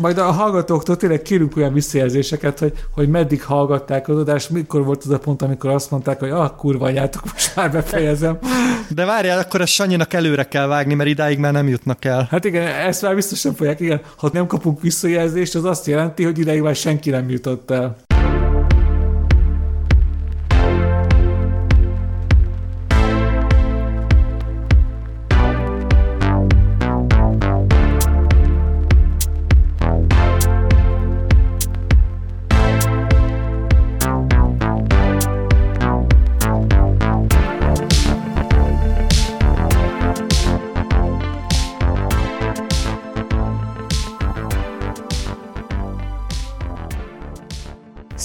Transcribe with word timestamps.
Majd 0.00 0.18
a 0.18 0.30
hallgatóktól 0.30 0.96
tényleg 0.96 1.22
kérünk 1.22 1.56
olyan 1.56 1.72
visszajelzéseket, 1.72 2.58
hogy, 2.58 2.72
hogy 2.90 3.08
meddig 3.08 3.42
hallgatták 3.42 4.08
az 4.08 4.18
adást, 4.18 4.50
mikor 4.50 4.84
volt 4.84 5.04
az 5.04 5.10
a 5.10 5.18
pont, 5.18 5.42
amikor 5.42 5.70
azt 5.70 5.90
mondták, 5.90 6.18
hogy 6.18 6.30
ah, 6.30 6.50
kurva 6.56 6.86
anyátok, 6.86 7.22
most 7.32 7.56
már 7.56 7.72
befejezem. 7.72 8.38
De 8.88 9.04
várjál, 9.04 9.38
akkor 9.38 9.60
a 9.60 9.66
Sanyinak 9.66 10.12
előre 10.12 10.44
kell 10.44 10.66
vágni, 10.66 10.94
mert 10.94 11.08
idáig 11.08 11.38
már 11.38 11.52
nem 11.52 11.68
jutnak 11.68 12.04
el. 12.04 12.26
Hát 12.30 12.44
igen, 12.44 12.66
ezt 12.66 13.02
már 13.02 13.14
biztos 13.14 13.42
nem 13.42 13.54
fogják, 13.54 13.80
igen. 13.80 14.00
Ha 14.16 14.30
nem 14.32 14.46
kapunk 14.46 14.80
visszajelzést, 14.80 15.54
az 15.54 15.64
azt 15.64 15.86
jelenti, 15.86 16.24
hogy 16.24 16.38
ideig 16.38 16.60
már 16.60 16.76
senki 16.76 17.10
nem 17.10 17.30
jutott 17.30 17.70
el. 17.70 17.96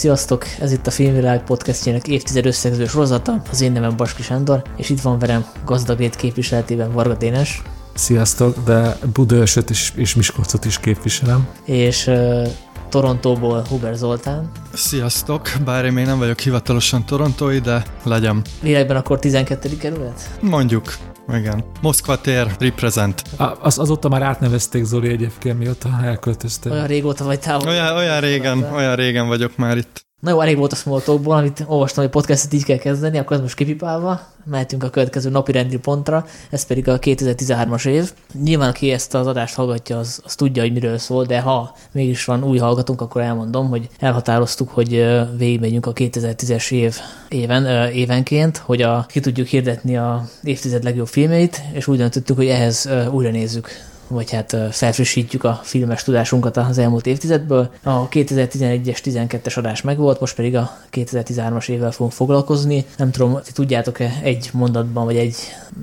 Sziasztok! 0.04 0.46
Ez 0.60 0.72
itt 0.72 0.88
a 0.88 0.92
Filmvilág 0.92 1.44
podcastjének 1.44 2.08
évtized 2.08 2.46
összegző 2.46 2.86
sorozata. 2.86 3.42
Az 3.52 3.62
én 3.62 3.72
nevem 3.72 3.96
Baski 3.98 4.22
Sándor, 4.22 4.62
és 4.78 4.90
itt 4.90 5.02
van 5.02 5.20
velem 5.20 5.46
gazdagét 5.66 6.16
képviseletében 6.16 6.92
Varga 6.92 7.14
Dénes. 7.14 7.62
Sziasztok, 7.94 8.64
de 8.66 8.98
Budaörsöt 9.14 9.70
is, 9.70 9.94
és 9.96 10.16
Miskolcot 10.16 10.66
is 10.66 10.80
képviselem. 10.80 11.48
És 11.66 12.08
uh, 12.08 12.48
Torontóból 12.90 13.66
Huber 13.70 13.96
Zoltán. 13.96 14.52
Sziasztok, 14.74 15.50
bár 15.66 15.86
én 15.86 15.94
még 15.94 16.06
nem 16.06 16.18
vagyok 16.18 16.40
hivatalosan 16.40 17.06
torontói, 17.06 17.60
de 17.60 17.84
legyen. 18.04 18.42
Világban 18.62 18.96
akkor 18.96 19.20
12. 19.20 19.78
kerület? 19.78 20.30
Mondjuk. 20.42 20.94
Igen. 21.28 21.64
Moszkva 21.82 22.22
tér, 22.22 22.48
represent. 22.60 23.24
A, 23.38 23.44
az, 23.62 23.80
azóta 23.80 24.10
már 24.10 24.22
átnevezték 24.22 24.84
Zoli 24.84 25.10
egyébként, 25.10 25.60
mióta 25.60 25.90
elköltözte. 26.04 26.70
Olyan 26.70 26.88
régóta 26.88 27.24
vagy 27.24 27.40
távol. 27.40 27.68
Olyan, 27.68 27.96
olyan 27.96 28.20
régen, 28.20 28.64
olyan 28.74 28.96
régen 28.96 29.28
vagyok 29.28 29.58
már 29.58 29.78
itt. 29.78 30.06
Na 30.24 30.30
jó, 30.30 30.42
elég 30.42 30.58
volt 30.58 30.72
a 30.72 30.76
smalltalkból, 30.76 31.36
amit 31.36 31.64
olvastam, 31.68 32.04
hogy 32.04 32.14
podcastet 32.14 32.54
így 32.54 32.64
kell 32.64 32.78
kezdeni, 32.78 33.18
akkor 33.18 33.36
ez 33.36 33.42
most 33.42 33.56
kipipálva. 33.56 34.22
Mehetünk 34.46 34.84
a 34.84 34.90
következő 34.90 35.30
napi 35.30 35.52
rendi 35.52 35.78
pontra, 35.78 36.26
ez 36.50 36.66
pedig 36.66 36.88
a 36.88 37.00
2013-as 37.00 37.88
év. 37.88 38.12
Nyilván, 38.44 38.70
aki 38.70 38.92
ezt 38.92 39.14
az 39.14 39.28
adást 39.28 39.56
hallgatja, 39.56 39.98
az, 39.98 40.22
az 40.24 40.36
tudja, 40.36 40.62
hogy 40.62 40.74
miről 40.74 40.98
szól, 40.98 41.26
de 41.26 41.40
ha 41.40 41.76
mégis 41.92 42.26
van 42.26 42.44
új 42.44 42.58
hallgatónk, 42.58 43.02
akkor 43.02 43.22
elmondom, 43.22 43.70
hogy 43.70 43.90
elhatároztuk, 44.00 44.70
hogy 44.70 45.06
végigmegyünk 45.38 45.86
a 45.86 45.94
2010-es 45.94 46.72
év 46.72 46.96
éven, 47.30 47.92
évenként, 47.92 48.58
hogy 48.58 48.82
a, 48.82 49.06
ki 49.08 49.20
tudjuk 49.20 49.48
hirdetni 49.48 49.98
a 49.98 50.28
évtized 50.44 50.84
legjobb 50.84 51.08
filmeit, 51.08 51.62
és 51.74 51.88
úgy 51.88 51.98
döntöttük, 51.98 52.36
hogy 52.36 52.48
ehhez 52.48 52.90
újra 53.12 53.30
nézzük 53.30 53.70
vagy 54.14 54.32
hát 54.32 54.58
felfrissítjük 54.72 55.44
a 55.44 55.60
filmes 55.64 56.04
tudásunkat 56.04 56.58
az 56.58 56.78
elmúlt 56.78 57.06
évtizedből. 57.06 57.70
A 57.84 58.10
2011-es, 58.10 58.98
12-es 59.04 59.58
adás 59.58 59.82
megvolt, 59.82 60.20
most 60.20 60.36
pedig 60.36 60.56
a 60.56 60.78
2013-as 60.92 61.70
évvel 61.70 61.92
fogunk 61.92 62.12
foglalkozni. 62.12 62.86
Nem 62.98 63.12
tudom, 63.12 63.40
ti 63.44 63.52
tudjátok-e 63.52 64.14
egy 64.24 64.50
mondatban, 64.54 65.06
vagy 65.06 65.18
egy 65.18 65.36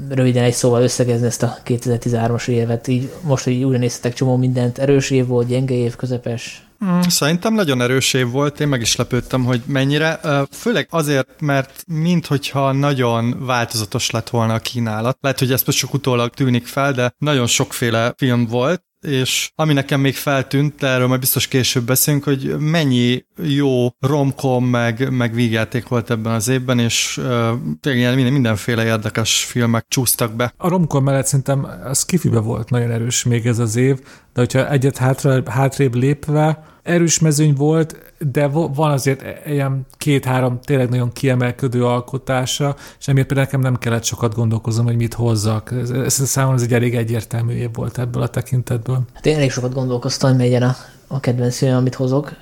röviden 0.09 0.45
egy 0.45 0.53
szóval 0.53 0.83
összegezni 0.83 1.27
ezt 1.27 1.43
a 1.43 1.57
2013-as 1.67 2.49
évet. 2.49 2.89
Így 2.89 3.13
most, 3.23 3.45
hogy 3.45 3.63
újra 3.63 3.79
néztetek 3.79 4.15
csomó 4.15 4.37
mindent, 4.37 4.79
erős 4.79 5.11
év 5.11 5.27
volt, 5.27 5.47
gyenge 5.47 5.75
év, 5.75 5.97
közepes, 5.97 6.70
szerintem 7.09 7.55
nagyon 7.55 7.81
erős 7.81 8.15
év 8.15 8.31
volt, 8.31 8.61
én 8.61 8.69
meg 8.69 8.81
is 8.81 8.97
lepődtem, 8.97 9.45
hogy 9.45 9.63
mennyire. 9.67 10.21
Főleg 10.51 10.87
azért, 10.91 11.41
mert 11.41 11.85
minthogyha 11.87 12.73
nagyon 12.73 13.47
változatos 13.47 14.11
lett 14.11 14.29
volna 14.29 14.55
a 14.55 14.59
kínálat. 14.59 15.19
Lehet, 15.21 15.39
hogy 15.39 15.53
ez 15.53 15.63
most 15.67 15.79
csak 15.79 15.95
utólag 15.95 16.31
tűnik 16.35 16.67
fel, 16.67 16.93
de 16.93 17.15
nagyon 17.19 17.47
sokféle 17.47 18.15
film 18.17 18.47
volt, 18.47 18.83
és 19.07 19.53
ami 19.55 19.73
nekem 19.73 20.01
még 20.01 20.15
feltűnt, 20.15 20.75
de 20.79 20.87
erről 20.87 21.07
majd 21.07 21.21
biztos 21.21 21.49
később 21.49 21.85
beszélünk, 21.85 22.25
hogy 22.25 22.59
mennyi 22.59 23.25
jó 23.43 23.89
romkom 24.01 24.65
meg, 24.65 25.11
meg 25.11 25.35
vígjáték 25.35 25.89
volt 25.89 26.11
ebben 26.11 26.33
az 26.33 26.49
évben, 26.49 26.79
és 26.79 27.17
uh, 27.17 27.51
tényleg 27.81 28.15
minden, 28.15 28.33
mindenféle 28.33 28.85
érdekes 28.85 29.45
filmek 29.45 29.85
csúsztak 29.89 30.35
be. 30.35 30.55
A 30.57 30.69
romkom 30.69 31.05
mellett 31.05 31.27
szerintem 31.27 31.67
a 31.85 31.95
skifibe 31.95 32.39
volt 32.39 32.71
nagyon 32.71 32.91
erős 32.91 33.25
még 33.25 33.47
ez 33.47 33.59
az 33.59 33.77
év, 33.77 33.99
de 34.33 34.41
hogyha 34.41 34.71
egyet 34.71 34.97
hátra, 34.97 35.43
hátrébb 35.51 35.95
lépve, 35.95 36.65
erős 36.83 37.19
mezőny 37.19 37.55
volt, 37.55 38.13
de 38.33 38.47
van 38.47 38.91
azért 38.91 39.47
ilyen 39.47 39.87
két-három 39.97 40.61
tényleg 40.61 40.89
nagyon 40.89 41.13
kiemelkedő 41.13 41.85
alkotása, 41.85 42.77
és 42.99 43.09
emiatt 43.09 43.27
például 43.27 43.47
nekem 43.47 43.61
nem 43.61 43.79
kellett 43.79 44.05
sokat 44.05 44.35
gondolkoznom, 44.35 44.87
hogy 44.87 44.97
mit 44.97 45.15
hozzak. 45.15 45.73
Ez, 45.81 45.91
ez 45.91 46.29
számomra 46.29 46.57
ez 46.57 46.63
egy 46.63 46.73
elég 46.73 46.95
egyértelmű 46.95 47.55
év 47.55 47.69
volt 47.73 47.99
ebből 47.99 48.23
a 48.23 48.29
tekintetből. 48.29 49.01
Hát 49.15 49.27
én 49.27 49.37
elég 49.37 49.51
sokat 49.51 49.75
gondolkoztam, 49.75 50.31
hogy 50.31 50.39
megyen 50.39 50.63
a 50.63 50.77
a 51.13 51.21
kedvenc 51.21 51.57
film, 51.57 51.77
amit 51.77 51.95
hozok, 51.95 52.37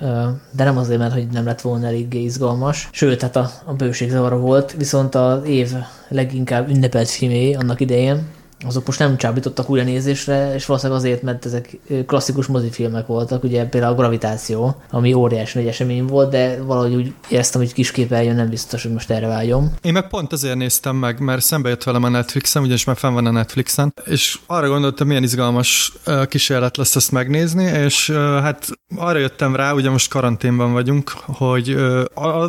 de 0.51 0.63
nem 0.63 0.77
azért, 0.77 0.99
mert 0.99 1.13
hogy 1.13 1.27
nem 1.27 1.45
lett 1.45 1.61
volna 1.61 1.87
eléggé 1.87 2.23
izgalmas. 2.23 2.89
Sőt, 2.91 3.21
hát 3.21 3.35
a, 3.35 3.49
a 3.65 3.73
bőség 3.73 4.09
zavara 4.09 4.37
volt, 4.37 4.73
viszont 4.77 5.15
az 5.15 5.45
év 5.45 5.73
leginkább 6.07 6.69
ünnepelt 6.69 7.09
filmé 7.09 7.53
annak 7.53 7.79
idején, 7.79 8.27
azok 8.65 8.85
most 8.85 8.99
nem 8.99 9.17
csábítottak 9.17 9.69
újra 9.69 9.83
nézésre, 9.83 10.53
és 10.53 10.65
valószínűleg 10.65 11.01
azért, 11.01 11.21
mert 11.21 11.45
ezek 11.45 11.77
klasszikus 12.05 12.45
mozifilmek 12.45 13.07
voltak, 13.07 13.43
ugye 13.43 13.65
például 13.65 13.93
a 13.93 13.95
Gravitáció, 13.95 14.75
ami 14.89 15.13
óriási 15.13 15.57
nagy 15.57 15.67
esemény 15.67 16.05
volt, 16.05 16.29
de 16.29 16.63
valahogy 16.63 16.95
úgy 16.95 17.13
éreztem, 17.29 17.61
hogy 17.61 17.73
kisképernyőn 17.73 18.35
nem 18.35 18.49
biztos, 18.49 18.83
hogy 18.83 18.91
most 18.91 19.09
erre 19.09 19.27
vágyom. 19.27 19.73
Én 19.81 19.93
meg 19.93 20.07
pont 20.07 20.33
azért 20.33 20.55
néztem 20.55 20.95
meg, 20.95 21.19
mert 21.19 21.41
szembe 21.41 21.69
jött 21.69 21.83
velem 21.83 22.03
a 22.03 22.09
Netflixen, 22.09 22.61
ugyanis 22.61 22.83
már 22.83 22.97
fenn 22.97 23.13
van 23.13 23.25
a 23.25 23.31
Netflixen, 23.31 23.93
és 24.05 24.39
arra 24.45 24.67
gondoltam, 24.67 25.07
milyen 25.07 25.23
izgalmas 25.23 25.93
kísérlet 26.27 26.77
lesz 26.77 26.95
ezt 26.95 27.11
megnézni, 27.11 27.63
és 27.63 28.09
hát 28.15 28.67
arra 28.95 29.19
jöttem 29.19 29.55
rá, 29.55 29.73
ugye 29.73 29.89
most 29.89 30.09
karanténban 30.09 30.73
vagyunk, 30.73 31.09
hogy 31.25 31.75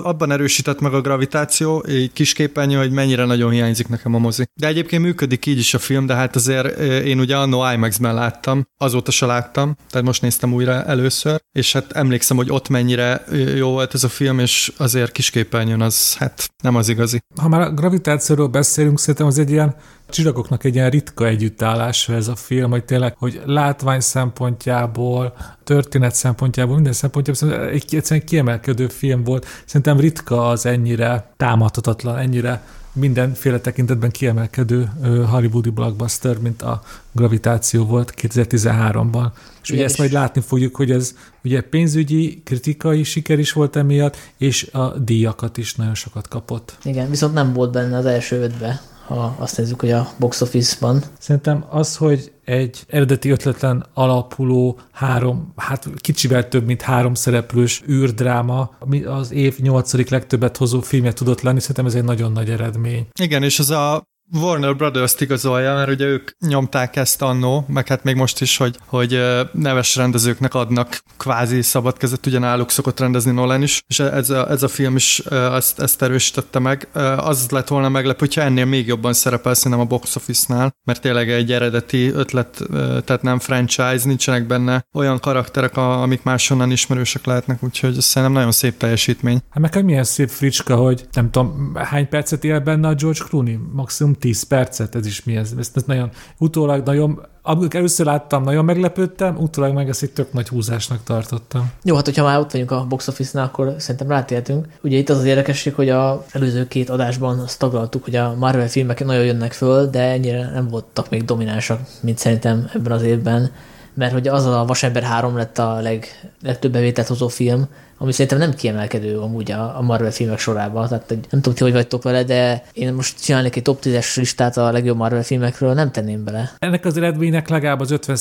abban 0.03 0.32
erősített 0.32 0.81
meg 0.81 0.94
a 0.94 1.00
gravitáció, 1.00 1.84
egy 1.87 2.10
kisképernyő, 2.12 2.77
hogy 2.77 2.91
mennyire 2.91 3.25
nagyon 3.25 3.50
hiányzik 3.50 3.88
nekem 3.88 4.15
a 4.15 4.19
mozi. 4.19 4.44
De 4.60 4.66
egyébként 4.66 5.03
működik 5.03 5.47
így 5.47 5.59
is 5.59 5.75
a 5.75 5.78
film, 5.78 6.00
film, 6.00 6.06
de 6.06 6.15
hát 6.15 6.37
azért 6.37 6.78
én 7.05 7.21
ugye 7.21 7.37
annó 7.37 7.72
IMAX-ben 7.72 8.15
láttam, 8.15 8.66
azóta 8.78 9.11
se 9.11 9.27
láttam, 9.27 9.77
tehát 9.91 10.06
most 10.06 10.22
néztem 10.22 10.53
újra 10.53 10.84
először, 10.84 11.41
és 11.53 11.72
hát 11.72 11.93
emlékszem, 11.93 12.37
hogy 12.37 12.50
ott 12.50 12.69
mennyire 12.69 13.25
jó 13.56 13.71
volt 13.71 13.94
ez 13.94 14.05
a 14.05 14.09
film, 14.09 14.39
és 14.39 14.72
azért 14.77 15.12
kisképernyőn 15.12 15.81
az 15.81 16.16
hát 16.16 16.50
nem 16.62 16.77
az 16.77 16.89
igazi. 16.89 17.22
Ha 17.41 17.49
már 17.49 17.60
a 17.60 17.72
gravitációról 17.72 18.49
beszélünk, 18.49 18.99
szerintem 18.99 19.27
az 19.27 19.39
egy 19.39 19.50
ilyen 19.50 19.75
csillagoknak 20.09 20.65
egy 20.65 20.75
ilyen 20.75 20.91
ritka 20.91 21.27
együttállása 21.27 22.15
ez 22.15 22.28
a 22.28 22.37
film, 22.37 22.71
hogy 22.71 22.84
tényleg, 22.84 23.15
hogy 23.19 23.41
látvány 23.44 24.00
szempontjából, 24.00 25.37
történet 25.65 26.15
szempontjából, 26.15 26.75
minden 26.75 26.93
szempontjából 26.93 27.69
egy 27.69 27.94
egyszerűen 27.94 28.27
kiemelkedő 28.27 28.89
film 28.89 29.25
volt. 29.25 29.47
Szerintem 29.65 30.00
ritka 30.00 30.49
az 30.49 30.66
ennyire 30.66 31.33
támadhatatlan, 31.37 32.19
ennyire 32.19 32.62
mindenféle 32.93 33.61
tekintetben 33.61 34.11
kiemelkedő 34.11 34.91
hollywoodi 35.31 35.71
blockbuster, 35.71 36.39
mint 36.39 36.62
a 36.62 36.83
Gravitáció 37.12 37.84
volt 37.84 38.15
2013-ban. 38.17 39.27
És 39.62 39.71
ugye 39.71 39.84
ezt 39.84 39.99
majd 39.99 40.12
látni 40.12 40.41
fogjuk, 40.41 40.77
hogy 40.77 40.91
ez 40.91 41.15
ugye 41.45 41.61
pénzügyi, 41.61 42.43
kritikai 42.45 43.03
siker 43.03 43.39
is 43.39 43.53
volt 43.53 43.77
emiatt, 43.77 44.17
és 44.37 44.69
a 44.73 44.99
díjakat 44.99 45.56
is 45.56 45.75
nagyon 45.75 45.95
sokat 45.95 46.28
kapott. 46.28 46.77
Igen, 46.84 47.11
viszont 47.11 47.34
nem 47.34 47.53
volt 47.53 47.73
benne 47.73 47.97
az 47.97 48.06
első 48.06 48.43
ötbe 48.43 48.81
ha 49.15 49.34
azt 49.38 49.56
nézzük, 49.56 49.81
hogy 49.81 49.91
a 49.91 50.09
box 50.19 50.41
office-ban. 50.41 51.03
Szerintem 51.19 51.65
az, 51.71 51.97
hogy 51.97 52.32
egy 52.44 52.84
eredeti 52.88 53.31
ötletlen 53.31 53.87
alapuló 53.94 54.78
három, 54.93 55.53
hát 55.56 55.88
kicsivel 55.97 56.48
több, 56.48 56.66
mint 56.66 56.82
három 56.82 57.15
szereplős 57.15 57.83
űrdráma, 57.89 58.71
ami 58.78 59.03
az 59.03 59.33
év 59.33 59.59
nyolcadik 59.59 60.09
legtöbbet 60.09 60.57
hozó 60.57 60.80
filmje 60.80 61.12
tudott 61.12 61.41
lenni, 61.41 61.60
szerintem 61.60 61.86
ez 61.86 61.95
egy 61.95 62.04
nagyon 62.04 62.33
nagy 62.33 62.51
eredmény. 62.51 63.07
Igen, 63.21 63.42
és 63.42 63.59
az 63.59 63.71
a 63.71 64.03
Warner 64.32 64.77
Brothers-t 64.77 65.21
igazolja, 65.21 65.74
mert 65.74 65.91
ugye 65.91 66.04
ők 66.04 66.30
nyomták 66.47 66.97
ezt 66.97 67.22
annó, 67.22 67.65
meg 67.68 67.88
hát 67.88 68.04
még 68.04 68.15
most 68.15 68.41
is, 68.41 68.56
hogy, 68.56 68.77
hogy 68.86 69.21
neves 69.53 69.97
rendezőknek 69.97 70.54
adnak 70.54 71.03
kvázi 71.16 71.62
szabad 71.62 71.97
kezet, 71.97 72.27
ugye 72.27 72.38
náluk 72.38 72.71
szokott 72.71 73.00
rendezni 73.00 73.32
Nolan 73.32 73.62
is, 73.62 73.82
és 73.86 73.98
ez 73.98 74.30
a, 74.30 74.50
ez 74.50 74.62
a 74.62 74.68
film 74.68 74.97
is 74.97 75.18
ezt, 75.28 75.80
ezt 75.80 76.03
erősítette 76.03 76.59
meg. 76.59 76.88
Az 77.16 77.50
lett 77.50 77.68
volna 77.68 77.88
meglepő, 77.88 78.18
hogyha 78.18 78.41
ennél 78.41 78.65
még 78.65 78.86
jobban 78.86 79.12
szerepel 79.12 79.54
szerintem 79.54 79.80
a 79.80 79.88
box 79.88 80.16
office-nál, 80.16 80.74
mert 80.84 81.00
tényleg 81.00 81.30
egy 81.30 81.53
eredeti 81.53 82.10
ötlet, 82.10 82.62
tehát 83.04 83.22
nem 83.22 83.38
franchise, 83.38 84.00
nincsenek 84.04 84.47
benne 84.47 84.86
olyan 84.94 85.21
karakterek, 85.21 85.77
amik 85.77 86.22
máshonnan 86.22 86.71
ismerősek 86.71 87.24
lehetnek, 87.24 87.62
úgyhogy 87.62 87.97
ez 87.97 88.04
szerintem 88.04 88.36
nagyon 88.36 88.53
szép 88.53 88.77
teljesítmény. 88.77 89.41
Hát 89.50 89.72
meg 89.72 89.84
milyen 89.84 90.04
szép 90.04 90.28
fricska, 90.28 90.77
hogy 90.77 91.06
nem 91.12 91.30
tudom, 91.30 91.72
hány 91.74 92.09
percet 92.09 92.44
él 92.44 92.60
benne 92.60 92.88
a 92.88 92.94
George 92.94 93.24
Clooney? 93.28 93.59
Maximum 93.72 94.15
10 94.21 94.43
percet, 94.43 94.95
ez 94.95 95.07
is 95.07 95.25
mi 95.25 95.37
ez. 95.37 95.53
Ezt, 95.59 95.77
ezt 95.77 95.87
nagyon, 95.87 96.11
utólag 96.39 96.87
nagyon, 96.87 97.27
amikor 97.43 97.77
először 97.77 98.07
láttam, 98.07 98.43
nagyon 98.43 98.65
meglepődtem, 98.65 99.37
utólag 99.37 99.75
meg 99.75 99.89
ezt 99.89 100.03
egy 100.03 100.11
tök 100.11 100.33
nagy 100.33 100.49
húzásnak 100.49 101.03
tartottam. 101.05 101.71
Jó, 101.83 101.95
hát 101.95 102.05
hogyha 102.05 102.25
már 102.25 102.39
ott 102.39 102.53
vagyunk 102.53 102.71
a 102.71 102.87
box 102.89 103.09
office-nál, 103.09 103.45
akkor 103.45 103.75
szerintem 103.78 104.09
rátértünk. 104.09 104.67
Ugye 104.83 104.97
itt 104.97 105.09
az 105.09 105.19
az 105.19 105.25
érdekesség, 105.25 105.75
hogy 105.75 105.89
a 105.89 106.25
előző 106.33 106.69
két 106.69 106.91
adásban 106.91 107.39
azt 107.39 107.59
taglaltuk, 107.59 108.05
hogy 108.05 108.17
a 108.17 108.34
Marvel 108.34 108.69
filmek 108.69 109.05
nagyon 109.05 109.25
jönnek 109.25 109.53
föl, 109.53 109.87
de 109.87 110.01
ennyire 110.01 110.51
nem 110.51 110.69
voltak 110.69 111.11
még 111.11 111.25
dominánsak, 111.25 111.81
mint 112.01 112.19
szerintem 112.19 112.71
ebben 112.75 112.93
az 112.93 113.03
évben 113.03 113.51
mert 113.95 114.13
hogy 114.13 114.28
az 114.28 114.47
a 114.47 114.65
Vasember 114.66 115.03
3 115.03 115.37
lett 115.37 115.59
a 115.59 115.81
leg, 115.81 116.07
legtöbb 116.43 116.73
bevételt 116.73 117.09
hozó 117.09 117.28
film, 117.28 117.69
ami 118.03 118.13
szerintem 118.13 118.39
nem 118.39 118.55
kiemelkedő 118.55 119.19
amúgy 119.19 119.51
a, 119.51 119.77
a 119.79 119.83
Marvel 119.83 120.11
filmek 120.11 120.39
sorában, 120.39 120.89
tehát 120.89 121.05
hogy 121.09 121.19
nem 121.31 121.41
tudom, 121.41 121.55
ti 121.55 121.63
hogy 121.63 121.73
vagytok 121.73 122.03
vele, 122.03 122.25
de 122.25 122.65
én 122.73 122.95
most 122.95 123.23
csinálnék 123.23 123.57
egy 123.57 123.63
top 123.63 123.79
10-es 123.83 124.17
listát 124.17 124.57
a 124.57 124.71
legjobb 124.71 124.97
Marvel 124.97 125.23
filmekről, 125.23 125.75
nem 125.75 125.93
tenném 125.93 126.25
bele. 126.25 126.53
Ennek 126.59 126.85
az 126.85 126.97
eredménynek 126.97 127.49
legalább 127.49 127.81
az 127.81 127.91
50 127.91 128.17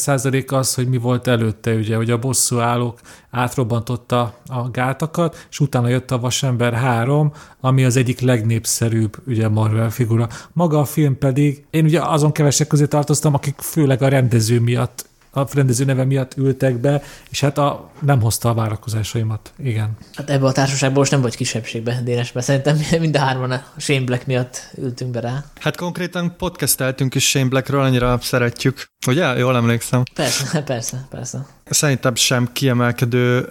az, 0.48 0.74
hogy 0.74 0.88
mi 0.88 0.98
volt 0.98 1.28
előtte, 1.28 1.74
ugye, 1.74 1.96
hogy 1.96 2.12
a 2.12 2.18
bosszú 2.18 2.60
állók 2.60 3.00
átrobbantotta 3.32 4.34
a 4.48 4.70
gátakat, 4.72 5.46
és 5.50 5.60
utána 5.60 5.88
jött 5.88 6.12
a 6.12 6.20
Vasember 6.20 6.74
3, 6.74 7.32
ami 7.60 7.84
az 7.84 7.96
egyik 7.96 8.20
legnépszerűbb 8.20 9.18
ugye 9.28 9.48
Marvel 9.48 9.90
figura. 9.90 10.28
Maga 10.54 10.80
a 10.80 10.86
film 10.86 11.18
pedig, 11.18 11.66
én 11.70 11.86
ugye 11.86 12.02
azon 12.02 12.32
kevesek 12.32 12.68
közé 12.68 12.86
tartoztam, 12.86 13.34
akik 13.34 13.56
főleg 13.60 14.02
a 14.02 14.08
rendező 14.08 14.60
miatt 14.60 15.09
a 15.32 15.48
rendező 15.54 15.86
neve 15.86 16.04
miatt 16.04 16.38
ültek 16.38 16.78
be, 16.78 17.02
és 17.30 17.40
hát 17.40 17.58
a, 17.58 17.92
nem 18.00 18.22
hozta 18.22 18.50
a 18.50 18.54
várakozásaimat. 18.54 19.54
Igen. 19.58 19.98
Hát 20.14 20.30
ebbe 20.30 20.46
a 20.46 20.52
társaságból 20.52 21.00
most 21.00 21.12
nem 21.12 21.22
vagy 21.22 21.36
kisebbségbe, 21.36 22.02
Dénes, 22.04 22.32
mert 22.32 22.46
szerintem 22.46 22.80
mind 23.02 23.16
a 23.16 23.20
hárman 23.20 23.52
a 23.52 23.64
Shane 23.78 24.06
Black 24.06 24.26
miatt 24.26 24.70
ültünk 24.78 25.12
be 25.12 25.20
rá. 25.20 25.44
Hát 25.60 25.76
konkrétan 25.76 26.36
podcasteltünk 26.38 27.16
is 27.16 27.30
Shane 27.30 27.48
Blackről, 27.48 27.82
annyira 27.82 28.20
szeretjük. 28.22 28.86
Ugye? 29.08 29.38
Jól 29.38 29.56
emlékszem. 29.56 30.04
Persze, 30.14 30.62
persze, 30.64 31.08
persze. 31.10 31.46
Szerintem 31.70 32.16
sem 32.16 32.50
kiemelkedő 32.54 33.50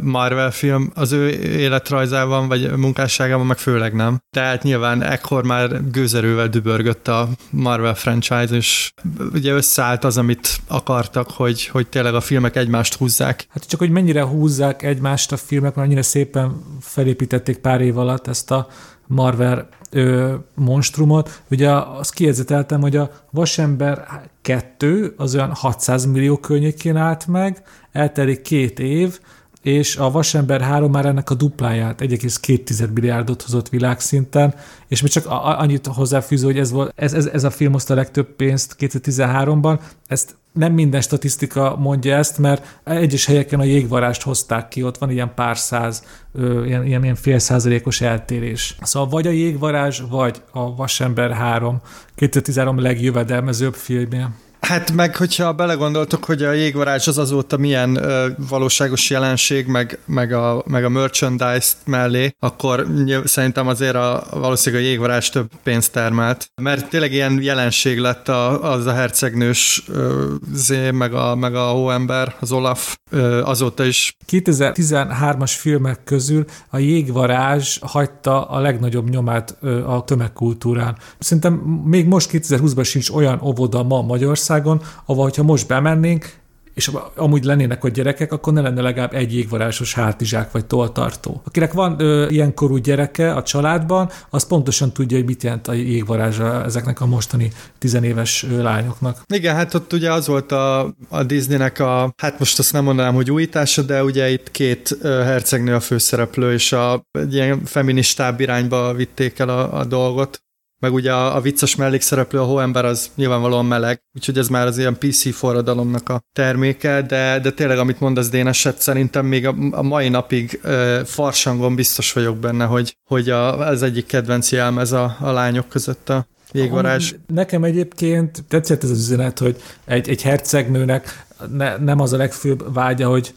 Marvel 0.00 0.50
film 0.50 0.90
az 0.94 1.12
ő 1.12 1.28
életrajzában, 1.42 2.48
vagy 2.48 2.76
munkásságában, 2.76 3.46
meg 3.46 3.58
főleg 3.58 3.94
nem. 3.94 4.18
Tehát 4.30 4.62
nyilván 4.62 5.02
ekkor 5.02 5.44
már 5.44 5.90
gőzerővel 5.90 6.48
dübörgött 6.48 7.08
a 7.08 7.28
Marvel 7.50 7.94
franchise, 7.94 8.56
és 8.56 8.92
ugye 9.32 9.52
összeállt 9.52 10.04
az, 10.04 10.18
amit 10.18 10.60
akartak, 10.66 11.30
hogy, 11.30 11.66
hogy 11.66 11.86
tényleg 11.86 12.14
a 12.14 12.20
filmek 12.20 12.56
egymást 12.56 12.94
húzzák. 12.94 13.46
Hát 13.50 13.68
csak, 13.68 13.78
hogy 13.78 13.90
mennyire 13.90 14.22
húzzák 14.24 14.82
egymást 14.82 15.32
a 15.32 15.36
filmek, 15.36 15.74
mert 15.74 15.86
annyira 15.86 16.02
szépen 16.02 16.62
felépítették 16.80 17.58
pár 17.58 17.80
év 17.80 17.98
alatt 17.98 18.26
ezt 18.26 18.50
a 18.50 18.68
Marvel 19.06 19.68
ö, 19.90 20.34
monstrumot. 20.54 21.42
Ugye 21.50 21.70
azt 21.70 22.14
kiérzeteltem, 22.14 22.80
hogy 22.80 22.96
a 22.96 23.10
Vasember 23.30 24.20
2 24.42 25.14
az 25.16 25.34
olyan 25.34 25.52
600 25.54 26.06
millió 26.06 26.36
környékén 26.36 26.96
állt 26.96 27.26
meg, 27.26 27.62
eltelik 27.92 28.42
két 28.42 28.78
év, 28.78 29.20
és 29.62 29.96
a 29.96 30.10
Vasember 30.10 30.60
3 30.60 30.90
már 30.90 31.06
ennek 31.06 31.30
a 31.30 31.34
dupláját, 31.34 32.00
1,2 32.00 32.92
milliárdot 32.92 33.42
hozott 33.42 33.68
világszinten, 33.68 34.54
és 34.88 35.02
még 35.02 35.10
csak 35.10 35.26
annyit 35.28 35.86
hozzáfűző, 35.86 36.44
hogy 36.44 36.58
ez, 36.58 36.70
volt, 36.70 36.92
ez, 36.96 37.12
ez, 37.12 37.26
ez 37.26 37.44
a 37.44 37.50
film 37.50 37.72
hozta 37.72 37.92
a 37.92 37.96
legtöbb 37.96 38.26
pénzt 38.36 38.76
2013-ban, 38.78 39.80
ezt 40.06 40.36
nem 40.54 40.72
minden 40.72 41.00
statisztika 41.00 41.76
mondja 41.78 42.16
ezt, 42.16 42.38
mert 42.38 42.80
egyes 42.84 43.26
helyeken 43.26 43.60
a 43.60 43.64
jégvarást 43.64 44.22
hozták 44.22 44.68
ki, 44.68 44.82
ott 44.82 44.98
van 44.98 45.10
ilyen 45.10 45.34
pár 45.34 45.58
száz, 45.58 46.04
ilyen, 46.38 46.86
ilyen, 46.86 47.02
ilyen 47.02 47.14
fél 47.14 47.38
százalékos 47.38 48.00
eltérés. 48.00 48.76
Szóval 48.82 49.08
vagy 49.08 49.26
a 49.26 49.30
jégvarázs, 49.30 50.00
vagy 50.10 50.42
a 50.52 50.74
Vasember 50.74 51.32
3 51.32 51.80
2013 52.14 52.78
legjövedelmezőbb 52.78 53.74
filmje. 53.74 54.30
Hát 54.64 54.92
meg, 54.92 55.16
hogyha 55.16 55.52
belegondoltok, 55.52 56.24
hogy 56.24 56.42
a 56.42 56.52
jégvarázs 56.52 57.06
az 57.08 57.18
azóta 57.18 57.56
milyen 57.56 57.96
ö, 57.96 58.28
valóságos 58.48 59.10
jelenség, 59.10 59.66
meg, 59.66 59.98
meg, 60.06 60.32
a, 60.32 60.62
meg 60.66 60.84
a 60.84 60.88
merchandise 60.88 61.72
mellé, 61.84 62.34
akkor 62.38 62.86
szerintem 63.24 63.68
azért 63.68 63.94
a, 63.94 64.26
valószínűleg 64.30 64.84
a 64.84 64.88
jégvarázs 64.88 65.28
több 65.28 65.50
pénzt 65.62 65.92
termelt. 65.92 66.46
Mert 66.62 66.88
tényleg 66.88 67.12
ilyen 67.12 67.42
jelenség 67.42 67.98
lett 67.98 68.28
a, 68.28 68.72
az 68.72 68.86
a 68.86 68.92
hercegnős 68.92 69.84
ö, 69.88 70.32
zé, 70.52 70.90
meg 70.90 71.14
a, 71.14 71.34
meg 71.34 71.54
a 71.54 71.66
hóember, 71.66 72.34
az 72.40 72.52
Olaf 72.52 72.96
ö, 73.10 73.42
azóta 73.42 73.84
is. 73.84 74.16
2013-as 74.32 75.52
filmek 75.58 76.04
közül 76.04 76.44
a 76.70 76.78
jégvarázs 76.78 77.78
hagyta 77.80 78.44
a 78.44 78.60
legnagyobb 78.60 79.08
nyomát 79.08 79.56
ö, 79.60 79.86
a 79.86 80.04
tömegkultúrán. 80.04 80.96
Szerintem 81.18 81.52
még 81.84 82.06
most 82.06 82.30
2020-ban 82.32 82.84
sincs 82.84 83.10
olyan 83.10 83.40
óvoda 83.42 83.82
ma 83.82 84.02
Magyarország, 84.02 84.52
Magyarországon, 84.54 85.02
ahol, 85.04 85.24
hogyha 85.24 85.42
most 85.42 85.66
bemennénk, 85.66 86.42
és 86.74 86.90
amúgy 87.16 87.44
lennének 87.44 87.84
a 87.84 87.88
gyerekek, 87.88 88.32
akkor 88.32 88.52
ne 88.52 88.60
lenne 88.60 88.80
legalább 88.80 89.14
egy 89.14 89.34
jégvarázsos 89.34 89.94
hátizsák 89.94 90.50
vagy 90.50 90.64
toltartó. 90.64 91.42
Akinek 91.44 91.72
van 91.72 91.94
ö, 91.98 92.26
ilyen 92.28 92.54
korú 92.54 92.76
gyereke 92.76 93.32
a 93.32 93.42
családban, 93.42 94.10
az 94.30 94.46
pontosan 94.46 94.92
tudja, 94.92 95.16
hogy 95.16 95.26
mit 95.26 95.42
jelent 95.42 95.68
a 95.68 95.72
jégvarázs 95.72 96.38
ezeknek 96.38 97.00
a 97.00 97.06
mostani 97.06 97.50
tizenéves 97.78 98.46
lányoknak. 98.50 99.22
Igen, 99.34 99.54
hát 99.54 99.74
ott 99.74 99.92
ugye 99.92 100.12
az 100.12 100.26
volt 100.26 100.52
a, 100.52 100.94
a 101.08 101.22
Disneynek 101.22 101.78
a, 101.78 102.14
hát 102.16 102.38
most 102.38 102.58
azt 102.58 102.72
nem 102.72 102.84
mondanám, 102.84 103.14
hogy 103.14 103.30
újítása, 103.30 103.82
de 103.82 104.04
ugye 104.04 104.30
itt 104.30 104.50
két 104.50 104.98
hercegnő 105.02 105.74
a 105.74 105.80
főszereplő, 105.80 106.52
és 106.52 106.72
a, 106.72 107.02
egy 107.18 107.34
ilyen 107.34 107.64
feministább 107.64 108.40
irányba 108.40 108.94
vitték 108.94 109.38
el 109.38 109.48
a, 109.48 109.78
a 109.78 109.84
dolgot 109.84 110.43
meg 110.84 110.92
ugye 110.92 111.12
a, 111.12 111.36
a 111.36 111.40
vicces 111.40 111.76
mellékszereplő, 111.76 112.40
a 112.40 112.44
hóember 112.44 112.84
az 112.84 113.10
nyilvánvalóan 113.14 113.66
meleg, 113.66 114.02
úgyhogy 114.14 114.38
ez 114.38 114.48
már 114.48 114.66
az 114.66 114.78
ilyen 114.78 114.98
PC 114.98 115.34
forradalomnak 115.34 116.08
a 116.08 116.20
terméke, 116.32 117.02
de, 117.02 117.38
de 117.42 117.50
tényleg, 117.50 117.78
amit 117.78 118.00
mondasz 118.00 118.28
Déneset, 118.28 118.80
szerintem 118.80 119.26
még 119.26 119.46
a, 119.46 119.54
a 119.70 119.82
mai 119.82 120.08
napig 120.08 120.60
e, 120.62 121.04
farsangon 121.04 121.74
biztos 121.74 122.12
vagyok 122.12 122.36
benne, 122.36 122.64
hogy, 122.64 122.96
hogy 123.08 123.30
a, 123.30 123.68
az 123.68 123.82
egyik 123.82 124.06
kedvenc 124.06 124.52
jelmez 124.52 124.92
a, 124.92 125.16
a 125.20 125.30
lányok 125.30 125.68
között 125.68 126.08
a 126.08 126.26
jégvarázs. 126.52 127.14
Nekem 127.26 127.64
egyébként 127.64 128.44
tetszett 128.48 128.82
ez 128.82 128.90
az 128.90 128.98
üzenet, 128.98 129.38
hogy 129.38 129.62
egy, 129.84 130.08
egy 130.08 130.22
hercegnőnek 130.22 131.26
ne, 131.52 131.76
nem 131.76 132.00
az 132.00 132.12
a 132.12 132.16
legfőbb 132.16 132.74
vágya, 132.74 133.08
hogy 133.08 133.34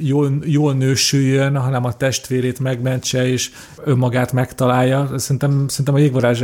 jól, 0.00 0.38
jól 0.44 0.74
nősüljön, 0.74 1.56
hanem 1.56 1.84
a 1.84 1.92
testvérét 1.92 2.58
megmentse 2.58 3.26
és 3.26 3.50
önmagát 3.84 4.32
megtalálja. 4.32 5.18
Szerintem, 5.18 5.68
szerintem 5.68 5.94
a 5.94 5.98
jégvarázs 5.98 6.42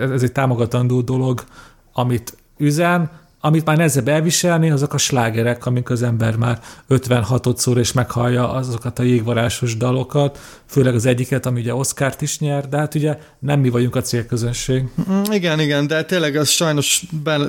ez 0.00 0.22
egy 0.22 0.32
támogatandó 0.32 1.00
dolog, 1.00 1.44
amit 1.92 2.36
üzen, 2.56 3.10
amit 3.40 3.64
már 3.64 3.76
nehezebb 3.76 4.08
elviselni, 4.08 4.70
azok 4.70 4.94
a 4.94 4.98
slágerek, 4.98 5.66
amik 5.66 5.90
az 5.90 6.02
ember 6.02 6.36
már 6.36 6.60
56-szor 6.88 7.76
és 7.76 7.92
meghallja 7.92 8.52
azokat 8.52 8.98
a 8.98 9.02
jégvarásos 9.02 9.76
dalokat, 9.76 10.38
főleg 10.66 10.94
az 10.94 11.06
egyiket, 11.06 11.46
ami 11.46 11.60
ugye 11.60 11.74
Oscárt 11.74 12.22
is 12.22 12.38
nyer, 12.38 12.68
de 12.68 12.76
hát 12.76 12.94
ugye 12.94 13.18
nem 13.38 13.60
mi 13.60 13.68
vagyunk 13.68 13.96
a 13.96 14.00
célközönség. 14.00 14.84
Mm, 15.10 15.22
igen, 15.30 15.60
igen, 15.60 15.86
de 15.86 16.04
tényleg 16.04 16.36
az 16.36 16.48
sajnos 16.48 17.04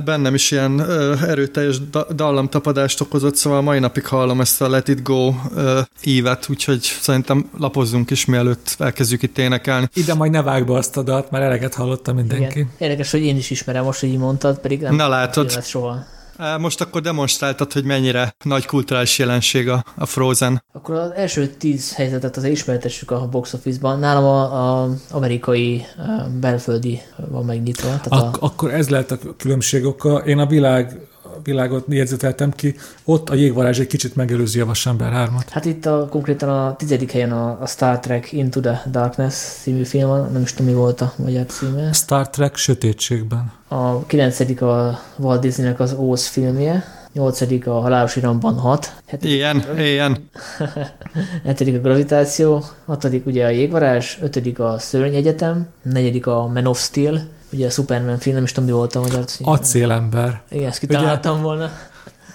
bennem 0.05 0.33
is 0.33 0.51
ilyen 0.51 0.81
erőteljes 1.21 1.77
dallamtapadást 2.15 3.01
okozott, 3.01 3.35
szóval 3.35 3.61
mai 3.61 3.79
napig 3.79 4.05
hallom 4.05 4.41
ezt 4.41 4.61
a 4.61 4.69
Let 4.69 4.87
It 4.87 5.03
Go 5.03 5.33
ívet, 6.03 6.45
úgyhogy 6.49 6.81
szerintem 6.81 7.49
lapozzunk 7.57 8.11
is, 8.11 8.25
mielőtt 8.25 8.75
elkezdjük 8.79 9.23
itt 9.23 9.37
énekelni. 9.37 9.89
Ide 9.93 10.13
majd 10.13 10.31
ne 10.31 10.41
vágd 10.41 10.67
be 10.67 10.73
azt 10.73 10.97
a 10.97 11.01
dalt, 11.03 11.31
mert 11.31 11.43
eleget 11.43 11.73
hallotta 11.73 12.13
mindenki. 12.13 12.59
Igen. 12.59 12.71
Érdekes, 12.77 13.11
hogy 13.11 13.21
én 13.21 13.37
is 13.37 13.49
ismerem 13.49 13.83
most, 13.83 13.99
hogy 13.99 14.09
így 14.09 14.17
mondtad, 14.17 14.59
pedig 14.59 14.81
nem 14.81 14.95
Na 14.95 15.07
látod. 15.07 15.51
Soha. 15.81 16.57
Most 16.57 16.81
akkor 16.81 17.01
demonstráltad, 17.01 17.73
hogy 17.73 17.83
mennyire 17.83 18.35
nagy 18.43 18.65
kulturális 18.65 19.19
jelenség 19.19 19.69
a, 19.69 19.83
a 19.95 20.05
Frozen. 20.05 20.63
Akkor 20.73 20.95
az 20.95 21.11
első 21.11 21.47
tíz 21.47 21.95
helyzetet 21.95 22.37
azért 22.37 22.53
ismertessük 22.53 23.11
a 23.11 23.27
box 23.27 23.53
office-ban. 23.53 23.99
Nálam 23.99 24.23
a, 24.23 24.83
a 24.83 24.89
amerikai 25.11 25.85
a 25.97 26.29
belföldi 26.39 27.01
van 27.29 27.45
megnyitva. 27.45 27.87
Tehát 27.87 28.07
Ak- 28.07 28.37
a... 28.37 28.45
Akkor 28.45 28.73
ez 28.73 28.89
lehet 28.89 29.11
a 29.11 29.17
különbség 29.37 29.85
oka. 29.85 30.17
Én 30.17 30.37
a 30.37 30.45
világ 30.45 30.99
világot 31.43 31.85
jegyzeteltem 31.89 32.51
ki, 32.51 32.75
ott 33.03 33.29
a 33.29 33.33
jégvarázs 33.33 33.79
egy 33.79 33.87
kicsit 33.87 34.15
megelőzi 34.15 34.59
a 34.59 34.65
Vasember 34.65 35.11
3-at. 35.13 35.45
Hát 35.49 35.65
itt 35.65 35.85
a, 35.85 36.07
konkrétan 36.09 36.49
a 36.49 36.75
tizedik 36.75 37.11
helyen 37.11 37.31
a, 37.31 37.61
a 37.61 37.67
Star 37.67 37.99
Trek 37.99 38.31
Into 38.31 38.59
the 38.59 38.83
Darkness 38.91 39.33
című 39.33 39.83
film 39.83 40.07
van, 40.07 40.31
nem 40.31 40.41
is 40.41 40.53
tudom 40.53 40.71
mi 40.71 40.77
volt 40.77 41.01
a 41.01 41.13
magyar 41.15 41.45
címe. 41.45 41.91
Star 41.93 42.29
Trek 42.29 42.55
Sötétségben. 42.55 43.51
A 43.67 44.05
kilencedik 44.05 44.61
a 44.61 44.99
Walt 45.17 45.41
Disneynek 45.41 45.79
az 45.79 45.93
Oz 45.93 46.27
filmje, 46.27 46.83
nyolcadik 47.13 47.67
a 47.67 47.79
Halálos 47.79 48.15
Iramban 48.15 48.59
6. 48.59 48.93
Hetedik, 49.05 49.35
ilyen, 49.35 49.63
ilyen. 49.77 50.29
hetedik 51.45 51.75
a 51.75 51.79
Gravitáció, 51.79 52.63
hatodik 52.85 53.25
ugye 53.25 53.45
a 53.45 53.49
Jégvarázs, 53.49 54.17
ötödik 54.21 54.59
a 54.59 54.75
Szörny 54.79 55.15
Egyetem, 55.15 55.67
negyedik 55.81 56.27
a 56.27 56.47
Man 56.47 56.65
of 56.65 56.79
Steel, 56.79 57.21
ugye 57.53 57.65
a 57.65 57.69
Superman 57.69 58.17
film, 58.17 58.35
nem 58.35 58.43
is 58.43 58.51
tudom, 58.51 58.69
mi 58.69 58.75
volt 58.75 58.95
a 58.95 58.99
magyar 58.99 59.25
cím. 59.25 59.47
Acélember. 59.47 60.41
Igen, 60.49 60.67
ezt 60.67 60.79
kitaláltam 60.79 61.33
ugye, 61.33 61.43
volna. 61.43 61.69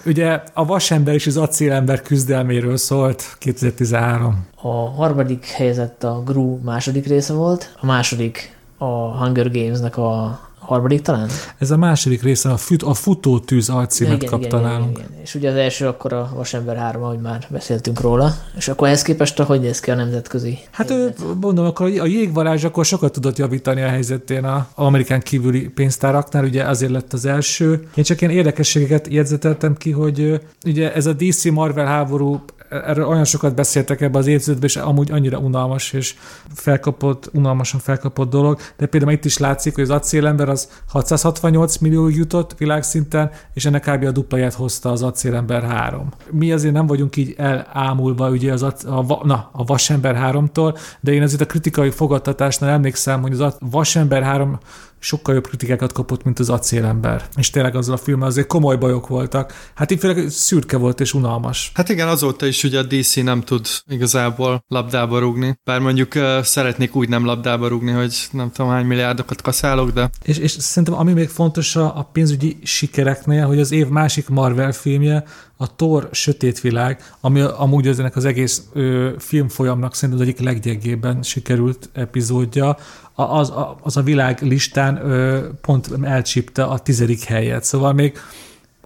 Ugye 0.05 0.41
a 0.53 0.65
Vasember 0.65 1.13
és 1.13 1.27
az 1.27 1.37
acélember 1.37 2.01
küzdelméről 2.01 2.77
szólt 2.77 3.35
2013. 3.39 4.47
A 4.61 4.89
harmadik 4.89 5.45
helyzet 5.45 6.03
a 6.03 6.21
Gru 6.25 6.59
második 6.63 7.05
része 7.05 7.33
volt, 7.33 7.73
a 7.81 7.85
második 7.85 8.57
a 8.77 8.85
Hunger 9.17 9.51
Games-nek 9.51 9.97
a, 9.97 10.39
harmadik 10.67 11.01
talán? 11.01 11.29
Ez 11.57 11.71
a 11.71 11.77
második 11.77 12.21
része, 12.21 12.49
a, 12.49 12.57
fut, 12.57 12.83
a 12.83 12.93
futótűz 12.93 13.69
alcímet 13.69 14.15
igen, 14.15 14.29
kapta 14.29 14.57
igen, 14.57 14.61
nálunk. 14.61 14.97
Igen, 14.97 15.09
igen. 15.09 15.21
És 15.21 15.35
ugye 15.35 15.49
az 15.49 15.55
első 15.55 15.87
akkor 15.87 16.13
a 16.13 16.31
Vasember 16.35 16.77
3, 16.77 17.03
ahogy 17.03 17.19
már 17.19 17.47
beszéltünk 17.49 18.01
róla. 18.01 18.33
És 18.55 18.67
akkor 18.67 18.87
ehhez 18.87 19.01
képest, 19.01 19.39
hogy 19.39 19.59
néz 19.59 19.79
ki 19.79 19.91
a 19.91 19.95
nemzetközi 19.95 20.57
Hát 20.71 20.89
ő, 20.89 20.93
helyzet? 20.93 21.19
mondom, 21.41 21.65
akkor 21.65 21.91
a 21.99 22.05
jégvarázs 22.05 22.63
akkor 22.63 22.85
sokat 22.85 23.11
tudott 23.11 23.37
javítani 23.37 23.81
a 23.81 23.87
helyzetén 23.87 24.43
a 24.43 24.67
amerikán 24.75 25.19
kívüli 25.19 25.67
pénztáraknál, 25.67 26.43
ugye 26.43 26.63
azért 26.63 26.91
lett 26.91 27.13
az 27.13 27.25
első. 27.25 27.87
Én 27.95 28.03
csak 28.03 28.21
ilyen 28.21 28.33
érdekességeket 28.33 29.07
jegyzeteltem 29.09 29.75
ki, 29.77 29.91
hogy 29.91 30.41
ugye 30.65 30.93
ez 30.93 31.05
a 31.05 31.13
DC 31.13 31.45
Marvel 31.45 31.85
háború 31.85 32.41
erről 32.69 33.07
olyan 33.07 33.25
sokat 33.25 33.55
beszéltek 33.55 34.01
ebbe 34.01 34.17
az 34.17 34.27
évtizedben, 34.27 34.63
és 34.63 34.75
amúgy 34.75 35.11
annyira 35.11 35.37
unalmas 35.37 35.93
és 35.93 36.15
felkapott, 36.53 37.29
unalmasan 37.33 37.79
felkapott 37.79 38.29
dolog, 38.29 38.59
de 38.77 38.85
például 38.85 39.11
itt 39.11 39.25
is 39.25 39.37
látszik, 39.37 39.75
hogy 39.75 39.83
az 39.83 39.89
acélember 39.89 40.49
az 40.49 40.69
668 40.87 41.77
millió 41.77 42.07
jutott 42.07 42.57
világszinten, 42.57 43.31
és 43.53 43.65
ennek 43.65 43.89
kb. 43.89 44.03
a 44.03 44.11
dupláját 44.11 44.53
hozta 44.53 44.91
az 44.91 45.03
acélember 45.03 45.63
3. 45.63 46.09
Mi 46.31 46.51
azért 46.51 46.73
nem 46.73 46.87
vagyunk 46.87 47.15
így 47.15 47.35
elámulva 47.37 48.29
ugye 48.29 48.53
az, 48.53 48.63
ac- 48.63 48.85
a, 48.85 49.21
na, 49.23 49.49
a 49.51 49.63
vasember 49.63 50.17
3-tól, 50.33 50.79
de 50.99 51.11
én 51.11 51.21
azért 51.21 51.41
a 51.41 51.45
kritikai 51.45 51.89
fogadtatásnál 51.89 52.69
emlékszem, 52.69 53.21
hogy 53.21 53.41
az 53.41 53.55
vasember 53.59 54.23
3 54.23 54.59
sokkal 54.99 55.33
jobb 55.33 55.47
kritikákat 55.47 55.91
kapott, 55.91 56.23
mint 56.23 56.39
az 56.39 56.49
acélember. 56.49 57.25
És 57.35 57.49
tényleg 57.49 57.75
azzal 57.75 57.95
a 57.95 57.97
filmmel 57.97 58.27
azért 58.27 58.47
komoly 58.47 58.75
bajok 58.75 59.07
voltak. 59.07 59.53
Hát 59.73 59.91
itt 59.91 59.99
főleg 59.99 60.29
szürke 60.29 60.77
volt 60.77 60.99
és 60.99 61.13
unalmas. 61.13 61.71
Hát 61.73 61.89
igen, 61.89 62.07
azóta 62.07 62.45
is 62.45 62.63
ugye 62.63 62.79
a 62.79 62.83
DC 62.83 63.15
nem 63.15 63.41
tud 63.41 63.65
igazából 63.87 64.63
labdába 64.67 65.19
rúgni. 65.19 65.59
Bár 65.63 65.79
mondjuk 65.79 66.15
uh, 66.15 66.41
szeretnék 66.41 66.95
úgy 66.95 67.09
nem 67.09 67.25
labdába 67.25 67.67
rúgni, 67.67 67.91
hogy 67.91 68.27
nem 68.31 68.51
tudom 68.51 68.71
hány 68.71 68.85
milliárdokat 68.85 69.41
kaszálok, 69.41 69.91
de 69.91 70.09
És, 70.23 70.37
és 70.37 70.51
szerintem 70.51 70.93
ami 70.93 71.13
még 71.13 71.29
fontos 71.29 71.75
a, 71.75 71.97
a 71.97 72.03
pénzügyi 72.03 72.57
sikereknél, 72.63 73.45
hogy 73.45 73.59
az 73.59 73.71
év 73.71 73.87
másik 73.87 74.29
Marvel 74.29 74.71
filmje, 74.71 75.23
a 75.57 75.75
Thor 75.75 76.09
Sötét 76.11 76.61
Világ, 76.61 77.03
ami 77.21 77.41
amúgy 77.41 77.87
az 77.87 77.99
ennek 77.99 78.15
az 78.15 78.25
egész 78.25 78.63
ö, 78.73 79.11
filmfolyamnak 79.17 79.95
szerintem 79.95 80.19
az 80.19 80.27
egyik 80.27 80.45
leggyengébben 80.45 81.23
sikerült 81.23 81.89
epizódja, 81.93 82.77
a, 83.13 83.21
az, 83.21 83.49
a, 83.49 83.77
az 83.81 83.97
a 83.97 84.01
világ 84.01 84.41
listán 84.41 84.97
ö, 84.97 85.47
pont 85.61 85.89
elcsípte 86.01 86.63
a 86.63 86.79
tizedik 86.79 87.23
helyet. 87.23 87.63
Szóval 87.63 87.93
még 87.93 88.17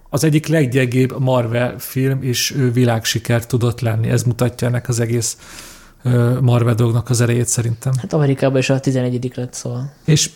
az 0.08 0.24
egyik 0.24 0.46
leggyengébb 0.46 1.18
Marvel 1.18 1.78
film 1.78 2.22
és 2.22 2.56
világsiker 2.72 3.46
tudott 3.46 3.80
lenni. 3.80 4.08
Ez 4.08 4.22
mutatja 4.22 4.66
ennek 4.66 4.88
az 4.88 5.00
egész 5.00 5.36
Marvel 6.40 6.74
dolognak 6.74 7.10
az 7.10 7.20
erejét 7.20 7.46
szerintem. 7.46 7.92
Hát 7.98 8.12
Amerikában 8.12 8.58
is 8.58 8.70
a 8.70 8.80
11. 8.80 9.32
lett, 9.34 9.52
szóval. 9.52 9.92
És 10.04 10.30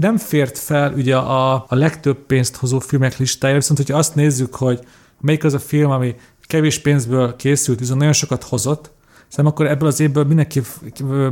nem 0.00 0.16
fért 0.16 0.58
fel 0.58 0.92
ugye 0.92 1.16
a, 1.16 1.54
a 1.54 1.74
legtöbb 1.74 2.16
pénzt 2.16 2.56
hozó 2.56 2.78
filmek 2.78 3.18
listájára, 3.18 3.58
viszont 3.58 3.78
hogyha 3.78 3.98
azt 3.98 4.14
nézzük, 4.14 4.54
hogy 4.54 4.80
melyik 5.24 5.44
az 5.44 5.54
a 5.54 5.58
film, 5.58 5.90
ami 5.90 6.14
kevés 6.46 6.78
pénzből 6.78 7.36
készült, 7.36 7.78
viszont 7.78 7.98
nagyon 7.98 8.12
sokat 8.12 8.42
hozott, 8.42 8.92
Szerintem 9.28 9.54
akkor 9.54 9.66
ebből 9.66 9.88
az 9.88 10.00
évből 10.00 10.24
mindenképp 10.24 10.64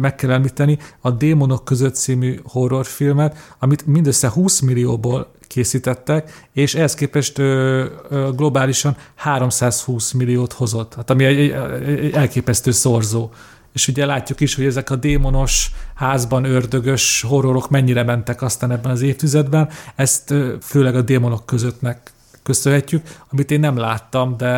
meg 0.00 0.14
kell 0.14 0.30
említeni 0.30 0.78
a 1.00 1.10
Démonok 1.10 1.64
között 1.64 1.94
című 1.94 2.40
horrorfilmet, 2.44 3.54
amit 3.58 3.86
mindössze 3.86 4.28
20 4.28 4.60
millióból 4.60 5.30
készítettek, 5.46 6.46
és 6.52 6.74
ehhez 6.74 6.94
képest 6.94 7.38
ö, 7.38 7.84
ö, 8.08 8.28
globálisan 8.36 8.96
320 9.14 10.12
milliót 10.12 10.52
hozott, 10.52 10.94
hát 10.94 11.10
ami 11.10 11.24
egy, 11.24 11.38
egy, 11.38 11.52
egy 11.98 12.12
elképesztő 12.12 12.70
szorzó. 12.70 13.30
És 13.72 13.88
ugye 13.88 14.06
látjuk 14.06 14.40
is, 14.40 14.54
hogy 14.54 14.64
ezek 14.64 14.90
a 14.90 14.96
démonos, 14.96 15.70
házban 15.94 16.44
ördögös 16.44 17.24
horrorok 17.28 17.70
mennyire 17.70 18.02
mentek 18.02 18.42
aztán 18.42 18.70
ebben 18.70 18.90
az 18.90 19.02
évtizedben. 19.02 19.68
Ezt 19.94 20.30
ö, 20.30 20.54
főleg 20.60 20.94
a 20.94 21.02
démonok 21.02 21.46
közöttnek 21.46 22.11
köszönhetjük, 22.42 23.02
amit 23.30 23.50
én 23.50 23.60
nem 23.60 23.76
láttam, 23.76 24.36
de 24.36 24.50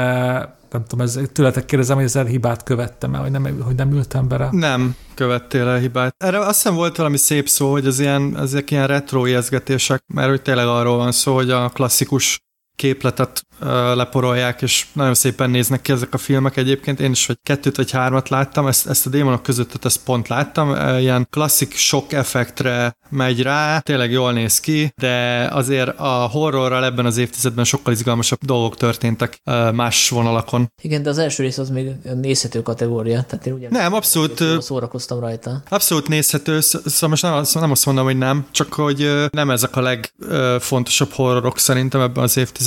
nem 0.70 0.84
tudom, 0.84 1.04
ez, 1.06 1.20
tőletek 1.32 1.64
kérdezem, 1.64 1.96
hogy 1.96 2.04
ezzel 2.04 2.24
hibát 2.24 2.62
követtem 2.62 3.14
el, 3.14 3.20
hogy 3.20 3.30
nem, 3.30 3.60
hogy 3.60 3.74
nem 3.74 3.92
ültem 3.92 4.28
be 4.28 4.36
rá. 4.36 4.48
nem 4.50 4.96
követtél 5.14 5.68
el 5.68 5.78
hibát. 5.78 6.14
Erre 6.18 6.38
azt 6.38 6.62
hiszem 6.62 6.74
volt 6.74 6.96
valami 6.96 7.16
szép 7.16 7.48
szó, 7.48 7.70
hogy 7.70 7.86
az 7.86 8.00
ilyen, 8.00 8.38
ezek 8.38 8.70
ilyen 8.70 8.86
retro 8.86 9.26
ijeszgetések, 9.26 10.02
mert 10.06 10.28
hogy 10.28 10.42
tényleg 10.42 10.66
arról 10.66 10.96
van 10.96 11.12
szó, 11.12 11.34
hogy 11.34 11.50
a 11.50 11.68
klasszikus 11.68 12.38
képletet 12.76 13.46
leporolják, 13.94 14.62
és 14.62 14.86
nagyon 14.92 15.14
szépen 15.14 15.50
néznek 15.50 15.82
ki 15.82 15.92
ezek 15.92 16.14
a 16.14 16.18
filmek 16.18 16.56
egyébként. 16.56 17.00
Én 17.00 17.10
is, 17.10 17.26
hogy 17.26 17.38
kettőt 17.42 17.76
vagy 17.76 17.90
hármat 17.90 18.28
láttam, 18.28 18.66
ezt, 18.66 18.86
ezt 18.86 19.06
a 19.06 19.10
démonok 19.10 19.42
között 19.42 19.84
ezt 19.84 20.00
pont 20.04 20.28
láttam, 20.28 20.98
ilyen 20.98 21.26
klasszik 21.30 21.74
sok 21.76 22.12
effektre 22.12 22.96
megy 23.08 23.42
rá, 23.42 23.78
tényleg 23.78 24.10
jól 24.10 24.32
néz 24.32 24.60
ki, 24.60 24.92
de 24.96 25.46
azért 25.52 25.98
a 25.98 26.28
horrorral 26.32 26.84
ebben 26.84 27.06
az 27.06 27.16
évtizedben 27.16 27.64
sokkal 27.64 27.92
izgalmasabb 27.92 28.38
dolgok 28.42 28.76
történtek 28.76 29.40
más 29.72 30.08
vonalakon. 30.08 30.72
Igen, 30.82 31.02
de 31.02 31.10
az 31.10 31.18
első 31.18 31.42
rész 31.42 31.58
az 31.58 31.70
még 31.70 31.90
nézhető 32.14 32.62
kategória, 32.62 33.22
tehát 33.22 33.46
én 33.46 33.52
ugye 33.52 33.68
Nem, 33.70 33.92
abszolút, 33.94 34.44
szórakoztam 34.62 35.20
rajta. 35.20 35.62
Abszolút 35.68 36.08
nézhető, 36.08 36.60
sz- 36.60 36.88
szóval 36.88 37.08
most 37.08 37.22
nem, 37.22 37.32
azt- 37.32 37.54
nem 37.54 37.70
azt 37.70 37.86
mondom, 37.86 38.04
hogy 38.04 38.18
nem, 38.18 38.46
csak 38.50 38.72
hogy 38.72 39.28
nem 39.30 39.50
ezek 39.50 39.76
a 39.76 39.80
legfontosabb 39.80 41.10
horrorok 41.10 41.58
szerintem 41.58 42.00
ebben 42.00 42.22
az 42.22 42.36
évtizedben. 42.36 42.63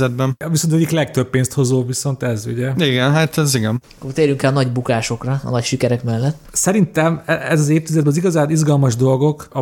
Viszont 0.49 0.73
egyik 0.73 0.89
legtöbb 0.89 1.29
pénzt 1.29 1.53
hozó 1.53 1.85
viszont 1.85 2.23
ez, 2.23 2.45
ugye? 2.45 2.73
Igen, 2.77 3.11
hát 3.11 3.37
ez 3.37 3.55
igen. 3.55 3.81
Akkor 3.97 4.13
térjünk 4.13 4.43
el 4.43 4.51
a 4.51 4.53
nagy 4.53 4.71
bukásokra, 4.71 5.41
a 5.43 5.49
nagy 5.49 5.63
sikerek 5.63 6.03
mellett. 6.03 6.37
Szerintem 6.51 7.21
e- 7.25 7.33
ez 7.33 7.59
az 7.59 7.69
évtizedben 7.69 8.11
az 8.11 8.17
igazán 8.17 8.49
izgalmas 8.49 8.95
dolgok 8.95 9.47
a 9.53 9.59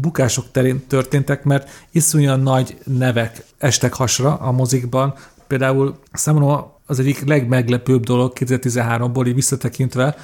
bukások 0.00 0.44
terén 0.52 0.86
történtek, 0.86 1.44
mert 1.44 1.70
iszonyan 1.90 2.40
nagy 2.40 2.76
nevek 2.84 3.44
estek 3.58 3.92
hasra 3.94 4.34
a 4.34 4.52
mozikban. 4.52 5.14
Például 5.46 5.98
számomra 6.12 6.78
az 6.86 6.98
egyik 6.98 7.26
legmeglepőbb 7.26 8.04
dolog 8.04 8.32
2013-ból 8.34 9.26
így 9.26 9.34
visszatekintve, 9.34 10.16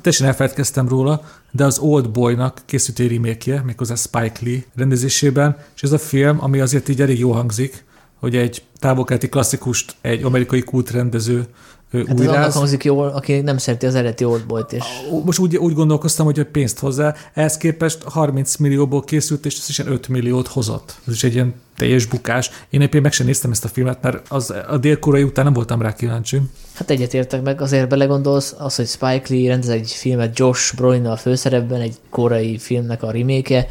teljesen 0.00 0.26
elfeledkeztem 0.26 0.88
róla, 0.88 1.24
de 1.50 1.64
az 1.64 1.78
Old 1.78 2.10
Boy-nak 2.10 2.60
készült 2.66 2.98
egy 2.98 3.14
remake 3.14 3.62
méghozzá 3.62 3.94
Spike 3.94 4.38
Lee 4.40 4.64
rendezésében, 4.74 5.56
és 5.74 5.82
ez 5.82 5.92
a 5.92 5.98
film, 5.98 6.36
ami 6.40 6.60
azért 6.60 6.88
így 6.88 7.00
elég 7.00 7.18
jó 7.18 7.32
hangzik, 7.32 7.84
hogy 8.22 8.36
egy 8.36 8.62
távolkeleti 8.78 9.28
klasszikust 9.28 9.94
egy 10.00 10.22
amerikai 10.22 10.62
kultrendező 10.62 11.46
Hát 11.92 12.20
ez 12.20 12.26
annak 12.26 12.52
hangzik 12.52 12.84
jól, 12.84 13.08
aki 13.08 13.40
nem 13.40 13.58
szereti 13.58 13.86
az 13.86 13.94
eredeti 13.94 14.24
oldboyt, 14.24 14.72
és 14.72 14.84
Most 15.24 15.38
úgy, 15.38 15.56
úgy 15.56 15.74
gondolkoztam, 15.74 16.26
hogy 16.26 16.44
pénzt 16.44 16.78
hozzá, 16.78 17.14
ehhez 17.34 17.56
képest 17.56 18.02
30 18.02 18.56
millióból 18.56 19.04
készült, 19.04 19.46
és 19.46 19.78
ilyen 19.78 19.92
5 19.92 20.08
milliót 20.08 20.46
hozott. 20.46 21.00
Ez 21.06 21.12
is 21.12 21.24
egy 21.24 21.34
ilyen 21.34 21.54
teljes 21.76 22.06
bukás. 22.06 22.50
Én 22.70 22.80
éppen 22.80 23.02
meg 23.02 23.12
sem 23.12 23.26
néztem 23.26 23.50
ezt 23.50 23.64
a 23.64 23.68
filmet, 23.68 24.02
mert 24.02 24.28
az, 24.28 24.54
a 24.68 24.76
délkorai 24.76 25.22
után 25.22 25.44
nem 25.44 25.52
voltam 25.52 25.82
rá 25.82 25.94
kíváncsi. 25.94 26.40
hát 26.74 26.90
egyetértek 26.90 27.42
meg, 27.42 27.60
azért 27.60 27.88
belegondolsz, 27.88 28.54
az, 28.58 28.76
hogy 28.76 28.86
Spike 28.86 29.24
Lee 29.28 29.48
rendez 29.48 29.68
egy 29.68 29.90
filmet 29.90 30.38
Josh 30.38 30.76
Brolin 30.76 31.06
a 31.06 31.16
főszerepben, 31.16 31.80
egy 31.80 31.94
korai 32.10 32.58
filmnek 32.58 33.02
a 33.02 33.10
remake 33.10 33.66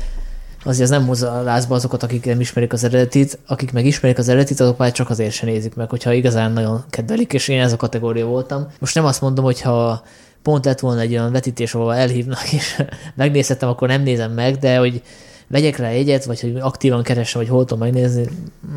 azért 0.63 0.83
ez 0.83 0.89
nem 0.89 1.07
hozza 1.07 1.41
lázba 1.41 1.75
azokat, 1.75 2.03
akik 2.03 2.25
nem 2.25 2.39
ismerik 2.39 2.73
az 2.73 2.83
eredetit, 2.83 3.39
akik 3.47 3.71
meg 3.71 3.85
ismerik 3.85 4.17
az 4.17 4.29
eredetit, 4.29 4.59
azok 4.59 4.77
már 4.77 4.91
csak 4.91 5.09
azért 5.09 5.33
se 5.33 5.45
nézik 5.45 5.75
meg, 5.75 5.89
hogyha 5.89 6.13
igazán 6.13 6.51
nagyon 6.51 6.83
kedvelik, 6.89 7.33
és 7.33 7.47
én 7.47 7.61
ez 7.61 7.73
a 7.73 7.77
kategória 7.77 8.25
voltam. 8.25 8.67
Most 8.79 8.95
nem 8.95 9.05
azt 9.05 9.21
mondom, 9.21 9.45
hogy 9.45 9.61
ha 9.61 10.03
pont 10.41 10.65
lett 10.65 10.79
volna 10.79 11.01
egy 11.01 11.11
olyan 11.11 11.31
vetítés, 11.31 11.73
ahol 11.73 11.95
elhívnak, 11.95 12.51
és 12.51 12.83
megnézhetem, 13.15 13.69
akkor 13.69 13.87
nem 13.87 14.01
nézem 14.01 14.31
meg, 14.31 14.57
de 14.57 14.77
hogy 14.77 15.01
vegyek 15.47 15.77
rá 15.77 15.87
egyet, 15.87 16.25
vagy 16.25 16.41
hogy 16.41 16.57
aktívan 16.59 17.03
keressem, 17.03 17.41
hogy 17.41 17.49
hol 17.49 17.65
tudom 17.65 17.79
megnézni, 17.79 18.27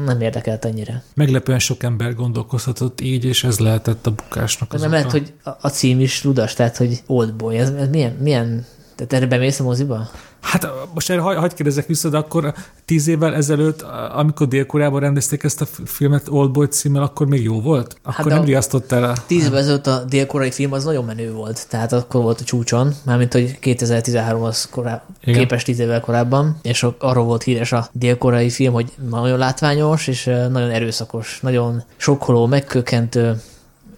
nem 0.04 0.20
érdekelt 0.20 0.64
ennyire. 0.64 1.02
Meglepően 1.14 1.58
sok 1.58 1.82
ember 1.82 2.14
gondolkozhatott 2.14 3.00
így, 3.00 3.24
és 3.24 3.44
ez 3.44 3.58
lehetett 3.58 4.06
a 4.06 4.10
bukásnak 4.10 4.72
az 4.72 4.80
Nem 4.80 4.90
lehet, 4.90 5.10
hogy 5.10 5.32
a, 5.60 5.68
cím 5.68 6.00
is 6.00 6.24
ludas, 6.24 6.54
tehát 6.54 6.76
hogy 6.76 7.02
Oldboy, 7.06 7.56
ez, 7.56 7.70
ez 7.70 7.88
milyen, 7.88 8.16
milyen 8.20 8.66
tehát 8.94 9.12
erre 9.12 9.26
bemész 9.26 9.60
a 9.60 9.62
moziba? 9.62 10.10
Hát 10.44 10.68
most 10.94 11.10
erre 11.10 11.20
hagy, 11.20 11.36
hagy 11.36 11.54
kérdezek 11.54 11.86
vissza, 11.86 12.08
de 12.08 12.16
akkor 12.16 12.54
tíz 12.84 13.08
évvel 13.08 13.34
ezelőtt, 13.34 13.82
amikor 14.14 14.48
Dél-Koreában 14.48 15.00
rendezték 15.00 15.42
ezt 15.42 15.60
a 15.60 15.66
filmet 15.84 16.28
Oldboy 16.28 16.66
címmel, 16.66 17.02
akkor 17.02 17.26
még 17.26 17.42
jó 17.42 17.60
volt? 17.60 17.96
Akkor 18.02 18.14
Hát 18.14 18.24
nem 18.24 18.44
riasztott 18.44 18.92
el 18.92 19.04
a... 19.04 19.14
Tíz 19.26 19.44
évvel 19.44 19.58
ezelőtt 19.58 19.86
a 19.86 20.04
dél-koreai 20.08 20.50
film 20.50 20.72
az 20.72 20.84
nagyon 20.84 21.04
menő 21.04 21.32
volt, 21.32 21.68
tehát 21.68 21.92
akkor 21.92 22.22
volt 22.22 22.40
a 22.40 22.44
csúcson, 22.44 22.94
mármint 23.04 23.32
hogy 23.32 23.58
2013 23.58 24.42
az 24.42 24.68
koráb, 24.70 25.00
Igen. 25.24 25.38
képes 25.38 25.62
tíz 25.62 25.78
évvel 25.78 26.00
korábban, 26.00 26.58
és 26.62 26.86
arról 26.98 27.24
volt 27.24 27.42
híres 27.42 27.72
a 27.72 27.88
dél-koreai 27.92 28.50
film, 28.50 28.72
hogy 28.72 28.92
nagyon 29.10 29.38
látványos, 29.38 30.06
és 30.06 30.24
nagyon 30.24 30.70
erőszakos, 30.70 31.38
nagyon 31.42 31.82
sokkoló, 31.96 32.46
megkökkentő, 32.46 33.40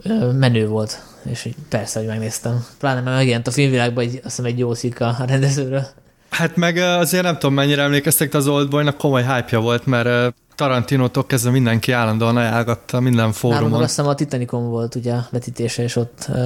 ö, 0.03 0.33
menő 0.33 0.69
volt. 0.69 1.03
És 1.31 1.45
így 1.45 1.55
persze, 1.69 1.99
hogy 1.99 2.09
megnéztem. 2.09 2.65
Pláne 2.79 3.01
mert 3.01 3.17
megjelent 3.17 3.47
a 3.47 3.51
filmvilágban 3.51 4.05
egy, 4.05 4.15
azt 4.15 4.23
hiszem 4.25 4.45
egy 4.45 4.59
jó 4.59 4.73
cikk 4.73 5.01
a 5.01 5.17
rendezőről. 5.27 5.87
Hát 6.31 6.57
meg 6.57 6.77
azért 6.77 7.23
nem 7.23 7.39
tudom, 7.39 7.55
mennyire 7.55 7.83
emlékeztek, 7.83 8.31
de 8.31 8.37
az 8.37 8.47
Oldboynak 8.47 8.97
komoly 8.97 9.25
hype 9.25 9.57
volt, 9.57 9.87
mert 9.87 10.35
Tarantinótól 10.55 11.27
kezdve 11.27 11.51
mindenki 11.51 11.93
állandóan 11.93 12.37
ajánlgatta 12.37 13.01
minden 13.01 13.17
Nálunk 13.17 13.35
fórumon. 13.35 13.73
azt 13.73 13.89
hiszem 13.89 14.07
a 14.07 14.15
Titanicon 14.15 14.69
volt 14.69 14.95
ugye 14.95 15.15
vetítése, 15.31 15.83
és 15.83 15.97
ott 15.97 16.27
uh, 16.29 16.37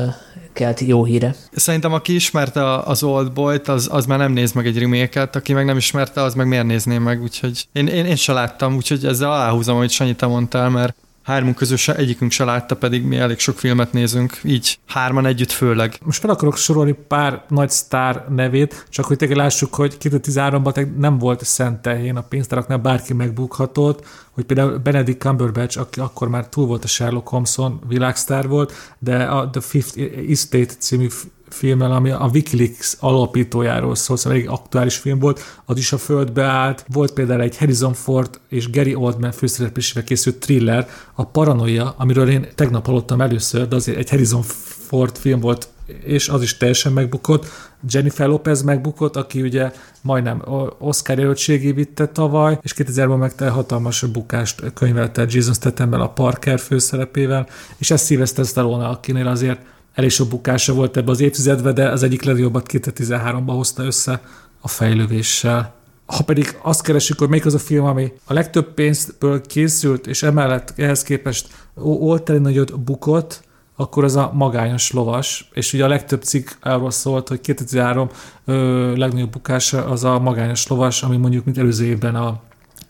kelt 0.52 0.80
jó 0.80 1.04
híre. 1.04 1.34
Szerintem 1.52 1.92
aki 1.92 2.14
ismerte 2.14 2.78
az 2.78 3.02
Old 3.02 3.32
Boy-t, 3.32 3.68
az, 3.68 3.88
az 3.92 4.06
már 4.06 4.18
nem 4.18 4.32
néz 4.32 4.52
meg 4.52 4.66
egy 4.66 4.78
remake 4.78 5.28
aki 5.32 5.52
meg 5.52 5.64
nem 5.64 5.76
ismerte, 5.76 6.22
az 6.22 6.34
meg 6.34 6.46
miért 6.46 6.66
nézné 6.66 6.98
meg, 6.98 7.22
úgyhogy 7.22 7.68
én, 7.72 7.86
én, 7.86 8.04
én 8.04 8.16
se 8.16 8.32
láttam, 8.32 8.76
úgyhogy 8.76 9.04
ezzel 9.04 9.32
aláhúzom, 9.32 9.76
hogy 9.76 9.90
Sanyi 9.90 10.14
te 10.14 10.26
mondtál, 10.26 10.68
mert 10.68 10.94
hármunk 11.22 11.56
közül 11.56 11.76
se, 11.76 11.96
egyikünk 11.96 12.30
se 12.30 12.44
látta, 12.44 12.76
pedig 12.76 13.04
mi 13.04 13.16
elég 13.16 13.38
sok 13.38 13.58
filmet 13.58 13.92
nézünk, 13.92 14.40
így 14.44 14.78
hárman 14.86 15.26
együtt 15.26 15.50
főleg. 15.50 15.98
Most 16.04 16.20
fel 16.20 16.30
akarok 16.30 16.56
sorolni 16.56 16.92
pár 17.08 17.44
nagy 17.48 17.70
sztár 17.70 18.24
nevét, 18.28 18.86
csak 18.88 19.04
hogy 19.04 19.16
tényleg 19.16 19.36
lássuk, 19.36 19.74
hogy 19.74 19.96
2013-ban 20.00 20.96
nem 20.96 21.18
volt 21.18 21.44
szent 21.44 21.82
tehén 21.82 22.16
a 22.16 22.22
pénztáraknál, 22.22 22.78
bárki 22.78 23.12
megbukhatott, 23.12 24.06
hogy 24.30 24.44
például 24.44 24.78
Benedict 24.78 25.20
Cumberbatch, 25.20 25.78
aki 25.78 26.00
akkor 26.00 26.28
már 26.28 26.48
túl 26.48 26.66
volt 26.66 26.84
a 26.84 26.88
Sherlock 26.88 27.28
Holmeson, 27.28 27.80
világsztár 27.88 28.48
volt, 28.48 28.72
de 28.98 29.24
a 29.24 29.50
The 29.50 29.60
Fifth 29.60 29.98
Estate 30.28 30.74
című 30.78 31.06
filmmel, 31.52 31.92
ami 31.92 32.10
a 32.10 32.30
Wikileaks 32.32 32.96
alapítójáról 33.00 33.94
szól, 33.94 34.16
szóval 34.16 34.38
egy 34.38 34.46
aktuális 34.46 34.96
film 34.96 35.18
volt, 35.18 35.40
az 35.64 35.78
is 35.78 35.92
a 35.92 35.98
földbe 35.98 36.42
állt. 36.42 36.84
Volt 36.92 37.12
például 37.12 37.40
egy 37.40 37.56
Harrison 37.56 37.92
Ford 37.92 38.40
és 38.48 38.70
Gary 38.70 38.94
Oldman 38.94 39.32
főszereplésével 39.32 40.04
készült 40.04 40.38
thriller, 40.38 40.88
a 41.14 41.24
Paranoia, 41.24 41.94
amiről 41.96 42.30
én 42.30 42.46
tegnap 42.54 42.86
hallottam 42.86 43.20
először, 43.20 43.68
de 43.68 43.76
azért 43.76 43.98
egy 43.98 44.10
Harrison 44.10 44.42
Ford 44.42 45.18
film 45.18 45.40
volt, 45.40 45.68
és 46.04 46.28
az 46.28 46.42
is 46.42 46.56
teljesen 46.56 46.92
megbukott. 46.92 47.46
Jennifer 47.88 48.28
Lopez 48.28 48.62
megbukott, 48.62 49.16
aki 49.16 49.42
ugye 49.42 49.72
majdnem 50.00 50.42
Oscar 50.78 51.18
jelöltségé 51.18 51.72
vitte 51.72 52.06
tavaly, 52.06 52.58
és 52.62 52.74
2000-ben 52.76 53.18
meg 53.18 53.52
hatalmas 53.52 54.02
bukást 54.02 54.72
könyvelte 54.74 55.26
Jason 55.28 55.54
statham 55.54 55.92
a 55.92 56.08
Parker 56.08 56.58
főszerepével, 56.58 57.48
és 57.78 57.90
ez 57.90 58.06
Sylvester 58.06 58.44
Stallone, 58.44 58.86
akinél 58.86 59.26
azért 59.26 59.60
elég 60.00 60.12
sok 60.12 60.28
bukása 60.28 60.74
volt 60.74 60.96
ebbe 60.96 61.10
az 61.10 61.20
évtizedbe, 61.20 61.72
de 61.72 61.88
az 61.88 62.02
egyik 62.02 62.22
legjobbat 62.22 62.66
2013-ban 62.72 63.44
hozta 63.46 63.82
össze 63.82 64.22
a 64.60 64.68
fejlővéssel. 64.68 65.74
Ha 66.06 66.22
pedig 66.24 66.58
azt 66.62 66.82
keresünk, 66.82 67.18
hogy 67.18 67.28
melyik 67.28 67.46
az 67.46 67.54
a 67.54 67.58
film, 67.58 67.84
ami 67.84 68.12
a 68.24 68.32
legtöbb 68.32 68.74
pénzből 68.74 69.40
készült, 69.40 70.06
és 70.06 70.22
emellett 70.22 70.72
ehhez 70.76 71.02
képest 71.02 71.48
olteli 71.84 72.38
nagyot 72.38 72.80
bukott, 72.80 73.42
akkor 73.76 74.04
az 74.04 74.16
a 74.16 74.30
magányos 74.34 74.90
lovas, 74.90 75.48
és 75.52 75.72
ugye 75.72 75.84
a 75.84 75.88
legtöbb 75.88 76.22
cikk 76.22 76.48
arról 76.60 76.90
szólt, 76.90 77.28
hogy 77.28 77.40
2003 77.40 78.08
ö, 78.44 78.96
legnagyobb 78.96 79.30
bukása 79.30 79.84
az 79.84 80.04
a 80.04 80.18
magányos 80.18 80.66
lovas, 80.66 81.02
ami 81.02 81.16
mondjuk 81.16 81.44
mint 81.44 81.58
előző 81.58 81.84
évben 81.84 82.14
a 82.14 82.40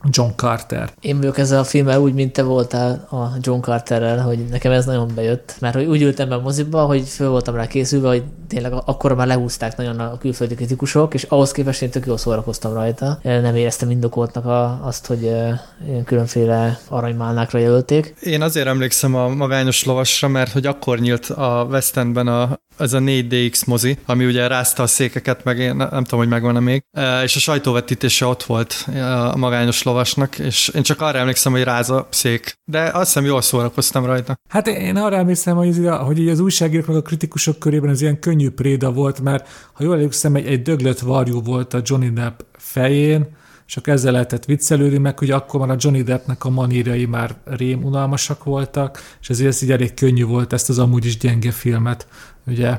John 0.08 0.30
Carter. 0.36 0.90
Én 1.00 1.16
vagyok 1.16 1.38
ezzel 1.38 1.58
a 1.58 1.64
filmmel 1.64 2.00
úgy, 2.00 2.14
mint 2.14 2.32
te 2.32 2.42
voltál 2.42 3.06
a 3.10 3.36
John 3.40 3.60
Carterrel, 3.60 4.18
hogy 4.18 4.44
nekem 4.50 4.72
ez 4.72 4.84
nagyon 4.84 5.10
bejött, 5.14 5.56
mert 5.60 5.74
hogy 5.74 5.84
úgy 5.84 6.02
ültem 6.02 6.28
be 6.28 6.34
a 6.34 6.40
moziba, 6.40 6.84
hogy 6.84 7.08
föl 7.08 7.28
voltam 7.28 7.54
rá 7.54 7.66
készülve, 7.66 8.08
hogy 8.08 8.24
tényleg 8.48 8.72
akkor 8.84 9.14
már 9.14 9.26
lehúzták 9.26 9.76
nagyon 9.76 10.00
a 10.00 10.18
külföldi 10.18 10.54
kritikusok, 10.54 11.14
és 11.14 11.22
ahhoz 11.22 11.52
képest 11.52 11.82
én 11.82 11.90
tök 11.90 12.06
jól 12.06 12.16
szórakoztam 12.16 12.72
rajta. 12.72 13.18
Nem 13.22 13.56
éreztem 13.56 13.90
indokoltnak 13.90 14.44
a, 14.44 14.86
azt, 14.86 15.06
hogy 15.06 15.22
ilyen 15.22 16.04
különféle 16.04 16.78
aranymálnákra 16.88 17.58
jelölték. 17.58 18.14
Én 18.20 18.42
azért 18.42 18.66
emlékszem 18.66 19.14
a 19.14 19.28
magányos 19.28 19.84
lovasra, 19.84 20.28
mert 20.28 20.52
hogy 20.52 20.66
akkor 20.66 20.98
nyílt 20.98 21.24
a 21.26 21.66
West 21.70 21.96
Endben 21.96 22.26
a, 22.26 22.58
ez 22.80 22.92
a 22.92 22.98
4DX 22.98 23.66
mozi, 23.66 23.98
ami 24.06 24.24
ugye 24.24 24.46
rázta 24.46 24.82
a 24.82 24.86
székeket, 24.86 25.44
meg 25.44 25.58
én 25.58 25.76
nem 25.76 26.04
tudom, 26.04 26.18
hogy 26.18 26.28
megvan-e 26.28 26.60
még, 26.60 26.82
és 27.22 27.36
a 27.36 27.38
sajtóvetítése 27.38 28.26
ott 28.26 28.42
volt 28.42 28.88
a 29.32 29.36
magányos 29.36 29.82
lovasnak, 29.82 30.38
és 30.38 30.68
én 30.68 30.82
csak 30.82 31.00
arra 31.00 31.18
emlékszem, 31.18 31.52
hogy 31.52 31.62
ráz 31.62 31.90
a 31.90 32.08
szék, 32.10 32.58
de 32.64 32.80
azt 32.82 33.06
hiszem 33.06 33.24
jól 33.24 33.42
szórakoztam 33.42 34.04
rajta. 34.04 34.36
Hát 34.48 34.66
én 34.66 34.96
arra 34.96 35.16
emlékszem, 35.16 35.56
hogy, 35.56 35.68
az, 35.68 35.98
hogy 35.98 36.18
így 36.18 36.28
az 36.28 36.40
újságírók 36.40 36.86
meg 36.86 36.96
a 36.96 37.02
kritikusok 37.02 37.58
körében 37.58 37.90
ez 37.90 38.00
ilyen 38.00 38.18
könnyű 38.18 38.50
préda 38.50 38.92
volt, 38.92 39.20
mert 39.20 39.48
ha 39.72 39.84
jól 39.84 39.94
emlékszem, 39.94 40.34
egy, 40.34 40.46
egy 40.46 40.62
döglött 40.62 40.98
varjú 40.98 41.42
volt 41.42 41.74
a 41.74 41.80
Johnny 41.84 42.10
Depp 42.10 42.40
fején, 42.58 43.38
akkor 43.76 43.92
ezzel 43.92 44.12
lehetett 44.12 44.44
viccelődni, 44.44 44.98
meg 44.98 45.18
hogy 45.18 45.30
akkor 45.30 45.60
már 45.60 45.70
a 45.70 45.76
Johnny 45.78 46.02
Deppnek 46.02 46.44
a 46.44 46.50
manírjai 46.50 47.06
már 47.06 47.36
rém 47.44 47.84
unalmasak 47.84 48.44
voltak, 48.44 49.02
és 49.20 49.30
ezért 49.30 49.48
ez 49.48 49.62
így 49.62 49.70
elég 49.70 49.94
könnyű 49.94 50.24
volt 50.24 50.52
ezt 50.52 50.68
az 50.68 50.78
amúgy 50.78 51.04
is 51.04 51.18
gyenge 51.18 51.50
filmet, 51.50 52.06
ugye, 52.46 52.78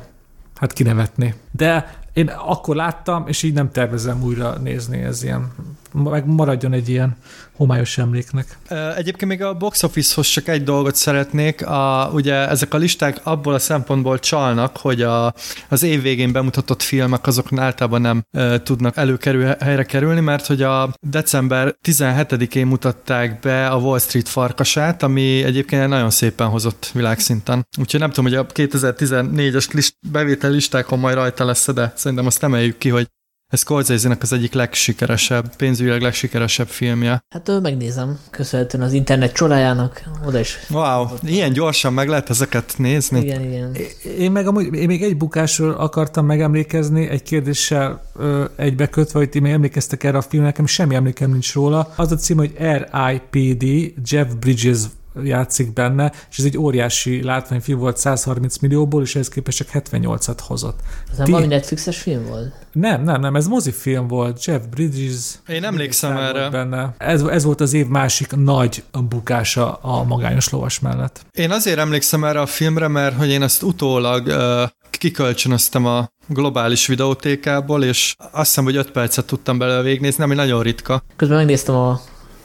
hát 0.55 0.73
kinevetni. 0.73 1.33
De 1.51 1.99
én 2.13 2.27
akkor 2.27 2.75
láttam, 2.75 3.27
és 3.27 3.43
így 3.43 3.53
nem 3.53 3.71
tervezem 3.71 4.23
újra 4.23 4.57
nézni, 4.57 5.01
ez 5.01 5.23
ilyen, 5.23 5.51
meg 5.93 6.25
maradjon 6.25 6.73
egy 6.73 6.89
ilyen 6.89 7.17
homályos 7.55 7.97
emléknek. 7.97 8.57
Egyébként 8.95 9.31
még 9.31 9.43
a 9.43 9.53
box 9.53 9.83
office-hoz 9.83 10.27
csak 10.27 10.47
egy 10.47 10.63
dolgot 10.63 10.95
szeretnék. 10.95 11.65
A, 11.65 12.09
ugye 12.13 12.49
ezek 12.49 12.73
a 12.73 12.77
listák 12.77 13.19
abból 13.23 13.53
a 13.53 13.59
szempontból 13.59 14.19
csalnak, 14.19 14.77
hogy 14.77 15.01
a, 15.01 15.33
az 15.69 15.83
év 15.83 16.01
végén 16.01 16.31
bemutatott 16.31 16.81
filmek 16.81 17.27
azok 17.27 17.47
általában 17.55 18.01
nem 18.01 18.23
e, 18.31 18.61
tudnak 18.61 18.97
előkerül, 18.97 19.55
helyre 19.59 19.83
kerülni, 19.83 20.19
mert 20.19 20.45
hogy 20.45 20.61
a 20.61 20.93
december 21.01 21.75
17-én 21.83 22.67
mutatták 22.67 23.39
be 23.39 23.67
a 23.67 23.77
Wall 23.77 23.99
Street 23.99 24.29
farkasát, 24.29 25.03
ami 25.03 25.43
egyébként 25.43 25.87
nagyon 25.87 26.09
szépen 26.09 26.47
hozott 26.47 26.89
világszinten. 26.93 27.67
Úgyhogy 27.79 27.99
nem 27.99 28.11
tudom, 28.11 28.31
hogy 28.31 28.39
a 28.39 28.45
2014-es 28.45 29.73
list, 29.73 29.95
bevétel 30.11 30.51
listákon 30.51 30.99
majd 30.99 31.15
rajta 31.15 31.45
lesz, 31.45 31.73
de 31.73 31.91
szerintem 31.95 32.25
azt 32.25 32.43
emeljük 32.43 32.77
ki, 32.77 32.89
hogy 32.89 33.07
ez 33.51 33.59
scorsese 33.59 34.17
az 34.19 34.33
egyik 34.33 34.53
legsikeresebb, 34.53 35.55
pénzügyileg 35.55 36.01
legsikeresebb 36.01 36.67
filmje. 36.67 37.23
Hát 37.29 37.49
ő 37.49 37.59
megnézem, 37.59 38.19
köszönhetően 38.29 38.83
az 38.83 38.93
internet 38.93 39.33
csodájának, 39.33 40.03
oda 40.25 40.39
is. 40.39 40.57
Wow, 40.69 41.07
ilyen 41.23 41.53
gyorsan 41.53 41.93
meg 41.93 42.07
lehet 42.07 42.29
ezeket 42.29 42.73
nézni? 42.77 43.19
Igen, 43.19 43.41
igen. 43.41 43.75
Én 44.17 44.31
meg 44.31 44.47
amúgy, 44.47 44.73
én 44.73 44.87
még 44.87 45.03
egy 45.03 45.17
bukásról 45.17 45.71
akartam 45.71 46.25
megemlékezni, 46.25 47.07
egy 47.07 47.23
kérdéssel 47.23 48.03
ö, 48.15 48.45
egybekötve, 48.55 49.19
hogy 49.19 49.29
ti 49.29 49.39
még 49.39 49.51
emlékeztek 49.51 50.03
erre 50.03 50.17
a 50.17 50.21
filmre, 50.21 50.47
nekem 50.47 50.65
semmi 50.65 50.95
emlékem 50.95 51.31
nincs 51.31 51.53
róla. 51.53 51.93
Az 51.95 52.11
a 52.11 52.15
cím, 52.15 52.37
hogy 52.37 52.53
R.I.P.D. 52.61 53.93
Jeff 54.11 54.27
Bridges 54.39 54.79
játszik 55.23 55.73
benne, 55.73 56.11
és 56.29 56.37
ez 56.37 56.45
egy 56.45 56.57
óriási 56.57 57.23
látványfilm 57.23 57.79
volt 57.79 57.97
130 57.97 58.57
millióból, 58.57 59.01
és 59.01 59.15
ehhez 59.15 59.29
képest 59.29 59.57
csak 59.57 59.67
78-at 59.73 60.37
hozott. 60.47 60.79
Ez 61.11 61.17
nem 61.17 61.25
Ti... 61.25 61.31
valami 61.31 61.47
Netflixes 61.47 61.97
film 61.97 62.25
volt? 62.25 62.53
Nem, 62.71 63.03
nem, 63.03 63.21
nem, 63.21 63.35
ez 63.35 63.47
mozifilm 63.47 64.07
volt, 64.07 64.45
Jeff 64.45 64.61
Bridges. 64.69 65.39
Én 65.47 65.63
emlékszem 65.63 66.17
erre. 66.17 66.49
Benne. 66.49 66.93
Ez, 66.97 67.21
ez 67.21 67.43
volt 67.43 67.61
az 67.61 67.73
év 67.73 67.87
másik 67.87 68.35
nagy 68.35 68.83
bukása 69.09 69.73
a 69.73 70.03
magányos 70.03 70.49
lovas 70.49 70.79
mellett. 70.79 71.25
Én 71.31 71.51
azért 71.51 71.77
emlékszem 71.77 72.23
erre 72.23 72.41
a 72.41 72.45
filmre, 72.45 72.87
mert 72.87 73.17
hogy 73.17 73.29
én 73.29 73.41
ezt 73.41 73.63
utólag 73.63 74.27
uh, 74.27 74.69
kikölcsönöztem 74.89 75.85
a 75.85 76.09
globális 76.27 76.87
videótékából, 76.87 77.83
és 77.83 78.15
azt 78.17 78.47
hiszem, 78.47 78.63
hogy 78.63 78.75
5 78.75 78.91
percet 78.91 79.25
tudtam 79.25 79.57
belőle 79.57 79.81
végignézni, 79.81 80.23
ami 80.23 80.35
nagyon 80.35 80.61
ritka. 80.61 81.03
Közben 81.15 81.37
megnéztem 81.37 81.75
a 81.75 82.01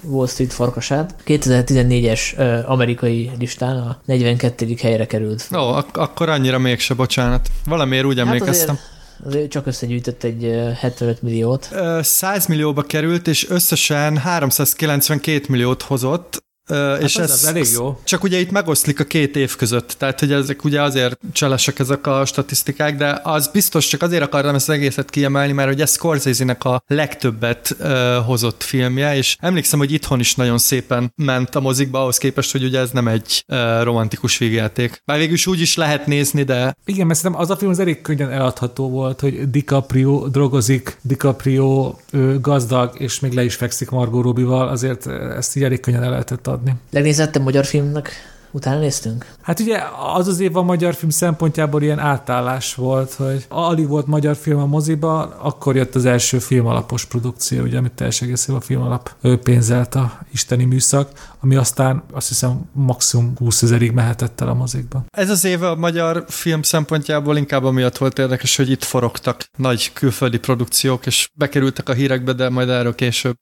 Wall 0.09 0.27
Street 0.27 0.53
farkasát. 0.53 1.15
2014-es 1.27 2.21
uh, 2.39 2.71
amerikai 2.71 3.31
listán 3.39 3.77
a 3.77 4.01
42. 4.05 4.75
helyre 4.83 5.07
került. 5.07 5.49
Ó, 5.55 5.59
ak- 5.59 5.97
akkor 5.97 6.29
annyira 6.29 6.59
mégse, 6.59 6.95
bocsánat. 6.95 7.49
Valamiért 7.65 8.05
úgy 8.05 8.19
hát 8.19 8.27
emlékeztem. 8.27 8.75
Azért 8.75 8.95
azért 9.25 9.51
csak 9.51 9.67
összegyűjtött 9.67 10.23
egy 10.23 10.43
75 10.81 11.23
milliót. 11.23 11.69
100 12.01 12.47
millióba 12.47 12.83
került, 12.83 13.29
és 13.29 13.49
összesen 13.49 14.17
392 14.17 15.45
milliót 15.49 15.83
hozott, 15.83 16.45
Hát 16.69 17.03
és 17.03 17.17
ez, 17.17 17.31
ez 17.31 17.45
elég 17.45 17.67
jó. 17.75 18.01
Csak 18.05 18.23
ugye 18.23 18.39
itt 18.39 18.51
megoszlik 18.51 19.01
a 19.01 19.05
két 19.05 19.37
év 19.37 19.57
között, 19.57 19.95
tehát 19.99 20.21
hogy 20.21 20.33
ezek 20.33 20.65
ugye 20.65 20.83
azért 20.83 21.19
cselesek 21.33 21.79
ezek 21.79 22.07
a 22.07 22.25
statisztikák, 22.25 22.97
de 22.97 23.21
az 23.23 23.49
biztos 23.49 23.87
csak 23.87 24.03
azért 24.03 24.23
akartam 24.23 24.55
ezt 24.55 24.69
az 24.69 24.75
egészet 24.75 25.11
kiemelni, 25.11 25.53
mert 25.53 25.73
ugye 25.73 25.87
Scorsese-nek 25.87 26.65
a 26.65 26.83
legtöbbet 26.87 27.77
uh, 27.81 28.15
hozott 28.25 28.63
filmje, 28.63 29.17
és 29.17 29.37
emlékszem, 29.41 29.79
hogy 29.79 29.93
itthon 29.93 30.21
is 30.21 30.35
nagyon 30.35 30.59
szépen 30.59 31.13
ment 31.17 31.55
a 31.55 31.61
mozikba, 31.61 32.01
ahhoz 32.01 32.19
képest, 32.19 32.53
hogy 32.53 32.65
ugye 32.65 32.79
ez 32.79 32.91
nem 32.91 33.09
egy 33.09 33.45
uh, 33.49 33.83
romantikus 33.83 34.39
végjáték. 34.39 35.03
Bár 35.05 35.19
végül 35.19 35.35
is 35.35 35.47
úgy 35.47 35.61
is 35.61 35.77
lehet 35.77 36.07
nézni, 36.07 36.43
de... 36.43 36.77
Igen, 36.85 37.07
mert 37.07 37.19
szerintem 37.19 37.45
az 37.45 37.51
a 37.51 37.57
film 37.57 37.71
az 37.71 37.79
elég 37.79 38.01
könnyen 38.01 38.31
eladható 38.31 38.91
volt, 38.91 39.21
hogy 39.21 39.51
DiCaprio 39.51 40.29
drogozik, 40.29 40.99
DiCaprio 41.03 41.95
ő, 42.11 42.41
gazdag, 42.41 43.01
és 43.01 43.21
még 43.21 43.33
le 43.33 43.45
is 43.45 43.55
fekszik 43.55 43.91
Margot 43.91 44.23
Robbie-val, 44.23 44.69
azért 44.69 45.07
ezt 45.07 45.57
így 45.57 45.63
elég 45.63 45.81
könnyen 45.81 46.03
el 46.03 46.11
lehetett 46.11 46.47
adni. 46.57 46.75
Legnézettebb 46.91 47.43
magyar 47.43 47.65
filmnek 47.65 48.11
utána 48.57 48.79
néztünk? 48.79 49.27
Hát 49.43 49.61
ugye 49.61 49.81
az 50.15 50.29
az 50.29 50.41
év 50.41 50.57
a 50.57 50.63
magyar 50.63 50.95
film 50.95 51.11
szempontjából 51.11 51.83
ilyen 51.83 51.99
átállás 51.99 52.75
volt, 52.75 53.13
hogy 53.13 53.45
alig 53.49 53.89
volt 53.89 54.07
magyar 54.07 54.37
film 54.37 54.59
a 54.59 54.67
moziba, 54.67 55.23
akkor 55.23 55.77
jött 55.77 55.95
az 55.95 56.05
első 56.05 56.39
filmalapos 56.39 57.05
produkció, 57.05 57.63
ugye, 57.63 57.79
amit 57.79 57.93
teljes 57.93 58.23
egészében 58.23 58.61
a 58.61 58.65
filmalap 58.65 59.15
pénzelt 59.43 59.95
a 59.95 60.19
isteni 60.33 60.65
műszak, 60.65 61.11
ami 61.41 61.57
aztán 61.57 62.03
azt 62.13 62.29
hiszem 62.29 62.69
maximum 62.73 63.33
20 63.39 63.63
ezerig 63.63 63.93
mehetett 63.93 64.41
el 64.41 64.49
a 64.49 64.55
mozikba. 64.55 65.05
Ez 65.17 65.31
az 65.31 65.45
év 65.45 65.63
a 65.63 65.75
magyar 65.75 66.25
film 66.29 66.63
szempontjából 66.63 67.37
inkább 67.37 67.65
amiatt 67.65 67.97
volt 67.97 68.19
érdekes, 68.19 68.57
hogy 68.57 68.71
itt 68.71 68.85
forogtak 68.85 69.45
nagy 69.57 69.93
külföldi 69.93 70.39
produkciók, 70.39 71.07
és 71.07 71.29
bekerültek 71.35 71.89
a 71.89 71.93
hírekbe, 71.93 72.33
de 72.33 72.49
majd 72.49 72.69
erről 72.69 72.95
később. 72.95 73.35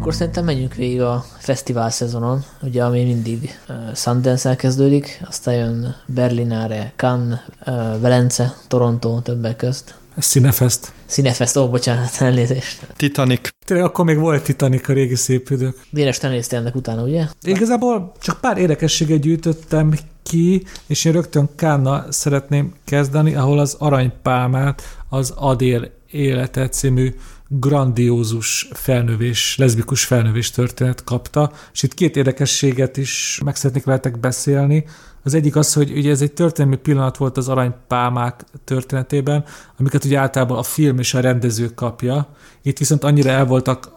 Akkor 0.00 0.14
szerintem 0.14 0.44
menjünk 0.44 0.74
végig 0.74 1.00
a 1.00 1.24
fesztivál 1.38 1.90
szezonon, 1.90 2.44
ugye 2.62 2.84
ami 2.84 3.04
mindig 3.04 3.58
uh, 3.68 3.94
Sundance-el 3.94 4.56
kezdődik, 4.56 5.20
aztán 5.28 5.54
jön 5.54 5.96
Berlinare, 6.06 6.92
Cannes, 6.96 7.38
uh, 7.66 8.00
Velence, 8.00 8.54
Toronto 8.68 9.20
többek 9.20 9.56
közt. 9.56 9.94
Cinefest. 10.18 10.92
Cinefest, 11.06 11.56
ó, 11.56 11.68
bocsánat, 11.68 12.10
elnézést. 12.18 12.86
Titanic. 12.96 13.48
Tényleg 13.66 13.86
akkor 13.86 14.04
még 14.04 14.18
volt 14.18 14.44
Titanic 14.44 14.88
a 14.88 14.92
régi 14.92 15.14
szép 15.14 15.50
idők. 15.50 15.76
Véres, 15.90 16.18
te 16.18 16.28
néztél 16.28 16.58
ennek 16.58 16.74
utána, 16.74 17.02
ugye? 17.02 17.26
Igazából 17.42 18.12
csak 18.20 18.40
pár 18.40 18.58
érdekességet 18.58 19.20
gyűjtöttem 19.20 19.94
ki, 20.22 20.64
és 20.86 21.04
én 21.04 21.12
rögtön 21.12 21.48
Kána 21.56 22.04
szeretném 22.08 22.74
kezdeni, 22.84 23.34
ahol 23.34 23.58
az 23.58 23.76
aranypálmát 23.78 24.82
az 25.08 25.32
Adél 25.36 25.90
élete 26.10 26.68
című 26.68 27.14
grandiózus 27.48 28.68
felnövés, 28.72 29.56
leszbikus 29.56 30.04
felnövés 30.04 30.50
történet 30.50 31.04
kapta, 31.04 31.52
és 31.72 31.82
itt 31.82 31.94
két 31.94 32.16
érdekességet 32.16 32.96
is 32.96 33.40
meg 33.44 33.56
szeretnék 33.56 33.84
veletek 33.84 34.20
beszélni. 34.20 34.84
Az 35.22 35.34
egyik 35.34 35.56
az, 35.56 35.72
hogy 35.72 35.92
ugye 35.92 36.10
ez 36.10 36.22
egy 36.22 36.32
történelmi 36.32 36.76
pillanat 36.76 37.16
volt 37.16 37.36
az 37.36 37.48
aranypálmák 37.48 38.44
történetében, 38.64 39.44
amiket 39.78 40.04
ugye 40.04 40.18
általában 40.18 40.58
a 40.58 40.62
film 40.62 40.98
és 40.98 41.14
a 41.14 41.20
rendező 41.20 41.74
kapja. 41.74 42.28
Itt 42.62 42.78
viszont 42.78 43.04
annyira 43.04 43.30
el, 43.30 43.44
voltak, 43.44 43.88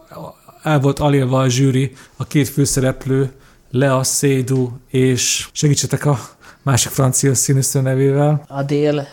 el 0.62 0.80
volt 0.80 0.98
alélva 0.98 1.40
a 1.40 1.48
zsűri, 1.48 1.92
a 2.16 2.24
két 2.24 2.48
főszereplő, 2.48 3.32
Lea 3.70 4.02
Seydoux 4.02 4.72
és 4.88 5.48
segítsetek 5.52 6.04
a 6.04 6.18
másik 6.62 6.90
francia 6.90 7.34
színűsző 7.34 7.80
nevével. 7.80 8.44
Adél 8.48 9.06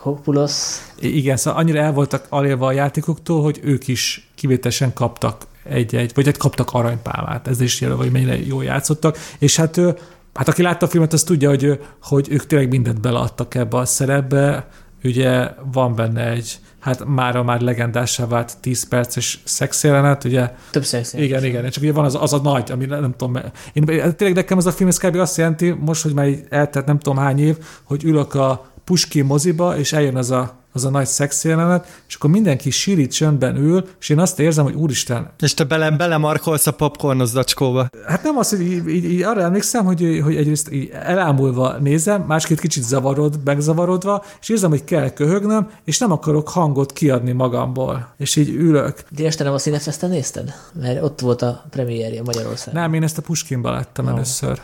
Exarchopoulos. 0.00 0.78
Igen, 1.00 1.36
szóval 1.36 1.60
annyira 1.60 1.78
el 1.78 1.92
voltak 1.92 2.26
alélva 2.28 2.66
a 2.66 2.72
játékoktól, 2.72 3.42
hogy 3.42 3.60
ők 3.62 3.88
is 3.88 4.30
kivételesen 4.34 4.92
kaptak 4.92 5.46
egy-egy, 5.62 6.12
vagy 6.14 6.28
egy 6.28 6.36
kaptak 6.36 6.72
aranypálmát. 6.72 7.48
Ez 7.48 7.60
is 7.60 7.80
jelöl, 7.80 7.96
hogy 7.96 8.10
mennyire 8.10 8.38
jól 8.46 8.64
játszottak. 8.64 9.18
És 9.38 9.56
hát 9.56 9.76
ő, 9.76 9.96
hát 10.34 10.48
aki 10.48 10.62
látta 10.62 10.86
a 10.86 10.88
filmet, 10.88 11.12
az 11.12 11.22
tudja, 11.22 11.48
hogy, 11.48 11.80
hogy 12.02 12.26
ők 12.30 12.46
tényleg 12.46 12.68
mindent 12.68 13.00
beleadtak 13.00 13.54
ebbe 13.54 13.76
a 13.76 13.84
szerepbe. 13.84 14.68
Ugye 15.04 15.48
van 15.72 15.94
benne 15.94 16.30
egy, 16.30 16.58
hát 16.80 17.04
mára 17.04 17.42
már 17.42 17.60
legendássá 17.60 18.26
vált 18.26 18.56
10 18.60 18.88
perces 18.88 19.40
szexjelenet, 19.44 20.24
ugye? 20.24 20.50
Több 20.70 20.84
szexjelenet. 20.84 21.30
Igen, 21.30 21.44
igen, 21.44 21.70
csak 21.70 21.82
ugye 21.82 21.92
van 21.92 22.04
az, 22.04 22.14
az 22.20 22.32
a 22.32 22.40
nagy, 22.40 22.70
ami 22.70 22.84
nem 22.84 23.14
tudom, 23.16 23.36
én, 23.72 23.84
tényleg 23.84 24.34
nekem 24.34 24.58
ez 24.58 24.66
a 24.66 24.72
film 24.72 24.88
ez 24.88 24.98
kb. 24.98 25.16
azt 25.16 25.36
jelenti, 25.36 25.70
most, 25.70 26.02
hogy 26.02 26.14
már 26.14 26.28
eltelt 26.48 26.86
nem 26.86 26.98
tudom 26.98 27.18
hány 27.18 27.40
év, 27.40 27.56
hogy 27.82 28.04
ülök 28.04 28.34
a 28.34 28.69
Puskin 28.84 29.24
moziba, 29.24 29.78
és 29.78 29.92
eljön 29.92 30.16
az 30.16 30.30
a 30.30 30.58
az 30.72 30.84
a 30.84 30.90
nagy 30.90 31.06
szex 31.06 31.44
jelenet, 31.44 32.02
és 32.08 32.14
akkor 32.14 32.30
mindenki 32.30 32.70
síri 32.70 33.06
csöndben 33.06 33.56
ül, 33.56 33.88
és 34.00 34.08
én 34.08 34.18
azt 34.18 34.40
érzem, 34.40 34.64
hogy 34.64 34.74
úristen. 34.74 35.30
És 35.40 35.54
te 35.54 35.64
bele, 35.64 35.90
belemarkolsz 35.90 36.66
a 36.66 36.72
popcornos 36.72 37.28
zacskóba. 37.28 37.88
Hát 38.06 38.22
nem 38.22 38.36
az, 38.36 38.48
hogy 38.50 38.60
így, 38.60 38.88
így, 38.88 39.04
így 39.04 39.22
arra 39.22 39.40
emlékszem, 39.40 39.84
hogy, 39.84 40.20
hogy 40.22 40.36
egyrészt 40.36 40.72
így 40.72 40.90
elámulva 40.92 41.76
nézem, 41.78 42.22
másként 42.22 42.60
kicsit 42.60 42.82
zavarod, 42.82 43.40
megzavarodva, 43.44 44.24
és 44.40 44.48
érzem, 44.48 44.70
hogy 44.70 44.84
kell 44.84 45.10
köhögnöm, 45.10 45.70
és 45.84 45.98
nem 45.98 46.12
akarok 46.12 46.48
hangot 46.48 46.92
kiadni 46.92 47.32
magamból. 47.32 48.14
És 48.16 48.36
így 48.36 48.48
ülök. 48.48 49.02
De 49.10 49.26
este 49.26 49.44
nem 49.44 49.52
a 49.52 49.58
Színefesten 49.58 50.10
nézted? 50.10 50.54
Mert 50.80 51.02
ott 51.02 51.20
volt 51.20 51.42
a 51.42 51.64
premierje 51.70 52.22
Magyarországon. 52.22 52.80
Nem, 52.80 52.94
én 52.94 53.02
ezt 53.02 53.18
a 53.18 53.22
Puskinba 53.22 53.70
láttam 53.70 54.04
no. 54.04 54.10
először. 54.10 54.60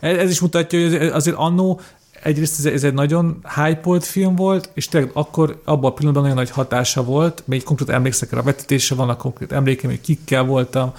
Ez, 0.00 0.16
ez 0.16 0.30
is 0.30 0.40
mutatja, 0.40 0.80
hogy 0.80 0.94
azért 0.94 1.36
annó 1.36 1.80
egyrészt 2.26 2.58
ez, 2.58 2.72
ez 2.72 2.84
egy 2.84 2.94
nagyon 2.94 3.44
hype 3.54 4.00
film 4.00 4.34
volt, 4.34 4.70
és 4.74 4.88
tényleg 4.88 5.10
akkor 5.14 5.60
abban 5.64 5.90
a 5.90 5.94
pillanatban 5.94 6.22
nagyon 6.22 6.44
nagy 6.44 6.50
hatása 6.50 7.04
volt, 7.04 7.42
még 7.44 7.62
konkrét 7.62 7.88
emlékszek 7.88 8.32
a 8.32 8.42
vetítése, 8.42 8.94
vannak 8.94 9.18
konkrét 9.18 9.52
emlékeim, 9.52 9.92
hogy 9.92 10.00
kikkel 10.00 10.44
voltam, 10.44 10.92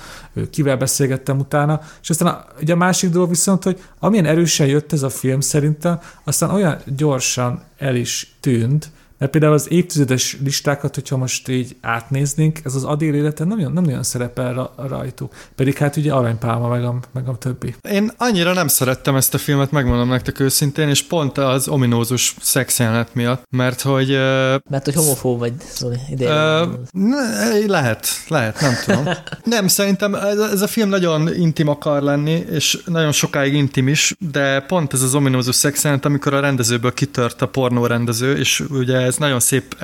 kivel 0.49 0.77
beszélgettem 0.77 1.39
utána, 1.39 1.81
és 2.01 2.09
aztán 2.09 2.27
a, 2.27 2.45
ugye 2.61 2.73
a 2.73 2.77
másik 2.77 3.09
dolog 3.09 3.29
viszont, 3.29 3.63
hogy 3.63 3.79
amilyen 3.99 4.25
erősen 4.25 4.67
jött 4.67 4.93
ez 4.93 5.03
a 5.03 5.09
film 5.09 5.39
szerintem, 5.39 5.99
aztán 6.23 6.49
olyan 6.49 6.77
gyorsan 6.85 7.63
el 7.77 7.95
is 7.95 8.35
tűnt, 8.39 8.89
mert 9.17 9.31
például 9.31 9.53
az 9.53 9.71
évtizedes 9.71 10.37
listákat, 10.43 10.95
hogyha 10.95 11.17
most 11.17 11.47
így 11.47 11.75
átnéznénk, 11.81 12.59
ez 12.63 12.75
az 12.75 12.83
Adél 12.83 13.13
élete 13.13 13.43
nem, 13.43 13.57
nem 13.57 13.83
nagyon 13.83 14.03
szerepel 14.03 14.71
rajtuk. 14.87 15.33
Pedig 15.55 15.77
hát 15.77 15.95
ugye 15.95 16.13
aranypálma 16.13 16.67
meg 16.67 16.83
a, 16.83 16.99
meg 17.13 17.27
a 17.27 17.37
többi. 17.37 17.75
Én 17.91 18.11
annyira 18.17 18.53
nem 18.53 18.67
szerettem 18.67 19.15
ezt 19.15 19.33
a 19.33 19.37
filmet, 19.37 19.71
megmondom 19.71 20.07
nektek 20.07 20.39
őszintén, 20.39 20.89
és 20.89 21.03
pont 21.03 21.37
az 21.37 21.67
ominózus 21.67 22.35
szexjelenet 22.41 23.13
miatt, 23.13 23.43
mert 23.49 23.81
hogy... 23.81 24.11
Uh, 24.11 24.17
mert 24.69 24.85
hogy 24.85 24.93
homofób 24.93 25.39
vagy, 25.39 25.53
Zoli, 25.75 25.97
uh, 26.11 26.27
lehet, 27.67 28.07
lehet, 28.27 28.61
nem 28.61 28.73
tudom. 28.85 29.05
nem, 29.55 29.67
szerintem 29.67 30.15
ez, 30.15 30.39
ez 30.39 30.61
a 30.61 30.67
film 30.67 30.89
nagyon 30.89 31.35
intim 31.35 31.67
akar 31.67 32.01
lenni, 32.01 32.45
és 32.51 32.79
nagyon 32.85 33.11
sokáig 33.11 33.53
intim 33.53 33.87
is, 33.87 34.15
de 34.31 34.59
pont 34.59 34.93
ez 34.93 35.01
az 35.01 35.15
ominózus 35.15 35.55
szexjelenet, 35.55 36.05
amikor 36.05 36.33
a 36.33 36.39
rendezőből 36.39 36.93
kitört 36.93 37.41
a 37.41 37.47
pornórendező, 37.47 38.37
és 38.37 38.63
ugye 38.69 39.06
ez 39.07 39.17
nagyon 39.17 39.39
szép 39.39 39.75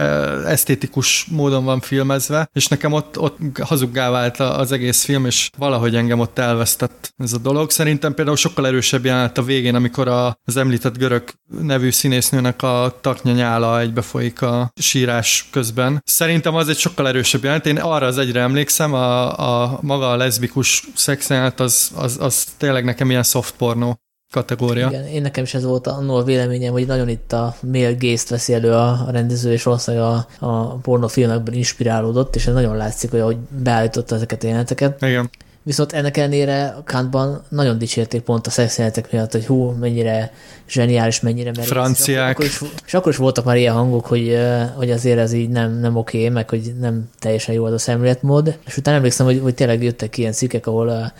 esztétikus 0.45 1.25
módon 1.29 1.65
van 1.65 1.79
filmezve, 1.79 2.49
és 2.53 2.67
nekem 2.67 2.93
ott, 2.93 3.19
ott 3.19 3.37
hazuggá 3.61 4.09
vált 4.09 4.39
az 4.39 4.71
egész 4.71 5.03
film, 5.03 5.25
és 5.25 5.49
valahogy 5.57 5.95
engem 5.95 6.19
ott 6.19 6.39
elvesztett 6.39 7.13
ez 7.17 7.33
a 7.33 7.37
dolog. 7.37 7.71
Szerintem 7.71 8.13
például 8.13 8.37
sokkal 8.37 8.67
erősebb 8.67 9.05
jelenet 9.05 9.37
a 9.37 9.43
végén, 9.43 9.75
amikor 9.75 10.07
a, 10.07 10.37
az 10.45 10.57
említett 10.57 10.97
görög 10.97 11.23
nevű 11.61 11.91
színésznőnek 11.91 12.61
a 12.61 12.97
taknya 13.01 13.31
nyála 13.31 13.79
egybefolyik 13.79 14.41
a 14.41 14.71
sírás 14.75 15.47
közben. 15.51 16.01
Szerintem 16.05 16.55
az 16.55 16.69
egy 16.69 16.77
sokkal 16.77 17.07
erősebb 17.07 17.43
jelenet. 17.43 17.65
Én 17.65 17.77
arra 17.77 18.05
az 18.05 18.17
egyre 18.17 18.39
emlékszem, 18.39 18.93
a, 18.93 19.37
a 19.63 19.79
maga 19.81 20.11
a 20.11 20.15
leszbikus 20.15 20.83
szexjelenet 20.95 21.59
az, 21.59 21.91
az, 21.95 22.17
az 22.19 22.45
tényleg 22.57 22.83
nekem 22.83 23.09
ilyen 23.09 23.23
soft 23.23 23.53
pornó 23.57 24.02
kategória. 24.33 24.87
Igen, 24.87 25.05
én 25.05 25.21
nekem 25.21 25.43
is 25.43 25.53
ez 25.53 25.63
volt 25.63 25.87
annól 25.87 26.19
a 26.19 26.23
véleményem, 26.23 26.71
hogy 26.71 26.87
nagyon 26.87 27.09
itt 27.09 27.33
a 27.33 27.55
male 27.71 27.93
gaze 27.99 28.25
veszi 28.29 28.53
elő 28.53 28.71
a, 28.71 28.89
a 28.89 29.07
rendező, 29.11 29.51
és 29.51 29.63
valószínűleg 29.63 30.05
a, 30.05 30.27
a 30.39 30.75
pornofilmekben 30.75 31.53
inspirálódott, 31.53 32.35
és 32.35 32.47
ez 32.47 32.53
nagyon 32.53 32.77
látszik, 32.77 33.11
hogy 33.11 33.19
ahogy 33.19 33.37
beállította 33.49 34.15
ezeket 34.15 34.43
a 34.43 34.45
jeleneteket. 34.45 35.01
Igen. 35.01 35.29
Viszont 35.65 35.93
ennek 35.93 36.17
ellenére 36.17 36.75
Kantban 36.85 37.43
nagyon 37.49 37.77
dicsérték 37.77 38.21
pont 38.21 38.47
a 38.47 38.49
szexjelenetek 38.49 39.11
miatt, 39.11 39.31
hogy 39.31 39.45
hú, 39.45 39.69
mennyire 39.79 40.33
zseniális, 40.69 41.19
mennyire 41.19 41.51
merész. 41.55 41.69
Franciák. 41.69 42.39
És 42.39 42.55
akkor, 42.55 42.67
is, 42.67 42.81
és 42.85 42.93
akkor 42.93 43.11
is 43.11 43.17
voltak 43.17 43.45
már 43.45 43.57
ilyen 43.57 43.73
hangok, 43.73 44.05
hogy, 44.05 44.37
hogy 44.75 44.91
azért 44.91 45.19
ez 45.19 45.33
így 45.33 45.49
nem, 45.49 45.79
nem 45.79 45.95
oké, 45.95 46.29
meg 46.29 46.49
hogy 46.49 46.73
nem 46.79 47.09
teljesen 47.19 47.55
jó 47.55 47.63
az 47.65 47.73
a 47.73 47.77
szemléletmód. 47.77 48.57
És 48.65 48.77
utána 48.77 48.97
emlékszem, 48.97 49.25
hogy, 49.25 49.39
hogy 49.43 49.53
tényleg 49.53 49.83
jöttek 49.83 50.17
ilyen 50.17 50.31
cikkek, 50.31 50.67
ahol 50.67 51.13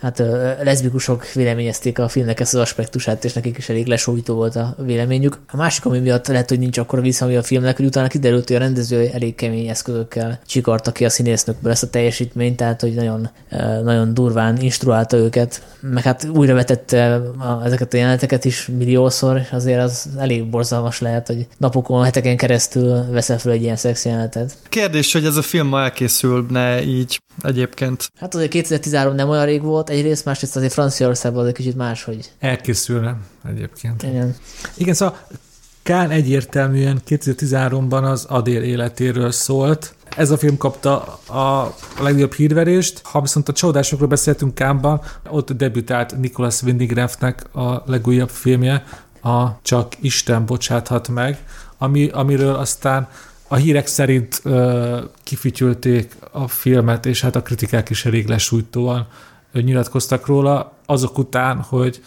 hát 0.00 0.18
leszbikusok 0.62 1.32
véleményezték 1.32 1.98
a 1.98 2.08
filmnek 2.08 2.40
ezt 2.40 2.54
az 2.54 2.60
aspektusát, 2.60 3.24
és 3.24 3.32
nekik 3.32 3.58
is 3.58 3.68
elég 3.68 3.86
lesújtó 3.86 4.34
volt 4.34 4.56
a 4.56 4.76
véleményük. 4.78 5.38
A 5.48 5.56
másik, 5.56 5.84
ami 5.84 5.98
miatt 5.98 6.26
lehet, 6.26 6.48
hogy 6.48 6.58
nincs 6.58 6.78
akkor 6.78 7.02
visszhangja 7.02 7.38
a 7.38 7.42
filmnek, 7.42 7.76
hogy 7.76 7.86
utána 7.86 8.08
kiderült, 8.08 8.46
hogy 8.46 8.56
a 8.56 8.58
rendező 8.58 9.10
elég 9.12 9.34
kemény 9.34 9.68
eszközökkel 9.68 10.40
csikarta 10.46 10.92
ki 10.92 11.04
a 11.04 11.08
színésznökből 11.08 11.72
ezt 11.72 11.82
a 11.82 11.90
teljesítményt, 11.90 12.56
tehát 12.56 12.80
hogy 12.80 12.94
nagyon, 12.94 13.30
nagyon 13.82 14.14
durván 14.14 14.60
instruálta 14.60 15.16
őket, 15.16 15.62
meg 15.80 16.02
hát 16.02 16.28
újra 16.34 16.54
vetette 16.54 17.20
ezeket 17.64 17.94
a 17.94 17.96
jeleneteket 17.96 18.44
is 18.44 18.68
milliószor, 18.78 19.36
és 19.36 19.50
azért 19.50 19.82
az 19.82 20.08
elég 20.18 20.50
borzalmas 20.50 21.00
lehet, 21.00 21.26
hogy 21.26 21.46
napokon, 21.56 22.04
heteken 22.04 22.36
keresztül 22.36 23.04
veszel 23.10 23.38
fel 23.38 23.52
egy 23.52 23.62
ilyen 23.62 23.76
szex 23.76 24.04
jelenetet. 24.04 24.56
Kérdés, 24.68 25.12
hogy 25.12 25.24
ez 25.24 25.36
a 25.36 25.42
film 25.42 25.66
ma 25.66 25.82
elkészülne 25.82 26.82
így 26.82 27.20
egyébként. 27.42 28.08
Hát 28.18 28.34
azért 28.34 28.50
2013 28.50 29.14
nem 29.14 29.28
olyan 29.28 29.44
rég 29.44 29.62
volt, 29.62 29.87
egyrészt, 29.88 30.24
másrészt 30.24 30.56
azért 30.56 30.72
Franciaországban 30.72 31.46
egy 31.46 31.54
kicsit 31.54 31.76
máshogy. 31.76 32.32
Elkészülne 32.38 33.16
egyébként. 33.48 34.02
Igen. 34.02 34.36
Igen, 34.76 34.94
szóval 34.94 35.18
Kán 35.82 36.10
egyértelműen 36.10 37.00
2013-ban 37.08 38.10
az 38.10 38.24
Adél 38.24 38.62
életéről 38.62 39.30
szólt. 39.30 39.94
Ez 40.16 40.30
a 40.30 40.38
film 40.38 40.56
kapta 40.56 41.02
a 41.28 41.74
legnagyobb 42.00 42.32
hírverést. 42.32 43.00
Ha 43.04 43.20
viszont 43.20 43.48
a 43.48 43.52
csodásokról 43.52 44.08
beszéltünk 44.08 44.54
Kánban, 44.54 45.00
ott 45.28 45.52
debütált 45.52 46.18
Nicholas 46.18 46.62
Windigraftnek 46.62 47.54
a 47.54 47.82
legújabb 47.86 48.30
filmje, 48.30 48.84
a 49.22 49.60
Csak 49.62 49.92
Isten 50.00 50.46
bocsáthat 50.46 51.08
meg, 51.08 51.38
ami, 51.78 52.08
amiről 52.08 52.54
aztán 52.54 53.08
a 53.48 53.56
hírek 53.56 53.86
szerint 53.86 54.40
ö, 54.42 55.00
kifütyülték 55.22 56.16
a 56.32 56.48
filmet, 56.48 57.06
és 57.06 57.20
hát 57.20 57.36
a 57.36 57.42
kritikák 57.42 57.90
is 57.90 58.04
elég 58.04 58.26
lesújtóan 58.26 59.06
nyilatkoztak 59.52 60.26
róla, 60.26 60.72
azok 60.86 61.18
után, 61.18 61.60
hogy 61.60 62.00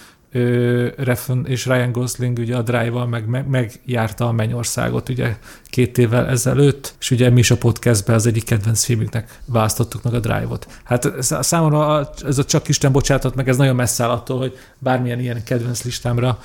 Refn 0.97 1.45
és 1.45 1.65
Ryan 1.65 1.91
Gosling 1.91 2.38
ugye 2.38 2.56
a 2.56 2.62
Drive-val 2.62 3.08
meg, 3.08 3.27
meg, 3.27 3.47
megjárta 3.49 4.27
a 4.27 4.32
Mennyországot 4.32 5.10
ugye 5.10 5.38
két 5.65 5.97
évvel 5.97 6.27
ezelőtt, 6.27 6.93
és 6.99 7.12
ugye 7.12 7.30
mi 7.30 7.39
is 7.39 7.51
a 7.51 7.58
podcastben 7.58 8.15
az 8.15 8.25
egyik 8.25 8.43
kedvenc 8.43 8.84
filmünknek 8.84 9.39
választottuk 9.45 10.04
meg 10.04 10.13
a 10.13 10.19
Drive-ot. 10.19 10.67
Hát 10.84 11.13
számomra 11.19 12.10
ez 12.23 12.38
a 12.38 12.43
csak 12.43 12.67
Isten 12.67 12.91
bocsátott 12.91 13.36
meg, 13.36 13.49
ez 13.49 13.58
nagyon 13.58 13.75
messze 13.75 14.04
áll 14.04 14.10
attól, 14.10 14.38
hogy 14.38 14.58
bármilyen 14.77 15.19
ilyen 15.19 15.43
kedvenc 15.43 15.84
listámra 15.84 16.39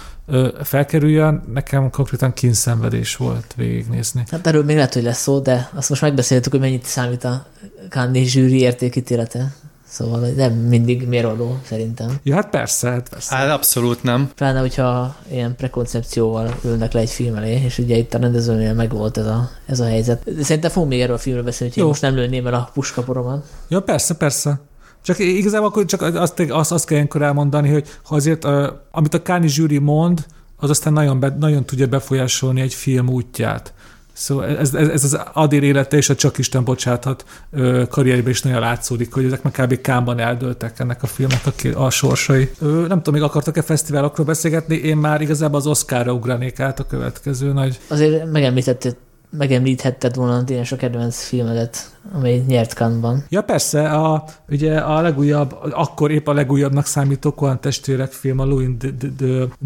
felkerüljön, 0.62 1.42
nekem 1.52 1.90
konkrétan 1.90 2.32
kínszenvedés 2.32 3.16
volt 3.16 3.54
végignézni. 3.56 4.22
Hát 4.30 4.46
erről 4.46 4.64
még 4.64 4.76
lehet, 4.76 4.94
hogy 4.94 5.02
lesz 5.02 5.20
szó, 5.20 5.38
de 5.38 5.70
azt 5.74 5.88
most 5.88 6.02
megbeszéltük, 6.02 6.52
hogy 6.52 6.61
mennyit 6.61 6.85
számít 6.85 7.24
a 7.24 7.46
Cannes 7.88 8.30
zsűri 8.30 8.61
értékítélete. 8.61 9.54
Szóval 9.88 10.20
nem 10.20 10.53
mindig 10.53 11.09
mérvadó, 11.09 11.59
szerintem. 11.64 12.16
Ja, 12.22 12.35
hát 12.35 12.51
persze, 12.51 12.90
hát 12.90 13.09
persze. 13.09 13.35
Hát 13.35 13.51
abszolút 13.51 14.03
nem. 14.03 14.31
Pláne, 14.35 14.61
hogyha 14.61 15.16
ilyen 15.31 15.57
prekoncepcióval 15.57 16.55
ülnek 16.64 16.92
le 16.92 17.01
egy 17.01 17.11
film 17.11 17.35
elé, 17.35 17.62
és 17.64 17.79
ugye 17.79 17.96
itt 17.96 18.14
a 18.14 18.18
rendezőnél 18.18 18.75
meg 18.75 18.90
volt 18.90 19.16
ez 19.16 19.27
a, 19.27 19.51
ez 19.66 19.81
a 19.81 19.85
helyzet. 19.85 20.35
De 20.37 20.42
szerintem 20.42 20.70
fogunk 20.70 20.92
még 20.92 21.01
erről 21.01 21.14
a 21.14 21.18
filmről 21.18 21.44
beszélni, 21.44 21.72
hogy 21.72 21.83
én 21.83 21.88
most 21.88 22.03
nem 22.03 22.14
lőném 22.14 22.46
el 22.46 22.55
a 22.55 22.70
puskaporomat. 22.72 23.46
Ja, 23.68 23.81
persze, 23.81 24.14
persze. 24.14 24.61
Csak 25.03 25.18
igazából 25.18 25.68
akkor 25.68 25.85
csak 25.85 26.03
azt, 26.03 26.40
azt, 26.40 26.72
azt 26.72 26.87
kell 26.87 26.96
ilyenkor 26.96 27.22
elmondani, 27.22 27.68
hogy 27.68 27.88
ha 28.03 28.14
azért, 28.14 28.44
amit 28.90 29.14
a 29.14 29.22
Káni 29.22 29.49
zsűri 29.49 29.79
mond, 29.79 30.27
az 30.57 30.70
aztán 30.70 30.92
nagyon, 30.92 31.20
be, 31.20 31.37
nagyon 31.38 31.64
tudja 31.64 31.87
befolyásolni 31.87 32.61
egy 32.61 32.75
film 32.75 33.09
útját. 33.09 33.75
Szóval 34.16 34.57
ez, 34.57 34.74
ez, 34.74 34.88
ez 34.88 35.05
az 35.05 35.20
Adér 35.33 35.62
élete 35.62 35.96
és 35.96 36.09
a 36.09 36.14
Csak 36.14 36.38
Isten 36.38 36.64
bocsáthat 36.64 37.24
karrierben 37.88 38.31
is 38.31 38.42
nagyon 38.42 38.61
látszódik, 38.61 39.12
hogy 39.12 39.24
ezek 39.24 39.42
meg 39.42 39.52
kb. 39.52 39.81
kámban 39.81 40.18
eldőltek 40.18 40.79
ennek 40.79 41.02
a 41.02 41.07
filmnek 41.07 41.40
a, 41.46 41.85
a 41.85 41.90
sorsai. 41.90 42.50
Ö, 42.61 42.66
nem 42.66 42.96
tudom, 42.96 43.14
még 43.14 43.22
akartak-e 43.22 43.62
fesztiválokról 43.62 44.26
beszélgetni, 44.26 44.76
én 44.76 44.96
már 44.96 45.20
igazából 45.20 45.59
az 45.59 45.66
Oscarra 45.66 46.12
ugranék 46.12 46.61
át 46.61 46.81
a 46.81 46.87
következő 46.87 47.52
nagy. 47.52 47.79
Azért 47.88 48.31
megemlítetted 48.33 48.96
megemlíthetted 49.31 50.14
volna 50.14 50.37
a 50.37 50.44
a 50.70 50.76
kedvenc 50.76 51.24
filmedet, 51.24 51.98
amely 52.12 52.42
nyert 52.46 52.72
Cannes-ban. 52.72 53.24
Ja 53.29 53.42
persze, 53.42 53.90
a, 53.90 54.24
ugye 54.48 54.79
a 54.79 55.00
legújabb, 55.00 55.57
akkor 55.70 56.11
épp 56.11 56.26
a 56.26 56.33
legújabbnak 56.33 56.87
számító 56.87 57.35
Kohan 57.35 57.61
testvérek 57.61 58.12
film, 58.12 58.38
a 58.38 58.44
Louis 58.44 58.68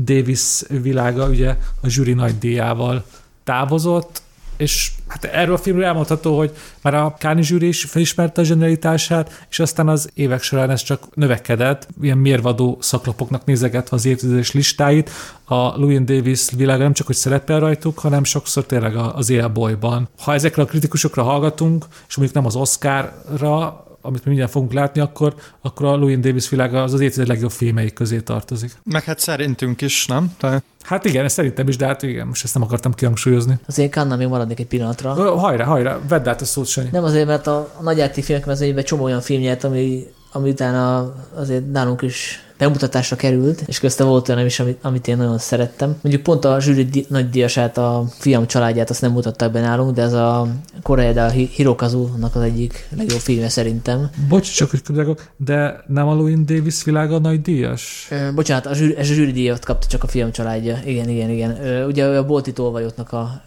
Davis 0.04 0.62
világa, 0.68 1.28
ugye 1.28 1.56
a 1.80 1.88
zsűri 1.88 2.12
nagy 2.12 2.38
díjával 2.38 3.04
távozott, 3.44 4.22
és 4.60 4.90
hát 5.08 5.24
erről 5.24 5.54
a 5.54 5.58
filmről 5.58 5.84
elmondható, 5.84 6.36
hogy 6.36 6.50
már 6.82 6.94
a 6.94 7.14
Káni 7.18 7.42
zsűri 7.42 7.68
is 7.68 7.84
felismerte 7.84 8.40
a 8.40 8.44
zsenialitását, 8.44 9.46
és 9.50 9.58
aztán 9.58 9.88
az 9.88 10.10
évek 10.14 10.42
során 10.42 10.70
ez 10.70 10.82
csak 10.82 11.14
növekedett, 11.14 11.88
ilyen 12.00 12.18
mérvadó 12.18 12.78
szaklapoknak 12.80 13.44
nézegetve 13.44 13.96
az 13.96 14.04
évtizedes 14.04 14.52
listáit. 14.52 15.10
A 15.44 15.54
Louis 15.54 16.04
Davis 16.04 16.50
világa 16.56 16.82
nem 16.82 16.92
csak, 16.92 17.06
hogy 17.06 17.16
szerepel 17.16 17.60
rajtuk, 17.60 17.98
hanem 17.98 18.24
sokszor 18.24 18.66
tényleg 18.66 18.96
az 18.96 19.30
élbolyban. 19.30 20.08
Ha 20.18 20.34
ezekre 20.34 20.62
a 20.62 20.66
kritikusokra 20.66 21.22
hallgatunk, 21.22 21.86
és 22.08 22.16
mondjuk 22.16 22.36
nem 22.36 22.46
az 22.46 22.56
Oscarra, 22.56 23.84
amit 24.02 24.20
mi 24.20 24.28
mindjárt 24.28 24.50
fogunk 24.52 24.72
látni, 24.72 25.00
akkor, 25.00 25.34
akkor 25.60 25.86
a 25.86 25.96
Louis 25.96 26.18
Davis 26.18 26.48
világa 26.48 26.82
az 26.82 26.92
az 26.92 27.00
évtized 27.00 27.26
legjobb 27.26 27.50
filmeik 27.50 27.92
közé 27.92 28.20
tartozik. 28.20 28.72
Meg 28.84 29.04
hát 29.04 29.18
szerintünk 29.18 29.80
is, 29.80 30.06
nem? 30.06 30.34
Te... 30.38 30.62
Hát 30.82 31.04
igen, 31.04 31.24
ezt 31.24 31.34
szerintem 31.34 31.68
is, 31.68 31.76
de 31.76 31.86
hát 31.86 32.02
igen, 32.02 32.26
most 32.26 32.44
ezt 32.44 32.54
nem 32.54 32.62
akartam 32.62 32.94
kihangsúlyozni. 32.94 33.58
Azért 33.66 33.92
Kanna 33.92 34.16
még 34.16 34.28
maradnék 34.28 34.60
egy 34.60 34.66
pillanatra. 34.66 35.38
Hajrá, 35.38 35.64
hajrá, 35.64 35.98
vedd 36.08 36.28
át 36.28 36.40
a 36.40 36.44
szót, 36.44 36.66
Sanyi. 36.66 36.88
Nem 36.92 37.04
azért, 37.04 37.26
mert 37.26 37.46
a, 37.46 37.72
a 37.78 37.82
nagyjáték 37.82 38.24
filmek 38.24 38.46
mezőnyében 38.46 38.84
csomó 38.84 39.04
olyan 39.04 39.20
film 39.20 39.40
nyert, 39.40 39.64
ami, 39.64 40.06
ami 40.32 40.50
utána 40.50 41.14
azért 41.34 41.70
nálunk 41.70 42.02
is 42.02 42.44
bemutatásra 42.60 43.16
került, 43.16 43.62
és 43.66 43.78
közte 43.78 44.04
volt 44.04 44.28
olyan 44.28 44.44
is, 44.44 44.60
amit, 44.60 44.78
amit 44.82 45.08
én 45.08 45.16
nagyon 45.16 45.38
szerettem. 45.38 45.96
Mondjuk 46.02 46.22
pont 46.24 46.44
a 46.44 46.60
zsűri 46.60 46.84
di- 46.84 47.06
nagy 47.08 47.30
díjasát, 47.30 47.78
a 47.78 48.04
fiam 48.18 48.46
családját 48.46 48.90
azt 48.90 49.00
nem 49.00 49.12
mutattak 49.12 49.52
be 49.52 49.60
nálunk, 49.60 49.94
de 49.94 50.02
ez 50.02 50.12
a 50.12 50.48
Korea 50.82 51.24
a 51.24 51.28
Hirokazu-nak 51.28 52.34
az 52.34 52.42
egyik 52.42 52.88
legjobb 52.96 53.20
filmje 53.20 53.48
szerintem. 53.48 54.10
Bocs, 54.28 54.54
csak 54.54 54.70
hogy 54.70 54.82
kérdezek, 54.82 55.32
de 55.36 55.84
nem 55.86 56.08
a 56.08 56.14
Louis 56.14 56.44
Davis 56.44 56.84
világa 56.84 57.18
nagy 57.18 57.42
díjas? 57.42 58.08
Ö, 58.10 58.32
bocsánat, 58.34 58.66
a 58.66 58.74
zsűri, 58.74 58.94
a 58.94 59.02
zsűri 59.02 59.32
díjat 59.32 59.64
kapta 59.64 59.86
csak 59.86 60.02
a 60.02 60.06
fiam 60.06 60.32
családja. 60.32 60.78
Igen, 60.84 61.08
igen, 61.08 61.30
igen. 61.30 61.64
Ö, 61.64 61.86
ugye 61.86 62.04
a 62.04 62.26
Bolti 62.26 62.52
Tolvajotnak 62.52 63.12
a 63.12 63.42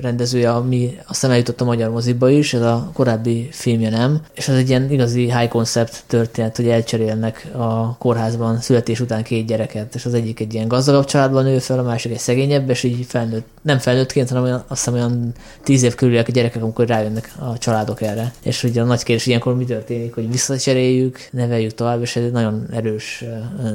rendezője, 0.00 0.50
ami 0.50 0.98
aztán 1.06 1.30
eljutott 1.30 1.60
a 1.60 1.64
magyar 1.64 1.90
moziba 1.90 2.30
is, 2.30 2.54
ez 2.54 2.60
a 2.60 2.90
korábbi 2.92 3.48
filmje 3.50 3.90
nem, 3.90 4.20
és 4.34 4.48
ez 4.48 4.56
egy 4.56 4.68
ilyen 4.68 4.90
igazi 4.90 5.20
high 5.20 5.48
concept 5.48 6.04
történet, 6.06 6.56
hogy 6.56 6.68
elcserélnek 6.68 7.48
a 7.56 7.96
kórházban 7.96 8.43
családban 8.44 8.60
születés 8.60 9.00
után 9.00 9.22
két 9.22 9.46
gyereket, 9.46 9.94
és 9.94 10.04
az 10.04 10.14
egyik 10.14 10.40
egy 10.40 10.54
ilyen 10.54 10.68
gazdagabb 10.68 11.04
családban 11.04 11.44
nő 11.44 11.58
fel, 11.58 11.78
a 11.78 11.82
másik 11.82 12.12
egy 12.12 12.18
szegényebb, 12.18 12.70
és 12.70 12.82
így 12.82 13.04
felnőtt, 13.06 13.46
nem 13.62 13.78
felnőttként, 13.78 14.28
hanem 14.28 14.44
olyan, 14.44 14.64
azt 14.68 14.84
hiszem 14.84 14.94
olyan 14.94 15.32
tíz 15.62 15.82
év 15.82 15.94
körüliek 15.94 16.28
a 16.28 16.32
gyerekek, 16.32 16.62
amikor 16.62 16.86
rájönnek 16.86 17.32
a 17.38 17.58
családok 17.58 18.02
erre. 18.02 18.32
És 18.42 18.62
ugye 18.62 18.80
a 18.80 18.84
nagy 18.84 19.02
kérdés 19.02 19.26
ilyenkor 19.26 19.56
mi 19.56 19.64
történik, 19.64 20.14
hogy 20.14 20.30
visszacseréljük, 20.30 21.18
neveljük 21.30 21.74
tovább, 21.74 22.02
és 22.02 22.16
ez 22.16 22.24
egy 22.24 22.32
nagyon 22.32 22.66
erős 22.72 23.24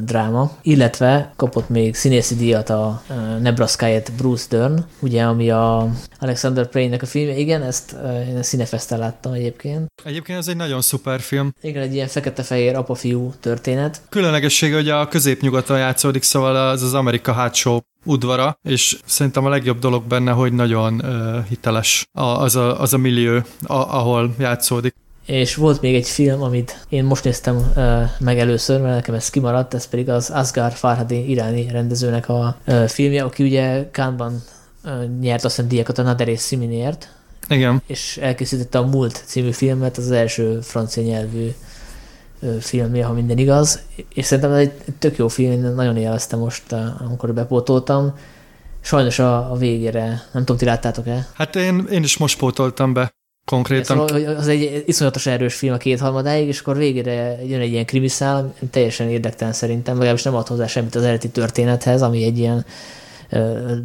dráma. 0.03 0.51
Illetve 0.61 1.33
kapott 1.35 1.69
még 1.69 1.95
színészi 1.95 2.35
díjat 2.35 2.69
a 2.69 3.03
nebraska 3.41 3.87
Bruce 4.17 4.45
Dern, 4.49 4.85
ugye, 4.99 5.23
ami 5.23 5.49
a 5.49 5.89
Alexander 6.19 6.67
Payne-nek 6.67 7.01
a 7.01 7.05
filmje. 7.05 7.37
Igen, 7.37 7.61
ezt 7.61 7.95
én 8.29 8.37
a 8.37 8.43
színefeszten 8.43 8.99
láttam 8.99 9.33
egyébként. 9.33 9.87
Egyébként 10.03 10.39
ez 10.39 10.47
egy 10.47 10.55
nagyon 10.55 10.81
szuper 10.81 11.19
film. 11.19 11.53
Igen, 11.61 11.83
egy 11.83 11.93
ilyen 11.93 12.07
fekete-fehér 12.07 12.75
apa-fiú 12.75 13.33
történet. 13.39 14.01
Különleges 14.09 14.58
érdekessége, 14.61 14.75
hogy 14.75 14.89
a 14.89 15.07
középnyugaton 15.07 15.77
játszódik, 15.77 16.23
szóval 16.23 16.55
az 16.55 16.81
az 16.81 16.93
Amerika 16.93 17.33
hátsó 17.33 17.83
udvara, 18.05 18.59
és 18.63 18.97
szerintem 19.05 19.45
a 19.45 19.49
legjobb 19.49 19.79
dolog 19.79 20.03
benne, 20.03 20.31
hogy 20.31 20.53
nagyon 20.53 21.01
uh, 21.03 21.45
hiteles 21.47 22.09
az 22.13 22.55
a, 22.55 22.81
az 22.81 22.93
a 22.93 22.97
millió, 22.97 23.35
a, 23.63 23.73
ahol 23.73 24.35
játszódik. 24.39 24.95
És 25.25 25.55
volt 25.55 25.81
még 25.81 25.95
egy 25.95 26.07
film, 26.07 26.41
amit 26.41 26.85
én 26.89 27.03
most 27.03 27.23
néztem 27.23 27.55
uh, 27.55 28.01
meg 28.19 28.39
először, 28.39 28.81
mert 28.81 28.95
nekem 28.95 29.15
ez 29.15 29.29
kimaradt, 29.29 29.73
ez 29.73 29.87
pedig 29.87 30.09
az 30.09 30.29
Asghar 30.29 30.71
Farhadi 30.71 31.29
iráni 31.29 31.67
rendezőnek 31.71 32.29
a 32.29 32.57
uh, 32.67 32.85
filmje, 32.85 33.23
aki 33.23 33.43
ugye 33.43 33.89
Kánban 33.91 34.43
uh, 34.83 34.91
nyert 35.19 35.43
azt 35.43 35.59
a 35.59 35.61
díjakat 35.61 35.97
a 35.97 36.01
Naderész 36.01 36.47
Siminért. 36.47 37.13
Igen. 37.49 37.81
És 37.87 38.17
elkészítette 38.21 38.77
a 38.77 38.85
Múlt 38.85 39.23
című 39.25 39.51
filmet, 39.51 39.97
az 39.97 40.11
első 40.11 40.59
francia 40.61 41.03
nyelvű 41.03 41.49
filmje, 42.59 43.05
ha 43.05 43.13
minden 43.13 43.37
igaz, 43.37 43.79
és 44.13 44.25
szerintem 44.25 44.53
ez 44.53 44.59
egy 44.59 44.71
tök 44.99 45.17
jó 45.17 45.27
film, 45.27 45.51
én 45.51 45.59
nagyon 45.59 45.97
élveztem 45.97 46.39
most, 46.39 46.75
amikor 46.99 47.33
bepótoltam. 47.33 48.17
Sajnos 48.81 49.19
a, 49.19 49.51
a 49.51 49.55
végére, 49.55 50.03
nem 50.03 50.43
tudom, 50.43 50.57
ti 50.57 50.65
láttátok-e? 50.65 51.27
Hát 51.33 51.55
én, 51.55 51.87
én 51.91 52.03
is 52.03 52.17
most 52.17 52.37
pótoltam 52.37 52.93
be 52.93 53.11
konkrétan. 53.45 54.07
Szóval, 54.07 54.35
az 54.35 54.47
egy 54.47 54.83
iszonyatos 54.85 55.25
erős 55.25 55.55
film 55.55 55.73
a 55.73 55.77
kétharmadáig, 55.77 56.47
és 56.47 56.59
akkor 56.59 56.77
végére 56.77 57.45
jön 57.45 57.59
egy 57.59 57.71
ilyen 57.71 57.85
krimiszál, 57.85 58.53
teljesen 58.71 59.09
érdektelen 59.09 59.53
szerintem, 59.53 59.93
legalábbis 59.93 60.23
nem 60.23 60.35
ad 60.35 60.47
hozzá 60.47 60.67
semmit 60.67 60.95
az 60.95 61.01
eredeti 61.01 61.29
történethez, 61.29 62.01
ami 62.01 62.23
egy 62.23 62.37
ilyen 62.37 62.65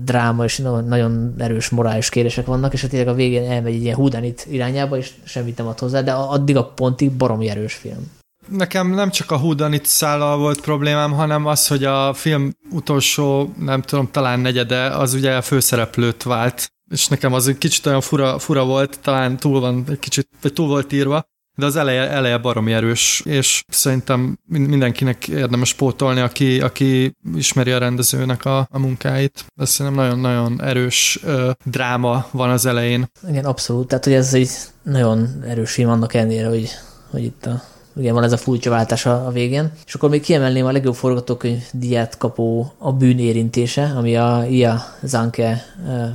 dráma 0.04 0.44
és 0.44 0.58
nagyon 0.86 1.34
erős 1.38 1.68
morális 1.68 2.08
kérések 2.08 2.46
vannak, 2.46 2.72
és 2.72 2.80
hát 2.80 2.90
tényleg 2.90 3.08
a 3.08 3.14
végén 3.14 3.50
elmegy 3.50 3.74
egy 3.74 3.82
ilyen 3.82 3.96
húdanit 3.96 4.46
irányába, 4.50 4.96
és 4.96 5.10
semmit 5.24 5.56
nem 5.56 5.66
ad 5.66 5.78
hozzá, 5.78 6.00
de 6.00 6.12
addig 6.12 6.56
a 6.56 6.64
pontig 6.64 7.10
baromi 7.10 7.48
erős 7.48 7.74
film. 7.74 8.10
Nekem 8.48 8.90
nem 8.90 9.10
csak 9.10 9.30
a 9.30 9.36
Houdanit 9.36 9.86
szállal 9.86 10.36
volt 10.36 10.60
problémám, 10.60 11.12
hanem 11.12 11.46
az, 11.46 11.66
hogy 11.66 11.84
a 11.84 12.14
film 12.14 12.52
utolsó, 12.70 13.54
nem 13.58 13.82
tudom, 13.82 14.10
talán 14.10 14.40
negyede, 14.40 14.86
az 14.86 15.14
ugye 15.14 15.36
a 15.36 15.42
főszereplőt 15.42 16.22
vált, 16.22 16.72
és 16.90 17.08
nekem 17.08 17.32
az 17.32 17.48
egy 17.48 17.58
kicsit 17.58 17.86
olyan 17.86 18.00
fura, 18.00 18.38
fura 18.38 18.64
volt, 18.64 18.98
talán 19.02 19.36
túl 19.36 19.60
van 19.60 19.84
egy 19.88 19.98
kicsit, 19.98 20.28
vagy 20.42 20.52
túl 20.52 20.66
volt 20.66 20.92
írva, 20.92 21.24
de 21.56 21.66
az 21.66 21.76
eleje, 21.76 22.10
eleje 22.10 22.38
baromi 22.38 22.72
erős, 22.72 23.22
és 23.24 23.64
szerintem 23.68 24.38
mindenkinek 24.46 25.28
érdemes 25.28 25.74
pótolni, 25.74 26.20
aki, 26.20 26.60
aki 26.60 27.16
ismeri 27.36 27.70
a 27.70 27.78
rendezőnek 27.78 28.44
a, 28.44 28.68
a 28.70 28.78
munkáit. 28.78 29.44
Ez 29.56 29.70
szerintem 29.70 30.02
nagyon-nagyon 30.04 30.62
erős 30.62 31.18
ö, 31.22 31.50
dráma 31.64 32.26
van 32.30 32.50
az 32.50 32.66
elején. 32.66 33.10
Igen, 33.28 33.44
abszolút. 33.44 33.88
Tehát, 33.88 34.04
hogy 34.04 34.12
ez 34.12 34.34
egy 34.34 34.50
nagyon 34.82 35.42
erős 35.46 35.72
film 35.72 35.90
annak 35.90 36.14
ellenére, 36.14 36.48
hogy, 36.48 36.68
hogy 37.10 37.22
itt 37.22 37.46
a 37.46 37.62
igen, 37.96 38.14
van 38.14 38.22
ez 38.22 38.32
a 38.32 38.36
furcsa 38.36 38.70
váltás 38.70 39.06
a, 39.06 39.30
végén. 39.32 39.72
És 39.86 39.94
akkor 39.94 40.10
még 40.10 40.22
kiemelném 40.22 40.66
a 40.66 40.72
legjobb 40.72 40.94
forgatókönyv 40.94 41.62
diát 41.72 42.18
kapó 42.18 42.72
A 42.78 42.92
bűn 42.92 43.18
érintése, 43.18 43.92
ami 43.96 44.16
a 44.16 44.44
Ia 44.50 44.84
Zanke 45.02 45.64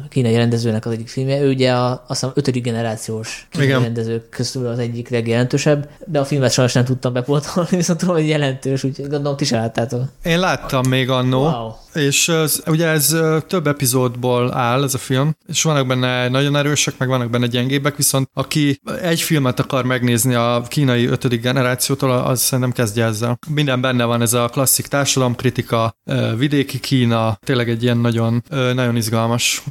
kínai 0.10 0.36
rendezőnek 0.36 0.86
az 0.86 0.92
egyik 0.92 1.08
filmje. 1.08 1.42
Ő 1.42 1.50
ugye 1.50 1.72
a, 1.72 1.92
azt 1.92 2.20
hiszem 2.20 2.32
ötödik 2.34 2.64
generációs 2.64 3.48
kínai 3.52 3.68
Igen. 3.68 3.82
rendezők 3.82 4.30
közül 4.30 4.68
az 4.68 4.80
egyik 4.80 5.10
legjelentősebb, 5.10 5.90
de 6.06 6.20
a 6.20 6.26
filmet 6.26 6.52
sajnos 6.52 6.74
nem 6.74 6.86
tudtam 6.86 7.14
bepótolni, 7.14 7.70
viszont 7.78 8.00
tudom, 8.00 8.16
hogy 8.16 8.28
jelentős, 8.28 8.84
úgyhogy 8.84 9.08
gondolom 9.10 9.38
ti 9.38 9.46
sem 9.46 9.60
láttátok. 9.60 10.04
Én 10.24 10.40
láttam 10.40 10.88
még 10.88 11.10
annó, 11.10 11.42
wow. 11.42 11.72
és 11.94 12.30
az, 12.30 12.64
ugye 12.68 12.88
ez 12.88 13.16
több 13.48 13.68
epizódból 13.68 14.54
áll 14.54 14.84
ez 14.84 14.94
a 14.94 14.98
film, 14.98 15.36
és 15.48 15.64
vannak 15.64 15.88
benne 15.88 16.30
nagyon 16.30 16.56
erősek, 16.56 16.98
meg 16.98 17.08
vannak 17.08 17.30
benne 17.30 17.48
gyengébbek, 17.48 17.96
viszont 17.96 18.30
aki 18.34 18.82
egy 19.02 19.22
filmet 19.22 19.60
akar 19.60 19.86
megnézni 19.86 20.34
a 20.34 20.64
kínai 20.68 21.06
ötödik 21.06 21.42
generáció 21.42 21.68
generációtól, 21.70 22.12
az 22.12 22.42
szerintem 22.42 22.72
kezdje 22.72 23.06
ezzel. 23.06 23.40
Minden 23.50 23.82
benne 23.82 24.04
van, 24.04 24.22
ez 24.22 24.34
a 24.34 24.48
klasszik 24.48 24.88
társadalomkritika, 24.88 25.96
vidéki 26.38 26.80
Kína, 26.80 27.38
tényleg 27.46 27.70
egy 27.70 27.84
ilyen 27.84 27.98
nagyon, 27.98 28.44
nagyon 28.50 28.96
izgalmas, 28.96 29.64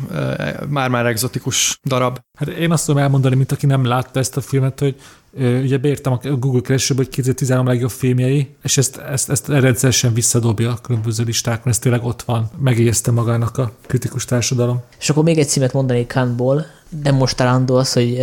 már-már 0.68 1.06
egzotikus 1.06 1.80
darab. 1.84 2.18
Hát 2.38 2.48
én 2.48 2.72
azt 2.72 2.87
tudom 2.87 3.02
elmondani, 3.02 3.34
mint 3.37 3.52
aki 3.52 3.66
nem 3.66 3.84
látta 3.84 4.18
ezt 4.18 4.37
a 4.37 4.40
filmet, 4.40 4.80
hogy 4.80 4.94
ugye 5.38 5.78
beírtam 5.78 6.12
a 6.12 6.28
Google 6.28 6.61
keresőbe, 6.61 7.02
hogy 7.02 7.08
2013 7.08 7.66
legjobb 7.66 7.90
filmjei, 7.90 8.54
és 8.62 8.76
ezt, 8.76 8.96
ezt, 8.96 9.30
ezt 9.30 9.48
rendszeresen 9.48 10.14
visszadobja 10.14 10.70
a 10.70 10.78
különböző 10.82 11.24
listákon, 11.24 11.72
ez 11.72 11.78
tényleg 11.78 12.04
ott 12.04 12.22
van, 12.22 12.50
megijeszte 12.58 13.11
magának 13.11 13.58
a 13.58 13.72
kritikus 13.87 14.24
társadalom. 14.24 14.82
És 14.98 15.11
akkor 15.11 15.24
még 15.24 15.38
egy 15.38 15.48
címet 15.48 15.72
mondani 15.72 16.06
Cannes-ból, 16.06 16.66
nem 17.02 17.14
most 17.14 17.37
talán 17.37 17.64
az, 17.68 17.92
hogy 17.92 18.18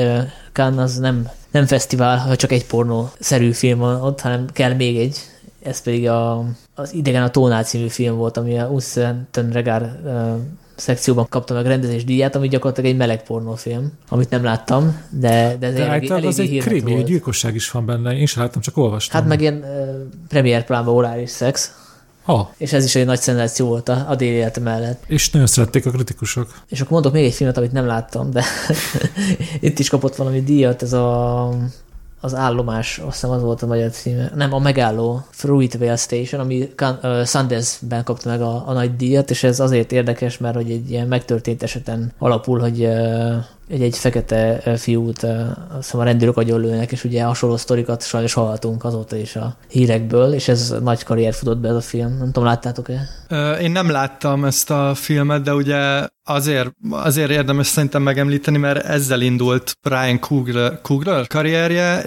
Cannes 0.54 0.84
az 0.84 0.98
nem, 0.98 1.30
nem 1.56 1.66
fesztivál, 1.66 2.18
ha 2.18 2.36
csak 2.36 2.52
egy 2.52 2.66
pornó-szerű 2.66 3.52
film 3.52 3.80
van 3.80 4.02
ott, 4.02 4.22
hanem 4.22 4.46
kell 4.54 4.74
még 4.74 4.98
egy, 4.98 5.18
ez 5.64 5.82
pedig 5.82 6.10
a, 6.10 6.46
az 6.76 6.94
Idegen 6.94 7.24
a 7.24 7.30
Tónál 7.30 7.64
című 7.64 7.88
film 7.88 8.16
volt, 8.16 8.38
ami 8.38 8.60
a 8.60 8.68
Uszenten 8.68 9.50
Regár 9.50 10.00
szekcióban 10.76 11.28
kapta 11.30 11.54
meg 11.54 11.66
rendezés 11.66 12.04
díját, 12.04 12.36
ami 12.36 12.48
gyakorlatilag 12.48 12.92
egy 12.92 12.98
meleg 12.98 13.24
pornófilm, 13.24 13.92
amit 14.10 14.30
nem 14.30 14.44
láttam, 14.44 15.02
de, 15.10 15.56
de 15.60 15.68
ez 15.68 15.74
de 15.74 15.88
elég, 15.88 16.12
elég 16.12 16.26
az 16.26 16.40
egy 16.40 16.58
krimi, 16.58 16.94
egy 16.94 17.04
gyilkosság 17.04 17.56
is 17.56 17.72
van 17.72 17.86
benne, 17.86 18.18
én 18.18 18.26
sem 18.26 18.44
láttam, 18.44 18.62
csak 18.62 18.78
olvastam. 18.78 19.20
Hát 19.20 19.30
meg 19.30 19.42
ilyen 19.42 19.56
uh, 19.56 19.68
premier 20.28 20.66
plánban 20.66 20.94
orális 20.96 21.30
szex, 21.30 21.74
Ha. 22.26 22.54
És 22.58 22.74
ez 22.74 22.86
is 22.86 22.96
egy 22.96 23.06
nagy 23.06 23.22
szenzáció 23.22 23.68
volt 23.68 23.90
a, 23.90 24.06
a 24.10 24.16
déli 24.16 24.36
élet 24.36 24.60
mellett. 24.60 25.04
És 25.08 25.30
nagyon 25.30 25.48
szerették 25.48 25.86
a 25.86 25.92
kritikusok. 25.92 26.62
És 26.70 26.80
akkor 26.80 26.92
mondok 26.92 27.14
még 27.14 27.26
egy 27.26 27.34
filmet, 27.34 27.58
amit 27.58 27.72
nem 27.72 27.86
láttam, 27.86 28.32
de 28.32 28.44
itt 29.60 29.80
is 29.80 29.90
kapott 29.90 30.16
valami 30.16 30.42
díjat, 30.42 30.82
ez 30.82 30.94
a 30.94 31.50
az 32.26 32.36
állomás, 32.36 32.98
azt 32.98 33.12
hiszem 33.12 33.30
az 33.30 33.42
volt 33.42 33.62
a 33.62 33.66
magyar 33.66 33.90
címe, 33.90 34.32
nem, 34.36 34.54
a 34.54 34.60
megálló 34.60 35.26
Fruitvale 35.30 35.96
Station, 35.96 36.42
ami 36.42 36.70
uh, 36.82 37.26
Sundance-ben 37.26 38.04
kapta 38.04 38.30
meg 38.30 38.42
a, 38.42 38.64
a 38.68 38.74
nagy 38.74 38.96
díjat, 38.96 39.30
és 39.30 39.44
ez 39.44 39.60
azért 39.60 39.92
érdekes, 39.92 40.38
mert 40.38 40.56
hogy 40.56 40.72
egy 40.72 40.90
ilyen 40.90 41.08
megtörtént 41.08 41.64
eseten 41.64 42.12
alapul, 42.18 42.60
hogy 42.60 42.84
egy, 43.68 43.82
egy 43.82 43.98
fekete 43.98 44.62
fiút 44.78 45.28
azt 45.78 45.94
a 45.94 46.04
rendőrök 46.04 46.38
agyonlőnek, 46.38 46.92
és 46.92 47.04
ugye 47.04 47.24
hasonló 47.24 47.58
sztorikat 47.58 48.04
sajnos 48.04 48.34
hallhatunk 48.34 48.84
azóta 48.84 49.16
is 49.16 49.36
a 49.36 49.56
hírekből, 49.70 50.34
és 50.34 50.48
ez 50.48 50.76
nagy 50.82 51.04
karrier 51.04 51.34
futott 51.34 51.58
be 51.58 51.68
ez 51.68 51.76
a 51.76 51.82
film. 51.82 52.18
Nem 52.18 52.32
tudom, 52.32 52.44
láttátok-e? 52.44 53.08
Én 53.62 53.72
nem 53.72 53.90
láttam 53.90 54.46
ezt 54.46 54.72
a 54.72 54.92
filmet, 54.96 55.42
de 55.42 55.54
ugye 55.54 56.08
azért, 56.26 56.72
azért 56.90 57.30
érdemes 57.30 57.68
szerintem 57.68 58.02
megemlíteni, 58.02 58.58
mert 58.58 58.86
ezzel 58.86 59.22
indult 59.22 59.78
Brian 59.82 60.20
Coogler, 60.20 60.82
Coogler 60.82 61.28
karrierje, 61.28 62.02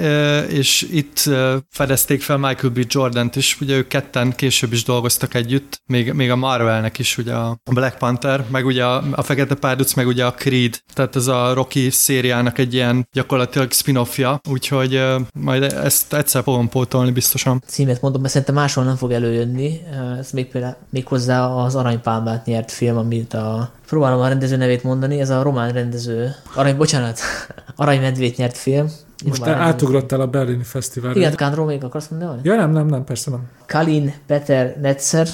és 0.46 0.86
itt 0.92 1.30
fedezték 1.70 2.22
fel 2.22 2.36
Michael 2.36 2.72
B. 2.72 2.84
Jordan-t 2.88 3.36
is, 3.36 3.60
ugye 3.60 3.76
ők 3.76 3.88
ketten 3.88 4.32
később 4.32 4.72
is 4.72 4.84
dolgoztak 4.84 5.34
együtt, 5.34 5.82
még, 5.86 6.12
még 6.12 6.30
a 6.30 6.36
Marvelnek 6.36 6.98
is, 6.98 7.18
ugye 7.18 7.34
a 7.34 7.58
Black 7.70 7.98
Panther, 7.98 8.44
meg 8.50 8.66
ugye 8.66 8.84
a, 8.84 9.02
a 9.12 9.22
Fekete 9.22 9.54
Párduc, 9.54 9.94
meg 9.94 10.06
ugye 10.06 10.24
a 10.24 10.34
Creed, 10.34 10.80
tehát 10.92 11.16
ez 11.16 11.26
a 11.26 11.54
Rocky 11.54 11.90
szériának 11.90 12.58
egy 12.58 12.74
ilyen 12.74 13.08
gyakorlatilag 13.12 13.72
spin-offja, 13.72 14.40
úgyhogy 14.50 15.04
majd 15.32 15.62
ezt 15.62 16.14
egyszer 16.14 16.42
fogom 16.42 16.68
pótolni 16.68 17.10
biztosan. 17.10 17.62
Címet 17.66 18.00
mondom, 18.00 18.20
mert 18.20 18.32
szerintem 18.32 18.56
máshol 18.56 18.84
nem 18.84 18.96
fog 18.96 19.12
előjönni. 19.12 19.80
Ez 20.18 20.30
még 20.30 20.46
például 20.46 20.76
még 20.90 21.06
hozzá 21.06 21.46
az 21.46 21.74
Aranypálmát 21.74 22.46
nyert 22.46 22.72
film, 22.72 22.96
amit 22.96 23.34
a 23.34 23.76
próbálom 23.88 24.20
a 24.20 24.28
rendező 24.28 24.56
nevét 24.56 24.82
mondani, 24.82 25.20
ez 25.20 25.30
a 25.30 25.42
román 25.42 25.72
rendező, 25.72 26.34
arany, 26.54 26.76
bocsánat, 26.76 27.20
Aranymedvét 27.76 28.36
nyert 28.36 28.56
film, 28.56 28.90
most 29.24 29.42
te 29.42 29.50
átugrottál 29.50 30.20
a 30.20 30.26
Berlini 30.26 30.62
Fesztiválra. 30.62 31.18
Igen, 31.18 31.34
Kánról 31.34 31.66
még 31.66 31.84
akarsz 31.84 32.08
mondani? 32.08 32.40
Ja, 32.42 32.56
nem, 32.56 32.70
nem, 32.70 32.86
nem, 32.86 33.04
persze 33.04 33.30
nem. 33.30 33.40
Kalin 33.66 34.14
Peter 34.26 34.76
Netzer, 34.80 35.28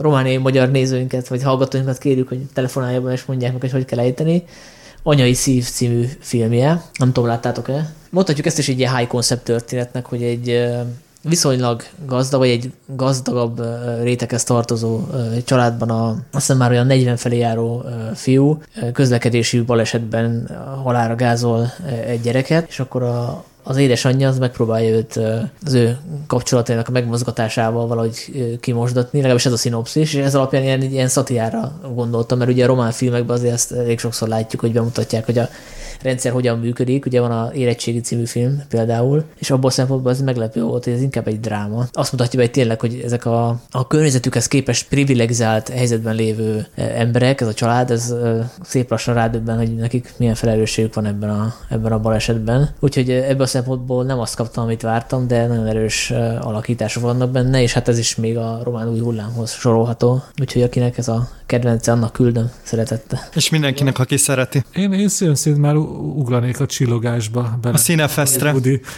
romániai 0.00 0.36
magyar 0.36 0.70
nézőinket, 0.70 1.28
vagy 1.28 1.42
hallgatóinkat 1.42 1.98
kérjük, 1.98 2.28
hogy 2.28 2.40
telefonáljaban 2.52 3.12
és 3.12 3.24
mondják 3.24 3.52
meg, 3.52 3.60
hogy 3.60 3.70
hogy 3.70 3.84
kell 3.84 3.98
ejteni. 3.98 4.44
Anyai 5.02 5.34
Szív 5.34 5.64
című 5.64 6.06
filmje. 6.20 6.82
Nem 6.98 7.12
tudom, 7.12 7.28
láttátok-e? 7.28 7.92
Mondhatjuk 8.10 8.46
ezt 8.46 8.58
is 8.58 8.68
egy 8.68 8.78
ilyen 8.78 8.96
high 8.96 9.08
concept 9.08 9.44
történetnek, 9.44 10.06
hogy 10.06 10.22
egy 10.22 10.66
viszonylag 11.24 11.82
gazdag, 12.06 12.40
vagy 12.40 12.48
egy 12.48 12.72
gazdagabb 12.86 13.62
réteghez 14.02 14.44
tartozó 14.44 15.00
családban 15.44 15.90
a, 15.90 16.16
azt 16.32 16.54
már 16.54 16.70
olyan 16.70 16.86
40 16.86 17.16
felé 17.16 17.38
járó 17.38 17.84
fiú 18.14 18.62
közlekedési 18.92 19.60
balesetben 19.60 20.50
halára 20.82 21.14
gázol 21.14 21.72
egy 22.06 22.20
gyereket, 22.20 22.68
és 22.68 22.80
akkor 22.80 23.02
a, 23.02 23.44
az 23.62 23.76
édesanyja 23.76 24.28
az 24.28 24.38
megpróbálja 24.38 24.94
őt 24.94 25.20
az 25.64 25.72
ő 25.72 25.98
kapcsolatainak 26.26 26.88
a 26.88 26.92
megmozgatásával 26.92 27.86
valahogy 27.86 28.16
kimosdatni, 28.60 29.18
legalábbis 29.18 29.46
ez 29.46 29.52
a 29.52 29.56
szinopszis, 29.56 30.14
és 30.14 30.20
ez 30.20 30.34
alapján 30.34 30.62
ilyen, 30.62 30.82
ilyen 30.82 31.08
szatiára 31.08 31.72
gondoltam, 31.94 32.38
mert 32.38 32.50
ugye 32.50 32.64
a 32.64 32.66
román 32.66 32.90
filmekben 32.90 33.36
azért 33.36 33.52
ezt 33.52 33.72
elég 33.72 33.98
sokszor 33.98 34.28
látjuk, 34.28 34.60
hogy 34.60 34.72
bemutatják, 34.72 35.24
hogy 35.24 35.38
a 35.38 35.48
rendszer 36.04 36.32
hogyan 36.32 36.58
működik. 36.58 37.06
Ugye 37.06 37.20
van 37.20 37.30
a 37.30 37.50
Érettségi 37.54 38.00
című 38.00 38.24
film 38.24 38.62
például, 38.68 39.24
és 39.38 39.50
abból 39.50 39.70
szempontból 39.70 40.12
ez 40.12 40.20
meglepő 40.20 40.62
volt, 40.62 40.84
hogy 40.84 40.92
ez 40.92 41.02
inkább 41.02 41.26
egy 41.26 41.40
dráma. 41.40 41.86
Azt 41.92 42.12
mutatja 42.12 42.38
be, 42.38 42.44
hogy 42.44 42.54
tényleg, 42.54 42.80
hogy 42.80 43.00
ezek 43.04 43.24
a, 43.26 43.60
a 43.70 43.86
környezetükhez 43.86 44.48
képest 44.48 44.88
privilegizált 44.88 45.68
helyzetben 45.68 46.14
lévő 46.14 46.66
e, 46.74 46.82
emberek, 46.82 47.40
ez 47.40 47.48
a 47.48 47.54
család, 47.54 47.90
ez 47.90 48.10
e, 48.10 48.50
szép 48.62 48.90
lassan 48.90 49.14
rádöbben, 49.14 49.56
hogy 49.56 49.74
nekik 49.74 50.14
milyen 50.16 50.34
felelősségük 50.34 50.94
van 50.94 51.06
ebben 51.06 51.30
a, 51.30 51.54
ebben 51.68 51.92
a 51.92 52.00
balesetben. 52.00 52.74
Úgyhogy 52.80 53.10
e, 53.10 53.14
ebből 53.14 53.42
a 53.42 53.46
szempontból 53.46 54.04
nem 54.04 54.18
azt 54.18 54.36
kaptam, 54.36 54.64
amit 54.64 54.82
vártam, 54.82 55.26
de 55.26 55.46
nagyon 55.46 55.66
erős 55.66 56.10
alakítások 56.40 57.02
vannak 57.02 57.30
benne, 57.30 57.62
és 57.62 57.72
hát 57.72 57.88
ez 57.88 57.98
is 57.98 58.16
még 58.16 58.36
a 58.36 58.60
román 58.62 58.88
új 58.88 58.98
hullámhoz 58.98 59.52
sorolható. 59.52 60.22
Úgyhogy 60.40 60.62
akinek 60.62 60.98
ez 60.98 61.08
a 61.08 61.28
kedvence, 61.46 61.92
annak 61.92 62.12
küldöm 62.12 62.50
szeretette. 62.62 63.28
És 63.34 63.50
mindenkinek, 63.50 63.98
aki 63.98 64.16
szereti. 64.16 64.64
Én, 64.74 64.92
én 64.92 65.08
szívem 65.08 65.60
már 65.60 65.76
ugranék 65.98 66.60
a 66.60 66.66
csillogásba. 66.66 67.58
Bele. 67.60 67.74
A 67.74 67.78
színefesztre. 67.78 68.54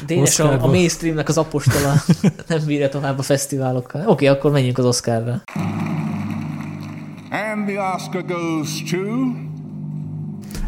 Dénes 0.06 0.38
a, 0.38 0.62
a 0.62 0.66
mainstreamnek 0.66 1.28
az 1.28 1.38
apostola 1.38 1.94
nem 2.48 2.60
bírja 2.66 2.88
tovább 2.88 3.18
a 3.18 3.22
fesztiválokkal. 3.22 4.00
Oké, 4.00 4.10
okay, 4.10 4.26
akkor 4.26 4.50
menjünk 4.50 4.78
az 4.78 4.84
Oscarra. 4.84 5.42
And 7.30 7.66
the 7.66 7.94
Oscar 7.94 8.24
goes 8.24 8.82
to... 8.90 8.96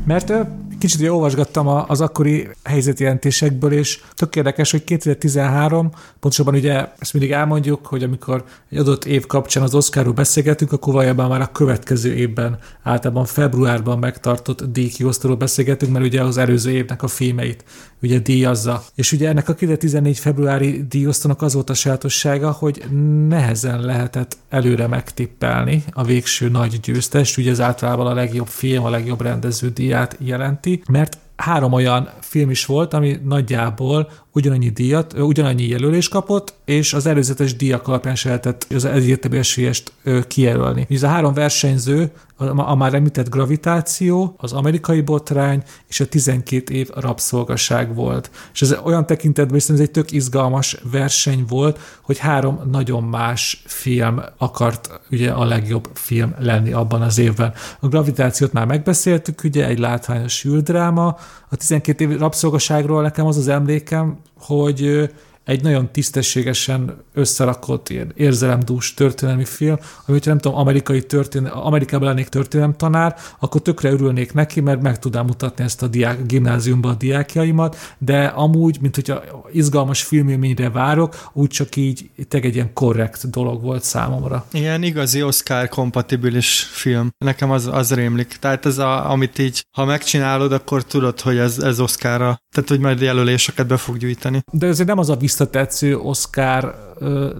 Mert 0.04 0.32
kicsit 0.78 1.08
olvasgattam 1.08 1.66
az 1.66 2.00
akkori 2.00 2.48
helyzetjelentésekből, 2.64 3.72
és 3.72 4.00
tök 4.14 4.36
érdekes, 4.36 4.70
hogy 4.70 4.84
2013, 4.84 5.90
pontosabban 6.20 6.54
ugye 6.54 6.86
ezt 6.98 7.12
mindig 7.12 7.32
elmondjuk, 7.32 7.86
hogy 7.86 8.02
amikor 8.02 8.44
egy 8.70 8.78
adott 8.78 9.04
év 9.04 9.26
kapcsán 9.26 9.62
az 9.62 9.74
Oscarról 9.74 10.12
beszélgetünk, 10.12 10.72
akkor 10.72 10.92
valójában 10.92 11.28
már 11.28 11.40
a 11.40 11.52
következő 11.52 12.14
évben, 12.14 12.58
általában 12.82 13.24
februárban 13.24 13.98
megtartott 13.98 14.62
díjkiosztóról 14.62 15.36
beszélgetünk, 15.36 15.92
mert 15.92 16.04
ugye 16.04 16.22
az 16.22 16.36
előző 16.36 16.70
évnek 16.70 17.02
a 17.02 17.08
filmeit 17.08 17.64
ugye 18.02 18.18
díjazza. 18.18 18.82
És 18.94 19.12
ugye 19.12 19.28
ennek 19.28 19.48
a 19.48 19.54
2014 19.54 20.18
februári 20.18 20.86
díjosztónak 20.88 21.42
az 21.42 21.54
volt 21.54 21.70
a 21.70 21.74
sajátossága, 21.74 22.50
hogy 22.50 22.84
nehezen 23.28 23.80
lehetett 23.80 24.36
előre 24.48 24.86
megtippelni 24.86 25.84
a 25.92 26.04
végső 26.04 26.48
nagy 26.48 26.80
győztest, 26.80 27.38
ugye 27.38 27.50
ez 27.50 27.60
általában 27.60 28.06
a 28.06 28.14
legjobb 28.14 28.46
film, 28.46 28.84
a 28.84 28.90
legjobb 28.90 29.20
rendező 29.20 29.70
díját 29.70 30.16
jelenti, 30.20 30.82
mert 30.90 31.18
három 31.36 31.72
olyan 31.72 32.08
film 32.20 32.50
is 32.50 32.66
volt, 32.66 32.94
ami 32.94 33.18
nagyjából 33.24 34.10
ugyanannyi 34.38 34.68
díjat, 34.68 35.12
ugyanannyi 35.12 35.66
jelölés 35.66 36.08
kapott, 36.08 36.54
és 36.64 36.94
az 36.94 37.06
előzetes 37.06 37.56
díjak 37.56 37.88
alapján 37.88 38.14
se 38.14 38.28
lehetett 38.28 38.66
az 38.74 38.84
egyértelmű 38.84 39.36
esélyest 39.36 39.92
kijelölni. 40.28 40.86
Ez 40.90 41.02
a 41.02 41.08
három 41.08 41.34
versenyző, 41.34 42.10
a, 42.38 42.74
már 42.74 42.94
említett 42.94 43.28
gravitáció, 43.28 44.34
az 44.36 44.52
amerikai 44.52 45.00
botrány 45.00 45.62
és 45.88 46.00
a 46.00 46.06
12 46.06 46.74
év 46.74 46.88
rabszolgaság 46.94 47.94
volt. 47.94 48.30
És 48.52 48.62
ez 48.62 48.76
olyan 48.84 49.06
tekintetben 49.06 49.54
viszont 49.54 49.78
ez 49.78 49.84
egy 49.84 49.90
tök 49.90 50.12
izgalmas 50.12 50.76
verseny 50.90 51.44
volt, 51.48 51.78
hogy 52.02 52.18
három 52.18 52.60
nagyon 52.70 53.02
más 53.02 53.62
film 53.66 54.20
akart 54.36 55.00
ugye 55.10 55.30
a 55.30 55.44
legjobb 55.44 55.88
film 55.94 56.34
lenni 56.38 56.72
abban 56.72 57.02
az 57.02 57.18
évben. 57.18 57.52
A 57.80 57.88
gravitációt 57.88 58.52
már 58.52 58.66
megbeszéltük, 58.66 59.44
ugye 59.44 59.66
egy 59.66 59.78
látványos 59.78 60.44
űrdráma, 60.44 61.16
a 61.48 61.56
12 61.56 62.04
év 62.04 62.18
rabszolgaságról 62.18 63.02
nekem 63.02 63.26
az 63.26 63.36
az 63.36 63.48
emlékem, 63.48 64.18
hogy 64.36 65.10
egy 65.48 65.62
nagyon 65.62 65.92
tisztességesen 65.92 66.96
összerakott 67.14 67.88
ilyen 67.88 68.12
érzelemdús 68.16 68.94
történelmi 68.94 69.44
film, 69.44 69.76
ami, 69.80 70.16
hogyha 70.16 70.30
nem 70.30 70.38
tudom, 70.38 70.58
amerikai 70.58 71.02
történelem, 71.02 71.58
Amerikában 71.58 72.08
lennék 72.08 72.28
történelem 72.28 72.76
tanár, 72.76 73.16
akkor 73.38 73.62
tökre 73.62 73.90
örülnék 73.90 74.32
neki, 74.32 74.60
mert 74.60 74.82
meg 74.82 74.98
tudnám 74.98 75.26
mutatni 75.26 75.64
ezt 75.64 75.82
a 75.82 75.86
diák, 75.86 76.26
gimnáziumban 76.26 76.90
a 76.90 76.94
diákjaimat, 76.94 77.76
de 77.98 78.24
amúgy, 78.24 78.78
mint 78.80 78.94
hogyha 78.94 79.22
izgalmas 79.52 80.02
filmélményre 80.02 80.70
várok, 80.70 81.28
úgy 81.32 81.48
csak 81.48 81.76
így 81.76 82.10
teg 82.28 82.44
egy 82.44 82.54
ilyen 82.54 82.72
korrekt 82.72 83.30
dolog 83.30 83.62
volt 83.62 83.84
számomra. 83.84 84.46
Ilyen 84.52 84.82
igazi 84.82 85.22
Oscar 85.22 85.68
kompatibilis 85.68 86.68
film. 86.70 87.10
Nekem 87.18 87.50
az, 87.50 87.66
az 87.72 87.94
rémlik. 87.94 88.36
Tehát 88.40 88.66
ez 88.66 88.78
a, 88.78 89.10
amit 89.10 89.38
így, 89.38 89.66
ha 89.76 89.84
megcsinálod, 89.84 90.52
akkor 90.52 90.84
tudod, 90.84 91.20
hogy 91.20 91.36
ez, 91.36 91.58
ez 91.58 91.80
Oscarra, 91.80 92.38
tehát 92.54 92.68
hogy 92.68 92.80
majd 92.80 93.00
jelöléseket 93.00 93.66
be 93.66 93.76
fog 93.76 93.96
gyűjteni. 93.96 94.42
De 94.52 94.66
ez 94.66 94.78
nem 94.78 94.98
az 94.98 95.10
a 95.10 95.16
tiszta 95.16 95.37
tetsző 95.46 95.96
Oscar 95.96 96.86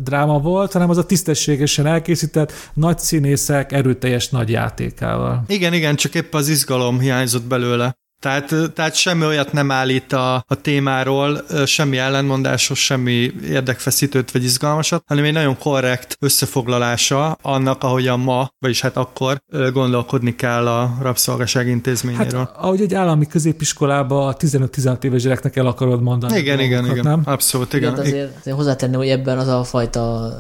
dráma 0.03 0.39
volt, 0.39 0.73
hanem 0.73 0.91
az 0.91 0.97
a 0.99 1.07
tisztességesen 1.07 1.87
elkészített, 1.87 2.53
nagy 2.75 2.99
színészek, 2.99 3.73
erőteljes 3.73 4.29
nagy 4.29 4.51
játékával. 4.51 5.45
Igen, 5.47 5.73
igen, 5.73 5.97
csak 5.97 6.15
épp 6.15 6.35
az 6.35 6.49
izgalom 6.49 6.99
hiányzott 6.99 7.45
belőle. 7.45 7.97
Tehát, 8.21 8.55
tehát 8.75 8.95
semmi 8.95 9.25
olyat 9.25 9.53
nem 9.53 9.71
állít 9.71 10.13
a, 10.13 10.35
a 10.35 10.55
témáról, 10.55 11.45
semmi 11.67 11.99
ellenmondásos, 11.99 12.85
semmi 12.85 13.33
érdekfeszítőt 13.45 14.31
vagy 14.31 14.45
izgalmasat, 14.45 15.03
hanem 15.07 15.25
egy 15.25 15.33
nagyon 15.33 15.59
korrekt 15.59 16.17
összefoglalása 16.21 17.39
annak, 17.43 17.83
ahogyan 17.83 18.21
ma, 18.21 18.51
vagyis 18.59 18.81
hát 18.81 18.97
akkor 18.97 19.43
gondolkodni 19.73 20.35
kell 20.35 20.67
a 20.69 20.97
rabszolgaság 21.01 21.67
intézményéről. 21.69 22.39
Hát, 22.39 22.57
ahogy 22.57 22.81
egy 22.81 22.95
állami 22.95 23.27
középiskolába 23.27 24.27
a 24.27 24.37
15-16 24.37 25.03
éves 25.05 25.23
gyereknek 25.23 25.57
el 25.57 25.67
akarod 25.67 26.03
mondani. 26.03 26.39
Igen, 26.39 26.61
igen, 26.61 26.85
igen. 26.85 27.05
Nem? 27.05 27.23
Abszolút, 27.25 27.73
igen. 27.73 27.93
igen 27.93 28.05
azért, 28.05 28.37
azért 28.41 28.57
hozzátenni, 28.57 28.97
hogy 28.97 29.09
ebben 29.09 29.39
az 29.39 29.49
a 29.49 29.65
fajta 29.65 30.37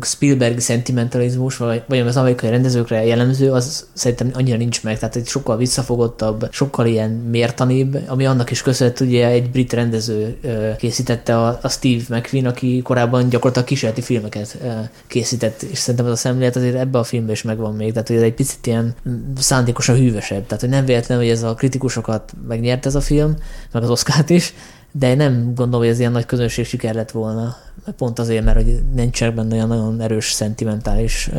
Spielberg 0.00 0.58
szentimentalizmus, 0.58 1.56
vagy, 1.56 1.82
vagy 1.88 1.98
az 1.98 2.16
amerikai 2.16 2.50
rendezőkre 2.50 3.04
jellemző, 3.04 3.50
az 3.50 3.86
szerintem 3.92 4.30
annyira 4.34 4.56
nincs 4.56 4.82
meg. 4.82 4.98
Tehát 4.98 5.16
egy 5.16 5.26
sokkal 5.26 5.56
visszafogottabb, 5.56 6.48
sokkal 6.50 6.81
sokkal 6.82 7.00
ilyen 7.00 7.10
mértanibb, 7.10 7.98
ami 8.06 8.26
annak 8.26 8.50
is 8.50 8.62
köszönhető, 8.62 9.06
ugye 9.06 9.26
egy 9.26 9.50
brit 9.50 9.72
rendező 9.72 10.36
készítette 10.78 11.38
a, 11.38 11.60
Steve 11.68 12.02
McQueen, 12.16 12.46
aki 12.46 12.82
korábban 12.82 13.28
gyakorlatilag 13.28 13.68
kísérleti 13.68 14.00
filmeket 14.00 14.58
készített, 15.06 15.62
és 15.62 15.78
szerintem 15.78 16.06
az 16.06 16.12
a 16.12 16.16
szemlélet 16.16 16.56
azért 16.56 16.76
ebbe 16.76 16.98
a 16.98 17.04
filmben 17.04 17.32
is 17.32 17.42
megvan 17.42 17.74
még, 17.74 17.92
tehát 17.92 18.08
hogy 18.08 18.16
ez 18.16 18.22
egy 18.22 18.34
picit 18.34 18.66
ilyen 18.66 18.94
szándékosan 19.36 19.96
hűvösebb, 19.96 20.46
tehát 20.46 20.60
hogy 20.60 20.70
nem 20.70 20.84
véletlen, 20.84 21.18
hogy 21.18 21.28
ez 21.28 21.42
a 21.42 21.54
kritikusokat 21.54 22.32
megnyert 22.48 22.86
ez 22.86 22.94
a 22.94 23.00
film, 23.00 23.36
meg 23.72 23.82
az 23.82 23.90
Oscar-t 23.90 24.30
is, 24.30 24.54
de 24.92 25.14
nem 25.14 25.54
gondolom, 25.54 25.80
hogy 25.80 25.88
ez 25.88 25.98
ilyen 25.98 26.12
nagy 26.12 26.26
közönség 26.26 26.66
siker 26.66 26.94
lett 26.94 27.10
volna. 27.10 27.56
Pont 27.96 28.18
azért, 28.18 28.44
mert 28.44 28.56
hogy 28.56 28.80
nincsenek 28.94 29.34
benne 29.34 29.54
olyan 29.54 29.68
nagyon 29.68 30.00
erős 30.00 30.32
szentimentális 30.32 31.30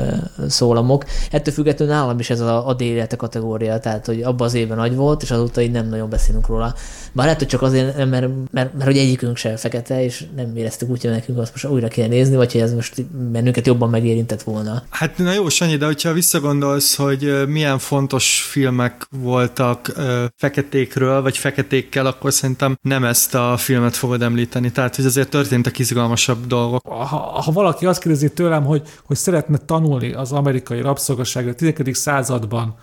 szólamok. 0.48 1.06
Ettől 1.32 1.54
függetlenül 1.54 1.94
nálam 1.94 2.20
is 2.20 2.30
ez 2.30 2.40
a, 2.40 2.68
a 2.68 2.74
délete 2.74 3.16
kategória, 3.16 3.80
tehát 3.80 4.06
hogy 4.06 4.22
abban 4.22 4.48
az 4.48 4.54
évben 4.54 4.78
nagy 4.78 4.96
volt, 4.96 5.22
és 5.22 5.32
azóta 5.32 5.62
így 5.62 5.72
nem 5.72 5.90
nagyon 5.90 6.10
beszélünk 6.10 6.48
róla. 6.48 6.76
Bár 7.12 7.26
lehet, 7.26 7.40
hogy 7.40 7.48
csak 7.48 7.62
azért, 7.62 7.98
mert, 7.98 8.10
mert, 8.10 8.28
mert, 8.52 8.74
mert 8.74 8.84
hogy 8.84 8.98
egyikünk 8.98 9.38
sem 9.38 9.56
fekete, 9.56 10.04
és 10.04 10.26
nem 10.36 10.56
éreztük 10.56 10.90
úgy, 10.90 11.02
hogy 11.02 11.12
nekünk 11.12 11.38
azt 11.38 11.52
most 11.52 11.66
újra 11.66 11.88
kell 11.88 12.08
nézni, 12.08 12.36
vagy 12.36 12.52
hogy 12.52 12.62
ez 12.62 12.74
most 12.74 13.06
bennünket 13.06 13.68
jobban 13.68 13.90
megérintett 13.90 14.44
volna. 14.44 14.84
Hát 14.90 15.18
na 15.18 15.34
jó, 15.34 15.50
Sanyi, 15.50 15.76
de 15.76 15.86
hogyha 15.86 16.14
visszagondolsz, 16.14 16.96
hogy 16.96 17.48
milyen 17.48 17.80
fontos 17.80 18.48
filmek 18.50 19.08
voltak 19.22 19.94
feketékről, 20.38 21.22
vagy 21.22 21.38
feketékkel, 21.38 22.06
akkor 22.06 22.34
szerintem 22.34 22.78
nem 22.82 23.04
ezt 23.04 23.36
a 23.36 23.43
filmet 23.58 23.96
fogod 23.96 24.22
említeni. 24.22 24.72
Tehát, 24.72 24.96
hogy 24.96 25.06
azért 25.06 25.30
történtek 25.30 25.80
izgalmasabb 25.80 26.48
dolgok. 26.48 26.88
Ha, 26.88 27.18
ha 27.18 27.52
valaki 27.52 27.86
azt 27.86 28.02
kérdezi 28.02 28.32
tőlem, 28.34 28.66
hogy, 28.66 28.82
hogy 29.04 29.18
szeretne 29.18 29.58
tanulni 29.58 30.14
az 30.14 30.32
amerikai 30.32 30.82
rabszolgaságra 30.82 31.52
a 31.52 31.54
10. 31.54 31.74
században, 31.98 32.76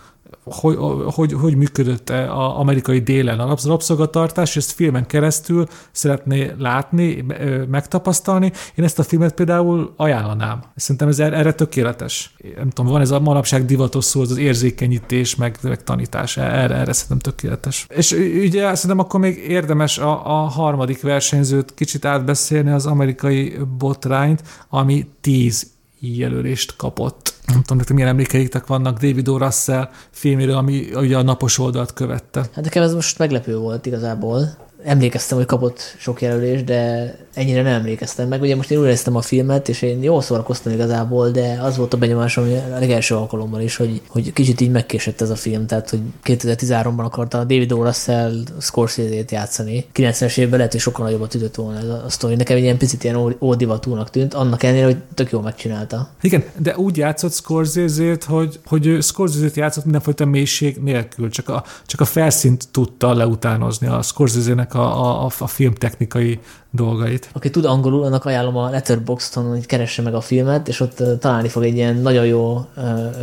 hogy, 0.44 0.76
hogy, 1.14 1.32
hogy 1.32 1.56
működött 1.56 2.10
az 2.10 2.54
amerikai 2.56 2.98
délen 2.98 3.40
a 3.40 3.56
rabszolgatartás, 3.64 4.50
és 4.50 4.56
ezt 4.56 4.72
filmen 4.72 5.06
keresztül 5.06 5.66
szeretné 5.90 6.54
látni, 6.58 7.24
megtapasztalni. 7.70 8.52
Én 8.74 8.84
ezt 8.84 8.98
a 8.98 9.02
filmet 9.02 9.34
például 9.34 9.92
ajánlanám. 9.96 10.62
Szerintem 10.76 11.08
ez 11.08 11.18
er-, 11.18 11.32
erre 11.32 11.52
tökéletes. 11.52 12.34
Nem 12.56 12.70
tudom, 12.70 12.92
van 12.92 13.00
ez 13.00 13.10
a 13.10 13.20
manapság 13.20 13.64
divatos 13.64 14.04
szó, 14.04 14.20
az, 14.20 14.30
az 14.30 14.36
érzékenyítés, 14.36 15.36
meg, 15.36 15.58
meg 15.62 15.82
tanítás. 15.82 16.36
Erre, 16.36 16.74
erre 16.74 16.92
szerintem 16.92 17.32
tökéletes. 17.32 17.86
És 17.88 18.12
ugye 18.42 18.74
szerintem 18.74 18.98
akkor 18.98 19.20
még 19.20 19.36
érdemes 19.48 19.98
a, 19.98 20.42
a 20.42 20.46
harmadik 20.46 21.02
versenyzőt 21.02 21.74
kicsit 21.74 22.04
átbeszélni, 22.04 22.70
az 22.70 22.86
amerikai 22.86 23.56
botrányt, 23.78 24.42
ami 24.68 25.06
tíz 25.20 25.66
jelölést 26.00 26.76
kapott. 26.76 27.34
Nem 27.52 27.62
tudom, 27.62 27.76
nektek 27.76 27.94
milyen 27.94 28.10
emlékeitek 28.10 28.66
vannak 28.66 28.98
David 28.98 29.28
O. 29.28 29.38
Russell 29.38 29.88
filméről, 30.10 30.56
ami 30.56 30.88
ugye 30.94 31.16
a 31.16 31.22
napos 31.22 31.58
oldalt 31.58 31.92
követte. 31.92 32.40
Hát 32.40 32.64
nekem 32.64 32.82
ez 32.82 32.94
most 32.94 33.18
meglepő 33.18 33.56
volt 33.56 33.86
igazából. 33.86 34.68
Emlékeztem, 34.84 35.38
hogy 35.38 35.46
kapott 35.46 35.94
sok 35.98 36.22
jelölést, 36.22 36.64
de 36.64 37.14
ennyire 37.34 37.62
nem 37.62 37.72
emlékeztem 37.72 38.28
meg. 38.28 38.40
Ugye 38.40 38.56
most 38.56 38.70
én 38.70 38.78
újra 38.78 38.94
a 39.12 39.20
filmet, 39.20 39.68
és 39.68 39.82
én 39.82 40.02
jól 40.02 40.22
szórakoztam 40.22 40.72
igazából, 40.72 41.30
de 41.30 41.58
az 41.62 41.76
volt 41.76 41.94
a 41.94 41.96
benyomásom 41.96 42.44
a 42.74 42.78
legelső 42.78 43.14
alkalommal 43.14 43.60
is, 43.60 43.76
hogy, 43.76 44.02
hogy 44.08 44.32
kicsit 44.32 44.60
így 44.60 44.70
megkésett 44.70 45.20
ez 45.20 45.30
a 45.30 45.34
film, 45.34 45.66
tehát 45.66 45.90
hogy 45.90 46.00
2013-ban 46.24 47.04
akarta 47.04 47.38
David 47.38 47.72
O. 47.72 47.84
Russell 47.84 48.32
Scorsese-t 48.60 49.30
játszani. 49.30 49.86
90-es 49.94 50.38
évben 50.38 50.56
lehet, 50.56 50.72
hogy 50.72 50.80
sokkal 50.80 51.04
nagyobbat 51.04 51.34
ütött 51.34 51.54
volna 51.54 51.78
ez 51.78 51.88
a 51.88 52.04
sztori. 52.08 52.34
Nekem 52.34 52.56
egy 52.56 52.62
ilyen 52.62 52.78
picit 52.78 53.04
ilyen 53.04 53.36
ódivatúnak 53.40 54.10
tűnt, 54.10 54.34
annak 54.34 54.62
ellenére, 54.62 54.84
hogy 54.84 54.96
tök 55.14 55.30
jól 55.30 55.42
megcsinálta. 55.42 56.08
Igen, 56.20 56.44
de 56.56 56.76
úgy 56.76 56.96
játszott 56.96 57.32
Scorsese-t, 57.32 58.24
hogy, 58.24 58.60
hogy 58.66 58.86
ő 58.86 59.00
Scorsese-t 59.00 59.56
játszott 59.56 59.84
mindenfajta 59.84 60.24
mélység 60.24 60.76
nélkül, 60.76 61.30
csak 61.30 61.48
a, 61.48 61.64
csak 61.86 62.00
a 62.00 62.04
felszínt 62.04 62.68
tudta 62.70 63.14
leutánozni 63.14 63.86
a 63.86 64.02
Scorsese-nek 64.02 64.69
a, 64.74 64.78
a, 64.78 65.24
a, 65.24 65.30
a 65.38 65.46
filmtechnikai 65.46 66.40
dolgait. 66.70 67.30
Aki 67.32 67.50
tud 67.50 67.64
angolul, 67.64 68.04
annak 68.04 68.24
ajánlom 68.24 68.56
a 68.56 68.70
Letterboxdon, 68.70 69.48
hogy 69.48 69.66
keresse 69.66 70.02
meg 70.02 70.14
a 70.14 70.20
filmet, 70.20 70.68
és 70.68 70.80
ott 70.80 71.02
találni 71.20 71.48
fog 71.48 71.62
egy 71.62 71.74
ilyen 71.74 71.96
nagyon 71.96 72.26
jó 72.26 72.66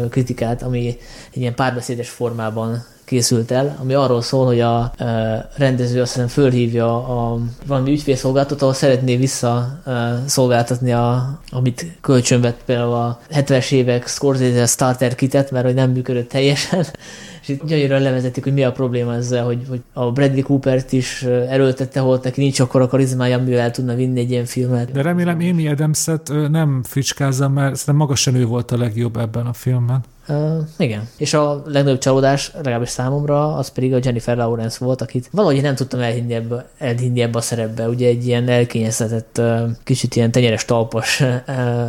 kritikát, 0.09 0.63
ami 0.63 0.87
egy 1.33 1.41
ilyen 1.41 1.55
párbeszédes 1.55 2.09
formában 2.09 2.83
készült 3.07 3.51
el, 3.51 3.77
ami 3.81 3.93
arról 3.93 4.21
szól, 4.21 4.45
hogy 4.45 4.59
a 4.59 4.91
rendező 5.55 6.01
azt 6.01 6.13
hiszem 6.13 6.27
fölhívja 6.27 6.95
a 6.95 7.39
valami 7.65 7.91
ügyfélszolgáltató, 7.91 8.61
ahol 8.61 8.73
szeretné 8.73 9.15
vissza 9.15 9.79
szolgáltatni, 10.25 10.93
a, 10.93 11.39
amit 11.51 11.85
kölcsönvett 12.01 12.59
például 12.65 12.93
a 12.93 13.19
70-es 13.31 13.71
évek 13.71 14.07
Scorsese 14.07 14.65
starter 14.65 15.15
kitet, 15.15 15.51
mert 15.51 15.65
hogy 15.65 15.73
nem 15.73 15.91
működött 15.91 16.29
teljesen, 16.29 16.85
és 17.47 17.53
itt 17.53 17.65
gyönyörűen 17.65 18.01
levezetik, 18.01 18.43
hogy 18.43 18.53
mi 18.53 18.63
a 18.63 18.71
probléma 18.71 19.13
ezzel, 19.13 19.45
hogy, 19.45 19.65
hogy 19.69 19.81
a 19.93 20.11
Bradley 20.11 20.43
Coopert 20.43 20.91
is 20.91 21.23
erőltette, 21.23 21.99
hogy 21.99 22.19
neki 22.23 22.41
nincs 22.41 22.59
akkor 22.59 22.81
a 22.81 22.87
karizmája, 22.87 23.37
amivel 23.37 23.59
el 23.59 23.71
tudna 23.71 23.95
vinni 23.95 24.19
egy 24.19 24.31
ilyen 24.31 24.45
filmet. 24.45 24.91
De 24.91 25.01
remélem 25.01 25.39
Amy 25.39 25.67
adams 25.67 26.05
nem 26.49 26.81
fricskázzam, 26.83 27.53
mert 27.53 27.75
szerintem 27.75 27.95
maga 27.95 28.15
sem 28.15 28.35
ő 28.35 28.45
volt 28.45 28.71
a 28.71 28.77
legjobb 28.77 29.17
ebben 29.17 29.45
a 29.45 29.53
filmben. 29.53 30.03
Uh, 30.27 30.57
igen. 30.77 31.07
És 31.17 31.33
a 31.33 31.63
legnagyobb 31.65 31.99
csalódás, 31.99 32.51
legalábbis 32.55 32.89
számomra, 32.89 33.55
az 33.55 33.69
pedig 33.69 33.93
a 33.93 33.99
Jennifer 34.01 34.37
Lawrence 34.37 34.85
volt, 34.85 35.01
akit 35.01 35.29
valahogy 35.31 35.61
nem 35.61 35.75
tudtam 35.75 35.99
elhinni 35.99 36.33
ebbe, 36.33 36.65
elhinni 36.77 37.21
ebbe 37.21 37.37
a 37.37 37.41
szerepbe. 37.41 37.87
Ugye 37.87 38.07
egy 38.07 38.27
ilyen 38.27 38.49
elkényeztetett, 38.49 39.41
kicsit 39.83 40.15
ilyen 40.15 40.31
tenyeres 40.31 40.65
talpas 40.65 41.23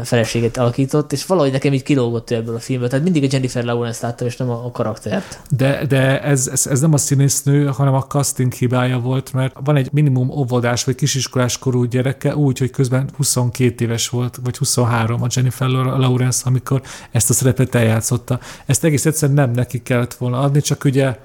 feleséget 0.02 0.56
alakított, 0.56 1.12
és 1.12 1.26
valahogy 1.26 1.52
nekem 1.52 1.72
így 1.72 1.82
kilógott 1.82 2.30
ebből 2.30 2.54
a 2.54 2.58
filmből. 2.58 2.88
Tehát 2.88 3.04
mindig 3.04 3.24
a 3.24 3.28
Jennifer 3.30 3.64
Lawrence 3.64 4.06
láttam, 4.06 4.26
és 4.26 4.36
nem 4.36 4.50
a, 4.50 4.64
a 4.64 4.70
karaktert. 4.70 5.40
De, 5.50 5.86
de 5.86 6.22
ez, 6.22 6.48
ez, 6.52 6.66
ez, 6.66 6.80
nem 6.80 6.92
a 6.92 6.96
színésznő, 6.96 7.66
hanem 7.66 7.94
a 7.94 8.02
casting 8.02 8.52
hibája 8.52 8.98
volt, 8.98 9.32
mert 9.32 9.56
van 9.64 9.76
egy 9.76 9.88
minimum 9.92 10.30
óvodás 10.30 10.84
vagy 10.84 10.94
kisiskolás 10.94 11.58
korú 11.58 11.84
gyereke, 11.84 12.36
úgy, 12.36 12.58
hogy 12.58 12.70
közben 12.70 13.10
22 13.16 13.84
éves 13.84 14.08
volt, 14.08 14.38
vagy 14.44 14.56
23 14.56 15.22
a 15.22 15.26
Jennifer 15.34 15.68
Lawrence, 15.68 16.42
amikor 16.44 16.82
ezt 17.10 17.30
a 17.30 17.32
szerepet 17.32 17.74
eljátszott 17.74 18.27
játszotta. 18.28 18.40
Ezt 18.66 18.84
egész 18.84 19.06
egyszerűen 19.06 19.38
nem 19.38 19.50
neki 19.50 19.82
kellett 19.82 20.14
volna 20.14 20.40
adni, 20.40 20.60
csak 20.60 20.84
ugye 20.84 21.16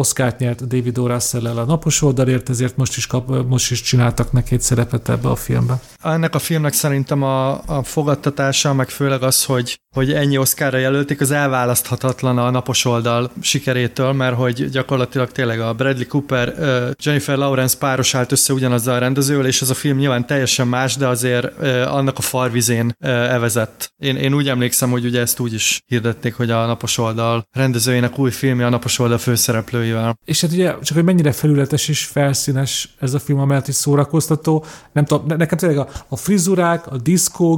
Oszkárt 0.00 0.38
nyert 0.38 0.66
David 0.66 0.98
O. 0.98 1.06
russell 1.06 1.46
a 1.46 1.64
napos 1.64 2.02
oldalért, 2.02 2.48
ezért 2.48 2.76
most 2.76 2.96
is, 2.96 3.06
kap, 3.06 3.46
most 3.48 3.70
is 3.70 3.80
csináltak 3.80 4.32
neki 4.32 4.54
egy 4.54 4.60
szerepet 4.60 5.08
ebbe 5.08 5.28
a 5.28 5.36
filmbe. 5.36 5.80
Ennek 6.02 6.34
a 6.34 6.38
filmnek 6.38 6.72
szerintem 6.72 7.22
a, 7.22 7.50
a 7.66 7.82
fogadtatása, 7.82 8.74
meg 8.74 8.88
főleg 8.88 9.22
az, 9.22 9.44
hogy, 9.44 9.80
hogy 9.94 10.12
ennyi 10.12 10.38
Oszkára 10.38 10.78
jelölték, 10.78 11.20
az 11.20 11.30
elválaszthatatlan 11.30 12.38
a 12.38 12.50
napos 12.50 12.84
oldal 12.84 13.30
sikerétől, 13.40 14.12
mert 14.12 14.36
hogy 14.36 14.68
gyakorlatilag 14.70 15.32
tényleg 15.32 15.60
a 15.60 15.74
Bradley 15.74 16.06
Cooper, 16.06 16.54
Jennifer 17.02 17.36
Lawrence 17.36 17.78
páros 17.78 18.14
állt 18.14 18.32
össze 18.32 18.52
ugyanazzal 18.52 18.94
a 18.94 18.98
rendezővel, 18.98 19.46
és 19.46 19.62
ez 19.62 19.70
a 19.70 19.74
film 19.74 19.98
nyilván 19.98 20.26
teljesen 20.26 20.68
más, 20.68 20.96
de 20.96 21.06
azért 21.06 21.62
annak 21.86 22.18
a 22.18 22.22
farvizén 22.22 22.92
evezett. 22.98 23.92
Én, 23.96 24.16
én 24.16 24.34
úgy 24.34 24.48
emlékszem, 24.48 24.90
hogy 24.90 25.04
ugye 25.04 25.20
ezt 25.20 25.40
úgy 25.40 25.54
is 25.54 25.82
hirdették, 25.86 26.34
hogy 26.34 26.50
a 26.50 26.66
napos 26.66 26.98
oldal 26.98 27.46
rendezőjének 27.52 28.18
új 28.18 28.30
filmje 28.30 28.66
a 28.66 28.70
napos 28.70 28.98
oldal 28.98 29.18
főszereplői 29.18 29.89
szereplőivel. 29.90 30.18
És 30.24 30.40
hát 30.40 30.52
ugye 30.52 30.74
csak, 30.82 30.96
hogy 30.96 31.04
mennyire 31.04 31.32
felületes 31.32 31.88
és 31.88 32.04
felszínes 32.04 32.94
ez 32.98 33.14
a 33.14 33.18
film, 33.18 33.38
amellett 33.38 33.68
is 33.68 33.74
szórakoztató. 33.74 34.64
Nem 34.92 35.04
tudom, 35.04 35.26
nekem 35.36 35.58
tényleg 35.58 35.78
a, 35.78 35.88
a 36.08 36.16
frizurák, 36.16 36.86
a 36.86 36.96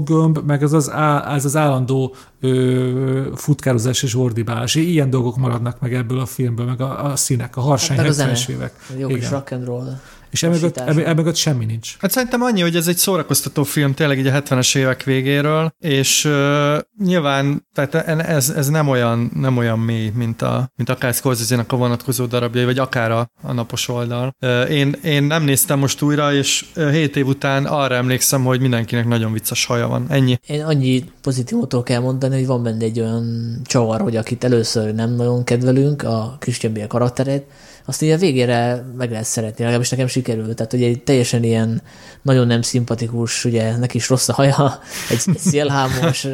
gömb, 0.04 0.38
meg 0.46 0.62
az 0.62 0.72
az, 0.72 0.90
á, 0.90 1.34
az, 1.34 1.44
az 1.44 1.56
állandó 1.56 2.14
ö, 2.40 3.32
futkározás 3.34 4.02
és 4.02 4.14
ordibálás. 4.14 4.74
Ilyen 4.74 5.10
dolgok 5.10 5.36
maradnak 5.36 5.80
meg 5.80 5.94
ebből 5.94 6.20
a 6.20 6.26
filmből, 6.26 6.66
meg 6.66 6.80
a, 6.80 7.04
a 7.04 7.16
színek, 7.16 7.56
a 7.56 7.60
harsány 7.60 7.98
70-es 8.00 8.48
évek. 8.48 8.72
Jó 8.98 9.08
kis 9.08 9.30
rock 9.30 9.50
and 9.50 9.64
roll. 9.64 9.96
És 10.32 10.42
emögött, 10.42 10.76
emögött 10.76 11.36
semmi 11.36 11.64
nincs. 11.64 11.96
Hát 11.98 12.10
szerintem 12.10 12.42
annyi, 12.42 12.60
hogy 12.60 12.76
ez 12.76 12.86
egy 12.86 12.96
szórakoztató 12.96 13.62
film 13.62 13.94
tényleg 13.94 14.18
így 14.18 14.26
a 14.26 14.42
70-es 14.42 14.76
évek 14.76 15.02
végéről, 15.02 15.72
és 15.78 16.24
uh, 16.24 16.78
nyilván 16.98 17.66
tehát 17.74 17.94
ez, 18.20 18.50
ez 18.50 18.68
nem, 18.68 18.88
olyan, 18.88 19.30
nem 19.34 19.56
olyan 19.56 19.78
mély, 19.78 20.10
mint, 20.14 20.42
a, 20.42 20.70
mint 20.76 20.88
akár 20.88 21.14
scorsese 21.14 21.64
a 21.68 21.76
vonatkozó 21.76 22.24
darabjai, 22.24 22.64
vagy 22.64 22.78
akár 22.78 23.10
a, 23.10 23.30
a 23.42 23.52
napos 23.52 23.88
oldal. 23.88 24.36
Uh, 24.40 24.70
én, 24.70 24.96
én 25.02 25.22
nem 25.22 25.44
néztem 25.44 25.78
most 25.78 26.02
újra, 26.02 26.34
és 26.34 26.64
uh, 26.76 26.90
7 26.90 27.16
év 27.16 27.26
után 27.26 27.64
arra 27.64 27.94
emlékszem, 27.94 28.44
hogy 28.44 28.60
mindenkinek 28.60 29.06
nagyon 29.06 29.32
vicces 29.32 29.64
haja 29.64 29.88
van. 29.88 30.06
Ennyi. 30.08 30.38
Én 30.46 30.62
annyi 30.62 31.04
pozitívotól 31.22 31.82
kell 31.82 32.00
mondani, 32.00 32.34
hogy 32.34 32.46
van 32.46 32.62
benne 32.62 32.84
egy 32.84 33.00
olyan 33.00 33.56
csavar, 33.64 34.00
hogy 34.00 34.16
akit 34.16 34.44
először 34.44 34.94
nem 34.94 35.14
nagyon 35.14 35.44
kedvelünk, 35.44 36.02
a 36.02 36.36
Christian 36.38 36.72
Bale 36.72 36.86
karakterét, 36.86 37.44
azt 37.84 38.02
így 38.02 38.10
a 38.10 38.16
végére 38.16 38.84
meg 38.96 39.10
lehet 39.10 39.24
szeretni, 39.24 39.62
legalábbis 39.62 39.90
nekem 39.90 40.06
sikerült. 40.06 40.56
Tehát 40.56 40.72
ugye 40.72 40.86
egy 40.86 41.02
teljesen 41.02 41.42
ilyen 41.42 41.82
nagyon 42.22 42.46
nem 42.46 42.62
szimpatikus, 42.62 43.44
ugye 43.44 43.76
neki 43.76 43.96
is 43.96 44.08
rossz 44.08 44.28
a 44.28 44.32
haja, 44.32 44.80
egy, 45.08 45.22
egy 45.26 45.38
szélhámos 45.38 46.26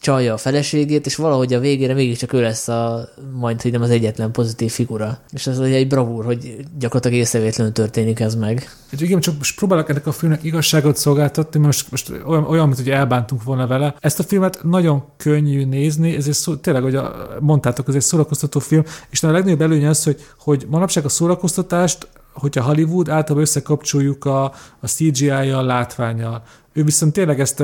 csalja 0.00 0.32
a 0.32 0.36
feleségét, 0.36 1.06
és 1.06 1.16
valahogy 1.16 1.54
a 1.54 1.60
végére 1.60 1.94
mégiscsak 1.94 2.32
ő 2.32 2.40
lesz 2.40 2.68
a, 2.68 3.08
majd, 3.32 3.62
hogy 3.62 3.72
nem 3.72 3.82
az 3.82 3.90
egyetlen 3.90 4.30
pozitív 4.30 4.70
figura. 4.70 5.18
És 5.32 5.46
ez 5.46 5.58
egy 5.58 5.88
bravúr, 5.88 6.24
hogy 6.24 6.56
gyakorlatilag 6.78 7.18
észrevétlenül 7.18 7.72
történik 7.72 8.20
ez 8.20 8.34
meg. 8.34 8.68
Hát 8.90 9.00
igen, 9.00 9.20
csak 9.20 9.36
most 9.38 9.56
próbálok 9.56 9.88
ennek 9.88 10.06
a 10.06 10.12
filmnek 10.12 10.44
igazságot 10.44 10.96
szolgáltatni, 10.96 11.60
most, 11.60 11.90
most 11.90 12.12
olyan, 12.26 12.44
olyan, 12.44 12.66
mint 12.66 12.78
hogy 12.78 12.90
elbántunk 12.90 13.42
volna 13.42 13.66
vele. 13.66 13.94
Ezt 14.00 14.18
a 14.18 14.22
filmet 14.22 14.58
nagyon 14.62 15.04
könnyű 15.16 15.64
nézni, 15.64 16.16
ez 16.16 16.26
egy 16.26 16.32
szó, 16.32 16.56
tényleg, 16.56 16.82
hogy 16.82 16.94
a, 16.94 17.28
mondtátok, 17.40 17.88
ez 17.88 17.94
egy 17.94 18.00
szórakoztató 18.00 18.60
film, 18.60 18.82
és 19.10 19.22
a 19.22 19.30
legnagyobb 19.30 19.60
előnye 19.60 19.88
az, 19.88 20.04
hogy, 20.04 20.24
hogy 20.38 20.66
manapság 20.68 21.04
a 21.04 21.08
szórakoztatást 21.08 22.08
hogyha 22.32 22.62
Hollywood, 22.62 23.08
általában 23.08 23.42
összekapcsoljuk 23.42 24.24
a, 24.24 24.44
a 24.80 24.86
CGI-jal, 24.86 25.64
látványjal. 25.64 26.42
Ő 26.72 26.84
viszont 26.84 27.12
tényleg 27.12 27.40
ezt 27.40 27.62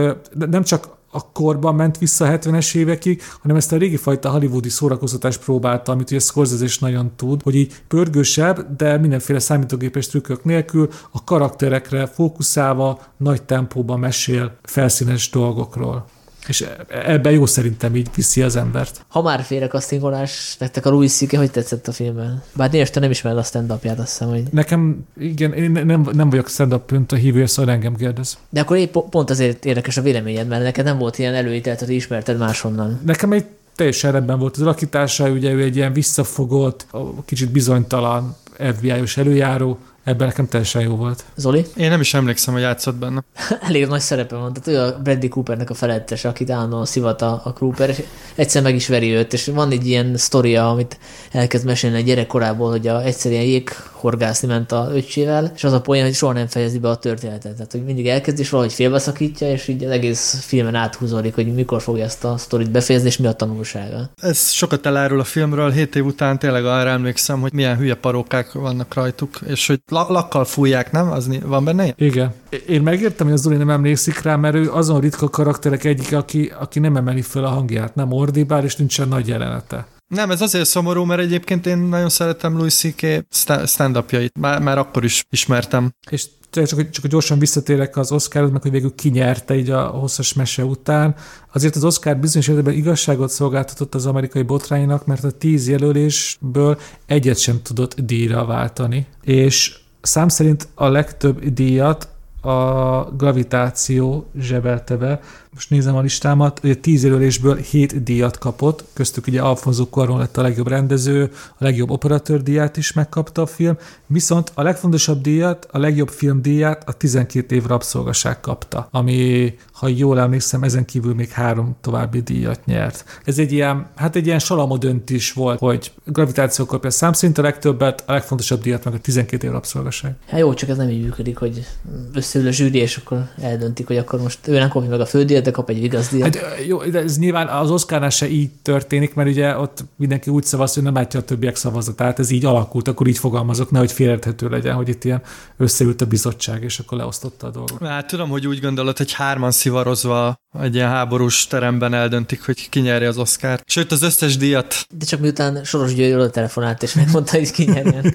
nem 0.51 0.63
csak 0.63 0.89
a 1.15 1.33
korban 1.33 1.75
ment 1.75 1.99
vissza 1.99 2.25
a 2.25 2.39
70-es 2.39 2.75
évekig, 2.75 3.23
hanem 3.41 3.57
ezt 3.57 3.73
a 3.73 3.77
régi 3.77 3.97
fajta 3.97 4.31
hollywoodi 4.31 4.69
szórakoztatást 4.69 5.45
próbálta, 5.45 5.93
amit 5.93 6.11
ugye 6.11 6.21
Scorsese 6.21 6.65
is 6.65 6.79
nagyon 6.79 7.13
tud, 7.17 7.43
hogy 7.43 7.55
így 7.55 7.73
pörgősebb, 7.89 8.77
de 8.77 8.99
mindenféle 8.99 9.39
számítógépes 9.39 10.07
trükkök 10.07 10.45
nélkül 10.45 10.89
a 11.11 11.25
karakterekre 11.25 12.07
fókuszálva, 12.07 13.01
nagy 13.17 13.43
tempóban 13.43 13.99
mesél 13.99 14.57
felszínes 14.63 15.31
dolgokról. 15.31 16.07
És 16.47 16.67
ebben 16.89 17.33
jó 17.33 17.47
szerintem 17.47 17.97
így 17.97 18.09
viszi 18.15 18.43
az 18.43 18.57
embert. 18.57 19.05
Ha 19.09 19.23
már 19.23 19.43
félrekasztingolás, 19.43 20.57
nektek 20.59 20.87
a 20.87 20.91
Louis 20.91 21.13
C.K. 21.13 21.37
hogy 21.37 21.51
tetszett 21.51 21.89
a 21.89 21.93
filmben? 21.93 22.43
Bár 22.57 22.71
nézd, 22.71 22.93
te 22.93 23.01
nem 23.01 23.11
ismered 23.11 23.39
a 23.39 23.43
stand 23.43 23.71
azt 23.71 23.83
hiszem, 23.97 24.29
hogy... 24.29 24.43
Nekem, 24.51 25.07
igen, 25.19 25.53
én 25.53 25.71
nem, 25.71 26.09
nem 26.13 26.31
vagyok 26.31 26.49
stand-up 26.49 26.93
a 27.09 27.15
hívő, 27.15 27.47
szóval 27.47 27.75
engem 27.75 27.97
kérdez. 27.97 28.39
De 28.51 28.61
akkor 28.61 28.77
épp 28.77 28.97
pont 29.11 29.31
azért 29.31 29.65
érdekes 29.65 29.97
a 29.97 30.03
véleményed, 30.03 30.49
mert 30.49 30.63
neked 30.63 30.85
nem 30.85 30.99
volt 30.99 31.19
ilyen 31.19 31.35
előítelt, 31.35 31.79
hogy 31.79 31.91
ismerted 31.91 32.39
máshonnan. 32.39 33.01
Nekem 33.05 33.33
egy 33.33 33.45
teljesen 33.75 34.13
rendben 34.13 34.39
volt 34.39 34.57
az 34.57 34.63
alakítása, 34.63 35.31
ugye 35.31 35.53
ő 35.53 35.63
egy 35.63 35.77
ilyen 35.77 35.93
visszafogott, 35.93 36.87
kicsit 37.25 37.51
bizonytalan 37.51 38.37
FBI-os 38.77 39.17
előjáró, 39.17 39.79
Ebben 40.05 40.27
nekem 40.27 40.49
teljesen 40.49 40.83
jó 40.83 40.97
volt. 40.97 41.25
Zoli? 41.37 41.65
Én 41.77 41.91
nem 41.91 42.01
is 42.01 42.15
emlékszem, 42.15 42.55
hogy 42.55 42.63
játszott 42.63 42.95
benne. 42.95 43.25
Elég 43.69 43.87
nagy 43.87 44.01
szerepe 44.01 44.37
van. 44.37 44.53
Tehát 44.53 44.69
ő 44.69 44.87
a 44.87 44.99
Bradley 45.03 45.29
Coopernek 45.29 45.71
a 45.71 45.75
felettes, 45.75 46.25
akit 46.25 46.51
állandóan 46.51 46.87
szivat 46.87 47.23
a, 47.23 47.41
a 47.45 47.53
Cooper, 47.53 47.89
és 47.89 48.03
egyszer 48.35 48.63
meg 48.63 48.75
is 48.75 48.89
veri 48.89 49.11
őt, 49.11 49.33
és 49.33 49.47
van 49.47 49.71
egy 49.71 49.87
ilyen 49.87 50.17
sztoria, 50.17 50.71
amit 50.71 50.99
elkezd 51.33 51.67
mesélni 51.67 51.97
a 51.97 52.01
gyerekkorából, 52.01 52.71
hogy 52.71 52.89
a, 52.89 53.03
egyszerűen 53.03 53.43
jég 53.43 53.71
horgászni 53.93 54.49
ment 54.49 54.73
a 54.73 54.91
öccsével, 54.95 55.53
és 55.55 55.65
az 55.65 55.73
a 55.73 55.81
poén, 55.81 56.05
hogy 56.05 56.15
soha 56.15 56.33
nem 56.33 56.47
fejezi 56.47 56.79
be 56.79 56.89
a 56.89 56.97
történetet. 56.97 57.55
Tehát, 57.55 57.73
hogy 57.73 57.85
mindig 57.85 58.09
elkezd, 58.09 58.39
és 58.39 58.51
valahogy 58.51 58.73
félbeszakítja, 58.73 59.51
és 59.51 59.69
így 59.69 59.85
az 59.85 59.91
egész 59.91 60.45
filmen 60.45 60.75
áthúzódik, 60.75 61.35
hogy 61.35 61.55
mikor 61.55 61.83
fogja 61.83 62.05
ezt 62.05 62.25
a 62.25 62.37
sztorit 62.37 62.71
befejezni, 62.71 63.09
és 63.09 63.17
mi 63.17 63.27
a 63.27 63.33
tanulsága. 63.33 64.11
Ez 64.23 64.51
sokat 64.51 64.87
elárul 64.87 65.21
a 65.21 65.25
filmről, 65.25 65.71
hét 65.71 65.97
év 65.97 66.05
után 66.05 66.39
tényleg 66.39 66.65
arra 66.65 66.89
emlékszem, 66.89 67.41
hogy 67.41 67.53
milyen 67.53 67.77
hülye 67.77 67.95
parókák 67.95 68.53
vannak 68.53 68.95
rajtuk, 68.95 69.41
és 69.47 69.67
hogy 69.67 69.81
lakkal 69.93 70.45
fújják, 70.45 70.93
nem? 70.93 71.11
Az 71.11 71.39
van 71.45 71.65
benne 71.65 71.83
ilyen? 71.83 71.95
Igen. 71.99 72.35
Én 72.69 72.83
megértem, 72.83 73.27
hogy 73.27 73.35
az 73.35 73.43
Zoli 73.43 73.57
nem 73.57 73.71
emlékszik 73.71 74.23
rá, 74.23 74.37
mert 74.37 74.55
ő 74.55 74.71
azon 74.71 75.01
ritka 75.01 75.29
karakterek 75.29 75.85
egyik, 75.85 76.13
aki, 76.13 76.53
aki 76.61 76.79
nem 76.79 76.97
emeli 76.97 77.23
fel 77.23 77.45
a 77.45 77.49
hangját, 77.49 77.95
nem 77.95 78.13
ordibál, 78.13 78.65
és 78.65 78.77
nincsen 78.77 79.09
nagy 79.09 79.29
jelenete. 79.29 79.87
Nem, 80.09 80.31
ez 80.31 80.41
azért 80.41 80.69
szomorú, 80.69 81.05
mert 81.05 81.21
egyébként 81.21 81.67
én 81.67 81.79
nagyon 81.79 82.09
szeretem 82.09 82.57
Louis 82.57 82.75
C.K. 82.75 83.25
stand-upjait. 83.67 84.39
Már, 84.39 84.61
már 84.61 84.79
akkor 84.79 85.05
is 85.05 85.25
ismertem. 85.31 85.91
És 86.11 86.27
csak, 86.51 86.91
csak 86.91 87.07
gyorsan 87.07 87.39
visszatérek 87.39 87.97
az 87.97 88.13
Oscarhoz, 88.13 88.51
meg 88.51 88.63
hogy 88.63 88.71
végül 88.71 88.95
kinyerte 88.95 89.57
így 89.57 89.71
a 89.71 89.87
hosszas 89.87 90.33
mese 90.33 90.65
után. 90.65 91.15
Azért 91.53 91.77
az 91.77 91.85
Oscar 91.85 92.17
bizonyos 92.17 92.49
esetben 92.49 92.75
igazságot 92.75 93.31
szolgáltatott 93.31 93.95
az 93.95 94.07
amerikai 94.07 94.43
botránynak, 94.43 95.07
mert 95.07 95.25
a 95.25 95.31
tíz 95.31 95.69
jelölésből 95.69 96.81
egyet 97.07 97.39
sem 97.39 97.63
tudott 97.63 98.01
díjra 98.01 98.45
váltani. 98.45 99.07
És 99.23 99.81
szám 100.03 100.29
szerint 100.29 100.69
a 100.75 100.89
legtöbb 100.89 101.45
díjat 101.45 102.09
a 102.41 103.01
gravitáció 103.17 104.27
zsebelte 104.39 104.97
be. 104.97 105.21
Most 105.55 105.71
nézem 105.71 105.97
a 105.97 106.01
listámat, 106.01 106.61
ugye 106.65 106.75
10 106.75 107.05
jelölésből 107.05 107.57
7 107.57 108.03
díjat 108.03 108.39
kapott, 108.39 108.85
köztük 108.93 109.27
ugye 109.27 109.41
Alfonso 109.41 109.85
Cuarón 109.85 110.19
lett 110.19 110.37
a 110.37 110.43
legjobb 110.43 110.69
rendező, 110.69 111.31
a 111.49 111.65
legjobb 111.65 111.91
operatőr 111.91 112.43
díját 112.43 112.77
is 112.77 112.93
megkapta 112.93 113.43
a 113.43 113.47
film, 113.47 113.77
viszont 114.07 114.53
a 114.55 114.63
legfontosabb 114.63 115.21
díjat, 115.21 115.69
a 115.71 115.79
legjobb 115.79 116.09
film 116.09 116.43
díját 116.43 116.89
a 116.89 116.93
12 116.93 117.55
év 117.55 117.65
rabszolgaság 117.65 118.41
kapta, 118.41 118.89
ami, 118.91 119.55
ha 119.73 119.89
jól 119.89 120.21
emlékszem, 120.21 120.63
ezen 120.63 120.85
kívül 120.85 121.15
még 121.15 121.29
három 121.29 121.77
további 121.81 122.21
díjat 122.21 122.65
nyert. 122.65 123.05
Ez 123.25 123.39
egy 123.39 123.53
ilyen, 123.53 123.87
hát 123.97 124.17
egy 124.17 124.27
ilyen 124.27 124.39
salamodöntés 124.39 125.33
volt, 125.33 125.59
hogy 125.59 125.93
gravitáció 126.05 126.65
kapja 126.65 126.89
a 126.89 126.93
szám 126.93 127.13
szerint 127.13 127.39
a 127.39 127.43
legtöbbet, 127.43 128.03
a 128.07 128.13
legfontosabb 128.13 128.63
díjat 128.63 128.85
meg 128.85 128.95
a 128.95 128.99
12 128.99 129.47
év 129.47 129.53
rabszolgaság. 129.53 130.15
Hát 130.27 130.41
jó, 130.41 130.55
csak 130.55 130.69
ez 130.69 130.77
nem 130.77 130.89
így 130.89 131.03
működik, 131.03 131.37
hogy 131.37 131.67
összeül 132.15 132.47
a 132.47 132.51
zsűri, 132.51 132.79
és 132.79 132.97
akkor 132.97 133.29
eldöntik, 133.41 133.87
hogy 133.87 133.97
akkor 133.97 134.21
most 134.21 134.49
ő 134.49 134.59
nem 134.59 134.69
kapja 134.69 134.89
meg 134.89 135.01
a 135.01 135.07
fődíjat, 135.07 135.41
de 135.43 135.51
kap 135.51 135.71
egy 135.71 135.81
vigaszdiat. 135.81 136.37
Hát, 136.37 136.65
jó, 136.67 136.83
de 136.85 136.99
ez 136.99 137.19
nyilván 137.19 137.49
az 137.49 137.71
Oscarnál 137.71 138.11
se 138.11 138.29
így 138.29 138.51
történik, 138.63 139.15
mert 139.15 139.29
ugye 139.29 139.57
ott 139.57 139.85
mindenki 139.97 140.31
úgy 140.31 140.45
szavaz, 140.45 140.75
hogy 140.75 140.83
nem 140.83 140.95
látja 140.95 141.21
a 141.21 141.23
többiek 141.23 141.57
szavazatát, 141.57 142.19
ez 142.19 142.31
így 142.31 142.45
alakult, 142.45 142.89
akkor 142.89 143.07
így 143.07 143.19
fogalmazok, 143.19 143.71
nehogy 143.71 143.93
félrethető 143.93 144.49
legyen, 144.49 144.75
hogy 144.75 144.89
itt 144.89 145.05
ilyen 145.05 145.23
összeült 145.57 146.01
a 146.01 146.07
bizottság, 146.07 146.63
és 146.63 146.79
akkor 146.79 146.99
leosztotta 146.99 147.47
a 147.47 147.51
dolgot. 147.51 147.87
Hát 147.87 148.07
tudom, 148.07 148.29
hogy 148.29 148.47
úgy 148.47 148.61
gondolod, 148.61 148.97
hogy 148.97 149.13
hárman 149.13 149.51
szivarozva 149.51 150.35
egy 150.61 150.75
ilyen 150.75 150.89
háborús 150.89 151.47
teremben 151.47 151.95
eldöntik, 151.95 152.45
hogy 152.45 152.69
ki 152.69 152.81
nyeri 152.81 153.05
az 153.05 153.19
Oscar. 153.19 153.61
Sőt, 153.67 153.93
az 153.93 154.03
összes 154.03 154.37
díjat. 154.37 154.87
De 154.99 155.05
csak 155.05 155.21
miután 155.21 155.65
Soros 155.65 155.95
György 155.95 156.31
telefonált, 156.31 156.83
és 156.83 156.95
megmondta, 156.95 157.37
hogy 157.37 157.51
ki 157.51 157.65
nyerjen. 157.65 158.15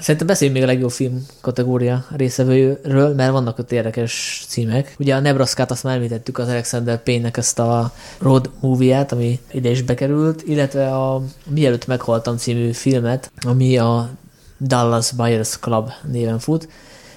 Szerintem 0.00 0.26
beszéljünk 0.26 0.58
még 0.58 0.68
a 0.68 0.72
legjobb 0.72 0.90
film 0.90 1.26
kategória 1.40 2.04
részevőről, 2.16 3.14
mert 3.14 3.32
vannak 3.32 3.58
ott 3.58 3.72
érdekes 3.72 4.44
címek. 4.48 4.94
Ugye 4.98 5.14
a 5.14 5.20
Nebraska-t 5.20 5.70
azt 5.70 5.82
már 5.82 5.94
említettük 5.94 6.38
az 6.38 6.48
Alexander 6.48 7.02
Payne-nek 7.02 7.36
ezt 7.36 7.58
a 7.58 7.92
road 8.18 8.50
movie-ját, 8.60 9.12
ami 9.12 9.40
ide 9.52 9.70
is 9.70 9.82
bekerült, 9.82 10.42
illetve 10.42 10.94
a 10.94 11.22
Mielőtt 11.48 11.86
meghaltam 11.86 12.36
című 12.36 12.72
filmet, 12.72 13.30
ami 13.46 13.78
a 13.78 14.10
Dallas 14.60 15.12
Buyers 15.12 15.58
Club 15.58 15.90
néven 16.12 16.38
fut, 16.38 16.68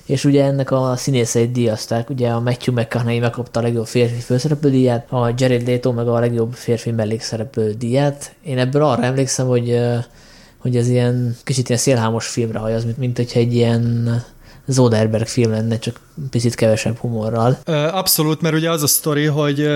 és 0.06 0.26
ugye 0.26 0.44
ennek 0.44 0.72
a 0.72 0.94
színészeit 0.96 1.52
díjazták, 1.52 2.10
ugye 2.10 2.30
a 2.30 2.40
Matthew 2.40 2.76
McConaughey 2.76 3.20
megkapta 3.20 3.60
a 3.60 3.64
legjobb 3.64 3.86
férfi 3.86 4.20
főszereplő 4.20 4.70
díját, 4.70 5.12
a 5.12 5.34
Jared 5.38 5.68
Leto 5.68 5.92
meg 5.92 6.08
a 6.08 6.20
legjobb 6.20 6.54
férfi 6.54 6.92
mellékszereplő 6.92 7.74
díját. 7.74 8.36
Én 8.44 8.58
ebből 8.58 8.84
arra 8.84 9.04
emlékszem, 9.04 9.48
hogy 9.48 9.80
hogy 10.68 10.78
ez 10.78 10.90
ilyen 10.90 11.36
kicsit 11.44 11.70
ilyen 11.70 11.82
szélhámos 11.82 12.28
filmre 12.28 12.60
hajaz, 12.60 12.86
mint, 12.86 12.98
mint 12.98 13.18
hogyha 13.18 13.40
egy 13.40 13.54
ilyen 13.54 14.24
Zoderberg 14.66 15.28
film 15.28 15.52
lenne, 15.52 15.80
csak 15.80 16.00
picit 16.30 16.56
kevesebb 16.56 16.98
humorral. 16.98 17.58
Abszolút, 17.92 18.42
mert 18.42 18.56
ugye 18.56 18.72
az 18.72 18.84
a 18.84 18.88
sztori, 18.88 19.26
hogy 19.26 19.68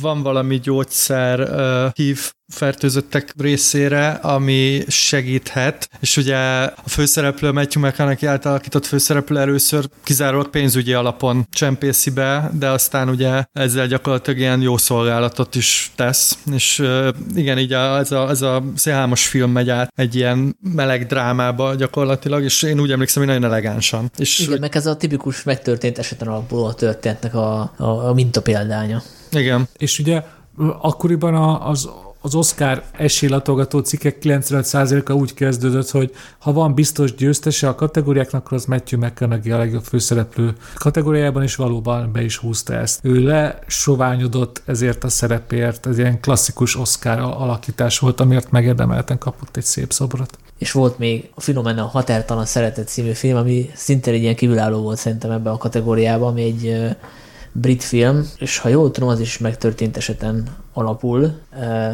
van 0.00 0.22
valami 0.22 0.58
gyógyszer, 0.58 1.48
hív 1.94 2.32
fertőzöttek 2.52 3.34
részére, 3.38 4.08
ami 4.08 4.82
segíthet, 4.86 5.88
és 6.00 6.16
ugye 6.16 6.36
a 6.36 6.88
főszereplő 6.88 7.52
Matthew 7.52 7.86
McConaughey 7.86 8.28
által 8.28 8.52
alakított 8.52 8.86
főszereplő 8.86 9.38
először 9.38 9.88
kizárólag 10.02 10.50
pénzügyi 10.50 10.92
alapon 10.92 11.46
csempészi 11.50 12.10
be, 12.10 12.50
de 12.58 12.70
aztán 12.70 13.08
ugye 13.08 13.44
ezzel 13.52 13.86
gyakorlatilag 13.86 14.38
ilyen 14.38 14.60
jó 14.60 14.76
szolgálatot 14.76 15.54
is 15.54 15.92
tesz, 15.96 16.38
és 16.52 16.82
igen, 17.34 17.58
így 17.58 17.72
a, 17.72 17.98
ez, 17.98 18.12
a, 18.12 18.28
ez 18.28 18.42
a 18.42 18.64
szélhámos 18.74 19.26
film 19.26 19.50
megy 19.50 19.70
át 19.70 19.92
egy 19.94 20.14
ilyen 20.14 20.56
meleg 20.74 21.06
drámába 21.06 21.74
gyakorlatilag, 21.74 22.42
és 22.42 22.62
én 22.62 22.80
úgy 22.80 22.92
emlékszem, 22.92 23.22
hogy 23.22 23.32
nagyon 23.32 23.50
elegánsan. 23.50 24.10
És 24.16 24.38
igen, 24.38 24.58
meg 24.60 24.76
ez 24.76 24.86
a 24.86 24.96
tipikus 24.96 25.42
megtörtént 25.42 25.67
eseten 25.98 26.28
alapuló 26.28 26.64
a 26.64 26.74
történetnek 26.74 27.34
a, 27.34 27.72
a, 27.76 27.84
a 27.84 28.14
mintapéldánya. 28.14 29.02
Igen. 29.30 29.68
És 29.76 29.98
ugye 29.98 30.22
akkoriban 30.80 31.34
az 31.60 31.88
az 32.20 32.34
Oscar 32.34 32.82
esélylatolgató 32.92 33.78
cikkek 33.78 34.16
95%-a 34.22 35.12
úgy 35.12 35.34
kezdődött, 35.34 35.90
hogy 35.90 36.14
ha 36.38 36.52
van 36.52 36.74
biztos 36.74 37.14
győztese 37.14 37.68
a 37.68 37.74
kategóriáknak, 37.74 38.44
akkor 38.44 38.56
az 38.56 38.64
Matthew 38.64 39.00
McConaughey 39.00 39.52
a 39.52 39.58
legjobb 39.58 39.84
főszereplő 39.84 40.52
kategóriában, 40.74 41.42
és 41.42 41.56
valóban 41.56 42.12
be 42.12 42.22
is 42.22 42.36
húzta 42.36 42.74
ezt. 42.74 43.00
Ő 43.02 43.22
lesoványodott 43.22 44.62
ezért 44.64 45.04
a 45.04 45.08
szerepért, 45.08 45.86
ez 45.86 45.98
ilyen 45.98 46.20
klasszikus 46.20 46.76
Oscar 46.76 47.18
alakítás 47.18 47.98
volt, 47.98 48.20
amiért 48.20 48.50
megérdemelten 48.50 49.18
kapott 49.18 49.56
egy 49.56 49.64
szép 49.64 49.92
szobrot. 49.92 50.38
És 50.58 50.72
volt 50.72 50.98
még 50.98 51.30
a 51.34 51.40
Filomena 51.40 51.84
Határtalan 51.84 52.44
Szeretet 52.44 52.88
című 52.88 53.12
film, 53.12 53.36
ami 53.36 53.70
szintén 53.74 54.14
egy 54.14 54.22
ilyen 54.22 54.34
kívülálló 54.34 54.82
volt 54.82 54.98
szerintem 54.98 55.30
ebben 55.30 55.52
a 55.52 55.56
kategóriában, 55.56 56.28
ami 56.28 56.42
egy 56.42 56.96
brit 57.52 57.82
film, 57.82 58.30
és 58.38 58.58
ha 58.58 58.68
jól 58.68 58.90
tudom, 58.90 59.08
az 59.08 59.20
is 59.20 59.38
megtörtént 59.38 59.96
eseten 59.96 60.56
alapul. 60.72 61.38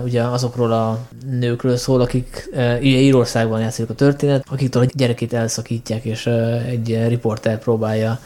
Ugye 0.05 0.23
azokról 0.23 0.73
a 0.73 0.99
nőkről 1.27 1.77
szól, 1.77 2.01
akik 2.01 2.49
ugye 2.55 2.99
Írországban 2.99 3.61
játszik 3.61 3.91
a 3.91 3.95
történet, 3.95 4.45
akiktől 4.51 4.83
a 4.83 4.87
gyerekét 4.95 5.33
elszakítják, 5.33 6.05
és 6.05 6.27
egy 6.67 7.09
riporter 7.09 7.59
próbálja 7.59 8.21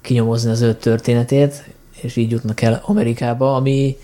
kinyomozni 0.00 0.50
az 0.50 0.60
ő 0.60 0.74
történetét, 0.74 1.64
és 2.00 2.16
így 2.16 2.30
jutnak 2.30 2.60
el 2.60 2.82
Amerikába, 2.84 3.54
ami 3.54 3.96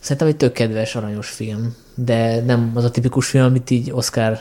szerintem 0.00 0.26
egy 0.26 0.36
tök 0.36 0.52
kedves, 0.52 0.96
aranyos 0.96 1.28
film, 1.28 1.74
de 1.94 2.40
nem 2.40 2.72
az 2.74 2.84
a 2.84 2.90
tipikus 2.90 3.26
film, 3.26 3.44
amit 3.44 3.70
így 3.70 3.90
Oscar 3.90 4.38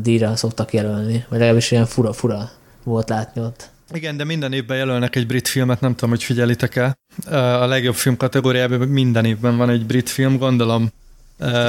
díjra 0.00 0.36
szoktak 0.36 0.72
jelölni, 0.72 1.24
vagy 1.28 1.38
legalábbis 1.38 1.70
ilyen 1.70 1.86
fura-fura 1.86 2.50
volt 2.82 3.08
látni 3.08 3.40
ott. 3.40 3.70
Igen, 3.92 4.16
de 4.16 4.24
minden 4.24 4.52
évben 4.52 4.76
jelölnek 4.76 5.16
egy 5.16 5.26
brit 5.26 5.48
filmet, 5.48 5.80
nem 5.80 5.94
tudom, 5.94 6.10
hogy 6.10 6.22
figyelitek 6.22 6.76
el. 6.76 6.94
A 7.60 7.66
legjobb 7.66 7.94
film 7.94 8.16
kategóriában 8.16 8.78
minden 8.78 9.24
évben 9.24 9.56
van 9.56 9.70
egy 9.70 9.86
brit 9.86 10.08
film, 10.08 10.38
gondolom. 10.38 10.90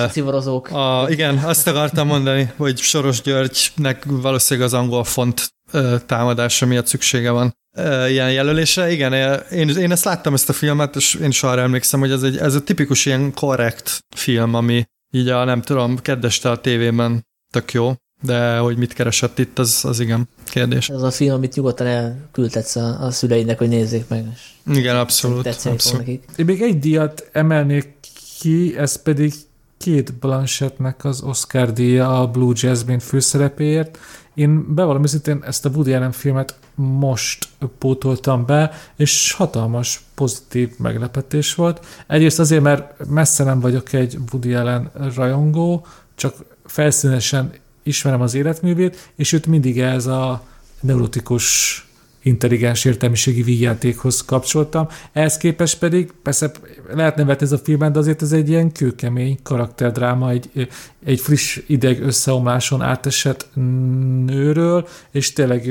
Szivarozók. 0.10 0.70
A, 0.70 1.06
igen, 1.10 1.38
azt 1.38 1.68
akartam 1.68 2.08
mondani, 2.08 2.52
hogy 2.56 2.78
Soros 2.78 3.22
Györgynek 3.22 4.04
valószínűleg 4.06 4.68
az 4.68 4.74
angol 4.74 5.04
font 5.04 5.50
támadása 6.06 6.66
miatt 6.66 6.88
szüksége 6.88 7.32
van 7.32 7.56
ilyen 8.08 8.32
jelölésre. 8.32 8.92
Igen, 8.92 9.14
én, 9.52 9.70
én 9.70 9.92
ezt 9.92 10.04
láttam 10.04 10.34
ezt 10.34 10.50
a 10.50 10.54
filmet, 10.54 10.96
és 10.96 11.14
én 11.14 11.30
is 11.30 11.44
arra 11.44 11.62
emlékszem, 11.62 12.00
hogy 12.00 12.12
ez 12.12 12.24
egy, 12.24 12.38
ez 12.38 12.56
egy 12.56 12.64
tipikus 12.64 13.06
ilyen 13.06 13.34
korrekt 13.34 14.00
film, 14.16 14.54
ami 14.54 14.86
így 15.12 15.30
a, 15.30 15.44
nem 15.44 15.62
tudom, 15.62 15.98
kedveste 15.98 16.50
a 16.50 16.62
tévében 16.62 17.26
tök 17.52 17.74
jó. 17.74 17.94
De 18.24 18.58
hogy 18.58 18.78
mit 18.78 18.94
keresett 18.94 19.40
itt, 19.40 19.60
az, 19.60 19.80
az 19.84 20.00
igen 20.00 20.28
kérdés. 20.44 20.90
Ez 20.90 21.02
a 21.02 21.12
film, 21.12 21.34
amit 21.34 21.56
nyugodtan 21.56 21.88
elküldhetsz 21.88 22.76
a, 22.76 23.06
a 23.06 23.12
szüleidnek, 23.12 23.58
hogy 23.58 23.70
nézzék 23.70 24.08
meg. 24.08 24.26
És 24.34 24.78
igen, 24.78 24.96
abszolút. 24.96 25.48
abszolút. 25.48 25.98
Nekik. 25.98 26.24
Én 26.36 26.46
még 26.46 26.62
egy 26.62 26.80
díjat 26.80 27.30
emelnék 27.32 27.94
ki, 28.40 28.78
ez 28.78 29.02
pedig 29.02 29.34
két 29.78 30.14
Blanchettnek 30.14 31.06
az 31.06 31.22
Oscar 31.22 31.74
díja 31.74 32.22
a 32.22 32.28
Blue 32.28 32.54
Jasmine 32.56 33.00
főszerepéért. 33.00 33.98
Én 34.34 34.76
bevallom 34.76 35.04
őszintén 35.04 35.44
ezt 35.46 35.66
a 35.66 35.70
Woody 35.70 35.94
Allen 35.94 36.12
filmet 36.12 36.56
most 36.76 37.48
pótoltam 37.78 38.46
be, 38.46 38.72
és 38.96 39.34
hatalmas 39.34 40.02
pozitív 40.16 40.70
meglepetés 40.78 41.56
volt. 41.56 41.86
Egyrészt 42.08 42.40
azért, 42.40 42.62
mert 42.62 43.08
messze 43.08 43.44
nem 43.44 43.60
vagyok 43.60 43.94
egy 43.94 44.18
Woody 44.32 44.54
Allen 44.54 44.92
rajongó, 45.16 45.86
csak 46.16 46.36
felszínesen 46.72 47.52
ismerem 47.84 48.22
az 48.22 48.34
életművét, 48.34 49.12
és 49.16 49.32
őt 49.32 49.46
mindig 49.46 49.80
ez 49.80 50.06
a 50.06 50.44
neurotikus 50.80 51.86
intelligens 52.24 52.86
értelmiségi 52.86 53.42
vígjátékhoz 53.42 54.22
kapcsoltam. 54.26 54.88
Ehhez 55.12 55.38
képest 55.38 55.80
pedig, 55.80 56.12
persze 56.24 56.52
lehet 56.94 57.16
nevet 57.16 57.42
ez 57.42 57.52
a 57.52 57.58
filmben, 57.58 57.92
de 57.92 58.00
azért 58.00 58.22
ez 58.22 58.32
egy 58.32 58.50
ilyen 58.50 58.72
kőkemény 58.72 59.40
karakterdráma, 59.44 60.30
egy, 60.30 60.70
egy 61.06 61.20
friss 61.20 61.60
ideg 61.68 62.02
összeomláson 62.02 62.82
átesett 62.82 63.50
nőről, 64.26 64.88
és 65.12 65.34
tényleg 65.34 65.68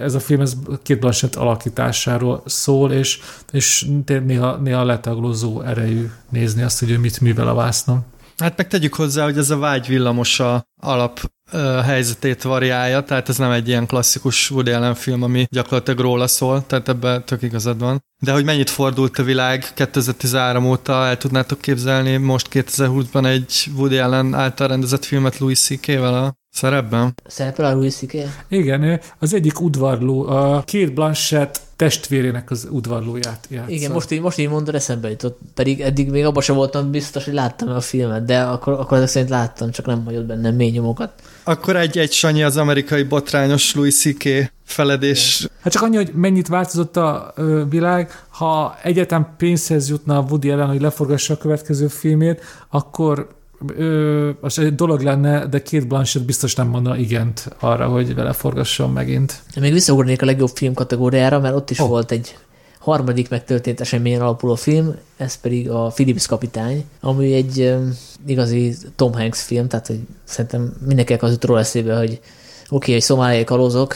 ez 0.00 0.14
a 0.14 0.20
film 0.20 0.40
ez 0.40 0.56
két 0.82 0.98
Blanchett 0.98 1.34
alakításáról 1.34 2.42
szól, 2.46 2.92
és, 2.92 3.20
és 3.52 3.86
néha, 4.26 4.56
néha 4.56 4.84
letaglózó 4.84 5.60
erejű 5.62 6.10
nézni 6.28 6.62
azt, 6.62 6.78
hogy 6.78 6.90
ő 6.90 6.98
mit 6.98 7.20
művel 7.20 7.48
a 7.48 7.54
vásznon. 7.54 8.04
Hát 8.40 8.56
meg 8.56 8.68
tegyük 8.68 8.94
hozzá, 8.94 9.24
hogy 9.24 9.38
ez 9.38 9.50
a 9.50 9.58
vágy 9.58 9.86
villamosa 9.86 10.64
alap 10.82 11.20
ö, 11.52 11.80
helyzetét 11.84 12.42
variálja, 12.42 13.02
tehát 13.02 13.28
ez 13.28 13.36
nem 13.36 13.50
egy 13.50 13.68
ilyen 13.68 13.86
klasszikus 13.86 14.50
Woody 14.50 14.70
Allen 14.70 14.94
film, 14.94 15.22
ami 15.22 15.46
gyakorlatilag 15.50 16.00
róla 16.00 16.26
szól, 16.26 16.66
tehát 16.66 16.88
ebben 16.88 17.24
tök 17.24 17.42
igazad 17.42 17.78
van. 17.78 18.04
De 18.22 18.32
hogy 18.32 18.44
mennyit 18.44 18.70
fordult 18.70 19.18
a 19.18 19.22
világ 19.22 19.64
2013 19.74 20.66
óta, 20.66 21.06
el 21.06 21.16
tudnátok 21.16 21.60
képzelni 21.60 22.16
most 22.16 22.48
2020-ban 22.52 23.26
egy 23.26 23.70
Woody 23.76 23.98
Allen 23.98 24.34
által 24.34 24.68
rendezett 24.68 25.04
filmet 25.04 25.38
Louis 25.38 25.58
C.K.-vel 25.58 26.24
a 26.24 26.34
szerepben? 26.50 27.14
Szerepel 27.26 27.64
a 27.64 27.72
Louis 27.72 27.94
C.K.? 27.94 28.16
Igen, 28.48 29.00
az 29.18 29.34
egyik 29.34 29.60
udvarló, 29.60 30.26
a 30.28 30.62
két 30.62 30.94
Blanchett 30.94 31.60
testvérének 31.80 32.50
az 32.50 32.68
udvarlóját 32.70 33.46
játsza. 33.48 33.70
Igen, 33.70 33.90
most 33.90 34.10
így, 34.10 34.20
most 34.20 34.38
így 34.38 34.48
mondod, 34.48 34.74
eszembe 34.74 35.10
jutott. 35.10 35.38
Pedig 35.54 35.80
eddig 35.80 36.10
még 36.10 36.24
abban 36.24 36.42
sem 36.42 36.56
voltam 36.56 36.90
biztos, 36.90 37.24
hogy 37.24 37.34
láttam 37.34 37.68
a 37.68 37.80
filmet, 37.80 38.24
de 38.24 38.40
akkor, 38.40 38.72
akkor 38.72 38.96
ezek 38.96 39.08
szerint 39.08 39.30
láttam, 39.30 39.70
csak 39.70 39.86
nem 39.86 40.04
hagyott 40.04 40.24
bennem 40.24 40.54
mély 40.54 40.70
nyomokat. 40.70 41.12
Akkor 41.42 41.76
egy-egy 41.76 42.12
Sanyi 42.12 42.42
az 42.42 42.56
amerikai 42.56 43.02
botrányos 43.02 43.74
Louis 43.74 43.98
C.K. 43.98 44.52
feledés. 44.64 45.40
Igen. 45.40 45.52
Hát 45.62 45.72
csak 45.72 45.82
annyi, 45.82 45.96
hogy 45.96 46.10
mennyit 46.14 46.48
változott 46.48 46.96
a 46.96 47.32
ö, 47.36 47.62
világ, 47.68 48.24
ha 48.28 48.78
egyetem 48.82 49.28
pénzhez 49.36 49.88
jutna 49.88 50.18
a 50.18 50.24
Woody 50.28 50.50
Allen, 50.50 50.68
hogy 50.68 50.80
leforgassa 50.80 51.34
a 51.34 51.36
következő 51.36 51.88
filmét, 51.88 52.40
akkor 52.68 53.28
ö, 53.66 54.30
az 54.40 54.58
egy 54.58 54.74
dolog 54.74 55.00
lenne, 55.00 55.46
de 55.46 55.62
két 55.62 55.86
Blanchett 55.86 56.22
biztos 56.22 56.54
nem 56.54 56.68
mondna 56.68 56.96
igent 56.96 57.56
arra, 57.58 57.88
hogy 57.88 58.14
vele 58.14 58.32
forgasson 58.32 58.90
megint. 58.90 59.42
Még 59.60 59.72
visszaugornék 59.72 60.22
a 60.22 60.26
legjobb 60.26 60.50
film 60.54 60.74
kategóriára, 60.74 61.40
mert 61.40 61.54
ott 61.54 61.70
is 61.70 61.78
oh. 61.78 61.88
volt 61.88 62.10
egy 62.10 62.36
harmadik 62.80 63.28
megtörtént 63.28 63.80
eseményen 63.80 64.20
alapuló 64.20 64.54
film, 64.54 64.94
ez 65.16 65.40
pedig 65.40 65.70
a 65.70 65.86
Philips 65.86 66.26
kapitány, 66.26 66.84
ami 67.00 67.32
egy 67.32 67.60
um, 67.60 67.96
igazi 68.26 68.76
Tom 68.96 69.12
Hanks 69.12 69.42
film, 69.42 69.68
tehát 69.68 69.86
hogy 69.86 70.00
szerintem 70.24 70.72
mindenkinek 70.86 71.22
az 71.22 71.30
jut 71.30 71.44
róla 71.44 71.60
eszébe, 71.60 71.96
hogy 71.96 72.10
oké, 72.12 72.20
okay, 72.68 72.92
hogy 72.92 73.02
szomáliai 73.02 73.44
kalózok, 73.44 73.94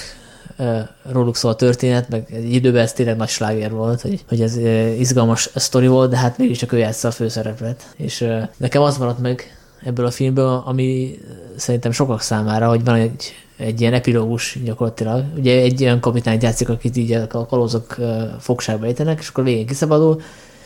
róluk 1.12 1.36
szól 1.36 1.50
a 1.50 1.54
történet, 1.54 2.08
meg 2.08 2.26
egy 2.32 2.52
időben 2.52 2.82
ez 2.82 2.92
tényleg 2.92 3.16
nagy 3.16 3.28
sláger 3.28 3.70
volt, 3.70 4.00
hogy, 4.00 4.24
hogy 4.28 4.40
ez 4.40 4.56
izgalmas 4.98 5.50
sztori 5.54 5.86
volt, 5.86 6.10
de 6.10 6.16
hát 6.16 6.38
mégiscsak 6.38 6.72
ő 6.72 6.78
játsza 6.78 7.08
a 7.08 7.10
főszerepet. 7.10 7.82
És 7.96 8.28
nekem 8.56 8.82
az 8.82 8.98
maradt 8.98 9.18
meg 9.18 9.58
ebből 9.84 10.06
a 10.06 10.10
filmből, 10.10 10.62
ami 10.66 11.18
szerintem 11.56 11.92
sokak 11.92 12.20
számára, 12.20 12.68
hogy 12.68 12.84
van 12.84 12.94
egy, 12.94 13.32
egy 13.56 13.80
ilyen 13.80 13.94
epilógus 13.94 14.58
gyakorlatilag. 14.64 15.24
Ugye 15.36 15.60
egy 15.60 15.82
olyan 15.82 16.00
kapitány 16.00 16.38
játszik, 16.40 16.68
akit 16.68 16.96
így 16.96 17.12
a 17.12 17.46
kalózok 17.46 17.96
fogságba 18.40 18.86
ejtenek, 18.86 19.18
és 19.20 19.28
akkor 19.28 19.44
végén 19.44 19.66
kiszabadul, 19.66 20.20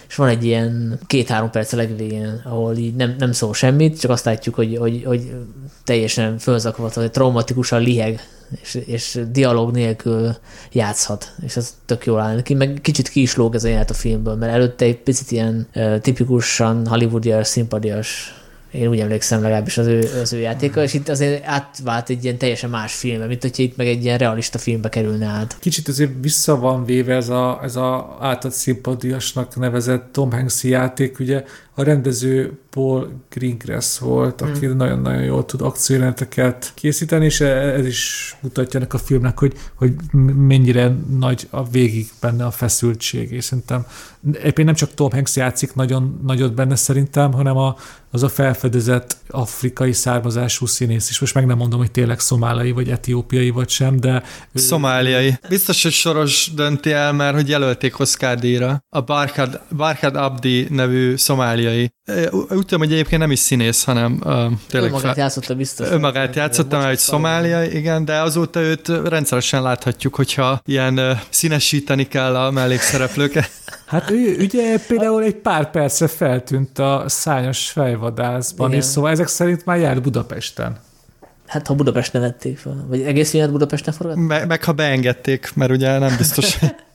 és 0.08 0.14
van 0.14 0.28
egy 0.28 0.44
ilyen 0.44 0.98
két-három 1.06 1.50
perc 1.50 1.72
a 1.72 1.76
legvégén, 1.76 2.40
ahol 2.44 2.76
így 2.76 2.94
nem, 2.94 3.14
nem 3.18 3.32
szól 3.32 3.54
semmit, 3.54 4.00
csak 4.00 4.10
azt 4.10 4.24
látjuk, 4.24 4.54
hogy, 4.54 4.76
hogy, 4.76 5.02
hogy 5.04 5.30
teljesen 5.84 6.38
fölzakvat, 6.38 6.94
hogy 6.94 7.10
traumatikusan 7.10 7.80
liheg 7.80 8.20
és, 8.62 8.74
és 8.74 9.20
dialóg 9.30 9.72
nélkül 9.72 10.36
játszhat, 10.72 11.32
és 11.42 11.56
ez 11.56 11.74
tök 11.86 12.06
jól 12.06 12.20
áll 12.20 12.34
neki, 12.34 12.54
meg 12.54 12.78
kicsit 12.82 13.08
ki 13.08 13.20
is 13.20 13.36
lóg 13.36 13.54
ez 13.54 13.64
a 13.64 13.68
ját 13.68 13.90
a 13.90 13.94
filmből, 13.94 14.34
mert 14.34 14.52
előtte 14.52 14.84
egy 14.84 14.98
picit 14.98 15.30
ilyen 15.30 15.68
uh, 15.74 15.98
tipikusan 15.98 16.86
hollywoodias, 16.86 17.46
szimpadias 17.46 18.37
én 18.78 18.88
úgy 18.88 19.00
emlékszem 19.00 19.42
legalábbis 19.42 19.78
az 19.78 19.86
ő, 19.86 20.10
az 20.22 20.32
ő 20.32 20.38
játéka, 20.38 20.82
és 20.82 20.94
itt 20.94 21.08
azért 21.08 21.46
átvált 21.46 22.08
egy 22.08 22.24
ilyen 22.24 22.38
teljesen 22.38 22.70
más 22.70 22.94
filmbe, 22.94 23.26
mint 23.26 23.42
hogyha 23.42 23.62
itt 23.62 23.76
meg 23.76 23.86
egy 23.86 24.04
ilyen 24.04 24.18
realista 24.18 24.58
filmbe 24.58 24.88
kerülne 24.88 25.26
át. 25.26 25.56
Kicsit 25.60 25.88
azért 25.88 26.10
vissza 26.20 26.58
van 26.58 26.84
véve 26.84 27.14
ez 27.14 27.28
a, 27.28 27.60
ez 27.62 27.76
a 27.76 28.16
által 28.20 28.50
szimpadiasnak 28.50 29.56
nevezett 29.56 30.12
Tom 30.12 30.32
hanks 30.32 30.64
játék, 30.64 31.18
ugye 31.18 31.44
a 31.78 31.82
rendező 31.82 32.58
Paul 32.70 33.08
Greengrass 33.30 33.98
volt, 33.98 34.40
aki 34.40 34.66
mm. 34.66 34.76
nagyon-nagyon 34.76 35.22
jól 35.22 35.44
tud 35.44 35.60
akciójeleneteket 35.60 36.72
készíteni, 36.74 37.24
és 37.24 37.40
ez 37.40 37.86
is 37.86 38.36
mutatja 38.40 38.80
ennek 38.80 38.94
a 38.94 38.98
filmnek, 38.98 39.38
hogy, 39.38 39.52
hogy 39.74 39.92
mennyire 40.36 40.96
nagy 41.18 41.46
a 41.50 41.68
végig 41.68 42.08
benne 42.20 42.44
a 42.44 42.50
feszültség, 42.50 43.32
és 43.32 43.44
szerintem 43.44 43.86
éppen 44.44 44.64
nem 44.64 44.74
csak 44.74 44.94
Tom 44.94 45.10
Hanks 45.10 45.36
játszik 45.36 45.74
nagyon 45.74 46.20
nagyot 46.24 46.54
benne 46.54 46.76
szerintem, 46.76 47.32
hanem 47.32 47.56
a, 47.56 47.76
az 48.10 48.22
a 48.22 48.28
felfedezett 48.28 49.16
afrikai 49.28 49.92
származású 49.92 50.66
színész 50.66 51.10
is. 51.10 51.20
Most 51.20 51.34
meg 51.34 51.46
nem 51.46 51.56
mondom, 51.56 51.78
hogy 51.78 51.90
tényleg 51.90 52.20
szomálai, 52.20 52.70
vagy 52.70 52.88
etiópiai, 52.88 53.50
vagy 53.50 53.68
sem, 53.68 54.00
de... 54.00 54.22
Szomáliai. 54.54 55.38
Biztos, 55.48 55.82
hogy 55.82 55.92
Soros 55.92 56.50
dönti 56.54 56.92
el, 56.92 57.12
mert 57.12 57.34
hogy 57.34 57.48
jelölték 57.48 57.98
Oscar 57.98 58.38
díjra. 58.38 58.84
A 58.88 59.00
Barkad, 59.00 59.60
Barkad 59.76 60.16
Abdi 60.16 60.66
nevű 60.70 61.16
szomáliai 61.16 61.67
szomáliai. 61.68 61.92
Úgy 62.30 62.64
tudom, 62.66 62.80
hogy 62.80 62.92
egyébként 62.92 63.20
nem 63.20 63.30
is 63.30 63.38
színész, 63.38 63.84
hanem 63.84 64.12
uh, 64.12 64.34
tényleg... 64.68 64.90
Önmagát 64.90 65.00
fel... 65.00 65.14
játszotta 65.16 65.54
biztos. 65.54 65.88
Önmagát 65.90 66.34
játszotta, 66.34 66.78
mert 66.78 66.90
egy 66.90 66.98
szomáliai, 66.98 67.76
igen, 67.76 68.04
de 68.04 68.20
azóta 68.20 68.60
őt 68.60 68.88
rendszeresen 68.88 69.62
láthatjuk, 69.62 70.14
hogyha 70.14 70.60
ilyen 70.64 70.98
uh, 70.98 71.10
színesíteni 71.28 72.08
kell 72.08 72.36
a 72.36 72.50
mellékszereplőket. 72.50 73.50
Hát 73.86 74.10
ő 74.10 74.36
ugye 74.38 74.78
például 74.86 75.22
egy 75.22 75.34
pár 75.34 75.70
percre 75.70 76.06
feltűnt 76.06 76.78
a 76.78 77.04
szányos 77.06 77.70
fejvadászban, 77.70 78.72
és 78.72 78.84
szóval 78.84 79.10
ezek 79.10 79.26
szerint 79.26 79.64
már 79.64 79.78
jár 79.78 80.02
Budapesten. 80.02 80.76
Hát 81.46 81.66
ha 81.66 81.74
Budapesten 81.74 82.20
vették 82.20 82.58
fel, 82.58 82.84
vagy 82.88 83.02
egész 83.02 83.30
filmet 83.30 83.50
Budapesten 83.50 83.94
forgatták? 83.94 84.24
Me- 84.24 84.46
meg 84.46 84.64
ha 84.64 84.72
beengedték, 84.72 85.50
mert 85.54 85.70
ugye 85.70 85.98
nem 85.98 86.16
biztos. 86.16 86.58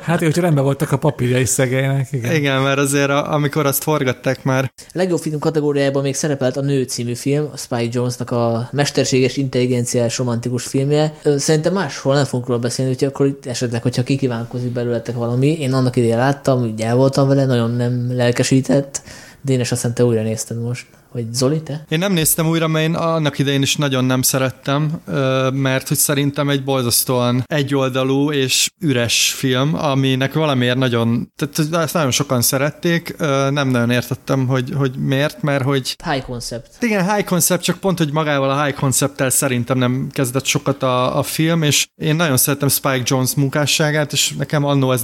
hát, 0.00 0.18
hogy 0.18 0.36
rendben 0.36 0.64
voltak 0.64 0.92
a 0.92 0.96
papírjai 0.96 1.44
szegénynek, 1.44 2.12
igen. 2.12 2.34
Igen, 2.34 2.60
mert 2.62 2.78
azért 2.78 3.10
a, 3.10 3.32
amikor 3.32 3.66
azt 3.66 3.82
forgatták 3.82 4.44
már. 4.44 4.72
A 4.76 4.90
legjobb 4.92 5.18
film 5.18 5.38
kategóriában 5.38 6.02
még 6.02 6.14
szerepelt 6.14 6.56
a 6.56 6.60
Nő 6.60 6.82
című 6.82 7.14
film, 7.14 7.48
a 7.52 7.56
Spike 7.56 7.88
Jonesnak 7.90 8.30
a 8.30 8.68
mesterséges 8.72 9.36
intelligenciás 9.36 10.18
romantikus 10.18 10.64
filmje. 10.64 11.14
Szerintem 11.36 11.72
máshol 11.72 12.14
nem 12.14 12.24
fogunk 12.24 12.48
róla 12.48 12.60
beszélni, 12.60 12.90
úgyhogy 12.90 13.08
akkor 13.08 13.26
itt 13.26 13.46
esetleg, 13.46 13.82
hogyha 13.82 14.02
kikívánkozik 14.02 14.70
belőletek 14.72 15.14
valami. 15.14 15.60
Én 15.60 15.72
annak 15.72 15.96
idején 15.96 16.16
láttam, 16.16 16.62
úgy 16.62 16.80
el 16.80 16.96
voltam 16.96 17.28
vele, 17.28 17.44
nagyon 17.44 17.70
nem 17.70 18.16
lelkesített. 18.16 19.02
Dénes, 19.42 19.72
azt 19.72 19.94
te 19.94 20.04
újra 20.04 20.22
nézted 20.22 20.60
most. 20.62 20.86
Vagy 21.16 21.34
Zoli, 21.34 21.62
te? 21.62 21.84
Én 21.88 21.98
nem 21.98 22.12
néztem 22.12 22.46
újra, 22.46 22.66
mert 22.66 22.86
én 22.88 22.94
annak 22.94 23.38
idején 23.38 23.62
is 23.62 23.76
nagyon 23.76 24.04
nem 24.04 24.22
szerettem, 24.22 25.00
mert 25.52 25.88
hogy 25.88 25.96
szerintem 25.96 26.48
egy 26.48 26.64
borzasztóan 26.64 27.44
egyoldalú 27.46 28.32
és 28.32 28.70
üres 28.80 29.32
film, 29.32 29.74
aminek 29.74 30.34
valamiért 30.34 30.76
nagyon, 30.76 31.32
tehát 31.36 31.74
ezt 31.84 31.94
nagyon 31.94 32.10
sokan 32.10 32.42
szerették, 32.42 33.16
nem 33.50 33.68
nagyon 33.68 33.90
értettem, 33.90 34.46
hogy, 34.46 34.72
hogy 34.76 34.94
miért, 34.98 35.42
mert 35.42 35.64
hogy... 35.64 35.96
High 36.04 36.24
concept. 36.24 36.70
Igen, 36.80 37.14
high 37.14 37.26
concept, 37.26 37.62
csak 37.62 37.78
pont, 37.78 37.98
hogy 37.98 38.12
magával 38.12 38.50
a 38.50 38.64
high 38.64 38.78
concept 38.78 39.30
szerintem 39.30 39.78
nem 39.78 40.08
kezdett 40.12 40.44
sokat 40.44 40.82
a, 40.82 41.18
a 41.18 41.22
film, 41.22 41.62
és 41.62 41.86
én 41.94 42.16
nagyon 42.16 42.36
szerettem 42.36 42.68
Spike 42.68 43.02
Jones 43.04 43.34
munkásságát, 43.34 44.12
és 44.12 44.34
nekem 44.38 44.64
annó 44.64 44.92
ez, 44.92 45.02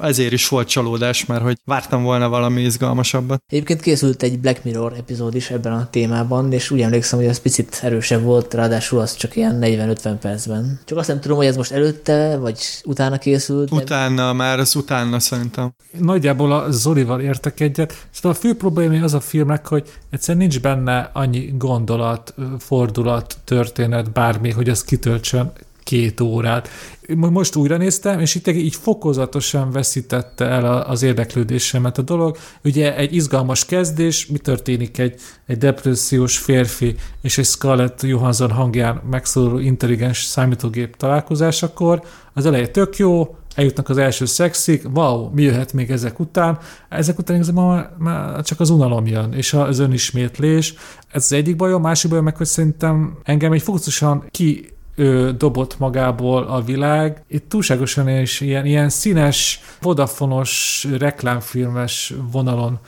ezért 0.00 0.32
is 0.32 0.48
volt 0.48 0.68
csalódás, 0.68 1.26
mert 1.26 1.42
hogy 1.42 1.56
vártam 1.64 2.02
volna 2.02 2.28
valami 2.28 2.62
izgalmasabbat. 2.62 3.42
Egyébként 3.46 3.80
készült 3.80 4.22
egy 4.22 4.38
Black 4.38 4.64
Mirror 4.64 4.92
epizód 4.92 5.34
is 5.34 5.50
ebben 5.54 5.72
a 5.72 5.88
témában, 5.90 6.52
és 6.52 6.70
úgy 6.70 6.80
emlékszem, 6.80 7.18
hogy 7.18 7.28
ez 7.28 7.40
picit 7.40 7.80
erősebb 7.82 8.22
volt, 8.22 8.54
ráadásul 8.54 9.00
az 9.00 9.14
csak 9.14 9.36
ilyen 9.36 9.58
40-50 9.62 10.14
percben. 10.20 10.80
Csak 10.84 10.98
azt 10.98 11.08
nem 11.08 11.20
tudom, 11.20 11.36
hogy 11.36 11.46
ez 11.46 11.56
most 11.56 11.72
előtte, 11.72 12.36
vagy 12.36 12.58
utána 12.84 13.18
készült. 13.18 13.70
Utána, 13.70 14.26
meg... 14.26 14.36
már 14.36 14.58
az 14.58 14.74
utána 14.74 15.18
szerintem. 15.18 15.74
Nagyjából 15.98 16.52
a 16.52 16.70
Zolival 16.70 17.20
értek 17.20 17.60
egyet. 17.60 18.06
Szóval 18.10 18.30
a 18.30 18.34
fő 18.34 18.56
probléma 18.56 19.04
az 19.04 19.14
a 19.14 19.20
filmnek, 19.20 19.66
hogy 19.66 19.92
egyszerűen 20.10 20.46
nincs 20.46 20.60
benne 20.60 21.10
annyi 21.12 21.54
gondolat, 21.58 22.34
fordulat, 22.58 23.36
történet, 23.44 24.12
bármi, 24.12 24.50
hogy 24.50 24.68
az 24.68 24.84
kitöltsön 24.84 25.52
két 25.84 26.20
órát. 26.20 26.68
Most 27.16 27.56
újra 27.56 27.76
néztem, 27.76 28.20
és 28.20 28.34
itt 28.34 28.48
így 28.48 28.74
fokozatosan 28.74 29.70
veszítette 29.70 30.44
el 30.44 30.82
az 30.82 31.02
érdeklődésemet 31.02 31.98
a 31.98 32.02
dolog. 32.02 32.36
Ugye 32.64 32.96
egy 32.96 33.14
izgalmas 33.14 33.64
kezdés, 33.64 34.26
mi 34.26 34.38
történik 34.38 34.98
egy, 34.98 35.20
egy 35.46 35.58
depressziós 35.58 36.38
férfi 36.38 36.94
és 37.22 37.38
egy 37.38 37.44
Scarlett 37.44 38.02
Johansson 38.02 38.50
hangján 38.50 39.02
megszólaló 39.10 39.58
intelligens 39.58 40.24
számítógép 40.24 40.96
találkozásakor. 40.96 42.02
Az 42.32 42.46
eleje 42.46 42.68
tök 42.68 42.96
jó, 42.96 43.36
eljutnak 43.54 43.88
az 43.88 43.98
első 43.98 44.24
szexik, 44.24 44.84
wow, 44.94 45.30
mi 45.34 45.42
jöhet 45.42 45.72
még 45.72 45.90
ezek 45.90 46.20
után? 46.20 46.58
Ezek 46.88 47.18
után 47.18 47.36
igazából 47.36 47.66
már, 47.66 47.90
már 47.98 48.42
csak 48.42 48.60
az 48.60 48.70
unalom 48.70 49.06
jön, 49.06 49.32
és 49.32 49.52
az 49.52 49.78
önismétlés. 49.78 50.74
Ez 51.08 51.24
az 51.24 51.32
egyik 51.32 51.56
bajom, 51.56 51.82
másik 51.82 52.10
bajom 52.10 52.24
meg, 52.24 52.36
hogy 52.36 52.46
szerintem 52.46 53.18
engem 53.22 53.52
egy 53.52 53.62
fokozatosan 53.62 54.24
ki 54.30 54.73
ő 54.94 55.32
dobott 55.32 55.78
magából 55.78 56.42
a 56.42 56.62
világ. 56.62 57.24
Itt 57.28 57.48
túlságosan 57.48 58.08
is 58.08 58.40
ilyen, 58.40 58.66
ilyen 58.66 58.88
színes, 58.88 59.60
vodafonos, 59.80 60.86
reklámfilmes 60.98 62.14
vonalon 62.32 62.78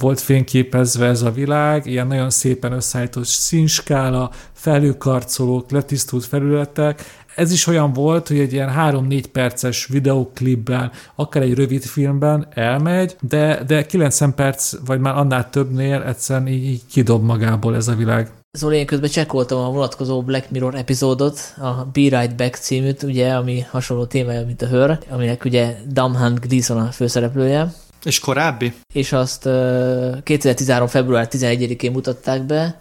volt 0.00 0.20
fényképezve 0.20 1.06
ez 1.06 1.22
a 1.22 1.30
világ, 1.30 1.86
ilyen 1.86 2.06
nagyon 2.06 2.30
szépen 2.30 2.72
összeállított 2.72 3.24
színskála, 3.24 4.30
felőkarcolók, 4.52 5.70
letisztult 5.70 6.24
felületek. 6.24 7.02
Ez 7.34 7.52
is 7.52 7.66
olyan 7.66 7.92
volt, 7.92 8.28
hogy 8.28 8.38
egy 8.38 8.52
ilyen 8.52 8.72
3-4 8.76 9.24
perces 9.32 9.86
videoklipben, 9.86 10.90
akár 11.14 11.42
egy 11.42 11.54
rövid 11.54 11.82
filmben 11.82 12.46
elmegy, 12.54 13.16
de, 13.20 13.62
de 13.66 13.86
90 13.86 14.34
perc, 14.34 14.74
vagy 14.86 15.00
már 15.00 15.16
annál 15.16 15.50
többnél 15.50 16.02
egyszerűen 16.02 16.48
így, 16.48 16.64
így 16.64 16.82
kidob 16.90 17.24
magából 17.24 17.76
ez 17.76 17.88
a 17.88 17.94
világ. 17.94 18.37
Zoli, 18.52 18.76
én 18.76 18.86
közben 18.86 19.10
csekkoltam 19.10 19.58
a 19.58 19.70
vonatkozó 19.70 20.22
Black 20.22 20.50
Mirror 20.50 20.74
epizódot, 20.74 21.54
a 21.56 21.84
Be 21.92 22.20
Right 22.20 22.36
Back 22.36 22.54
címűt, 22.54 23.02
ugye, 23.02 23.34
ami 23.34 23.60
hasonló 23.60 24.04
témája, 24.04 24.46
mint 24.46 24.62
a 24.62 24.66
Hör, 24.66 24.98
aminek 25.08 25.44
ugye 25.44 25.76
Damhan 25.92 26.34
Gleason 26.34 26.78
a 26.78 26.90
főszereplője. 26.90 27.72
És 28.04 28.18
korábbi? 28.18 28.72
És 28.94 29.12
azt 29.12 29.46
uh, 29.46 30.22
2013. 30.22 30.88
február 30.88 31.28
11-én 31.30 31.92
mutatták 31.92 32.42
be, 32.42 32.80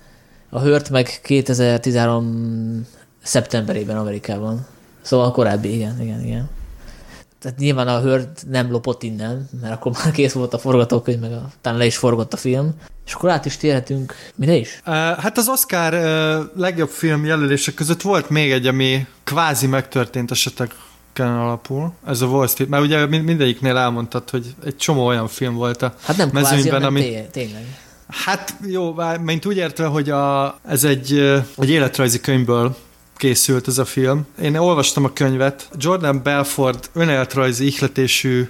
a 0.50 0.60
Hört 0.60 0.90
meg 0.90 1.20
2013 1.24 2.88
szeptemberében 3.24 3.98
Amerikában. 3.98 4.66
Szóval 5.02 5.32
korábbi, 5.32 5.74
igen, 5.74 6.02
igen, 6.02 6.26
igen 6.26 6.50
tehát 7.42 7.58
nyilván 7.58 7.88
a 7.88 8.00
Hört 8.00 8.46
nem 8.50 8.72
lopott 8.72 9.04
innen, 9.04 9.50
mert 9.62 9.74
akkor 9.74 9.92
már 9.92 10.12
kész 10.12 10.34
volt 10.34 10.54
a 10.54 10.60
forgatókönyv, 10.60 11.20
meg 11.20 11.32
a, 11.32 11.50
talán 11.62 11.78
le 11.78 11.86
is 11.86 11.98
forgott 11.98 12.34
a 12.34 12.38
film. 12.38 12.74
És 13.06 13.14
akkor 13.14 13.30
át 13.30 13.46
is 13.46 13.58
térhetünk, 13.58 14.16
mire 14.36 14.56
is? 14.56 14.82
Uh, 14.86 14.94
hát 14.94 15.38
az 15.38 15.48
Oscar 15.48 15.94
uh, 15.94 16.60
legjobb 16.62 16.90
film 16.90 17.26
jelölések 17.26 17.74
között 17.74 18.02
volt 18.02 18.30
még 18.30 18.52
egy, 18.52 18.68
ami 18.68 19.08
kvázi 19.24 19.68
megtörtént 19.68 20.32
esetek 20.32 20.76
alapul. 21.20 21.94
Ez 22.06 22.22
a 22.22 22.26
Wall 22.26 22.48
Street, 22.48 22.70
mert 22.70 22.84
ugye 22.84 23.06
mindegyiknél 23.06 23.78
elmondtad, 23.78 24.30
hogy 24.30 24.56
egy 24.66 24.76
csomó 24.76 25.06
olyan 25.06 25.28
film 25.28 25.56
volt 25.56 25.82
a 25.82 25.94
hát 26.02 26.18
nem 26.18 26.30
mezőnyben, 26.34 26.80
kvázi, 26.80 26.86
ami... 26.86 27.28
tényleg. 27.32 27.64
Hát 28.08 28.56
jó, 28.66 28.96
mint 29.22 29.46
úgy 29.46 29.58
értve, 29.58 29.86
hogy 29.86 30.10
a, 30.10 30.60
ez 30.68 30.84
egy, 30.84 31.14
egy 31.58 31.70
életrajzi 31.70 32.20
könyvből 32.20 32.76
készült 33.18 33.68
ez 33.68 33.78
a 33.78 33.86
film. 33.86 34.26
Én 34.42 34.56
olvastam 34.56 35.04
a 35.04 35.14
könyvet. 35.14 35.70
Jordan 35.78 36.24
Belford 36.24 36.90
önéletrajzi 36.94 37.66
ihletésű 37.66 38.50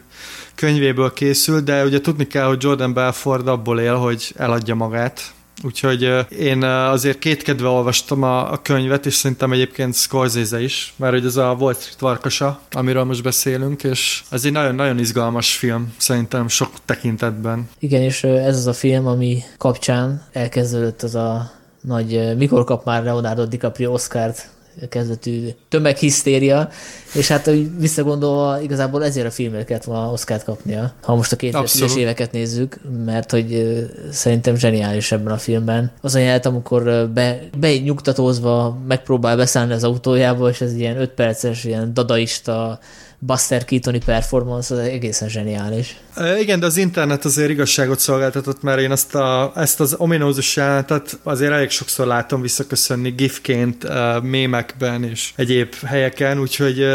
könyvéből 0.56 1.14
készült, 1.14 1.64
de 1.64 1.84
ugye 1.84 2.02
tudni 2.02 2.28
kell, 2.28 2.46
hogy 2.48 2.64
Jordan 2.64 2.94
Belford 2.94 3.48
abból 3.48 3.80
él, 3.80 3.96
hogy 3.96 4.34
eladja 4.38 4.76
magát. 4.76 5.32
Úgyhogy 5.64 6.10
én 6.40 6.64
azért 6.64 7.20
kétkedve 7.20 7.68
olvastam 7.68 8.24
a, 8.24 8.52
a 8.52 8.62
könyvet, 8.62 9.06
és 9.06 9.14
szerintem 9.14 9.52
egyébként 9.52 9.96
Scorsese 9.96 10.62
is, 10.62 10.94
mert 10.96 11.14
hogy 11.14 11.26
ez 11.26 11.36
a 11.36 11.56
Wall 11.60 11.74
Street 11.74 12.00
Varkasa, 12.00 12.60
amiről 12.72 13.04
most 13.04 13.24
beszélünk, 13.24 13.84
és 13.84 14.24
ez 14.30 14.46
egy 14.46 14.52
nagyon-nagyon 14.52 15.00
izgalmas 15.00 15.56
film, 15.56 15.94
szerintem 15.98 16.48
sok 16.48 16.72
tekintetben. 16.86 17.70
Igen, 17.80 18.02
és 18.02 18.24
ez 18.24 18.58
az 18.58 18.68
a 18.68 18.74
film, 18.74 19.08
ami 19.08 19.44
kapcsán 19.58 20.24
elkezdődött 20.32 21.04
az 21.04 21.16
a 21.16 21.52
nagy, 21.82 22.38
mikor 22.38 22.64
kap 22.64 22.86
már 22.86 23.04
Leonardo 23.04 23.46
DiCaprio 23.46 23.92
Oscárt 23.92 24.50
kezdetű 24.90 25.48
tömeghisztéria, 25.70 26.70
és 27.14 27.28
hát 27.28 27.46
hogy 27.46 27.80
visszagondolva 27.80 28.62
igazából 28.62 29.04
ezért 29.04 29.28
a 29.28 29.32
filmért 29.32 29.66
kellett 29.66 29.84
volna 29.84 30.12
Oszkárt 30.12 30.44
kapnia, 30.44 30.94
ha 31.02 31.16
most 31.16 31.32
a 31.32 31.36
2010-es 31.36 31.96
éveket 31.98 32.32
nézzük, 32.32 32.80
mert 33.06 33.32
hogy 33.32 33.78
szerintem 34.12 34.56
zseniális 34.56 35.12
ebben 35.12 35.34
a 35.34 35.38
filmben. 35.38 35.92
Az 36.02 36.16
a 36.16 36.20
jelent, 36.20 36.46
amikor 36.46 37.10
be, 37.14 37.40
benyugtatózva 37.60 38.78
megpróbál 38.88 39.38
beszállni 39.38 39.74
az 39.74 39.84
autójába, 39.84 40.50
és 40.50 40.62
ez 40.62 40.74
ilyen 40.74 41.02
5 41.02 41.10
perces, 41.10 41.64
ilyen 41.64 41.94
dadaista 41.94 42.80
Buster 43.20 43.66
Keatoni 43.66 44.00
performance 44.06 44.74
az 44.74 44.80
egészen 44.80 45.30
zseniális. 45.30 45.96
Igen, 46.40 46.60
de 46.60 46.66
az 46.66 46.78
internet 46.78 47.26
azért 47.26 47.50
igazságot 47.50 48.00
szolgáltatott, 48.00 48.62
mert 48.62 48.80
én 48.80 48.92
azt 48.92 49.16
a, 49.16 49.52
ezt 49.56 49.80
az 49.80 49.96
ominózus 49.98 50.56
jelentet 50.56 51.20
azért 51.24 51.52
elég 51.52 51.70
sokszor 51.70 52.08
látom 52.08 52.42
visszaköszönni 52.42 53.10
gifként, 53.10 53.88
mémekben 54.22 55.04
és 55.04 55.34
egyéb 55.36 55.74
helyeken, 55.86 56.40
úgyhogy 56.40 56.86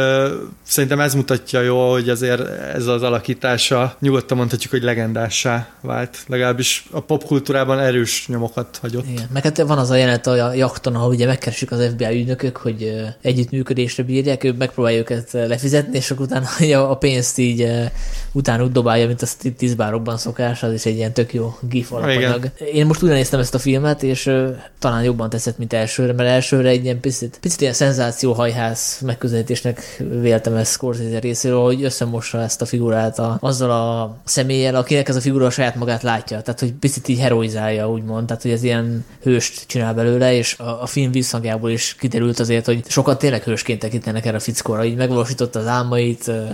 szerintem 0.62 1.00
ez 1.00 1.14
mutatja 1.14 1.60
jó, 1.60 1.90
hogy 1.90 2.08
azért 2.08 2.40
ez 2.74 2.86
az 2.86 3.02
alakítása 3.02 3.96
nyugodtan 4.00 4.36
mondhatjuk, 4.36 4.72
hogy 4.72 4.82
legendássá 4.82 5.68
vált. 5.80 6.18
Legalábbis 6.26 6.86
a 6.90 7.00
popkultúrában 7.00 7.78
erős 7.78 8.24
nyomokat 8.28 8.78
hagyott. 8.80 9.06
Igen. 9.08 9.28
Meg 9.32 9.42
hát 9.42 9.62
van 9.62 9.78
az 9.78 9.90
a 9.90 9.96
jelenet 9.96 10.26
a 10.26 10.52
jakton, 10.52 10.94
ahol 10.94 11.08
ugye 11.08 11.26
megkeresik 11.26 11.70
az 11.70 11.90
FBI 11.92 12.20
ügynökök, 12.20 12.56
hogy 12.56 12.94
együttműködésre 13.20 14.02
bírják, 14.02 14.44
ők 14.44 14.56
megpróbálják 14.56 15.10
őket 15.10 15.32
lefizetni, 15.32 15.96
és 15.96 16.10
kiállítások 16.12 16.20
után 16.20 16.44
hogy 16.58 16.72
a 16.72 16.96
pénzt 16.96 17.38
így 17.38 17.90
után 18.32 18.62
úgy 18.62 18.72
dobálja, 18.72 19.06
mint 19.06 19.22
a 19.22 19.26
tíz 19.56 19.74
bárokban 19.74 20.16
szokás, 20.16 20.62
az 20.62 20.72
is 20.72 20.84
egy 20.84 20.96
ilyen 20.96 21.12
tök 21.12 21.34
jó 21.34 21.56
gif 21.60 21.92
alapanyag. 21.92 22.50
Én 22.72 22.86
most 22.86 23.02
újra 23.02 23.14
néztem 23.14 23.40
ezt 23.40 23.54
a 23.54 23.58
filmet, 23.58 24.02
és 24.02 24.30
talán 24.78 25.02
jobban 25.02 25.30
tetszett, 25.30 25.58
mint 25.58 25.72
elsőre, 25.72 26.12
mert 26.12 26.28
elsőre 26.28 26.68
egy 26.68 26.84
ilyen 26.84 27.00
picit, 27.00 27.38
picit 27.40 27.60
ilyen 27.60 27.72
szenzációhajház 27.72 28.98
megközelítésnek 29.00 30.02
véltem 30.20 30.54
ezt 30.54 30.72
Scorsese 30.72 31.18
részéről, 31.18 31.62
hogy 31.62 31.84
összemossa 31.84 32.40
ezt 32.40 32.62
a 32.62 32.66
figurát 32.66 33.18
a, 33.18 33.36
azzal 33.40 33.70
a 33.70 34.16
személlyel, 34.24 34.74
akinek 34.74 35.08
ez 35.08 35.16
a 35.16 35.20
figura 35.20 35.46
a 35.46 35.50
saját 35.50 35.74
magát 35.74 36.02
látja. 36.02 36.40
Tehát, 36.42 36.60
hogy 36.60 36.72
picit 36.72 37.08
így 37.08 37.18
heroizálja, 37.18 37.90
úgymond. 37.90 38.26
Tehát, 38.26 38.42
hogy 38.42 38.50
ez 38.50 38.62
ilyen 38.62 39.04
hőst 39.22 39.66
csinál 39.66 39.94
belőle, 39.94 40.34
és 40.34 40.58
a, 40.58 40.82
a 40.82 40.86
film 40.86 41.10
visszhangjából 41.10 41.70
is 41.70 41.96
kiderült 41.98 42.38
azért, 42.38 42.66
hogy 42.66 42.82
sokat 42.88 43.18
tényleg 43.18 43.42
hősként 43.42 43.78
tekintenek 43.78 44.26
erre 44.26 44.36
a 44.36 44.40
fickóra. 44.40 44.84
Így 44.84 44.96
megvalósította 44.96 45.58
az 45.58 45.66
álmait, 45.66 46.01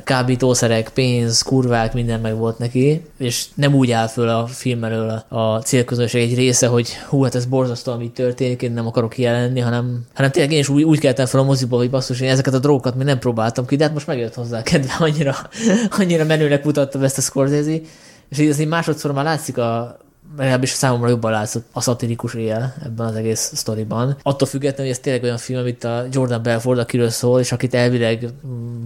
kábítószerek, 0.05 0.89
pénz, 0.89 1.43
kurvák, 1.43 1.95
minden 1.95 2.21
meg 2.21 2.37
volt 2.37 2.59
neki, 2.59 3.03
és 3.19 3.45
nem 3.55 3.75
úgy 3.75 3.91
áll 3.91 4.07
föl 4.07 4.29
a 4.29 4.47
film 4.47 4.85
elől 4.85 5.25
a 5.29 5.59
célközönség 5.59 6.23
egy 6.23 6.37
része, 6.37 6.67
hogy 6.67 6.89
hú, 7.09 7.23
hát 7.23 7.35
ez 7.35 7.45
borzasztó, 7.45 7.93
ami 7.93 8.11
történik, 8.11 8.63
én 8.63 8.73
nem 8.73 8.87
akarok 8.87 9.11
kijelenni, 9.11 9.61
hanem, 9.61 10.07
hanem 10.15 10.31
tényleg 10.31 10.53
én 10.53 10.59
is 10.59 10.69
úgy, 10.69 10.83
úgy 10.83 10.99
keltem 10.99 11.27
fel 11.27 11.41
a 11.41 11.45
moziba, 11.45 11.77
hogy 11.77 11.91
basszus, 11.91 12.21
én 12.21 12.31
ezeket 12.31 12.55
a 12.55 12.59
drogokat 12.59 12.95
még 12.95 13.07
nem 13.07 13.19
próbáltam 13.19 13.67
ki, 13.67 13.77
de 13.77 13.85
hát 13.85 13.93
most 13.93 14.07
megjött 14.07 14.35
hozzá 14.35 14.63
kedve, 14.63 14.93
annyira, 14.99 15.35
annyira 15.99 16.25
menőnek 16.25 16.65
mutattam 16.65 17.03
ezt 17.03 17.19
a 17.19 17.21
Scorsese, 17.21 17.81
és 18.29 18.39
így 18.39 18.49
azért 18.49 18.69
másodszor 18.69 19.13
már 19.13 19.25
látszik 19.25 19.59
a, 19.59 19.99
legalábbis 20.37 20.71
számomra 20.71 21.09
jobban 21.09 21.31
látszott 21.31 21.67
a 21.73 21.81
szatirikus 21.81 22.35
él 22.35 22.75
ebben 22.85 23.07
az 23.07 23.15
egész 23.15 23.51
sztoriban. 23.55 24.17
Attól 24.23 24.49
függetlenül, 24.49 24.85
hogy 24.85 24.95
ez 24.95 24.99
tényleg 24.99 25.23
olyan 25.23 25.37
film, 25.37 25.61
amit 25.61 25.85
a 25.85 26.07
Jordan 26.11 26.43
Belford, 26.43 26.79
akiről 26.79 27.09
szól, 27.09 27.41
és 27.41 27.53
akit 27.53 27.75
elvileg 27.75 28.29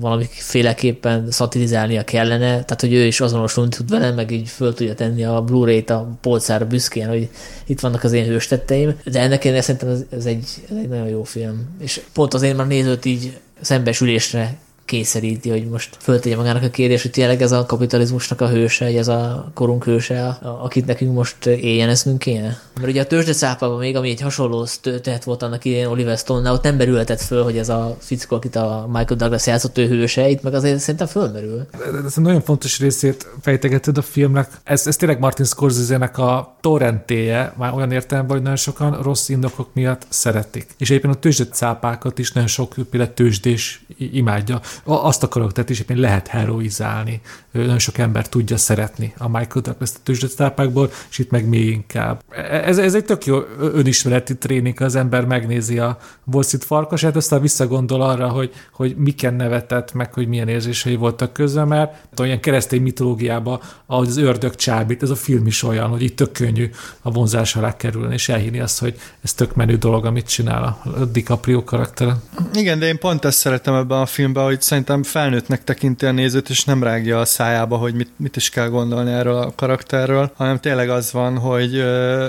valamiféleképpen 0.00 1.30
szatirizálnia 1.30 2.04
kellene, 2.04 2.48
tehát 2.48 2.80
hogy 2.80 2.92
ő 2.92 3.06
is 3.06 3.20
azonosulni 3.20 3.70
tud 3.70 3.90
vele, 3.90 4.10
meg 4.10 4.30
így 4.30 4.48
föl 4.48 4.74
tudja 4.74 4.94
tenni 4.94 5.24
a 5.24 5.42
Blu-ray-t 5.42 5.90
a 5.90 6.08
polcára 6.20 6.66
büszkén, 6.66 7.08
hogy 7.08 7.28
itt 7.66 7.80
vannak 7.80 8.04
az 8.04 8.12
én 8.12 8.26
hőstetteim, 8.26 9.00
de 9.04 9.20
ennek 9.20 9.44
én 9.44 9.60
szerintem 9.60 9.88
ez, 9.88 10.04
ez, 10.10 10.26
egy, 10.26 10.44
ez 10.70 10.76
egy 10.76 10.88
nagyon 10.88 11.08
jó 11.08 11.22
film. 11.22 11.76
És 11.78 12.00
pont 12.12 12.34
azért 12.34 12.56
már 12.56 12.66
nézőt 12.66 13.04
így 13.04 13.40
szembesülésre 13.60 14.56
kényszeríti, 14.84 15.50
hogy 15.50 15.68
most 15.68 15.96
föltegye 16.00 16.36
magának 16.36 16.62
a 16.62 16.70
kérdés, 16.70 17.02
hogy 17.02 17.10
tényleg 17.10 17.42
ez 17.42 17.52
a 17.52 17.66
kapitalizmusnak 17.66 18.40
a 18.40 18.48
hőse, 18.48 18.84
ez 18.84 19.08
a 19.08 19.50
korunk 19.54 19.84
hőse, 19.84 20.38
akit 20.42 20.86
nekünk 20.86 21.14
most 21.14 21.46
éljen 21.46 21.88
eszünk 21.88 22.18
kéne. 22.18 22.58
Mert 22.74 22.88
ugye 22.88 23.00
a 23.00 23.06
tőzsdecápában 23.06 23.78
még, 23.78 23.96
ami 23.96 24.10
egy 24.10 24.20
hasonló 24.20 24.66
történet 24.80 25.24
volt 25.24 25.42
annak 25.42 25.64
idején 25.64 25.86
Oliver 25.86 26.18
stone 26.18 26.50
ott 26.50 26.62
nem 26.62 26.76
merülhetett 26.76 27.20
föl, 27.20 27.42
hogy 27.42 27.58
ez 27.58 27.68
a 27.68 27.96
fickó, 28.00 28.36
akit 28.36 28.56
a 28.56 28.84
Michael 28.86 29.16
Douglas 29.16 29.46
játszott, 29.46 29.78
ő 29.78 29.88
hőse, 29.88 30.28
itt 30.28 30.42
meg 30.42 30.54
azért 30.54 30.78
szerintem 30.78 31.06
fölmerül. 31.06 31.66
Ez 32.06 32.14
egy 32.16 32.22
nagyon 32.22 32.42
fontos 32.42 32.78
részét 32.78 33.26
fejtegeted 33.40 33.98
a 33.98 34.02
filmnek. 34.02 34.50
Ez, 34.64 34.86
ez 34.86 34.96
tényleg 34.96 35.18
Martin 35.18 35.44
Scorsese-nek 35.44 36.18
a 36.18 36.56
torrentéje, 36.60 37.54
már 37.56 37.74
olyan 37.74 37.92
értelemben, 37.92 38.32
hogy 38.32 38.42
nagyon 38.42 38.56
sokan 38.56 39.02
rossz 39.02 39.28
indokok 39.28 39.74
miatt 39.74 40.06
szeretik. 40.08 40.66
És 40.78 40.90
éppen 40.90 41.10
a 41.10 41.14
tőzsdecápákat 41.14 42.18
is 42.18 42.32
nagyon 42.32 42.48
sok 42.48 42.74
tőzsdés 43.14 43.84
imádja 43.96 44.60
azt 44.84 45.22
akarok, 45.22 45.52
tehát 45.52 45.70
is 45.70 45.80
éppen 45.80 45.96
lehet 45.96 46.26
heroizálni. 46.28 47.20
Nagyon 47.52 47.78
sok 47.78 47.98
ember 47.98 48.28
tudja 48.28 48.56
szeretni 48.56 49.14
a 49.18 49.28
Michael 49.28 49.64
Douglas 49.64 49.90
a 50.38 50.88
és 51.10 51.18
itt 51.18 51.30
meg 51.30 51.48
még 51.48 51.66
inkább. 51.66 52.22
Ez, 52.50 52.78
ez 52.78 52.94
egy 52.94 53.04
tök 53.04 53.24
jó 53.24 53.38
önismereti 53.58 54.36
tréning, 54.36 54.80
az 54.80 54.94
ember 54.94 55.24
megnézi 55.24 55.78
a 55.78 55.98
Wall 56.24 56.42
Street 56.42 56.64
farkasát, 56.64 57.16
aztán 57.16 57.40
visszagondol 57.40 58.02
arra, 58.02 58.28
hogy, 58.28 58.52
hogy 58.72 58.96
miken 58.96 59.34
nevetett, 59.34 59.92
meg 59.92 60.14
hogy 60.14 60.28
milyen 60.28 60.48
érzései 60.48 60.96
voltak 60.96 61.32
közben, 61.32 61.68
mert 61.68 62.20
olyan 62.20 62.40
keresztény 62.40 62.82
mitológiában, 62.82 63.60
ahogy 63.86 64.08
az 64.08 64.16
ördög 64.16 64.54
csábít, 64.54 65.02
ez 65.02 65.10
a 65.10 65.16
film 65.16 65.46
is 65.46 65.62
olyan, 65.62 65.88
hogy 65.88 66.02
itt 66.02 66.16
tök 66.16 66.32
könnyű 66.32 66.70
a 67.02 67.10
vonzás 67.10 67.56
alá 67.56 67.76
kerülni, 67.76 68.14
és 68.14 68.28
elhinni 68.28 68.60
azt, 68.60 68.78
hogy 68.78 68.98
ez 69.22 69.32
tök 69.32 69.54
menő 69.54 69.76
dolog, 69.76 70.04
amit 70.04 70.28
csinál 70.28 70.62
a 70.84 71.04
DiCaprio 71.04 71.64
karaktere. 71.64 72.16
Igen, 72.54 72.78
de 72.78 72.86
én 72.86 72.98
pont 72.98 73.24
ezt 73.24 73.38
szeretem 73.38 73.74
ebben 73.74 74.00
a 74.00 74.06
filmben, 74.06 74.44
hogy 74.44 74.60
szerintem 74.60 75.02
felnőttnek 75.02 75.64
tekinti 75.64 76.06
a 76.06 76.12
nézőt, 76.12 76.48
és 76.48 76.64
nem 76.64 76.82
rágja 76.82 77.20
a 77.20 77.24
szájába, 77.42 77.76
hogy 77.76 77.94
mit, 77.94 78.10
mit 78.16 78.36
is 78.36 78.50
kell 78.50 78.68
gondolni 78.68 79.10
erről 79.10 79.36
a 79.36 79.52
karakterről, 79.56 80.30
hanem 80.36 80.60
tényleg 80.60 80.90
az 80.90 81.12
van, 81.12 81.38
hogy, 81.38 81.84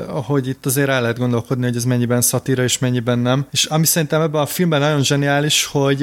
hogy 0.08 0.48
itt 0.48 0.66
azért 0.66 0.90
el 0.90 1.02
lehet 1.02 1.18
gondolkodni, 1.18 1.64
hogy 1.64 1.76
ez 1.76 1.84
mennyiben 1.84 2.22
szatíra 2.22 2.64
és 2.64 2.80
mennyiben 2.80 3.20
nem. 3.20 3.46
És 3.52 3.66
ami 3.66 3.86
szerintem 3.86 4.22
ebben 4.22 4.42
a 4.42 4.46
filmben 4.46 4.80
nagyon 4.80 5.04
zseniális, 5.04 5.66
hogy 5.66 6.02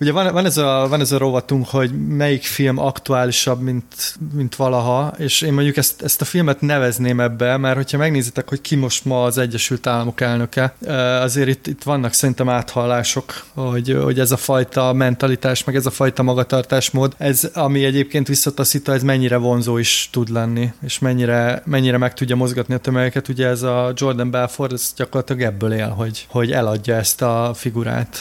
ugye 0.00 0.12
van, 0.12 0.32
van, 0.32 0.44
ez 0.44 0.56
a, 0.56 0.86
van 0.88 1.00
ez 1.00 1.12
a 1.12 1.18
rovatunk, 1.18 1.68
hogy 1.68 2.06
melyik 2.08 2.42
film 2.42 2.78
aktuálisabb, 2.78 3.60
mint, 3.60 4.18
mint 4.34 4.56
valaha, 4.56 5.14
és 5.18 5.40
én 5.40 5.52
mondjuk 5.52 5.76
ezt, 5.76 6.02
ezt 6.02 6.20
a 6.20 6.24
filmet 6.24 6.60
nevezném 6.60 7.20
ebbe, 7.20 7.56
mert 7.56 7.76
hogyha 7.76 7.98
megnézitek, 7.98 8.48
hogy 8.48 8.60
ki 8.60 8.74
most 8.74 9.04
ma 9.04 9.24
az 9.24 9.38
Egyesült 9.38 9.86
Államok 9.86 10.20
elnöke, 10.20 10.74
azért 11.20 11.48
itt, 11.48 11.66
itt 11.66 11.82
vannak 11.82 12.12
szerintem 12.12 12.48
áthallások, 12.48 13.44
hogy, 13.54 13.98
hogy 14.02 14.18
ez 14.18 14.32
a 14.32 14.36
fajta 14.36 14.92
mentalitás, 14.92 15.64
meg 15.64 15.76
ez 15.76 15.86
a 15.86 15.90
fajta 15.90 16.22
magatartásmód, 16.22 17.14
ez, 17.18 17.50
ami 17.54 17.84
egyébként 17.84 18.28
visszataszítva, 18.46 18.92
ez 18.92 19.02
mennyire 19.02 19.36
vonzó 19.36 19.76
is 19.76 20.08
tud 20.12 20.28
lenni, 20.28 20.72
és 20.82 20.98
mennyire, 20.98 21.62
mennyire 21.64 21.98
meg 21.98 22.14
tudja 22.14 22.36
mozgatni 22.36 22.74
a 22.74 22.78
tömegeket. 22.78 23.28
Ugye 23.28 23.46
ez 23.46 23.62
a 23.62 23.92
Jordan 23.94 24.30
Belfort, 24.30 24.72
ez 24.72 24.92
gyakorlatilag 24.96 25.42
ebből 25.42 25.72
él, 25.72 25.88
hogy, 25.88 26.26
hogy 26.28 26.52
eladja 26.52 26.94
ezt 26.94 27.22
a 27.22 27.52
figurát, 27.54 28.18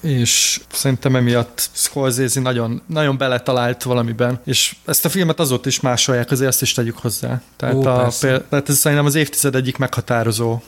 és 0.00 0.60
szerintem 0.72 1.16
emiatt 1.16 1.68
Scorsese 1.72 2.40
nagyon, 2.40 2.82
nagyon 2.86 3.18
beletalált 3.18 3.82
valamiben, 3.82 4.40
és 4.44 4.76
ezt 4.84 5.04
a 5.04 5.08
filmet 5.08 5.40
azóta 5.40 5.68
is 5.68 5.80
másolják, 5.80 6.30
azért 6.30 6.48
azt 6.48 6.62
is 6.62 6.72
tegyük 6.72 6.98
hozzá. 6.98 7.40
Tehát, 7.56 7.74
Ó, 7.74 7.84
a, 7.86 8.10
például, 8.20 8.44
tehát 8.48 8.68
ez 8.68 8.76
szerintem 8.76 9.06
az 9.06 9.14
évtized 9.14 9.54
egyik 9.54 9.76
meghatározó 9.76 10.60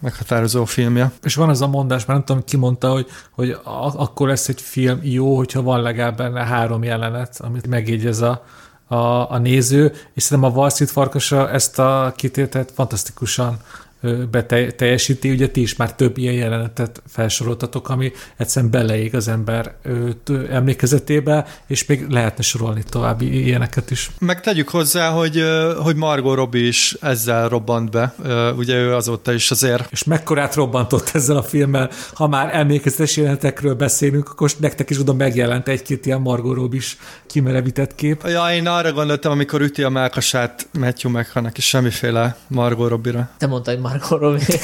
meghatározó 0.00 0.64
filmje. 0.64 1.10
És 1.22 1.34
van 1.34 1.48
az 1.48 1.60
a 1.60 1.66
mondás, 1.66 2.04
már 2.04 2.16
nem 2.16 2.26
tudom, 2.26 2.44
ki 2.44 2.56
mondta, 2.56 2.90
hogy, 2.90 3.06
hogy 3.30 3.56
akkor 3.96 4.28
lesz 4.28 4.48
egy 4.48 4.60
film 4.60 5.00
jó, 5.02 5.36
hogyha 5.36 5.62
van 5.62 5.80
legalább 5.80 6.16
benne 6.16 6.44
három 6.44 6.82
jelenet, 6.82 7.40
amit 7.40 7.66
megjegyez 7.66 8.20
a, 8.20 8.44
a, 8.86 9.30
a 9.30 9.38
néző, 9.38 9.92
és 10.14 10.22
szerintem 10.22 10.52
a 10.52 10.56
Wall 10.56 10.70
Street 10.70 10.90
farkasa 10.90 11.50
ezt 11.50 11.78
a 11.78 12.12
kitételt 12.16 12.72
fantasztikusan 12.74 13.56
beteljesíti. 14.30 15.30
Ugye 15.30 15.48
ti 15.48 15.60
is 15.60 15.76
már 15.76 15.94
több 15.94 16.18
ilyen 16.18 16.34
jelenetet 16.34 17.02
felsoroltatok, 17.06 17.88
ami 17.88 18.12
egyszerűen 18.36 18.70
beleég 18.70 19.14
az 19.14 19.28
ember 19.28 19.74
emlékezetébe, 20.50 21.46
és 21.66 21.86
még 21.86 22.06
lehetne 22.08 22.42
sorolni 22.42 22.82
további 22.88 23.44
ilyeneket 23.44 23.90
is. 23.90 24.10
Meg 24.18 24.40
tegyük 24.40 24.68
hozzá, 24.68 25.10
hogy, 25.10 25.42
hogy 25.78 25.96
Margot 25.96 26.36
Robbie 26.36 26.66
is 26.66 26.96
ezzel 27.00 27.48
robbant 27.48 27.90
be. 27.90 28.14
Ugye 28.56 28.74
ő 28.74 28.94
azóta 28.94 29.32
is 29.32 29.50
azért. 29.50 29.88
És 29.90 30.04
mekkorát 30.04 30.54
robbantott 30.54 31.10
ezzel 31.12 31.36
a 31.36 31.42
filmmel? 31.42 31.90
Ha 32.14 32.28
már 32.28 32.54
emlékezetes 32.54 33.16
jelenetekről 33.16 33.74
beszélünk, 33.74 34.28
akkor 34.28 34.50
nektek 34.58 34.90
is 34.90 34.98
oda 34.98 35.12
megjelent 35.12 35.68
egy-két 35.68 36.06
ilyen 36.06 36.20
Margot 36.20 36.54
Robbie 36.54 36.78
is 36.78 36.98
kimerevített 37.26 37.94
kép. 37.94 38.22
Ja, 38.26 38.52
én 38.52 38.66
arra 38.66 38.92
gondoltam, 38.92 39.32
amikor 39.32 39.60
üti 39.60 39.82
a 39.82 39.88
melkasát 39.88 40.68
Matthew 40.78 41.10
McConaughey, 41.10 41.60
semmiféle 41.60 42.36
Margot 42.48 42.88
Robbie-ra. 42.88 43.28
Te 43.38 43.46
mondtad, 43.46 43.74
hogy 43.74 43.82
Margot 43.98 44.20
Robbie. 44.20 44.58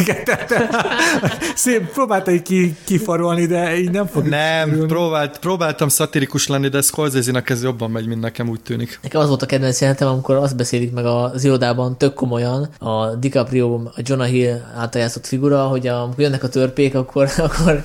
Szép, 1.54 1.92
próbálta 1.92 2.42
ki, 2.42 2.76
kifarolni, 2.84 3.46
de 3.46 3.78
így 3.78 3.90
nem 3.90 4.06
fog. 4.06 4.26
Nem, 4.26 4.84
próbált, 4.86 5.38
próbáltam 5.38 5.88
szatirikus 5.88 6.46
lenni, 6.46 6.68
de 6.68 6.80
Scorsese-nek 6.80 7.50
ez 7.50 7.62
jobban 7.62 7.90
megy, 7.90 8.06
mint 8.06 8.20
nekem 8.20 8.48
úgy 8.48 8.60
tűnik. 8.60 8.98
Nekem 9.02 9.20
az 9.20 9.28
volt 9.28 9.42
a 9.42 9.46
kedvenc 9.46 9.80
jelentem, 9.80 10.08
amikor 10.08 10.34
azt 10.34 10.56
beszélik 10.56 10.92
meg 10.92 11.04
az 11.04 11.44
irodában 11.44 11.98
tök 11.98 12.14
komolyan, 12.14 12.68
a 12.78 13.14
DiCaprio, 13.14 13.74
a 13.74 14.00
Jonah 14.02 14.26
Hill 14.26 14.60
által 14.76 15.00
játszott 15.00 15.26
figura, 15.26 15.62
hogy 15.62 15.86
amikor 15.86 16.20
jönnek 16.20 16.42
a 16.42 16.48
törpék, 16.48 16.94
akkor, 16.94 17.28
akkor, 17.38 17.82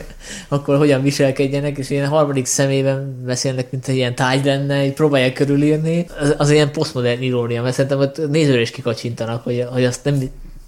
akkor 0.47 0.77
hogyan 0.77 1.01
viselkedjenek, 1.01 1.77
és 1.77 1.89
ilyen 1.89 2.05
a 2.05 2.15
harmadik 2.15 2.45
szemében 2.45 3.23
beszélnek, 3.25 3.71
mint 3.71 3.87
egy 3.87 3.95
ilyen 3.95 4.15
táj 4.15 4.41
lenne, 4.43 4.85
így 4.85 4.93
próbálják 4.93 5.33
körülírni. 5.33 6.05
Az, 6.19 6.33
az 6.37 6.49
ilyen 6.49 6.71
posztmodern 6.71 7.21
irónia, 7.21 7.61
mert 7.61 7.75
szerintem 7.75 7.99
ott 7.99 8.29
nézőre 8.29 8.61
is 8.61 8.71
kikacsintanak, 8.71 9.43
hogy, 9.43 9.65
hogy 9.71 9.85
azt 9.85 10.03
nem 10.03 10.19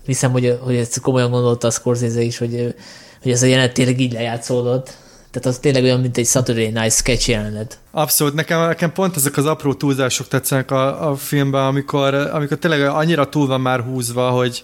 hiszem, 0.06 0.32
hogy, 0.32 0.58
hogy 0.62 0.76
ezt 0.76 1.00
komolyan 1.00 1.32
gondolta 1.32 1.68
a 1.68 1.72
Scorsese 1.72 2.22
is, 2.22 2.38
hogy, 2.38 2.76
hogy 3.22 3.32
ez 3.32 3.44
a 3.44 3.46
jelenet 3.46 3.74
tényleg 3.74 4.00
így 4.00 4.14
lejátszódott. 4.14 4.98
Tehát 5.32 5.48
az 5.48 5.58
tényleg 5.58 5.84
olyan, 5.84 6.00
mint 6.00 6.18
egy 6.18 6.26
Saturday 6.26 6.70
Night 6.70 6.92
sketch 6.92 7.30
jelenet. 7.30 7.78
Abszolút, 7.92 8.34
nekem, 8.34 8.68
nekem 8.68 8.92
pont 8.92 9.16
ezek 9.16 9.38
az 9.38 9.46
apró 9.46 9.74
túlzások 9.74 10.28
tetszenek 10.28 10.72
a, 10.72 11.10
a 11.10 11.16
filmben, 11.16 11.66
amikor, 11.66 12.14
amikor 12.14 12.58
tényleg 12.58 12.82
annyira 12.82 13.30
túl 13.30 13.48
van 13.48 13.62
már 13.62 13.82
húzva, 13.82 14.30
hogy, 14.30 14.64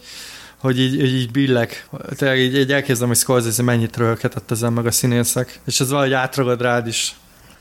hogy 0.58 0.80
így, 0.80 0.94
így, 0.94 1.14
így 1.14 1.32
billeg. 1.32 1.88
Tényleg 2.18 2.40
így, 2.40 2.58
így 2.58 2.72
elkezdem, 2.72 3.08
hogy 3.08 3.18
Scorsese 3.18 3.64
mennyit 3.64 3.98
rölketett 3.98 4.52
ezen 4.52 4.74
meg 4.74 4.86
a 4.86 4.92
színészek. 4.92 5.60
És 5.66 5.80
ez 5.80 5.90
valahogy 5.90 6.14
átragad 6.14 6.62
rád 6.62 6.88
is. 6.88 7.16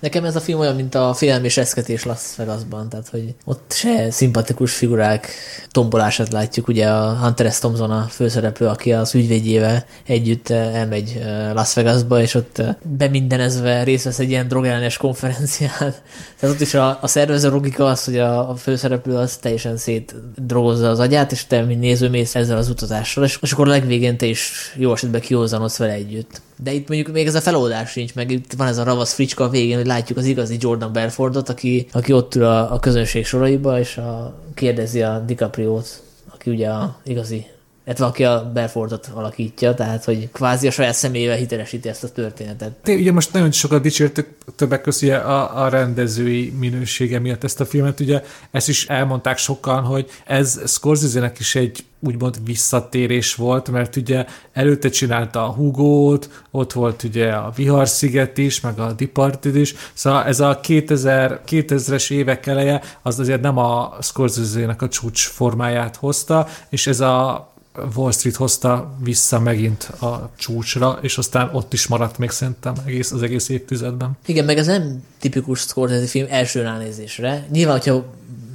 Nekem 0.04 0.24
ez 0.24 0.36
a 0.36 0.40
film 0.40 0.58
olyan, 0.58 0.74
mint 0.74 0.94
a 0.94 1.14
film 1.14 1.44
és 1.44 1.56
eszketés 1.56 2.04
Las 2.04 2.20
Vegasban, 2.36 2.88
tehát 2.88 3.08
hogy 3.08 3.34
ott 3.44 3.72
se 3.72 4.10
szimpatikus 4.10 4.74
figurák 4.74 5.28
tombolását 5.74 6.32
látjuk, 6.32 6.68
ugye 6.68 6.88
a 6.88 7.16
Hunter 7.22 7.52
S. 7.52 7.58
Thompson 7.58 7.90
a 7.90 8.06
főszereplő, 8.10 8.66
aki 8.66 8.92
az 8.92 9.14
ügyvédjével 9.14 9.84
együtt 10.06 10.48
eh, 10.48 10.74
elmegy 10.74 11.20
eh, 11.22 11.50
Las 11.54 11.74
Vegasba, 11.74 12.20
és 12.20 12.34
ott 12.34 12.58
eh, 12.58 12.74
bemindenezve 12.82 13.82
részt 13.82 14.04
vesz 14.04 14.18
egy 14.18 14.30
ilyen 14.30 14.48
drogellenes 14.48 14.96
konferencián. 14.96 15.72
Tehát 16.38 16.54
ott 16.54 16.60
is 16.60 16.74
a, 16.74 16.98
a 17.00 17.06
szervező 17.06 17.50
logika 17.50 17.84
az, 17.84 18.04
hogy 18.04 18.18
a, 18.18 18.50
a 18.50 18.54
főszereplő 18.54 19.14
az 19.16 19.36
teljesen 19.36 19.76
szétdrogozza 19.76 20.90
az 20.90 20.98
agyát, 20.98 21.32
és 21.32 21.46
te, 21.46 21.62
mint 21.62 21.80
néző, 21.80 22.08
mész 22.08 22.34
ezzel 22.34 22.56
az 22.56 22.68
utazással, 22.68 23.24
és, 23.24 23.38
és 23.40 23.52
akkor 23.52 23.66
legvégén 23.66 24.16
te 24.16 24.26
is 24.26 24.74
jó 24.76 24.92
esetben 24.92 25.20
kihozzanodsz 25.20 25.78
vele 25.78 25.92
együtt. 25.92 26.40
De 26.62 26.72
itt 26.72 26.88
mondjuk 26.88 27.12
még 27.12 27.26
ez 27.26 27.34
a 27.34 27.40
feloldás 27.40 27.90
sincs, 27.90 28.14
meg 28.14 28.30
itt 28.30 28.52
van 28.56 28.66
ez 28.66 28.78
a 28.78 28.84
ravasz 28.84 29.12
fricska 29.12 29.44
a 29.44 29.48
végén, 29.48 29.76
hogy 29.76 29.86
látjuk 29.86 30.18
az 30.18 30.24
igazi 30.24 30.56
Jordan 30.60 30.92
Belfordot, 30.92 31.48
aki, 31.48 31.86
aki 31.92 32.12
ott 32.12 32.34
ül 32.34 32.44
a, 32.44 32.72
a 32.72 32.78
közönség 32.78 33.26
soraiba, 33.26 33.78
és 33.78 33.96
a, 33.96 34.42
kérdezi 34.54 35.02
a 35.02 35.22
DiCaprio-t, 35.64 36.02
aki 36.28 36.50
ugye 36.50 36.70
a 36.70 37.00
igazi 37.04 37.46
illetve 37.86 38.04
aki 38.04 38.24
a 38.24 38.50
Belfordot 38.54 39.10
alakítja, 39.14 39.74
tehát 39.74 40.04
hogy 40.04 40.28
kvázi 40.32 40.66
a 40.66 40.70
saját 40.70 40.94
személyével 40.94 41.36
hitelesíti 41.36 41.88
ezt 41.88 42.04
a 42.04 42.08
történetet. 42.08 42.72
Te, 42.72 42.92
ugye 42.92 43.12
most 43.12 43.32
nagyon 43.32 43.52
sokat 43.52 43.82
dicsértük 43.82 44.28
többek 44.56 44.80
között 44.80 45.10
a, 45.10 45.64
a 45.64 45.68
rendezői 45.68 46.52
minősége 46.58 47.18
miatt 47.18 47.44
ezt 47.44 47.60
a 47.60 47.66
filmet, 47.66 48.00
ugye 48.00 48.22
ezt 48.50 48.68
is 48.68 48.86
elmondták 48.86 49.38
sokan, 49.38 49.82
hogy 49.82 50.10
ez 50.26 50.60
Scorsese-nek 50.66 51.38
is 51.38 51.54
egy 51.54 51.84
úgymond 52.00 52.36
visszatérés 52.44 53.34
volt, 53.34 53.70
mert 53.70 53.96
ugye 53.96 54.26
előtte 54.52 54.88
csinálta 54.88 55.44
a 55.44 55.52
Hugo-t, 55.52 56.44
ott 56.50 56.72
volt 56.72 57.02
ugye 57.02 57.32
a 57.32 57.52
Viharsziget 57.56 58.38
is, 58.38 58.60
meg 58.60 58.78
a 58.78 58.92
Departed 58.92 59.56
is, 59.56 59.74
szóval 59.92 60.24
ez 60.24 60.40
a 60.40 60.60
2000, 60.60 61.40
2000-es 61.48 62.10
évek 62.10 62.46
eleje 62.46 62.82
az 63.02 63.18
azért 63.18 63.40
nem 63.40 63.58
a 63.58 63.96
Scorsese-nek 64.00 64.82
a 64.82 64.88
csúcs 64.88 65.26
formáját 65.28 65.96
hozta, 65.96 66.48
és 66.68 66.86
ez 66.86 67.00
a 67.00 67.52
Wall 67.96 68.12
Street 68.12 68.36
hozta 68.36 68.96
vissza 69.02 69.40
megint 69.40 69.82
a 69.82 70.30
csúcsra, 70.36 70.98
és 71.02 71.18
aztán 71.18 71.50
ott 71.52 71.72
is 71.72 71.86
maradt 71.86 72.18
még 72.18 72.30
szerintem 72.30 72.74
egész, 72.86 73.12
az 73.12 73.22
egész 73.22 73.48
évtizedben. 73.48 74.16
Igen, 74.26 74.44
meg 74.44 74.58
ez 74.58 74.66
nem 74.66 75.02
tipikus 75.20 75.60
Scorsese 75.60 76.06
film 76.06 76.26
első 76.30 76.62
ránézésre. 76.62 77.46
Nyilván, 77.50 77.76
hogyha 77.76 78.04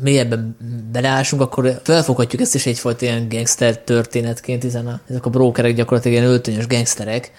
mélyebben 0.01 0.57
beleásunk, 0.91 1.41
akkor 1.41 1.82
felfoghatjuk 1.84 2.41
ezt 2.41 2.55
is 2.55 2.65
egyfajta 2.65 3.05
ilyen 3.05 3.30
gangster 3.30 3.78
történetként, 3.78 4.63
hiszen 4.63 4.88
a, 4.88 4.99
ezek 5.09 5.26
a 5.26 5.30
brókerek 5.30 5.76
gyakorlatilag 5.76 6.17
ilyen 6.17 6.30
öltönyös 6.30 6.67
gangsterek, 6.67 7.32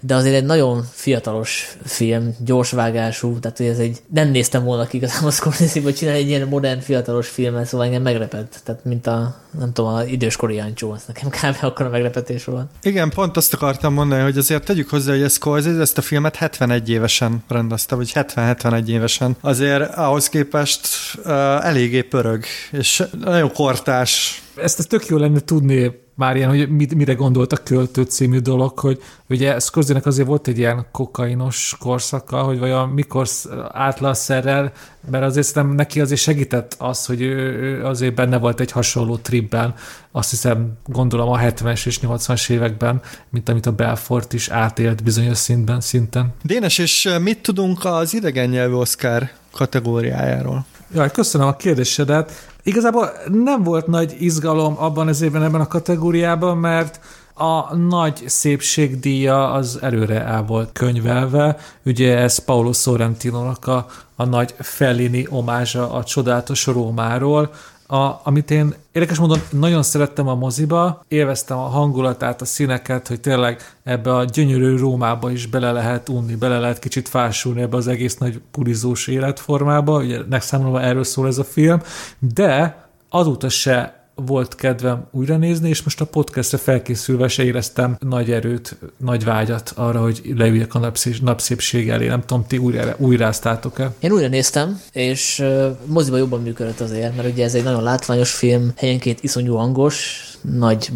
de 0.00 0.14
azért 0.14 0.34
egy 0.34 0.44
nagyon 0.44 0.84
fiatalos 0.90 1.76
film, 1.84 2.34
gyorsvágású, 2.44 3.38
tehát 3.38 3.56
hogy 3.56 3.66
ez 3.66 3.78
egy, 3.78 3.98
nem 4.12 4.30
néztem 4.30 4.64
volna 4.64 4.86
ki 4.86 4.96
igazából 4.96 5.30
Scorsese, 5.30 5.80
hogy 5.82 5.94
csinálni 5.94 6.20
egy 6.20 6.28
ilyen 6.28 6.48
modern, 6.48 6.80
fiatalos 6.80 7.28
filmet, 7.28 7.66
szóval 7.66 7.86
engem 7.86 8.02
meglepett, 8.02 8.60
tehát 8.64 8.84
mint 8.84 9.06
a, 9.06 9.36
nem 9.58 9.72
tudom, 9.72 9.94
az 9.94 10.06
időskori 10.06 10.54
Jancsó, 10.54 10.94
ez 10.94 11.02
nekem 11.06 11.28
kb. 11.52 11.64
akkor 11.64 11.86
a 11.86 11.88
meglepetés 11.88 12.44
volt. 12.44 12.66
Igen, 12.82 13.10
pont 13.10 13.36
azt 13.36 13.54
akartam 13.54 13.92
mondani, 13.92 14.22
hogy 14.22 14.38
azért 14.38 14.64
tegyük 14.64 14.88
hozzá, 14.88 15.12
hogy 15.12 15.22
ez 15.22 15.32
Scorsese 15.32 15.80
ezt 15.80 15.98
a 15.98 16.02
filmet 16.02 16.36
71 16.36 16.90
évesen 16.90 17.44
rendezte, 17.48 17.94
vagy 17.94 18.12
70-71 18.14 18.86
évesen. 18.86 19.36
Azért 19.40 19.94
ahhoz 19.94 20.28
képest 20.28 20.88
uh, 21.24 21.30
eléggé 21.66 22.02
pörög, 22.02 22.44
és 22.70 23.02
nagyon 23.20 23.52
kortás. 23.52 24.42
Ezt, 24.56 24.78
ezt 24.78 24.88
tök 24.88 25.06
jó 25.06 25.16
lenne 25.16 25.40
tudni 25.40 26.08
már 26.20 26.36
ilyen, 26.36 26.48
hogy 26.48 26.70
mit, 26.70 26.94
mire 26.94 27.14
gondolt 27.14 27.52
a 27.52 27.56
költő 27.56 28.02
című 28.02 28.38
dolog, 28.38 28.78
hogy 28.78 29.02
ugye 29.28 29.58
scorsese 29.58 30.00
azért 30.04 30.28
volt 30.28 30.48
egy 30.48 30.58
ilyen 30.58 30.86
kokainos 30.92 31.76
korszaka, 31.80 32.42
hogy 32.42 32.58
vajon 32.58 32.88
mikor 32.88 33.26
állt 33.72 34.00
le 34.00 34.08
a 34.08 34.14
szerrel, 34.14 34.72
mert 35.10 35.24
azért 35.24 35.46
szerintem 35.46 35.76
neki 35.76 36.00
azért 36.00 36.20
segített 36.20 36.74
az, 36.78 37.06
hogy 37.06 37.20
ő, 37.20 37.36
ő 37.60 37.84
azért 37.84 38.14
benne 38.14 38.38
volt 38.38 38.60
egy 38.60 38.70
hasonló 38.70 39.16
tripben, 39.16 39.74
azt 40.12 40.30
hiszem 40.30 40.72
gondolom 40.86 41.28
a 41.28 41.38
70-es 41.38 41.86
és 41.86 41.98
80-as 42.02 42.50
években, 42.50 43.00
mint 43.30 43.48
amit 43.48 43.66
a 43.66 43.72
Belfort 43.72 44.32
is 44.32 44.48
átélt 44.48 45.02
bizonyos 45.02 45.38
szintben, 45.38 45.80
szinten. 45.80 46.32
Dénes, 46.42 46.78
és 46.78 47.08
mit 47.20 47.42
tudunk 47.42 47.84
az 47.84 48.14
idegen 48.14 48.48
nyelvű 48.48 48.74
Oscar 48.74 49.30
kategóriájáról? 49.52 50.66
Jaj, 50.94 51.10
köszönöm 51.10 51.46
a 51.46 51.56
kérdésedet. 51.56 52.49
Igazából 52.62 53.10
nem 53.28 53.62
volt 53.62 53.86
nagy 53.86 54.16
izgalom 54.18 54.74
abban 54.78 55.08
az 55.08 55.20
évben 55.20 55.42
ebben 55.42 55.60
a 55.60 55.66
kategóriában, 55.66 56.56
mert 56.56 57.00
a 57.34 57.76
nagy 57.76 58.22
szépségdíja 58.26 59.52
az 59.52 59.78
előre 59.82 60.24
el 60.24 60.42
volt 60.42 60.72
könyvelve. 60.72 61.56
Ugye 61.84 62.16
ez 62.16 62.38
Paulo 62.38 62.72
Sorrentino-nak 62.72 63.66
a, 63.66 63.86
a 64.16 64.24
nagy 64.24 64.54
Fellini 64.58 65.26
omázsa 65.30 65.92
a 65.92 66.04
csodálatos 66.04 66.66
Rómáról, 66.66 67.50
a, 67.90 68.20
amit 68.22 68.50
én 68.50 68.74
érdekes 68.92 69.18
módon 69.18 69.38
nagyon 69.50 69.82
szerettem 69.82 70.28
a 70.28 70.34
moziba, 70.34 71.04
élveztem 71.08 71.58
a 71.58 71.68
hangulatát, 71.68 72.40
a 72.40 72.44
színeket, 72.44 73.08
hogy 73.08 73.20
tényleg 73.20 73.60
ebbe 73.82 74.14
a 74.14 74.24
gyönyörű 74.24 74.76
Rómába 74.76 75.30
is 75.30 75.46
bele 75.46 75.72
lehet 75.72 76.08
unni, 76.08 76.34
bele 76.34 76.58
lehet 76.58 76.78
kicsit 76.78 77.08
fásulni 77.08 77.60
ebbe 77.60 77.76
az 77.76 77.88
egész 77.88 78.16
nagy 78.16 78.40
pulizós 78.50 79.06
életformába, 79.06 79.98
ugye 79.98 80.18
megszámolva 80.28 80.80
erről 80.80 81.04
szól 81.04 81.26
ez 81.26 81.38
a 81.38 81.44
film, 81.44 81.80
de 82.18 82.84
azóta 83.08 83.48
se 83.48 83.99
volt 84.26 84.54
kedvem 84.54 85.06
újra 85.10 85.36
nézni, 85.36 85.68
és 85.68 85.82
most 85.82 86.00
a 86.00 86.04
podcastre 86.04 86.58
felkészülve 86.58 87.28
se 87.28 87.44
éreztem 87.44 87.96
nagy 88.00 88.30
erőt, 88.30 88.76
nagy 88.96 89.24
vágyat 89.24 89.72
arra, 89.76 90.00
hogy 90.00 90.20
leüljek 90.36 90.74
a 90.74 90.78
napszép, 90.78 91.20
napszépség 91.20 91.88
elé. 91.88 92.06
Nem 92.06 92.20
tudom, 92.20 92.46
ti 92.46 92.58
újra, 92.58 92.94
újráztátok-e? 92.98 93.92
Én 93.98 94.12
újra 94.12 94.28
néztem, 94.28 94.80
és 94.92 95.44
moziba 95.84 96.16
jobban 96.16 96.42
működött 96.42 96.80
azért, 96.80 97.16
mert 97.16 97.32
ugye 97.32 97.44
ez 97.44 97.54
egy 97.54 97.64
nagyon 97.64 97.82
látványos 97.82 98.30
film, 98.30 98.72
helyenként 98.76 99.22
iszonyú 99.22 99.54
hangos, 99.54 100.24
nagy 100.40 100.92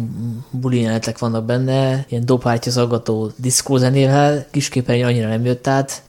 bulineletek 0.49 1.19
vannak 1.19 1.45
benne, 1.45 2.05
ilyen 2.09 2.25
dobhártya 2.25 2.69
zaggató 2.69 3.31
diszkózenével, 3.35 4.45
kisképernyő 4.51 5.03
annyira 5.03 5.27
nem 5.27 5.45
jött 5.45 5.67
át, 5.67 6.03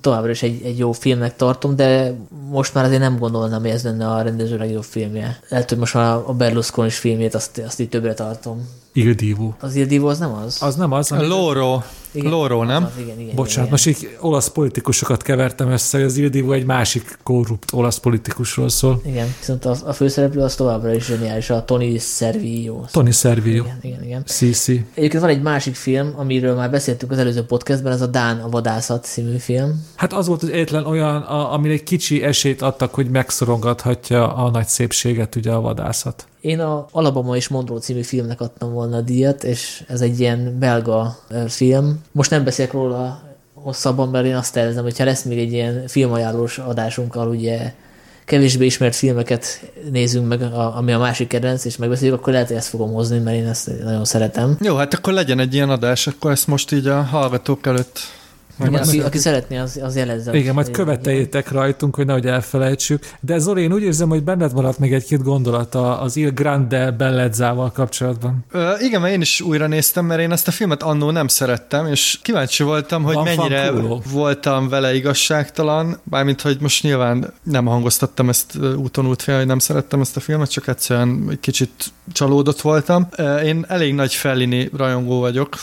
továbbra 0.00 0.30
is 0.30 0.42
egy, 0.42 0.62
egy 0.64 0.78
jó 0.78 0.92
filmnek 0.92 1.36
tartom, 1.36 1.76
de 1.76 2.14
most 2.50 2.74
már 2.74 2.84
azért 2.84 3.00
nem 3.00 3.18
gondolnám, 3.18 3.60
hogy 3.60 3.70
ez 3.70 3.84
lenne 3.84 4.08
a 4.08 4.22
rendező 4.22 4.56
legjobb 4.56 4.84
filmje. 4.84 5.40
Lehet, 5.48 5.68
hogy 5.68 5.78
most 5.78 5.94
már 5.94 6.16
a 6.26 6.34
Berlusconi 6.34 6.90
filmjét 6.90 7.34
azt, 7.34 7.58
azt 7.66 7.80
így 7.80 7.88
többre 7.88 8.14
tartom. 8.14 8.68
Il 8.94 9.12
Divo. 9.12 9.52
Az 9.60 9.74
Il 9.74 9.86
Divo 9.86 10.08
az 10.08 10.18
nem 10.18 10.32
az? 10.32 10.62
Az 10.62 10.74
nem 10.76 10.92
az. 10.92 11.12
Ami... 11.12 11.26
Loro. 11.26 11.82
Igen, 12.14 12.30
Loro, 12.30 12.64
nem? 12.64 12.84
Az, 12.84 12.90
igen, 13.00 13.20
igen, 13.20 13.34
Bocsánat, 13.34 13.56
igen, 13.56 13.68
most 13.70 13.86
így 13.86 14.16
olasz 14.20 14.48
politikusokat 14.48 15.22
kevertem 15.22 15.70
össze, 15.70 15.96
hogy 15.96 16.06
az 16.06 16.16
Il 16.16 16.28
Divo 16.28 16.52
egy 16.52 16.64
másik 16.64 17.18
korrupt 17.22 17.72
olasz 17.72 17.98
politikusról 17.98 18.68
szól. 18.68 19.00
Igen, 19.04 19.34
viszont 19.38 19.64
a, 19.64 19.76
a 19.84 19.92
főszereplő 19.92 20.42
az 20.42 20.54
továbbra 20.54 20.94
is 20.94 21.04
zseniális, 21.04 21.50
a 21.50 21.64
Tony 21.64 21.98
Servillo. 21.98 22.84
Tony 22.90 23.12
Servillo. 23.12 23.64
Igen, 23.64 23.78
igen, 23.82 24.04
igen. 24.04 24.22
Sisi. 24.26 24.86
Egyébként 24.94 25.22
van 25.22 25.32
egy 25.32 25.42
másik 25.42 25.74
film, 25.74 26.14
amiről 26.16 26.54
már 26.54 26.70
beszéltünk 26.70 27.12
az 27.12 27.18
előző 27.18 27.44
podcastben, 27.44 27.92
ez 27.92 28.00
a 28.00 28.06
Dán 28.06 28.40
a 28.40 28.48
vadászat 28.48 29.04
című 29.04 29.36
film. 29.36 29.86
Hát 29.94 30.12
az 30.12 30.26
volt 30.26 30.42
az 30.42 30.48
egyetlen 30.48 30.86
olyan, 30.86 31.16
a, 31.16 31.52
amire 31.52 31.72
egy 31.72 31.82
kicsi 31.82 32.22
esélyt 32.22 32.62
adtak, 32.62 32.94
hogy 32.94 33.10
megszorongathatja 33.10 34.34
a 34.34 34.50
nagy 34.50 34.66
szépséget 34.66 35.36
ugye 35.36 35.52
a 35.52 35.60
vadászat. 35.60 36.26
Én 36.42 36.60
a 36.60 36.86
Alabama 36.90 37.36
és 37.36 37.48
Monroe 37.48 37.78
című 37.78 38.02
filmnek 38.02 38.40
adtam 38.40 38.72
volna 38.72 38.96
a 38.96 39.00
díjat, 39.00 39.44
és 39.44 39.84
ez 39.88 40.00
egy 40.00 40.20
ilyen 40.20 40.56
belga 40.58 41.18
film. 41.48 42.00
Most 42.12 42.30
nem 42.30 42.44
beszélek 42.44 42.72
róla 42.72 43.22
hosszabban, 43.54 44.08
mert 44.08 44.26
én 44.26 44.34
azt 44.34 44.52
tervezem, 44.52 44.82
hogyha 44.82 45.04
lesz 45.04 45.22
még 45.22 45.38
egy 45.38 45.52
ilyen 45.52 45.82
filmajánlós 45.86 46.58
adásunkkal, 46.58 47.28
ugye 47.28 47.72
kevésbé 48.24 48.64
ismert 48.64 48.94
filmeket 48.94 49.72
nézünk 49.90 50.28
meg, 50.28 50.42
ami 50.52 50.92
a 50.92 50.98
másik 50.98 51.28
kedvenc, 51.28 51.64
és 51.64 51.76
megbeszéljük, 51.76 52.18
akkor 52.18 52.32
lehet, 52.32 52.48
hogy 52.48 52.56
ezt 52.56 52.68
fogom 52.68 52.92
hozni, 52.92 53.18
mert 53.18 53.36
én 53.36 53.46
ezt 53.46 53.82
nagyon 53.84 54.04
szeretem. 54.04 54.56
Jó, 54.60 54.76
hát 54.76 54.94
akkor 54.94 55.12
legyen 55.12 55.38
egy 55.38 55.54
ilyen 55.54 55.70
adás, 55.70 56.06
akkor 56.06 56.30
ezt 56.30 56.46
most 56.46 56.72
így 56.72 56.86
a 56.86 57.02
hallgatók 57.02 57.66
előtt 57.66 57.98
igen, 58.60 58.74
aki, 58.74 59.00
aki 59.00 59.18
szeretné, 59.18 59.56
az, 59.56 59.80
az 59.82 59.96
jelezze. 59.96 60.36
Igen, 60.36 60.54
majd 60.54 60.70
követeljétek 60.70 61.50
rajtunk, 61.50 61.94
hogy 61.94 62.06
nehogy 62.06 62.26
elfelejtsük. 62.26 63.10
De 63.20 63.38
Zoli, 63.38 63.62
én 63.62 63.72
úgy 63.72 63.82
érzem, 63.82 64.08
hogy 64.08 64.22
benned 64.22 64.52
maradt 64.52 64.78
még 64.78 64.92
egy-két 64.92 65.22
gondolata 65.22 66.00
az 66.00 66.16
Il 66.16 66.30
Grande 66.30 66.90
Bellezzával 66.90 67.72
kapcsolatban. 67.72 68.44
Ö, 68.50 68.72
igen, 68.80 69.00
mert 69.00 69.14
én 69.14 69.20
is 69.20 69.40
újra 69.40 69.66
néztem, 69.66 70.04
mert 70.04 70.20
én 70.20 70.32
ezt 70.32 70.48
a 70.48 70.50
filmet 70.50 70.82
annó 70.82 71.10
nem 71.10 71.28
szerettem, 71.28 71.86
és 71.86 72.18
kíváncsi 72.22 72.62
voltam, 72.62 73.02
hogy 73.02 73.14
Van 73.14 73.24
mennyire 73.24 73.70
voltam 74.12 74.68
vele 74.68 74.94
igazságtalan, 74.94 76.00
bármint, 76.04 76.40
hogy 76.40 76.56
most 76.60 76.82
nyilván 76.82 77.32
nem 77.42 77.66
hangoztattam 77.66 78.28
ezt 78.28 78.58
úton 78.76 79.06
útfél, 79.06 79.36
hogy 79.36 79.46
nem 79.46 79.58
szerettem 79.58 80.00
ezt 80.00 80.16
a 80.16 80.20
filmet, 80.20 80.50
csak 80.50 80.68
egyszerűen 80.68 81.26
egy 81.30 81.40
kicsit 81.40 81.70
csalódott 82.12 82.60
voltam. 82.60 83.08
Én 83.44 83.64
elég 83.68 83.94
nagy 83.94 84.14
Fellini 84.14 84.70
rajongó 84.76 85.20
vagyok, 85.20 85.56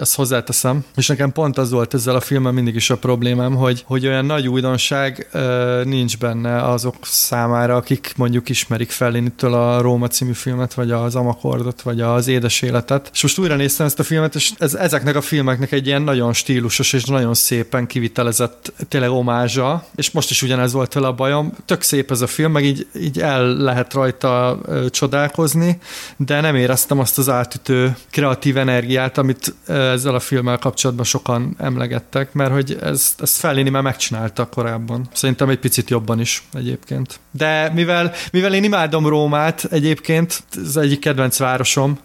ezt 0.00 0.14
hozzáteszem, 0.14 0.84
és 0.96 1.06
nekem 1.06 1.32
pont 1.32 1.58
az 1.58 1.70
volt 1.70 1.94
ezzel 1.94 2.14
a 2.14 2.20
film 2.20 2.33
filmmel 2.34 2.52
mindig 2.52 2.74
is 2.74 2.90
a 2.90 2.96
problémám, 2.96 3.54
hogy, 3.54 3.82
hogy 3.86 4.06
olyan 4.06 4.24
nagy 4.24 4.48
újdonság 4.48 5.28
uh, 5.34 5.84
nincs 5.84 6.18
benne 6.18 6.62
azok 6.62 6.94
számára, 7.00 7.76
akik 7.76 8.12
mondjuk 8.16 8.48
ismerik 8.48 8.90
Fellinitől 8.90 9.54
a 9.54 9.80
Róma 9.80 10.06
című 10.06 10.32
filmet, 10.32 10.74
vagy 10.74 10.90
az 10.90 11.14
Amakordot, 11.14 11.82
vagy 11.82 12.00
az 12.00 12.28
Édes 12.28 12.62
Életet. 12.62 13.10
És 13.12 13.22
most 13.22 13.38
újra 13.38 13.56
néztem 13.56 13.86
ezt 13.86 13.98
a 13.98 14.02
filmet, 14.02 14.34
és 14.34 14.52
ez, 14.58 14.74
ezeknek 14.74 15.16
a 15.16 15.20
filmeknek 15.20 15.72
egy 15.72 15.86
ilyen 15.86 16.02
nagyon 16.02 16.32
stílusos 16.32 16.92
és 16.92 17.04
nagyon 17.04 17.34
szépen 17.34 17.86
kivitelezett 17.86 18.72
tényleg 18.88 19.10
omázsa, 19.10 19.84
és 19.94 20.10
most 20.10 20.30
is 20.30 20.42
ugyanez 20.42 20.72
volt 20.72 20.92
vele 20.92 21.06
a 21.06 21.12
bajom. 21.12 21.52
Tök 21.64 21.82
szép 21.82 22.10
ez 22.10 22.20
a 22.20 22.26
film, 22.26 22.52
meg 22.52 22.64
így, 22.64 22.86
így 23.00 23.20
el 23.20 23.46
lehet 23.46 23.92
rajta 23.92 24.58
uh, 24.66 24.86
csodálkozni, 24.90 25.78
de 26.16 26.40
nem 26.40 26.54
éreztem 26.54 26.98
azt 26.98 27.18
az 27.18 27.28
átütő 27.28 27.96
kreatív 28.10 28.56
energiát, 28.56 29.18
amit 29.18 29.54
ezzel 29.66 30.14
a 30.14 30.20
filmmel 30.20 30.58
kapcsolatban 30.58 31.04
sokan 31.04 31.54
emlegettek, 31.58 32.23
mert 32.32 32.52
hogy 32.52 32.78
ezt, 32.80 33.20
ezt 33.20 33.36
Fellini 33.36 33.70
már 33.70 33.82
megcsinálta 33.82 34.46
korábban. 34.46 35.08
Szerintem 35.12 35.48
egy 35.48 35.58
picit 35.58 35.90
jobban 35.90 36.20
is 36.20 36.42
egyébként. 36.52 37.20
De 37.30 37.70
mivel, 37.74 38.12
mivel 38.32 38.54
én 38.54 38.64
imádom 38.64 39.06
Rómát 39.06 39.64
egyébként, 39.70 40.42
ez 40.64 40.76
egyik 40.76 40.98
kedvenc 40.98 41.38
városom, 41.38 41.98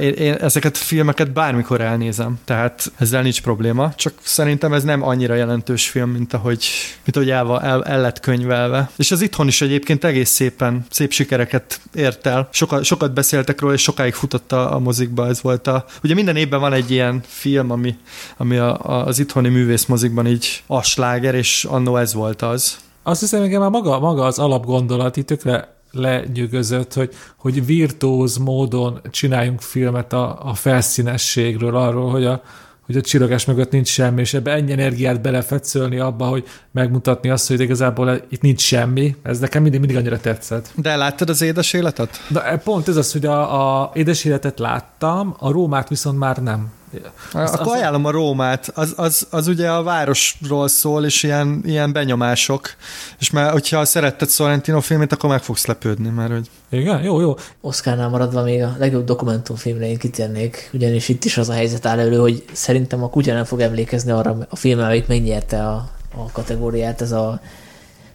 én, 0.00 0.12
én 0.12 0.34
ezeket 0.34 0.74
a 0.76 0.78
filmeket 0.78 1.32
bármikor 1.32 1.80
elnézem, 1.80 2.38
tehát 2.44 2.92
ezzel 2.98 3.22
nincs 3.22 3.42
probléma, 3.42 3.94
csak 3.94 4.12
szerintem 4.22 4.72
ez 4.72 4.82
nem 4.82 5.02
annyira 5.02 5.34
jelentős 5.34 5.88
film, 5.88 6.10
mint 6.10 6.32
ahogy, 6.32 6.66
mint 7.04 7.16
ahogy 7.16 7.30
el, 7.30 7.60
el, 7.60 7.84
el 7.84 8.00
lett 8.00 8.20
könyvelve. 8.20 8.90
És 8.96 9.10
az 9.10 9.20
itthon 9.20 9.46
is 9.46 9.60
egyébként 9.60 10.04
egész 10.04 10.30
szépen, 10.30 10.86
szép 10.90 11.12
sikereket 11.12 11.80
ért 11.94 12.26
el. 12.26 12.48
Soka, 12.50 12.82
sokat 12.82 13.12
beszéltek 13.12 13.60
róla, 13.60 13.74
és 13.74 13.82
sokáig 13.82 14.14
futott 14.14 14.52
a, 14.52 14.74
a 14.74 14.78
mozikba, 14.78 15.26
ez 15.26 15.42
volt 15.42 15.66
a... 15.66 15.84
Ugye 16.02 16.14
minden 16.14 16.36
évben 16.36 16.60
van 16.60 16.72
egy 16.72 16.90
ilyen 16.90 17.20
film, 17.26 17.70
ami, 17.70 17.96
ami 18.36 18.56
a, 18.56 18.78
a, 18.84 19.06
az 19.06 19.18
itthoni 19.32 19.48
művészmozikban 19.48 20.26
így 20.26 20.62
a 20.66 20.82
sláger, 20.82 21.34
és 21.34 21.64
annó 21.64 21.96
ez 21.96 22.14
volt 22.14 22.42
az. 22.42 22.76
Azt 23.02 23.20
hiszem, 23.20 23.40
hogy 23.40 23.58
már 23.58 23.70
maga, 23.70 23.98
maga 23.98 24.24
az 24.24 24.38
alapgondolat 24.38 25.16
itt 25.16 25.26
tökre 25.26 25.74
lenyűgözött, 25.90 26.94
hogy, 26.94 27.14
hogy 27.36 27.66
virtuóz 27.66 28.36
módon 28.36 29.00
csináljunk 29.10 29.60
filmet 29.60 30.12
a, 30.12 30.48
a 30.48 30.54
felszínességről, 30.54 31.76
arról, 31.76 32.10
hogy 32.10 32.24
a, 32.24 32.42
hogy 32.86 32.96
a 32.96 33.00
csillagás 33.00 33.44
mögött 33.44 33.70
nincs 33.70 33.88
semmi, 33.88 34.20
és 34.20 34.34
ebbe 34.34 34.52
ennyi 34.52 34.72
energiát 34.72 35.20
belefetszölni 35.20 35.98
abba, 35.98 36.26
hogy 36.26 36.44
megmutatni 36.70 37.30
azt, 37.30 37.48
hogy 37.48 37.60
igazából 37.60 38.20
itt 38.28 38.40
nincs 38.40 38.60
semmi. 38.60 39.16
Ez 39.22 39.38
nekem 39.38 39.62
mindig, 39.62 39.80
mindig 39.80 39.98
annyira 39.98 40.20
tetszett. 40.20 40.72
De 40.76 40.96
láttad 40.96 41.28
az 41.28 41.42
édes 41.42 41.72
életet? 41.72 42.10
De 42.28 42.60
pont 42.64 42.88
ez 42.88 42.96
az, 42.96 43.12
hogy 43.12 43.26
a, 43.26 43.80
a 43.82 43.90
édes 43.94 44.24
életet 44.24 44.58
láttam, 44.58 45.36
a 45.38 45.50
Rómát 45.50 45.88
viszont 45.88 46.18
már 46.18 46.42
nem. 46.42 46.70
Azt, 47.32 47.54
Akkor 47.54 47.72
az... 47.72 47.78
ajánlom 47.78 48.04
a 48.04 48.10
Rómát, 48.10 48.70
az, 48.74 48.92
az, 48.96 49.26
az 49.30 49.46
ugye 49.46 49.70
a 49.70 49.82
városról 49.82 50.68
szól, 50.68 51.04
és 51.04 51.22
ilyen, 51.22 51.62
ilyen 51.64 51.92
benyomások, 51.92 52.74
és 53.18 53.30
már, 53.30 53.52
hogyha 53.52 53.84
szeretted 53.84 54.30
Sorrentino 54.30 54.80
filmét, 54.80 55.12
akkor 55.12 55.30
meg 55.30 55.42
fogsz 55.42 55.66
lepődni, 55.66 56.08
mert 56.08 56.30
hogy... 56.30 56.50
Igen, 56.70 57.02
jó, 57.02 57.20
jó. 57.20 57.34
Oscarnál 57.60 58.08
maradva 58.08 58.42
még 58.42 58.62
a 58.62 58.74
legjobb 58.78 59.04
dokumentumfilmre 59.04 59.88
én 59.88 59.98
kitérnék, 59.98 60.70
ugyanis 60.72 61.08
itt 61.08 61.24
is 61.24 61.38
az 61.38 61.48
a 61.48 61.52
helyzet 61.52 61.86
áll 61.86 61.98
elő, 61.98 62.18
hogy 62.18 62.44
szerintem 62.52 63.02
a 63.02 63.10
kutya 63.10 63.32
nem 63.32 63.44
fog 63.44 63.60
emlékezni 63.60 64.10
arra 64.10 64.46
a 64.48 64.56
filmre, 64.56 64.84
amelyik 64.84 65.06
megnyerte 65.06 65.68
a, 65.68 65.88
a 66.16 66.30
kategóriát, 66.32 67.00
ez 67.00 67.12
a 67.12 67.40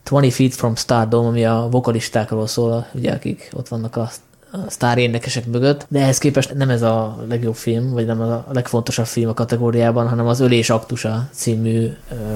20 0.09 0.35
Feet 0.35 0.53
from 0.53 0.75
Stardom, 0.75 1.25
ami 1.25 1.45
a 1.45 1.67
vokalistákról 1.71 2.47
szól, 2.47 2.87
ugye, 2.93 3.11
akik 3.11 3.49
ott 3.53 3.67
vannak 3.67 3.95
a 3.95 4.09
a 4.51 4.57
sztár 4.67 4.97
énekesek 4.97 5.45
mögött, 5.45 5.85
de 5.89 5.99
ehhez 5.99 6.17
képest 6.17 6.53
nem 6.53 6.69
ez 6.69 6.81
a 6.81 7.25
legjobb 7.29 7.55
film, 7.55 7.91
vagy 7.91 8.05
nem 8.05 8.21
a 8.21 8.45
legfontosabb 8.51 9.05
film 9.05 9.29
a 9.29 9.33
kategóriában, 9.33 10.07
hanem 10.07 10.27
az 10.27 10.39
Ölés 10.39 10.69
aktusa 10.69 11.29
című 11.31 11.89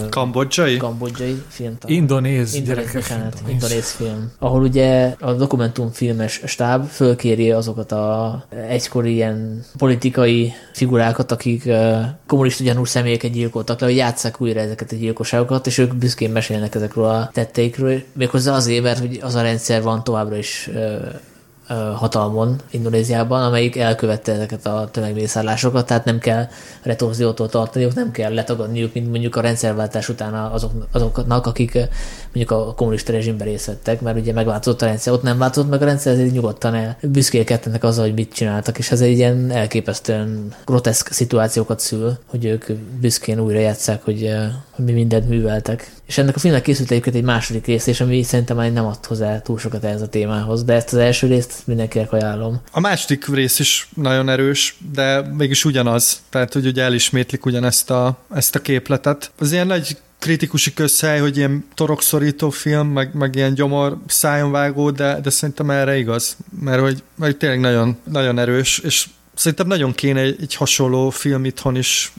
kambodzsai? 0.09 0.77
kambodzsai 0.77 1.43
film. 1.47 1.77
Indonéz, 1.85 2.53
indonéz 2.53 2.91
gyerekek. 2.91 3.33
Indonéz 3.47 3.91
film. 3.91 4.31
Ahol 4.39 4.61
ugye 4.61 5.15
a 5.19 5.33
dokumentumfilmes 5.33 6.41
stáb 6.45 6.85
fölkéri 6.85 7.51
azokat 7.51 7.91
a 7.91 8.43
egykori 8.67 9.13
ilyen 9.13 9.65
politikai 9.77 10.53
figurákat, 10.73 11.31
akik 11.31 11.69
kommunista 12.27 12.63
gyanús 12.63 12.89
személyeket 12.89 13.31
gyilkoltak 13.31 13.79
le, 13.79 13.87
hogy 13.87 13.95
játsszák 13.95 14.41
újra 14.41 14.59
ezeket 14.59 14.91
a 14.91 14.95
gyilkosságokat, 14.95 15.67
és 15.67 15.77
ők 15.77 15.95
büszkén 15.95 16.31
mesélnek 16.31 16.75
ezekről 16.75 17.05
a 17.05 17.29
tetteikről, 17.33 18.01
méghozzá 18.13 18.53
azért, 18.53 18.83
mert 18.83 18.99
hogy 18.99 19.19
az 19.21 19.35
a 19.35 19.41
rendszer 19.41 19.81
van 19.81 20.03
továbbra 20.03 20.37
is 20.37 20.69
hatalmon 21.95 22.55
Indonéziában, 22.69 23.43
amelyik 23.43 23.77
elkövette 23.77 24.31
ezeket 24.31 24.65
a 24.65 24.89
tömegmészárlásokat, 24.91 25.85
tehát 25.85 26.05
nem 26.05 26.19
kell 26.19 26.47
retorziótól 26.83 27.49
tartaniuk, 27.49 27.93
nem 27.93 28.11
kell 28.11 28.33
letagadniuk, 28.33 28.93
mint 28.93 29.09
mondjuk 29.09 29.35
a 29.35 29.41
rendszerváltás 29.41 30.09
után 30.09 30.33
azok, 30.33 30.71
azoknak, 30.91 31.45
akik 31.45 31.73
mondjuk 32.23 32.51
a 32.51 32.73
kommunista 32.73 33.11
rezsimben 33.11 33.47
részt 33.47 33.65
vettek, 33.65 34.01
mert 34.01 34.17
ugye 34.17 34.33
megváltozott 34.33 34.81
a 34.81 34.85
rendszer, 34.85 35.13
ott 35.13 35.23
nem 35.23 35.37
változott 35.37 35.69
meg 35.69 35.81
a 35.81 35.85
rendszer, 35.85 36.13
ezért 36.13 36.31
nyugodtan 36.31 36.75
el 36.75 36.97
büszkélkednek 37.01 37.83
azzal, 37.83 38.05
hogy 38.05 38.13
mit 38.13 38.33
csináltak, 38.33 38.77
és 38.77 38.91
ez 38.91 39.01
egy 39.01 39.17
ilyen 39.17 39.51
elképesztően 39.51 40.53
groteszk 40.65 41.11
szituációkat 41.11 41.79
szül, 41.79 42.17
hogy 42.25 42.45
ők 42.45 42.71
büszkén 42.99 43.39
újra 43.39 43.59
játszák, 43.59 44.03
hogy, 44.03 44.29
hogy 44.71 44.85
mi 44.85 44.91
mindent 44.91 45.29
műveltek. 45.29 45.91
És 46.11 46.17
ennek 46.17 46.35
a 46.35 46.39
filmnek 46.39 46.61
készült 46.61 46.91
egyébként 46.91 47.15
egy 47.15 47.23
második 47.23 47.65
rész, 47.65 47.87
és 47.87 48.01
ami 48.01 48.23
szerintem 48.23 48.57
már 48.57 48.71
nem 48.71 48.85
ad 48.85 49.05
hozzá 49.05 49.39
túl 49.39 49.57
sokat 49.57 49.83
ehhez 49.83 50.01
a 50.01 50.07
témához, 50.07 50.63
de 50.63 50.73
ezt 50.73 50.93
az 50.93 50.99
első 50.99 51.27
részt 51.27 51.53
mindenkinek 51.65 52.11
ajánlom. 52.11 52.61
A 52.71 52.79
második 52.79 53.27
rész 53.27 53.59
is 53.59 53.87
nagyon 53.95 54.29
erős, 54.29 54.77
de 54.93 55.21
mégis 55.21 55.65
ugyanaz. 55.65 56.21
Tehát, 56.29 56.53
hogy 56.53 56.65
ugye 56.65 56.83
elismétlik 56.83 57.45
ugyanezt 57.45 57.89
a, 57.89 58.17
ezt 58.33 58.55
a 58.55 58.61
képletet. 58.61 59.31
Az 59.39 59.51
ilyen 59.51 59.67
nagy 59.67 59.97
kritikusi 60.19 60.73
közhely, 60.73 61.19
hogy 61.19 61.37
ilyen 61.37 61.65
torokszorító 61.73 62.49
film, 62.49 62.87
meg, 62.87 63.13
meg 63.13 63.35
ilyen 63.35 63.53
gyomor 63.53 63.97
szájonvágó, 64.07 64.89
de, 64.89 65.19
de 65.23 65.29
szerintem 65.29 65.69
erre 65.69 65.97
igaz, 65.97 66.37
mert 66.61 66.81
hogy, 66.81 67.03
mert 67.15 67.37
tényleg 67.37 67.59
nagyon, 67.59 67.97
nagyon 68.03 68.39
erős, 68.39 68.79
és 68.79 69.07
Szerintem 69.41 69.67
nagyon 69.67 69.91
kéne 69.91 70.19
egy, 70.19 70.37
egy 70.41 70.55
hasonló 70.55 71.09
film 71.09 71.45
itthon 71.45 71.75
is, 71.75 72.13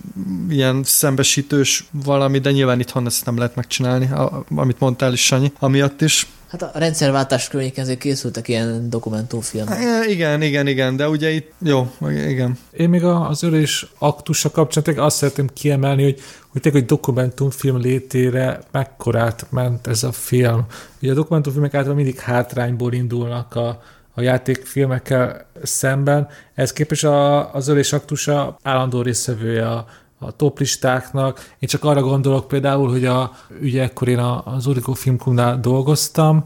ilyen 0.49 0.83
szembesítős 0.85 1.85
valami, 2.05 2.39
de 2.39 2.51
nyilván 2.51 2.81
itthon 2.81 3.07
ezt 3.07 3.25
nem 3.25 3.37
lehet 3.37 3.55
megcsinálni, 3.55 4.11
amit 4.55 4.79
mondtál 4.79 5.13
is, 5.13 5.25
Sanyi, 5.25 5.53
amiatt 5.59 6.01
is. 6.01 6.27
Hát 6.49 6.63
a 6.63 6.71
rendszerváltás 6.75 7.49
környéken 7.49 7.85
azért 7.85 7.99
készültek 7.99 8.49
ilyen 8.49 8.91
dokumentumfilmek. 8.91 9.79
É, 9.81 10.11
igen, 10.11 10.43
igen, 10.43 10.67
igen, 10.67 10.97
de 10.97 11.09
ugye 11.09 11.31
itt, 11.31 11.53
jó, 11.59 11.93
igen. 12.09 12.59
Én 12.71 12.89
még 12.89 13.05
az 13.05 13.43
ölés 13.43 13.87
aktusa 13.99 14.51
kapcsán 14.51 14.99
azt 14.99 15.17
szeretném 15.17 15.49
kiemelni, 15.53 16.03
hogy, 16.03 16.21
hogy 16.49 16.61
tényleg 16.61 16.83
egy 16.83 16.89
dokumentumfilm 16.89 17.81
létére 17.81 18.61
mekkorát 18.71 19.47
ment 19.51 19.87
ez 19.87 20.03
a 20.03 20.13
film. 20.13 20.67
Ugye 21.03 21.11
a 21.11 21.15
dokumentumfilmek 21.15 21.75
általában 21.75 22.03
mindig 22.03 22.21
hátrányból 22.21 22.93
indulnak 22.93 23.55
a, 23.55 23.83
a 24.15 24.21
játékfilmekkel 24.21 25.47
szemben. 25.63 26.29
Ez 26.55 26.73
képes 26.73 27.05
a, 27.05 27.55
az 27.55 27.69
ölés 27.69 27.93
aktusa 27.93 28.57
állandó 28.63 29.03
részvevője 29.03 29.69
a, 29.69 29.87
a 30.19 30.37
toplistáknak. 30.37 31.55
Én 31.59 31.69
csak 31.69 31.85
arra 31.85 32.03
gondolok 32.03 32.49
például, 32.49 32.91
hogy 32.91 33.05
a, 33.05 33.33
ugye 33.61 33.83
ekkor 33.83 34.09
én 34.09 34.19
az 34.19 34.67
Origo 34.67 34.93
Filmklubnál 34.93 35.61
dolgoztam, 35.61 36.45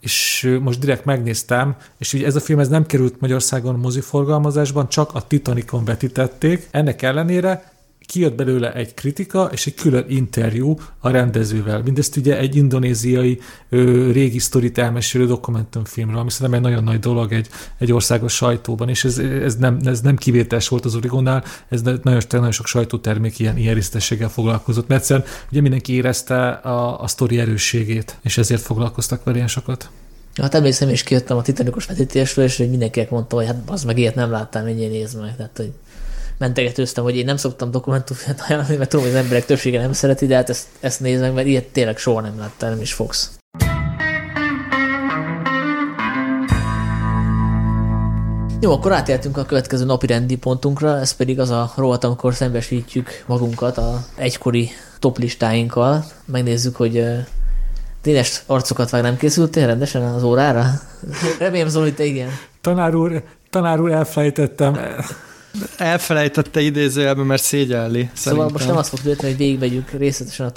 és 0.00 0.56
most 0.62 0.78
direkt 0.78 1.04
megnéztem, 1.04 1.76
és 1.98 2.12
ugye 2.12 2.26
ez 2.26 2.36
a 2.36 2.40
film 2.40 2.58
ez 2.58 2.68
nem 2.68 2.86
került 2.86 3.20
Magyarországon 3.20 3.78
moziforgalmazásban, 3.78 4.88
csak 4.88 5.14
a 5.14 5.26
Titanicon 5.26 5.84
vetítették. 5.84 6.68
Ennek 6.70 7.02
ellenére 7.02 7.75
kijött 8.06 8.34
belőle 8.34 8.72
egy 8.72 8.94
kritika 8.94 9.48
és 9.52 9.66
egy 9.66 9.74
külön 9.74 10.04
interjú 10.08 10.78
a 10.98 11.10
rendezővel. 11.10 11.82
Mindezt 11.82 12.16
ugye 12.16 12.38
egy 12.38 12.56
indonéziai 12.56 13.40
ö, 13.68 14.10
régi 14.12 14.38
sztorit 14.38 14.78
elmesélő 14.78 15.26
dokumentumfilmről, 15.26 16.18
ami 16.18 16.30
szerintem 16.30 16.54
egy 16.54 16.70
nagyon 16.70 16.84
nagy 16.84 16.98
dolog 16.98 17.32
egy, 17.32 17.48
egy 17.78 17.92
országos 17.92 18.34
sajtóban, 18.34 18.88
és 18.88 19.04
ez, 19.04 19.18
ez, 19.18 19.56
nem, 19.56 19.78
ez 19.84 20.00
nem 20.00 20.16
kivételes 20.16 20.68
volt 20.68 20.84
az 20.84 20.94
Origonnál, 20.94 21.44
ez 21.68 21.82
nagyon, 21.82 22.22
nagyon 22.30 22.52
sok 22.52 22.66
sajtótermék 22.66 23.38
ilyen, 23.38 23.56
ilyen 23.56 23.74
résztességgel 23.74 24.28
foglalkozott, 24.28 24.88
mert 24.88 25.00
egyszerűen 25.00 25.26
ugye 25.50 25.60
mindenki 25.60 25.92
érezte 25.92 26.48
a, 26.48 27.02
a 27.02 27.06
sztori 27.06 27.38
erősségét, 27.38 28.18
és 28.22 28.38
ezért 28.38 28.62
foglalkoztak 28.62 29.24
vele 29.24 29.36
ilyen 29.36 29.48
sokat. 29.48 29.90
Hát 30.34 30.54
emlékszem, 30.54 30.88
és 30.88 31.02
kijöttem 31.02 31.36
a 31.36 31.42
titanikos 31.42 31.86
vetítésről, 31.86 32.44
és 32.44 32.56
hogy 32.56 32.70
mindenkinek 32.70 33.10
mondta, 33.10 33.36
hogy 33.36 33.46
hát 33.46 33.56
az 33.66 33.84
meg 33.84 33.98
ilyet 33.98 34.14
nem 34.14 34.30
láttam, 34.30 34.64
mennyire 34.64 34.90
nézd 34.90 35.20
meg. 35.20 35.36
Tehát, 35.36 35.56
hogy 35.56 35.72
mentegetőztem, 36.38 37.04
hogy 37.04 37.16
én 37.16 37.24
nem 37.24 37.36
szoktam 37.36 37.70
dokumentumfilmet 37.70 38.44
ajánlani, 38.48 38.76
mert 38.76 38.90
tudom, 38.90 39.04
hogy 39.04 39.14
az 39.14 39.20
emberek 39.20 39.44
többsége 39.44 39.80
nem 39.80 39.92
szereti, 39.92 40.26
de 40.26 40.34
hát 40.34 40.48
ezt, 40.48 40.66
ezt 40.80 41.00
nézd 41.00 41.20
meg, 41.20 41.32
mert 41.32 41.46
ilyet 41.46 41.64
tényleg 41.64 41.98
soha 41.98 42.20
nem 42.20 42.38
láttál, 42.38 42.70
nem 42.70 42.80
is 42.80 42.92
fogsz. 42.92 43.30
Jó, 48.60 48.72
akkor 48.72 48.92
átértünk 48.92 49.36
a 49.36 49.44
következő 49.44 49.84
napi 49.84 50.06
rendi 50.06 50.36
pontunkra, 50.36 50.98
ez 50.98 51.12
pedig 51.12 51.40
az 51.40 51.50
a 51.50 51.72
rovat, 51.76 52.04
amikor 52.04 52.34
szembesítjük 52.34 53.24
magunkat 53.26 53.78
a 53.78 54.04
egykori 54.16 54.68
toplistáinkkal. 54.98 56.04
Megnézzük, 56.24 56.76
hogy 56.76 57.04
tényes 58.00 58.42
arcokat 58.46 58.90
vág 58.90 59.02
nem 59.02 59.16
készültél 59.16 59.66
rendesen 59.66 60.02
az 60.02 60.22
órára? 60.22 60.64
Remélem, 61.38 61.68
Zoli, 61.68 61.92
te 61.92 62.04
igen. 62.04 62.28
Tanár 62.60 62.94
úr, 62.94 63.22
tanár 63.50 63.80
úr, 63.80 63.90
elfelejtettem 63.90 64.78
Elfelejtette 65.76 66.60
idézőjelben, 66.60 67.26
mert 67.26 67.42
szégyelli. 67.42 67.98
Szóval 67.98 68.12
szerintem. 68.14 68.52
most 68.52 68.66
nem 68.66 68.76
azt 68.76 68.88
fog 68.88 69.00
történni, 69.00 69.30
hogy 69.30 69.38
végigmegyünk 69.38 69.90
részletesen 69.90 70.46
a 70.46 70.52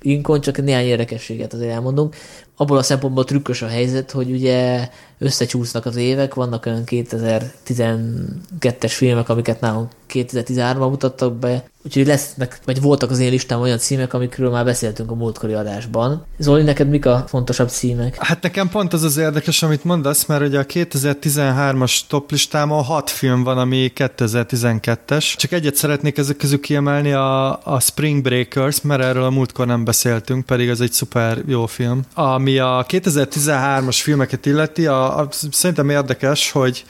topistánkon, 0.00 0.40
csak 0.40 0.64
néhány 0.64 0.84
érdekességet 0.84 1.52
azért 1.52 1.72
elmondunk. 1.72 2.16
Abból 2.56 2.76
a 2.76 2.82
szempontból 2.82 3.24
trükkös 3.24 3.62
a 3.62 3.66
helyzet, 3.66 4.10
hogy 4.10 4.30
ugye 4.30 4.88
összecsúsznak 5.18 5.86
az 5.86 5.96
évek, 5.96 6.34
vannak 6.34 6.66
olyan 6.66 6.82
2012-es 6.86 8.86
filmek, 8.86 9.28
amiket 9.28 9.60
nálunk 9.60 9.90
2013-ban 10.12 10.90
mutattak 10.90 11.34
be, 11.34 11.64
úgyhogy 11.84 12.06
lesznek, 12.06 12.58
vagy 12.64 12.80
voltak 12.80 13.10
az 13.10 13.18
én 13.18 13.30
listám 13.30 13.60
olyan 13.60 13.78
címek, 13.78 14.14
amikről 14.14 14.50
már 14.50 14.64
beszéltünk 14.64 15.10
a 15.10 15.14
múltkori 15.14 15.52
adásban. 15.52 16.24
Zoli, 16.38 16.62
neked 16.62 16.88
mik 16.88 17.06
a 17.06 17.24
fontosabb 17.28 17.68
címek? 17.68 18.24
Hát 18.24 18.42
nekem 18.42 18.68
pont 18.68 18.92
az 18.92 19.02
az 19.02 19.16
érdekes, 19.16 19.62
amit 19.62 19.84
mondasz, 19.84 20.26
mert 20.26 20.42
ugye 20.42 20.58
a 20.58 20.66
2013-as 20.66 22.00
top 22.08 22.30
listámon 22.30 22.82
hat 22.82 23.10
film 23.10 23.42
van, 23.42 23.58
ami 23.58 23.92
2012-es. 23.96 25.36
Csak 25.36 25.52
egyet 25.52 25.74
szeretnék 25.74 26.18
ezek 26.18 26.36
közül 26.36 26.60
kiemelni, 26.60 27.12
a, 27.12 27.60
a 27.64 27.80
Spring 27.80 28.22
Breakers, 28.22 28.80
mert 28.80 29.02
erről 29.02 29.24
a 29.24 29.30
múltkor 29.30 29.66
nem 29.66 29.84
beszéltünk, 29.90 30.46
pedig 30.46 30.68
ez 30.68 30.80
egy 30.80 30.92
szuper 30.92 31.38
jó 31.46 31.66
film. 31.66 32.00
Ami 32.14 32.58
a 32.58 32.86
2013-as 32.88 33.98
filmeket 34.02 34.46
illeti, 34.46 34.86
a, 34.86 35.18
a, 35.18 35.28
szerintem 35.50 35.90
érdekes, 35.90 36.50
hogy 36.50 36.84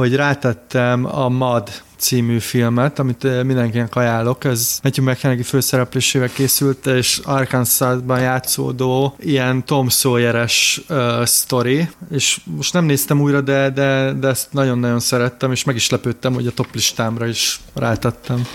hogy 0.00 0.14
rátettem 0.14 1.04
a 1.04 1.28
MAD 1.28 1.82
című 1.96 2.38
filmet, 2.38 2.98
amit 2.98 3.24
eh, 3.24 3.42
mindenkinek 3.44 3.96
ajánlok. 3.96 4.44
Ez 4.44 4.78
Matthew 4.82 5.04
McConaughey 5.04 5.44
főszereplésével 5.44 6.28
készült, 6.28 6.86
és 6.86 7.20
Arkansasban 7.24 8.20
játszódó 8.20 9.16
ilyen 9.18 9.64
Tom 9.64 9.88
Sawyer-es 9.88 10.80
uh, 10.88 11.24
sztori, 11.24 11.88
és 12.10 12.40
most 12.44 12.72
nem 12.72 12.84
néztem 12.84 13.20
újra, 13.20 13.40
de, 13.40 13.70
de, 13.70 14.12
de 14.12 14.28
ezt 14.28 14.52
nagyon-nagyon 14.52 15.00
szerettem, 15.00 15.52
és 15.52 15.64
meg 15.64 15.74
is 15.74 15.90
lepődtem, 15.90 16.34
hogy 16.34 16.46
a 16.46 16.52
top 16.52 16.74
listámra 16.74 17.26
is 17.26 17.60
rátettem. 17.74 18.46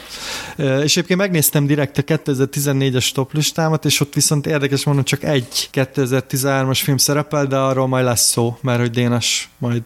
Uh, 0.58 0.66
és 0.84 0.98
egyébként 0.98 1.20
megnéztem 1.20 1.66
direkt 1.66 1.98
a 1.98 2.02
2014-es 2.02 3.12
top 3.12 3.34
listámat, 3.34 3.86
és 3.86 4.00
ott 4.00 4.14
viszont 4.14 4.48
érdekes 4.48 4.84
mondom, 4.84 5.04
csak 5.04 5.24
egy 5.24 5.70
2013-as 5.74 6.80
film 6.84 6.98
szerepel, 6.98 7.46
de 7.46 7.58
arról 7.58 7.88
majd 7.88 8.06
lesz 8.06 8.30
szó, 8.30 8.58
mert 8.62 8.80
hogy 8.80 8.92
Dénes 8.92 9.50
majd 9.58 9.84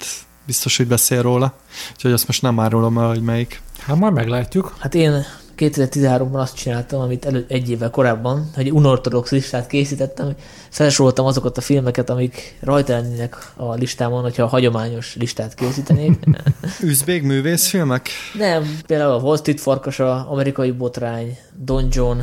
biztos, 0.49 0.77
hogy 0.77 0.87
beszél 0.87 1.21
róla. 1.21 1.53
Úgyhogy 1.93 2.11
azt 2.11 2.27
most 2.27 2.41
nem 2.41 2.59
árulom 2.59 2.97
el, 2.97 3.07
hogy 3.07 3.21
melyik. 3.21 3.61
Hát 3.79 3.95
majd 3.95 4.13
meglátjuk. 4.13 4.75
Hát 4.79 4.95
én 4.95 5.25
2013-ban 5.57 6.39
azt 6.39 6.55
csináltam, 6.55 7.01
amit 7.01 7.25
elő, 7.25 7.45
egy 7.47 7.69
évvel 7.69 7.89
korábban, 7.89 8.49
hogy 8.55 8.71
unortodox 8.71 9.31
listát 9.31 9.67
készítettem, 9.67 10.25
hogy 10.25 10.35
felsoroltam 10.69 11.25
azokat 11.25 11.57
a 11.57 11.61
filmeket, 11.61 12.09
amik 12.09 12.57
rajta 12.59 12.93
lennének 12.93 13.51
a 13.55 13.73
listámon, 13.73 14.21
hogyha 14.21 14.43
a 14.43 14.47
hagyományos 14.47 15.15
listát 15.15 15.53
készítenék. 15.53 16.19
Üzbég 16.81 17.23
művészfilmek? 17.23 18.09
Nem, 18.33 18.79
például 18.87 19.11
a 19.11 19.21
Wall 19.21 19.37
Street 19.37 19.59
farkasa, 19.59 20.27
amerikai 20.29 20.71
botrány, 20.71 21.37
Don 21.63 21.87
John, 21.91 22.19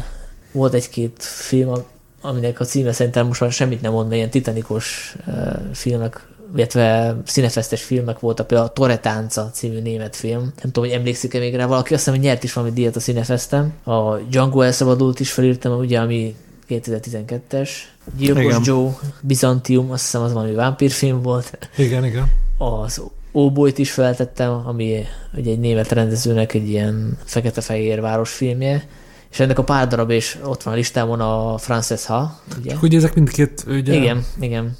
volt 0.52 0.74
egy-két 0.74 1.22
film, 1.22 1.72
aminek 2.20 2.60
a 2.60 2.64
címe 2.64 2.92
szerintem 2.92 3.26
most 3.26 3.40
már 3.40 3.52
semmit 3.52 3.80
nem 3.80 3.92
mond, 3.92 4.04
mert 4.04 4.16
ilyen 4.16 4.30
titanikos 4.30 5.16
uh, 5.26 5.34
filmek 5.72 6.26
illetve 6.56 7.16
színefesztes 7.24 7.82
filmek 7.82 8.18
voltak, 8.18 8.46
például 8.46 8.68
a 8.68 8.72
Torre 8.72 8.98
Tánca 8.98 9.50
című 9.52 9.80
német 9.80 10.16
film. 10.16 10.40
Nem 10.40 10.72
tudom, 10.72 10.84
hogy 10.84 10.98
emlékszik-e 10.98 11.38
még 11.38 11.54
rá 11.54 11.66
valaki, 11.66 11.94
azt 11.94 12.04
hiszem, 12.04 12.14
hogy 12.14 12.28
nyert 12.28 12.44
is 12.44 12.52
valami 12.52 12.72
díjat 12.72 12.96
a 12.96 13.00
színefesztem. 13.00 13.72
A 13.84 14.16
Django 14.16 14.60
elszabadult 14.60 15.20
is 15.20 15.32
felírtam, 15.32 15.78
ugye, 15.78 15.98
ami 15.98 16.34
2012-es. 16.68 17.70
Gyilkos 18.16 18.42
igen. 18.42 18.60
Joe, 18.64 18.90
Byzantium, 19.20 19.90
azt 19.90 20.02
hiszem 20.02 20.22
az 20.22 20.32
valami 20.32 20.52
vámpírfilm 20.54 21.22
volt. 21.22 21.68
Igen, 21.76 22.04
igen. 22.04 22.32
Az 22.58 23.02
Óbolyt 23.32 23.78
is 23.78 23.90
feltettem, 23.90 24.62
ami 24.66 25.04
ugye 25.34 25.50
egy 25.50 25.58
német 25.58 25.92
rendezőnek 25.92 26.54
egy 26.54 26.68
ilyen 26.68 27.18
fekete-fehér 27.24 28.00
városfilmje, 28.00 28.88
és 29.30 29.40
ennek 29.40 29.58
a 29.58 29.64
pár 29.64 29.88
darab, 29.88 30.10
és 30.10 30.38
ott 30.44 30.62
van 30.62 30.74
a 30.74 30.76
listámon 30.76 31.20
a 31.20 31.58
Frances 31.58 32.04
Ha, 32.04 32.40
ugye? 32.58 32.70
Csak 32.70 32.82
ugye 32.82 32.96
ezek 32.96 33.14
mindkét, 33.14 33.64
ugye? 33.68 33.94
Igen, 33.94 34.24
igen. 34.40 34.76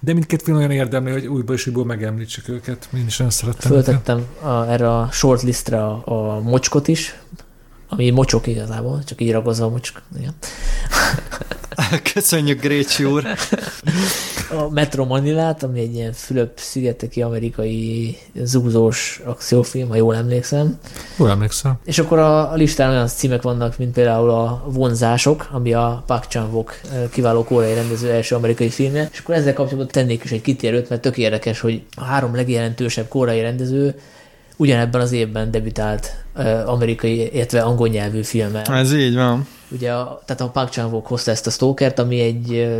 De 0.00 0.12
mindkét 0.12 0.42
film 0.42 0.56
olyan 0.56 0.70
érdemli, 0.70 1.10
hogy 1.10 1.26
újból 1.26 1.54
és 1.54 1.66
újból 1.66 1.84
megemlítsük 1.84 2.48
őket. 2.48 2.88
Én 2.94 3.06
is 3.06 3.18
olyan 3.18 3.32
szerettem. 3.32 3.70
Föltettem 3.70 4.26
a, 4.40 4.48
erre 4.48 4.96
a 4.96 5.08
shortlistre 5.12 5.84
a, 5.84 6.02
a 6.04 6.40
mocskot 6.40 6.88
is, 6.88 7.18
ami 7.92 8.10
mocsok 8.10 8.46
igazából, 8.46 9.04
csak 9.04 9.20
így 9.20 9.32
ragozva 9.32 9.64
a 9.64 9.68
mocsk. 9.68 10.02
Igen. 10.18 10.34
Köszönjük, 12.14 12.60
Grécsi 12.60 13.04
úr! 13.04 13.24
A 14.50 14.68
Metro 14.70 15.04
Manilát, 15.04 15.62
ami 15.62 15.80
egy 15.80 15.94
ilyen 15.94 16.12
Fülöp-szigeteki 16.12 17.22
amerikai 17.22 18.16
zúzós 18.42 19.20
akciófilm, 19.24 19.88
ha 19.88 19.94
jól 19.94 20.14
emlékszem. 20.14 20.78
Jól 21.18 21.30
emlékszem. 21.30 21.78
És 21.84 21.98
akkor 21.98 22.18
a, 22.18 22.52
a 22.52 22.54
listán 22.54 22.90
olyan 22.90 23.06
címek 23.06 23.42
vannak, 23.42 23.78
mint 23.78 23.92
például 23.92 24.30
a 24.30 24.64
Vonzások, 24.66 25.48
ami 25.52 25.72
a 25.72 26.02
Park 26.06 26.26
chan 26.26 26.64
kiváló 27.10 27.44
koreai 27.44 27.74
rendező 27.74 28.10
első 28.10 28.34
amerikai 28.34 28.68
filmje. 28.68 29.08
És 29.12 29.18
akkor 29.18 29.34
ezzel 29.34 29.52
kapcsolatban 29.52 29.92
tennék 29.92 30.24
is 30.24 30.30
egy 30.30 30.42
kitérőt, 30.42 30.88
mert 30.88 31.00
tök 31.00 31.16
érdekes, 31.16 31.60
hogy 31.60 31.82
a 31.96 32.04
három 32.04 32.34
legjelentősebb 32.34 33.08
koreai 33.08 33.40
rendező 33.40 33.94
ugyanebben 34.60 35.00
az 35.00 35.12
évben 35.12 35.50
debütált 35.50 36.24
amerikai, 36.66 37.34
illetve 37.34 37.62
angol 37.62 37.88
nyelvű 37.88 38.22
filmmel. 38.22 38.62
Ez 38.62 38.92
így 38.92 39.14
van. 39.14 39.46
Ugye, 39.70 39.92
a, 39.92 40.22
tehát 40.24 40.42
a 40.42 40.48
Park 40.48 40.70
chan 40.70 40.90
hozta 40.90 41.30
ezt 41.30 41.46
a 41.46 41.50
Stalkert, 41.50 41.98
ami 41.98 42.20
egy 42.20 42.76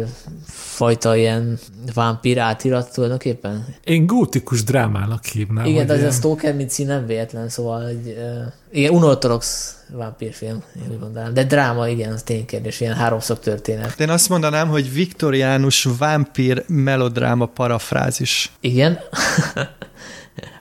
fajta 0.47 1.17
ilyen 1.17 1.59
vámpír 1.95 2.39
átirat 2.39 2.93
tulajdonképpen. 2.93 3.67
Én 3.85 4.07
gótikus 4.07 4.65
drámának 4.65 5.25
hívnám. 5.25 5.65
Igen, 5.65 5.87
de 5.87 5.93
ez 5.93 5.99
ilyen... 5.99 6.11
a 6.11 6.15
Stalker, 6.15 6.55
mint 6.55 6.71
szín 6.71 6.87
nem 6.87 7.07
véletlen, 7.07 7.49
szóval 7.49 7.87
egy, 7.87 8.17
igen, 8.71 8.93
unortodox 8.93 9.75
vámpírfilm, 9.93 10.63
én 10.77 10.93
úgy 10.93 11.01
mondanám. 11.01 11.35
De 11.35 11.45
dráma, 11.45 11.89
igen, 11.89 12.13
az 12.13 12.23
ténykérdés, 12.23 12.81
ilyen 12.81 12.95
háromszor 12.95 13.39
történet. 13.39 14.01
Én 14.01 14.11
azt 14.11 14.29
mondanám, 14.29 14.69
hogy 14.69 14.93
viktoriánus 14.93 15.89
vámpír 15.99 16.65
melodráma 16.67 17.47
parafrázis. 17.47 18.53
Igen. 18.61 18.99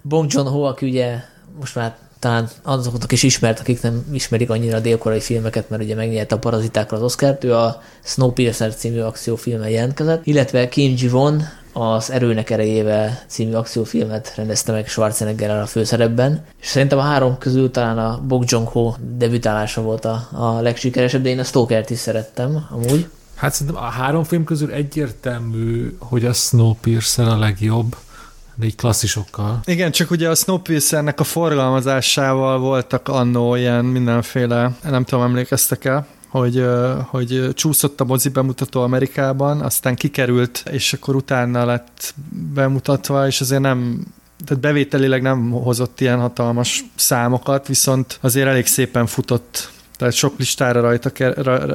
Bong 0.02 0.32
Joon-ho, 0.32 0.62
aki 0.62 0.86
ugye 0.86 1.16
most 1.60 1.76
már 1.76 1.98
talán 2.20 2.50
azoknak 2.64 3.12
is 3.12 3.24
ismert, 3.24 3.60
akik 3.60 3.82
nem 3.82 4.06
ismerik 4.12 4.50
annyira 4.50 4.78
a 4.78 4.80
délkorai 4.80 5.20
filmeket, 5.20 5.70
mert 5.70 5.84
ugye 5.84 5.96
megnyerte 5.96 6.36
a 6.36 6.40
parazitákra 6.40 6.98
az 6.98 7.04
Oscar-t, 7.04 7.44
ő 7.44 7.56
a 7.56 7.82
Snowpiercer 8.04 8.76
című 8.76 9.00
akciófilmmel 9.00 9.70
jelentkezett, 9.70 10.26
illetve 10.26 10.70
Kim 10.70 10.94
Ji-won 10.98 11.44
az 11.74 12.12
Erőnek 12.12 12.50
erejével 12.50 13.20
című 13.28 13.54
akciófilmet 13.54 14.34
rendezte 14.36 14.72
meg 14.72 14.88
Schwarzeneggerrel 14.88 15.62
a 15.62 15.66
főszerepben, 15.66 16.46
és 16.62 16.68
szerintem 16.68 16.98
a 16.98 17.02
három 17.02 17.38
közül 17.38 17.72
talán 17.72 17.98
a 17.98 18.22
Bong 18.28 18.44
Joon-ho 18.48 18.94
debütálása 19.18 19.82
volt 19.82 20.06
a, 20.06 20.28
a 20.32 20.62
legsikeresebb, 20.62 21.22
de 21.22 21.30
én 21.30 21.40
a 21.40 21.44
Stalkert 21.44 21.90
is 21.90 22.00
szerettem 22.00 22.66
amúgy. 22.70 23.10
Hát 23.36 23.54
szerintem 23.54 23.84
a 23.84 23.88
három 23.88 24.24
film 24.24 24.44
közül 24.44 24.72
egyértelmű, 24.72 25.96
hogy 26.00 26.26
a 26.26 26.34
Snowpiercer 26.34 27.28
a 27.28 27.38
legjobb 27.38 27.96
így 28.64 28.76
klasszisokkal. 28.76 29.60
Igen, 29.66 29.92
csak 29.92 30.12
ugye 30.12 30.30
a 30.30 30.36
Snowpiercernek 30.36 31.20
a 31.20 31.24
forgalmazásával 31.24 32.60
voltak 32.60 33.08
annó 33.08 33.56
ilyen 33.56 33.86
mindenféle, 33.86 34.72
nem 34.84 35.04
tudom, 35.04 35.24
emlékeztek 35.24 35.86
el, 35.86 36.08
hogy, 36.28 36.66
hogy 37.06 37.50
csúszott 37.54 38.02
a 38.02 38.06
mozi 38.06 38.30
bemutató 38.30 38.82
Amerikában, 38.82 39.62
aztán 39.62 39.96
kikerült, 39.96 40.64
és 40.72 40.94
akkor 40.94 41.16
utána 41.16 41.66
lett 41.66 42.14
bemutatva, 42.54 43.28
és 43.28 43.42
azért 43.42 43.62
nem 43.62 44.06
tehát 44.46 44.64
bevételileg 44.64 45.22
nem 45.22 45.52
hozott 45.52 46.02
ilyen 46.02 46.20
hatalmas 46.20 46.84
számokat, 46.96 47.68
viszont 47.68 48.18
azért 48.22 48.48
elég 48.48 48.66
szépen 48.66 49.06
futott 49.06 49.72
tehát 50.00 50.14
sok 50.14 50.38
listára 50.38 50.82
rajta 50.82 51.12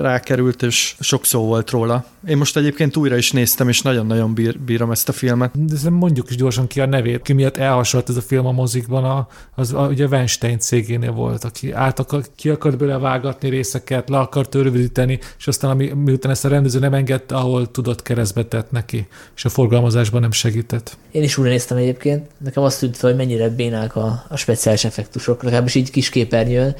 rákerült, 0.00 0.62
és 0.62 0.94
sok 1.00 1.24
szó 1.24 1.44
volt 1.44 1.70
róla. 1.70 2.04
Én 2.28 2.36
most 2.36 2.56
egyébként 2.56 2.96
újra 2.96 3.16
is 3.16 3.32
néztem, 3.32 3.68
és 3.68 3.82
nagyon-nagyon 3.82 4.34
bír, 4.34 4.58
bírom 4.58 4.90
ezt 4.90 5.08
a 5.08 5.12
filmet. 5.12 5.82
De 5.82 5.90
mondjuk 5.90 6.30
is 6.30 6.36
gyorsan 6.36 6.66
ki 6.66 6.80
a 6.80 6.86
nevét, 6.86 7.22
ki 7.22 7.32
miatt 7.32 7.56
elhasonlott 7.56 8.08
ez 8.08 8.16
a 8.16 8.20
film 8.20 8.46
a 8.46 8.52
mozikban, 8.52 9.04
a, 9.04 9.28
az 9.54 9.72
a, 9.72 9.86
ugye 9.86 10.06
Weinstein 10.06 10.58
cégénél 10.58 11.12
volt, 11.12 11.44
aki 11.44 11.72
át 11.72 11.98
akar, 11.98 12.24
ki 12.36 12.48
akart 12.48 12.78
bele 12.78 12.98
vágatni 12.98 13.48
részeket, 13.48 14.08
le 14.08 14.18
akart 14.18 14.54
rövidíteni, 14.54 15.18
és 15.38 15.46
aztán 15.46 15.70
ami, 15.70 15.88
miután 15.88 16.30
ezt 16.30 16.44
a 16.44 16.48
rendező 16.48 16.78
nem 16.78 16.94
engedte, 16.94 17.34
ahol 17.34 17.70
tudott 17.70 18.02
keresztbe 18.02 18.44
tett 18.44 18.70
neki, 18.70 19.06
és 19.36 19.44
a 19.44 19.48
forgalmazásban 19.48 20.20
nem 20.20 20.32
segített. 20.32 20.96
Én 21.10 21.22
is 21.22 21.38
újra 21.38 21.50
néztem 21.50 21.76
egyébként, 21.76 22.26
nekem 22.38 22.62
azt 22.62 22.78
tűnt 22.78 22.96
hogy 22.96 23.16
mennyire 23.16 23.48
bénák 23.48 23.96
a, 23.96 24.24
a 24.28 24.36
speciális 24.36 24.84
effektusok, 24.84 25.42
legalábbis 25.42 25.74
így 25.74 25.90
kis 25.90 26.08
képernyőn, 26.08 26.74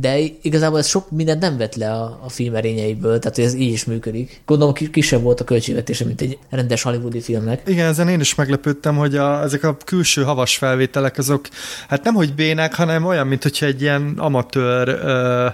de 0.00 0.18
igazából 0.42 0.78
ez 0.78 0.86
sok 0.86 1.10
mindent 1.10 1.40
nem 1.40 1.56
vett 1.56 1.74
le 1.74 1.92
a, 1.92 2.20
a 2.24 2.28
film 2.28 2.54
erényeiből, 2.54 3.18
tehát 3.18 3.38
ez 3.38 3.54
így 3.54 3.72
is 3.72 3.84
működik. 3.84 4.40
Gondolom 4.46 4.74
kisebb 4.74 5.22
volt 5.22 5.40
a 5.40 5.44
költségvetése, 5.44 6.04
mint 6.04 6.20
egy 6.20 6.38
rendes 6.50 6.82
hollywoodi 6.82 7.20
filmnek. 7.20 7.62
Igen, 7.66 7.86
ezen 7.86 8.08
én 8.08 8.20
is 8.20 8.34
meglepődtem, 8.34 8.96
hogy 8.96 9.16
a, 9.16 9.42
ezek 9.42 9.64
a 9.64 9.76
külső 9.84 10.22
havas 10.22 10.56
felvételek 10.56 11.18
azok, 11.18 11.48
hát 11.88 12.04
nem 12.04 12.14
hogy 12.14 12.34
bének, 12.34 12.74
hanem 12.74 13.04
olyan, 13.04 13.26
mint 13.26 13.42
hogyha 13.42 13.66
egy 13.66 13.80
ilyen 13.80 14.14
amatőr, 14.16 14.98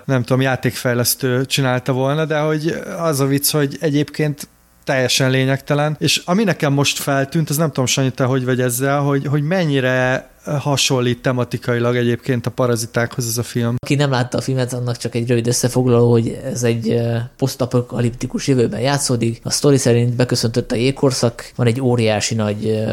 nem 0.04 0.22
tudom, 0.22 0.40
játékfejlesztő 0.40 1.44
csinálta 1.44 1.92
volna, 1.92 2.24
de 2.24 2.38
hogy 2.38 2.74
az 2.98 3.20
a 3.20 3.26
vicc, 3.26 3.50
hogy 3.50 3.76
egyébként 3.80 4.48
teljesen 4.84 5.30
lényegtelen, 5.30 5.96
és 5.98 6.22
ami 6.24 6.44
nekem 6.44 6.72
most 6.72 6.98
feltűnt, 6.98 7.50
az 7.50 7.56
nem 7.56 7.68
tudom, 7.68 7.86
Sanyi, 7.86 8.10
te 8.10 8.24
hogy 8.24 8.44
vagy 8.44 8.60
ezzel, 8.60 9.00
hogy, 9.00 9.26
hogy 9.26 9.42
mennyire 9.42 10.30
hasonlít 10.44 11.22
tematikailag 11.22 11.96
egyébként 11.96 12.46
a 12.46 12.50
parazitákhoz 12.50 13.26
ez 13.26 13.38
a 13.38 13.42
film. 13.42 13.74
Aki 13.78 13.94
nem 13.94 14.10
látta 14.10 14.38
a 14.38 14.40
filmet, 14.40 14.72
annak 14.72 14.96
csak 14.96 15.14
egy 15.14 15.28
rövid 15.28 15.46
összefoglaló, 15.46 16.10
hogy 16.10 16.40
ez 16.44 16.62
egy 16.62 17.00
posztapokaliptikus 17.36 18.48
jövőben 18.48 18.80
játszódik. 18.80 19.40
A 19.44 19.50
sztori 19.50 19.76
szerint 19.76 20.16
beköszöntött 20.16 20.72
a 20.72 20.76
jégkorszak, 20.76 21.52
van 21.56 21.66
egy 21.66 21.80
óriási 21.80 22.34
nagy 22.34 22.84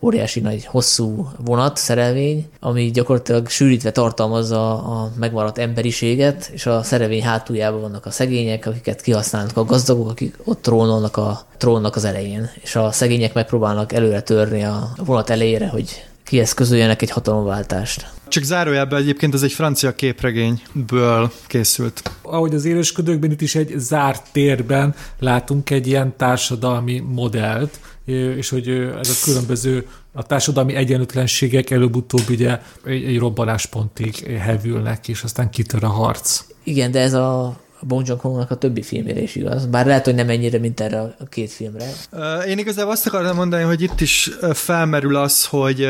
óriási 0.00 0.40
nagy 0.40 0.64
hosszú 0.64 1.28
vonat, 1.44 1.76
szerelvény, 1.76 2.46
ami 2.60 2.90
gyakorlatilag 2.90 3.48
sűrítve 3.48 3.90
tartalmazza 3.90 4.82
a 4.82 5.12
megmaradt 5.18 5.58
emberiséget, 5.58 6.50
és 6.52 6.66
a 6.66 6.82
szerelvény 6.82 7.22
hátuljában 7.22 7.80
vannak 7.80 8.06
a 8.06 8.10
szegények, 8.10 8.66
akiket 8.66 9.00
kihasználnak 9.00 9.56
a 9.56 9.64
gazdagok, 9.64 10.10
akik 10.10 10.38
ott 10.44 10.62
trónolnak 10.62 11.16
a 11.16 11.46
trónnak 11.56 11.96
az 11.96 12.04
elején, 12.04 12.50
és 12.62 12.76
a 12.76 12.92
szegények 12.92 13.34
megpróbálnak 13.34 13.92
előre 13.92 14.20
törni 14.20 14.64
a 14.64 14.88
vonat 14.96 15.30
elejére, 15.30 15.68
hogy 15.68 16.04
kieszközöljenek 16.24 17.02
egy 17.02 17.10
hatalomváltást. 17.10 18.10
Csak 18.28 18.42
zárójelben 18.42 19.00
egyébként 19.00 19.34
ez 19.34 19.42
egy 19.42 19.52
francia 19.52 19.94
képregényből 19.94 21.32
készült. 21.46 22.10
Ahogy 22.22 22.54
az 22.54 22.64
élősködőkben 22.64 23.30
itt 23.30 23.40
is 23.40 23.54
egy 23.54 23.74
zárt 23.76 24.22
térben 24.32 24.94
látunk 25.18 25.70
egy 25.70 25.86
ilyen 25.86 26.16
társadalmi 26.16 26.98
modellt, 26.98 27.80
és 28.12 28.48
hogy 28.48 28.68
ez 29.00 29.08
a 29.08 29.24
különböző 29.24 29.86
a 30.12 30.22
társadalmi 30.22 30.74
egyenlőtlenségek 30.74 31.70
előbb-utóbb 31.70 32.28
ugye 32.28 32.58
egy, 32.84 33.04
egy 33.04 33.18
robbanáspontig 33.18 34.38
hevülnek, 34.38 35.08
és 35.08 35.22
aztán 35.22 35.50
kitör 35.50 35.84
a 35.84 35.88
harc. 35.88 36.44
Igen, 36.62 36.90
de 36.90 37.00
ez 37.00 37.12
a 37.12 37.56
Bong 37.80 38.06
joon 38.06 38.46
a 38.48 38.54
többi 38.54 38.82
filmére 38.82 39.20
is 39.20 39.34
igaz. 39.34 39.66
Bár 39.66 39.86
lehet, 39.86 40.04
hogy 40.04 40.14
nem 40.14 40.28
ennyire, 40.28 40.58
mint 40.58 40.80
erre 40.80 41.00
a 41.00 41.24
két 41.28 41.50
filmre. 41.50 41.92
Én 42.46 42.58
igazából 42.58 42.92
azt 42.92 43.06
akartam 43.06 43.36
mondani, 43.36 43.62
hogy 43.62 43.82
itt 43.82 44.00
is 44.00 44.30
felmerül 44.52 45.16
az, 45.16 45.46
hogy 45.46 45.86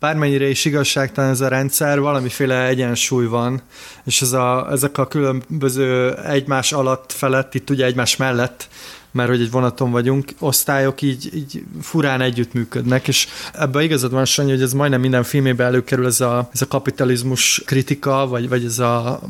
bármennyire 0.00 0.48
is 0.48 0.64
igazságtalan 0.64 1.30
ez 1.30 1.40
a 1.40 1.48
rendszer, 1.48 2.00
valamiféle 2.00 2.66
egyensúly 2.66 3.26
van, 3.26 3.62
és 4.04 4.22
ez 4.22 4.32
a, 4.32 4.68
ezek 4.70 4.98
a 4.98 5.06
különböző 5.06 6.14
egymás 6.14 6.72
alatt 6.72 7.12
felett, 7.12 7.54
itt 7.54 7.70
ugye 7.70 7.84
egymás 7.84 8.16
mellett 8.16 8.68
mert 9.10 9.28
hogy 9.28 9.40
egy 9.40 9.50
vonaton 9.50 9.90
vagyunk, 9.90 10.32
osztályok 10.38 11.02
így, 11.02 11.30
így 11.34 11.64
furán 11.80 12.20
együttműködnek, 12.20 13.08
és 13.08 13.26
ebben 13.52 13.82
igazad 13.82 14.10
van, 14.10 14.24
Sanyi, 14.24 14.50
hogy 14.50 14.62
ez 14.62 14.72
majdnem 14.72 15.00
minden 15.00 15.22
filmében 15.22 15.66
előkerül 15.66 16.06
ez 16.06 16.20
a, 16.20 16.48
ez 16.52 16.62
a 16.62 16.66
kapitalizmus 16.66 17.62
kritika, 17.66 18.26
vagy, 18.26 18.48
vagy 18.48 18.64
ez 18.64 18.78
a, 18.78 19.20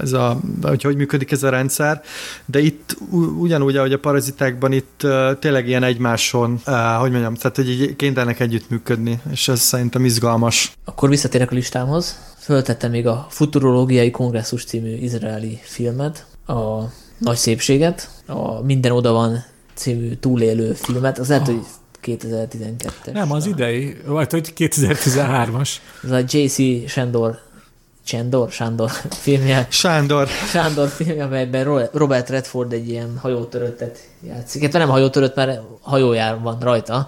ez 0.00 0.12
a 0.12 0.40
hogy 0.62 0.82
hogy 0.82 0.96
működik 0.96 1.30
ez 1.30 1.42
a 1.42 1.48
rendszer, 1.48 2.02
de 2.44 2.60
itt 2.60 2.96
ugyanúgy, 3.38 3.76
ahogy 3.76 3.92
a 3.92 3.98
parazitákban 3.98 4.72
itt 4.72 5.06
tényleg 5.38 5.68
ilyen 5.68 5.82
egymáson, 5.82 6.60
hogy 6.98 7.10
mondjam, 7.10 7.34
tehát 7.34 7.56
hogy 7.56 7.70
így 7.70 7.96
kénytelenek 7.96 8.40
együttműködni, 8.40 9.20
és 9.30 9.48
ez 9.48 9.60
szerintem 9.60 10.04
izgalmas. 10.04 10.72
Akkor 10.84 11.08
visszatérek 11.08 11.50
a 11.50 11.54
listámhoz. 11.54 12.18
Föltettem 12.38 12.90
még 12.90 13.06
a 13.06 13.26
Futurológiai 13.30 14.10
Kongresszus 14.10 14.64
című 14.64 14.96
izraeli 14.96 15.58
filmet, 15.62 16.26
a 16.46 16.82
nagy 17.22 17.36
szépséget, 17.36 18.10
a 18.26 18.62
Minden 18.62 18.92
oda 18.92 19.12
van 19.12 19.44
című 19.74 20.14
túlélő 20.14 20.72
filmet, 20.72 21.18
az 21.18 21.28
lehet, 21.28 21.48
oh. 21.48 21.54
hogy 21.54 21.64
2012-es. 22.02 23.12
Nem, 23.12 23.32
az 23.32 23.46
idei, 23.46 23.96
vagy 24.06 24.30
hogy 24.30 24.52
2013-as. 24.56 25.70
Ez 26.04 26.10
a 26.10 26.18
J.C. 26.28 26.88
Sandor 26.90 27.38
Csendor, 28.04 28.50
Sándor 28.50 28.90
filmje. 29.10 29.66
Sándor. 29.70 30.28
Sándor 30.28 30.88
filmje, 30.88 31.24
amelyben 31.24 31.88
Robert 31.92 32.28
Redford 32.28 32.72
egy 32.72 32.88
ilyen 32.88 33.18
hajótöröttet 33.20 33.98
játszik. 34.26 34.62
Hát 34.62 34.72
nem 34.72 34.88
hajótörött, 34.88 35.34
mert 35.34 35.60
hajójár 35.80 36.40
van 36.40 36.58
rajta, 36.60 37.06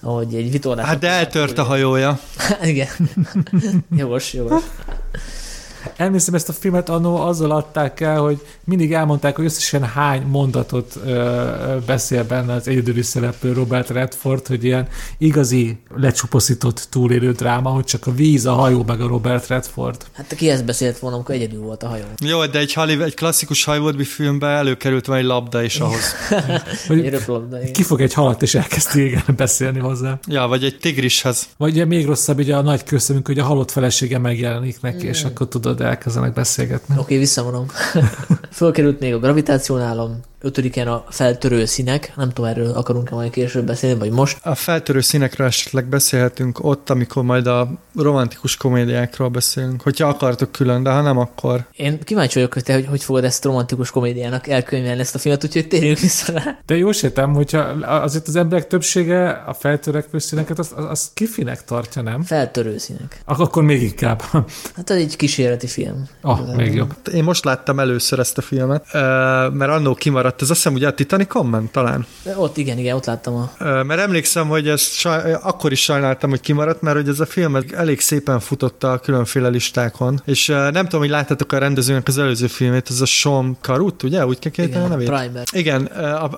ahogy 0.00 0.34
egy 0.34 0.50
vitorlás. 0.50 0.86
Hát 0.86 0.98
de 0.98 1.08
eltört 1.08 1.58
a 1.58 1.62
hajója. 1.62 2.18
Igen. 2.62 2.88
jogos, 3.96 4.32
jogos. 4.32 4.62
Emlékszem, 5.96 6.34
ezt 6.34 6.48
a 6.48 6.52
filmet 6.52 6.88
annó 6.88 7.16
azzal 7.16 7.50
adták 7.50 8.00
el, 8.00 8.20
hogy 8.20 8.46
mindig 8.64 8.92
elmondták, 8.92 9.36
hogy 9.36 9.44
összesen 9.44 9.82
hány 9.82 10.22
mondatot 10.22 10.98
ö, 11.06 11.76
beszél 11.86 12.24
benne 12.24 12.52
az 12.52 12.68
egyedüli 12.68 13.02
szereplő 13.02 13.52
Robert 13.52 13.88
Redford, 13.88 14.46
hogy 14.46 14.64
ilyen 14.64 14.88
igazi 15.18 15.78
lecsupaszított 15.96 16.86
túlélő 16.90 17.32
dráma, 17.32 17.70
hogy 17.70 17.84
csak 17.84 18.06
a 18.06 18.14
víz, 18.14 18.46
a 18.46 18.52
hajó 18.52 18.84
meg 18.86 19.00
a 19.00 19.06
Robert 19.06 19.46
Redford. 19.46 20.04
Hát 20.12 20.34
ki 20.34 20.50
ezt 20.50 20.64
beszélt 20.64 20.98
volna, 20.98 21.16
amikor 21.16 21.34
egyedül 21.34 21.60
volt 21.60 21.82
a 21.82 21.88
hajó. 21.88 22.04
Jó, 22.18 22.46
de 22.46 22.58
egy, 22.58 22.72
Hollywood, 22.72 23.06
egy 23.06 23.14
klasszikus 23.14 23.64
Hollywoodbi 23.64 24.04
filmben 24.04 24.50
előkerült 24.50 25.06
van 25.06 25.16
egy 25.16 25.24
labda 25.24 25.62
is 25.62 25.78
ahhoz. 25.78 26.14
labda, 27.26 27.58
ki 27.72 27.82
fog 27.82 28.00
egy 28.00 28.12
halat, 28.12 28.42
és 28.42 28.54
elkezd 28.54 28.96
igen 28.96 29.22
beszélni 29.36 29.78
hozzá. 29.78 30.18
Ja, 30.26 30.46
vagy 30.46 30.64
egy 30.64 30.78
tigrishez. 30.78 31.46
Vagy 31.56 31.72
ugye 31.72 31.84
még 31.84 32.06
rosszabb, 32.06 32.38
ugye 32.38 32.56
a 32.56 32.62
nagy 32.62 32.82
köszönünk, 32.84 33.26
hogy 33.26 33.38
a 33.38 33.44
halott 33.44 33.70
felesége 33.70 34.18
megjelenik 34.18 34.80
neki, 34.80 35.06
mm. 35.06 35.08
és 35.08 35.24
akkor 35.24 35.48
tudod, 35.48 35.75
elkezdenek 35.80 36.32
beszélgetni. 36.32 36.94
Oké, 36.94 37.02
okay, 37.02 37.18
visszavonom. 37.18 37.66
Fölkerült 38.50 39.00
még 39.00 39.14
a 39.14 39.18
gravitációnálom, 39.18 40.20
ötödiken 40.46 40.88
a 40.88 41.04
feltörő 41.08 41.64
színek, 41.64 42.12
nem 42.16 42.28
tudom, 42.28 42.50
erről 42.50 42.70
akarunk-e 42.70 43.14
majd 43.14 43.30
később 43.30 43.66
beszélni, 43.66 43.98
vagy 43.98 44.10
most. 44.10 44.38
A 44.42 44.54
feltörő 44.54 45.00
színekről 45.00 45.46
esetleg 45.46 45.84
beszélhetünk 45.88 46.64
ott, 46.64 46.90
amikor 46.90 47.22
majd 47.22 47.46
a 47.46 47.70
romantikus 47.94 48.56
komédiákról 48.56 49.28
beszélünk, 49.28 49.82
hogyha 49.82 50.08
akartok 50.08 50.52
külön, 50.52 50.82
de 50.82 50.90
ha 50.90 51.00
nem, 51.00 51.18
akkor... 51.18 51.66
Én 51.76 52.00
kíváncsi 52.00 52.34
vagyok, 52.34 52.52
hogy 52.52 52.62
te 52.62 52.74
hogy, 52.74 52.86
hogy 52.86 53.04
fogod 53.04 53.24
ezt 53.24 53.44
romantikus 53.44 53.90
komédiának 53.90 54.48
elkönyvelni 54.48 55.00
ezt 55.00 55.14
a 55.14 55.18
filmet, 55.18 55.44
úgyhogy 55.44 55.68
térjünk 55.68 55.98
vissza 55.98 56.32
rá. 56.32 56.58
De 56.66 56.76
jó 56.76 56.88
értem, 57.02 57.34
hogyha 57.34 57.58
azért 57.80 58.28
az 58.28 58.36
emberek 58.36 58.66
többsége 58.66 59.30
a 59.30 59.52
feltörekvő 59.52 60.18
színeket, 60.18 60.58
azt, 60.58 60.72
azt 60.72 61.10
kifinek 61.14 61.64
tartja, 61.64 62.02
nem? 62.02 62.22
Feltörő 62.22 62.78
színek. 62.78 63.20
Akkor 63.24 63.62
még 63.62 63.82
inkább. 63.82 64.22
Hát 64.76 64.90
ez 64.90 64.96
egy 64.96 65.16
kísérleti 65.16 65.66
film. 65.66 66.04
Ah, 66.20 66.56
még 66.56 66.74
jobb. 66.74 66.94
Én 67.14 67.24
most 67.24 67.44
láttam 67.44 67.80
először 67.80 68.18
ezt 68.18 68.38
a 68.38 68.42
filmet, 68.42 68.86
mert 69.52 69.70
annó 69.70 69.94
kimaradt 69.94 70.35
maradt, 70.36 70.42
ez 70.42 70.50
azt 70.50 70.62
hiszem 70.62 70.74
ugye 70.74 70.86
a 70.86 70.94
Titanic 70.94 71.28
Comment 71.28 71.70
talán? 71.70 72.06
Ott 72.36 72.56
igen, 72.56 72.78
igen, 72.78 72.96
ott 72.96 73.04
láttam 73.04 73.34
a... 73.34 73.64
Mert 73.82 74.00
emlékszem, 74.00 74.48
hogy 74.48 74.68
ezt 74.68 74.92
saj, 74.92 75.32
akkor 75.32 75.72
is 75.72 75.82
sajnáltam, 75.82 76.30
hogy 76.30 76.40
kimaradt, 76.40 76.80
mert 76.82 76.96
hogy 76.96 77.08
ez 77.08 77.20
a 77.20 77.26
film 77.26 77.58
elég 77.74 78.00
szépen 78.00 78.40
futott 78.40 78.84
a 78.84 78.98
különféle 78.98 79.48
listákon, 79.48 80.22
és 80.24 80.46
nem 80.46 80.84
tudom, 80.84 81.00
hogy 81.00 81.08
láttátok 81.08 81.52
a 81.52 81.58
rendezőnek 81.58 82.08
az 82.08 82.18
előző 82.18 82.46
filmét, 82.46 82.90
ez 82.90 83.00
a 83.00 83.06
Sean 83.06 83.56
Carut, 83.60 84.02
ugye? 84.02 84.26
Úgy 84.26 84.38
kell 84.38 84.82
a 84.82 84.86
nevét? 84.88 85.06
Primer. 85.06 85.44
Igen, 85.52 85.84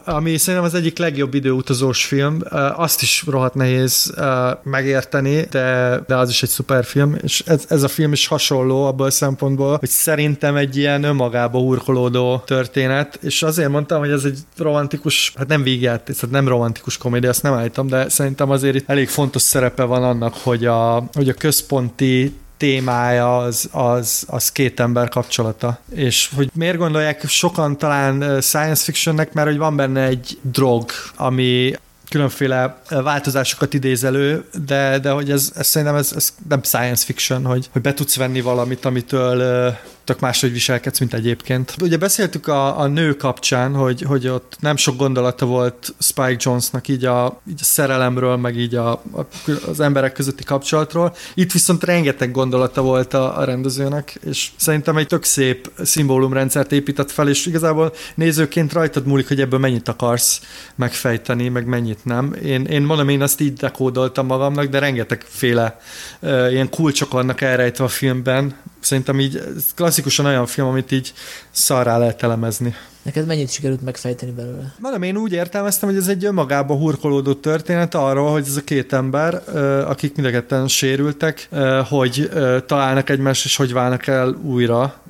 ami 0.04 0.36
szerintem 0.36 0.68
az 0.68 0.74
egyik 0.74 0.98
legjobb 0.98 1.34
időutazós 1.34 2.04
film, 2.04 2.38
azt 2.76 3.02
is 3.02 3.24
rohadt 3.26 3.54
nehéz 3.54 4.14
megérteni, 4.62 5.46
de, 5.50 6.00
de 6.06 6.16
az 6.16 6.28
is 6.28 6.42
egy 6.42 6.48
szuper 6.48 6.84
film, 6.84 7.16
és 7.22 7.42
ez, 7.46 7.64
ez 7.68 7.82
a 7.82 7.88
film 7.88 8.12
is 8.12 8.26
hasonló 8.26 8.86
abból 8.86 9.06
a 9.06 9.10
szempontból, 9.10 9.76
hogy 9.76 9.88
szerintem 9.88 10.56
egy 10.56 10.76
ilyen 10.76 11.04
önmagába 11.04 11.58
urkolódó 11.58 12.42
történet, 12.46 13.18
és 13.22 13.42
azért 13.42 13.68
mondtam, 13.68 13.87
hogy 13.96 14.10
ez 14.10 14.24
egy 14.24 14.38
romantikus, 14.56 15.32
hát 15.36 15.48
nem 15.48 15.62
végjáték, 15.62 16.16
tehát 16.16 16.34
nem 16.34 16.48
romantikus 16.48 16.96
komédia, 16.96 17.28
azt 17.28 17.42
nem 17.42 17.52
állítom, 17.52 17.86
de 17.86 18.08
szerintem 18.08 18.50
azért 18.50 18.74
itt 18.74 18.88
elég 18.88 19.08
fontos 19.08 19.42
szerepe 19.42 19.82
van 19.82 20.02
annak, 20.02 20.34
hogy 20.34 20.66
a, 20.66 21.08
hogy 21.12 21.28
a 21.28 21.34
központi 21.34 22.34
témája 22.56 23.36
az, 23.38 23.68
az, 23.72 24.24
az 24.28 24.52
két 24.52 24.80
ember 24.80 25.08
kapcsolata. 25.08 25.78
És 25.94 26.30
hogy 26.34 26.50
miért 26.54 26.76
gondolják 26.76 27.28
sokan 27.28 27.78
talán 27.78 28.40
science 28.40 28.84
fictionnek, 28.84 29.32
mert 29.32 29.48
hogy 29.48 29.58
van 29.58 29.76
benne 29.76 30.02
egy 30.02 30.38
drog, 30.42 30.90
ami 31.16 31.74
különféle 32.08 32.82
változásokat 32.88 33.74
idéz 33.74 34.04
elő, 34.04 34.44
de, 34.66 34.98
de 34.98 35.10
hogy 35.10 35.30
ez, 35.30 35.52
ez 35.56 35.66
szerintem 35.66 35.96
ez, 35.96 36.12
ez 36.16 36.34
nem 36.48 36.62
science 36.62 37.04
fiction, 37.04 37.44
hogy, 37.44 37.68
hogy 37.72 37.82
be 37.82 37.94
tudsz 37.94 38.16
venni 38.16 38.40
valamit, 38.40 38.84
amitől 38.84 39.76
tök 40.08 40.20
máshogy 40.20 40.52
viselkedsz, 40.52 40.98
mint 40.98 41.14
egyébként. 41.14 41.74
Ugye 41.80 41.96
beszéltük 41.96 42.46
a, 42.46 42.80
a 42.80 42.86
nő 42.86 43.14
kapcsán, 43.14 43.74
hogy, 43.74 44.02
hogy 44.02 44.28
ott 44.28 44.56
nem 44.60 44.76
sok 44.76 44.96
gondolata 44.96 45.46
volt 45.46 45.94
Spike 45.98 46.36
Jonesnak 46.38 46.88
így 46.88 47.04
a, 47.04 47.40
így 47.48 47.58
a 47.60 47.64
szerelemről, 47.64 48.36
meg 48.36 48.56
így 48.56 48.74
a, 48.74 48.90
a, 48.90 49.26
az 49.66 49.80
emberek 49.80 50.12
közötti 50.12 50.44
kapcsolatról. 50.44 51.14
Itt 51.34 51.52
viszont 51.52 51.84
rengeteg 51.84 52.30
gondolata 52.30 52.82
volt 52.82 53.14
a, 53.14 53.38
a 53.38 53.44
rendezőnek, 53.44 54.18
és 54.24 54.50
szerintem 54.56 54.96
egy 54.96 55.06
tök 55.06 55.24
szép 55.24 55.70
szimbólumrendszert 55.82 56.72
épített 56.72 57.10
fel, 57.10 57.28
és 57.28 57.46
igazából 57.46 57.92
nézőként 58.14 58.72
rajtad 58.72 59.06
múlik, 59.06 59.28
hogy 59.28 59.40
ebből 59.40 59.58
mennyit 59.58 59.88
akarsz 59.88 60.40
megfejteni, 60.74 61.48
meg 61.48 61.66
mennyit 61.66 62.04
nem. 62.04 62.34
Én, 62.44 62.64
én 62.64 62.82
mondom, 62.82 63.08
én 63.08 63.22
azt 63.22 63.40
így 63.40 63.52
dekódoltam 63.52 64.26
magamnak, 64.26 64.64
de 64.64 64.78
rengeteg 64.78 65.24
féle 65.28 65.80
uh, 66.20 66.52
ilyen 66.52 66.70
kulcsok 66.70 67.12
vannak 67.12 67.40
elrejtve 67.40 67.84
a 67.84 67.88
filmben. 67.88 68.54
Szerintem 68.80 69.20
így 69.20 69.42
klasszikusan 69.74 70.26
olyan 70.26 70.46
film, 70.46 70.68
amit 70.68 70.92
így 70.92 71.12
szarrá 71.50 71.98
lehet 71.98 72.22
elemezni. 72.22 72.74
Neked 73.02 73.26
mennyit 73.26 73.52
sikerült 73.52 73.82
megfejteni 73.82 74.32
belőle? 74.32 74.74
Na 74.78 74.90
nem, 74.90 75.02
én 75.02 75.16
úgy 75.16 75.32
értelmeztem, 75.32 75.88
hogy 75.88 75.98
ez 75.98 76.08
egy 76.08 76.24
önmagába 76.24 76.74
hurkolódó 76.74 77.32
történet 77.32 77.94
arról, 77.94 78.30
hogy 78.30 78.44
ez 78.46 78.56
a 78.56 78.64
két 78.64 78.92
ember, 78.92 79.42
akik 79.86 80.14
mind 80.14 80.28
a 80.28 80.30
ketten 80.30 80.68
sérültek, 80.68 81.48
hogy 81.88 82.30
találnak 82.66 83.10
egymást, 83.10 83.44
és 83.44 83.56
hogy 83.56 83.72
válnak 83.72 84.06
el 84.06 84.28
újra. 84.42 85.02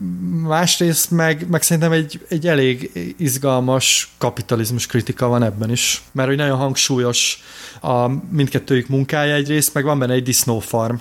Másrészt 0.43 1.11
meg, 1.11 1.47
meg 1.49 1.63
szerintem 1.63 1.93
egy, 1.93 2.21
egy 2.29 2.47
elég 2.47 2.91
izgalmas 3.19 4.15
kapitalizmus 4.19 4.87
kritika 4.87 5.27
van 5.27 5.43
ebben 5.43 5.71
is, 5.71 6.03
mert 6.13 6.29
hogy 6.29 6.37
nagyon 6.37 6.57
hangsúlyos 6.57 7.43
a 7.81 8.09
mindkettőjük 8.31 8.89
munkája 8.89 9.35
egyrészt, 9.35 9.75
meg 9.75 9.85
van 9.85 9.99
benne 9.99 10.13
egy 10.13 10.23
disznófarm 10.23 10.95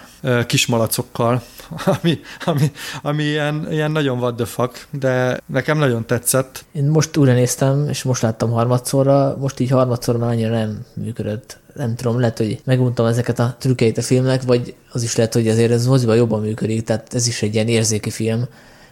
kismalacokkal, 0.46 1.44
ami, 2.02 2.20
ami, 2.46 2.72
ami 3.02 3.24
ilyen, 3.24 3.68
ilyen 3.72 3.92
nagyon 3.92 4.18
what 4.18 4.36
the 4.36 4.46
fuck, 4.46 4.88
de 4.92 5.40
nekem 5.46 5.78
nagyon 5.78 6.06
tetszett. 6.06 6.66
Én 6.72 6.84
most 6.84 7.18
újra 7.18 7.34
néztem, 7.34 7.90
és 7.90 8.04
most 8.04 8.22
láttam 8.22 8.52
harmadszorra, 8.52 9.38
most 9.40 9.60
így 9.60 9.70
harmadszor 9.70 10.18
már 10.18 10.30
annyira 10.30 10.50
nem 10.50 10.86
működött. 10.94 11.58
Nem 11.76 11.96
tudom, 11.96 12.20
lehet, 12.20 12.38
hogy 12.38 12.62
meguntam 12.64 13.06
ezeket 13.06 13.40
a 13.40 13.56
trükkeit 13.60 13.98
a 13.98 14.02
filmnek, 14.02 14.42
vagy 14.44 14.76
az 14.92 15.04
is 15.04 15.16
lehet, 15.16 15.34
hogy 15.34 15.48
azért 15.48 15.72
ez 15.72 15.88
moziban 15.88 16.16
jobban 16.16 16.42
működik, 16.42 16.84
tehát 16.84 17.14
ez 17.14 17.28
is 17.28 17.42
egy 17.42 17.54
ilyen 17.54 17.68
érzéki 17.68 18.10
film, 18.10 18.48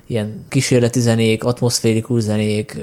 ilyen 0.07 0.45
kísérleti 0.49 0.99
zenék, 0.99 1.43
atmoszférikus 1.43 2.21
zenék, 2.21 2.77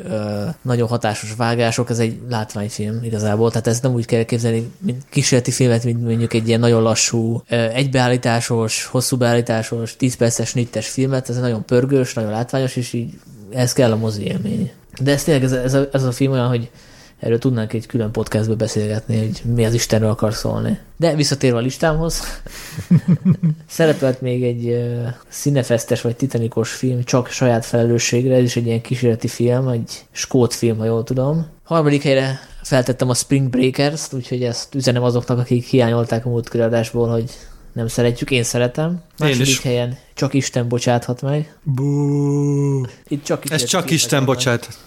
nagyon 0.62 0.88
hatásos 0.88 1.34
vágások, 1.36 1.90
ez 1.90 1.98
egy 1.98 2.18
látványfilm 2.28 3.02
igazából, 3.02 3.50
tehát 3.50 3.66
ez 3.66 3.80
nem 3.80 3.92
úgy 3.92 4.06
kell 4.06 4.22
képzelni, 4.22 4.70
mint 4.78 5.02
kísérleti 5.10 5.50
filmet, 5.50 5.84
mint 5.84 6.04
mondjuk 6.04 6.34
egy 6.34 6.48
ilyen 6.48 6.60
nagyon 6.60 6.82
lassú, 6.82 7.42
egybeállításos, 7.48 8.84
hosszú 8.84 9.16
beállításos, 9.16 9.96
10 9.96 10.16
perces, 10.16 10.52
nittes 10.54 10.88
filmet, 10.88 11.28
ez 11.28 11.38
nagyon 11.38 11.64
pörgős, 11.64 12.14
nagyon 12.14 12.30
látványos, 12.30 12.76
és 12.76 12.92
így 12.92 13.12
ez 13.50 13.72
kell 13.72 13.92
a 13.92 13.96
mozi 13.96 14.24
élmény. 14.24 14.70
De 15.02 15.12
ez 15.12 15.24
tényleg 15.24 15.44
ez, 15.44 15.52
ez, 15.52 15.74
a, 15.74 15.88
ez 15.92 16.02
a 16.02 16.12
film 16.12 16.32
olyan, 16.32 16.48
hogy 16.48 16.70
Erről 17.22 17.38
tudnánk 17.38 17.72
egy 17.72 17.86
külön 17.86 18.10
podcastbe 18.10 18.54
beszélgetni, 18.54 19.18
hogy 19.18 19.42
mi 19.54 19.64
az 19.64 19.74
Istenről 19.74 20.10
akar 20.10 20.34
szólni. 20.34 20.78
De 20.96 21.14
visszatérve 21.14 21.58
a 21.58 21.60
listámhoz, 21.60 22.22
szerepelt 23.68 24.20
még 24.20 24.42
egy 24.44 24.90
színefesztes 25.28 26.00
vagy 26.00 26.16
titanikos 26.16 26.70
film, 26.70 27.04
csak 27.04 27.28
saját 27.28 27.64
felelősségre, 27.64 28.34
ez 28.34 28.42
is 28.42 28.56
egy 28.56 28.66
ilyen 28.66 28.80
kísérleti 28.80 29.28
film, 29.28 29.68
egy 29.68 30.04
skót 30.10 30.54
film, 30.54 30.78
ha 30.78 30.84
jól 30.84 31.04
tudom. 31.04 31.46
Harmadik 31.62 32.02
helyre 32.02 32.40
feltettem 32.62 33.08
a 33.08 33.14
Spring 33.14 33.48
Breakers-t, 33.48 34.12
úgyhogy 34.12 34.42
ezt 34.42 34.74
üzenem 34.74 35.02
azoknak, 35.02 35.38
akik 35.38 35.66
hiányolták 35.66 36.26
a 36.26 36.28
múlt 36.28 36.54
adásból, 36.54 37.08
hogy 37.08 37.30
nem 37.72 37.88
szeretjük, 37.88 38.30
én 38.30 38.42
szeretem. 38.42 39.02
Második 39.18 39.46
én 39.46 39.52
is. 39.52 39.62
helyen 39.62 39.98
csak 40.14 40.34
Isten 40.34 40.68
bocsáthat 40.68 41.22
meg. 41.22 41.56
Bú. 41.62 42.82
Itt 43.08 43.24
csak 43.24 43.50
Ez 43.50 43.64
csak 43.64 43.90
Isten 43.90 44.24
bocsát. 44.24 44.68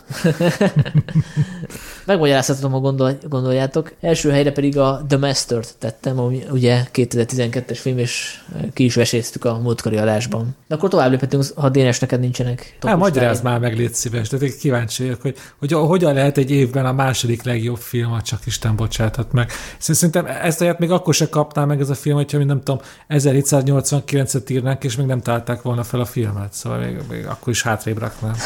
Megmagyarázhatom, 2.05 2.71
ha 2.71 2.79
gondol, 2.79 3.17
gondoljátok. 3.29 3.93
Első 4.01 4.29
helyre 4.29 4.51
pedig 4.51 4.77
a 4.77 5.05
The 5.07 5.17
Master-t 5.17 5.75
tettem, 5.79 6.19
ami 6.19 6.43
ugye 6.51 6.83
2012-es 6.93 7.77
film, 7.81 7.97
és 7.97 8.41
ki 8.73 8.83
is 8.83 8.95
veséztük 8.95 9.45
a 9.45 9.59
múltkori 9.59 9.97
adásban. 9.97 10.55
De 10.67 10.75
akkor 10.75 10.89
tovább 10.89 11.09
léphetünk, 11.09 11.43
ha 11.55 11.69
Dénes 11.69 11.99
neked 11.99 12.19
nincsenek 12.19 12.77
Hát 12.81 12.97
magyarázd 12.97 13.43
már 13.43 13.59
meg, 13.59 13.77
légy 13.77 13.93
szíves, 13.93 14.29
de 14.29 14.49
kíváncsi 14.59 15.03
vagyok, 15.03 15.21
hogy, 15.21 15.37
hogy 15.59 15.71
hogyan 15.71 16.13
lehet 16.13 16.37
egy 16.37 16.51
évben 16.51 16.85
a 16.85 16.93
második 16.93 17.43
legjobb 17.43 17.77
film, 17.77 18.11
a 18.11 18.21
Csak 18.21 18.45
Isten 18.45 18.75
bocsáthat 18.75 19.31
meg. 19.31 19.51
Szerintem 19.77 20.25
ezt 20.25 20.61
a 20.61 20.75
még 20.79 20.91
akkor 20.91 21.13
se 21.13 21.29
kapná 21.29 21.65
meg 21.65 21.79
ez 21.79 21.89
a 21.89 21.95
film, 21.95 22.15
hogyha 22.15 22.37
nem 22.37 22.63
tudom, 22.63 22.81
1789-et 23.09 24.51
írnánk, 24.51 24.83
és 24.83 24.95
még 24.95 25.05
nem 25.05 25.14
találták 25.21 25.61
volna 25.61 25.83
fel 25.83 25.99
a 25.99 26.05
filmet, 26.05 26.53
szóval 26.53 26.79
még, 26.79 26.97
még 27.09 27.25
akkor 27.25 27.49
is 27.49 27.61
hátrébb 27.61 27.97
raknám. 27.97 28.35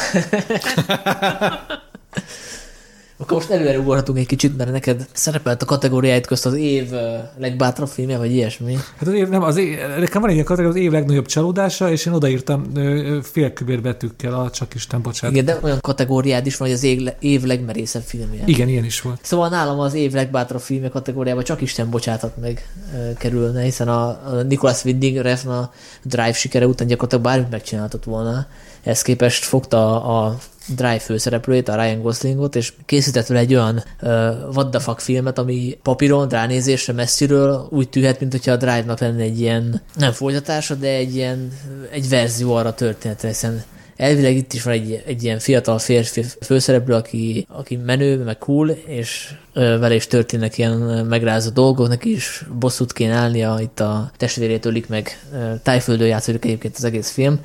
Akkor 3.20 3.36
most 3.36 3.50
előre 3.50 3.78
ugorhatunk 3.78 4.18
egy 4.18 4.26
kicsit, 4.26 4.56
mert 4.56 4.72
neked 4.72 5.06
szerepelt 5.12 5.62
a 5.62 5.66
kategóriáit 5.66 6.26
közt 6.26 6.46
az 6.46 6.54
év 6.54 6.90
legbátrabb 7.38 7.88
filmje, 7.88 8.18
vagy 8.18 8.32
ilyesmi. 8.32 8.74
Hát 8.96 9.08
az 9.08 9.14
év, 9.14 9.28
nem, 9.28 9.42
az 9.42 9.56
év, 9.56 9.78
nekem 9.98 10.20
van 10.20 10.28
egy 10.28 10.34
ilyen 10.34 10.46
kategória, 10.46 10.78
az 10.78 10.84
év 10.84 10.90
legnagyobb 10.90 11.26
csalódása, 11.26 11.90
és 11.90 12.06
én 12.06 12.12
odaírtam 12.12 12.72
félkübér 13.22 13.82
betűkkel 13.82 14.34
a 14.34 14.50
Csak 14.50 14.74
Isten, 14.74 15.02
bocsánat. 15.02 15.36
Igen, 15.36 15.46
de 15.46 15.58
olyan 15.62 15.78
kategóriád 15.80 16.46
is 16.46 16.56
van, 16.56 16.68
hogy 16.68 16.76
az 16.76 16.82
év, 16.82 17.08
év 17.18 17.42
legmerészebb 17.42 18.02
filmje. 18.02 18.42
Igen, 18.44 18.68
ilyen 18.68 18.84
is 18.84 19.00
volt. 19.00 19.18
Szóval 19.22 19.48
nálam 19.48 19.80
az 19.80 19.94
év 19.94 20.12
legbátrabb 20.12 20.60
filmje 20.60 20.88
kategóriában 20.88 21.44
Csak 21.44 21.60
Isten 21.60 21.90
bocsátat 21.90 22.36
meg 22.40 22.72
kerülne, 23.18 23.62
hiszen 23.62 23.88
a, 23.88 24.20
Nicholas 24.48 24.84
Winding 24.84 25.16
Refn 25.16 25.48
a 25.48 25.72
Drive 26.02 26.32
sikere 26.32 26.66
után 26.66 26.86
gyakorlatilag 26.86 27.24
bármit 27.24 27.50
megcsináltott 27.50 28.04
volna. 28.04 28.46
Ezt 28.82 29.02
képest 29.02 29.44
fogta 29.44 30.04
a 30.04 30.38
Drive 30.66 30.98
főszereplőjét, 30.98 31.68
a 31.68 31.82
Ryan 31.82 32.02
Goslingot, 32.02 32.56
és 32.56 32.72
készített 32.86 33.26
vele 33.26 33.40
egy 33.40 33.54
olyan 33.54 33.84
uh, 34.02 34.10
what 34.54 34.70
the 34.70 34.80
fuck 34.80 35.00
filmet, 35.00 35.38
ami 35.38 35.78
papíron, 35.82 36.28
ránézésre 36.28 36.92
messziről 36.92 37.68
úgy 37.70 37.88
tűhet, 37.88 38.20
mint 38.20 38.32
hogyha 38.32 38.52
a 38.52 38.56
Drive-nak 38.56 38.98
lenne 38.98 39.22
egy 39.22 39.40
ilyen, 39.40 39.80
nem 39.94 40.12
folytatása, 40.12 40.74
de 40.74 40.88
egy 40.88 41.14
ilyen, 41.14 41.52
egy 41.90 42.08
verzió 42.08 42.54
arra 42.54 42.74
történetre, 42.74 43.28
hiszen 43.28 43.62
elvileg 43.96 44.36
itt 44.36 44.52
is 44.52 44.62
van 44.62 44.72
egy, 44.72 45.02
egy 45.06 45.22
ilyen 45.22 45.38
fiatal 45.38 45.78
férfi 45.78 46.24
főszereplő, 46.40 46.94
aki, 46.94 47.46
aki 47.48 47.76
menő, 47.76 48.24
meg 48.24 48.38
cool, 48.38 48.70
és 48.70 49.34
vele 49.52 49.94
is 49.94 50.06
történnek 50.06 50.58
ilyen 50.58 50.78
megrázó 51.06 51.50
dolgok, 51.50 51.88
neki 51.88 52.10
is 52.12 52.44
bosszút 52.58 52.92
kéne 52.92 53.14
állnia, 53.14 53.58
itt 53.60 53.80
a 53.80 54.10
testvérét 54.16 54.64
ölik 54.64 54.88
meg, 54.88 55.20
tájföldön 55.62 56.06
játszódik 56.06 56.44
egyébként 56.44 56.76
az 56.76 56.84
egész 56.84 57.10
film, 57.10 57.40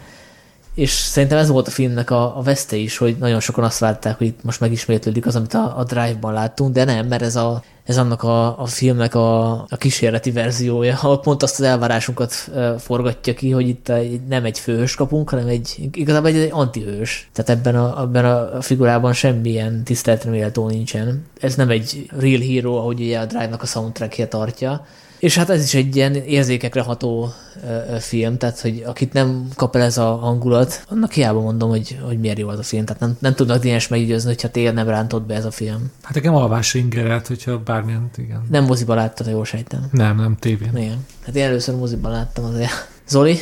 és 0.76 0.92
szerintem 0.92 1.38
ez 1.38 1.50
volt 1.50 1.68
a 1.68 1.72
filmnek 1.72 2.10
a, 2.12 2.38
a 2.38 2.42
veszte 2.42 2.76
is, 2.76 2.98
hogy 2.98 3.16
nagyon 3.20 3.40
sokan 3.40 3.64
azt 3.64 3.80
várták, 3.80 4.18
hogy 4.18 4.28
itt 4.28 4.44
most 4.44 4.60
megismétlődik 4.60 5.26
az, 5.26 5.36
amit 5.36 5.54
a, 5.54 5.78
a 5.78 5.84
Drive-ban 5.84 6.34
láttunk, 6.34 6.74
de 6.74 6.84
nem, 6.84 7.08
mert 7.08 7.22
ez, 7.22 7.36
a, 7.36 7.64
ez 7.84 7.98
annak 7.98 8.24
a, 8.24 8.62
a 8.62 8.66
filmnek 8.66 9.16
a, 9.16 9.52
a 9.52 9.78
kísérleti 9.78 10.32
verziója, 10.32 10.98
ahol 11.02 11.20
pont 11.20 11.44
azt 11.44 11.60
az 11.60 11.66
elvárásunkat 11.66 12.52
forgatja 12.78 13.34
ki, 13.34 13.52
hogy 13.52 13.68
itt 13.68 13.92
nem 14.28 14.46
egy 14.46 14.60
főhős 14.60 14.96
kapunk, 14.96 15.30
hanem 15.30 15.48
egy, 15.48 15.90
igazából 15.92 16.30
egy, 16.30 16.38
egy 16.38 16.50
antihős. 16.52 17.30
Tehát 17.34 17.60
ebben 17.60 17.76
a, 17.76 18.02
ebben 18.02 18.26
a 18.26 18.62
figurában 18.62 19.14
semmilyen 19.14 19.84
tiszteletre 19.84 20.30
méltó 20.30 20.68
nincsen. 20.68 21.26
Ez 21.40 21.56
nem 21.56 21.70
egy 21.70 22.10
real 22.20 22.42
hero, 22.42 22.76
ahogy 22.76 23.02
ugye 23.02 23.20
a 23.20 23.26
Drive-nak 23.26 23.62
a 23.62 23.66
soundtrackje 23.66 24.28
tartja, 24.28 24.86
és 25.20 25.38
hát 25.38 25.50
ez 25.50 25.64
is 25.64 25.74
egy 25.74 25.96
ilyen 25.96 26.16
érzékekre 26.16 26.82
ható 26.82 27.34
ö, 27.68 27.96
film, 28.00 28.38
tehát 28.38 28.60
hogy 28.60 28.84
akit 28.86 29.14
nem 29.14 29.48
kap 29.56 29.76
el 29.76 29.82
ez 29.82 29.98
a 29.98 30.16
hangulat, 30.16 30.84
annak 30.90 31.12
hiába 31.12 31.42
mondom, 31.42 31.70
hogy, 31.70 32.00
hogy 32.02 32.20
miért 32.20 32.40
jó 32.40 32.48
az 32.48 32.60
a 32.60 32.64
film. 32.64 32.86
Tehát 32.86 33.02
nem, 33.02 33.18
nem 33.20 33.36
tudnak 33.36 33.64
DNS 33.64 33.88
meggyőzni, 33.88 34.30
hogyha 34.30 34.50
tél 34.50 34.72
nem 34.72 34.88
rántott 34.88 35.26
be 35.26 35.36
ez 35.36 35.46
a 35.46 35.52
film. 35.52 35.92
Hát 36.02 36.14
nekem 36.14 36.36
alvás 36.36 36.74
ingerelt, 36.74 37.28
hogyha 37.28 37.60
bármilyen, 37.60 38.10
igen. 38.16 38.44
Nem 38.50 38.64
moziba 38.64 38.94
láttad, 38.94 39.28
jól 39.28 39.46
sejtem. 39.46 39.88
Nem, 39.92 40.16
nem 40.16 40.36
tévén. 40.40 40.72
Igen. 40.76 41.06
Hát 41.26 41.36
én 41.36 41.44
először 41.44 41.76
moziban 41.76 42.12
láttam 42.12 42.46
azért. 42.46 42.94
Zoli? 43.08 43.40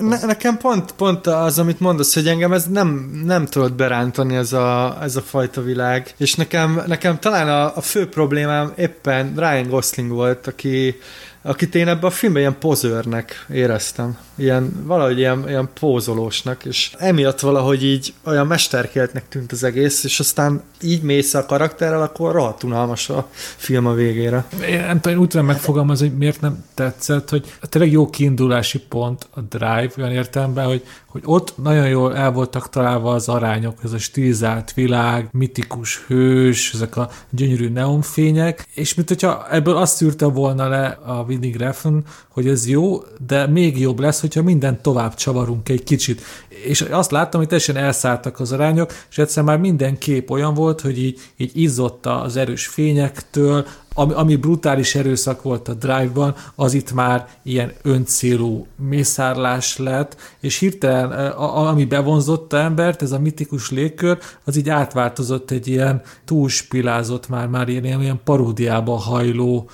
Ne, 0.00 0.18
nekem 0.26 0.56
pont, 0.56 0.92
pont 0.92 1.26
az, 1.26 1.58
amit 1.58 1.80
mondasz, 1.80 2.14
hogy 2.14 2.28
engem 2.28 2.52
ez 2.52 2.66
nem, 2.66 3.20
nem 3.24 3.46
tudod 3.46 3.72
berántani 3.72 4.36
ez 4.36 4.52
a, 4.52 4.98
ez 5.02 5.16
a 5.16 5.20
fajta 5.20 5.62
világ, 5.62 6.14
és 6.16 6.34
nekem, 6.34 6.82
nekem 6.86 7.18
talán 7.18 7.48
a, 7.48 7.76
a 7.76 7.80
fő 7.80 8.08
problémám 8.08 8.72
éppen 8.76 9.32
Ryan 9.36 9.68
Gosling 9.68 10.10
volt, 10.10 10.46
aki 10.46 10.98
akit 11.42 11.74
én 11.74 11.88
ebben 11.88 12.04
a 12.04 12.10
filmben 12.10 12.42
ilyen 12.42 12.58
pozőrnek 12.58 13.46
éreztem. 13.52 14.18
Ilyen, 14.34 14.84
valahogy 14.86 15.18
ilyen, 15.18 15.48
ilyen 15.48 15.68
pózolósnak, 15.74 16.64
és 16.64 16.92
emiatt 16.98 17.40
valahogy 17.40 17.84
így 17.84 18.14
olyan 18.24 18.46
mesterkéltnek 18.46 19.28
tűnt 19.28 19.52
az 19.52 19.64
egész, 19.64 20.04
és 20.04 20.20
aztán 20.20 20.62
így 20.80 21.02
mész 21.02 21.34
a 21.34 21.46
karakterrel, 21.46 22.02
akkor 22.02 22.32
rohadt 22.32 22.62
unalmas 22.62 23.08
a 23.08 23.28
film 23.56 23.86
a 23.86 23.94
végére. 23.94 24.44
Én 24.68 24.80
nem 24.80 25.00
tudom, 25.00 25.18
úgy 25.18 25.28
tudom 25.28 25.46
megfogalmazni, 25.46 26.08
hogy 26.08 26.18
miért 26.18 26.40
nem 26.40 26.64
tetszett, 26.74 27.28
hogy 27.28 27.54
tényleg 27.60 27.92
jó 27.92 28.10
kiindulási 28.10 28.78
pont 28.78 29.28
a 29.30 29.40
Drive 29.40 29.90
olyan 29.98 30.12
értelemben, 30.12 30.66
hogy, 30.66 30.82
hogy 31.10 31.22
ott 31.24 31.54
nagyon 31.62 31.88
jól 31.88 32.16
el 32.16 32.32
voltak 32.32 32.68
találva 32.68 33.12
az 33.12 33.28
arányok, 33.28 33.78
ez 33.84 33.92
a 33.92 33.98
stilizált 33.98 34.72
világ, 34.72 35.28
mitikus 35.32 36.04
hős, 36.06 36.74
ezek 36.74 36.96
a 36.96 37.10
gyönyörű 37.30 37.68
neonfények, 37.68 38.66
és 38.74 38.94
mint 38.94 39.08
hogyha 39.08 39.50
ebből 39.50 39.76
azt 39.76 39.96
szűrte 39.96 40.26
volna 40.26 40.68
le 40.68 40.86
a 40.86 41.24
Winning 41.28 41.54
Refn, 41.54 41.96
hogy 42.40 42.50
ez 42.50 42.68
jó, 42.68 43.02
de 43.26 43.46
még 43.46 43.80
jobb 43.80 44.00
lesz, 44.00 44.20
hogyha 44.20 44.42
minden 44.42 44.82
tovább 44.82 45.14
csavarunk 45.14 45.68
egy 45.68 45.84
kicsit. 45.84 46.22
És 46.48 46.80
azt 46.80 47.10
láttam, 47.10 47.40
hogy 47.40 47.48
teljesen 47.48 47.76
elszálltak 47.76 48.40
az 48.40 48.52
arányok, 48.52 48.92
és 49.10 49.18
egyszer 49.18 49.42
már 49.42 49.58
minden 49.58 49.98
kép 49.98 50.30
olyan 50.30 50.54
volt, 50.54 50.80
hogy 50.80 50.98
így, 50.98 51.20
így 51.36 51.50
izzott 51.54 52.06
az 52.06 52.36
erős 52.36 52.66
fényektől, 52.66 53.66
ami, 53.94 54.12
ami 54.12 54.36
brutális 54.36 54.94
erőszak 54.94 55.42
volt 55.42 55.68
a 55.68 55.74
Drive-ban, 55.74 56.34
az 56.54 56.74
itt 56.74 56.92
már 56.92 57.28
ilyen 57.42 57.72
öncélú 57.82 58.66
mészárlás 58.88 59.76
lett, 59.76 60.16
és 60.40 60.58
hirtelen, 60.58 61.30
a, 61.30 61.68
ami 61.68 61.84
bevonzotta 61.84 62.58
embert, 62.58 63.02
ez 63.02 63.12
a 63.12 63.18
mitikus 63.18 63.70
légkör, 63.70 64.18
az 64.44 64.56
így 64.56 64.68
átváltozott 64.68 65.50
egy 65.50 65.68
ilyen 65.68 66.02
túlspilázott 66.24 67.28
már, 67.28 67.46
már 67.46 67.68
ilyen, 67.68 67.84
ilyen 67.84 68.20
paródiába 68.24 68.96
hajló 68.96 69.70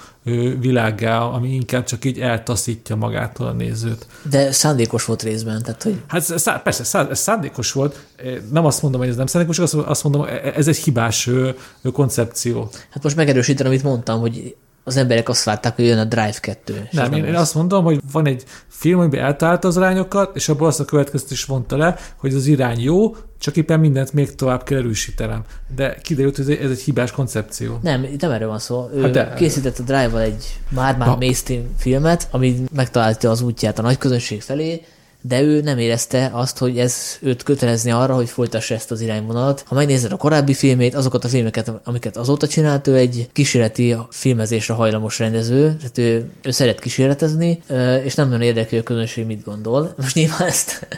világgá, 0.60 1.20
ami 1.20 1.54
inkább 1.54 1.84
csak 1.84 2.04
így 2.04 2.20
eltaszítja 2.20 2.96
magától 2.96 3.46
a 3.46 3.52
nézőt. 3.52 4.06
De 4.30 4.52
szándékos 4.52 5.04
volt 5.04 5.22
részben, 5.22 5.62
tehát 5.62 5.82
hogy... 5.82 6.00
Hát 6.06 6.22
szá, 6.22 6.56
persze, 6.62 7.06
ez 7.10 7.18
szándékos 7.18 7.72
volt. 7.72 8.06
Nem 8.50 8.64
azt 8.64 8.82
mondom, 8.82 9.00
hogy 9.00 9.08
ez 9.10 9.16
nem 9.16 9.26
szándékos, 9.26 9.58
azt 9.58 10.04
mondom, 10.04 10.22
e, 10.22 10.52
ez 10.56 10.68
egy 10.68 10.76
hibás 10.76 11.30
koncepció. 11.92 12.70
Hát 12.90 13.02
most 13.02 13.16
megerősítem, 13.16 13.66
amit 13.66 13.82
mondtam, 13.82 14.20
hogy 14.20 14.56
az 14.88 14.96
emberek 14.96 15.28
azt 15.28 15.44
várták, 15.44 15.76
hogy 15.76 15.84
jön 15.84 15.98
a 15.98 16.04
Drive 16.04 16.38
2. 16.40 16.88
Nem, 16.90 17.12
én, 17.12 17.24
én 17.24 17.34
azt 17.34 17.54
mondom, 17.54 17.84
hogy 17.84 18.00
van 18.12 18.26
egy 18.26 18.44
film, 18.68 18.98
amiben 18.98 19.24
eltalálta 19.24 19.68
az 19.68 19.76
irányokat, 19.76 20.36
és 20.36 20.48
abból 20.48 20.66
azt 20.66 20.80
a 20.80 20.84
következtet 20.84 21.30
is 21.30 21.46
mondta 21.46 21.76
le, 21.76 21.96
hogy 22.16 22.34
az 22.34 22.46
irány 22.46 22.80
jó, 22.80 23.16
csak 23.38 23.56
éppen 23.56 23.80
mindent 23.80 24.12
még 24.12 24.34
tovább 24.34 24.62
kell 24.62 24.78
erősítenem. 24.78 25.42
De 25.74 25.96
kiderült, 26.02 26.36
hogy 26.36 26.50
ez 26.62 26.70
egy 26.70 26.80
hibás 26.80 27.10
koncepció. 27.10 27.78
Nem, 27.82 28.06
nem 28.18 28.30
erről 28.30 28.48
van 28.48 28.58
szó. 28.58 28.90
Ő 28.94 29.02
hát 29.02 29.10
de... 29.10 29.34
készített 29.34 29.78
a 29.78 29.82
Drive-val 29.82 30.20
egy 30.20 30.60
már-már 30.68 31.16
mainstream 31.16 31.62
filmet, 31.76 32.28
ami 32.30 32.64
megtalálta 32.74 33.30
az 33.30 33.40
útját 33.40 33.78
a 33.78 33.82
nagy 33.82 33.98
közönség 33.98 34.42
felé, 34.42 34.82
de 35.28 35.42
ő 35.42 35.60
nem 35.60 35.78
érezte 35.78 36.30
azt, 36.32 36.58
hogy 36.58 36.78
ez 36.78 37.18
őt 37.20 37.42
kötelezni 37.42 37.90
arra, 37.90 38.14
hogy 38.14 38.28
folytassa 38.28 38.74
ezt 38.74 38.90
az 38.90 39.00
irányvonalat. 39.00 39.64
Ha 39.66 39.74
megnézed 39.74 40.12
a 40.12 40.16
korábbi 40.16 40.54
filmét, 40.54 40.94
azokat 40.94 41.24
a 41.24 41.28
filmeket, 41.28 41.72
amiket 41.84 42.16
azóta 42.16 42.46
csinált, 42.46 42.86
ő 42.86 42.96
egy 42.96 43.28
kísérleti 43.32 43.96
filmezésre 44.10 44.74
hajlamos 44.74 45.18
rendező, 45.18 45.76
tehát 45.76 45.98
ő, 45.98 46.30
ő 46.42 46.50
szeret 46.50 46.80
kísérletezni, 46.80 47.62
és 48.04 48.14
nem 48.14 48.28
nagyon 48.28 48.42
érdekli 48.42 48.78
a 48.78 48.82
közönség 48.82 49.26
mit 49.26 49.44
gondol. 49.44 49.94
Most 49.96 50.14
nyilván 50.14 50.48
ezt, 50.48 50.88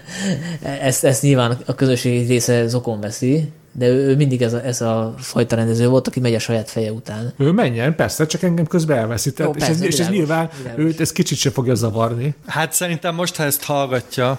ezt, 0.81 1.05
ezt 1.05 1.23
nyilván 1.23 1.59
a 1.67 1.75
közönség 1.75 2.29
része 2.29 2.67
zokon 2.67 3.01
veszi, 3.01 3.49
de 3.79 3.87
ő, 3.87 4.09
ő 4.09 4.17
mindig 4.17 4.43
ez 4.43 4.53
a, 4.53 4.65
ez 4.65 4.81
a 4.81 5.15
fajta 5.19 5.57
rendező 5.57 5.89
volt, 5.89 6.07
aki 6.07 6.21
megy 6.21 6.35
a 6.35 6.39
saját 6.39 6.71
feje 6.71 6.93
után. 6.93 7.33
Ő 7.37 7.51
menjen, 7.51 7.95
persze, 7.95 8.27
csak 8.27 8.43
engem 8.43 8.67
közben 8.67 8.99
elveszített, 8.99 9.47
Jó, 9.47 9.53
persze, 9.53 9.71
és, 9.71 9.77
ez, 9.77 9.83
és 9.83 9.99
ez 9.99 10.09
nyilván 10.09 10.51
őt 10.77 11.01
ez 11.01 11.13
kicsit 11.13 11.39
sem 11.39 11.53
fogja 11.53 11.75
zavarni. 11.75 12.35
Hát 12.47 12.73
szerintem 12.73 13.15
most, 13.15 13.37
ha 13.37 13.43
ezt 13.43 13.63
hallgatja, 13.65 14.39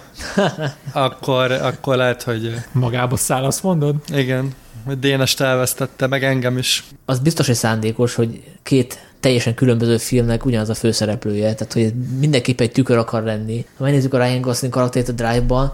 akkor, 0.92 1.52
akkor 1.52 1.96
lehet, 1.96 2.22
hogy... 2.22 2.54
Magába 2.72 3.16
száll, 3.16 3.44
azt 3.44 3.62
mondod? 3.62 3.94
Igen, 4.14 4.54
hogy 4.84 4.98
Dénest 4.98 5.40
elvesztette, 5.40 6.06
meg 6.06 6.24
engem 6.24 6.58
is. 6.58 6.84
Az 7.04 7.18
biztos, 7.18 7.46
hogy 7.46 7.54
szándékos, 7.54 8.14
hogy 8.14 8.42
két 8.62 9.09
teljesen 9.20 9.54
különböző 9.54 9.96
filmnek 9.96 10.44
ugyanaz 10.44 10.68
a 10.68 10.74
főszereplője, 10.74 11.54
tehát 11.54 11.72
hogy 11.72 11.92
mindenképp 12.18 12.60
egy 12.60 12.72
tükör 12.72 12.96
akar 12.96 13.22
lenni. 13.22 13.66
Ha 13.76 13.84
megnézzük 13.84 14.14
a 14.14 14.24
Ryan 14.24 14.40
Gosling 14.40 14.72
karakterét 14.72 15.08
a 15.08 15.12
Drive-ban, 15.12 15.72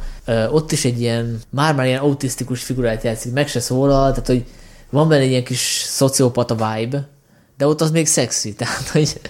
ott 0.51 0.73
is 0.73 0.85
egy 0.85 1.01
ilyen, 1.01 1.41
már-már 1.51 1.87
ilyen 1.87 2.01
autisztikus 2.01 2.63
figurát 2.63 3.03
játszik, 3.03 3.33
meg 3.33 3.49
se 3.49 3.61
szólal, 3.61 4.11
tehát 4.11 4.27
hogy 4.27 4.45
van 4.91 5.09
benne 5.09 5.23
egy 5.23 5.31
ilyen 5.31 5.45
kis 5.45 5.83
szociopata 5.87 6.55
vibe, 6.55 7.09
de 7.57 7.67
ott 7.67 7.81
az 7.81 7.91
még 7.91 8.07
szexi, 8.07 8.55
tehát 8.59 8.89
hogy 8.89 9.21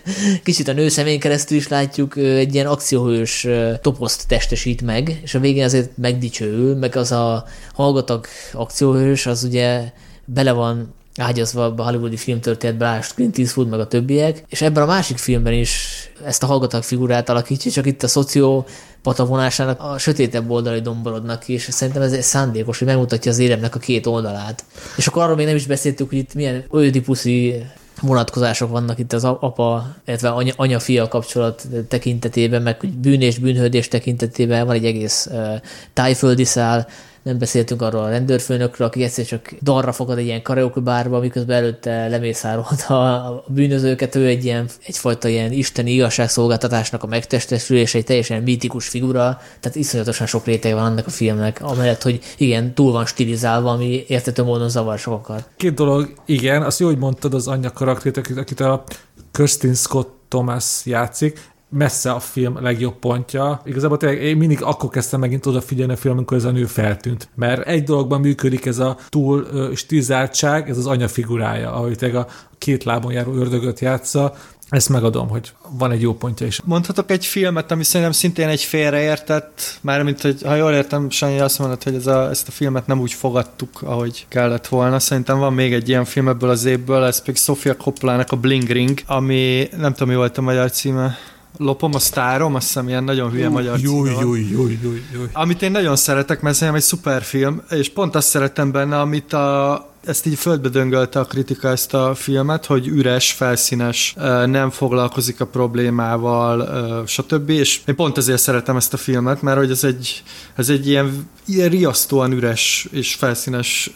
kicsit 0.42 0.68
a 0.68 0.72
nő 0.72 0.88
szemén 0.88 1.20
keresztül 1.20 1.56
is 1.56 1.68
látjuk, 1.68 2.16
egy 2.16 2.54
ilyen 2.54 2.66
akcióhős 2.66 3.46
toposzt 3.80 4.28
testesít 4.28 4.82
meg, 4.82 5.20
és 5.22 5.34
a 5.34 5.40
végén 5.40 5.64
azért 5.64 5.96
megdicsőül, 5.96 6.76
meg 6.76 6.96
az 6.96 7.12
a 7.12 7.44
hallgatag 7.74 8.26
akcióhős, 8.52 9.26
az 9.26 9.44
ugye 9.44 9.92
bele 10.24 10.52
van 10.52 10.94
ágyazva 11.16 11.74
a 11.76 11.82
hollywoodi 11.82 12.16
filmtörténetbe, 12.16 12.84
lásd 12.84 13.14
Clint 13.14 13.38
Eastwood, 13.38 13.68
meg 13.68 13.80
a 13.80 13.86
többiek, 13.86 14.44
és 14.48 14.60
ebben 14.60 14.82
a 14.82 14.86
másik 14.86 15.18
filmben 15.18 15.52
is 15.52 16.04
ezt 16.24 16.42
a 16.42 16.46
hallgatag 16.46 16.82
figurát 16.82 17.28
alakítja, 17.28 17.70
csak 17.70 17.86
itt 17.86 18.02
a 18.02 18.08
szoció 18.08 18.66
patavonásának 19.02 19.80
a 19.80 19.98
sötétebb 19.98 20.50
oldalai 20.50 20.80
domborodnak 20.80 21.40
ki, 21.40 21.52
és 21.52 21.68
szerintem 21.70 22.02
ez 22.02 22.24
szándékos, 22.24 22.78
hogy 22.78 22.86
megmutatja 22.86 23.30
az 23.30 23.38
éremnek 23.38 23.74
a 23.74 23.78
két 23.78 24.06
oldalát. 24.06 24.64
És 24.96 25.06
akkor 25.06 25.22
arról 25.22 25.36
még 25.36 25.46
nem 25.46 25.56
is 25.56 25.66
beszéltük, 25.66 26.08
hogy 26.08 26.18
itt 26.18 26.34
milyen 26.34 26.64
ödipuszi 26.70 27.64
vonatkozások 28.00 28.70
vannak 28.70 28.98
itt 28.98 29.12
az 29.12 29.24
apa, 29.24 29.96
illetve 30.06 30.28
anya, 30.28 30.52
anya-fia 30.56 31.08
kapcsolat 31.08 31.66
tekintetében, 31.88 32.62
meg 32.62 32.76
bűn 33.00 33.20
és 33.20 33.38
bűnhődés 33.38 33.88
tekintetében 33.88 34.66
van 34.66 34.74
egy 34.74 34.84
egész 34.84 35.28
uh, 35.30 35.54
tájföldi 35.92 36.44
szál, 36.44 36.88
nem 37.26 37.38
beszéltünk 37.38 37.82
arról 37.82 38.02
a 38.02 38.08
rendőrfőnökről, 38.08 38.86
aki 38.86 39.02
egyszer 39.02 39.24
csak 39.24 39.52
darra 39.62 39.92
fogad 39.92 40.18
egy 40.18 40.24
ilyen 40.24 40.42
karaoke 40.42 40.80
bárba, 40.80 41.20
miközben 41.20 41.56
előtte 41.56 42.08
lemészárolta 42.08 43.24
a 43.26 43.44
bűnözőket, 43.48 44.14
ő 44.14 44.26
egy 44.26 44.44
ilyen, 44.44 44.68
egyfajta 44.86 45.28
ilyen 45.28 45.52
isteni 45.52 45.90
igazságszolgáltatásnak 45.90 47.02
a 47.02 47.06
megtestesülése, 47.06 47.98
egy 47.98 48.04
teljesen 48.04 48.42
mítikus 48.42 48.88
figura, 48.88 49.40
tehát 49.60 49.76
iszonyatosan 49.76 50.26
sok 50.26 50.44
réteg 50.44 50.72
van 50.72 50.82
annak 50.82 51.06
a 51.06 51.10
filmnek, 51.10 51.62
amellett, 51.62 52.02
hogy 52.02 52.20
igen, 52.36 52.74
túl 52.74 52.92
van 52.92 53.06
stilizálva, 53.06 53.70
ami 53.70 54.04
értető 54.08 54.42
módon 54.42 54.68
zavar 54.68 54.98
sokakat. 54.98 55.48
Két 55.56 55.74
dolog, 55.74 56.12
igen, 56.26 56.62
azt 56.62 56.80
jó, 56.80 56.86
hogy 56.86 56.98
mondtad 56.98 57.34
az 57.34 57.48
anyja 57.48 57.70
karakterét, 57.70 58.16
akit, 58.16 58.38
akit 58.38 58.60
a 58.60 58.84
Kirsten 59.32 59.74
Scott 59.74 60.14
Thomas 60.28 60.80
játszik, 60.84 61.40
messze 61.68 62.10
a 62.10 62.20
film 62.20 62.62
legjobb 62.62 62.94
pontja. 62.94 63.60
Igazából 63.64 63.96
tényleg 63.96 64.22
én 64.22 64.36
mindig 64.36 64.62
akkor 64.62 64.90
kezdtem 64.90 65.20
megint 65.20 65.46
odafigyelni 65.46 65.92
a 65.92 65.96
film, 65.96 66.14
amikor 66.14 66.36
ez 66.36 66.44
a 66.44 66.50
nő 66.50 66.64
feltűnt. 66.64 67.28
Mert 67.34 67.66
egy 67.66 67.84
dologban 67.84 68.20
működik 68.20 68.66
ez 68.66 68.78
a 68.78 68.96
túl 69.08 69.46
stilizáltság, 69.74 70.68
ez 70.68 70.78
az 70.78 70.86
anya 70.86 71.08
figurája, 71.08 71.72
ahogy 71.72 71.96
tényleg 71.96 72.18
a 72.20 72.26
két 72.58 72.84
lábon 72.84 73.12
járó 73.12 73.34
ördögöt 73.34 73.80
játsza, 73.80 74.34
ezt 74.68 74.88
megadom, 74.88 75.28
hogy 75.28 75.52
van 75.78 75.90
egy 75.90 76.00
jó 76.00 76.14
pontja 76.14 76.46
is. 76.46 76.60
Mondhatok 76.64 77.10
egy 77.10 77.26
filmet, 77.26 77.70
ami 77.70 77.84
szerintem 77.84 78.12
szintén 78.12 78.48
egy 78.48 78.60
félreértett, 78.60 79.78
mármint, 79.80 80.22
hogy 80.22 80.42
ha 80.42 80.54
jól 80.54 80.72
értem, 80.72 81.10
Sanyi 81.10 81.38
azt 81.38 81.58
mondod, 81.58 81.82
hogy 81.82 81.94
ez 81.94 82.06
a, 82.06 82.28
ezt 82.30 82.48
a 82.48 82.50
filmet 82.50 82.86
nem 82.86 83.00
úgy 83.00 83.12
fogadtuk, 83.12 83.82
ahogy 83.82 84.26
kellett 84.28 84.66
volna. 84.66 84.98
Szerintem 84.98 85.38
van 85.38 85.52
még 85.52 85.72
egy 85.72 85.88
ilyen 85.88 86.04
film 86.04 86.28
ebből 86.28 86.50
az 86.50 86.64
évből, 86.64 87.04
ez 87.04 87.20
pedig 87.20 87.36
Sofia 87.36 87.76
Coppola-nak 87.76 88.32
a 88.32 88.36
Bling 88.36 88.68
Ring, 88.68 89.00
ami 89.06 89.68
nem 89.76 89.92
tudom, 89.92 90.08
mi 90.08 90.14
volt 90.14 90.38
a 90.38 90.42
magyar 90.42 90.70
címe 90.70 91.16
lopom 91.56 91.94
a 91.94 91.98
sztárom, 91.98 92.54
azt 92.54 92.66
hiszem 92.66 92.88
ilyen 92.88 93.04
nagyon 93.04 93.30
hülye 93.30 93.48
magyar 93.48 93.78
jó, 93.78 94.06
jó, 94.06 94.20
jó, 94.20 94.34
jó, 94.34 94.90
jó. 95.14 95.20
Amit 95.32 95.62
én 95.62 95.70
nagyon 95.70 95.96
szeretek, 95.96 96.40
mert 96.40 96.54
szerintem 96.54 96.82
egy 96.82 96.86
szuper 96.88 97.22
film, 97.22 97.62
és 97.70 97.88
pont 97.88 98.14
azt 98.14 98.28
szeretem 98.28 98.72
benne, 98.72 99.00
amit 99.00 99.32
a 99.32 99.95
ezt 100.06 100.26
így 100.26 100.38
földbe 100.38 100.68
döngölte 100.68 101.20
a 101.20 101.24
kritika 101.24 101.68
ezt 101.68 101.94
a 101.94 102.14
filmet, 102.14 102.66
hogy 102.66 102.86
üres, 102.86 103.32
felszínes, 103.32 104.14
nem 104.46 104.70
foglalkozik 104.70 105.40
a 105.40 105.46
problémával, 105.46 106.68
stb. 107.06 107.50
És 107.50 107.80
én 107.86 107.94
pont 107.94 108.18
ezért 108.18 108.40
szeretem 108.40 108.76
ezt 108.76 108.92
a 108.92 108.96
filmet, 108.96 109.42
mert 109.42 109.58
hogy 109.58 109.70
ez 109.70 109.84
egy, 109.84 110.22
ez 110.54 110.68
egy 110.68 110.88
ilyen, 110.88 111.28
ilyen 111.46 111.68
riasztóan 111.68 112.32
üres 112.32 112.88
és 112.90 113.14
felszínes 113.14 113.90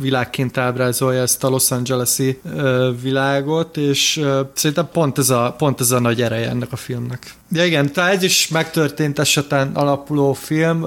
világként 0.00 0.58
ábrázolja 0.58 1.20
ezt 1.20 1.44
a 1.44 1.48
Los 1.48 1.70
Angeles-i 1.70 2.40
világot, 3.02 3.76
és 3.76 4.24
szerintem 4.54 4.88
pont 4.92 5.18
ez, 5.18 5.30
a, 5.30 5.54
pont 5.58 5.80
ez 5.80 5.90
a 5.90 6.00
nagy 6.00 6.22
ereje 6.22 6.48
ennek 6.48 6.72
a 6.72 6.76
filmnek. 6.76 7.34
Ja 7.50 7.64
igen, 7.64 7.92
tehát 7.92 8.14
ez 8.14 8.22
is 8.22 8.48
megtörtént 8.48 9.18
eseten 9.18 9.70
alapuló 9.74 10.32
film, 10.32 10.82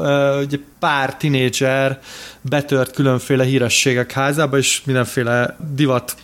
ugye 0.45 0.57
pár 0.79 1.17
tinédzser 1.17 1.99
betört 2.41 2.93
különféle 2.93 3.43
hírességek 3.43 4.11
házába, 4.11 4.57
és 4.57 4.81
mindenféle 4.85 5.57
divat 5.75 6.15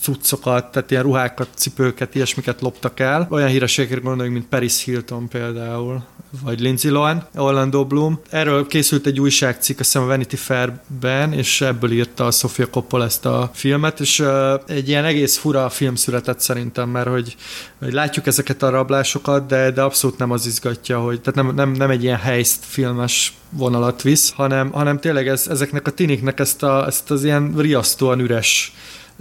cuccokat, 0.00 0.70
tehát 0.72 0.90
ilyen 0.90 1.02
ruhákat, 1.02 1.48
cipőket, 1.54 2.14
ilyesmiket 2.14 2.60
loptak 2.60 3.00
el. 3.00 3.26
Olyan 3.30 3.48
hírességekre 3.48 4.00
gondoljunk, 4.00 4.36
mint 4.36 4.48
Paris 4.48 4.84
Hilton 4.84 5.28
például, 5.28 6.02
vagy 6.42 6.60
Lindsay 6.60 6.90
Lohan, 6.90 7.26
Orlando 7.36 7.84
Bloom. 7.84 8.20
Erről 8.30 8.66
készült 8.66 9.06
egy 9.06 9.20
újságcikk, 9.20 9.80
azt 9.80 9.92
hiszem 9.92 10.06
a 10.06 10.10
Vanity 10.10 10.36
Fair-ben, 10.36 11.32
és 11.32 11.60
ebből 11.60 11.92
írta 11.92 12.26
a 12.26 12.30
Sofia 12.30 12.66
Coppola 12.66 13.04
ezt 13.04 13.26
a 13.26 13.50
filmet, 13.54 14.00
és 14.00 14.24
egy 14.66 14.88
ilyen 14.88 15.04
egész 15.04 15.36
fura 15.36 15.68
film 15.68 15.94
született 15.94 16.40
szerintem, 16.40 16.88
mert 16.88 17.08
hogy, 17.08 17.36
hogy 17.78 17.92
látjuk 17.92 18.26
ezeket 18.26 18.62
a 18.62 18.70
rablásokat, 18.70 19.46
de, 19.46 19.70
de 19.70 19.82
abszolút 19.82 20.18
nem 20.18 20.30
az 20.30 20.46
izgatja, 20.46 21.00
hogy 21.00 21.20
tehát 21.20 21.42
nem, 21.42 21.54
nem, 21.54 21.70
nem 21.70 21.90
egy 21.90 22.02
ilyen 22.02 22.18
helyzt 22.18 22.64
filmes 22.64 23.34
vonalat 23.50 24.02
visz, 24.02 24.32
hanem, 24.32 24.70
hanem 24.72 24.98
tényleg 24.98 25.28
ez, 25.28 25.46
ezeknek 25.48 25.86
a 25.86 25.90
tiniknek 25.90 26.40
ezt, 26.40 26.62
a, 26.62 26.86
ezt 26.86 27.10
az 27.10 27.24
ilyen 27.24 27.54
riasztóan 27.56 28.20
üres 28.20 28.72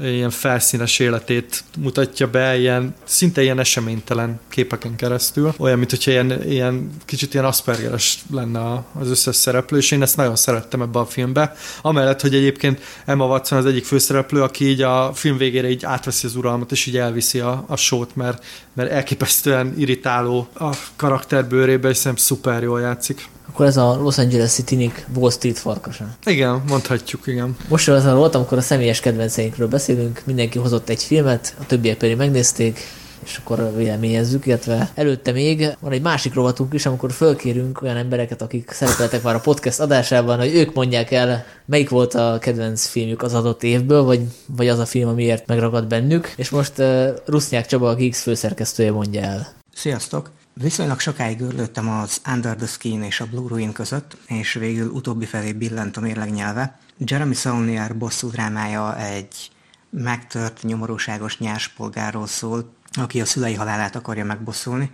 ilyen 0.01 0.29
felszínes 0.29 0.99
életét 0.99 1.63
mutatja 1.77 2.27
be, 2.27 2.57
ilyen, 2.57 2.95
szinte 3.03 3.41
ilyen 3.41 3.59
eseménytelen 3.59 4.39
képeken 4.49 4.95
keresztül. 4.95 5.53
Olyan, 5.57 5.77
mint 5.77 5.89
hogyha 5.89 6.11
ilyen, 6.11 6.43
ilyen 6.49 6.91
kicsit 7.05 7.33
ilyen 7.33 7.45
aspergeres 7.45 8.19
lenne 8.31 8.83
az 8.99 9.09
összes 9.09 9.35
szereplő, 9.35 9.77
és 9.77 9.91
én 9.91 10.01
ezt 10.01 10.17
nagyon 10.17 10.35
szerettem 10.35 10.81
ebbe 10.81 10.99
a 10.99 11.05
filmbe. 11.05 11.55
Amellett, 11.81 12.21
hogy 12.21 12.35
egyébként 12.35 12.81
Emma 13.05 13.25
Watson 13.25 13.57
az 13.57 13.65
egyik 13.65 13.85
főszereplő, 13.85 14.41
aki 14.41 14.65
így 14.65 14.81
a 14.81 15.11
film 15.13 15.37
végére 15.37 15.69
így 15.69 15.85
átveszi 15.85 16.25
az 16.25 16.35
uralmat, 16.35 16.71
és 16.71 16.85
így 16.85 16.97
elviszi 16.97 17.39
a, 17.39 17.63
a 17.67 17.75
sót, 17.75 18.15
mert, 18.15 18.45
mert 18.73 18.91
elképesztően 18.91 19.73
irritáló 19.77 20.47
a 20.53 20.75
karakter 20.95 21.47
bőrébe, 21.47 21.89
és 21.89 21.97
szerintem 21.97 22.25
szuper 22.25 22.63
jól 22.63 22.79
játszik. 22.79 23.27
Akkor 23.53 23.65
ez 23.65 23.77
a 23.77 23.97
Los 24.01 24.17
Angeles 24.17 24.51
City-nik 24.51 25.05
Wall 25.15 25.31
Street 25.31 25.57
farkasa. 25.57 26.05
Igen, 26.25 26.63
mondhatjuk, 26.67 27.27
igen. 27.27 27.57
Most 27.67 27.89
az 27.89 28.05
volt, 28.05 28.35
amikor 28.35 28.57
a 28.57 28.61
személyes 28.61 28.99
kedvenceinkről 28.99 29.67
beszélünk, 29.67 30.21
mindenki 30.25 30.57
hozott 30.59 30.89
egy 30.89 31.03
filmet, 31.03 31.55
a 31.59 31.65
többiek 31.65 31.97
pedig 31.97 32.17
megnézték, 32.17 32.79
és 33.23 33.37
akkor 33.37 33.73
véleményezzük, 33.75 34.45
illetve 34.45 34.91
előtte 34.95 35.31
még 35.31 35.75
van 35.79 35.91
egy 35.91 36.01
másik 36.01 36.33
rovatunk 36.33 36.73
is, 36.73 36.85
amikor 36.85 37.11
fölkérünk 37.11 37.81
olyan 37.81 37.97
embereket, 37.97 38.41
akik 38.41 38.71
szerepeltek 38.71 39.23
már 39.23 39.35
a 39.35 39.39
podcast 39.39 39.79
adásában, 39.79 40.37
hogy 40.37 40.55
ők 40.55 40.73
mondják 40.73 41.11
el, 41.11 41.45
melyik 41.65 41.89
volt 41.89 42.13
a 42.13 42.37
kedvenc 42.41 42.85
filmjük 42.85 43.21
az 43.21 43.33
adott 43.33 43.63
évből, 43.63 44.03
vagy, 44.03 44.21
vagy 44.45 44.67
az 44.67 44.79
a 44.79 44.85
film, 44.85 45.09
amiért 45.09 45.47
megragad 45.47 45.87
bennük. 45.87 46.33
És 46.35 46.49
most 46.49 46.77
uh, 46.77 47.07
Rusznyák 47.25 47.65
Csaba, 47.65 47.89
a 47.89 47.95
Geeks 47.95 48.21
főszerkesztője 48.21 48.91
mondja 48.91 49.21
el. 49.21 49.47
Sziasztok! 49.73 50.29
Viszonylag 50.53 50.99
sokáig 50.99 51.41
örlődtem 51.41 51.89
az 51.89 52.21
Under 52.33 52.55
the 52.55 52.65
Skin 52.65 53.03
és 53.03 53.19
a 53.19 53.25
Blue 53.25 53.47
Ruin 53.47 53.71
között, 53.71 54.17
és 54.27 54.53
végül 54.53 54.89
utóbbi 54.89 55.25
felé 55.25 55.53
billent 55.53 55.97
a 55.97 56.01
mérleg 56.01 56.31
nyelve. 56.31 56.79
Jeremy 56.97 57.33
Saulnier 57.33 57.97
bosszú 57.97 58.29
drámája 58.29 58.97
egy 58.97 59.51
megtört, 59.89 60.63
nyomorúságos 60.63 61.37
nyárspolgárról 61.37 62.27
szól, 62.27 62.73
aki 62.93 63.21
a 63.21 63.25
szülei 63.25 63.53
halálát 63.53 63.95
akarja 63.95 64.25
megbosszulni, 64.25 64.91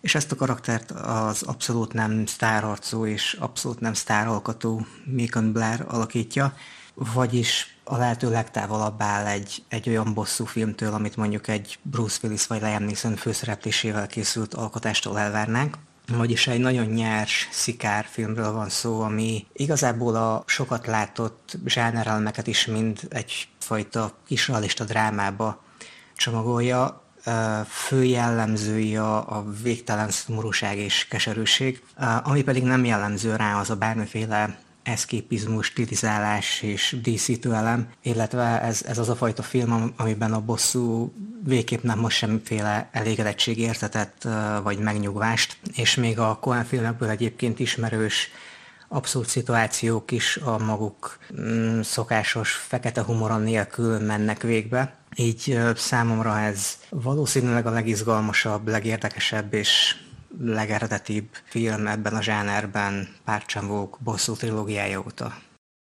és 0.00 0.14
ezt 0.14 0.32
a 0.32 0.36
karaktert 0.36 0.90
az 0.90 1.42
abszolút 1.42 1.92
nem 1.92 2.26
sztárarcú 2.26 3.06
és 3.06 3.36
abszolút 3.40 3.80
nem 3.80 3.94
sztáralkatú 3.94 4.86
Macon 5.16 5.52
Blair 5.52 5.84
alakítja, 5.88 6.54
vagyis 6.94 7.76
a 7.84 7.96
lehető 7.96 8.30
legtávolabb 8.30 9.02
áll 9.02 9.26
egy, 9.26 9.62
egy 9.68 9.88
olyan 9.88 10.14
bosszú 10.14 10.44
filmtől, 10.44 10.94
amit 10.94 11.16
mondjuk 11.16 11.48
egy 11.48 11.78
Bruce 11.82 12.18
Willis 12.22 12.46
vagy 12.46 12.60
Liam 12.60 12.82
Neeson 12.82 13.16
főszereplésével 13.16 14.06
készült 14.06 14.54
alkotástól 14.54 15.18
elvárnánk. 15.18 15.76
Vagyis 16.06 16.46
egy 16.46 16.60
nagyon 16.60 16.86
nyers, 16.86 17.48
szikár 17.50 18.06
filmről 18.10 18.52
van 18.52 18.68
szó, 18.68 19.00
ami 19.00 19.46
igazából 19.52 20.16
a 20.16 20.42
sokat 20.46 20.86
látott 20.86 21.58
zsánerelmeket 21.66 22.46
is 22.46 22.66
mind 22.66 23.00
egyfajta 23.08 24.12
kis 24.26 24.48
realista 24.48 24.84
drámába 24.84 25.62
csomagolja, 26.16 27.02
fő 27.68 28.04
jellemzői 28.04 28.96
a, 28.96 29.36
a 29.36 29.44
végtelen 29.62 30.10
szomorúság 30.10 30.78
és 30.78 31.06
keserűség, 31.08 31.82
ami 32.22 32.42
pedig 32.42 32.62
nem 32.62 32.84
jellemző 32.84 33.36
rá 33.36 33.60
az 33.60 33.70
a 33.70 33.76
bármiféle 33.76 34.58
eszképizmus, 34.82 35.66
stilizálás 35.66 36.62
és 36.62 36.96
díszítő 37.02 37.54
elem, 37.54 37.88
illetve 38.02 38.60
ez, 38.60 38.82
ez 38.86 38.98
az 38.98 39.08
a 39.08 39.16
fajta 39.16 39.42
film, 39.42 39.92
amiben 39.96 40.32
a 40.32 40.40
bosszú 40.40 41.12
végképp 41.44 41.82
nem 41.82 41.98
most 41.98 42.16
semmiféle 42.16 42.88
elégedettség 42.92 43.58
értetet 43.58 44.28
vagy 44.62 44.78
megnyugvást, 44.78 45.56
és 45.74 45.94
még 45.94 46.18
a 46.18 46.38
Cohen 46.40 46.64
filmekből 46.64 47.08
egyébként 47.08 47.58
ismerős 47.58 48.30
abszolút 48.88 49.28
szituációk 49.28 50.10
is 50.10 50.36
a 50.36 50.58
maguk 50.58 51.18
mm, 51.40 51.80
szokásos 51.80 52.52
fekete 52.52 53.02
humoron 53.02 53.42
nélkül 53.42 53.98
mennek 53.98 54.42
végbe. 54.42 54.94
Így 55.16 55.58
számomra 55.76 56.40
ez 56.40 56.78
valószínűleg 56.88 57.66
a 57.66 57.70
legizgalmasabb, 57.70 58.68
legérdekesebb 58.68 59.54
és 59.54 59.96
legeredetibb 60.38 61.28
film 61.44 61.86
ebben 61.86 62.14
a 62.14 62.22
zsánerben 62.22 63.08
Párcsambók 63.24 63.98
bosszú 64.00 64.34
trilógiája 64.34 64.98
óta. 65.06 65.34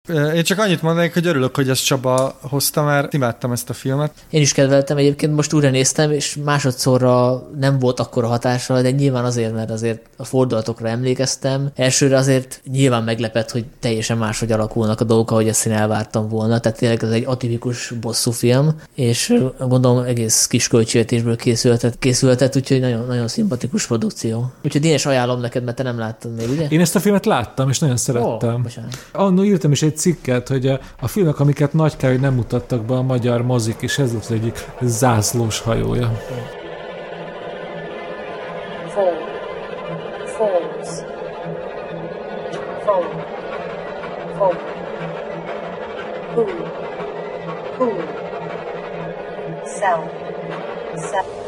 Én 0.09 0.45
csak 0.45 0.59
annyit 0.59 0.83
mondanék, 0.83 1.15
hogy 1.15 1.27
örülök, 1.27 1.55
hogy 1.55 1.69
ezt 1.69 1.85
Csaba 1.85 2.39
hozta, 2.41 2.83
mert 2.83 3.13
imádtam 3.13 3.53
ezt 3.53 3.71
a 3.71 3.73
filmet. 3.73 4.13
Én 4.31 4.41
is 4.41 4.53
kedveltem, 4.53 4.97
egyébként 4.97 5.35
most 5.35 5.53
újra 5.53 5.71
néztem, 5.71 6.11
és 6.11 6.39
másodszorra 6.45 7.43
nem 7.59 7.79
volt 7.79 8.01
akkora 8.01 8.27
hatása, 8.27 8.83
de 8.83 8.91
nyilván 8.91 9.25
azért, 9.25 9.55
mert 9.55 9.71
azért 9.71 10.01
a 10.17 10.25
fordulatokra 10.25 10.89
emlékeztem. 10.89 11.71
Elsőre 11.75 12.17
azért 12.17 12.61
nyilván 12.71 13.03
meglepett, 13.03 13.51
hogy 13.51 13.65
teljesen 13.81 14.19
máshogy 14.19 14.53
alakulnak 14.53 15.01
a 15.01 15.05
dolgok, 15.05 15.31
ahogy 15.31 15.49
ezt 15.49 15.67
én 15.67 15.73
elvártam 15.73 16.29
volna. 16.29 16.59
Tehát 16.59 16.79
tényleg 16.79 17.03
ez 17.03 17.11
egy 17.11 17.25
atipikus 17.27 17.93
bosszú 18.01 18.31
film, 18.31 18.81
és 18.95 19.35
gondolom 19.59 20.05
egész 20.05 20.47
kis 20.47 20.69
költségvetésből 20.69 21.37
készültet, 21.37 21.99
készültet 21.99 22.57
úgyhogy 22.57 22.81
nagyon, 22.81 23.07
nagyon 23.07 23.29
szimpatikus 23.29 23.87
produkció. 23.87 24.51
Úgyhogy 24.65 24.85
én 24.85 24.95
is 24.95 25.07
ajánlom 25.07 25.41
neked, 25.41 25.65
mert 25.65 25.77
te 25.77 25.83
nem 25.83 25.99
láttad 25.99 26.35
még, 26.35 26.51
ugye? 26.51 26.67
Én 26.69 26.81
ezt 26.81 26.97
a 26.97 27.01
filmet 27.01 27.27
láttam, 27.27 27.69
és 27.69 27.79
nagyon 27.79 27.97
szerettem. 27.97 28.55
Oh, 28.55 29.23
Annó 29.23 29.45
írtam 29.45 29.73
is 29.73 29.83
egy 29.83 29.96
cikket, 29.97 30.49
hogy 30.49 30.67
a, 30.67 30.79
a 31.01 31.09
filmek, 31.09 31.41
amiket 31.41 31.73
nagy 31.73 31.97
kell, 31.97 32.11
hogy 32.11 32.21
nem 32.21 32.35
mutattak 32.35 32.85
be 32.85 32.95
a 32.95 33.03
magyar 33.03 33.43
mozik, 33.43 33.77
és 33.81 33.99
ez 33.99 34.15
az 34.21 34.31
egyik 34.31 34.65
zászlós 34.81 35.61
hajója. 35.61 36.21
Four. 44.37 44.55
Pool. 47.79 48.05
Cell. 49.65 50.03
Cell. 50.97 51.46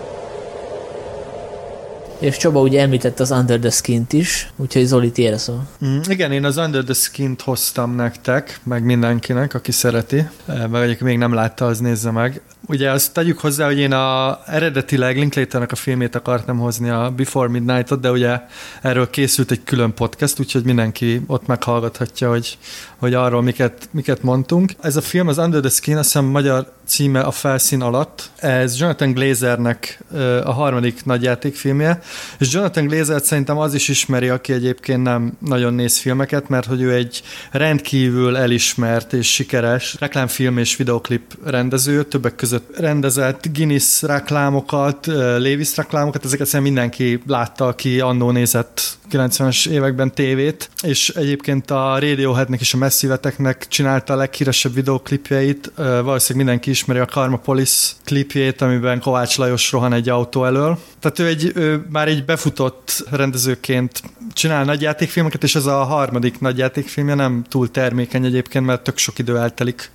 És 2.18 2.36
Csaba 2.36 2.60
ugye 2.60 2.80
említett 2.80 3.20
az 3.20 3.30
Under 3.30 3.58
the 3.58 3.70
Skin-t 3.70 4.12
is, 4.12 4.50
úgyhogy 4.56 4.84
Zoli, 4.84 5.10
tiéd 5.10 5.38
szó. 5.38 5.60
Mm, 5.84 5.98
igen, 6.08 6.32
én 6.32 6.44
az 6.44 6.56
Under 6.56 6.84
the 6.84 6.94
Skin-t 6.94 7.40
hoztam 7.40 7.94
nektek, 7.94 8.60
meg 8.62 8.84
mindenkinek, 8.84 9.54
aki 9.54 9.72
szereti, 9.72 10.28
meg 10.46 10.82
eh, 10.82 10.90
aki 10.90 11.04
még 11.04 11.18
nem 11.18 11.34
látta, 11.34 11.66
az 11.66 11.78
nézze 11.78 12.10
meg. 12.10 12.40
Ugye 12.66 12.90
azt 12.90 13.12
tegyük 13.12 13.38
hozzá, 13.38 13.66
hogy 13.66 13.78
én 13.78 13.92
a, 13.92 14.38
eredetileg 14.46 15.16
Linklaternek 15.16 15.72
a 15.72 15.76
filmét 15.76 16.14
akartam 16.14 16.58
hozni 16.58 16.88
a 16.88 17.12
Before 17.16 17.48
Midnight-ot, 17.48 18.00
de 18.00 18.10
ugye 18.10 18.40
erről 18.82 19.10
készült 19.10 19.50
egy 19.50 19.64
külön 19.64 19.94
podcast, 19.94 20.40
úgyhogy 20.40 20.64
mindenki 20.64 21.22
ott 21.26 21.46
meghallgathatja, 21.46 22.28
hogy, 22.28 22.58
hogy 22.96 23.14
arról 23.14 23.42
miket, 23.42 23.88
miket 23.90 24.22
mondtunk. 24.22 24.72
Ez 24.80 24.96
a 24.96 25.00
film, 25.00 25.28
az 25.28 25.38
Under 25.38 25.60
the 25.60 25.70
Skin, 25.70 25.96
azt 25.96 26.12
hiszem 26.12 26.24
magyar 26.24 26.72
címe 26.86 27.20
a 27.20 27.30
felszín 27.30 27.82
alatt. 27.82 28.30
Ez 28.36 28.80
Jonathan 28.80 29.12
Glazernek 29.12 30.04
a 30.44 30.52
harmadik 30.52 31.04
nagyjátékfilmje, 31.04 32.00
és 32.38 32.52
Jonathan 32.52 32.86
Glazer 32.86 33.20
szerintem 33.22 33.58
az 33.58 33.74
is 33.74 33.88
ismeri, 33.88 34.28
aki 34.28 34.52
egyébként 34.52 35.02
nem 35.02 35.36
nagyon 35.38 35.74
néz 35.74 35.98
filmeket, 35.98 36.48
mert 36.48 36.66
hogy 36.66 36.80
ő 36.80 36.92
egy 36.92 37.22
rendkívül 37.50 38.36
elismert 38.36 39.12
és 39.12 39.32
sikeres 39.32 39.96
reklámfilm 39.98 40.58
és 40.58 40.76
videoklip 40.76 41.34
rendező, 41.44 42.04
többek 42.04 42.34
között 42.34 42.47
rendezett 42.76 43.48
Guinness 43.52 44.02
reklámokat, 44.02 45.06
Levis 45.38 45.76
reklámokat, 45.76 46.24
ezeket 46.24 46.46
szerintem 46.46 46.74
mindenki 46.74 47.22
látta, 47.26 47.66
aki 47.66 48.00
annó 48.00 48.30
nézett 48.30 48.98
90-es 49.10 49.68
években 49.68 50.14
tévét, 50.14 50.70
és 50.82 51.08
egyébként 51.08 51.70
a 51.70 51.98
Radioheadnek 51.98 52.60
és 52.60 52.74
a 52.74 52.76
Messziveteknek 52.76 53.66
csinálta 53.68 54.12
a 54.12 54.16
leghíresebb 54.16 54.74
videoklipjeit, 54.74 55.72
valószínűleg 55.76 56.36
mindenki 56.36 56.70
ismeri 56.70 56.98
a 56.98 57.06
Karmapolis 57.06 57.96
klipjét, 58.04 58.60
amiben 58.60 59.00
Kovács 59.00 59.36
Lajos 59.36 59.72
rohan 59.72 59.92
egy 59.92 60.08
autó 60.08 60.44
elől. 60.44 60.78
Tehát 61.00 61.18
ő, 61.18 61.26
egy, 61.26 61.52
ő 61.54 61.86
már 61.90 62.08
egy 62.08 62.24
befutott 62.24 63.04
rendezőként 63.10 64.02
csinál 64.32 64.64
nagyjátékfilmeket, 64.64 65.42
és 65.42 65.54
ez 65.54 65.66
a 65.66 65.84
harmadik 65.84 66.40
nagyjátékfilmje 66.40 67.14
nem 67.14 67.44
túl 67.48 67.70
termékeny 67.70 68.24
egyébként, 68.24 68.66
mert 68.66 68.82
tök 68.82 68.98
sok 68.98 69.18
idő 69.18 69.38
eltelik 69.38 69.90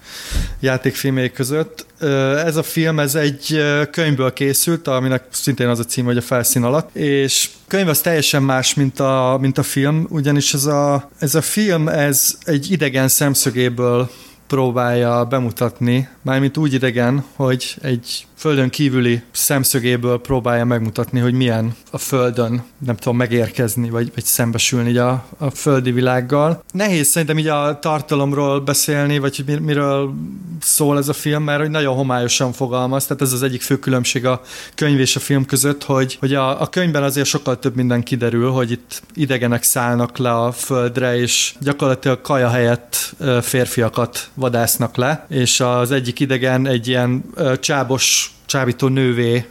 játékfilmjei 0.59 1.31
között. 1.31 1.85
Ez 2.45 2.55
a 2.55 2.63
film, 2.63 2.99
ez 2.99 3.15
egy 3.15 3.61
könyvből 3.91 4.33
készült, 4.33 4.87
aminek 4.87 5.23
szintén 5.29 5.67
az 5.67 5.79
a 5.79 5.83
cím, 5.83 6.05
hogy 6.05 6.17
a 6.17 6.21
felszín 6.21 6.63
alatt, 6.63 6.95
és 6.95 7.49
könyv 7.67 7.87
az 7.87 8.01
teljesen 8.01 8.43
más, 8.43 8.73
mint 8.73 8.99
a, 8.99 9.37
mint 9.41 9.57
a 9.57 9.63
film, 9.63 10.07
ugyanis 10.09 10.53
ez 10.53 10.65
a, 10.65 11.09
ez 11.19 11.35
a 11.35 11.41
film, 11.41 11.87
ez 11.87 12.37
egy 12.43 12.71
idegen 12.71 13.07
szemszögéből 13.07 14.09
próbálja 14.47 15.25
bemutatni, 15.25 16.07
mármint 16.21 16.57
úgy 16.57 16.73
idegen, 16.73 17.23
hogy 17.35 17.75
egy 17.81 18.25
földön 18.43 18.69
kívüli 18.69 19.21
szemszögéből 19.31 20.21
próbálja 20.21 20.65
megmutatni, 20.65 21.19
hogy 21.19 21.33
milyen 21.33 21.75
a 21.91 21.97
földön, 21.97 22.63
nem 22.85 22.95
tudom, 22.95 23.17
megérkezni, 23.17 23.89
vagy, 23.89 24.11
vagy 24.13 24.23
szembesülni 24.23 24.97
a, 24.97 25.25
a 25.37 25.49
földi 25.49 25.91
világgal. 25.91 26.63
Nehéz 26.71 27.07
szerintem 27.07 27.37
így 27.37 27.47
a 27.47 27.79
tartalomról 27.79 28.59
beszélni, 28.59 29.17
vagy 29.17 29.35
hogy 29.35 29.61
miről 29.61 30.13
szól 30.61 30.97
ez 30.97 31.09
a 31.09 31.13
film, 31.13 31.43
mert 31.43 31.59
hogy 31.59 31.69
nagyon 31.69 31.95
homályosan 31.95 32.51
fogalmaz, 32.53 33.05
tehát 33.05 33.21
ez 33.21 33.33
az 33.33 33.43
egyik 33.43 33.61
fő 33.61 33.79
különbség 33.79 34.25
a 34.25 34.41
könyv 34.75 34.99
és 34.99 35.15
a 35.15 35.19
film 35.19 35.45
között, 35.45 35.83
hogy, 35.83 36.17
hogy 36.19 36.33
a, 36.33 36.61
a 36.61 36.67
könyvben 36.67 37.03
azért 37.03 37.27
sokkal 37.27 37.59
több 37.59 37.75
minden 37.75 38.03
kiderül, 38.03 38.51
hogy 38.51 38.71
itt 38.71 39.01
idegenek 39.13 39.63
szállnak 39.63 40.17
le 40.17 40.31
a 40.31 40.51
földre, 40.51 41.17
és 41.17 41.55
gyakorlatilag 41.59 42.21
kaja 42.21 42.49
helyett 42.49 43.15
férfiakat 43.41 44.29
vadásznak 44.33 44.95
le, 44.95 45.25
és 45.29 45.59
az 45.59 45.91
egyik 45.91 46.19
idegen 46.19 46.67
egy 46.67 46.87
ilyen 46.87 47.23
csábos 47.59 48.32
csábító 48.45 48.87
nővé 48.87 49.45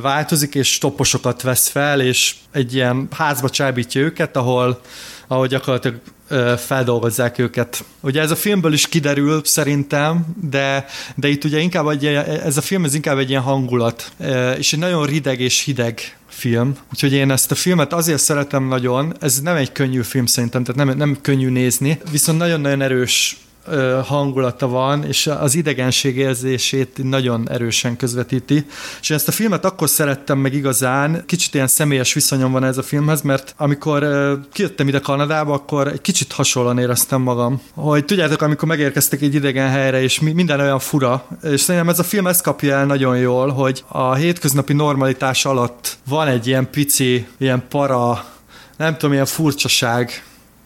változik, 0.00 0.54
és 0.54 0.78
toposokat 0.78 1.42
vesz 1.42 1.68
fel, 1.68 2.00
és 2.00 2.34
egy 2.52 2.74
ilyen 2.74 3.08
házba 3.10 3.48
csábítja 3.48 4.00
őket, 4.00 4.36
ahol, 4.36 4.80
ahol 5.26 5.46
gyakorlatilag 5.46 6.00
ö, 6.28 6.54
feldolgozzák 6.58 7.38
őket. 7.38 7.84
Ugye 8.00 8.20
ez 8.20 8.30
a 8.30 8.36
filmből 8.36 8.72
is 8.72 8.88
kiderül 8.88 9.40
szerintem, 9.44 10.24
de, 10.50 10.86
de 11.14 11.28
itt 11.28 11.44
ugye 11.44 11.58
inkább 11.58 11.88
egy, 11.88 12.04
ez 12.06 12.56
a 12.56 12.60
film 12.60 12.84
ez 12.84 12.94
inkább 12.94 13.18
egy 13.18 13.30
ilyen 13.30 13.42
hangulat, 13.42 14.12
és 14.56 14.72
egy 14.72 14.78
nagyon 14.78 15.06
rideg 15.06 15.40
és 15.40 15.64
hideg 15.64 16.16
film, 16.28 16.76
úgyhogy 16.92 17.12
én 17.12 17.30
ezt 17.30 17.50
a 17.50 17.54
filmet 17.54 17.92
azért 17.92 18.22
szeretem 18.22 18.68
nagyon, 18.68 19.14
ez 19.20 19.40
nem 19.40 19.56
egy 19.56 19.72
könnyű 19.72 20.02
film 20.02 20.26
szerintem, 20.26 20.64
tehát 20.64 20.84
nem, 20.84 20.96
nem 20.96 21.18
könnyű 21.20 21.48
nézni, 21.48 22.00
viszont 22.10 22.38
nagyon-nagyon 22.38 22.82
erős 22.82 23.36
hangulata 24.04 24.68
van, 24.68 25.04
és 25.04 25.26
az 25.26 25.54
idegenség 25.54 26.16
érzését 26.16 27.00
nagyon 27.02 27.50
erősen 27.50 27.96
közvetíti. 27.96 28.66
És 29.00 29.10
ezt 29.10 29.28
a 29.28 29.32
filmet 29.32 29.64
akkor 29.64 29.88
szerettem 29.88 30.38
meg 30.38 30.54
igazán, 30.54 31.22
kicsit 31.26 31.54
ilyen 31.54 31.66
személyes 31.66 32.12
viszonyom 32.12 32.52
van 32.52 32.64
ez 32.64 32.78
a 32.78 32.82
filmhez, 32.82 33.20
mert 33.22 33.54
amikor 33.56 34.06
kijöttem 34.52 34.88
ide 34.88 34.98
Kanadába, 34.98 35.52
akkor 35.52 35.88
egy 35.88 36.00
kicsit 36.00 36.32
hasonlóan 36.32 36.78
éreztem 36.78 37.20
magam. 37.20 37.60
Hogy 37.74 38.04
tudjátok, 38.04 38.42
amikor 38.42 38.68
megérkeztek 38.68 39.20
egy 39.22 39.34
idegen 39.34 39.68
helyre, 39.68 40.02
és 40.02 40.20
minden 40.20 40.60
olyan 40.60 40.78
fura, 40.78 41.26
és 41.42 41.60
szerintem 41.60 41.90
ez 41.90 41.98
a 41.98 42.02
film 42.04 42.26
ezt 42.26 42.42
kapja 42.42 42.74
el 42.74 42.86
nagyon 42.86 43.18
jól, 43.18 43.48
hogy 43.48 43.84
a 43.88 44.14
hétköznapi 44.14 44.72
normalitás 44.72 45.44
alatt 45.44 45.96
van 46.08 46.28
egy 46.28 46.46
ilyen 46.46 46.70
pici, 46.70 47.26
ilyen 47.38 47.62
para, 47.68 48.24
nem 48.76 48.92
tudom, 48.92 49.12
ilyen 49.12 49.26
furcsaság, 49.26 50.24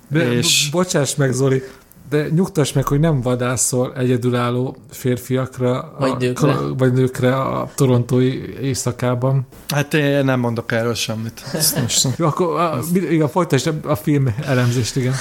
de, 0.08 0.32
és... 0.32 0.68
Bocsáss 0.70 1.14
meg, 1.14 1.32
Zoli, 1.32 1.62
de 2.08 2.28
nyugtass 2.28 2.72
meg, 2.72 2.86
hogy 2.86 3.00
nem 3.00 3.20
vadászol 3.20 3.94
egyedülálló 3.96 4.76
férfiakra, 4.90 5.94
vagy, 5.98 6.10
a, 6.10 6.16
nőkre. 6.18 6.54
vagy 6.78 6.92
nőkre 6.92 7.36
a 7.36 7.70
torontói 7.74 8.60
éjszakában. 8.62 9.46
Hát 9.68 9.94
én 9.94 10.24
nem 10.24 10.40
mondok 10.40 10.72
erről 10.72 10.94
semmit. 10.94 11.42
Jó, 12.18 12.26
akkor 12.26 12.60
a, 12.60 12.78
igen, 12.92 13.28
folytasd 13.28 13.72
a 13.84 13.94
film 13.94 14.34
elemzést, 14.46 14.96
igen. 14.96 15.14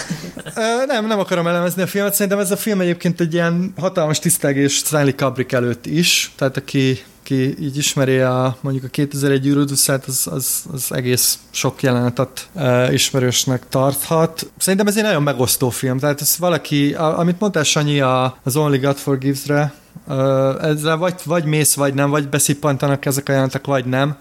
nem, 0.87 1.07
nem 1.07 1.19
akarom 1.19 1.47
elemezni 1.47 1.81
a 1.81 1.87
filmet. 1.87 2.13
Szerintem 2.13 2.39
ez 2.39 2.51
a 2.51 2.57
film 2.57 2.79
egyébként 2.79 3.19
egy 3.19 3.33
ilyen 3.33 3.73
hatalmas 3.77 4.19
tisztelgés 4.19 4.73
Stanley 4.73 5.15
Kubrick 5.15 5.51
előtt 5.51 5.85
is. 5.85 6.33
Tehát 6.35 6.57
aki 6.57 7.03
aki 7.25 7.63
így 7.63 7.77
ismeri 7.77 8.19
a, 8.19 8.57
mondjuk 8.61 8.85
a 8.85 8.87
2001 8.87 9.45
űrűduszát, 9.45 10.05
az, 10.05 10.27
az, 10.31 10.63
az 10.73 10.93
egész 10.93 11.39
sok 11.51 11.81
jelenetet 11.81 12.49
e, 12.55 12.93
ismerősnek 12.93 13.69
tarthat. 13.69 14.51
Szerintem 14.57 14.87
ez 14.87 14.97
egy 14.97 15.03
nagyon 15.03 15.23
megosztó 15.23 15.69
film, 15.69 15.99
tehát 15.99 16.21
ez 16.21 16.35
valaki, 16.39 16.93
a, 16.93 17.19
amit 17.19 17.39
mondtál 17.39 17.63
Sanyi 17.63 17.99
a, 17.99 18.37
az 18.43 18.55
Only 18.55 18.77
God 18.77 18.95
Forgives-re, 18.95 19.73
ezzel 20.61 20.97
vagy, 20.97 21.13
vagy 21.25 21.45
mész, 21.45 21.75
vagy 21.75 21.93
nem, 21.93 22.09
vagy 22.09 22.29
beszippantanak 22.29 23.05
ezek 23.05 23.29
a 23.29 23.31
jelentek, 23.31 23.65
vagy 23.65 23.85
nem. 23.85 24.17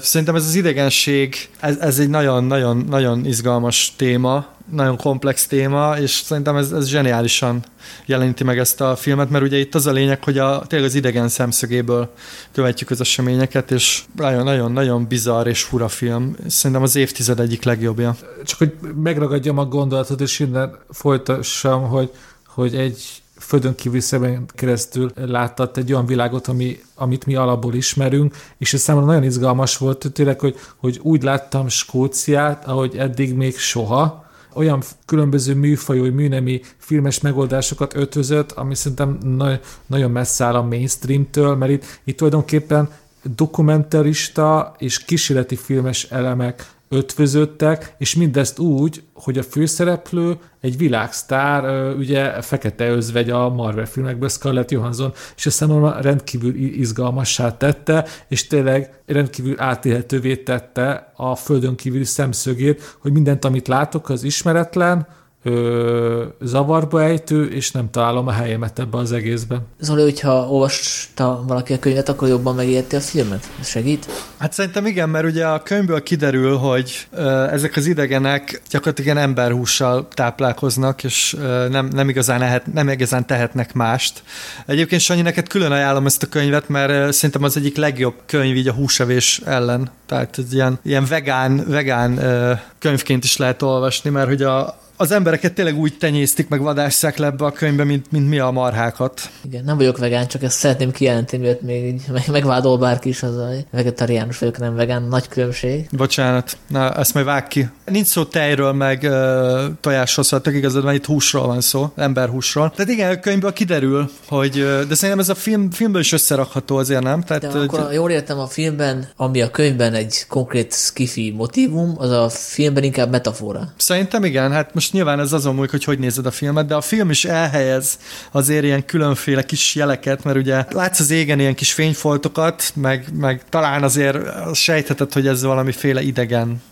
Szerintem 0.00 0.34
ez 0.34 0.46
az 0.46 0.54
idegenség, 0.54 1.48
ez, 1.60 1.76
ez 1.78 1.98
egy 1.98 2.08
nagyon-nagyon-nagyon 2.08 3.24
izgalmas 3.24 3.94
téma, 3.96 4.46
nagyon 4.72 4.96
komplex 4.96 5.46
téma, 5.46 5.98
és 5.98 6.10
szerintem 6.10 6.56
ez, 6.56 6.70
ez 6.70 6.86
zseniálisan 6.86 7.64
jeleníti 8.06 8.44
meg 8.44 8.58
ezt 8.58 8.80
a 8.80 8.96
filmet, 8.96 9.30
mert 9.30 9.44
ugye 9.44 9.58
itt 9.58 9.74
az 9.74 9.86
a 9.86 9.92
lényeg, 9.92 10.24
hogy 10.24 10.38
a, 10.38 10.62
tényleg 10.66 10.88
az 10.88 10.94
idegen 10.94 11.28
szemszögéből 11.28 12.12
követjük 12.52 12.90
az 12.90 13.00
eseményeket, 13.00 13.70
és 13.70 14.02
nagyon-nagyon-nagyon 14.16 15.06
bizarr 15.06 15.46
és 15.46 15.62
fura 15.62 15.88
film. 15.88 16.36
Szerintem 16.46 16.82
az 16.82 16.96
évtized 16.96 17.40
egyik 17.40 17.64
legjobbja. 17.64 18.16
Csak 18.44 18.58
hogy 18.58 18.74
megragadjam 19.02 19.58
a 19.58 19.64
gondolatot, 19.64 20.20
és 20.20 20.38
innen 20.38 20.76
folytassam, 20.90 21.88
hogy, 21.88 22.10
hogy 22.46 22.74
egy 22.74 23.22
földön 23.44 23.74
kívül 23.74 24.00
szemben 24.00 24.44
keresztül 24.46 25.10
láttad 25.14 25.70
egy 25.74 25.92
olyan 25.92 26.06
világot, 26.06 26.46
ami, 26.46 26.80
amit 26.94 27.26
mi 27.26 27.34
alapból 27.34 27.74
ismerünk, 27.74 28.36
és 28.58 28.74
ez 28.74 28.80
számomra 28.80 29.06
nagyon 29.06 29.24
izgalmas 29.24 29.76
volt, 29.76 30.12
tényleg, 30.12 30.40
hogy, 30.40 30.56
hogy 30.76 30.98
úgy 31.02 31.22
láttam 31.22 31.68
Skóciát, 31.68 32.66
ahogy 32.66 32.96
eddig 32.96 33.34
még 33.34 33.58
soha, 33.58 34.24
olyan 34.54 34.82
különböző 35.06 35.54
műfajú, 35.54 36.12
műnemi 36.12 36.60
filmes 36.76 37.20
megoldásokat 37.20 37.94
ötvözött, 37.96 38.52
ami 38.52 38.74
szerintem 38.74 39.18
na- 39.22 39.60
nagyon 39.86 40.10
messze 40.10 40.44
áll 40.44 40.54
a 40.54 40.62
mainstreamtől, 40.62 41.54
mert 41.54 41.72
itt, 41.72 41.84
itt 42.04 42.16
tulajdonképpen 42.16 42.88
dokumentarista 43.34 44.74
és 44.78 45.04
kísérleti 45.04 45.56
filmes 45.56 46.04
elemek 46.04 46.73
ötvözöttek, 46.94 47.94
és 47.98 48.14
mindezt 48.14 48.58
úgy, 48.58 49.02
hogy 49.12 49.38
a 49.38 49.42
főszereplő 49.42 50.36
egy 50.60 50.76
világsztár, 50.76 51.94
ugye 51.96 52.42
fekete 52.42 52.88
özvegy 52.88 53.30
a 53.30 53.48
Marvel 53.48 53.86
filmekből, 53.86 54.28
Scarlett 54.28 54.70
Johansson, 54.70 55.12
és 55.36 55.46
ezt 55.46 55.56
számomra 55.56 56.00
rendkívül 56.00 56.54
izgalmassá 56.54 57.56
tette, 57.56 58.06
és 58.28 58.46
tényleg 58.46 59.02
rendkívül 59.06 59.54
átélhetővé 59.60 60.36
tette 60.36 61.12
a 61.16 61.34
földön 61.34 61.74
kívüli 61.74 62.04
szemszögét, 62.04 62.96
hogy 62.98 63.12
mindent, 63.12 63.44
amit 63.44 63.68
látok, 63.68 64.08
az 64.08 64.22
ismeretlen, 64.22 65.06
ö, 65.44 66.24
zavarba 66.40 67.02
ejtő, 67.02 67.46
és 67.46 67.70
nem 67.70 67.90
találom 67.90 68.26
a 68.26 68.32
helyemet 68.32 68.78
ebbe 68.78 68.98
az 68.98 69.12
egészben. 69.12 69.66
Zoli, 69.80 70.02
hogyha 70.02 70.48
olvasta 70.48 71.44
valaki 71.46 71.72
a 71.72 71.78
könyvet, 71.78 72.08
akkor 72.08 72.28
jobban 72.28 72.54
megérti 72.54 72.96
a 72.96 73.00
filmet? 73.00 73.48
Ez 73.60 73.68
segít? 73.68 74.06
Hát 74.36 74.52
szerintem 74.52 74.86
igen, 74.86 75.08
mert 75.08 75.26
ugye 75.26 75.46
a 75.46 75.62
könyvből 75.62 76.02
kiderül, 76.02 76.56
hogy 76.56 77.06
ö, 77.12 77.44
ezek 77.50 77.76
az 77.76 77.86
idegenek 77.86 78.62
gyakorlatilag 78.70 79.14
ilyen 79.14 79.28
emberhússal 79.28 80.08
táplálkoznak, 80.14 81.04
és 81.04 81.36
ö, 81.38 81.68
nem, 81.68 81.88
nem, 81.92 82.08
igazán 82.08 82.42
ehet, 82.42 82.72
nem 82.72 82.88
igazán 82.88 83.26
tehetnek 83.26 83.74
mást. 83.74 84.22
Egyébként 84.66 85.00
Sanyi, 85.00 85.22
neked 85.22 85.48
külön 85.48 85.72
ajánlom 85.72 86.06
ezt 86.06 86.22
a 86.22 86.26
könyvet, 86.26 86.68
mert 86.68 86.90
ö, 86.90 87.10
szerintem 87.10 87.42
az 87.42 87.56
egyik 87.56 87.76
legjobb 87.76 88.14
könyv 88.26 88.56
így 88.56 88.68
a 88.68 88.72
húsevés 88.72 89.40
ellen. 89.44 89.90
Tehát 90.06 90.38
egy 90.38 90.52
ilyen, 90.52 90.78
ilyen 90.82 91.06
vegán, 91.08 91.64
vegán 91.68 92.18
ö, 92.18 92.52
könyvként 92.78 93.24
is 93.24 93.36
lehet 93.36 93.62
olvasni, 93.62 94.10
mert 94.10 94.28
hogy 94.28 94.42
a, 94.42 94.82
az 94.96 95.10
embereket 95.10 95.52
tényleg 95.52 95.78
úgy 95.78 95.96
tenyésztik, 95.98 96.48
meg 96.48 96.60
vadásszák 96.60 97.16
le 97.16 97.26
ebbe 97.26 97.44
a 97.44 97.50
könyvbe, 97.50 97.84
mint, 97.84 98.12
mint 98.12 98.28
mi 98.28 98.38
a 98.38 98.50
marhákat. 98.50 99.30
Igen, 99.44 99.64
nem 99.64 99.76
vagyok 99.76 99.98
vegán, 99.98 100.26
csak 100.26 100.42
ezt 100.42 100.58
szeretném 100.58 100.90
kijelenteni, 100.90 101.46
mert 101.46 101.60
még 101.60 101.84
így 101.84 102.02
megvádol 102.30 102.78
bárki 102.78 103.08
is 103.08 103.22
az, 103.22 103.36
a 103.36 103.48
vegetariánus 103.70 104.38
vagyok, 104.38 104.58
nem 104.58 104.74
vegán, 104.74 105.02
nagy 105.02 105.28
különbség. 105.28 105.88
Bocsánat, 105.90 106.56
na 106.68 106.94
ezt 106.94 107.14
majd 107.14 107.26
vág 107.26 107.48
ki. 107.48 107.68
Nincs 107.84 108.06
szó 108.06 108.24
tejről, 108.24 108.72
meg 108.72 109.02
uh, 109.02 109.62
tojásról, 109.80 110.24
szóval 110.24 110.40
tök 110.40 110.54
igazad, 110.54 110.84
mert 110.84 110.96
itt 110.96 111.04
húsról 111.04 111.46
van 111.46 111.60
szó, 111.60 111.92
emberhúsról. 111.96 112.72
Tehát 112.76 112.92
igen, 112.92 113.10
a 113.10 113.20
könyvből 113.20 113.52
kiderül, 113.52 114.10
hogy, 114.28 114.52
de 114.88 114.94
szerintem 114.94 115.18
ez 115.18 115.28
a 115.28 115.34
film, 115.34 115.70
filmből 115.70 116.00
is 116.00 116.12
összerakható 116.12 116.76
azért, 116.76 117.02
nem? 117.02 117.22
Tehát, 117.22 117.42
de 117.42 117.58
akkor, 117.58 117.80
hogy... 117.80 117.94
jól 117.94 118.10
értem, 118.10 118.38
a 118.38 118.46
filmben, 118.46 119.08
ami 119.16 119.42
a 119.42 119.50
könyvben 119.50 119.94
egy 119.94 120.24
konkrét 120.28 120.72
skifi 120.72 121.30
motivum, 121.36 121.94
az 121.98 122.10
a 122.10 122.28
filmben 122.28 122.82
inkább 122.82 123.10
metafora. 123.10 123.72
Szerintem 123.76 124.24
igen, 124.24 124.52
hát 124.52 124.74
most 124.74 124.83
most 124.84 124.96
nyilván 124.96 125.20
ez 125.20 125.32
azon 125.32 125.54
múlik, 125.54 125.70
hogy 125.70 125.84
hogy 125.84 125.98
nézed 125.98 126.26
a 126.26 126.30
filmet, 126.30 126.66
de 126.66 126.74
a 126.74 126.80
film 126.80 127.10
is 127.10 127.24
elhelyez 127.24 127.98
azért 128.30 128.64
ilyen 128.64 128.84
különféle 128.84 129.44
kis 129.44 129.74
jeleket, 129.74 130.24
mert 130.24 130.36
ugye 130.36 130.64
látsz 130.70 131.00
az 131.00 131.10
égen 131.10 131.40
ilyen 131.40 131.54
kis 131.54 131.72
fényfoltokat, 131.72 132.72
meg, 132.74 133.06
meg 133.12 133.44
talán 133.48 133.82
azért 133.82 134.18
sejtheted, 134.54 135.12
hogy 135.12 135.26
ez 135.26 135.42
valamiféle 135.42 136.02
idegen 136.02 136.62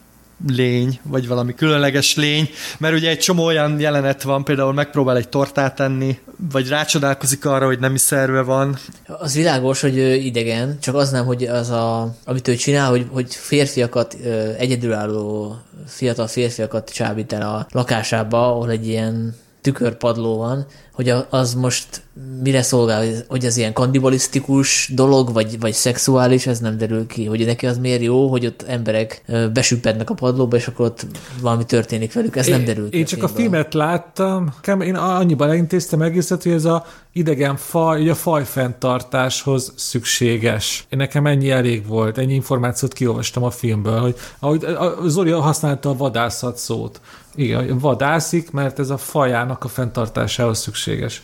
lény, 0.48 1.00
vagy 1.02 1.28
valami 1.28 1.54
különleges 1.54 2.16
lény, 2.16 2.50
mert 2.78 2.94
ugye 2.94 3.10
egy 3.10 3.18
csomó 3.18 3.44
olyan 3.44 3.80
jelenet 3.80 4.22
van, 4.22 4.44
például 4.44 4.72
megpróbál 4.72 5.16
egy 5.16 5.28
tortát 5.28 5.80
enni, 5.80 6.18
vagy 6.52 6.68
rácsodálkozik 6.68 7.46
arra, 7.46 7.66
hogy 7.66 7.78
nem 7.78 7.94
is 7.94 8.00
szerve 8.00 8.42
van. 8.42 8.76
Az 9.06 9.34
világos, 9.34 9.80
hogy 9.80 9.96
idegen, 10.24 10.78
csak 10.80 10.94
az 10.94 11.10
nem, 11.10 11.24
hogy 11.24 11.44
az 11.44 11.70
a, 11.70 12.14
amit 12.24 12.48
ő 12.48 12.54
csinál, 12.54 12.90
hogy, 12.90 13.06
hogy 13.10 13.34
férfiakat, 13.34 14.16
egyedülálló 14.58 15.56
fiatal 15.86 16.26
férfiakat 16.26 16.90
csábít 16.90 17.32
el 17.32 17.42
a 17.42 17.66
lakásába, 17.70 18.48
ahol 18.48 18.70
egy 18.70 18.88
ilyen 18.88 19.34
tükörpadló 19.60 20.36
van, 20.36 20.66
hogy 20.92 21.12
az 21.30 21.54
most 21.54 22.02
mire 22.42 22.62
szolgál, 22.62 23.06
hogy 23.28 23.44
ez 23.44 23.56
ilyen 23.56 23.72
kandibalisztikus 23.72 24.90
dolog, 24.94 25.32
vagy, 25.32 25.60
vagy 25.60 25.72
szexuális, 25.72 26.46
ez 26.46 26.58
nem 26.58 26.78
derül 26.78 27.06
ki, 27.06 27.24
hogy 27.24 27.46
neki 27.46 27.66
az 27.66 27.78
miért 27.78 28.02
jó, 28.02 28.28
hogy 28.28 28.46
ott 28.46 28.62
emberek 28.62 29.22
besüppednek 29.52 30.10
a 30.10 30.14
padlóba, 30.14 30.56
és 30.56 30.66
akkor 30.66 30.86
ott 30.86 31.06
valami 31.40 31.64
történik 31.64 32.12
velük, 32.12 32.36
ez 32.36 32.46
én, 32.46 32.54
nem 32.54 32.64
derül 32.64 32.90
ki. 32.90 32.96
Én 32.96 33.02
a 33.02 33.06
csak 33.06 33.22
a 33.22 33.28
filmet 33.28 33.74
láttam, 33.74 34.54
én 34.80 34.94
annyiban 34.94 35.48
elintéztem 35.48 36.02
egészet, 36.02 36.42
hogy 36.42 36.52
ez 36.52 36.64
a 36.64 36.86
idegen 37.12 37.56
faj, 37.56 38.08
a 38.08 38.14
fajfenntartáshoz 38.14 39.72
szükséges. 39.76 40.86
Én 40.88 40.98
nekem 40.98 41.26
ennyi 41.26 41.50
elég 41.50 41.86
volt, 41.86 42.18
ennyi 42.18 42.34
információt 42.34 42.92
kiolvastam 42.92 43.42
a 43.42 43.50
filmből, 43.50 44.00
hogy 44.00 44.16
ahogy 44.38 44.66
Zoli 45.06 45.30
használta 45.30 45.88
a 45.88 45.96
vadászat 45.96 46.56
szót. 46.56 47.00
Igen, 47.34 47.78
vadászik, 47.78 48.50
mert 48.50 48.78
ez 48.78 48.90
a 48.90 48.96
fajának 48.96 49.64
a 49.64 49.68
fenntartásához 49.68 50.58
szükséges 50.58 50.81
szükséges 50.82 51.22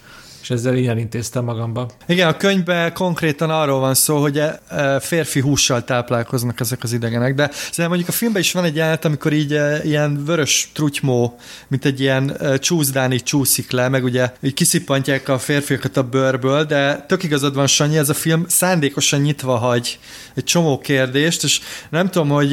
és 0.48 0.54
ezzel 0.54 0.76
ilyen 0.76 0.98
intéztem 0.98 1.44
magamba. 1.44 1.90
Igen, 2.06 2.28
a 2.28 2.36
könyvben 2.36 2.92
konkrétan 2.92 3.50
arról 3.50 3.80
van 3.80 3.94
szó, 3.94 4.20
hogy 4.20 4.38
e, 4.38 4.60
e, 4.68 5.00
férfi 5.00 5.40
hússal 5.40 5.84
táplálkoznak 5.84 6.60
ezek 6.60 6.82
az 6.82 6.92
idegenek, 6.92 7.34
de 7.34 7.50
szerintem 7.52 7.88
mondjuk 7.88 8.08
a 8.08 8.12
filmben 8.12 8.42
is 8.42 8.52
van 8.52 8.64
egy 8.64 8.76
jelenet, 8.76 9.04
amikor 9.04 9.32
így 9.32 9.52
e, 9.52 9.80
ilyen 9.84 10.24
vörös 10.24 10.70
trutymó, 10.74 11.38
mint 11.68 11.84
egy 11.84 12.00
ilyen 12.00 12.36
csúszdán 12.58 13.12
így 13.12 13.22
csúszik 13.22 13.70
le, 13.70 13.88
meg 13.88 14.04
ugye 14.04 14.32
így 14.42 14.54
kiszippantják 14.54 15.28
a 15.28 15.38
férfiakat 15.38 15.96
a 15.96 16.02
bőrből, 16.02 16.64
de 16.64 17.04
tök 17.08 17.22
igazad 17.22 17.54
van, 17.54 17.66
Sanyi, 17.66 17.96
ez 17.96 18.08
a 18.08 18.14
film 18.14 18.44
szándékosan 18.48 19.20
nyitva 19.20 19.56
hagy 19.56 19.98
egy 20.34 20.44
csomó 20.44 20.78
kérdést, 20.78 21.44
és 21.44 21.60
nem 21.90 22.10
tudom, 22.10 22.28
hogy 22.28 22.52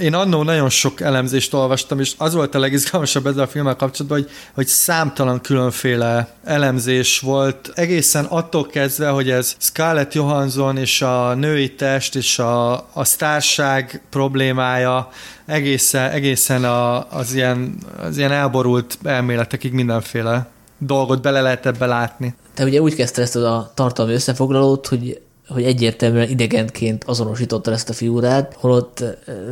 én 0.00 0.14
annó 0.14 0.42
nagyon 0.42 0.70
sok 0.70 1.00
elemzést 1.00 1.54
olvastam, 1.54 2.00
és 2.00 2.12
az 2.16 2.34
volt 2.34 2.54
a 2.54 2.58
legizgalmasabb 2.58 3.26
ezzel 3.26 3.42
a 3.42 3.46
filmmel 3.46 3.76
kapcsolatban, 3.76 4.20
hogy, 4.20 4.30
hogy 4.54 4.66
számtalan 4.66 5.40
különféle 5.40 6.36
elemzés 6.44 7.20
volt, 7.28 7.70
egészen 7.74 8.24
attól 8.24 8.66
kezdve, 8.66 9.08
hogy 9.08 9.30
ez 9.30 9.56
Scarlett 9.58 10.14
Johansson 10.14 10.76
és 10.76 11.02
a 11.02 11.34
női 11.34 11.74
test 11.74 12.16
és 12.16 12.38
a, 12.38 12.72
a 12.92 13.04
sztárság 13.04 14.02
problémája, 14.10 15.08
egészen, 15.46 16.10
egészen 16.10 16.64
a, 16.64 17.12
az, 17.12 17.34
ilyen, 17.34 17.78
az 18.00 18.16
ilyen 18.16 18.32
elborult 18.32 18.98
elméletekig 19.04 19.72
mindenféle 19.72 20.48
dolgot 20.78 21.22
bele 21.22 21.40
lehet 21.40 21.66
ebbe 21.66 21.86
látni. 21.86 22.34
Te 22.54 22.64
ugye 22.64 22.80
úgy 22.80 22.94
kezdted 22.94 23.24
ezt 23.24 23.36
a 23.36 23.72
tartalmi 23.74 24.12
összefoglalót, 24.12 24.86
hogy 24.86 25.20
hogy 25.48 25.64
egyértelműen 25.64 26.28
idegenként 26.28 27.04
azonosította 27.04 27.72
ezt 27.72 27.88
a 27.88 27.92
figurát, 27.92 28.54
holott 28.58 29.04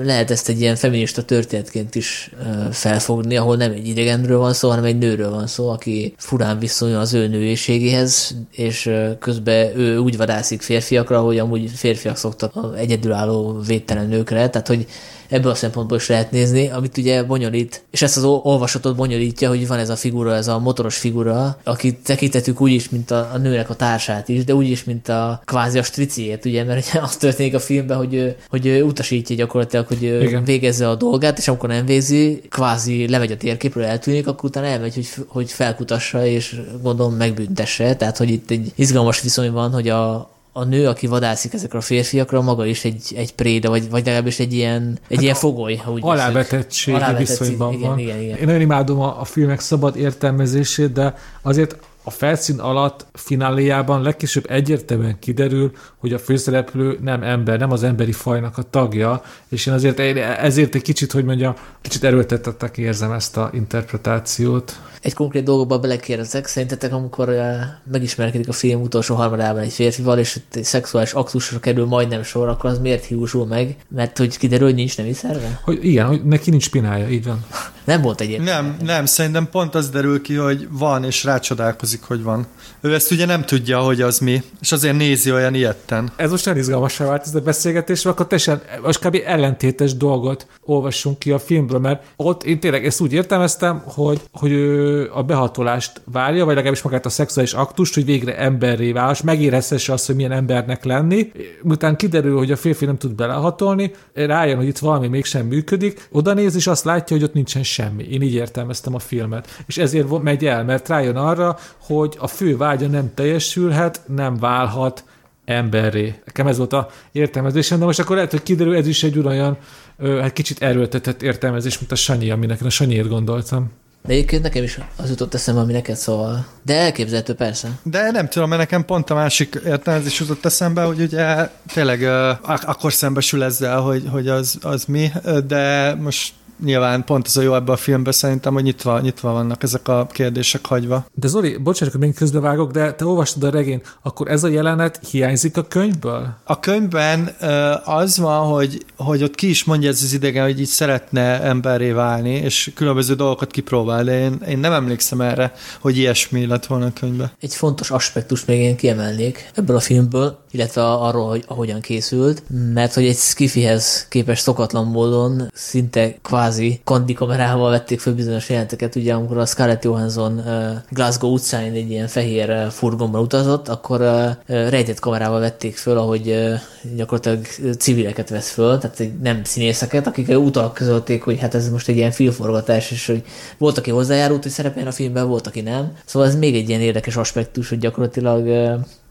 lehet 0.02 0.30
ezt 0.30 0.48
egy 0.48 0.60
ilyen 0.60 0.76
feminista 0.76 1.22
történetként 1.22 1.94
is 1.94 2.30
felfogni, 2.70 3.36
ahol 3.36 3.56
nem 3.56 3.70
egy 3.70 3.88
idegenről 3.88 4.38
van 4.38 4.52
szó, 4.52 4.68
hanem 4.68 4.84
egy 4.84 4.98
nőről 4.98 5.30
van 5.30 5.46
szó, 5.46 5.68
aki 5.68 6.14
furán 6.16 6.58
viszonyul 6.58 6.98
az 6.98 7.14
ő 7.14 7.26
nőiségéhez, 7.26 8.36
és 8.52 8.90
közben 9.18 9.78
ő 9.78 9.98
úgy 9.98 10.16
vadászik 10.16 10.62
férfiakra, 10.62 11.20
hogy 11.20 11.38
amúgy 11.38 11.70
férfiak 11.70 12.16
szoktak 12.16 12.54
egyedülálló 12.76 13.60
védtelen 13.66 14.08
nőkre, 14.08 14.48
tehát 14.48 14.68
hogy 14.68 14.86
ebből 15.28 15.50
a 15.50 15.54
szempontból 15.54 15.96
is 15.96 16.08
lehet 16.08 16.30
nézni, 16.30 16.68
amit 16.68 16.96
ugye 16.96 17.22
bonyolít, 17.22 17.84
és 17.90 18.02
ezt 18.02 18.16
az 18.16 18.24
olvasatot 18.24 18.96
bonyolítja, 18.96 19.48
hogy 19.48 19.68
van 19.68 19.78
ez 19.78 19.88
a 19.88 19.96
figura, 19.96 20.34
ez 20.34 20.48
a 20.48 20.58
motoros 20.58 20.96
figura, 20.96 21.58
akit 21.64 21.98
tekintetük 22.04 22.60
úgy 22.60 22.72
is, 22.72 22.88
mint 22.88 23.10
a, 23.10 23.30
a 23.32 23.38
nőnek 23.38 23.70
a 23.70 23.74
társát 23.74 24.28
is, 24.28 24.44
de 24.44 24.54
úgy 24.54 24.70
is, 24.70 24.84
mint 24.84 25.08
a 25.08 25.42
kvázi 25.44 25.78
a 25.78 25.82
striciét, 25.82 26.44
ugye, 26.44 26.64
mert 26.64 26.88
ugye 26.88 27.00
az 27.00 27.16
történik 27.16 27.54
a 27.54 27.60
filmben, 27.60 27.96
hogy, 27.96 28.14
ő, 28.14 28.36
hogy 28.48 28.66
ő 28.66 28.82
utasítja 28.82 29.36
gyakorlatilag, 29.36 29.86
hogy 29.86 30.02
Igen. 30.02 30.44
végezze 30.44 30.88
a 30.88 30.94
dolgát, 30.94 31.38
és 31.38 31.48
amikor 31.48 31.68
nem 31.68 31.86
végzi, 31.86 32.42
kvázi 32.48 33.08
lemegy 33.08 33.32
a 33.32 33.36
térképről, 33.36 33.84
eltűnik, 33.84 34.26
akkor 34.26 34.48
utána 34.48 34.66
elmegy, 34.66 34.94
hogy, 34.94 35.08
hogy 35.26 35.50
felkutassa, 35.50 36.26
és 36.26 36.60
gondolom 36.82 37.14
megbüntesse. 37.14 37.96
Tehát, 37.96 38.16
hogy 38.16 38.30
itt 38.30 38.50
egy 38.50 38.72
izgalmas 38.74 39.20
viszony 39.20 39.52
van, 39.52 39.72
hogy 39.72 39.88
a, 39.88 40.30
a 40.56 40.64
nő, 40.64 40.88
aki 40.88 41.06
vadászik 41.06 41.52
ezekre 41.52 41.78
a 41.78 41.80
férfiakra, 41.80 42.40
maga 42.40 42.66
is 42.66 42.84
egy, 42.84 43.12
egy 43.16 43.34
préda, 43.34 43.68
vagy, 43.68 43.90
vagy 43.90 44.04
legalábbis 44.04 44.38
egy 44.38 44.52
ilyen, 44.52 44.98
egy 45.08 45.14
hát 45.14 45.22
ilyen 45.22 45.34
fogoly. 45.34 45.80
Úgy 45.88 46.00
alávetettség 46.02 46.96
viszonyban 47.18 47.72
igen, 47.72 47.88
van. 47.88 47.98
Igen, 47.98 48.20
igen. 48.20 48.38
Én 48.38 48.44
nagyon 48.44 48.60
imádom 48.60 49.00
a, 49.00 49.20
a 49.20 49.24
filmek 49.24 49.60
szabad 49.60 49.96
értelmezését, 49.96 50.92
de 50.92 51.14
azért 51.42 51.76
a 52.06 52.10
felszín 52.10 52.58
alatt 52.58 53.06
fináléjában 53.12 54.02
legkésőbb 54.02 54.50
egyértelműen 54.50 55.18
kiderül, 55.18 55.72
hogy 55.96 56.12
a 56.12 56.18
főszereplő 56.18 56.98
nem 57.02 57.22
ember, 57.22 57.58
nem 57.58 57.72
az 57.72 57.82
emberi 57.82 58.12
fajnak 58.12 58.58
a 58.58 58.62
tagja, 58.62 59.22
és 59.48 59.66
én 59.66 59.74
azért 59.74 59.98
ezért 60.38 60.74
egy 60.74 60.82
kicsit, 60.82 61.12
hogy 61.12 61.24
mondjam, 61.24 61.54
kicsit 61.80 62.04
erőltetettek 62.04 62.78
érzem 62.78 63.12
ezt 63.12 63.36
a 63.36 63.50
interpretációt 63.52 64.78
egy 65.06 65.14
konkrét 65.14 65.44
dolgokba 65.44 65.78
belekérdezek. 65.78 66.46
Szerintetek, 66.46 66.92
amikor 66.92 67.28
uh, 67.28 67.54
megismerkedik 67.92 68.48
a 68.48 68.52
film 68.52 68.80
utolsó 68.80 69.14
harmadában 69.14 69.62
egy 69.62 69.72
férfival, 69.72 70.18
és 70.18 70.40
egy 70.52 70.64
szexuális 70.64 71.12
aktusra 71.12 71.60
kerül 71.60 71.86
majdnem 71.86 72.22
sor, 72.22 72.48
akkor 72.48 72.70
az 72.70 72.78
miért 72.78 73.04
hiúsul 73.04 73.46
meg? 73.46 73.76
Mert 73.88 74.18
hogy 74.18 74.38
kiderül, 74.38 74.66
hogy 74.66 74.74
nincs 74.74 74.96
nemi 74.96 75.12
szerve? 75.12 75.60
Hogy 75.62 75.84
igen, 75.84 76.06
hogy 76.06 76.24
neki 76.24 76.50
nincs 76.50 76.70
pinája, 76.70 77.08
így 77.08 77.24
van. 77.24 77.44
nem 77.84 78.02
volt 78.02 78.20
egyébként. 78.20 78.48
Nem, 78.48 78.76
nem, 78.82 79.06
szerintem 79.06 79.48
pont 79.50 79.74
az 79.74 79.88
derül 79.88 80.20
ki, 80.20 80.34
hogy 80.34 80.68
van, 80.70 81.04
és 81.04 81.24
rácsodálkozik, 81.24 81.95
hogy 82.04 82.22
van. 82.22 82.46
Ő 82.80 82.94
ezt 82.94 83.10
ugye 83.10 83.26
nem 83.26 83.44
tudja, 83.44 83.78
hogy 83.78 84.00
az 84.00 84.18
mi, 84.18 84.42
és 84.60 84.72
azért 84.72 84.96
nézi 84.96 85.32
olyan 85.32 85.54
ilyetten. 85.54 86.10
Ez 86.16 86.30
most 86.30 86.44
nem 86.44 86.56
izgalmasá 86.56 87.06
vált 87.06 87.26
ez 87.26 87.34
a 87.34 87.40
beszélgetés, 87.40 88.04
akkor 88.04 88.26
teljesen, 88.26 88.62
most 88.82 89.06
kb. 89.06 89.22
ellentétes 89.24 89.96
dolgot 89.96 90.46
olvassunk 90.64 91.18
ki 91.18 91.30
a 91.30 91.38
filmből, 91.38 91.78
mert 91.78 92.04
ott 92.16 92.44
én 92.44 92.60
tényleg 92.60 92.86
ezt 92.86 93.00
úgy 93.00 93.12
értelmeztem, 93.12 93.82
hogy, 93.84 94.20
hogy 94.32 94.50
ő 94.50 95.10
a 95.12 95.22
behatolást 95.22 96.00
várja, 96.04 96.44
vagy 96.44 96.54
legalábbis 96.54 96.82
magát 96.82 97.06
a 97.06 97.08
szexuális 97.08 97.52
aktust, 97.52 97.94
hogy 97.94 98.04
végre 98.04 98.38
emberré 98.38 98.92
válasz, 98.92 99.20
megérezhesse 99.20 99.92
azt, 99.92 100.06
hogy 100.06 100.14
milyen 100.14 100.32
embernek 100.32 100.84
lenni. 100.84 101.32
Miután 101.62 101.96
kiderül, 101.96 102.36
hogy 102.38 102.50
a 102.52 102.56
férfi 102.56 102.84
nem 102.84 102.98
tud 102.98 103.14
belehatolni, 103.14 103.90
rájön, 104.14 104.56
hogy 104.56 104.66
itt 104.66 104.78
valami 104.78 105.08
mégsem 105.08 105.46
működik, 105.46 106.08
oda 106.12 106.34
néz, 106.34 106.54
és 106.54 106.66
azt 106.66 106.84
látja, 106.84 107.16
hogy 107.16 107.24
ott 107.24 107.34
nincsen 107.34 107.62
semmi. 107.62 108.04
Én 108.04 108.22
így 108.22 108.34
értelmeztem 108.34 108.94
a 108.94 108.98
filmet. 108.98 109.62
És 109.66 109.78
ezért 109.78 110.22
megy 110.22 110.46
el, 110.46 110.64
mert 110.64 110.88
rájön 110.88 111.16
arra, 111.16 111.58
hogy 111.86 112.16
a 112.18 112.26
fő 112.26 112.56
vágya 112.56 112.86
nem 112.86 113.14
teljesülhet, 113.14 114.00
nem 114.06 114.36
válhat 114.36 115.04
emberré. 115.44 116.14
Nekem 116.24 116.46
ez 116.46 116.56
volt 116.56 116.72
a 116.72 116.88
értelmezésem, 117.12 117.78
de 117.78 117.84
most 117.84 117.98
akkor 117.98 118.16
lehet, 118.16 118.30
hogy 118.30 118.42
kiderül, 118.42 118.76
ez 118.76 118.86
is 118.86 119.02
egy 119.02 119.18
olyan 119.18 119.58
hát 119.98 120.32
kicsit 120.32 120.62
erőltetett 120.62 121.22
értelmezés, 121.22 121.78
mint 121.78 121.92
a 121.92 121.94
Sanyi, 121.94 122.30
aminek 122.30 122.62
a 122.62 122.70
Sanyiért 122.70 123.08
gondoltam. 123.08 123.70
De 124.06 124.12
egyébként 124.12 124.42
nekem 124.42 124.62
is 124.62 124.78
az 124.96 125.08
jutott 125.08 125.34
eszembe, 125.34 125.60
ami 125.60 125.72
neked 125.72 125.96
szóval. 125.96 126.46
De 126.62 126.74
elképzelhető 126.74 127.34
persze. 127.34 127.68
De 127.82 128.10
nem 128.10 128.28
tudom, 128.28 128.48
mert 128.48 128.60
nekem 128.60 128.84
pont 128.84 129.10
a 129.10 129.14
másik 129.14 129.60
értelmezés 129.66 130.20
jutott 130.20 130.44
eszembe, 130.44 130.82
hogy 130.82 131.00
ugye 131.00 131.48
tényleg 131.72 132.00
uh, 132.00 132.50
akkor 132.66 132.92
szembesül 132.92 133.42
ezzel, 133.42 133.80
hogy, 133.80 134.04
hogy 134.10 134.28
az, 134.28 134.58
az 134.62 134.84
mi, 134.84 135.10
de 135.46 135.94
most 135.94 136.32
nyilván 136.64 137.04
pont 137.04 137.26
ez 137.26 137.36
a 137.36 137.42
jó 137.42 137.54
ebbe 137.54 137.72
a 137.72 137.76
filmbe 137.76 138.12
szerintem, 138.12 138.52
hogy 138.52 138.62
nyitva, 138.62 139.00
nyitva 139.00 139.32
vannak 139.32 139.62
ezek 139.62 139.88
a 139.88 140.06
kérdések 140.10 140.66
hagyva. 140.66 141.06
De 141.14 141.28
Zoli, 141.28 141.56
bocsánat, 141.56 141.94
hogy 141.94 142.02
még 142.02 142.14
közbevágok, 142.14 142.70
de 142.70 142.92
te 142.92 143.04
olvastad 143.04 143.42
a 143.42 143.50
regényt, 143.50 143.96
akkor 144.02 144.28
ez 144.30 144.44
a 144.44 144.48
jelenet 144.48 145.00
hiányzik 145.10 145.56
a 145.56 145.62
könyvből? 145.62 146.34
A 146.44 146.60
könyvben 146.60 147.36
az 147.84 148.18
van, 148.18 148.46
hogy, 148.46 148.84
hogy 148.96 149.22
ott 149.22 149.34
ki 149.34 149.48
is 149.48 149.64
mondja 149.64 149.88
ez 149.88 150.02
az 150.02 150.12
idegen, 150.12 150.44
hogy 150.44 150.60
így 150.60 150.66
szeretne 150.66 151.42
emberré 151.42 151.90
válni, 151.90 152.30
és 152.30 152.70
különböző 152.74 153.14
dolgokat 153.14 153.50
kipróbál, 153.50 154.04
de 154.04 154.20
én, 154.20 154.40
én 154.48 154.58
nem 154.58 154.72
emlékszem 154.72 155.20
erre, 155.20 155.52
hogy 155.80 155.96
ilyesmi 155.98 156.46
lett 156.46 156.66
volna 156.66 156.86
a 156.86 156.92
könyvben. 157.00 157.30
Egy 157.40 157.54
fontos 157.54 157.90
aspektus 157.90 158.44
még 158.44 158.60
én 158.60 158.76
kiemelnék 158.76 159.50
ebből 159.54 159.76
a 159.76 159.80
filmből, 159.80 160.38
illetve 160.56 160.92
arról, 160.92 161.28
hogy 161.28 161.44
ahogyan 161.46 161.80
készült, 161.80 162.42
mert 162.74 162.94
hogy 162.94 163.06
egy 163.06 163.16
skifihez 163.16 164.06
képes 164.08 164.38
szokatlan 164.38 164.86
módon 164.86 165.50
szinte 165.54 166.14
kvázi 166.22 166.80
kandi 166.84 167.12
kamerával 167.12 167.70
vették 167.70 168.00
fel 168.00 168.14
bizonyos 168.14 168.48
jelenteket, 168.48 168.94
ugye 168.94 169.14
amikor 169.14 169.38
a 169.38 169.46
Scarlett 169.46 169.84
Johansson 169.84 170.42
Glasgow 170.90 171.32
utcáin 171.32 171.72
egy 171.72 171.90
ilyen 171.90 172.06
fehér 172.06 172.70
furgonban 172.70 173.20
utazott, 173.20 173.68
akkor 173.68 174.00
rejtett 174.46 175.00
kamerával 175.00 175.40
vették 175.40 175.76
föl, 175.76 175.98
ahogy 175.98 176.54
gyakorlatilag 176.96 177.46
civileket 177.78 178.28
vesz 178.28 178.50
föl, 178.50 178.78
tehát 178.78 179.02
nem 179.22 179.44
színészeket, 179.44 180.06
akik 180.06 180.28
utal 180.28 180.72
közölték, 180.72 181.22
hogy 181.22 181.38
hát 181.38 181.54
ez 181.54 181.70
most 181.70 181.88
egy 181.88 181.96
ilyen 181.96 182.10
filmforgatás, 182.10 182.90
és 182.90 183.06
hogy 183.06 183.22
volt, 183.58 183.78
aki 183.78 183.90
hozzájárult, 183.90 184.42
hogy 184.42 184.52
szerepeljen 184.52 184.88
a 184.88 184.92
filmben, 184.92 185.28
volt, 185.28 185.46
aki 185.46 185.60
nem. 185.60 185.92
Szóval 186.04 186.28
ez 186.28 186.36
még 186.36 186.54
egy 186.54 186.68
ilyen 186.68 186.80
érdekes 186.80 187.16
aspektus, 187.16 187.68
hogy 187.68 187.78
gyakorlatilag 187.78 188.48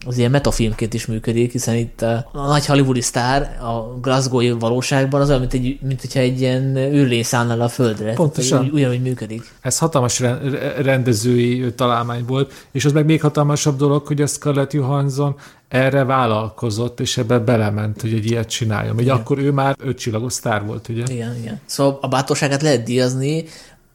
az 0.06 0.18
ilyen 0.18 0.30
metafilmként 0.30 0.94
is 0.94 1.06
működik, 1.06 1.52
hiszen 1.52 1.74
itt 1.74 2.02
a, 2.02 2.28
a 2.32 2.46
nagy 2.46 2.66
hollywoodi 2.66 3.00
sztár 3.00 3.58
a 3.60 3.98
Glasgow-i 4.00 4.50
valóságban 4.50 5.20
az 5.20 5.28
olyan, 5.28 5.40
mint, 5.40 5.52
egy, 5.52 5.78
mint 5.82 6.00
hogyha 6.00 6.20
egy 6.20 6.40
ilyen 6.40 6.76
űrlén 6.76 7.22
szállna 7.22 7.64
a 7.64 7.68
földre. 7.68 8.12
Pontosan. 8.12 8.64
Úgy, 8.64 8.72
ugyanúgy 8.72 9.02
működik. 9.02 9.42
Ez 9.60 9.78
hatalmas 9.78 10.22
rendezői 10.78 11.74
találmány 11.74 12.24
volt, 12.24 12.52
és 12.72 12.84
az 12.84 12.92
meg 12.92 13.04
még 13.04 13.20
hatalmasabb 13.20 13.76
dolog, 13.76 14.06
hogy 14.06 14.20
a 14.22 14.26
Scarlett 14.26 14.72
Johansson 14.72 15.36
erre 15.68 16.04
vállalkozott, 16.04 17.00
és 17.00 17.16
ebbe 17.16 17.38
belement, 17.38 18.00
hogy 18.00 18.12
egy 18.12 18.30
ilyet 18.30 18.48
csináljon. 18.48 18.96
Ugye 18.96 19.12
akkor 19.12 19.38
ő 19.38 19.50
már 19.50 19.76
ötcsillagos 19.78 20.32
sztár 20.32 20.64
volt, 20.64 20.88
ugye? 20.88 21.02
Igen, 21.08 21.36
igen. 21.40 21.60
Szóval 21.64 21.98
a 22.00 22.08
bátorságát 22.08 22.62
lehet 22.62 22.82
díjazni, 22.82 23.44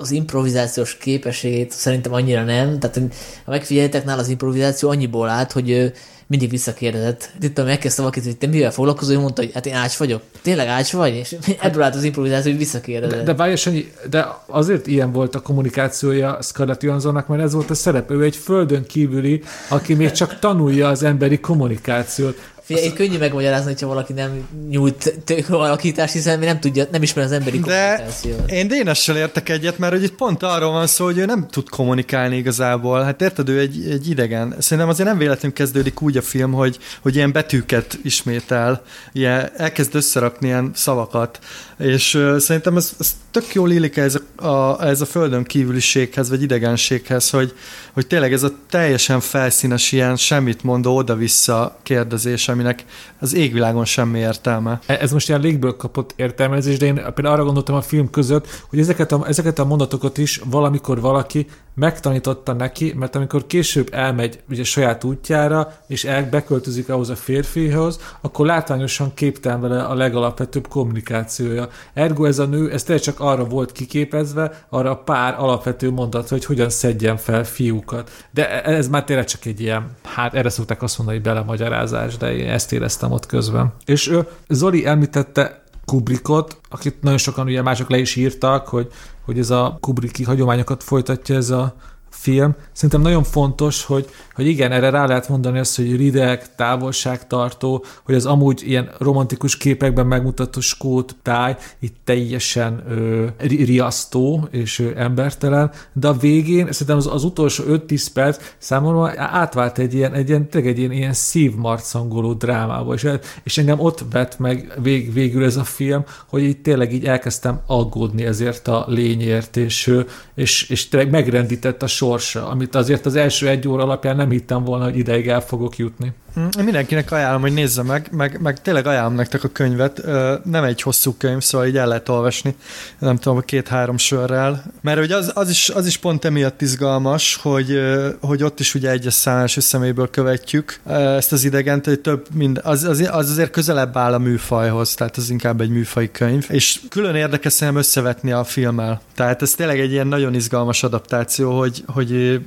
az 0.02 0.11
improvizációs 0.11 0.98
képességét 0.98 1.72
szerintem 1.72 2.14
annyira 2.14 2.44
nem. 2.44 2.80
Tehát 2.80 3.02
ha 3.45 3.52
megfigyeltek 3.52 4.06
nála 4.06 4.22
az 4.22 4.30
improvizáció 4.30 4.90
annyiból 4.90 5.30
állt, 5.30 5.52
hogy 5.52 5.91
mindig 6.32 6.49
visszakérdezett. 6.49 7.30
Itt 7.41 7.64
megkezdtem 7.64 8.03
valakit, 8.03 8.23
hogy 8.23 8.38
te 8.38 8.48
mivel 8.48 8.72
foglalkozol, 8.72 9.15
ő 9.15 9.19
mondta, 9.19 9.41
hogy 9.41 9.52
hát 9.53 9.65
én 9.65 9.73
ács 9.73 9.98
vagyok. 9.98 10.22
Tényleg 10.41 10.68
ács 10.68 10.91
vagy? 10.91 11.15
És 11.15 11.36
ebből 11.61 11.82
állt 11.82 11.95
az 11.95 12.03
improvizáció, 12.03 12.52
hogy 12.52 12.60
visszakérdezett. 12.60 13.18
De, 13.18 13.23
de 13.23 13.34
várj, 13.34 13.56
Sanyi, 13.56 13.91
de 14.10 14.28
azért 14.45 14.88
ilyen 14.88 15.11
volt 15.11 15.36
a 15.36 15.41
kommunikációja 15.41 16.38
Scarlett 16.41 16.84
Johanssonnak, 16.84 17.28
mert 17.28 17.41
ez 17.41 17.53
volt 17.53 17.69
a 17.69 17.73
szerep. 17.73 18.11
Ő 18.11 18.23
egy 18.23 18.36
földön 18.36 18.86
kívüli, 18.86 19.44
aki 19.69 19.94
még 19.94 20.11
csak 20.11 20.40
tanulja 20.40 20.88
az 20.88 21.03
emberi 21.03 21.40
kommunikációt. 21.40 22.51
Figyelj, 22.76 22.89
egy 22.89 22.93
könnyű 22.93 23.18
megmagyarázni, 23.18 23.72
hogyha 23.72 23.88
valaki 23.88 24.14
nem 24.14 24.48
nyújt 24.69 25.14
alakítást, 25.49 26.14
hiszen 26.14 26.39
nem 26.39 26.60
tudja, 26.60 26.85
nem 26.91 27.03
ismer 27.03 27.26
az 27.26 27.31
emberi 27.31 27.60
De 27.60 28.07
én 28.45 28.68
Dénessel 28.68 29.18
értek 29.18 29.49
egyet, 29.49 29.77
mert 29.77 29.93
hogy 29.93 30.03
itt 30.03 30.15
pont 30.15 30.43
arról 30.43 30.72
van 30.72 30.88
szó, 30.88 31.06
hogy 31.06 31.18
ő 31.18 31.26
nem 31.26 31.48
tud 31.48 31.69
kommunikálni 31.69 32.38
igazából. 32.38 33.03
Hát 33.03 33.22
érted, 33.22 33.49
ő 33.49 33.60
egy, 33.60 33.89
egy 33.89 34.10
idegen. 34.10 34.56
Szerintem 34.60 34.89
azért 34.89 35.07
nem 35.10 35.18
véletlenül 35.18 35.57
kezdődik 35.57 36.02
úgy 36.02 36.18
a 36.18 36.22
film, 36.22 36.52
hogy, 36.52 36.77
hogy 37.02 37.15
ilyen 37.15 37.31
betűket 37.31 37.99
ismétel, 38.03 38.84
ilyen, 39.11 39.49
elkezd 39.57 39.95
összerakni 39.95 40.48
ilyen 40.48 40.72
szavakat, 40.76 41.39
és 41.77 42.14
uh, 42.14 42.38
szerintem 42.38 42.77
ez, 42.77 42.93
ez 42.99 43.15
tök 43.31 43.53
jól 43.53 43.72
illik 43.72 43.98
ez 43.98 44.19
a, 44.35 44.48
a, 44.48 44.88
ez 44.88 45.02
a 45.02 45.06
földön 45.06 45.43
kívüliséghez, 45.43 46.30
vagy 46.30 46.41
idegenséghez, 46.41 47.30
hogy, 47.30 47.53
hogy 47.93 48.07
tényleg 48.07 48.34
ez 48.34 48.43
a 48.43 48.52
teljesen 48.69 49.19
felszínes 49.19 49.91
ilyen 49.91 50.15
semmit 50.15 50.64
mondó 50.64 50.95
oda-vissza 50.95 51.80
kérdezés, 51.84 52.48
aminek 52.61 52.85
az 53.19 53.33
égvilágon 53.33 53.85
semmi 53.85 54.19
értelme. 54.19 54.79
E, 54.85 54.97
ez 55.01 55.11
most 55.11 55.29
ilyen 55.29 55.41
légből 55.41 55.75
kapott 55.75 56.13
értelmezés, 56.15 56.77
de 56.77 56.85
én 56.85 56.93
például 56.93 57.27
arra 57.27 57.43
gondoltam 57.43 57.75
a 57.75 57.81
film 57.81 58.09
között, 58.09 58.47
hogy 58.69 58.79
ezeket 58.79 59.11
a, 59.11 59.27
ezeket 59.27 59.59
a 59.59 59.65
mondatokat 59.65 60.17
is 60.17 60.41
valamikor 60.45 61.01
valaki 61.01 61.47
megtanította 61.73 62.53
neki, 62.53 62.93
mert 62.98 63.15
amikor 63.15 63.48
később 63.48 63.93
elmegy 63.93 64.39
ugye 64.49 64.64
saját 64.64 65.03
útjára, 65.03 65.73
és 65.88 66.03
el, 66.03 66.30
beköltözik 66.30 66.89
ahhoz 66.89 67.10
a 67.10 67.15
férfihoz, 67.15 67.99
akkor 68.22 68.45
látványosan 68.45 69.14
képtelen 69.14 69.61
vele 69.61 69.84
a 69.84 69.93
legalapvetőbb 69.93 70.68
kommunikációja. 70.68 71.69
Ergo 71.93 72.26
ez 72.26 72.39
a 72.39 72.45
nő, 72.45 72.72
ez 72.72 72.84
tényleg 72.84 73.03
csak 73.03 73.19
arra 73.19 73.43
volt 73.43 73.72
kiképezve, 73.72 74.65
arra 74.69 74.91
a 74.91 74.98
pár 74.98 75.35
alapvető 75.38 75.91
mondat, 75.91 76.30
hogy 76.30 76.45
hogyan 76.45 76.69
szedjen 76.69 77.18
fel 77.18 77.43
fiúkat. 77.43 78.11
De 78.31 78.64
ez 78.64 78.88
már 78.88 79.03
tényleg 79.03 79.26
csak 79.26 79.45
egy 79.45 79.60
ilyen, 79.60 79.89
hát 80.03 80.34
erre 80.34 80.49
szokták 80.49 80.81
azt 80.81 80.98
mondani, 80.98 81.18
hogy 81.18 81.27
belemagyarázás, 81.27 82.18
de 82.18 82.35
én 82.35 82.49
ezt 82.49 82.73
éreztem 82.73 83.11
ott 83.11 83.26
közben. 83.26 83.73
És 83.85 84.07
ő, 84.07 84.27
Zoli 84.48 84.85
említette 84.85 85.60
Kubrickot, 85.91 86.57
akit 86.69 87.01
nagyon 87.01 87.18
sokan 87.18 87.47
ugye 87.47 87.61
mások 87.61 87.89
le 87.89 87.97
is 87.97 88.15
írtak, 88.15 88.68
hogy, 88.68 88.91
hogy 89.26 89.39
ez 89.39 89.49
a 89.49 89.77
Kubricki 89.80 90.23
hagyományokat 90.23 90.84
folytatja 90.84 91.35
ez 91.35 91.49
a 91.49 91.76
film. 92.22 92.56
Szerintem 92.72 93.02
nagyon 93.02 93.23
fontos, 93.23 93.85
hogy, 93.85 94.10
hogy 94.35 94.48
igen, 94.48 94.72
erre 94.72 94.89
rá 94.89 95.06
lehet 95.06 95.30
mondani 95.30 95.60
azt, 95.60 95.76
hogy 95.76 95.95
rideg, 95.95 96.56
távolságtartó, 96.56 97.85
hogy 98.03 98.15
az 98.15 98.26
amúgy 98.26 98.61
ilyen 98.65 98.89
romantikus 98.98 99.57
képekben 99.57 100.07
megmutató 100.07 100.60
skót 100.60 101.15
táj 101.22 101.56
itt 101.80 101.95
teljesen 102.03 102.84
ö, 102.89 103.26
riasztó 103.38 104.48
és 104.52 104.80
ö, 104.80 104.91
embertelen, 104.95 105.72
de 105.93 106.07
a 106.07 106.14
végén 106.14 106.72
szerintem 106.72 106.98
az, 106.98 107.07
az 107.07 107.23
utolsó 107.23 107.64
5-10 107.68 108.07
perc 108.14 108.41
számomra 108.57 109.14
átvált 109.15 109.77
egy 109.77 109.93
ilyen, 109.93 110.14
egy 110.14 110.30
ilyen, 110.30 110.49
tényleg 110.49 110.72
egy 110.72 110.80
ilyen, 110.80 110.91
ilyen 110.91 111.14
szívmarcangoló 111.14 112.34
drámába, 112.34 112.93
és, 112.93 113.07
és 113.43 113.57
engem 113.57 113.80
ott 113.80 114.06
vett 114.11 114.39
meg 114.39 114.73
vég, 114.81 115.14
végül 115.14 115.43
ez 115.43 115.57
a 115.57 115.64
film, 115.64 116.03
hogy 116.27 116.43
így 116.43 116.61
tényleg 116.61 116.93
így 116.93 117.06
elkezdtem 117.06 117.60
aggódni 117.65 118.26
ezért 118.26 118.68
a 118.68 118.85
lényért, 118.88 119.57
és, 119.57 119.95
és, 120.35 120.69
és 120.69 120.88
tényleg 120.88 121.11
megrendített 121.11 121.84
a 121.84 121.88
sorsa, 122.11 122.47
amit 122.47 122.75
azért 122.75 123.05
az 123.05 123.15
első 123.15 123.47
egy 123.47 123.67
óra 123.67 123.83
alapján 123.83 124.15
nem 124.15 124.29
hittem 124.29 124.63
volna, 124.63 124.83
hogy 124.83 124.97
ideig 124.97 125.27
el 125.27 125.41
fogok 125.41 125.77
jutni. 125.77 126.13
Én 126.35 126.63
mindenkinek 126.63 127.11
ajánlom, 127.11 127.41
hogy 127.41 127.53
nézze 127.53 127.83
meg, 127.83 128.09
meg, 128.11 128.41
meg 128.41 128.61
tényleg 128.61 128.85
ajánlom 128.88 129.15
nektek 129.15 129.43
a 129.43 129.47
könyvet. 129.47 130.01
Nem 130.43 130.63
egy 130.63 130.81
hosszú 130.81 131.15
könyv, 131.17 131.41
szóval 131.41 131.67
így 131.67 131.77
el 131.77 131.88
lehet 131.88 132.09
olvasni, 132.09 132.55
nem 132.99 133.17
tudom, 133.17 133.41
két-három 133.41 133.97
sörrel. 133.97 134.63
Mert 134.81 134.99
hogy 134.99 135.11
az, 135.11 135.31
az, 135.33 135.49
is, 135.49 135.69
az 135.69 135.85
is 135.85 135.97
pont 135.97 136.25
emiatt 136.25 136.61
izgalmas, 136.61 137.39
hogy, 137.41 137.79
hogy 138.21 138.43
ott 138.43 138.59
is 138.59 138.75
ugye 138.75 138.89
egyes 138.89 139.13
szám 139.13 139.38
első 139.38 139.61
szeméből 139.61 140.09
követjük 140.09 140.79
ezt 140.85 141.31
az 141.31 141.43
idegent, 141.43 141.85
hogy 141.85 141.99
több 141.99 142.27
mind, 142.33 142.59
az, 142.63 142.83
az, 142.83 143.09
az 143.11 143.29
azért 143.29 143.51
közelebb 143.51 143.97
áll 143.97 144.13
a 144.13 144.19
műfajhoz, 144.19 144.93
tehát 144.93 145.17
az 145.17 145.29
inkább 145.29 145.61
egy 145.61 145.69
műfai 145.69 146.11
könyv. 146.11 146.45
És 146.49 146.79
külön 146.89 147.15
érdekes 147.15 147.53
szerintem 147.53 147.83
összevetni 147.83 148.31
a 148.31 148.43
filmmel. 148.43 149.01
Tehát 149.15 149.41
ez 149.41 149.53
tényleg 149.53 149.79
egy 149.79 149.91
ilyen 149.91 150.07
nagyon 150.07 150.33
izgalmas 150.33 150.83
adaptáció, 150.83 151.57
hogy, 151.57 151.83
hogy, 151.88 152.01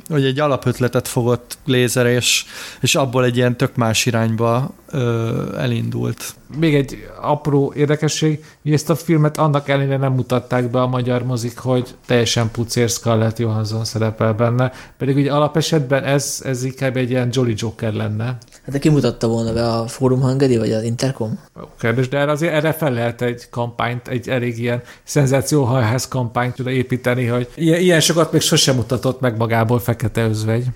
hogy 0.08 0.24
egy 0.24 0.40
alapötletet 0.40 1.08
fogott 1.08 1.58
lézer, 1.64 2.06
és, 2.06 2.44
és 2.80 2.94
abból 2.94 3.24
egy 3.24 3.36
ilyen 3.36 3.56
tök 3.56 3.76
más 3.76 4.06
irányba 4.06 4.74
ö, 4.90 5.56
elindult. 5.58 6.34
Még 6.58 6.74
egy 6.74 7.08
apró 7.20 7.72
érdekesség, 7.76 8.44
hogy 8.62 8.72
ezt 8.72 8.90
a 8.90 8.96
filmet 8.96 9.38
annak 9.38 9.68
ellenére 9.68 9.96
nem 9.96 10.12
mutatták 10.12 10.70
be 10.70 10.80
a 10.80 10.86
magyar 10.86 11.22
mozik, 11.24 11.58
hogy 11.58 11.94
teljesen 12.06 12.50
pucér 12.50 12.88
Scarlett 12.88 13.38
Johansson 13.38 13.84
szerepel 13.84 14.32
benne, 14.32 14.72
pedig 14.98 15.16
ugye 15.16 15.32
alapesetben 15.32 16.04
ez, 16.04 16.40
ez 16.44 16.64
inkább 16.64 16.96
egy 16.96 17.10
ilyen 17.10 17.28
Jolly 17.32 17.54
Joker 17.56 17.92
lenne. 17.92 18.38
Hát 18.64 18.72
de 18.72 18.78
ki 18.78 18.88
mutatta 18.88 19.26
volna 19.26 19.52
be 19.52 19.68
a 19.68 19.86
Forum 19.86 20.20
Hungary, 20.20 20.56
vagy 20.56 20.72
az 20.72 20.82
Intercom? 20.82 21.40
Kérdés, 21.78 22.08
de 22.08 22.18
erre 22.18 22.30
azért 22.30 22.52
erre 22.52 22.72
fel 22.72 22.92
lehet 22.92 23.22
egy 23.22 23.48
kampányt, 23.50 24.08
egy 24.08 24.28
elég 24.28 24.58
ilyen 24.58 24.82
szenzációhajház 25.02 26.08
kampányt 26.08 26.60
oda 26.60 26.70
építeni, 26.70 27.26
hogy 27.26 27.48
ilyen, 27.54 27.80
ilyen 27.80 28.00
sokat 28.00 28.32
még 28.32 28.40
sosem 28.40 28.74
mutatott 28.74 29.20
meg 29.20 29.36
magából 29.36 29.78
Fekete 29.78 30.26
Özvegy. 30.26 30.66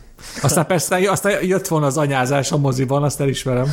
Aztán 0.43 0.67
persze, 0.67 1.11
aztán 1.11 1.45
jött 1.45 1.67
volna 1.69 1.87
az 1.87 1.97
anyázás 1.97 2.53
a 2.53 2.57
moziban, 2.57 3.03
azt 3.03 3.21
elismerem. 3.21 3.67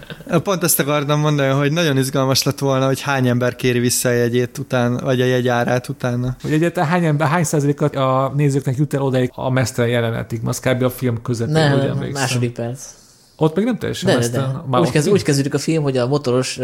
Pont 0.42 0.62
ezt 0.62 0.80
akartam 0.80 1.20
mondani, 1.20 1.52
hogy 1.52 1.72
nagyon 1.72 1.98
izgalmas 1.98 2.42
lett 2.42 2.58
volna, 2.58 2.86
hogy 2.86 3.00
hány 3.00 3.28
ember 3.28 3.56
kéri 3.56 3.78
vissza 3.78 4.08
a 4.08 4.12
jegyét 4.12 4.58
után, 4.58 4.96
vagy 4.96 5.20
a 5.20 5.24
jegyárát 5.24 5.88
utána. 5.88 6.36
Hogy 6.42 6.52
egyáltalán 6.52 6.88
hány 6.88 7.04
ember, 7.04 7.28
hány 7.28 7.44
százalékat 7.44 7.96
a 7.96 8.32
nézőknek 8.36 8.76
jut 8.76 8.94
el 8.94 9.02
odaig 9.02 9.30
a 9.34 9.50
mesztelen 9.50 9.90
jelenetig, 9.90 10.40
az 10.44 10.60
kb. 10.60 10.82
a 10.82 10.90
film 10.90 11.22
közepén, 11.22 11.52
Nem, 11.52 11.80
emlékszem. 11.80 12.22
második 12.22 12.52
perc. 12.52 13.00
Ott 13.36 13.56
még 13.56 13.64
nem 13.64 13.78
teljesen 13.78 14.20
De, 14.20 14.28
de. 14.28 14.46
Már 14.66 14.80
Úgy, 14.80 14.90
kezd, 14.90 15.08
úgy 15.08 15.22
kezdődik 15.22 15.54
a 15.54 15.58
film, 15.58 15.82
hogy 15.82 15.96
a 15.96 16.06
motoros 16.06 16.58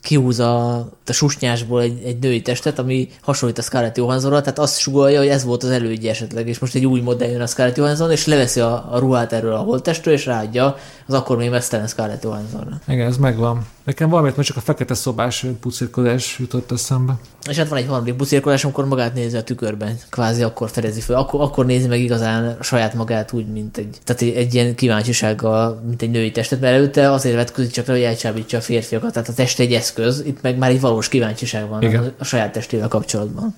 kihúz 0.00 0.40
a, 0.40 0.76
a 1.06 1.12
susnyásból 1.12 1.80
egy, 1.80 2.02
egy 2.04 2.18
női 2.18 2.42
testet, 2.42 2.78
ami 2.78 3.08
hasonlít 3.20 3.58
a 3.58 3.62
Scarlett 3.62 3.96
Johanssonra, 3.96 4.40
tehát 4.40 4.58
azt 4.58 4.78
sugalja, 4.78 5.18
hogy 5.18 5.28
ez 5.28 5.44
volt 5.44 5.62
az 5.62 5.70
elődje 5.70 6.10
esetleg, 6.10 6.48
és 6.48 6.58
most 6.58 6.74
egy 6.74 6.86
új 6.86 7.00
modell 7.00 7.30
jön 7.30 7.40
a 7.40 7.46
Scarlett 7.46 7.76
Johansson, 7.76 8.10
és 8.10 8.26
leveszi 8.26 8.60
a, 8.60 8.88
a 8.90 8.98
ruhát 8.98 9.32
erről 9.32 9.52
a 9.52 9.58
holttestről, 9.58 10.14
és 10.14 10.26
ráadja 10.26 10.76
az 11.06 11.14
akkor 11.14 11.36
még 11.36 11.50
mesztelen 11.50 11.86
Scarlett 11.86 12.22
Johanssonra. 12.22 12.80
Igen, 12.88 13.06
ez 13.06 13.16
megvan. 13.16 13.66
Nekem 13.84 14.08
valamiért 14.08 14.36
már 14.36 14.46
csak 14.46 14.56
a 14.56 14.60
fekete 14.60 14.94
szobás 14.94 15.46
pucirkodás 15.60 16.38
jutott 16.38 16.72
eszembe. 16.72 17.18
És 17.48 17.56
hát 17.56 17.68
van 17.68 17.78
egy 17.78 17.86
harmadik 17.86 18.16
buszírkolás, 18.16 18.64
amikor 18.64 18.86
magát 18.86 19.14
nézi 19.14 19.36
a 19.36 19.42
tükörben, 19.42 19.98
kvázi 20.10 20.42
akkor 20.42 20.70
fedezi 20.70 21.00
fel, 21.00 21.16
akkor, 21.16 21.40
akkor 21.40 21.66
nézi 21.66 21.86
meg 21.86 22.00
igazán 22.00 22.56
saját 22.60 22.94
magát 22.94 23.32
úgy, 23.32 23.46
mint 23.46 23.76
egy, 23.76 23.96
tehát 24.04 24.22
egy, 24.22 24.34
egy 24.34 24.54
ilyen 24.54 24.74
kíváncsisággal, 24.74 25.82
mint 25.86 26.02
egy 26.02 26.10
női 26.10 26.30
testet, 26.30 26.60
mert 26.60 26.74
előtte 26.74 27.12
azért 27.12 27.34
vetközik 27.34 27.70
csak 27.70 27.86
le, 27.86 27.92
hogy 27.92 28.02
elcsábítsa 28.02 28.56
a 28.56 28.60
férfiakat, 28.60 29.12
tehát 29.12 29.28
a 29.28 29.32
test 29.32 29.60
egy 29.60 29.72
eszköz, 29.90 30.22
itt 30.26 30.42
meg 30.42 30.58
már 30.58 30.70
egy 30.70 30.80
valós 30.80 31.08
kíváncsiság 31.08 31.68
van 31.68 31.82
Igen. 31.82 32.14
a, 32.18 32.24
saját 32.24 32.52
testével 32.52 32.88
kapcsolatban. 32.88 33.54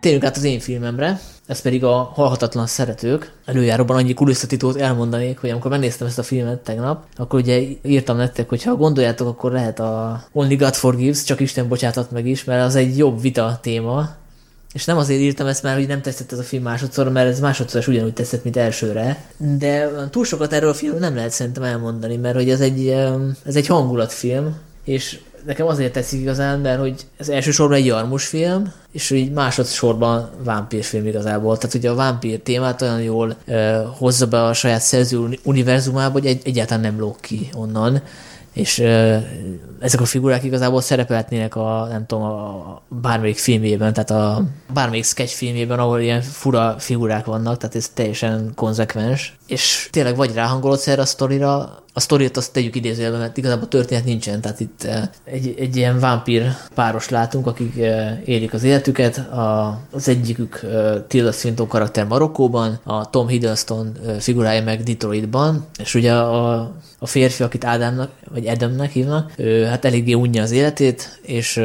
Térjünk 0.00 0.24
át 0.24 0.36
az 0.36 0.44
én 0.44 0.60
filmemre, 0.60 1.20
ez 1.46 1.60
pedig 1.60 1.84
a 1.84 2.10
Halhatatlan 2.14 2.66
Szeretők. 2.66 3.32
Előjáróban 3.44 3.96
annyi 3.96 4.14
kulisszatitót 4.14 4.76
elmondanék, 4.76 5.38
hogy 5.38 5.50
amikor 5.50 5.70
megnéztem 5.70 6.06
ezt 6.06 6.18
a 6.18 6.22
filmet 6.22 6.58
tegnap, 6.58 7.04
akkor 7.16 7.40
ugye 7.40 7.62
írtam 7.84 8.16
nektek, 8.16 8.48
hogy 8.48 8.62
ha 8.62 8.76
gondoljátok, 8.76 9.28
akkor 9.28 9.52
lehet 9.52 9.80
a 9.80 10.22
Only 10.32 10.56
God 10.56 10.74
Forgives, 10.74 11.22
csak 11.24 11.40
Isten 11.40 11.68
bocsátat 11.68 12.10
meg 12.10 12.26
is, 12.26 12.44
mert 12.44 12.64
az 12.64 12.74
egy 12.74 12.98
jobb 12.98 13.20
vita 13.20 13.58
téma, 13.62 14.16
és 14.72 14.84
nem 14.84 14.96
azért 14.96 15.20
írtam 15.20 15.46
ezt 15.46 15.62
már, 15.62 15.76
hogy 15.76 15.86
nem 15.86 16.00
tetszett 16.00 16.32
ez 16.32 16.38
a 16.38 16.42
film 16.42 16.62
másodszor, 16.62 17.08
mert 17.12 17.28
ez 17.28 17.40
másodszor 17.40 17.80
is 17.80 17.86
ugyanúgy 17.86 18.12
tetszett, 18.12 18.44
mint 18.44 18.56
elsőre. 18.56 19.24
De 19.36 19.90
túl 20.10 20.24
sokat 20.24 20.52
erről 20.52 20.70
a 20.70 20.74
filmről 20.74 21.00
nem 21.00 21.14
lehet 21.14 21.30
szerintem 21.30 21.62
elmondani, 21.62 22.16
mert 22.16 22.34
hogy 22.34 22.50
ez 22.50 22.60
egy, 22.60 22.88
em, 22.88 23.36
ez 23.44 23.56
egy 23.56 23.66
hangulatfilm, 23.66 24.56
és 24.84 25.18
nekem 25.46 25.66
azért 25.66 25.92
tetszik 25.92 26.20
igazán, 26.20 26.60
mert 26.60 26.80
hogy 26.80 27.06
ez 27.16 27.28
elsősorban 27.28 27.76
egy 27.76 27.86
jarmus 27.86 28.26
film, 28.26 28.72
és 28.92 29.10
így 29.10 29.32
másodszorban 29.32 30.30
vámpírfilm 30.44 31.06
igazából. 31.06 31.58
Tehát 31.58 31.74
ugye 31.74 31.90
a 31.90 31.94
vámpír 31.94 32.40
témát 32.40 32.82
olyan 32.82 33.02
jól 33.02 33.36
ö, 33.46 33.82
hozza 33.96 34.26
be 34.26 34.44
a 34.44 34.52
saját 34.52 34.80
szerző 34.80 35.16
uni- 35.16 35.38
univerzumába, 35.42 36.12
hogy 36.12 36.26
egy, 36.26 36.40
egyáltalán 36.44 36.82
nem 36.82 36.98
lóg 36.98 37.20
ki 37.20 37.48
onnan 37.54 38.02
és 38.58 38.78
ezek 39.80 40.00
a 40.00 40.04
figurák 40.04 40.44
igazából 40.44 40.80
szerepelhetnének 40.80 41.56
a, 41.56 41.86
nem 41.90 42.06
tudom, 42.06 42.24
a 42.24 42.82
bármelyik 42.88 43.36
filmjében, 43.38 43.92
tehát 43.92 44.10
a 44.10 44.44
bármelyik 44.72 45.04
sketch 45.04 45.34
filmjében, 45.34 45.78
ahol 45.78 46.00
ilyen 46.00 46.22
fura 46.22 46.74
figurák 46.78 47.24
vannak, 47.24 47.56
tehát 47.56 47.76
ez 47.76 47.88
teljesen 47.88 48.52
konzekvens. 48.54 49.37
És 49.48 49.88
tényleg 49.92 50.16
vagy 50.16 50.34
ráhangolodsz 50.34 50.86
erre 50.86 51.02
a 51.02 51.06
sztorira, 51.06 51.82
a 51.98 52.00
sztorit 52.00 52.36
azt 52.36 52.52
tegyük 52.52 52.76
idézőjelben, 52.76 53.20
mert 53.20 53.36
igazából 53.36 53.68
történet 53.68 54.04
nincsen, 54.04 54.40
tehát 54.40 54.60
itt 54.60 54.84
eh, 54.84 55.08
egy, 55.24 55.54
egy 55.58 55.76
ilyen 55.76 55.98
vámpír 55.98 56.52
páros 56.74 57.08
látunk, 57.08 57.46
akik 57.46 57.78
eh, 57.78 58.18
élik 58.24 58.54
az 58.54 58.62
életüket, 58.62 59.16
a, 59.16 59.78
az 59.90 60.08
egyikük 60.08 60.60
eh, 60.62 60.94
Tilda 61.08 61.32
Swinton 61.32 61.68
karakter 61.68 62.06
Marokkóban, 62.06 62.80
a 62.84 63.10
Tom 63.10 63.28
Hiddleston 63.28 63.98
figurája 64.18 64.62
meg 64.62 64.82
Detroitban, 64.82 65.66
és 65.78 65.94
ugye 65.94 66.12
a, 66.14 66.58
a 66.98 67.06
férfi, 67.06 67.42
akit 67.42 67.64
Ádámnak, 67.64 68.10
vagy 68.32 68.46
Adamnek 68.46 68.90
hívnak, 68.90 69.32
ő 69.36 69.64
hát 69.64 69.84
eléggé 69.84 70.12
unja 70.12 70.42
az 70.42 70.50
életét, 70.50 71.20
és 71.22 71.56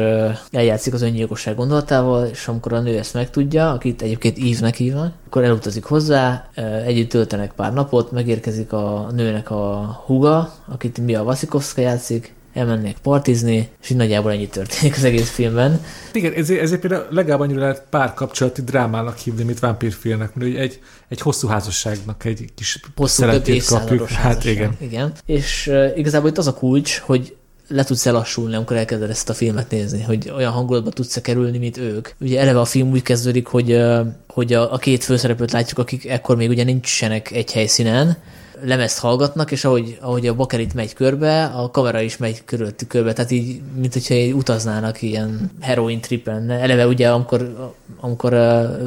eljátszik 0.50 0.94
az 0.94 1.02
öngyilkosság 1.02 1.56
gondolatával, 1.56 2.26
és 2.26 2.48
amikor 2.48 2.72
a 2.72 2.80
nő 2.80 2.98
ezt 2.98 3.14
megtudja, 3.14 3.70
akit 3.70 4.02
egyébként 4.02 4.38
Eve-nek 4.38 4.76
hívnak, 4.76 5.12
akkor 5.26 5.44
elutazik 5.44 5.84
hozzá, 5.84 6.48
együtt 6.86 7.08
töltenek 7.08 7.52
pár 7.52 7.72
napot, 7.74 8.10
megérkezik 8.10 8.72
a 8.72 9.10
nőnek 9.14 9.50
a 9.50 10.02
húga, 10.06 10.52
akit 10.68 10.98
Mia 10.98 11.22
Vasikovska 11.22 11.80
játszik, 11.80 12.34
elmennek 12.54 12.96
partizni, 12.98 13.68
és 13.82 13.90
így 13.90 13.96
nagyjából 13.96 14.32
ennyi 14.32 14.48
történik 14.48 14.96
az 14.96 15.04
egész 15.04 15.30
filmben. 15.30 15.80
Igen, 16.12 16.32
ezért, 16.32 16.60
ezért 16.60 16.80
például 16.80 17.06
legalább 17.10 17.40
annyira 17.40 17.60
lehet 17.60 17.86
párkapcsolati 17.90 18.62
drámának 18.62 19.16
hívni, 19.16 19.44
mint 19.44 19.58
vámpírfilmnek, 19.58 20.34
mert 20.34 20.56
egy, 20.56 20.80
egy 21.08 21.20
hosszú 21.20 21.48
házasságnak 21.48 22.24
egy 22.24 22.44
kis 22.54 22.80
Hosszú 22.96 23.22
szeletét 23.22 23.54
évszázados 23.54 24.12
Hát 24.12 24.44
igen. 24.44 24.76
igen. 24.80 25.12
És 25.26 25.66
uh, 25.66 25.98
igazából 25.98 26.28
itt 26.28 26.38
az 26.38 26.46
a 26.46 26.54
kulcs, 26.54 26.98
hogy 26.98 27.36
le 27.68 27.84
tudsz 27.84 28.06
elassulni, 28.06 28.54
amikor 28.54 28.76
elkezded 28.76 29.10
ezt 29.10 29.28
a 29.28 29.34
filmet 29.34 29.70
nézni, 29.70 30.02
hogy 30.02 30.32
olyan 30.36 30.52
hangulatba 30.52 30.90
tudsz 30.90 31.20
kerülni, 31.20 31.58
mint 31.58 31.76
ők. 31.76 32.08
Ugye 32.20 32.40
eleve 32.40 32.60
a 32.60 32.64
film 32.64 32.90
úgy 32.90 33.02
kezdődik, 33.02 33.46
hogy, 33.46 33.82
hogy 34.28 34.52
a, 34.52 34.72
a 34.72 34.78
két 34.78 35.04
főszereplőt 35.04 35.52
látjuk, 35.52 35.78
akik 35.78 36.08
ekkor 36.08 36.36
még 36.36 36.48
ugye 36.48 36.64
nincsenek 36.64 37.30
egy 37.30 37.52
helyszínen, 37.52 38.16
lemezt 38.62 38.98
hallgatnak, 38.98 39.50
és 39.50 39.64
ahogy, 39.64 39.98
ahogy 40.00 40.26
a 40.26 40.34
bakerit 40.34 40.74
megy 40.74 40.94
körbe, 40.94 41.44
a 41.44 41.70
kamera 41.70 42.00
is 42.00 42.16
megy 42.16 42.44
körülöttük 42.44 42.88
körbe, 42.88 43.12
tehát 43.12 43.30
így, 43.30 43.60
mint 43.76 43.92
hogyha 43.92 44.14
így 44.14 44.32
utaznának 44.32 45.02
ilyen 45.02 45.50
heroin 45.60 46.00
tripen. 46.00 46.50
Eleve 46.50 46.86
ugye, 46.86 47.10
amikor, 47.10 47.72
amikor 48.00 48.32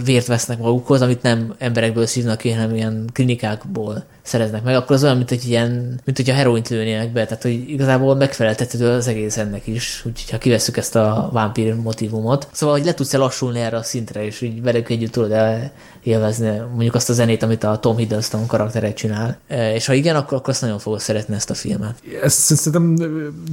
vért 0.06 0.28
vesznek 0.28 0.58
magukhoz, 0.58 1.02
amit 1.02 1.22
nem 1.22 1.56
emberekből 1.58 2.06
szívnak 2.06 2.38
ki, 2.38 2.52
hanem 2.52 2.76
ilyen 2.76 3.10
klinikákból 3.14 4.06
szereznek 4.28 4.64
meg, 4.64 4.76
akkor 4.76 4.96
az 4.96 5.04
olyan, 5.04 5.18
mint 5.18 5.30
hogy 5.30 5.46
ilyen, 5.48 5.72
mint 6.06 6.18
hogyha 6.18 6.34
heroint 6.34 6.70
lőnének 6.70 7.12
be, 7.12 7.26
tehát 7.26 7.44
hogy 7.44 7.70
igazából 7.70 8.16
megfeleltethető 8.16 8.90
az 8.90 9.08
egész 9.08 9.38
ennek 9.38 9.68
is, 9.68 10.04
úgyhogy 10.06 10.30
ha 10.32 10.38
kivesszük 10.38 10.78
ezt 10.78 10.96
a 10.96 11.30
vámpír 11.34 11.76
motivumot. 11.76 12.48
Szóval, 12.52 12.76
hogy 12.76 12.86
le 12.86 12.94
tudsz 12.94 13.14
lassulni 13.14 13.60
erre 13.60 13.78
a 13.78 13.84
szintre, 13.84 14.26
és 14.26 14.42
így 14.42 14.62
velük 14.62 14.90
együtt 14.90 15.12
tudod 15.12 15.32
-e 15.32 15.72
élvezni 16.04 16.62
mondjuk 16.72 16.96
azt 16.96 17.10
a 17.10 17.14
zenét, 17.14 17.44
amit 17.44 17.64
a 17.64 17.80
Tom 17.80 17.98
Hiddleston 17.98 18.48
karaktere 18.48 18.94
csinál. 18.94 19.38
E, 19.48 19.74
és 19.74 19.86
ha 19.86 19.94
igen, 19.94 20.16
akkor, 20.16 20.38
akkor 20.38 20.50
azt 20.50 20.62
nagyon 20.62 20.80
fogod 20.80 21.00
szeretni 21.00 21.36
ezt 21.36 21.50
a 21.50 21.54
filmet. 21.54 21.96
Ezt 22.22 22.56
szerintem 22.56 22.96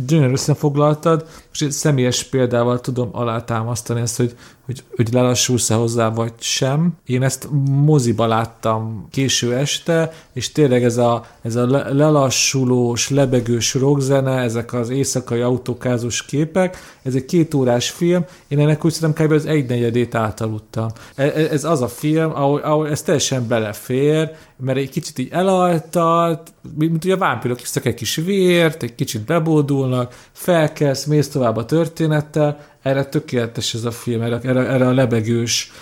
gyönyörű 0.06 0.32
összefoglaltad. 0.32 1.26
Most 1.48 1.62
egy 1.62 1.70
személyes 1.70 2.22
példával 2.24 2.80
tudom 2.80 3.08
alátámasztani 3.12 4.00
ezt, 4.00 4.16
hogy 4.16 4.34
hogy, 4.64 4.82
hogy 4.96 5.12
lelassulsz-e 5.12 5.74
hozzá, 5.74 6.08
vagy 6.08 6.32
sem. 6.38 6.92
Én 7.06 7.22
ezt 7.22 7.48
moziba 7.70 8.26
láttam 8.26 9.08
késő 9.10 9.54
este, 9.54 10.12
és 10.32 10.52
tényleg 10.52 10.84
ez 10.84 10.96
a, 10.96 11.24
ez 11.42 11.56
a 11.56 11.66
lelassulós, 11.92 13.10
lebegős 13.10 13.74
rockzene, 13.74 14.40
ezek 14.40 14.72
az 14.72 14.90
éjszakai 14.90 15.40
autókázós 15.40 16.24
képek, 16.24 16.76
ez 17.02 17.14
egy 17.14 17.24
két 17.24 17.54
órás 17.54 17.90
film, 17.90 18.24
én 18.48 18.58
ennek 18.58 18.84
úgy 18.84 18.92
szerintem 18.92 19.26
kb. 19.26 19.32
az 19.32 19.46
egynegyedét 19.46 20.14
átaludtam. 20.14 20.88
Ez, 21.14 21.32
ez 21.34 21.64
az 21.64 21.82
a 21.82 21.88
film, 21.88 22.30
ahol, 22.34 22.60
ahol 22.60 22.88
ez 22.88 23.02
teljesen 23.02 23.48
belefér, 23.48 24.30
mert 24.56 24.78
egy 24.78 24.90
kicsit 24.90 25.18
így 25.18 25.28
elaltat, 25.30 26.52
mint, 26.76 26.90
mint 26.90 27.04
ugye 27.04 27.14
a 27.14 27.18
vámpirok 27.18 27.62
isztak 27.62 27.84
egy 27.84 27.94
kis 27.94 28.14
vért, 28.14 28.82
egy 28.82 28.94
kicsit 28.94 29.24
bebódulnak, 29.24 30.14
felkelsz, 30.32 31.04
mész 31.04 31.28
tovább 31.28 31.56
a 31.56 31.64
történettel, 31.64 32.73
erre 32.84 33.04
tökéletes 33.04 33.74
ez 33.74 33.84
a 33.84 33.90
film, 33.90 34.22
erre, 34.22 34.40
erre, 34.42 34.86
a 34.86 34.92
lebegős, 34.92 35.72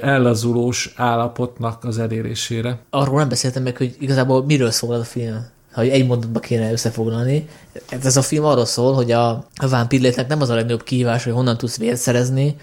ellazulós 0.00 0.92
állapotnak 0.96 1.84
az 1.84 1.98
elérésére. 1.98 2.78
Arról 2.90 3.18
nem 3.18 3.28
beszéltem 3.28 3.62
meg, 3.62 3.76
hogy 3.76 3.96
igazából 3.98 4.44
miről 4.44 4.70
szól 4.70 4.94
az 4.94 5.00
a 5.00 5.04
film 5.04 5.46
ha 5.72 5.84
egy 5.84 6.06
mondatba 6.06 6.40
kéne 6.40 6.72
összefoglalni. 6.72 7.48
Ez 7.88 8.16
a 8.16 8.22
film 8.22 8.44
arról 8.44 8.64
szól, 8.64 8.94
hogy 8.94 9.10
a 9.10 9.46
vámpirlétnek 9.70 10.28
nem 10.28 10.40
az 10.40 10.48
a 10.50 10.54
legnagyobb 10.54 10.82
kihívás, 10.82 11.24
hogy 11.24 11.32
honnan 11.32 11.56
tudsz 11.56 11.78
vért 11.78 11.96
szerezni, 11.96 12.56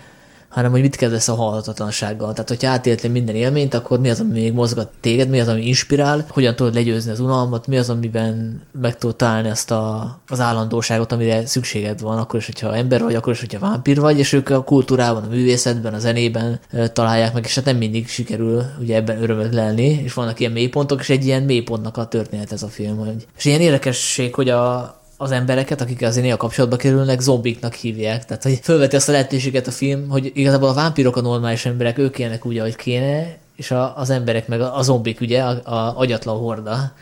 hanem 0.55 0.71
hogy 0.71 0.81
mit 0.81 0.95
kezdesz 0.95 1.27
a 1.27 1.35
halhatatlansággal. 1.35 2.31
Tehát, 2.31 2.49
hogyha 2.49 2.69
átéltél 2.69 3.11
minden 3.11 3.35
élményt, 3.35 3.73
akkor 3.73 3.99
mi 3.99 4.09
az, 4.09 4.19
ami 4.19 4.31
még 4.31 4.53
mozgat 4.53 4.89
téged, 4.99 5.29
mi 5.29 5.39
az, 5.39 5.47
ami 5.47 5.67
inspirál, 5.67 6.25
hogyan 6.29 6.55
tudod 6.55 6.73
legyőzni 6.73 7.11
az 7.11 7.19
unalmat, 7.19 7.67
mi 7.67 7.77
az, 7.77 7.89
amiben 7.89 8.61
meg 8.81 8.97
tudod 8.97 9.15
találni 9.15 9.49
ezt 9.49 9.71
a, 9.71 10.17
az 10.27 10.39
állandóságot, 10.39 11.11
amire 11.11 11.45
szükséged 11.45 12.01
van, 12.01 12.17
akkor 12.17 12.39
is, 12.39 12.45
hogyha 12.45 12.75
ember 12.75 13.03
vagy, 13.03 13.15
akkor 13.15 13.33
is, 13.33 13.39
hogyha 13.39 13.59
vámpír 13.59 13.99
vagy, 13.99 14.19
és 14.19 14.33
ők 14.33 14.49
a 14.49 14.63
kultúrában, 14.63 15.23
a 15.23 15.29
művészetben, 15.29 15.93
a 15.93 15.99
zenében 15.99 16.59
találják 16.93 17.33
meg, 17.33 17.43
és 17.45 17.55
hát 17.55 17.65
nem 17.65 17.77
mindig 17.77 18.07
sikerül 18.07 18.63
ugye 18.79 18.95
ebben 18.95 19.21
örömöt 19.21 19.53
lenni, 19.53 20.01
és 20.03 20.13
vannak 20.13 20.39
ilyen 20.39 20.51
mélypontok, 20.51 20.99
és 20.99 21.09
egy 21.09 21.25
ilyen 21.25 21.43
mélypontnak 21.43 21.97
a 21.97 22.07
történet 22.07 22.51
ez 22.51 22.63
a 22.63 22.67
film. 22.67 22.97
Hogy. 22.97 23.27
És 23.37 23.45
ilyen 23.45 23.61
érdekesség, 23.61 24.35
hogy 24.35 24.49
a, 24.49 24.95
az 25.17 25.31
embereket, 25.31 25.81
akik 25.81 26.01
az 26.01 26.17
a 26.17 26.37
kapcsolatba 26.37 26.75
kerülnek, 26.75 27.19
zombiknak 27.19 27.73
hívják. 27.73 28.25
Tehát, 28.25 28.43
hogy 28.43 28.59
felveti 28.61 28.95
azt 28.95 29.09
a 29.09 29.11
lehetőséget 29.11 29.67
a 29.67 29.71
film, 29.71 30.09
hogy 30.09 30.31
igazából 30.33 30.69
a 30.69 30.73
vámpírok 30.73 31.15
a 31.15 31.21
normális 31.21 31.65
emberek, 31.65 31.97
ők 31.97 32.19
élnek 32.19 32.45
úgy, 32.45 32.57
ahogy 32.57 32.75
kéne, 32.75 33.37
és 33.55 33.71
a, 33.71 33.97
az 33.97 34.09
emberek 34.09 34.47
meg 34.47 34.61
a, 34.61 34.77
a 34.77 34.81
zombik, 34.81 35.21
ugye, 35.21 35.41
a, 35.41 35.73
a 35.75 35.99
agyatlan 35.99 36.37
horda 36.37 36.93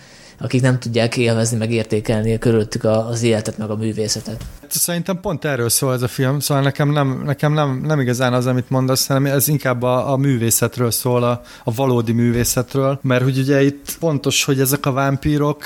akik 0.44 0.62
nem 0.62 0.80
tudják 0.80 1.18
élvezni, 1.18 1.58
meg 1.58 1.72
értékelni 1.72 2.38
körülöttük 2.38 2.84
az 2.84 3.24
életet, 3.24 3.58
meg 3.58 3.70
a 3.70 3.76
művészetet. 3.76 4.42
Szerintem 4.68 5.20
pont 5.20 5.46
erről 5.46 5.70
szól 5.70 5.94
ez 5.94 6.02
a 6.02 6.08
film, 6.08 6.40
szóval 6.40 6.64
nekem 6.64 6.92
nem, 6.92 7.22
nekem 7.26 7.54
nem, 7.54 7.82
nem 7.86 8.00
igazán 8.00 8.34
az, 8.34 8.46
amit 8.46 8.70
mondasz, 8.70 9.08
hanem 9.08 9.26
ez 9.26 9.48
inkább 9.48 9.84
a, 9.84 10.12
a 10.12 10.18
művészetről 10.18 10.92
szól, 10.92 11.24
a, 11.24 11.42
a 11.64 11.74
valódi 11.74 12.12
művészetről, 12.12 13.00
mert 13.02 13.24
hogy 13.24 13.38
ugye 13.38 13.64
itt 13.64 13.98
pontos, 14.00 14.44
hogy 14.44 14.60
ezek 14.60 14.86
a 14.86 14.92
vámpírok, 14.92 15.64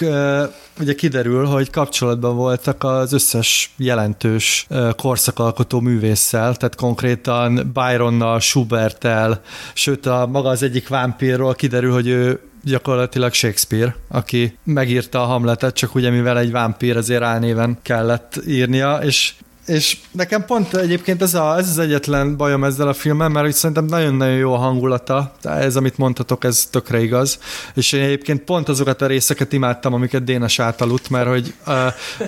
ugye 0.79 0.93
kiderül, 0.95 1.45
hogy 1.45 1.69
kapcsolatban 1.69 2.35
voltak 2.35 2.83
az 2.83 3.13
összes 3.13 3.73
jelentős 3.77 4.67
korszakalkotó 4.97 5.79
művésszel, 5.79 6.55
tehát 6.55 6.75
konkrétan 6.75 7.71
Byronnal, 7.73 8.39
Schubertel, 8.39 9.41
sőt 9.73 10.05
a 10.05 10.27
maga 10.31 10.49
az 10.49 10.63
egyik 10.63 10.87
vámpírról 10.87 11.53
kiderül, 11.53 11.91
hogy 11.91 12.07
ő 12.07 12.39
gyakorlatilag 12.69 13.33
Shakespeare, 13.33 13.95
aki 14.07 14.57
megírta 14.63 15.21
a 15.21 15.25
Hamletet, 15.25 15.75
csak 15.75 15.95
ugye 15.95 16.09
mivel 16.09 16.39
egy 16.39 16.51
vámpír, 16.51 16.97
azért 16.97 17.23
álnéven 17.23 17.77
kellett 17.81 18.39
írnia, 18.47 18.99
és 19.03 19.33
és 19.67 19.97
nekem 20.11 20.45
pont 20.45 20.73
egyébként 20.73 21.21
ez, 21.21 21.33
a, 21.33 21.57
ez 21.57 21.69
az 21.69 21.77
egyetlen 21.77 22.37
bajom 22.37 22.63
ezzel 22.63 22.87
a 22.87 22.93
filmmel, 22.93 23.29
mert 23.29 23.53
szerintem 23.53 23.85
nagyon-nagyon 23.85 24.35
jó 24.35 24.53
a 24.53 24.57
hangulata, 24.57 25.33
ez, 25.41 25.75
amit 25.75 25.97
mondhatok, 25.97 26.43
ez 26.43 26.67
tökre 26.71 27.01
igaz. 27.01 27.39
És 27.73 27.91
én 27.91 28.03
egyébként 28.03 28.43
pont 28.43 28.69
azokat 28.69 29.01
a 29.01 29.07
részeket 29.07 29.53
imádtam, 29.53 29.93
amiket 29.93 30.23
Dénes 30.23 30.59
átaludt, 30.59 31.09
mert 31.09 31.27
hogy 31.27 31.53
uh, 31.67 31.75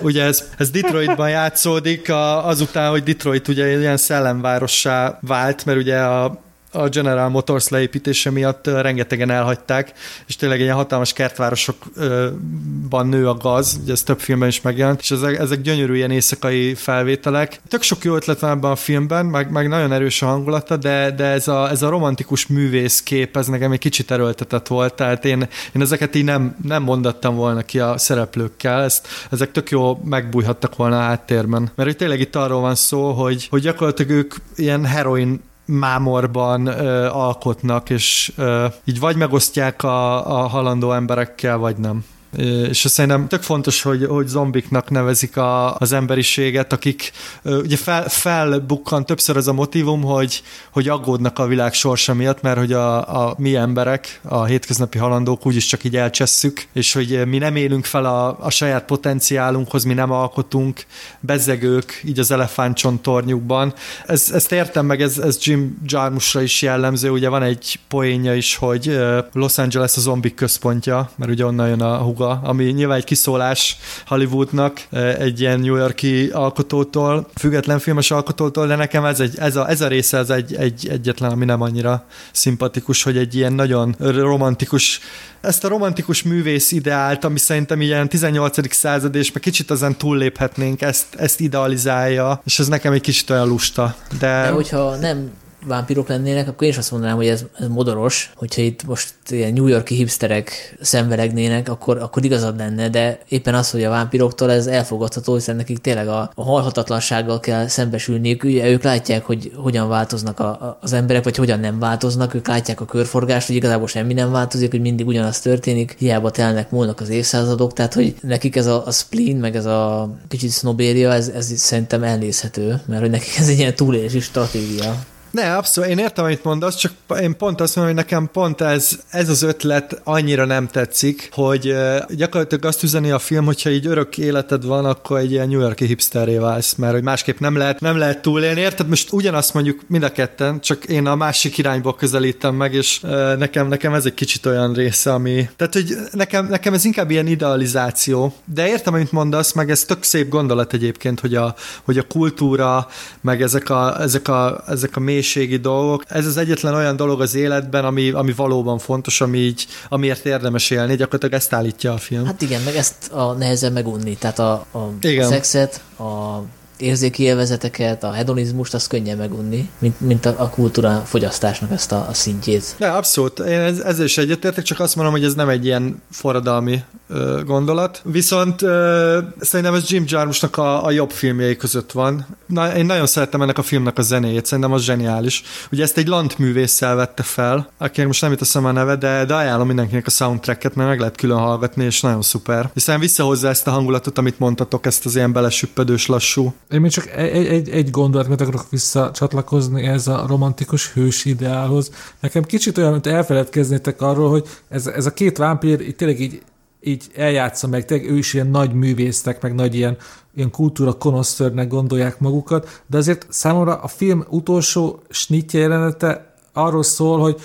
ugye 0.02 0.22
ez, 0.22 0.44
ez 0.58 0.70
Detroitban 0.70 1.30
játszódik, 1.30 2.10
a, 2.10 2.46
azután, 2.46 2.90
hogy 2.90 3.02
Detroit 3.02 3.48
ugye 3.48 3.78
ilyen 3.78 3.96
szellemvárossá 3.96 5.18
vált, 5.20 5.64
mert 5.64 5.78
ugye 5.78 5.98
a 5.98 6.40
a 6.72 6.88
General 6.88 7.28
Motors 7.28 7.68
leépítése 7.68 8.30
miatt 8.30 8.66
rengetegen 8.66 9.30
elhagyták, 9.30 9.92
és 10.26 10.36
tényleg 10.36 10.60
ilyen 10.60 10.74
hatalmas 10.74 11.12
kertvárosokban 11.12 13.06
nő 13.06 13.28
a 13.28 13.34
gaz, 13.34 13.78
ugye 13.82 13.92
ez 13.92 14.02
több 14.02 14.20
filmben 14.20 14.48
is 14.48 14.60
megjelent, 14.60 15.00
és 15.00 15.10
ezek, 15.10 15.38
ezek 15.38 15.60
gyönyörű 15.60 15.94
ilyen 15.94 16.10
éjszakai 16.10 16.74
felvételek. 16.74 17.60
Tök 17.68 17.82
sok 17.82 18.04
jó 18.04 18.14
ötlet 18.14 18.40
van 18.40 18.50
ebben 18.50 18.70
a 18.70 18.76
filmben, 18.76 19.26
meg, 19.26 19.50
meg 19.50 19.68
nagyon 19.68 19.92
erős 19.92 20.22
a 20.22 20.26
hangulata, 20.26 20.76
de, 20.76 21.10
de 21.10 21.24
ez, 21.24 21.48
a, 21.48 21.70
ez 21.70 21.82
a 21.82 21.88
romantikus 21.88 22.46
művészkép, 22.46 23.36
ez 23.36 23.46
nekem 23.46 23.72
egy 23.72 23.78
kicsit 23.78 24.10
erőltetett 24.10 24.66
volt, 24.66 24.94
tehát 24.94 25.24
én, 25.24 25.48
én 25.72 25.82
ezeket 25.82 26.14
így 26.14 26.24
nem, 26.24 26.56
nem 26.62 26.82
mondattam 26.82 27.34
volna 27.34 27.62
ki 27.62 27.78
a 27.78 27.98
szereplőkkel, 27.98 28.82
ezt, 28.82 29.08
ezek 29.30 29.52
tök 29.52 29.70
jó 29.70 30.00
megbújhattak 30.04 30.76
volna 30.76 30.98
a 30.98 31.02
háttérben. 31.02 31.60
Mert 31.74 31.88
hogy 31.88 31.96
tényleg 31.96 32.20
itt 32.20 32.36
arról 32.36 32.60
van 32.60 32.74
szó, 32.74 33.12
hogy, 33.12 33.46
hogy 33.50 33.60
gyakorlatilag 33.60 34.10
ők 34.10 34.34
ilyen 34.56 34.84
heroin 34.84 35.40
mámorban 35.70 36.66
ö, 36.66 37.06
alkotnak, 37.06 37.90
és 37.90 38.32
ö, 38.36 38.66
így 38.84 39.00
vagy 39.00 39.16
megosztják 39.16 39.82
a, 39.82 40.26
a 40.42 40.46
halandó 40.46 40.92
emberekkel, 40.92 41.58
vagy 41.58 41.76
nem 41.76 42.04
és 42.36 42.84
azt 42.84 42.94
szerintem 42.94 43.28
tök 43.28 43.42
fontos, 43.42 43.82
hogy, 43.82 44.06
hogy 44.06 44.26
zombiknak 44.26 44.90
nevezik 44.90 45.36
a, 45.36 45.76
az 45.76 45.92
emberiséget, 45.92 46.72
akik 46.72 47.12
ugye 47.44 47.76
fel, 47.76 48.08
felbukkan 48.08 49.06
többször 49.06 49.36
az 49.36 49.48
a 49.48 49.52
motivum, 49.52 50.02
hogy, 50.02 50.42
hogy 50.72 50.88
aggódnak 50.88 51.38
a 51.38 51.46
világ 51.46 51.72
sorsa 51.72 52.14
miatt, 52.14 52.42
mert 52.42 52.58
hogy 52.58 52.72
a, 52.72 53.26
a 53.26 53.34
mi 53.38 53.56
emberek, 53.56 54.20
a 54.22 54.44
hétköznapi 54.44 54.98
halandók 54.98 55.46
úgyis 55.46 55.66
csak 55.66 55.84
így 55.84 55.96
elcsesszük, 55.96 56.66
és 56.72 56.92
hogy 56.92 57.26
mi 57.26 57.38
nem 57.38 57.56
élünk 57.56 57.84
fel 57.84 58.04
a, 58.04 58.36
a 58.40 58.50
saját 58.50 58.84
potenciálunkhoz, 58.84 59.84
mi 59.84 59.94
nem 59.94 60.10
alkotunk, 60.10 60.84
bezegők 61.20 62.02
így 62.04 62.18
az 62.18 62.30
elefántcsontornyukban. 62.30 63.74
Ez, 64.06 64.30
ezt 64.32 64.52
értem 64.52 64.86
meg, 64.86 65.02
ez, 65.02 65.18
ez 65.18 65.38
Jim 65.40 65.78
Jarmusra 65.86 66.42
is 66.42 66.62
jellemző, 66.62 67.10
ugye 67.10 67.28
van 67.28 67.42
egy 67.42 67.78
poénja 67.88 68.34
is, 68.34 68.56
hogy 68.56 68.98
Los 69.32 69.58
Angeles 69.58 69.96
a 69.96 70.00
zombik 70.00 70.34
központja, 70.34 71.10
mert 71.16 71.30
ugye 71.30 71.44
onnan 71.44 71.68
jön 71.68 71.80
a 71.80 71.96
maga, 72.20 72.48
ami 72.48 72.64
nyilván 72.64 72.96
egy 72.96 73.04
kiszólás 73.04 73.76
Hollywoodnak, 74.06 74.86
eh, 74.90 75.14
egy 75.14 75.40
ilyen 75.40 75.60
New 75.60 75.76
Yorki 75.76 76.28
alkotótól, 76.32 77.26
független 77.34 77.78
filmes 77.78 78.10
alkotótól, 78.10 78.66
de 78.66 78.76
nekem 78.76 79.04
ez, 79.04 79.20
egy, 79.20 79.34
ez, 79.38 79.56
a, 79.56 79.68
ez 79.68 79.80
a 79.80 79.88
része 79.88 80.18
az 80.18 80.30
egy, 80.30 80.54
egy, 80.54 80.88
egyetlen, 80.88 81.30
ami 81.30 81.44
nem 81.44 81.60
annyira 81.60 82.04
szimpatikus, 82.32 83.02
hogy 83.02 83.16
egy 83.16 83.34
ilyen 83.34 83.52
nagyon 83.52 83.94
romantikus 83.98 85.00
ezt 85.40 85.64
a 85.64 85.68
romantikus 85.68 86.22
művész 86.22 86.72
ideált, 86.72 87.24
ami 87.24 87.38
szerintem 87.38 87.80
ilyen 87.80 88.08
18. 88.08 88.74
század, 88.74 89.14
és 89.14 89.32
meg 89.32 89.42
kicsit 89.42 89.70
ezen 89.70 89.96
túlléphetnénk, 89.96 90.82
ezt, 90.82 91.14
ezt 91.16 91.40
idealizálja, 91.40 92.40
és 92.44 92.58
ez 92.58 92.68
nekem 92.68 92.92
egy 92.92 93.00
kicsit 93.00 93.30
olyan 93.30 93.48
lusta. 93.48 93.94
De, 94.18 94.42
de 94.42 94.48
hogyha 94.48 94.96
nem 94.96 95.30
vámpírok 95.66 96.08
lennének, 96.08 96.48
akkor 96.48 96.62
én 96.62 96.68
is 96.68 96.78
azt 96.78 96.90
mondanám, 96.90 97.16
hogy 97.16 97.26
ez, 97.26 97.44
ez 97.58 97.68
modoros, 97.68 98.32
hogyha 98.36 98.62
itt 98.62 98.86
most 98.86 99.14
ilyen 99.28 99.52
New 99.52 99.66
Yorki 99.66 99.94
hipsterek 99.94 100.76
szenveregnének, 100.80 101.68
akkor, 101.68 101.98
akkor 101.98 102.24
igazad 102.24 102.58
lenne, 102.58 102.88
de 102.88 103.18
éppen 103.28 103.54
az, 103.54 103.70
hogy 103.70 103.84
a 103.84 103.90
vámpiroktól 103.90 104.50
ez 104.50 104.66
elfogadható, 104.66 105.34
hiszen 105.34 105.56
nekik 105.56 105.78
tényleg 105.78 106.08
a, 106.08 106.30
a 106.34 106.42
halhatatlansággal 106.42 107.40
kell 107.40 107.66
szembesülniük, 107.66 108.44
ugye 108.44 108.70
ők 108.70 108.82
látják, 108.82 109.24
hogy 109.24 109.52
hogyan 109.56 109.88
változnak 109.88 110.40
a, 110.40 110.78
az 110.80 110.92
emberek, 110.92 111.24
vagy 111.24 111.36
hogyan 111.36 111.60
nem 111.60 111.78
változnak, 111.78 112.34
ők 112.34 112.48
látják 112.48 112.80
a 112.80 112.84
körforgást, 112.84 113.46
hogy 113.46 113.56
igazából 113.56 113.86
semmi 113.86 114.12
nem 114.12 114.30
változik, 114.30 114.70
hogy 114.70 114.80
mindig 114.80 115.06
ugyanaz 115.06 115.40
történik, 115.40 115.96
hiába 115.98 116.30
telnek, 116.30 116.70
múlnak 116.70 117.00
az 117.00 117.08
évszázadok, 117.08 117.72
tehát 117.72 117.94
hogy 117.94 118.14
nekik 118.22 118.56
ez 118.56 118.66
a, 118.66 118.86
a 118.86 118.90
spleen, 118.90 119.36
meg 119.36 119.56
ez 119.56 119.64
a 119.64 120.10
kicsit 120.28 120.50
sznobéria, 120.50 121.12
ez, 121.12 121.28
ez 121.28 121.52
szerintem 121.56 122.02
elnézhető, 122.02 122.80
mert 122.86 123.00
hogy 123.00 123.10
nekik 123.10 123.36
ez 123.38 123.48
egy 123.48 123.58
ilyen 123.58 123.74
túlélési 123.74 124.20
stratégia. 124.20 124.94
Ne, 125.30 125.56
abszolút, 125.56 125.90
én 125.90 125.98
értem, 125.98 126.24
amit 126.24 126.44
mondasz, 126.44 126.76
csak 126.76 126.92
én 127.20 127.36
pont 127.36 127.60
azt 127.60 127.76
mondom, 127.76 127.94
hogy 127.94 128.04
nekem 128.04 128.28
pont 128.32 128.60
ez, 128.60 128.98
ez 129.10 129.28
az 129.28 129.42
ötlet 129.42 130.00
annyira 130.04 130.44
nem 130.44 130.66
tetszik, 130.66 131.28
hogy 131.32 131.74
gyakorlatilag 132.08 132.64
azt 132.64 132.82
üzeni 132.82 133.10
a 133.10 133.18
film, 133.18 133.44
hogyha 133.44 133.70
így 133.70 133.86
örök 133.86 134.18
életed 134.18 134.64
van, 134.64 134.84
akkor 134.84 135.18
egy 135.18 135.30
ilyen 135.30 135.48
New 135.48 135.60
Yorki 135.60 135.86
hipsterré 135.86 136.36
válsz, 136.36 136.74
mert 136.74 136.92
hogy 136.92 137.02
másképp 137.02 137.38
nem 137.38 137.56
lehet, 137.56 137.80
nem 137.80 137.96
lehet 137.96 138.22
túlélni. 138.22 138.60
Érted? 138.60 138.88
Most 138.88 139.12
ugyanazt 139.12 139.54
mondjuk 139.54 139.80
mind 139.86 140.02
a 140.02 140.12
ketten, 140.12 140.60
csak 140.60 140.84
én 140.84 141.06
a 141.06 141.14
másik 141.14 141.58
irányból 141.58 141.94
közelítem 141.94 142.54
meg, 142.54 142.74
és 142.74 143.00
nekem, 143.38 143.68
nekem 143.68 143.94
ez 143.94 144.04
egy 144.04 144.14
kicsit 144.14 144.46
olyan 144.46 144.72
része, 144.72 145.12
ami... 145.12 145.48
Tehát, 145.56 145.74
hogy 145.74 145.96
nekem, 146.12 146.46
nekem 146.46 146.74
ez 146.74 146.84
inkább 146.84 147.10
ilyen 147.10 147.26
idealizáció, 147.26 148.34
de 148.44 148.68
értem, 148.68 148.94
amit 148.94 149.12
mondasz, 149.12 149.52
meg 149.52 149.70
ez 149.70 149.84
tök 149.84 150.02
szép 150.02 150.28
gondolat 150.28 150.72
egyébként, 150.72 151.20
hogy 151.20 151.34
a, 151.34 151.54
hogy 151.82 151.98
a 151.98 152.02
kultúra, 152.02 152.88
meg 153.20 153.42
ezek 153.42 153.70
a, 153.70 154.00
ezek 154.00 154.28
a, 154.28 154.62
ezek 154.66 154.96
a 154.96 155.00
mélységi 155.20 155.56
dolgok, 155.56 156.04
ez 156.08 156.26
az 156.26 156.36
egyetlen 156.36 156.74
olyan 156.74 156.96
dolog 156.96 157.20
az 157.20 157.34
életben, 157.34 157.84
ami, 157.84 158.10
ami 158.10 158.32
valóban 158.32 158.78
fontos, 158.78 159.20
ami 159.20 159.38
így, 159.38 159.66
amiért 159.88 160.26
érdemes 160.26 160.70
élni, 160.70 160.96
gyakorlatilag 160.96 161.34
ezt 161.34 161.52
állítja 161.52 161.92
a 161.92 161.98
film. 161.98 162.24
Hát 162.24 162.42
igen, 162.42 162.62
meg 162.62 162.76
ezt 162.76 163.12
a 163.12 163.32
nehezen 163.32 163.72
megunni, 163.72 164.16
tehát 164.16 164.38
a, 164.38 164.52
a 164.52 164.92
igen. 165.00 165.28
szexet, 165.28 165.80
a 165.98 166.40
érzéki 166.80 167.22
élvezeteket, 167.22 168.04
a 168.04 168.12
hedonizmust, 168.12 168.74
az 168.74 168.86
könnyen 168.86 169.16
megunni, 169.16 169.68
mint, 169.78 170.00
mint 170.00 170.26
a, 170.26 170.34
a 170.38 170.50
kultúra 170.50 171.02
fogyasztásnak 171.06 171.70
ezt 171.70 171.92
a, 171.92 172.06
a 172.08 172.14
szintjét. 172.14 172.74
De 172.78 172.88
abszolút, 172.88 173.38
én 173.38 173.58
ez, 173.58 173.78
ezzel 173.78 174.04
is 174.04 174.18
egyetértek, 174.18 174.64
csak 174.64 174.80
azt 174.80 174.96
mondom, 174.96 175.14
hogy 175.14 175.24
ez 175.24 175.34
nem 175.34 175.48
egy 175.48 175.64
ilyen 175.64 176.02
forradalmi 176.10 176.82
ö, 177.08 177.40
gondolat. 177.46 178.00
Viszont 178.04 178.62
ö, 178.62 179.18
szerintem 179.40 179.74
ez 179.74 179.90
Jim 179.90 180.04
Jarmusnak 180.06 180.56
a, 180.56 180.84
a 180.84 180.90
jobb 180.90 181.10
filmjei 181.10 181.56
között 181.56 181.92
van. 181.92 182.26
Na, 182.46 182.76
én 182.76 182.86
nagyon 182.86 183.06
szerettem 183.06 183.42
ennek 183.42 183.58
a 183.58 183.62
filmnek 183.62 183.98
a 183.98 184.02
zenéjét, 184.02 184.46
szerintem 184.46 184.72
az 184.72 184.82
zseniális. 184.82 185.42
Ugye 185.72 185.82
ezt 185.82 185.98
egy 185.98 186.06
lant 186.06 186.38
művésszel 186.38 186.94
vette 186.94 187.22
fel, 187.22 187.70
akinek 187.78 188.06
most 188.06 188.20
nem 188.20 188.30
jut 188.30 188.40
a 188.40 188.58
a 188.66 188.72
neve, 188.72 188.96
de, 188.96 189.24
de 189.24 189.34
ajánlom 189.34 189.66
mindenkinek 189.66 190.06
a 190.06 190.10
soundtracket, 190.10 190.74
mert 190.74 190.88
meg 190.88 190.98
lehet 190.98 191.16
külön 191.16 191.38
hallgatni, 191.38 191.84
és 191.84 192.00
nagyon 192.00 192.22
szuper. 192.22 192.70
Hiszen 192.74 193.00
visszahozza 193.00 193.48
ezt 193.48 193.66
a 193.66 193.70
hangulatot, 193.70 194.18
amit 194.18 194.38
mondtatok, 194.38 194.86
ezt 194.86 195.06
az 195.06 195.16
ilyen 195.16 195.32
belesüppedős 195.32 196.06
lassú 196.06 196.54
én 196.70 196.80
még 196.80 196.90
csak 196.90 197.10
egy, 197.16 197.46
egy, 197.46 197.68
egy 197.68 197.96
mert 198.12 198.40
akarok 198.40 198.70
visszacsatlakozni 198.70 199.82
ez 199.82 200.06
a 200.06 200.24
romantikus 200.26 200.92
hős 200.92 201.24
ideálhoz. 201.24 201.90
Nekem 202.20 202.42
kicsit 202.42 202.78
olyan, 202.78 202.92
mint 202.92 203.06
elfeledkeznétek 203.06 204.02
arról, 204.02 204.30
hogy 204.30 204.48
ez, 204.68 204.86
ez 204.86 205.06
a 205.06 205.12
két 205.12 205.38
vámpír 205.38 205.80
így 205.80 205.96
tényleg 205.96 206.20
így, 206.20 206.42
így 206.80 207.10
eljátsza 207.16 207.66
meg, 207.66 207.84
tényleg 207.84 208.10
ő 208.10 208.16
is 208.16 208.34
ilyen 208.34 208.46
nagy 208.46 208.72
művésznek, 208.72 209.42
meg 209.42 209.54
nagy 209.54 209.74
ilyen, 209.74 209.96
ilyen 210.34 210.50
kultúra 210.50 210.92
konosztörnek 210.92 211.68
gondolják 211.68 212.18
magukat, 212.18 212.82
de 212.86 212.96
azért 212.96 213.26
számomra 213.28 213.76
a 213.76 213.88
film 213.88 214.24
utolsó 214.28 215.02
snitje 215.08 215.60
jelenete 215.60 216.34
arról 216.52 216.82
szól, 216.82 217.18
hogy 217.18 217.40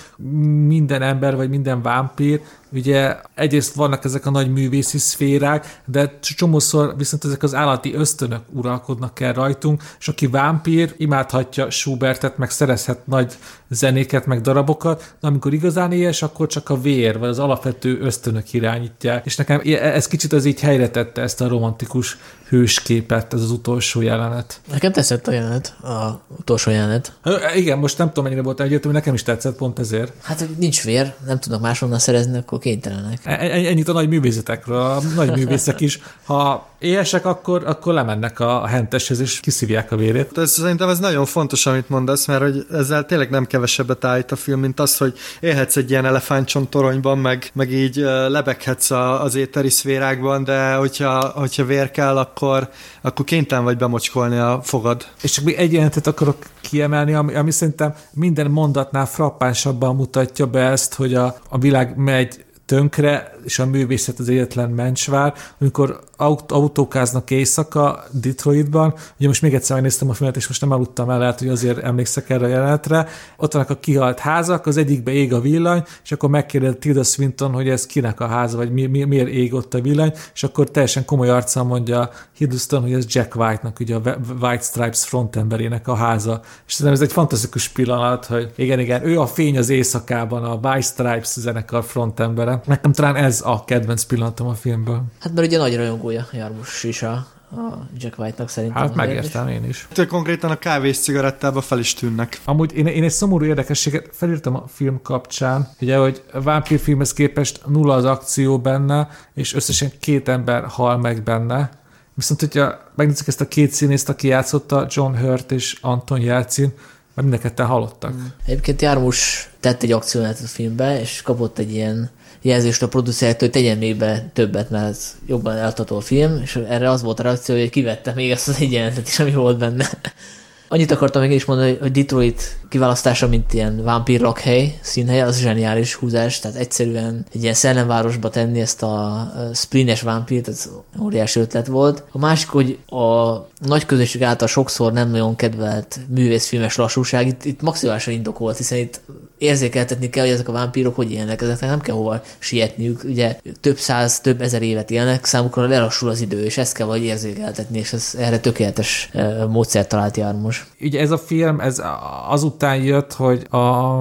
minden 0.66 1.02
ember, 1.02 1.36
vagy 1.36 1.48
minden 1.48 1.82
vámpír 1.82 2.40
Ugye 2.72 3.16
egyrészt 3.34 3.74
vannak 3.74 4.04
ezek 4.04 4.26
a 4.26 4.30
nagy 4.30 4.52
művészi 4.52 4.98
szférák, 4.98 5.80
de 5.84 6.18
csomószor 6.20 6.94
viszont 6.96 7.24
ezek 7.24 7.42
az 7.42 7.54
állati 7.54 7.94
ösztönök 7.94 8.40
uralkodnak 8.52 9.20
el 9.20 9.32
rajtunk, 9.32 9.82
és 9.98 10.08
aki 10.08 10.26
vámpír, 10.26 10.94
imádhatja 10.96 11.70
Schubertet, 11.70 12.38
meg 12.38 12.50
szerezhet 12.50 13.06
nagy 13.06 13.32
zenéket, 13.68 14.26
meg 14.26 14.40
darabokat, 14.40 15.14
de 15.20 15.26
amikor 15.26 15.52
igazán 15.52 15.92
éhes, 15.92 16.22
akkor 16.22 16.46
csak 16.46 16.70
a 16.70 16.80
vér, 16.80 17.18
vagy 17.18 17.28
az 17.28 17.38
alapvető 17.38 18.00
ösztönök 18.00 18.52
irányítják. 18.52 19.26
És 19.26 19.36
nekem 19.36 19.60
ez 19.64 20.06
kicsit 20.06 20.32
az 20.32 20.44
így 20.44 20.60
helyre 20.60 20.90
tette 20.90 21.22
ezt 21.22 21.40
a 21.40 21.48
romantikus 21.48 22.18
hősképet, 22.48 23.34
ez 23.34 23.40
az 23.40 23.50
utolsó 23.50 24.00
jelenet. 24.00 24.60
Nekem 24.70 24.92
tetszett 24.92 25.26
a 25.26 25.32
jelenet, 25.32 25.76
a 25.82 26.20
utolsó 26.38 26.70
jelenet. 26.70 27.18
Igen, 27.54 27.78
most 27.78 27.98
nem 27.98 28.08
tudom, 28.08 28.24
mennyire 28.24 28.42
volt 28.42 28.60
egyértelmű, 28.60 28.96
nekem 28.96 29.14
is 29.14 29.22
tetszett 29.22 29.56
pont 29.56 29.78
ezért. 29.78 30.12
Hát 30.22 30.46
nincs 30.56 30.84
vér, 30.84 31.14
nem 31.26 31.38
tudnak 31.38 31.60
máshonnan 31.60 31.98
szerezni, 31.98 32.38
akkor 32.38 32.55
kénytelenek. 32.58 33.20
E, 33.24 33.32
e, 33.32 33.68
ennyit 33.68 33.88
a 33.88 33.92
nagy 33.92 34.08
művészetekről. 34.08 34.80
A 34.80 35.00
nagy 35.14 35.36
művészek 35.36 35.80
is, 35.80 36.00
ha 36.24 36.68
éhesek, 36.78 37.26
akkor, 37.26 37.62
akkor 37.66 37.94
lemennek 37.94 38.40
a 38.40 38.66
henteshez, 38.66 39.20
és 39.20 39.40
kiszívják 39.40 39.92
a 39.92 39.96
vérét. 39.96 40.38
Ez, 40.38 40.50
szerintem 40.50 40.88
ez 40.88 40.98
nagyon 40.98 41.24
fontos, 41.24 41.66
amit 41.66 41.88
mondasz, 41.88 42.26
mert 42.26 42.42
hogy 42.42 42.66
ezzel 42.72 43.06
tényleg 43.06 43.30
nem 43.30 43.46
kevesebbet 43.46 44.04
állít 44.04 44.32
a 44.32 44.36
film, 44.36 44.60
mint 44.60 44.80
az, 44.80 44.96
hogy 44.96 45.18
élhetsz 45.40 45.76
egy 45.76 45.90
ilyen 45.90 46.04
elefántcsontoronyban, 46.04 47.18
meg, 47.18 47.50
meg 47.52 47.72
így 47.72 47.96
lebeghetsz 48.28 48.90
a, 48.90 49.22
az 49.22 49.34
éteri 49.34 49.70
szférákban, 49.70 50.44
de 50.44 50.74
hogyha, 50.74 51.28
hogyha 51.28 51.64
vér 51.64 51.90
kell, 51.90 52.18
akkor, 52.18 52.68
akkor 53.02 53.24
kénytelen 53.24 53.64
vagy 53.64 53.76
bemocskolni 53.76 54.36
a 54.36 54.60
fogad. 54.62 55.06
És 55.22 55.30
csak 55.30 55.44
még 55.44 55.54
egy 55.54 55.72
jelentet 55.72 56.06
akarok 56.06 56.36
kiemelni, 56.60 57.14
ami, 57.14 57.34
ami 57.34 57.50
szerintem 57.50 57.94
minden 58.12 58.50
mondatnál 58.50 59.06
frappánsabban 59.06 59.96
mutatja 59.96 60.46
be 60.46 60.60
ezt, 60.60 60.94
hogy 60.94 61.14
a, 61.14 61.36
a 61.48 61.58
világ 61.58 61.96
megy 61.96 62.44
tönkre, 62.66 63.35
és 63.46 63.58
a 63.58 63.66
művészet 63.66 64.18
az 64.18 64.28
egyetlen 64.28 64.70
mencsvár, 64.70 65.34
amikor 65.60 66.00
aut- 66.16 66.52
autókáznak 66.52 67.30
éjszaka 67.30 68.04
Detroitban, 68.10 68.94
ugye 69.18 69.28
most 69.28 69.42
még 69.42 69.54
egyszer 69.54 69.74
megnéztem 69.74 70.08
a 70.08 70.12
filmet, 70.12 70.36
és 70.36 70.48
most 70.48 70.60
nem 70.60 70.70
aludtam 70.70 71.10
el, 71.10 71.18
lehet, 71.18 71.38
hogy 71.38 71.48
azért 71.48 71.78
emlékszek 71.78 72.30
erre 72.30 72.44
a 72.44 72.48
jelenetre, 72.48 73.08
ott 73.36 73.52
vannak 73.52 73.70
a 73.70 73.78
kihalt 73.80 74.18
házak, 74.18 74.66
az 74.66 74.76
egyikbe 74.76 75.12
ég 75.12 75.32
a 75.32 75.40
villany, 75.40 75.82
és 76.04 76.12
akkor 76.12 76.28
megkérdez 76.28 76.74
Tilda 76.78 77.02
Swinton, 77.02 77.52
hogy 77.52 77.68
ez 77.68 77.86
kinek 77.86 78.20
a 78.20 78.26
háza, 78.26 78.56
vagy 78.56 78.72
mi, 78.72 78.86
mi, 78.86 79.04
miért 79.04 79.28
ég 79.28 79.54
ott 79.54 79.74
a 79.74 79.80
villany, 79.80 80.12
és 80.34 80.42
akkor 80.42 80.70
teljesen 80.70 81.04
komoly 81.04 81.28
arccal 81.28 81.64
mondja 81.64 82.10
Hiddleston, 82.36 82.82
hogy 82.82 82.92
ez 82.92 83.04
Jack 83.08 83.36
White-nak, 83.36 83.80
ugye 83.80 83.94
a 83.94 84.16
White 84.40 84.62
Stripes 84.62 85.04
frontemberének 85.04 85.88
a 85.88 85.94
háza. 85.94 86.40
És 86.66 86.72
szerintem 86.72 87.02
ez 87.02 87.08
egy 87.08 87.12
fantasztikus 87.12 87.68
pillanat, 87.68 88.24
hogy 88.24 88.52
igen, 88.56 88.78
igen, 88.78 89.06
ő 89.06 89.20
a 89.20 89.26
fény 89.26 89.58
az 89.58 89.68
éjszakában, 89.68 90.44
a 90.44 90.54
White 90.62 90.80
Stripes 90.80 91.32
zenekar 91.32 91.84
frontembere. 91.84 92.60
Nekem 92.64 92.92
talán 92.92 93.16
ez 93.16 93.35
a 93.40 93.64
kedvenc 93.64 94.04
pillanatom 94.04 94.46
a 94.46 94.54
filmből. 94.54 95.02
Hát 95.20 95.32
mert 95.34 95.46
ugye 95.46 95.58
nagy 95.58 95.76
rajongója 95.76 96.26
Jarmus 96.32 96.84
is 96.84 97.02
a, 97.02 97.12
a 97.50 97.88
Jack 97.98 98.18
White-nak 98.18 98.48
szerintem. 98.48 98.82
Hát 98.82 98.94
megértem 98.94 99.48
én 99.48 99.64
is. 99.64 99.88
Tök 99.92 100.08
konkrétan 100.08 100.50
a 100.50 100.58
kávés 100.58 100.98
cigarettába 100.98 101.60
fel 101.60 101.78
is 101.78 101.94
tűnnek. 101.94 102.40
Amúgy 102.44 102.72
én, 102.76 102.86
én 102.86 103.04
egy 103.04 103.10
szomorú 103.10 103.44
érdekességet 103.44 104.08
felírtam 104.12 104.54
a 104.54 104.64
film 104.68 105.02
kapcsán, 105.02 105.68
ugye, 105.80 105.96
hogy 105.96 106.22
a 106.32 106.40
vámpírfilmhez 106.40 107.12
képest 107.12 107.60
nulla 107.66 107.94
az 107.94 108.04
akció 108.04 108.58
benne, 108.58 109.08
és 109.34 109.54
összesen 109.54 109.90
két 110.00 110.28
ember 110.28 110.64
hal 110.64 110.98
meg 110.98 111.22
benne. 111.22 111.70
Viszont, 112.14 112.40
hogyha 112.40 112.78
megnézzük 112.94 113.26
ezt 113.26 113.40
a 113.40 113.48
két 113.48 113.72
színészt, 113.72 114.08
aki 114.08 114.26
játszotta, 114.28 114.86
John 114.90 115.16
Hurt 115.16 115.52
és 115.52 115.78
Anton 115.80 116.20
Jelcin, 116.20 116.72
mert 117.14 117.28
mind 117.28 117.40
a 117.40 117.42
ketten 117.42 117.66
halottak. 117.66 118.14
Mm. 118.14 118.24
Egyébként 118.46 118.82
Jármus 118.82 119.50
tett 119.60 119.82
egy 119.82 119.92
akcióját 119.92 120.40
a 120.44 120.46
filmbe, 120.46 121.00
és 121.00 121.22
kapott 121.22 121.58
egy 121.58 121.72
ilyen 121.72 122.10
jelzést 122.42 122.82
a 122.82 122.88
producertől, 122.88 123.48
hogy 123.48 123.60
tegyen 123.60 123.78
még 123.78 123.96
be 123.96 124.30
többet, 124.32 124.70
mert 124.70 124.88
ez 124.88 125.14
jobban 125.26 125.56
eltató 125.56 125.96
a 125.96 126.00
film, 126.00 126.40
és 126.42 126.56
erre 126.68 126.90
az 126.90 127.02
volt 127.02 127.20
a 127.20 127.22
reakció, 127.22 127.54
hogy 127.54 127.70
kivette 127.70 128.12
még 128.12 128.30
ezt 128.30 128.48
az 128.48 128.56
egyenletet 128.60 129.08
is, 129.08 129.18
ami 129.18 129.32
volt 129.32 129.58
benne. 129.58 129.88
Annyit 130.68 130.90
akartam 130.90 131.22
még 131.22 131.30
is 131.30 131.44
mondani, 131.44 131.76
hogy 131.80 131.90
Detroit 131.90 132.56
kiválasztása, 132.68 133.28
mint 133.28 133.52
ilyen 133.52 133.82
vámpír 133.84 134.20
lakhely, 134.20 134.78
színhely, 134.80 135.20
az 135.20 135.38
zseniális 135.38 135.94
húzás, 135.94 136.38
tehát 136.38 136.56
egyszerűen 136.56 137.26
egy 137.34 137.42
ilyen 137.42 137.54
szellemvárosba 137.54 138.30
tenni 138.30 138.60
ezt 138.60 138.82
a 138.82 139.26
splines 139.54 140.00
vámpírt, 140.02 140.48
ez 140.48 140.70
óriási 141.02 141.40
ötlet 141.40 141.66
volt. 141.66 142.04
A 142.10 142.18
másik, 142.18 142.48
hogy 142.48 142.78
a 142.86 143.34
nagy 143.66 143.86
közösség 143.86 144.22
által 144.22 144.48
sokszor 144.48 144.92
nem 144.92 145.10
nagyon 145.10 145.36
kedvelt 145.36 145.98
művészfilmes 146.08 146.76
lassúság, 146.76 147.26
itt, 147.26 147.44
itt 147.44 147.60
maximálisan 147.60 148.14
indokolt, 148.14 148.56
hiszen 148.56 148.78
itt 148.78 149.00
érzékeltetni 149.38 150.10
kell, 150.10 150.24
hogy 150.24 150.32
ezek 150.32 150.48
a 150.48 150.52
vámpírok 150.52 150.94
hogy 150.94 151.12
élnek, 151.12 151.42
ezeknek 151.42 151.70
nem 151.70 151.80
kell 151.80 151.94
hova 151.94 152.22
sietniük, 152.38 153.04
ugye 153.04 153.38
több 153.60 153.78
száz, 153.78 154.20
több 154.20 154.40
ezer 154.40 154.62
évet 154.62 154.90
élnek, 154.90 155.24
számukra 155.24 155.66
lelassul 155.66 156.08
az 156.08 156.20
idő, 156.20 156.44
és 156.44 156.58
ezt 156.58 156.74
kell 156.74 156.86
vagy 156.86 157.02
érzékeltetni, 157.02 157.78
és 157.78 157.92
ez 157.92 158.14
erre 158.18 158.38
tökéletes 158.38 159.10
módszert 159.48 159.88
talált 159.88 160.16
Jármos. 160.16 160.66
Ugye 160.80 161.00
ez 161.00 161.10
a 161.10 161.18
film, 161.18 161.60
ez 161.60 161.82
azután 162.28 162.76
jött, 162.76 163.12
hogy 163.12 163.46
a 163.50 163.94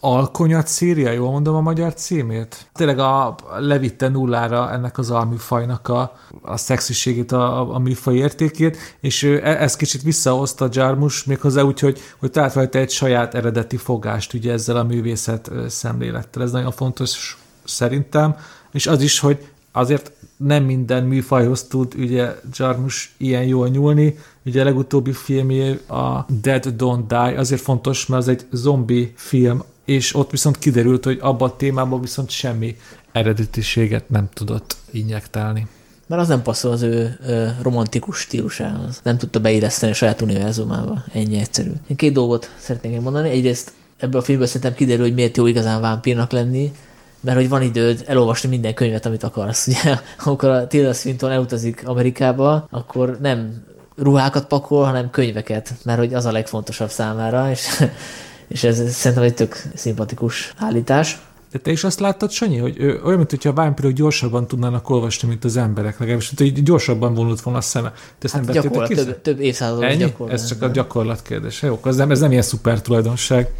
Alkonyat 0.00 0.66
szíria, 0.66 1.10
jól 1.10 1.30
mondom 1.30 1.54
a 1.54 1.60
magyar 1.60 1.94
címét? 1.94 2.66
Tényleg 2.74 2.98
a, 2.98 3.34
levitte 3.58 4.08
nullára 4.08 4.72
ennek 4.72 4.98
az 4.98 5.10
alműfajnak 5.10 5.88
a, 5.88 6.16
a 6.42 6.56
szexiségét, 6.56 7.32
a, 7.32 7.60
a, 7.60 7.74
a 7.74 7.78
műfaj 7.78 8.16
értékét, 8.16 8.76
és 9.00 9.22
ő, 9.22 9.40
e, 9.44 9.62
ez 9.62 9.76
kicsit 9.76 10.02
visszahozta 10.02 10.68
Jarmus, 10.72 11.24
méghozzá 11.24 11.62
úgy, 11.62 11.80
hogy, 11.80 12.00
hogy 12.18 12.30
talált 12.30 12.54
rajta 12.54 12.78
egy 12.78 12.90
saját 12.90 13.34
eredeti 13.34 13.76
fogást, 13.76 14.34
ugye 14.34 14.52
ezzel 14.52 14.76
a 14.76 14.84
művészet 14.84 15.50
szemlélettel. 15.68 16.42
Ez 16.42 16.50
nagyon 16.50 16.72
fontos 16.72 17.38
szerintem, 17.64 18.36
és 18.72 18.86
az 18.86 19.02
is, 19.02 19.18
hogy 19.18 19.48
azért 19.72 20.12
nem 20.36 20.64
minden 20.64 21.04
műfajhoz 21.04 21.62
tud 21.62 21.94
ugye 21.98 22.34
Jarmus 22.52 23.14
ilyen 23.16 23.44
jól 23.44 23.68
nyúlni. 23.68 24.18
Ugye 24.46 24.60
a 24.60 24.64
legutóbbi 24.64 25.12
filmje 25.12 25.78
a 25.88 26.24
Dead 26.42 26.74
Don't 26.78 27.04
Die 27.08 27.38
azért 27.38 27.60
fontos, 27.60 28.06
mert 28.06 28.22
az 28.22 28.28
egy 28.28 28.46
zombi 28.52 29.12
film, 29.16 29.62
és 29.84 30.14
ott 30.14 30.30
viszont 30.30 30.58
kiderült, 30.58 31.04
hogy 31.04 31.18
abban 31.20 31.48
a 31.48 31.56
témában 31.56 32.00
viszont 32.00 32.30
semmi 32.30 32.76
eredetiséget 33.12 34.08
nem 34.08 34.28
tudott 34.34 34.76
injektálni. 34.90 35.66
mert 36.06 36.22
az 36.22 36.28
nem 36.28 36.42
passzol 36.42 36.72
az 36.72 36.82
ő 36.82 37.18
ö, 37.26 37.46
romantikus 37.62 38.18
stílusához. 38.18 39.00
Nem 39.02 39.18
tudta 39.18 39.40
beilleszteni 39.40 39.92
a 39.92 39.94
saját 39.94 40.20
univerzumába. 40.20 41.02
Ennyi 41.12 41.38
egyszerű. 41.38 41.70
Én 41.86 41.96
két 41.96 42.12
dolgot 42.12 42.50
szeretnék 42.58 43.00
mondani. 43.00 43.28
Egyrészt 43.28 43.72
ebből 43.98 44.20
a 44.20 44.24
filmből 44.24 44.46
szerintem 44.46 44.74
kiderül, 44.74 45.04
hogy 45.04 45.14
miért 45.14 45.36
jó 45.36 45.46
igazán 45.46 45.80
vámpírnak 45.80 46.32
lenni, 46.32 46.72
mert 47.20 47.36
hogy 47.36 47.48
van 47.48 47.62
időd 47.62 48.04
elolvasni 48.06 48.48
minden 48.48 48.74
könyvet, 48.74 49.06
amit 49.06 49.22
akarsz. 49.22 49.66
Ugye, 49.68 49.98
amikor 50.24 50.48
a 50.48 50.66
Tilda 50.66 50.92
Swinton 50.92 51.30
elutazik 51.30 51.88
Amerikába, 51.88 52.66
akkor 52.70 53.18
nem 53.20 53.64
ruhákat 53.96 54.46
pakol, 54.46 54.84
hanem 54.84 55.10
könyveket, 55.10 55.74
mert 55.84 55.98
hogy 55.98 56.14
az 56.14 56.24
a 56.24 56.32
legfontosabb 56.32 56.90
számára, 56.90 57.50
és, 57.50 57.84
és 58.48 58.64
ez 58.64 58.94
szerintem 58.94 59.26
egy 59.26 59.34
tök 59.34 59.62
szimpatikus 59.74 60.52
állítás. 60.56 61.18
De 61.52 61.58
te 61.58 61.70
is 61.70 61.84
azt 61.84 62.00
láttad, 62.00 62.30
Sanyi, 62.30 62.56
hogy 62.56 62.74
ő, 62.78 63.00
olyan, 63.04 63.18
mint 63.18 63.30
hogyha 63.30 63.48
a 63.48 63.52
vámpirok 63.52 63.92
gyorsabban 63.92 64.46
tudnának 64.46 64.90
olvasni, 64.90 65.28
mint 65.28 65.44
az 65.44 65.56
emberek, 65.56 65.98
legalábbis, 65.98 66.32
hogy 66.36 66.62
gyorsabban 66.62 67.14
vonult 67.14 67.40
volna 67.40 67.58
a 67.58 67.62
szeme. 67.62 67.92
Te 68.18 68.28
hát 68.32 68.52
gyakorlat, 68.52 68.88
több, 68.88 69.22
több 69.22 69.40
évszázados 69.40 69.96
gyakorlat. 69.96 70.34
Ez 70.34 70.46
csak 70.46 70.62
a 70.62 70.66
gyakorlat 70.66 71.22
kérdése. 71.22 71.66
Jó, 71.66 71.80
ez 71.84 71.96
nem, 71.96 72.10
ez 72.10 72.20
nem 72.20 72.30
ilyen 72.30 72.42
szuper 72.42 72.80
tulajdonság. 72.80 73.50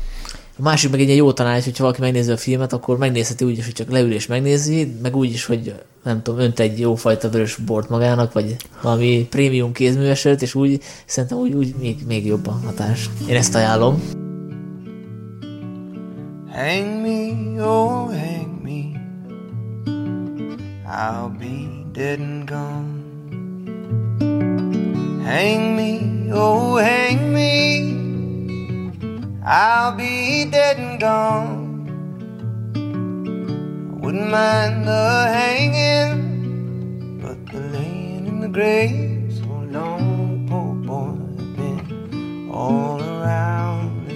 A 0.59 0.63
másik 0.63 0.91
meg 0.91 1.01
egy 1.01 1.07
ilyen 1.07 1.19
jó 1.19 1.33
tanács, 1.33 1.65
hogyha 1.65 1.83
valaki 1.83 2.01
megnézi 2.01 2.31
a 2.31 2.37
filmet, 2.37 2.73
akkor 2.73 2.99
megnézheti 2.99 3.45
úgy 3.45 3.59
is, 3.59 3.65
hogy 3.65 3.75
csak 3.75 3.91
leül 3.91 4.13
és 4.13 4.27
megnézi, 4.27 4.97
meg 5.03 5.17
úgy 5.17 5.31
is, 5.31 5.45
hogy 5.45 5.75
nem 6.05 6.23
tudom, 6.23 6.41
önt 6.41 6.61
egy 6.61 6.81
jófajta 6.81 7.29
vörös 7.29 7.57
bort 7.57 7.89
magának, 7.89 8.33
vagy 8.33 8.57
valami 8.83 9.27
prémium 9.31 9.73
kézműveset, 9.73 10.43
és 10.43 10.55
úgy 10.55 10.83
szerintem 11.07 11.39
úgy, 11.39 11.53
úgy 11.53 11.75
még, 11.79 11.97
még 12.07 12.27
jobb 12.27 12.47
a 12.47 12.61
hatás. 12.65 13.11
Én 13.29 13.37
ezt 13.37 13.55
ajánlom. 13.55 14.03
Hang 16.53 17.01
me, 17.03 17.63
oh 17.63 18.09
hang 18.09 18.63
me 18.63 18.97
I'll 20.87 21.31
be 21.39 21.69
dead 21.93 22.21
and 22.21 22.49
gone 22.49 23.05
Hang 25.25 25.75
me, 25.75 25.99
oh 26.33 26.81
hang 26.81 27.33
me 27.33 28.06
I'll 29.49 29.95
be 29.95 30.45
dead 30.51 30.77
and 30.77 30.99
gone. 30.99 31.87
I 32.75 34.05
wouldn't 34.05 34.31
mind 34.31 34.85
the 34.89 35.29
hanging 35.33 37.21
But 37.23 37.47
the 37.53 37.61
laying 37.61 38.27
in 38.27 38.41
the 38.41 38.49
grave 38.49 39.33
So 39.33 39.47
long, 39.71 40.47
poor 40.49 40.75
boy, 40.75 41.15
been 41.55 42.51
all 42.53 43.01
around 43.01 44.11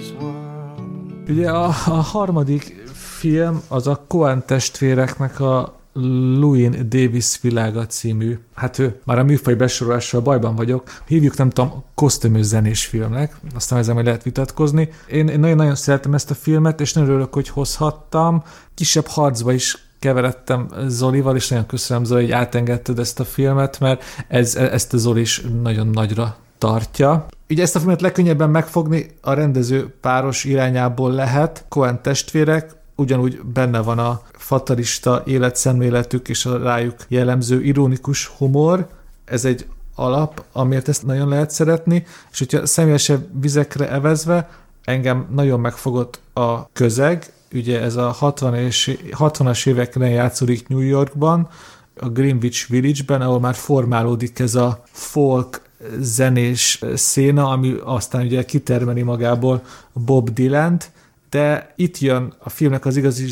Ugye 1.29 1.49
a, 1.49 1.65
a 1.65 2.01
harmadik 2.01 2.89
film 2.93 3.61
az 3.67 3.87
a 3.87 4.05
Coen 4.07 4.45
testvéreknek 4.45 5.39
a 5.39 5.80
Louis 5.93 6.69
Davis 6.87 7.41
világa 7.41 7.85
című, 7.85 8.39
hát 8.55 8.79
ő 8.79 8.99
már 9.03 9.19
a 9.19 9.23
műfaj 9.23 9.53
besorolással 9.53 10.21
bajban 10.21 10.55
vagyok, 10.55 11.01
hívjuk 11.07 11.37
nem 11.37 11.49
tudom, 11.49 11.83
kosztümös 11.95 12.45
zenés 12.45 12.85
filmnek, 12.85 13.35
aztán 13.55 13.79
ezzel 13.79 13.93
majd 13.93 14.05
lehet 14.05 14.23
vitatkozni. 14.23 14.89
Én, 15.07 15.27
én 15.27 15.39
nagyon-nagyon 15.39 15.75
szeretem 15.75 16.13
ezt 16.13 16.31
a 16.31 16.35
filmet, 16.35 16.81
és 16.81 16.93
nagyon 16.93 17.09
örülök, 17.09 17.33
hogy 17.33 17.49
hozhattam. 17.49 18.43
Kisebb 18.73 19.07
harcba 19.07 19.51
is 19.51 19.89
keveredtem 19.99 20.67
Zolival, 20.87 21.35
és 21.35 21.47
nagyon 21.47 21.65
köszönöm 21.65 22.03
Zoli, 22.03 22.21
hogy 22.21 22.31
átengedted 22.31 22.99
ezt 22.99 23.19
a 23.19 23.25
filmet, 23.25 23.79
mert 23.79 24.03
ez, 24.27 24.55
ezt 24.55 24.93
a 24.93 24.97
Zoli 24.97 25.21
is 25.21 25.41
nagyon 25.61 25.87
nagyra 25.87 26.35
tartja. 26.57 27.25
Ugye 27.49 27.61
ezt 27.61 27.75
a 27.75 27.79
filmet 27.79 28.01
legkönnyebben 28.01 28.49
megfogni 28.49 29.05
a 29.21 29.33
rendező 29.33 29.93
páros 30.01 30.43
irányából 30.43 31.11
lehet. 31.11 31.65
Cohen 31.69 32.01
testvérek, 32.01 32.71
ugyanúgy 32.95 33.41
benne 33.41 33.79
van 33.79 33.99
a 33.99 34.21
fatalista 34.31 35.23
életszemléletük 35.25 36.29
és 36.29 36.45
a 36.45 36.57
rájuk 36.57 36.95
jellemző 37.07 37.63
ironikus 37.63 38.27
humor. 38.27 38.87
Ez 39.25 39.45
egy 39.45 39.65
alap, 39.95 40.43
amiért 40.51 40.87
ezt 40.87 41.05
nagyon 41.05 41.27
lehet 41.27 41.51
szeretni, 41.51 42.05
és 42.31 42.39
hogyha 42.39 42.65
személyesebb 42.65 43.41
vizekre 43.41 43.89
evezve, 43.89 44.49
engem 44.83 45.27
nagyon 45.33 45.59
megfogott 45.59 46.19
a 46.33 46.69
közeg, 46.71 47.33
ugye 47.53 47.81
ez 47.81 47.95
a 47.95 48.09
60 48.11 48.55
és, 48.55 48.97
60-as 49.11 49.67
években 49.67 50.09
játszódik 50.09 50.67
New 50.67 50.79
Yorkban, 50.79 51.49
a 51.95 52.09
Greenwich 52.09 52.69
Village-ben, 52.69 53.21
ahol 53.21 53.39
már 53.39 53.55
formálódik 53.55 54.39
ez 54.39 54.55
a 54.55 54.83
folk 54.91 55.61
zenés 55.99 56.83
széna, 56.95 57.49
ami 57.49 57.75
aztán 57.83 58.25
ugye 58.25 58.45
kitermeli 58.45 59.01
magából 59.01 59.61
Bob 59.93 60.29
Dylan-t, 60.29 60.91
de 61.31 61.73
itt 61.75 61.99
jön 61.99 62.33
a 62.39 62.49
filmnek 62.49 62.85
az 62.85 62.97
igazi 62.97 63.27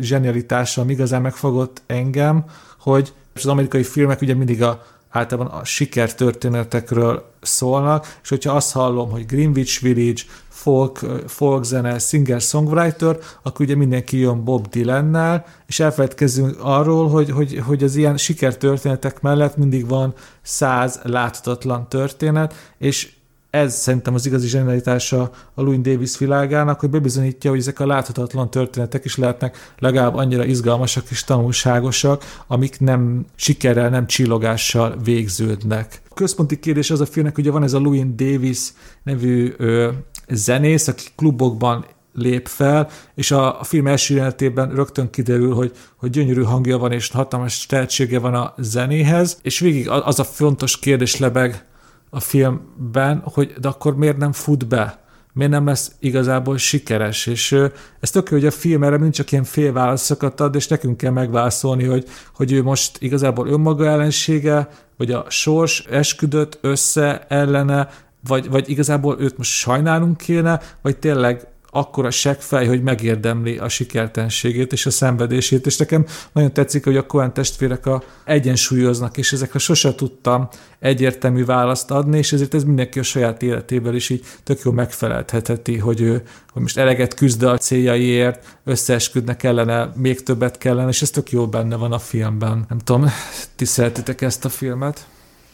zsenialitása, 0.00 0.80
ami 0.80 0.92
igazán 0.92 1.22
megfogott 1.22 1.82
engem, 1.86 2.44
hogy 2.80 3.12
az 3.34 3.46
amerikai 3.46 3.82
filmek 3.82 4.20
ugye 4.20 4.34
mindig 4.34 4.62
a, 4.62 4.82
általában 5.10 5.52
a 5.52 5.64
sikertörténetekről 5.64 7.30
szólnak, 7.40 8.18
és 8.22 8.28
hogyha 8.28 8.52
azt 8.52 8.72
hallom, 8.72 9.10
hogy 9.10 9.26
Greenwich 9.26 9.82
Village, 9.82 10.22
folk, 10.48 10.98
folk 11.26 11.64
zene, 11.64 11.98
singer-songwriter, 11.98 13.18
akkor 13.42 13.66
ugye 13.66 13.76
mindenki 13.76 14.18
jön 14.18 14.44
Bob 14.44 14.68
Dylannel, 14.68 15.44
és 15.66 15.80
elfeledkezzünk 15.80 16.56
arról, 16.60 17.08
hogy, 17.08 17.30
hogy, 17.30 17.62
hogy 17.66 17.82
az 17.82 17.96
ilyen 17.96 18.16
sikertörténetek 18.16 19.20
mellett 19.20 19.56
mindig 19.56 19.88
van 19.88 20.14
száz 20.42 21.00
láthatatlan 21.02 21.88
történet, 21.88 22.54
és 22.78 23.12
ez 23.52 23.74
szerintem 23.74 24.14
az 24.14 24.26
igazi 24.26 24.46
zsenialitása 24.46 25.30
a 25.54 25.62
Louis 25.62 25.80
Davis 25.80 26.18
világának, 26.18 26.80
hogy 26.80 26.90
bebizonyítja, 26.90 27.50
hogy 27.50 27.58
ezek 27.58 27.80
a 27.80 27.86
láthatatlan 27.86 28.50
történetek 28.50 29.04
is 29.04 29.16
lehetnek 29.16 29.72
legalább 29.78 30.14
annyira 30.14 30.44
izgalmasak 30.44 31.04
és 31.10 31.24
tanulságosak, 31.24 32.24
amik 32.46 32.80
nem 32.80 33.24
sikerrel, 33.34 33.88
nem 33.88 34.06
csillogással 34.06 34.96
végződnek. 35.04 36.02
A 36.10 36.14
központi 36.14 36.58
kérdés 36.58 36.90
az 36.90 37.00
a 37.00 37.06
filmnek, 37.06 37.34
hogy 37.34 37.50
van 37.50 37.62
ez 37.62 37.72
a 37.72 37.78
Louis 37.78 38.14
Davis 38.14 38.72
nevű 39.02 39.52
ö, 39.56 39.90
zenész, 40.28 40.88
aki 40.88 41.04
klubokban 41.16 41.84
lép 42.14 42.48
fel, 42.48 42.88
és 43.14 43.30
a, 43.30 43.60
a 43.60 43.64
film 43.64 43.86
első 43.86 44.14
jelenetében 44.14 44.74
rögtön 44.74 45.10
kiderül, 45.10 45.54
hogy, 45.54 45.72
hogy 45.96 46.10
gyönyörű 46.10 46.42
hangja 46.42 46.78
van, 46.78 46.92
és 46.92 47.10
hatalmas 47.10 47.66
tehetsége 47.66 48.18
van 48.18 48.34
a 48.34 48.54
zenéhez, 48.58 49.38
és 49.42 49.58
végig 49.58 49.88
az 49.88 50.18
a 50.18 50.24
fontos 50.24 50.78
kérdés 50.78 51.18
lebeg 51.18 51.70
a 52.14 52.20
filmben, 52.20 53.22
hogy 53.24 53.52
de 53.60 53.68
akkor 53.68 53.96
miért 53.96 54.16
nem 54.16 54.32
fut 54.32 54.66
be? 54.66 55.00
Miért 55.32 55.52
nem 55.52 55.66
lesz 55.66 55.92
igazából 55.98 56.58
sikeres? 56.58 57.26
És 57.26 57.52
ez 58.00 58.10
tök 58.10 58.30
jó, 58.30 58.36
hogy 58.36 58.46
a 58.46 58.50
film 58.50 58.82
erre 58.82 58.98
mind 58.98 59.12
csak 59.12 59.32
ilyen 59.32 59.44
félválaszokat 59.44 60.40
ad, 60.40 60.54
és 60.54 60.68
nekünk 60.68 60.96
kell 60.96 61.10
megválaszolni, 61.10 61.84
hogy, 61.84 62.08
hogy 62.34 62.52
ő 62.52 62.62
most 62.62 62.96
igazából 63.02 63.48
önmaga 63.48 63.86
ellensége, 63.86 64.68
vagy 64.96 65.10
a 65.10 65.24
sors 65.28 65.84
esküdött 65.90 66.58
össze 66.60 67.26
ellene, 67.28 67.88
vagy, 68.26 68.50
vagy 68.50 68.70
igazából 68.70 69.16
őt 69.20 69.38
most 69.38 69.50
sajnálunk 69.50 70.16
kéne, 70.16 70.60
vagy 70.82 70.98
tényleg 70.98 71.48
akkora 71.74 72.10
seggfej, 72.10 72.66
hogy 72.66 72.82
megérdemli 72.82 73.58
a 73.58 73.68
sikertenségét 73.68 74.72
és 74.72 74.86
a 74.86 74.90
szenvedését, 74.90 75.66
és 75.66 75.76
nekem 75.76 76.06
nagyon 76.32 76.52
tetszik, 76.52 76.84
hogy 76.84 76.96
a 76.96 77.06
Cohen 77.06 77.34
testvérek 77.34 77.86
a 77.86 78.02
egyensúlyoznak, 78.24 79.16
és 79.16 79.32
ezekre 79.32 79.58
sose 79.58 79.94
tudtam 79.94 80.48
egyértelmű 80.78 81.44
választ 81.44 81.90
adni, 81.90 82.18
és 82.18 82.32
ezért 82.32 82.54
ez 82.54 82.64
mindenki 82.64 82.98
a 82.98 83.02
saját 83.02 83.42
életében 83.42 83.94
is 83.94 84.08
így 84.08 84.24
tök 84.42 84.60
jó 84.64 84.72
megfelelthetheti, 84.72 85.78
hogy 85.78 86.00
ő 86.00 86.22
hogy 86.52 86.62
most 86.62 86.78
eleget 86.78 87.14
küzd 87.14 87.42
a 87.42 87.58
céljaiért, 87.58 88.58
összeesküdnek 88.64 89.42
ellene, 89.42 89.92
még 89.96 90.22
többet 90.22 90.58
kellene, 90.58 90.88
és 90.88 91.02
ez 91.02 91.10
tök 91.10 91.30
jó 91.30 91.46
benne 91.46 91.76
van 91.76 91.92
a 91.92 91.98
filmben. 91.98 92.64
Nem 92.68 92.78
tudom, 92.78 93.10
ti 93.56 93.64
szeretitek 93.64 94.20
ezt 94.20 94.44
a 94.44 94.48
filmet? 94.48 95.06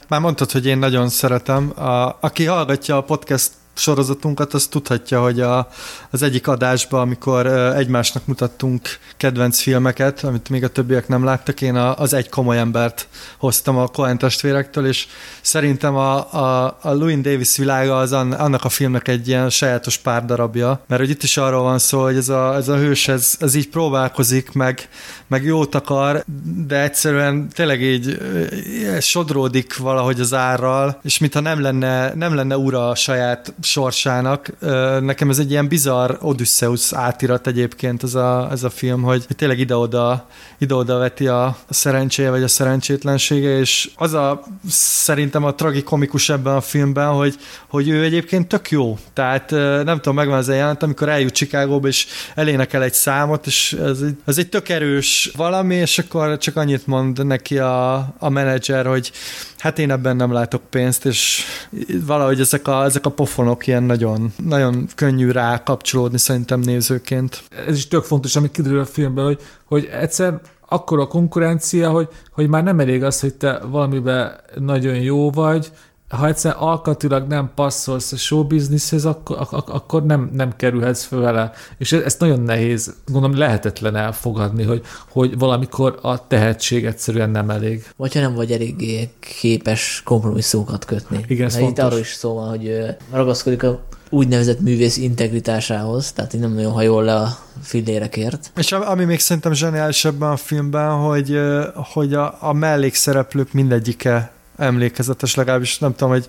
Már 0.09 0.21
mondtad, 0.21 0.51
hogy 0.51 0.67
én 0.67 0.79
nagyon 0.79 1.09
szeretem. 1.09 1.73
A, 1.77 2.17
aki 2.21 2.45
hallgatja 2.45 2.97
a 2.97 3.03
podcast 3.03 3.53
sorozatunkat, 3.79 4.55
az 4.55 4.67
tudhatja, 4.67 5.23
hogy 5.23 5.41
a, 5.41 5.69
az 6.11 6.23
egyik 6.23 6.49
adásban, 6.49 7.01
amikor 7.01 7.47
egymásnak 7.77 8.27
mutattunk 8.27 8.89
kedvenc 9.17 9.61
filmeket, 9.61 10.25
amit 10.25 10.49
még 10.49 10.65
a 10.65 10.69
többiek 10.69 11.09
nem 11.09 11.25
láttak, 11.25 11.61
én 11.61 11.77
a, 11.77 11.97
az 11.97 12.13
egy 12.13 12.29
komoly 12.29 12.59
embert 12.59 13.09
hoztam 13.39 13.77
a 13.77 13.87
Coen 13.87 14.19
testvérektől, 14.19 14.87
és 14.87 15.07
szerintem 15.41 15.97
a, 15.97 16.33
a, 16.35 16.79
a 16.83 16.93
Louis 16.93 17.21
Davis 17.21 17.57
világa 17.57 17.99
az 17.99 18.13
annak 18.13 18.65
a 18.65 18.69
filmnek 18.69 19.09
egy 19.09 19.29
ilyen 19.29 19.51
sajátos 19.51 19.97
pár 19.97 20.25
darabja, 20.25 20.81
mert 20.87 21.01
hogy 21.01 21.11
itt 21.11 21.23
is 21.23 21.37
arról 21.37 21.63
van 21.63 21.79
szó, 21.79 22.03
hogy 22.03 22.17
ez 22.17 22.29
a, 22.29 22.55
ez 22.55 22.69
a 22.69 22.77
hős, 22.77 23.09
ez, 23.09 23.37
ez 23.41 23.55
így 23.55 23.69
próbálkozik, 23.69 24.53
meg, 24.53 24.89
meg 25.27 25.45
jót 25.45 25.75
akar, 25.75 26.25
de 26.67 26.83
egyszerűen 26.83 27.49
tényleg 27.49 27.83
így 27.83 28.19
sodródik 29.01 29.77
valahogy 29.77 30.21
az 30.21 30.35
árral, 30.35 31.01
és 31.03 31.19
mintha 31.19 31.41
nem 31.41 31.61
lenne, 31.61 32.15
nem 32.15 32.35
lenne 32.35 32.57
ura 32.57 32.89
a 32.89 32.95
saját 32.95 33.55
sorsának. 33.69 34.51
Nekem 35.01 35.31
ez 35.31 35.39
egy 35.39 35.51
ilyen 35.51 35.69
bizarr 35.69 36.13
Odysseus 36.21 36.93
átirat 36.93 37.47
egyébként 37.47 38.03
ez 38.03 38.15
a, 38.15 38.49
ez 38.51 38.63
a 38.63 38.71
film, 38.71 39.03
hogy 39.03 39.27
tényleg 39.37 39.59
ide-oda, 39.59 40.27
ide-oda 40.59 40.99
veti 40.99 41.27
a, 41.27 41.45
a 41.45 41.75
szerencséje 41.75 42.31
vagy 42.31 42.43
a 42.43 42.49
szerencsétlensége, 42.49 43.59
és 43.59 43.91
az 43.97 44.13
a 44.13 44.43
szerintem 44.69 45.45
a 45.45 45.55
tragikomikus 45.55 46.29
ebben 46.29 46.55
a 46.55 46.61
filmben, 46.61 47.09
hogy, 47.09 47.35
hogy 47.69 47.89
ő 47.89 48.03
egyébként 48.03 48.49
tök 48.49 48.71
jó. 48.71 48.99
Tehát 49.13 49.51
nem 49.85 49.97
tudom, 49.97 50.15
megvan 50.15 50.39
az 50.39 50.49
a 50.49 50.53
jelent, 50.53 50.83
amikor 50.83 51.09
eljut 51.09 51.35
Chicagóba, 51.35 51.89
és 51.89 52.07
elénekel 52.35 52.83
egy 52.83 52.95
számot, 52.95 53.47
és 53.47 53.73
ez 53.73 54.01
egy, 54.01 54.17
ez 54.25 54.39
egy 54.39 54.49
tök 54.49 54.69
erős 54.69 55.31
valami, 55.37 55.75
és 55.75 55.99
akkor 55.99 56.39
csak 56.39 56.57
annyit 56.57 56.87
mond 56.87 57.27
neki 57.27 57.59
a, 57.59 57.95
a 58.19 58.29
menedzser, 58.29 58.87
hogy 58.87 59.13
hát 59.59 59.79
én 59.79 59.91
ebben 59.91 60.17
nem 60.17 60.33
látok 60.33 60.63
pénzt, 60.71 61.07
és 61.07 61.45
valahogy 62.07 62.41
ezek 62.41 62.69
a, 62.69 62.85
ezek 62.85 63.07
a 63.07 63.11
pofonok 63.49 63.67
ilyen 63.67 63.83
nagyon, 63.83 64.33
nagyon 64.45 64.87
könnyű 64.95 65.31
rá 65.31 65.63
kapcsolódni 65.63 66.19
szerintem 66.19 66.61
nézőként. 66.61 67.43
Ez 67.67 67.77
is 67.77 67.89
tök 67.89 68.05
fontos, 68.05 68.37
amit 68.37 68.51
kiderül 68.51 68.81
a 68.81 68.85
filmben, 68.85 69.25
hogy, 69.25 69.41
hogy 69.65 69.89
egyszer 69.93 70.41
akkor 70.69 71.01
a 71.01 71.07
konkurencia, 71.07 71.91
hogy, 71.91 72.09
hogy 72.33 72.49
már 72.49 72.63
nem 72.63 72.81
elég 72.81 73.05
az, 73.05 73.21
hogy 73.21 73.35
te 73.35 73.59
valamiben 73.59 74.41
nagyon 74.59 74.95
jó 74.95 75.31
vagy, 75.31 75.73
ha 76.09 76.27
egyszer 76.27 76.55
alkatilag 76.59 77.27
nem 77.27 77.51
passzolsz 77.55 78.13
a 78.13 78.17
showbizniszhez, 78.17 79.05
akkor, 79.05 79.37
ak- 79.51 79.69
akkor 79.69 80.07
nem, 80.07 80.31
nem 80.33 80.57
kerülhetsz 80.57 81.05
föl 81.05 81.21
vele. 81.21 81.53
És 81.79 81.93
ezt 81.93 82.21
nagyon 82.21 82.41
nehéz, 82.41 82.95
gondolom 83.07 83.39
lehetetlen 83.39 83.97
elfogadni, 83.97 84.63
hogy, 84.63 84.83
hogy 85.09 85.39
valamikor 85.39 85.99
a 86.03 86.27
tehetség 86.27 86.85
egyszerűen 86.85 87.31
nem 87.31 87.51
elég. 87.51 87.87
Vagy 87.97 88.15
ha 88.15 88.21
nem 88.21 88.35
vagy 88.35 88.53
eléggé 88.53 89.11
képes 89.41 90.03
kompromisszumokat 90.05 90.85
kötni. 90.85 91.25
Igen, 91.27 91.47
ez 91.47 91.57
Itt 91.57 91.79
arról 91.79 91.99
is 91.99 92.13
szó 92.13 92.35
van, 92.35 92.49
hogy 92.49 92.81
ragaszkodik 93.11 93.63
a 93.63 93.81
úgynevezett 94.11 94.61
művész 94.61 94.97
integritásához, 94.97 96.13
tehát 96.13 96.35
így 96.35 96.41
nem 96.41 96.53
nagyon 96.53 96.73
hajol 96.73 97.05
le 97.05 97.15
a 97.15 97.39
fillérekért. 97.63 98.53
És 98.57 98.73
ami 98.73 99.05
még 99.05 99.21
szerintem 99.21 99.53
zseniális 99.53 100.05
ebben 100.05 100.31
a 100.31 100.37
filmben, 100.37 100.91
hogy, 100.91 101.41
hogy 101.75 102.15
a, 102.15 102.37
a 102.41 102.53
mellékszereplők 102.53 103.53
mindegyike 103.53 104.33
emlékezetes, 104.59 105.35
legalábbis 105.35 105.79
nem 105.79 105.95
tudom, 105.95 106.13
hogy 106.13 106.29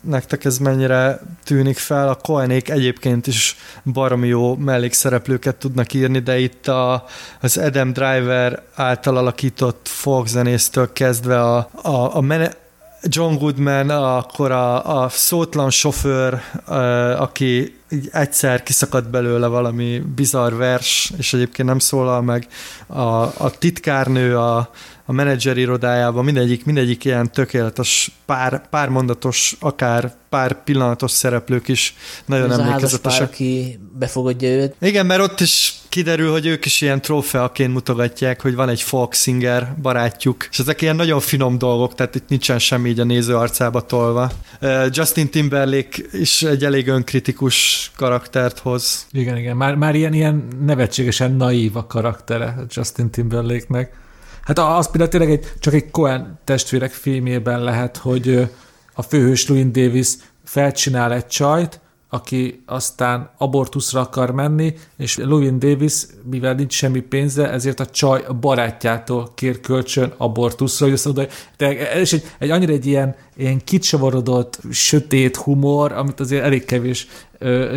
nektek 0.00 0.44
ez 0.44 0.58
mennyire 0.58 1.20
tűnik 1.44 1.78
fel. 1.78 2.08
A 2.08 2.14
Koenék 2.14 2.68
egyébként 2.68 3.26
is 3.26 3.56
baromi 3.84 4.28
jó 4.28 4.56
mellékszereplőket 4.56 5.56
tudnak 5.56 5.92
írni, 5.92 6.18
de 6.18 6.38
itt 6.38 6.68
a, 6.68 7.04
az 7.40 7.56
Adam 7.56 7.92
Driver 7.92 8.62
által 8.74 9.16
alakított 9.16 9.88
folkzenésztől 9.88 10.92
kezdve 10.92 11.40
a, 11.40 11.70
a, 11.82 12.16
a 12.16 12.20
mene, 12.20 12.52
John 13.02 13.34
Goodman, 13.34 13.90
akkor 13.90 14.50
a, 14.50 15.02
a 15.02 15.08
szótlan 15.08 15.70
sofőr, 15.70 16.40
aki 17.18 17.78
így 17.90 18.08
egyszer 18.12 18.62
kiszakadt 18.62 19.10
belőle 19.10 19.46
valami 19.46 20.02
bizarr 20.14 20.54
vers, 20.54 21.12
és 21.16 21.32
egyébként 21.32 21.68
nem 21.68 21.78
szólal 21.78 22.22
meg. 22.22 22.46
A, 22.86 23.02
a 23.22 23.50
titkárnő 23.58 24.38
a, 24.38 24.70
a 25.04 25.12
menedzser 25.12 25.56
irodájában, 25.56 26.24
mindegyik, 26.24 26.64
mindegyik 26.64 27.04
ilyen 27.04 27.32
tökéletes, 27.32 28.10
pár, 28.26 28.68
pár 28.68 28.88
mondatos, 28.88 29.56
akár 29.60 30.14
pár 30.28 30.64
pillanatos 30.64 31.10
szereplők 31.10 31.68
is 31.68 31.94
nagyon 32.24 32.50
Ez 32.50 32.58
emlékezetesek. 32.58 33.20
A 33.20 33.24
aki 33.24 33.78
befogadja 33.98 34.48
őt. 34.48 34.74
Igen, 34.80 35.06
mert 35.06 35.20
ott 35.20 35.40
is 35.40 35.79
kiderül, 35.90 36.30
hogy 36.30 36.46
ők 36.46 36.64
is 36.64 36.80
ilyen 36.80 37.00
trófeaként 37.00 37.72
mutogatják, 37.72 38.40
hogy 38.42 38.54
van 38.54 38.68
egy 38.68 38.82
folk 38.82 39.14
singer 39.14 39.74
barátjuk, 39.82 40.48
és 40.50 40.58
ezek 40.58 40.82
ilyen 40.82 40.96
nagyon 40.96 41.20
finom 41.20 41.58
dolgok, 41.58 41.94
tehát 41.94 42.14
itt 42.14 42.28
nincsen 42.28 42.58
semmi 42.58 42.88
így 42.88 43.00
a 43.00 43.04
néző 43.04 43.36
arcába 43.36 43.80
tolva. 43.86 44.30
Justin 44.90 45.30
Timberlake 45.30 46.02
is 46.12 46.42
egy 46.42 46.64
elég 46.64 46.88
önkritikus 46.88 47.90
karaktert 47.96 48.58
hoz. 48.58 49.06
Igen, 49.10 49.36
igen, 49.36 49.56
már, 49.56 49.74
már 49.74 49.94
ilyen, 49.94 50.12
ilyen 50.12 50.48
nevetségesen 50.64 51.32
naív 51.32 51.76
a 51.76 51.86
karaktere 51.86 52.56
Justin 52.68 53.10
Timberlake-nek. 53.10 53.92
Hát 54.42 54.58
az 54.58 54.90
például 54.90 55.10
tényleg 55.10 55.30
egy, 55.30 55.52
csak 55.60 55.74
egy 55.74 55.90
Cohen 55.90 56.38
testvérek 56.44 56.92
filmjében 56.92 57.64
lehet, 57.64 57.96
hogy 57.96 58.48
a 58.94 59.02
főhős 59.02 59.48
Louis 59.48 59.70
Davis 59.70 60.08
felcsinál 60.44 61.12
egy 61.12 61.26
csajt, 61.26 61.79
aki 62.12 62.62
aztán 62.66 63.30
abortuszra 63.38 64.00
akar 64.00 64.30
menni, 64.30 64.74
és 64.96 65.16
Louis 65.16 65.50
Davis, 65.58 66.06
mivel 66.30 66.54
nincs 66.54 66.72
semmi 66.72 67.00
pénze, 67.00 67.50
ezért 67.50 67.80
a 67.80 67.86
csaj 67.86 68.24
barátjától 68.40 69.32
kér 69.34 69.60
kölcsön 69.60 70.12
abortuszra, 70.16 70.86
hogy 70.86 70.94
azt 70.94 71.12
de 71.56 71.90
ez 71.90 72.12
egy, 72.12 72.22
egy 72.38 72.50
annyira 72.50 72.72
egy 72.72 72.86
ilyen, 72.86 73.16
ilyen 73.36 73.64
kicsavarodott, 73.64 74.58
sötét 74.70 75.36
humor, 75.36 75.92
amit 75.92 76.20
azért 76.20 76.44
elég 76.44 76.64
kevés 76.64 77.06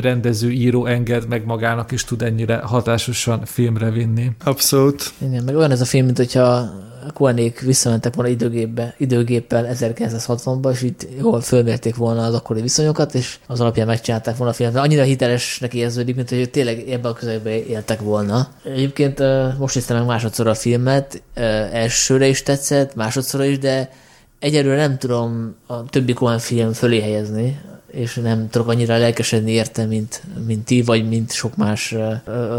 rendező, 0.02 0.52
író 0.52 0.85
enged 0.85 1.27
meg 1.27 1.45
magának, 1.45 1.91
és 1.91 2.03
tud 2.03 2.22
ennyire 2.22 2.56
hatásosan 2.56 3.45
filmre 3.45 3.90
vinni. 3.90 4.31
Abszolút. 4.44 5.11
Igen, 5.18 5.44
meg 5.44 5.56
olyan 5.56 5.72
ez 5.72 5.81
a 5.81 5.85
film, 5.85 6.06
mint 6.06 6.18
hogyha 6.18 6.69
Koenék 7.14 7.60
visszamentek 7.60 8.15
volna 8.15 8.30
időgépbe, 8.30 8.95
időgéppel 8.98 9.68
1960-ba, 9.73 10.72
és 10.72 10.81
itt 10.81 11.07
jól 11.19 11.41
fölmérték 11.41 11.95
volna 11.95 12.26
az 12.26 12.34
akkori 12.34 12.61
viszonyokat, 12.61 13.14
és 13.14 13.38
az 13.48 13.60
alapján 13.60 13.88
megcsinálták 13.88 14.38
volna 14.38 14.52
a 14.52 14.56
filmet. 14.56 14.84
Annyira 14.84 15.03
hitelesnek 15.03 15.73
érződik, 15.73 16.15
mint 16.15 16.30
hogy 16.30 16.49
tényleg 16.49 16.90
ebben 16.90 17.11
a 17.11 17.14
közelben 17.14 17.53
éltek 17.53 18.02
volna. 18.02 18.48
Egyébként 18.64 19.23
most 19.57 19.76
néztem 19.76 19.98
meg 19.98 20.06
másodszor 20.06 20.48
a 20.48 20.53
filmet, 20.53 21.23
elsőre 21.72 22.27
is 22.27 22.44
tetszett, 22.44 22.95
másodszor 22.95 23.44
is, 23.44 23.60
de 23.60 23.90
egyelőre 24.40 24.76
nem 24.76 24.98
tudom 24.98 25.56
a 25.68 25.84
többi 25.84 26.14
Coen 26.14 26.40
film 26.40 26.72
fölé 26.72 27.02
helyezni, 27.02 27.61
és 27.94 28.15
nem 28.15 28.49
tudok 28.49 28.68
annyira 28.68 28.98
lelkesedni 28.98 29.52
érte, 29.52 29.86
mint, 29.86 30.24
mint 30.45 30.65
ti, 30.65 30.82
vagy 30.82 31.07
mint 31.07 31.32
sok 31.32 31.56
más 31.56 31.95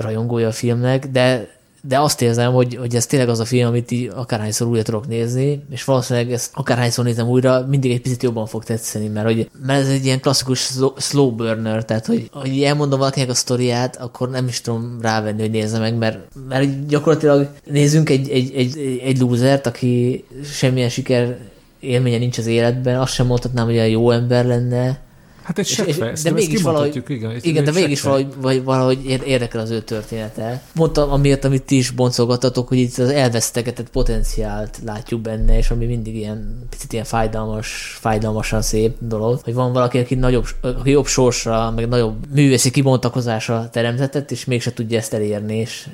rajongója 0.00 0.48
a 0.48 0.52
filmnek, 0.52 1.06
de 1.06 1.54
de 1.86 2.00
azt 2.00 2.22
érzem, 2.22 2.52
hogy, 2.52 2.76
hogy 2.76 2.94
ez 2.94 3.06
tényleg 3.06 3.28
az 3.28 3.40
a 3.40 3.44
film, 3.44 3.66
amit 3.66 3.90
így 3.90 4.10
akárhányszor 4.14 4.66
újra 4.66 4.82
tudok 4.82 5.08
nézni, 5.08 5.64
és 5.70 5.84
valószínűleg 5.84 6.32
ezt 6.32 6.50
akárhányszor 6.54 7.04
nézem 7.04 7.28
újra, 7.28 7.66
mindig 7.68 7.90
egy 7.90 8.00
picit 8.00 8.22
jobban 8.22 8.46
fog 8.46 8.64
tetszeni, 8.64 9.08
mert, 9.08 9.26
hogy, 9.26 9.50
mert 9.66 9.80
ez 9.80 9.88
egy 9.88 10.04
ilyen 10.04 10.20
klasszikus 10.20 10.70
slow 10.96 11.30
burner, 11.30 11.84
tehát 11.84 12.06
hogy, 12.06 12.30
hogy 12.32 12.62
elmondom 12.62 12.98
valakinek 12.98 13.28
a 13.28 13.34
sztoriát, 13.34 13.96
akkor 13.96 14.30
nem 14.30 14.46
is 14.46 14.60
tudom 14.60 14.98
rávenni, 15.00 15.40
hogy 15.40 15.50
nézze 15.50 15.78
meg, 15.78 15.96
mert, 15.96 16.18
mert 16.48 16.86
gyakorlatilag 16.86 17.48
nézzünk 17.64 18.10
egy, 18.10 18.28
egy, 18.28 18.52
egy, 18.54 19.00
egy 19.04 19.18
losert, 19.18 19.66
aki 19.66 20.24
semmilyen 20.44 20.88
siker 20.88 21.38
élménye 21.80 22.18
nincs 22.18 22.38
az 22.38 22.46
életben, 22.46 23.00
azt 23.00 23.12
sem 23.12 23.26
mondhatnám, 23.26 23.64
hogy 23.64 23.76
egy 23.76 23.90
jó 23.90 24.10
ember 24.10 24.46
lenne, 24.46 25.00
Hát 25.44 25.58
egy 25.58 25.66
seggfej, 25.66 26.12
de 26.22 26.30
mégis 26.30 26.62
valahogy, 26.62 27.02
igen, 27.08 27.32
igen 27.40 27.64
de 27.64 27.72
mégis 27.72 28.00
valahogy, 28.00 28.26
vagy 28.40 28.64
valahogy 28.64 29.04
érdekel 29.26 29.60
az 29.60 29.70
ő 29.70 29.80
története. 29.80 30.62
Mondtam, 30.74 31.10
amiért, 31.10 31.44
amit 31.44 31.62
ti 31.62 31.76
is 31.76 31.90
boncolgattatok, 31.90 32.68
hogy 32.68 32.78
itt 32.78 32.98
az 32.98 33.08
elvesztegetett 33.08 33.90
potenciált 33.90 34.78
látjuk 34.84 35.20
benne, 35.20 35.56
és 35.56 35.70
ami 35.70 35.86
mindig 35.86 36.16
ilyen 36.16 36.66
picit 36.70 36.92
ilyen 36.92 37.04
fájdalmas, 37.04 37.98
fájdalmasan 38.00 38.62
szép 38.62 38.96
dolog, 38.98 39.40
hogy 39.42 39.54
van 39.54 39.72
valaki, 39.72 39.98
aki 39.98 40.14
nagyobb, 40.14 40.46
aki 40.60 40.90
jobb 40.90 41.06
sorsra, 41.06 41.70
meg 41.70 41.88
nagyobb 41.88 42.14
művészi 42.34 42.70
kibontakozásra 42.70 43.68
teremtetett, 43.72 44.30
és 44.30 44.44
mégse 44.44 44.72
tudja 44.72 44.98
ezt 44.98 45.14
elérni, 45.14 45.56
és 45.56 45.88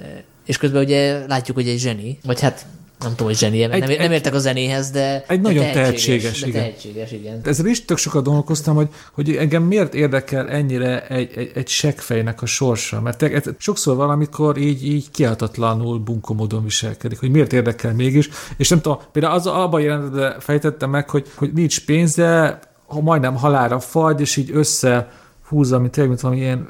és 0.45 0.57
közben 0.57 0.83
ugye 0.83 1.27
látjuk, 1.27 1.57
hogy 1.57 1.69
egy 1.69 1.79
zseni, 1.79 2.19
vagy 2.25 2.41
hát 2.41 2.67
nem 3.01 3.11
tudom, 3.11 3.27
hogy 3.27 3.37
zseni, 3.37 3.63
egy, 3.63 3.81
nem, 3.81 3.91
nem 3.99 4.13
értek 4.13 4.35
a 4.35 4.39
zenéhez, 4.39 4.91
de 4.91 5.25
Egy 5.27 5.41
de 5.41 5.49
nagyon 5.49 5.73
tehetséges, 5.73 6.23
tehetséges, 6.23 6.43
igen. 6.43 6.63
tehetséges, 6.63 7.13
igen. 7.13 7.41
Ezzel 7.45 7.67
is 7.67 7.85
tök 7.85 7.99
sokat 7.99 8.25
gondolkoztam, 8.25 8.75
hogy, 8.75 8.89
hogy 9.13 9.37
engem 9.37 9.63
miért 9.63 9.95
érdekel 9.95 10.49
ennyire 10.49 11.07
egy, 11.07 11.31
egy, 11.35 11.51
egy 11.55 11.69
seggfejnek 11.69 12.43
a 12.43 12.47
sorsa, 12.47 13.01
mert 13.01 13.19
te, 13.19 13.43
sokszor 13.59 13.97
valamikor 13.97 14.57
így, 14.57 14.87
így 14.87 15.11
kiáltatlanul 15.11 15.99
bunkó 15.99 16.35
módon 16.35 16.65
viselkedik, 16.65 17.21
hogy 17.21 17.31
miért 17.31 17.53
érdekel 17.53 17.95
mégis, 17.95 18.29
és 18.57 18.69
nem 18.69 18.81
tudom, 18.81 18.99
például 19.13 19.35
az 19.35 19.47
abban 19.47 19.81
jelentben 19.81 20.41
fejtettem 20.41 20.91
meg, 20.91 21.11
hogy, 21.11 21.27
hogy 21.35 21.53
nincs 21.53 21.85
pénze, 21.85 22.59
ha 22.87 23.01
majdnem 23.01 23.37
halára 23.37 23.81
fagy, 23.81 24.21
és 24.21 24.37
így 24.37 24.51
össze 24.53 25.11
húzza, 25.51 25.79
mint 25.79 25.93
tényleg, 25.93 26.11
mint 26.11 26.23
valami 26.23 26.41
ilyen 26.41 26.69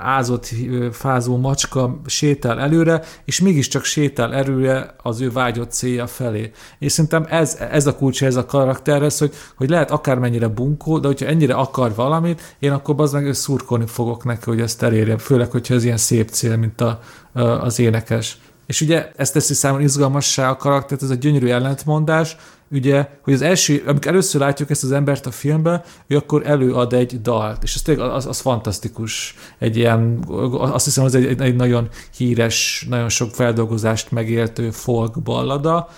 ázott, 0.00 0.48
fázó 0.92 1.36
macska 1.36 2.00
sétál 2.06 2.60
előre, 2.60 3.02
és 3.24 3.40
mégiscsak 3.40 3.84
sétál 3.84 4.34
előre 4.34 4.94
az 5.02 5.20
ő 5.20 5.30
vágyott 5.30 5.70
célja 5.70 6.06
felé. 6.06 6.50
És 6.78 6.92
szerintem 6.92 7.26
ez, 7.28 7.58
ez 7.70 7.86
a 7.86 7.96
kulcs 7.96 8.24
ez 8.24 8.36
a 8.36 8.46
karakterhez, 8.46 9.18
hogy, 9.18 9.32
hogy 9.56 9.68
lehet 9.68 9.90
akármennyire 9.90 10.48
bunkó, 10.48 10.98
de 10.98 11.06
hogyha 11.06 11.26
ennyire 11.26 11.54
akar 11.54 11.94
valamit, 11.94 12.56
én 12.58 12.72
akkor 12.72 12.94
az 12.98 13.12
meg 13.12 13.34
szurkolni 13.34 13.86
fogok 13.86 14.24
neki, 14.24 14.44
hogy 14.44 14.60
ezt 14.60 14.82
elérjem, 14.82 15.18
főleg, 15.18 15.50
hogyha 15.50 15.74
ez 15.74 15.84
ilyen 15.84 15.96
szép 15.96 16.28
cél, 16.28 16.56
mint 16.56 16.80
a, 16.80 17.00
az 17.60 17.78
énekes. 17.78 18.38
És 18.66 18.80
ugye 18.80 19.10
ezt 19.16 19.32
teszi 19.32 19.54
számomra 19.54 19.84
izgalmassá 19.84 20.50
a 20.50 20.56
karaktert, 20.56 21.02
ez 21.02 21.10
a 21.10 21.14
gyönyörű 21.14 21.48
ellentmondás, 21.48 22.36
ugye, 22.70 23.08
hogy 23.22 23.34
az 23.34 23.42
első, 23.42 23.82
amikor 23.86 24.06
először 24.06 24.40
látjuk 24.40 24.70
ezt 24.70 24.84
az 24.84 24.92
embert 24.92 25.26
a 25.26 25.30
filmben, 25.30 25.82
ő 26.06 26.16
akkor 26.16 26.46
előad 26.46 26.92
egy 26.92 27.20
dalt, 27.20 27.62
és 27.62 27.74
ez 27.74 27.82
tényleg 27.82 28.10
az, 28.10 28.26
az 28.26 28.40
fantasztikus, 28.40 29.34
egy 29.58 29.76
ilyen, 29.76 30.24
azt 30.50 30.84
hiszem, 30.84 31.04
az 31.04 31.14
egy, 31.14 31.40
egy 31.40 31.56
nagyon 31.56 31.88
híres, 32.16 32.86
nagyon 32.88 33.08
sok 33.08 33.30
feldolgozást 33.34 34.10
megéltő 34.10 34.70
folk 34.70 35.22
ballada, 35.22 35.88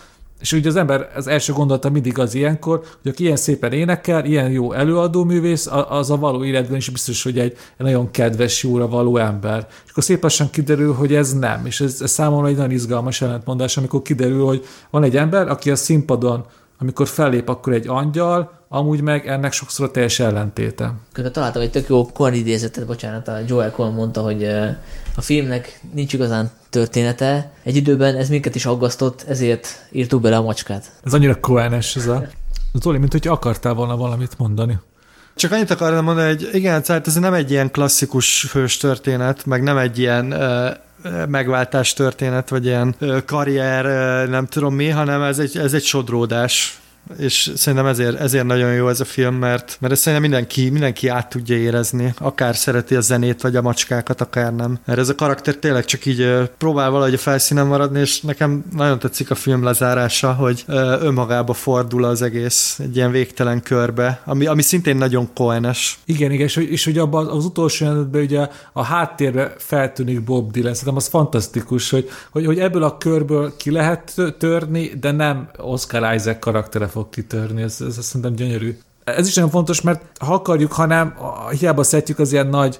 És 0.40 0.52
ugye 0.52 0.68
az 0.68 0.76
ember 0.76 1.10
az 1.14 1.26
első 1.26 1.52
gondolata 1.52 1.90
mindig 1.90 2.18
az 2.18 2.34
ilyenkor, 2.34 2.82
hogy 3.02 3.10
aki 3.10 3.22
ilyen 3.22 3.36
szépen 3.36 3.72
énekel, 3.72 4.24
ilyen 4.24 4.50
jó 4.50 4.72
előadóművész, 4.72 5.66
az 5.88 6.10
a 6.10 6.16
való 6.16 6.44
életben 6.44 6.76
is 6.76 6.88
biztos, 6.88 7.22
hogy 7.22 7.38
egy, 7.38 7.56
nagyon 7.76 8.10
kedves, 8.10 8.62
jóra 8.62 8.88
való 8.88 9.16
ember. 9.16 9.66
És 9.84 9.90
akkor 9.90 10.02
szép 10.02 10.50
kiderül, 10.50 10.92
hogy 10.92 11.14
ez 11.14 11.32
nem. 11.32 11.66
És 11.66 11.80
ez, 11.80 12.00
ez 12.00 12.10
számomra 12.10 12.48
egy 12.48 12.56
nagyon 12.56 12.70
izgalmas 12.70 13.22
ellentmondás, 13.22 13.76
amikor 13.76 14.02
kiderül, 14.02 14.44
hogy 14.44 14.64
van 14.90 15.02
egy 15.02 15.16
ember, 15.16 15.48
aki 15.48 15.70
a 15.70 15.76
színpadon, 15.76 16.44
amikor 16.78 17.08
fellép, 17.08 17.48
akkor 17.48 17.72
egy 17.72 17.88
angyal, 17.88 18.58
amúgy 18.68 19.00
meg 19.00 19.26
ennek 19.26 19.52
sokszor 19.52 19.86
a 19.86 19.90
teljes 19.90 20.20
ellentéte. 20.20 20.94
Közben 21.12 21.32
találtam 21.32 21.62
egy 21.62 21.70
tök 21.70 21.88
jó 21.88 22.06
Cohen 22.06 22.34
idézetet, 22.34 22.86
bocsánat, 22.86 23.28
a 23.28 23.38
Joel 23.46 23.70
Cohen 23.70 23.92
mondta, 23.92 24.22
hogy 24.22 24.44
a 25.16 25.20
filmnek 25.20 25.80
nincs 25.94 26.12
igazán 26.12 26.50
története. 26.70 27.52
Egy 27.62 27.76
időben 27.76 28.16
ez 28.16 28.28
minket 28.28 28.54
is 28.54 28.66
aggasztott, 28.66 29.24
ezért 29.28 29.88
írtuk 29.92 30.20
bele 30.20 30.36
a 30.36 30.42
macskát. 30.42 30.92
Ez 31.04 31.14
annyira 31.14 31.40
Cohen-es 31.40 31.96
ez 31.96 32.06
a... 32.06 32.26
Zoli, 32.72 32.98
mint 32.98 33.12
hogy 33.12 33.28
akartál 33.28 33.74
volna 33.74 33.96
valamit 33.96 34.38
mondani. 34.38 34.78
Csak 35.34 35.52
annyit 35.52 35.70
akartam 35.70 36.04
mondani, 36.04 36.28
hogy 36.28 36.48
igen, 36.52 36.82
tehát 36.82 37.06
ez 37.06 37.14
nem 37.14 37.34
egy 37.34 37.50
ilyen 37.50 37.70
klasszikus 37.70 38.52
hős 38.52 38.76
történet, 38.76 39.46
meg 39.46 39.62
nem 39.62 39.76
egy 39.76 39.98
ilyen 39.98 40.34
megváltás 41.28 41.92
történet, 41.92 42.48
vagy 42.48 42.64
ilyen 42.64 42.96
karrier, 43.26 43.84
nem 44.28 44.46
tudom 44.46 44.74
mi, 44.74 44.88
hanem 44.88 45.22
ez 45.22 45.38
egy, 45.38 45.58
ez 45.58 45.72
egy 45.72 45.84
sodródás 45.84 46.80
és 47.18 47.52
szerintem 47.54 47.86
ezért, 47.88 48.20
ezért 48.20 48.44
nagyon 48.44 48.72
jó 48.72 48.88
ez 48.88 49.00
a 49.00 49.04
film, 49.04 49.34
mert, 49.34 49.76
mert 49.80 49.92
ezt 49.92 50.02
szerintem 50.02 50.30
mindenki, 50.30 50.70
mindenki 50.70 51.08
át 51.08 51.28
tudja 51.28 51.56
érezni, 51.56 52.14
akár 52.18 52.56
szereti 52.56 52.94
a 52.94 53.00
zenét, 53.00 53.42
vagy 53.42 53.56
a 53.56 53.62
macskákat, 53.62 54.20
akár 54.20 54.54
nem. 54.54 54.78
Mert 54.84 54.98
ez 54.98 55.08
a 55.08 55.14
karakter 55.14 55.54
tényleg 55.54 55.84
csak 55.84 56.06
így 56.06 56.50
próbál 56.58 56.90
valahogy 56.90 57.14
a 57.14 57.18
felszínen 57.18 57.66
maradni, 57.66 58.00
és 58.00 58.20
nekem 58.20 58.64
nagyon 58.76 58.98
tetszik 58.98 59.30
a 59.30 59.34
film 59.34 59.64
lezárása, 59.64 60.32
hogy 60.32 60.64
önmagába 61.00 61.52
fordul 61.52 62.04
az 62.04 62.22
egész 62.22 62.78
egy 62.78 62.96
ilyen 62.96 63.10
végtelen 63.10 63.62
körbe, 63.62 64.20
ami, 64.24 64.46
ami 64.46 64.62
szintén 64.62 64.96
nagyon 64.96 65.28
koenes. 65.34 65.98
Igen, 66.04 66.30
igen, 66.32 66.46
és, 66.46 66.56
és 66.56 66.84
hogy 66.84 66.98
abban 66.98 67.26
az 67.26 67.44
utolsó 67.44 67.84
jelenetben 67.84 68.22
ugye 68.22 68.48
a 68.72 68.82
háttérbe 68.82 69.54
feltűnik 69.58 70.24
Bob 70.24 70.52
Dylan, 70.52 70.74
szerintem 70.74 70.96
az 70.96 71.06
fantasztikus, 71.06 71.90
hogy, 71.90 72.08
hogy, 72.30 72.46
hogy 72.46 72.58
ebből 72.58 72.82
a 72.82 72.96
körből 72.98 73.56
ki 73.56 73.70
lehet 73.70 74.14
törni, 74.38 74.88
de 75.00 75.10
nem 75.10 75.48
Oscar 75.56 76.14
Isaac 76.14 76.38
karaktere 76.38 76.86
fog 76.98 77.10
kitörni, 77.10 77.62
ez, 77.62 77.80
ez, 77.80 77.98
ez 77.98 78.04
szerintem 78.04 78.34
gyönyörű. 78.34 78.78
Ez 79.04 79.26
is 79.26 79.34
nagyon 79.34 79.50
fontos, 79.50 79.80
mert 79.80 80.02
ha 80.18 80.34
akarjuk, 80.34 80.72
hanem 80.72 81.14
hiába 81.58 81.82
szeretjük 81.82 82.18
az 82.18 82.32
ilyen 82.32 82.46
nagy 82.46 82.78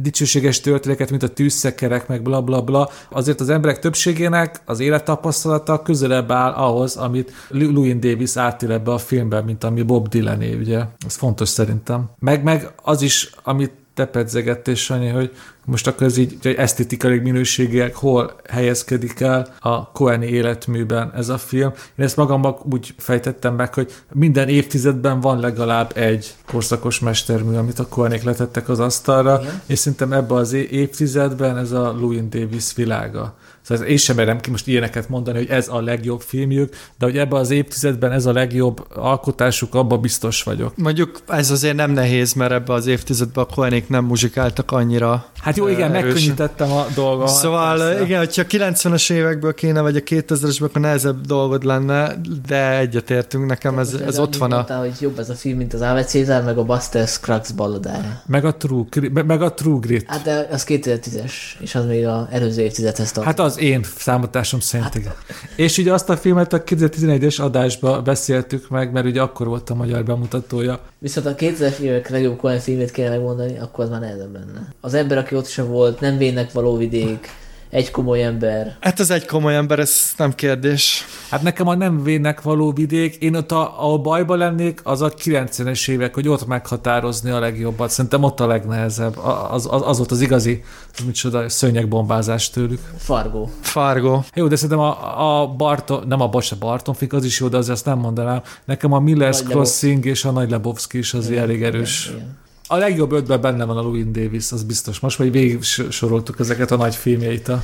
dicsőséges 0.00 0.60
történeteket, 0.60 1.10
mint 1.10 1.22
a 1.22 1.28
tűzszekerek, 1.28 2.08
meg 2.08 2.22
bla 2.22 2.42
bla 2.42 2.62
bla, 2.62 2.88
azért 3.10 3.40
az 3.40 3.48
emberek 3.48 3.78
többségének 3.78 4.60
az 4.64 4.80
élettapasztalata 4.80 5.82
közelebb 5.82 6.30
áll 6.30 6.52
ahhoz, 6.52 6.96
amit 6.96 7.32
Louis 7.48 7.98
Davis 7.98 8.36
átél 8.36 8.72
ebbe 8.72 8.92
a 8.92 8.98
filmben, 8.98 9.44
mint 9.44 9.64
ami 9.64 9.82
Bob 9.82 10.08
Dylané, 10.08 10.54
ugye. 10.54 10.84
Ez 11.06 11.14
fontos 11.14 11.48
szerintem. 11.48 12.10
Meg, 12.18 12.42
meg 12.42 12.72
az 12.82 13.02
is, 13.02 13.30
amit 13.42 13.72
te 14.00 14.06
pedzegettél, 14.06 14.74
Sanyi, 14.74 15.08
hogy 15.08 15.30
most 15.64 15.86
akkor 15.86 16.06
ez 16.06 16.16
így 16.16 16.36
hogy 16.42 16.54
esztétikai 16.54 17.18
minőségek 17.18 17.94
hol 17.94 18.34
helyezkedik 18.48 19.20
el 19.20 19.46
a 19.58 19.90
Coeni 19.90 20.26
életműben 20.26 21.12
ez 21.14 21.28
a 21.28 21.38
film. 21.38 21.72
Én 21.96 22.04
ezt 22.04 22.16
magamban 22.16 22.56
úgy 22.70 22.94
fejtettem 22.98 23.54
meg, 23.54 23.74
hogy 23.74 23.92
minden 24.12 24.48
évtizedben 24.48 25.20
van 25.20 25.40
legalább 25.40 25.96
egy 25.96 26.34
korszakos 26.46 26.98
mestermű, 26.98 27.56
amit 27.56 27.78
a 27.78 27.86
Coenék 27.86 28.22
letettek 28.22 28.68
az 28.68 28.80
asztalra, 28.80 29.38
Igen. 29.40 29.60
és 29.66 29.78
szerintem 29.78 30.12
ebben 30.12 30.38
az 30.38 30.52
évtizedben 30.52 31.58
ez 31.58 31.72
a 31.72 31.94
Louis 31.98 32.28
Davis 32.28 32.74
világa. 32.74 33.34
Szóval 33.62 33.86
én 33.86 33.96
sem 33.96 34.16
merem 34.16 34.40
ki 34.40 34.50
most 34.50 34.66
ilyeneket 34.66 35.08
mondani, 35.08 35.38
hogy 35.38 35.48
ez 35.48 35.68
a 35.68 35.80
legjobb 35.80 36.20
filmjük, 36.20 36.74
de 36.98 37.04
hogy 37.04 37.18
ebben 37.18 37.40
az 37.40 37.50
évtizedben 37.50 38.12
ez 38.12 38.26
a 38.26 38.32
legjobb 38.32 38.86
alkotásuk, 38.94 39.74
abban 39.74 40.00
biztos 40.00 40.42
vagyok. 40.42 40.76
Mondjuk 40.76 41.20
ez 41.28 41.50
azért 41.50 41.76
nem 41.76 41.90
nehéz, 41.90 42.32
mert 42.32 42.52
ebben 42.52 42.76
az 42.76 42.86
évtizedben 42.86 43.44
a 43.44 43.54
Koenék 43.54 43.88
nem 43.88 44.04
muzsikáltak 44.04 44.70
annyira. 44.72 45.24
Hát 45.42 45.56
jó, 45.56 45.68
igen, 45.68 45.94
erősen. 45.94 46.04
megkönnyítettem 46.04 46.72
a 46.72 46.86
dolgot. 46.94 47.28
Szóval 47.28 47.78
persze. 47.78 48.04
igen, 48.04 48.18
hogyha 48.18 48.42
a 48.42 48.46
90-es 48.46 49.10
évekből 49.12 49.54
kéne, 49.54 49.80
vagy 49.80 49.96
a 49.96 50.00
2000-esből, 50.00 50.64
akkor 50.64 50.80
nehezebb 50.80 51.20
dolgod 51.20 51.64
lenne, 51.64 52.20
de 52.46 52.78
egyetértünk, 52.78 53.46
nekem 53.46 53.78
ez, 53.78 53.92
ez, 53.92 54.00
ez 54.00 54.18
ott 54.18 54.36
van. 54.36 54.50
Mondtál, 54.50 54.78
hogy 54.78 54.92
jobb 55.00 55.18
ez 55.18 55.30
a 55.30 55.34
film, 55.34 55.56
mint 55.56 55.74
az 55.74 55.80
Ave 55.80 56.04
Cézár, 56.04 56.42
meg 56.42 56.58
a 56.58 56.64
Buster 56.64 57.08
Scruggs 57.08 57.52
balladája. 57.52 58.22
Meg 58.26 58.44
a 58.44 58.54
True, 58.54 58.84
meg 59.12 59.42
a 59.42 59.54
True 59.54 59.78
Grit. 59.80 60.04
Hát 60.08 60.22
de 60.22 60.48
az 60.50 60.64
2010-es, 60.68 61.32
és 61.58 61.74
az 61.74 61.84
még 61.84 62.06
az 62.06 62.24
előző 62.30 62.62
évtizedhez 62.62 63.12
tart. 63.12 63.26
Hát 63.26 63.40
az 63.40 63.49
én 63.58 63.84
számotásom 63.96 64.60
szerint 64.60 64.94
hát. 64.94 65.16
És 65.56 65.78
ugye 65.78 65.92
azt 65.92 66.10
a 66.10 66.16
filmet 66.16 66.52
a 66.52 66.62
2011-es 66.62 67.40
adásban 67.40 68.04
beszéltük 68.04 68.68
meg, 68.68 68.92
mert 68.92 69.06
ugye 69.06 69.20
akkor 69.22 69.46
volt 69.46 69.70
a 69.70 69.74
magyar 69.74 70.04
bemutatója. 70.04 70.80
Viszont 70.98 71.26
a 71.26 71.34
2000-es 71.34 71.78
évek 71.78 72.08
legjobb 72.08 72.36
Coen 72.36 72.58
filmét 72.58 72.90
kéne 72.90 73.08
megmondani, 73.08 73.58
akkor 73.58 73.84
az 73.84 73.90
már 73.90 74.00
nehezebb 74.00 74.32
lenne. 74.32 74.74
Az 74.80 74.94
ember, 74.94 75.18
aki 75.18 75.36
ott 75.36 75.46
sem 75.46 75.66
volt, 75.66 76.00
nem 76.00 76.16
vénnek 76.16 76.52
való 76.52 76.76
vidék, 76.76 77.28
egy 77.70 77.90
komoly 77.90 78.24
ember. 78.24 78.76
Hát 78.80 79.00
az 79.00 79.10
egy 79.10 79.26
komoly 79.26 79.56
ember, 79.56 79.78
ez 79.78 80.12
nem 80.16 80.34
kérdés. 80.34 81.04
Hát 81.30 81.42
nekem 81.42 81.68
a 81.68 81.74
nem 81.74 82.02
vének 82.02 82.42
való 82.42 82.72
vidék, 82.72 83.14
én 83.14 83.34
ott 83.36 83.52
a, 83.52 83.92
a 83.92 83.98
bajba 83.98 84.34
lennék, 84.36 84.80
az 84.84 85.02
a 85.02 85.10
90-es 85.14 85.88
évek, 85.88 86.14
hogy 86.14 86.28
ott 86.28 86.46
meghatározni 86.46 87.30
a 87.30 87.38
legjobbat. 87.38 87.90
Szerintem 87.90 88.22
ott 88.22 88.40
a 88.40 88.46
legnehezebb. 88.46 89.18
Az, 89.50 89.68
az, 89.70 89.82
az 89.84 89.96
volt 89.96 90.10
az 90.10 90.20
igazi, 90.20 90.62
micsoda 91.06 91.48
szőnyegbombázás 91.48 92.50
tőlük. 92.50 92.80
Fargo. 92.96 93.48
Fargo. 93.60 94.20
Jó, 94.34 94.46
de 94.48 94.56
szerintem 94.56 94.78
a, 94.78 95.42
a 95.42 95.46
Barton, 95.46 96.04
nem 96.08 96.20
a 96.20 96.28
Bose 96.28 96.56
Bartonfik, 96.56 97.12
az 97.12 97.24
is 97.24 97.40
jó, 97.40 97.48
de 97.48 97.56
azért 97.56 97.76
azt 97.76 97.84
nem 97.84 97.98
mondanám. 97.98 98.42
Nekem 98.64 98.92
a 98.92 99.00
Miller's 99.00 99.42
Crossing 99.48 100.04
és 100.04 100.24
a 100.24 100.30
Nagy 100.30 100.50
Lebowski 100.50 100.98
is 100.98 101.14
az 101.14 101.30
igen, 101.30 101.42
elég 101.42 101.62
erős. 101.62 102.06
Igen, 102.06 102.18
igen 102.18 102.38
a 102.72 102.76
legjobb 102.76 103.12
ötben 103.12 103.40
benne 103.40 103.64
van 103.64 103.76
a 103.76 103.80
Louis 103.80 104.04
Davis, 104.10 104.52
az 104.52 104.62
biztos. 104.62 105.00
Most 105.00 105.18
majd 105.18 105.32
végig 105.32 105.62
soroltuk 105.90 106.40
ezeket 106.40 106.70
a 106.70 106.76
nagy 106.76 106.94
filmjeit 106.94 107.48
a 107.48 107.62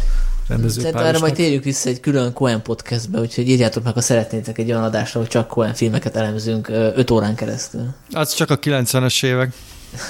rendező 0.48 0.80
Szerintem 0.80 1.06
erre 1.06 1.18
majd 1.18 1.34
térjük 1.34 1.64
vissza 1.64 1.88
egy 1.88 2.00
külön 2.00 2.32
Cohen 2.32 2.62
podcastbe, 2.62 3.20
úgyhogy 3.20 3.48
írjátok 3.48 3.84
meg, 3.84 3.94
ha 3.94 4.00
szeretnétek 4.00 4.58
egy 4.58 4.70
olyan 4.70 4.82
adásra, 4.82 5.20
hogy 5.20 5.28
csak 5.28 5.48
Cohen 5.48 5.74
filmeket 5.74 6.16
elemzünk 6.16 6.68
5 6.68 7.10
órán 7.10 7.34
keresztül. 7.34 7.94
Az 8.10 8.34
csak 8.34 8.50
a 8.50 8.58
90-es 8.58 9.24
évek. 9.24 9.52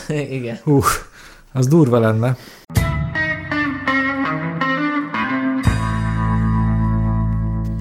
Igen. 0.38 0.58
Hú, 0.62 0.82
az 1.52 1.66
durva 1.66 1.98
lenne. 1.98 2.36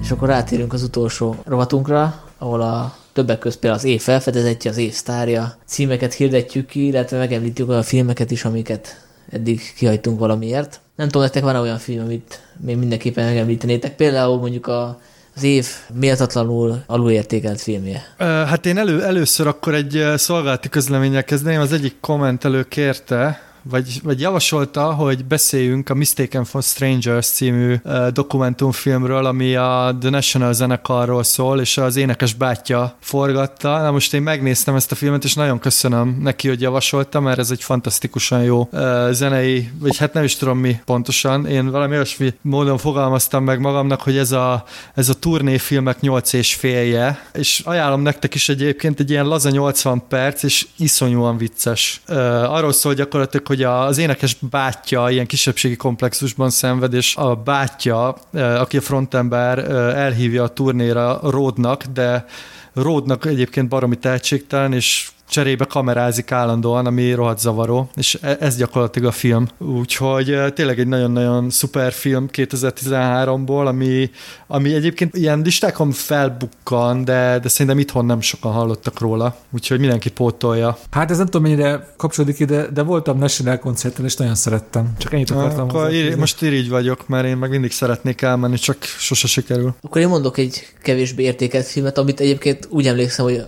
És 0.02 0.10
akkor 0.10 0.28
rátérünk 0.28 0.72
az 0.72 0.82
utolsó 0.82 1.36
rovatunkra, 1.44 2.22
ahol 2.38 2.60
a 2.60 2.96
többek 3.16 3.38
között 3.38 3.58
például 3.58 3.82
az 3.82 3.88
év 3.88 4.00
felfedezetje, 4.00 4.70
az 4.70 4.76
év 4.76 4.92
sztárja, 4.92 5.56
címeket 5.66 6.14
hirdetjük 6.14 6.66
ki, 6.66 6.86
illetve 6.86 7.18
megemlítjük 7.18 7.68
olyan 7.68 7.82
filmeket 7.82 8.30
is, 8.30 8.44
amiket 8.44 9.04
eddig 9.30 9.60
kihagytunk 9.76 10.18
valamiért. 10.18 10.80
Nem 10.96 11.06
tudom, 11.06 11.22
nektek 11.22 11.42
van 11.42 11.56
olyan 11.56 11.78
film, 11.78 12.04
amit 12.04 12.40
még 12.60 12.76
mindenképpen 12.76 13.24
megemlítenétek, 13.24 13.96
például 13.96 14.38
mondjuk 14.38 14.66
a 14.66 15.00
az 15.36 15.42
év 15.42 15.66
méltatlanul 15.94 16.82
alulértékelt 16.86 17.60
filmje? 17.60 18.14
Hát 18.18 18.66
én 18.66 18.78
elő, 18.78 19.02
először 19.02 19.46
akkor 19.46 19.74
egy 19.74 20.04
szolgálati 20.16 20.68
közleménnyel 20.68 21.24
kezdeném. 21.24 21.60
Az 21.60 21.72
egyik 21.72 21.96
kommentelő 22.00 22.62
kérte, 22.62 23.40
vagy, 23.70 24.00
vagy 24.02 24.20
javasolta, 24.20 24.92
hogy 24.92 25.24
beszéljünk 25.24 25.88
a 25.88 25.94
Mistaken 25.94 26.44
for 26.44 26.62
Strangers 26.62 27.26
című 27.26 27.74
uh, 27.84 28.08
dokumentumfilmről, 28.08 29.26
ami 29.26 29.54
a 29.54 29.96
The 30.00 30.10
National 30.10 30.52
zenekarról 30.52 31.22
szól, 31.22 31.60
és 31.60 31.78
az 31.78 31.96
énekes 31.96 32.34
bátyja 32.34 32.96
forgatta. 33.00 33.80
Na 33.82 33.90
most 33.90 34.14
én 34.14 34.22
megnéztem 34.22 34.74
ezt 34.74 34.92
a 34.92 34.94
filmet, 34.94 35.24
és 35.24 35.34
nagyon 35.34 35.58
köszönöm 35.58 36.18
neki, 36.20 36.48
hogy 36.48 36.60
javasolta, 36.60 37.20
mert 37.20 37.38
ez 37.38 37.50
egy 37.50 37.62
fantasztikusan 37.62 38.42
jó 38.42 38.68
uh, 38.72 39.10
zenei, 39.10 39.70
vagy 39.78 39.96
hát 39.96 40.12
nem 40.12 40.24
is 40.24 40.36
tudom 40.36 40.58
mi 40.58 40.80
pontosan. 40.84 41.46
Én 41.46 41.70
valami 41.70 41.94
olyasmi 41.94 42.34
módon 42.40 42.78
fogalmaztam 42.78 43.44
meg 43.44 43.60
magamnak, 43.60 44.00
hogy 44.00 44.16
ez 44.16 44.32
a, 44.32 44.64
ez 44.94 45.08
a 45.08 45.14
turnéfilmek 45.14 46.00
8 46.00 46.32
és 46.32 46.54
félje, 46.54 47.28
és 47.32 47.62
ajánlom 47.64 48.00
nektek 48.00 48.34
is 48.34 48.48
egyébként 48.48 49.00
egy 49.00 49.10
ilyen 49.10 49.26
laza 49.26 49.50
80 49.50 50.02
perc, 50.08 50.42
és 50.42 50.66
iszonyúan 50.76 51.36
vicces. 51.36 52.00
Uh, 52.08 52.16
arról 52.52 52.72
szól 52.72 52.94
gyakorlatilag, 52.94 53.46
hogy 53.46 53.55
hogy 53.56 53.64
az 53.64 53.98
énekes 53.98 54.36
bátyja 54.50 55.10
ilyen 55.10 55.26
kisebbségi 55.26 55.76
komplexusban 55.76 56.50
szenved, 56.50 56.94
és 56.94 57.16
a 57.16 57.34
bátyja, 57.34 58.16
aki 58.32 58.76
a 58.76 58.80
frontember, 58.80 59.58
elhívja 59.96 60.42
a 60.42 60.48
turnéra 60.48 61.18
Ródnak, 61.22 61.84
de 61.84 62.24
Ródnak 62.72 63.24
egyébként 63.24 63.68
baromi 63.68 63.96
tehetségtelen, 63.96 64.72
és 64.72 65.08
cserébe 65.28 65.64
kamerázik 65.64 66.32
állandóan, 66.32 66.86
ami 66.86 67.12
rohadt 67.12 67.38
zavaró, 67.38 67.90
és 67.96 68.18
e- 68.20 68.36
ez 68.40 68.56
gyakorlatilag 68.56 69.08
a 69.08 69.12
film. 69.12 69.48
Úgyhogy 69.58 70.52
tényleg 70.54 70.78
egy 70.78 70.86
nagyon-nagyon 70.86 71.50
szuper 71.50 71.92
film 71.92 72.28
2013-ból, 72.32 73.66
ami, 73.66 74.10
ami 74.46 74.74
egyébként 74.74 75.16
ilyen 75.16 75.40
listákon 75.40 75.90
felbukkan, 75.90 77.04
de, 77.04 77.38
de 77.42 77.48
szerintem 77.48 77.78
itthon 77.78 78.04
nem 78.04 78.20
sokan 78.20 78.52
hallottak 78.52 79.00
róla, 79.00 79.36
úgyhogy 79.50 79.78
mindenki 79.78 80.10
pótolja. 80.10 80.78
Hát 80.90 81.10
ez 81.10 81.16
nem 81.16 81.26
tudom 81.26 81.42
mennyire 81.42 81.94
kapcsolódik 81.96 82.38
ide, 82.38 82.66
de 82.66 82.82
voltam 82.82 83.18
National 83.18 83.58
koncerten, 83.58 84.04
és 84.04 84.16
nagyon 84.16 84.34
szerettem. 84.34 84.92
Csak 84.98 85.12
ennyit 85.12 85.30
akartam. 85.30 85.68
Akkor 85.68 85.92
ír, 85.92 86.16
most 86.16 86.42
irigy 86.42 86.68
vagyok, 86.68 87.08
mert 87.08 87.26
én 87.26 87.36
meg 87.36 87.50
mindig 87.50 87.72
szeretnék 87.72 88.22
elmenni, 88.22 88.56
csak 88.56 88.76
sose 88.82 89.26
sikerül. 89.26 89.74
Akkor 89.82 90.00
én 90.00 90.08
mondok 90.08 90.38
egy 90.38 90.66
kevésbé 90.82 91.22
értékelt 91.22 91.66
filmet, 91.66 91.98
amit 91.98 92.20
egyébként 92.20 92.66
úgy 92.70 92.86
emlékszem, 92.86 93.24
hogy 93.24 93.44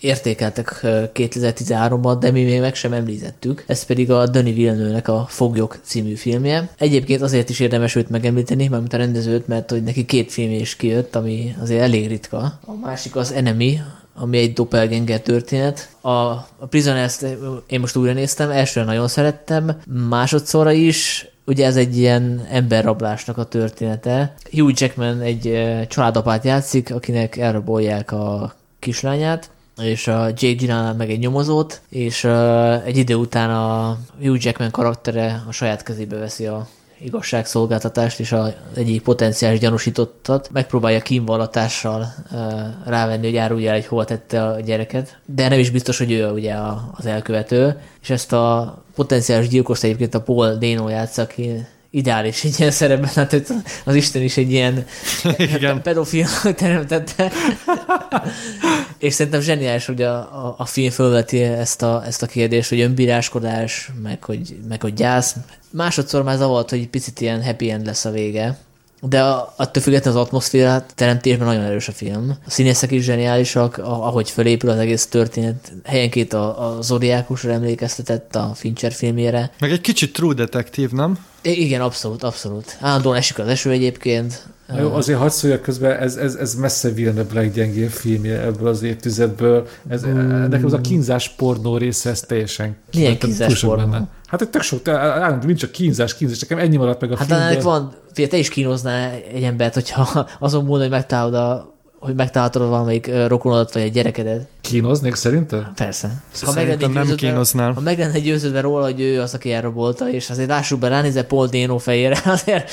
értékeltek 0.00 0.80
2013-ban, 1.14 2.16
de 2.20 2.30
mi 2.30 2.44
még 2.44 2.60
meg 2.60 2.74
sem 2.74 2.92
említettük. 2.92 3.64
Ez 3.66 3.84
pedig 3.84 4.10
a 4.10 4.26
Denis 4.26 4.54
Villeneuve-nek 4.54 5.08
a 5.08 5.26
Foglyok 5.28 5.78
című 5.82 6.14
filmje. 6.14 6.68
Egyébként 6.78 7.22
azért 7.22 7.48
is 7.48 7.60
érdemes 7.60 7.94
őt 7.94 8.10
megemlíteni, 8.10 8.68
mert 8.68 8.92
a 8.92 8.96
rendezőt, 8.96 9.46
mert 9.46 9.70
hogy 9.70 9.82
neki 9.82 10.04
két 10.04 10.32
film 10.32 10.50
is 10.50 10.76
kijött, 10.76 11.16
ami 11.16 11.54
azért 11.60 11.82
elég 11.82 12.08
ritka. 12.08 12.58
A 12.66 12.72
másik 12.82 13.16
az 13.16 13.32
Enemy, 13.32 13.80
ami 14.14 14.38
egy 14.38 14.52
doppelganger 14.52 15.20
történet. 15.20 15.88
A, 16.00 16.10
a 16.10 16.66
prisoners 16.68 17.18
én 17.66 17.80
most 17.80 17.96
újra 17.96 18.12
néztem, 18.12 18.50
elsőre 18.50 18.86
nagyon 18.86 19.08
szerettem, 19.08 19.80
másodszorra 20.08 20.72
is, 20.72 21.28
ugye 21.46 21.66
ez 21.66 21.76
egy 21.76 21.98
ilyen 21.98 22.46
emberrablásnak 22.50 23.38
a 23.38 23.44
története. 23.44 24.34
Hugh 24.50 24.72
Jackman 24.80 25.20
egy 25.20 25.60
családapát 25.88 26.44
játszik, 26.44 26.94
akinek 26.94 27.36
elrabolják 27.36 28.12
a 28.12 28.54
kislányát, 28.78 29.50
és 29.82 30.06
a 30.06 30.26
Jake 30.26 30.52
Gyllenhaal 30.52 30.94
meg 30.94 31.10
egy 31.10 31.18
nyomozót, 31.18 31.80
és 31.88 32.24
uh, 32.24 32.86
egy 32.86 32.96
idő 32.96 33.14
után 33.14 33.50
a 33.50 33.98
Hugh 34.22 34.44
Jackman 34.44 34.70
karaktere 34.70 35.42
a 35.48 35.52
saját 35.52 35.82
kezébe 35.82 36.16
veszi 36.16 36.46
a 36.46 36.68
igazságszolgáltatást 37.02 38.20
és 38.20 38.32
az 38.32 38.52
egyik 38.74 39.02
potenciális 39.02 39.58
gyanúsítottat 39.58 40.50
megpróbálja 40.52 41.00
kínvallatással 41.00 42.14
uh, 42.32 42.40
rávenni, 42.86 43.26
hogy 43.26 43.36
árulja 43.36 43.68
el, 43.68 43.74
hogy 43.74 43.86
hol 43.86 44.04
tette 44.04 44.44
a 44.46 44.60
gyereket. 44.60 45.18
De 45.26 45.48
nem 45.48 45.58
is 45.58 45.70
biztos, 45.70 45.98
hogy 45.98 46.12
ő 46.12 46.30
ugye 46.30 46.54
az 46.96 47.06
elkövető, 47.06 47.80
és 48.02 48.10
ezt 48.10 48.32
a 48.32 48.78
potenciális 48.94 49.48
gyilkost 49.48 49.84
egyébként 49.84 50.14
a 50.14 50.20
Paul 50.20 50.54
Dano 50.54 50.88
játsza, 50.88 51.22
aki 51.22 51.66
ideális 51.90 52.44
egy 52.44 52.54
ilyen 52.58 52.70
szerepben, 52.70 53.10
hát 53.14 53.52
az 53.84 53.94
Isten 53.94 54.22
is 54.22 54.36
egy 54.36 54.52
ilyen 54.52 54.84
Igen. 55.36 55.82
pedofil 55.82 56.26
teremtette. 56.56 57.30
és 59.00 59.14
szerintem 59.14 59.40
zseniális, 59.40 59.86
hogy 59.86 60.02
a, 60.02 60.16
a, 60.18 60.54
a 60.58 60.64
film 60.64 60.90
felveti 60.90 61.42
ezt 61.42 61.82
a, 61.82 62.02
ezt 62.06 62.22
a 62.22 62.26
kérdést, 62.26 62.68
hogy 62.68 62.80
önbíráskodás, 62.80 63.90
meg 64.02 64.24
hogy, 64.24 64.58
meg 64.68 64.82
hogy 64.82 64.94
gyász. 64.94 65.36
Másodszor 65.70 66.22
már 66.22 66.36
zavart, 66.36 66.70
hogy 66.70 66.88
picit 66.88 67.20
ilyen 67.20 67.44
happy 67.44 67.70
end 67.70 67.86
lesz 67.86 68.04
a 68.04 68.10
vége. 68.10 68.58
De 69.00 69.22
a, 69.22 69.54
attól 69.56 69.82
függetlenül 69.82 70.20
az 70.20 70.26
atmoszféra 70.26 70.86
teremtésben 70.94 71.46
nagyon 71.46 71.62
erős 71.62 71.88
a 71.88 71.92
film. 71.92 72.36
A 72.46 72.50
színészek 72.50 72.90
is 72.90 73.04
zseniálisak, 73.04 73.78
ahogy 73.78 74.30
fölépül 74.30 74.70
az 74.70 74.78
egész 74.78 75.06
történet. 75.06 75.72
Helyenként 75.84 76.32
a, 76.32 76.76
a 76.76 76.82
Zodiákusra 76.82 77.52
emlékeztetett 77.52 78.34
a 78.34 78.52
Fincher 78.54 78.92
filmjére. 78.92 79.50
Meg 79.60 79.70
egy 79.70 79.80
kicsit 79.80 80.12
True 80.12 80.34
Detective, 80.34 80.90
nem? 80.92 81.18
I- 81.42 81.64
igen, 81.64 81.80
abszolút, 81.80 82.22
abszolút. 82.22 82.76
Állandóan 82.80 83.16
esik 83.16 83.38
az 83.38 83.48
eső 83.48 83.70
egyébként. 83.70 84.46
Jó, 84.78 84.94
azért 84.94 85.18
hadd 85.18 85.28
szóljak 85.28 85.62
közben, 85.62 85.96
ez, 85.98 86.16
ez, 86.16 86.34
ez 86.34 86.54
messze 86.54 86.90
Villeneuve 86.90 87.34
leggyengébb 87.34 87.90
filmje 87.90 88.40
ebből 88.40 88.68
az 88.68 88.82
évtizedből. 88.82 89.68
Ez, 89.88 90.04
mm. 90.06 90.28
Nekem 90.28 90.64
az 90.64 90.72
a 90.72 90.80
kínzás 90.80 91.28
pornó 91.28 91.76
része, 91.76 92.10
ez 92.10 92.20
teljesen... 92.20 92.76
Milyen 92.92 93.18
kínzás 93.18 93.60
pornó? 93.60 93.86
Benne. 93.86 94.08
Hát 94.30 94.50
tök 94.50 94.62
sok, 94.62 94.88
állandóan 94.88 95.46
nincs 95.46 95.60
csak 95.60 95.70
kínzás, 95.70 96.16
kínzás, 96.16 96.38
nekem 96.38 96.58
ennyi 96.58 96.76
maradt 96.76 97.00
meg 97.00 97.12
a 97.12 97.16
hát 97.16 97.26
filmben. 97.26 97.48
Hát 97.48 97.62
van, 97.62 97.94
te 98.28 98.36
is 98.36 98.48
kínoznál 98.48 99.12
egy 99.32 99.42
embert, 99.42 99.74
hogyha 99.74 100.26
azon 100.38 100.64
múlna, 100.64 100.82
hogy 100.82 100.90
megtalálod 100.90 101.34
a 101.34 101.78
hogy 102.00 102.14
megtaláltad 102.14 102.68
valamelyik 102.68 103.10
rokonodat 103.26 103.72
vagy 103.72 103.82
egy 103.82 103.92
gyerekedet. 103.92 104.46
Kínoznék 104.60 105.14
szerinted? 105.14 105.66
Persze. 105.74 106.22
Ha 106.40 106.50
Szerintem 106.50 106.92
nem 106.92 107.14
kínoznál. 107.14 107.72
Ha 107.72 107.80
meg 107.80 107.98
lenne 107.98 108.18
győződve 108.18 108.60
róla, 108.60 108.84
hogy 108.84 109.00
ő 109.00 109.20
az, 109.20 109.34
aki 109.34 109.52
elrabolta, 109.52 110.10
és 110.10 110.30
azért 110.30 110.48
lássuk 110.48 110.78
be, 110.78 110.88
ránézze 110.88 111.24
Paul 111.24 111.46
Dano 111.46 111.78
fejére, 111.78 112.20
azért... 112.34 112.70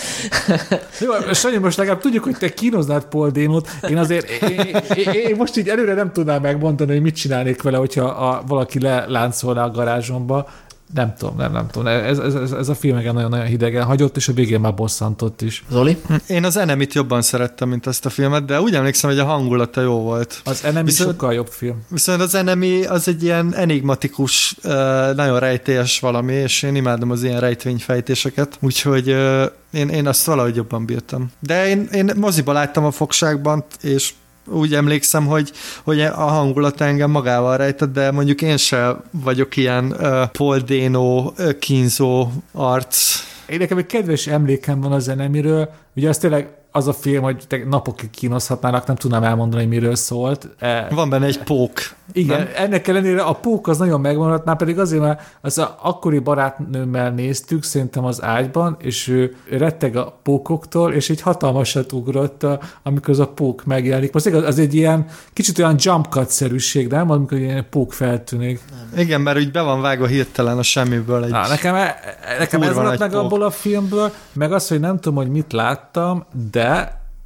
Jó, 1.00 1.34
Sanyi, 1.34 1.58
most 1.58 1.78
legalább 1.78 2.02
tudjuk, 2.02 2.24
hogy 2.24 2.38
te 2.38 2.54
kínoznád 2.54 3.06
Paul 3.06 3.30
Dano-t. 3.30 3.68
Én 3.90 3.98
azért, 3.98 4.30
én, 4.30 4.60
én, 4.96 5.12
én, 5.14 5.36
most 5.36 5.58
így 5.58 5.68
előre 5.68 5.94
nem 5.94 6.12
tudnám 6.12 6.42
megmondani, 6.42 6.92
hogy 6.92 7.02
mit 7.02 7.16
csinálnék 7.16 7.62
vele, 7.62 7.78
hogyha 7.78 8.06
a, 8.06 8.44
valaki 8.48 8.80
leláncolná 8.80 9.64
a 9.64 9.72
garázsomba 9.72 10.50
nem 10.94 11.14
tudom, 11.18 11.38
nem, 11.38 11.52
nem 11.52 11.68
tudom. 11.68 11.88
Ez, 11.88 12.20
ez, 12.20 12.36
ez, 12.36 12.52
ez 12.52 12.70
a 12.70 12.76
film 12.76 12.96
nagyon-nagyon 12.96 13.46
hidegen 13.46 13.84
hagyott, 13.84 14.16
és 14.18 14.28
a 14.28 14.34
végén 14.34 14.60
már 14.60 14.74
bosszantott 14.74 15.42
is. 15.42 15.64
Zoli? 15.70 15.98
Én 16.28 16.44
az 16.44 16.58
Enemit 16.58 16.94
jobban 16.94 17.22
szerettem, 17.22 17.70
mint 17.70 17.88
ezt 17.88 18.06
a 18.06 18.10
filmet, 18.10 18.46
de 18.46 18.62
úgy 18.62 18.76
emlékszem, 18.76 19.10
hogy 19.10 19.20
a 19.20 19.26
hangulata 19.26 19.82
jó 19.82 20.00
volt. 20.02 20.42
Az 20.44 20.64
Enemi 20.64 20.86
viszont, 20.86 21.10
sokkal 21.10 21.34
jobb 21.34 21.48
film. 21.48 21.82
Viszont 21.90 22.22
az 22.22 22.36
Enemi 22.36 22.86
az 22.86 23.08
egy 23.08 23.24
ilyen 23.24 23.56
enigmatikus, 23.56 24.56
nagyon 25.16 25.40
rejtélyes 25.40 26.00
valami, 26.00 26.34
és 26.34 26.64
én 26.64 26.76
imádom 26.76 27.12
az 27.12 27.24
ilyen 27.24 27.40
rejtvényfejtéseket, 27.40 28.58
úgyhogy 28.60 29.08
én, 29.72 29.90
én 29.90 30.08
azt 30.08 30.26
valahogy 30.26 30.56
jobban 30.56 30.86
bírtam. 30.86 31.32
De 31.40 31.68
én, 31.68 31.88
én 31.92 32.12
moziba 32.16 32.52
láttam 32.52 32.86
a 32.86 32.92
fogságban, 32.92 33.66
és 33.82 34.14
úgy 34.50 34.74
emlékszem, 34.74 35.26
hogy, 35.26 35.52
hogy 35.84 36.02
a 36.02 36.12
hangulat 36.14 36.82
engem 36.82 37.12
magával 37.12 37.58
rejtett, 37.58 37.94
de 37.94 38.12
mondjuk 38.12 38.42
én 38.42 38.58
sem 38.58 39.04
vagyok 39.12 39.58
ilyen 39.58 39.86
uh, 39.86 40.26
Paul 40.26 40.60
Dano 40.60 41.32
uh, 41.38 41.52
kínzó 41.60 42.28
arc. 42.52 43.20
Én 43.50 43.58
nekem 43.58 43.78
egy 43.78 43.86
kedves 43.86 44.28
emlékem 44.28 44.82
van 44.82 44.92
a 44.92 45.00
zenemiről, 45.00 45.70
ugye 45.96 46.10
az 46.10 46.18
tényleg 46.18 46.48
az 46.78 46.88
a 46.88 46.94
film, 46.94 47.24
hogy 47.24 47.44
te 47.48 47.64
napokig 47.70 48.10
kínozhatnának, 48.10 48.88
nem 48.88 48.96
tudnám 48.96 49.24
elmondani, 49.24 49.62
hogy 49.62 49.72
miről 49.72 49.96
szólt. 49.96 50.50
E, 50.60 50.88
Van 50.90 51.10
benne 51.10 51.26
egy 51.26 51.44
pók. 51.44 51.74
Igen, 52.12 52.38
nem? 52.38 52.48
ennek 52.56 52.88
ellenére 52.88 53.22
a 53.22 53.34
pók 53.34 53.68
az 53.68 53.78
nagyon 53.78 54.02
megmaradt, 54.02 54.46
már 54.46 54.56
pedig 54.56 54.80
azért, 54.80 55.02
mert 55.02 55.22
az 55.42 55.58
a 55.58 55.78
akkori 55.82 56.20
barátnőmmel 56.20 57.12
néztük, 57.12 57.64
szerintem 57.64 58.06
az 58.06 58.24
ágyban, 58.24 58.78
és 58.80 59.08
ő 59.08 59.36
retteg 59.50 59.96
a 59.96 60.20
pókoktól, 60.24 60.94
és 60.94 61.10
egy 61.10 61.22
hatalmasat 61.22 61.92
ugrott, 61.92 62.46
amikor 62.84 63.10
az 63.10 63.20
a 63.20 63.28
pók 63.28 63.64
megjelenik. 63.66 64.14
Most 64.14 64.26
az 64.26 64.60
egy 64.60 64.74
ilyen 64.74 65.06
kicsit 65.34 65.60
olyan 65.60 65.76
jump 65.80 66.08
cut-szerűség, 66.10 66.88
nem? 66.88 67.12
Amikor 67.12 67.38
ilyen 67.38 67.66
pók 67.70 67.94
feltűnik. 67.94 68.60
Igen, 68.98 69.22
mert 69.22 69.38
úgy 69.38 69.52
be 69.52 69.62
van 69.62 69.82
vágva 69.82 70.06
hirtelen 70.06 70.58
a 70.58 70.64
semmiből 70.64 71.24
egy 71.24 71.30
Na, 71.30 71.48
nekem, 71.48 71.76
e- 71.76 71.96
nekem 72.40 72.62
ez 72.62 72.76
maradt 72.76 73.00
meg 73.00 73.14
abból 73.14 73.42
a 73.42 73.50
filmből, 73.50 74.12
meg 74.34 74.52
az, 74.52 74.68
hogy 74.68 74.80
nem 74.80 75.00
tudom, 75.00 75.18
hogy 75.18 75.30
mit 75.30 75.54
láttam, 75.54 76.26
de 76.52 76.67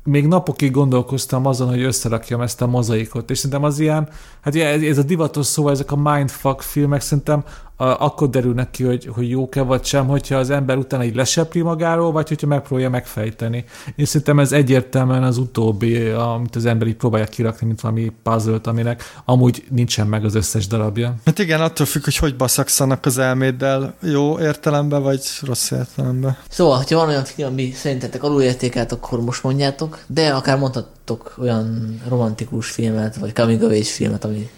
még 0.04 0.28
napokig 0.28 0.72
gondolkoztam 0.72 1.46
azon, 1.46 1.68
hogy 1.68 1.82
összerakjam 1.82 2.42
ezt 2.42 2.62
a 2.62 2.68
mozaikot, 2.68 3.30
és 3.30 3.38
szerintem 3.38 3.64
az 3.64 3.80
ilyen, 3.80 4.10
hát 4.42 4.56
ez 4.56 4.98
a 4.98 5.04
divatos 5.04 5.46
szó, 5.46 5.70
ezek 5.70 5.92
a 5.92 5.96
mindfuck 5.96 6.62
filmek 6.62 7.02
szerintem 7.02 7.44
akkor 7.82 8.30
derülnek 8.30 8.72
ki, 8.72 8.84
hogy, 8.84 9.10
hogy 9.14 9.30
jók-e 9.30 9.62
vagy 9.62 9.86
sem, 9.86 10.08
hogyha 10.08 10.36
az 10.36 10.50
ember 10.50 10.78
utána 10.78 11.04
így 11.04 11.16
lesepli 11.16 11.62
magáról, 11.62 12.12
vagy 12.12 12.28
hogyha 12.28 12.48
megpróbálja 12.48 12.90
megfejteni. 12.90 13.66
Én 13.96 14.06
szerintem 14.06 14.40
ez 14.40 14.52
egyértelműen 14.52 15.24
az 15.24 15.38
utóbbi, 15.38 16.08
amit 16.08 16.56
az 16.56 16.66
ember 16.66 16.88
így 16.88 16.96
próbálja 16.96 17.26
kirakni, 17.26 17.68
mint 17.68 17.82
valami 17.82 18.12
puzzle 18.24 18.60
aminek 18.64 19.04
amúgy 19.26 19.64
nincsen 19.70 20.08
meg 20.08 20.26
az 20.26 20.36
összes 20.36 20.68
darabja. 20.68 21.16
Hát 21.26 21.40
igen, 21.40 21.62
attól 21.62 21.86
függ, 21.86 22.04
hogy 22.04 22.18
hogy 22.18 22.36
baszakszanak 22.36 23.06
az 23.06 23.18
elméddel, 23.18 23.94
jó 24.02 24.40
értelemben, 24.40 25.04
vagy 25.04 25.22
rossz 25.42 25.72
értelemben. 25.72 26.38
Szóval, 26.50 26.84
ha 26.90 26.96
van 26.96 27.08
olyan 27.08 27.24
film, 27.24 27.48
ami 27.48 27.72
szerintetek 27.72 28.24
alulértékelt, 28.24 28.92
akkor 28.92 29.22
most 29.22 29.44
mondjátok, 29.44 30.00
de 30.08 30.30
akár 30.30 30.58
mondhatok 30.58 31.36
olyan 31.40 32.00
romantikus 32.08 32.70
filmet, 32.70 33.16
vagy 33.16 33.34
coming 33.34 33.62
of 33.62 33.72
age 33.72 33.84
filmet, 33.84 34.26
ami 34.26 34.50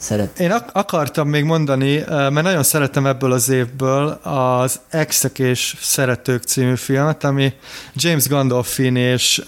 szeret. 0.00 0.38
Én 0.38 0.50
ak- 0.50 0.70
akartam 0.72 1.28
még 1.28 1.44
mondani, 1.44 2.04
mert 2.08 2.42
nagyon 2.42 2.62
szeretem 2.62 3.06
ebből 3.06 3.32
az 3.32 3.48
évből 3.48 4.20
az 4.22 4.80
Exek 4.88 5.38
és 5.38 5.76
Szeretők 5.80 6.42
című 6.42 6.76
filmet, 6.76 7.24
ami 7.24 7.52
James 7.94 8.28
Gandolfini 8.28 9.00
és 9.00 9.42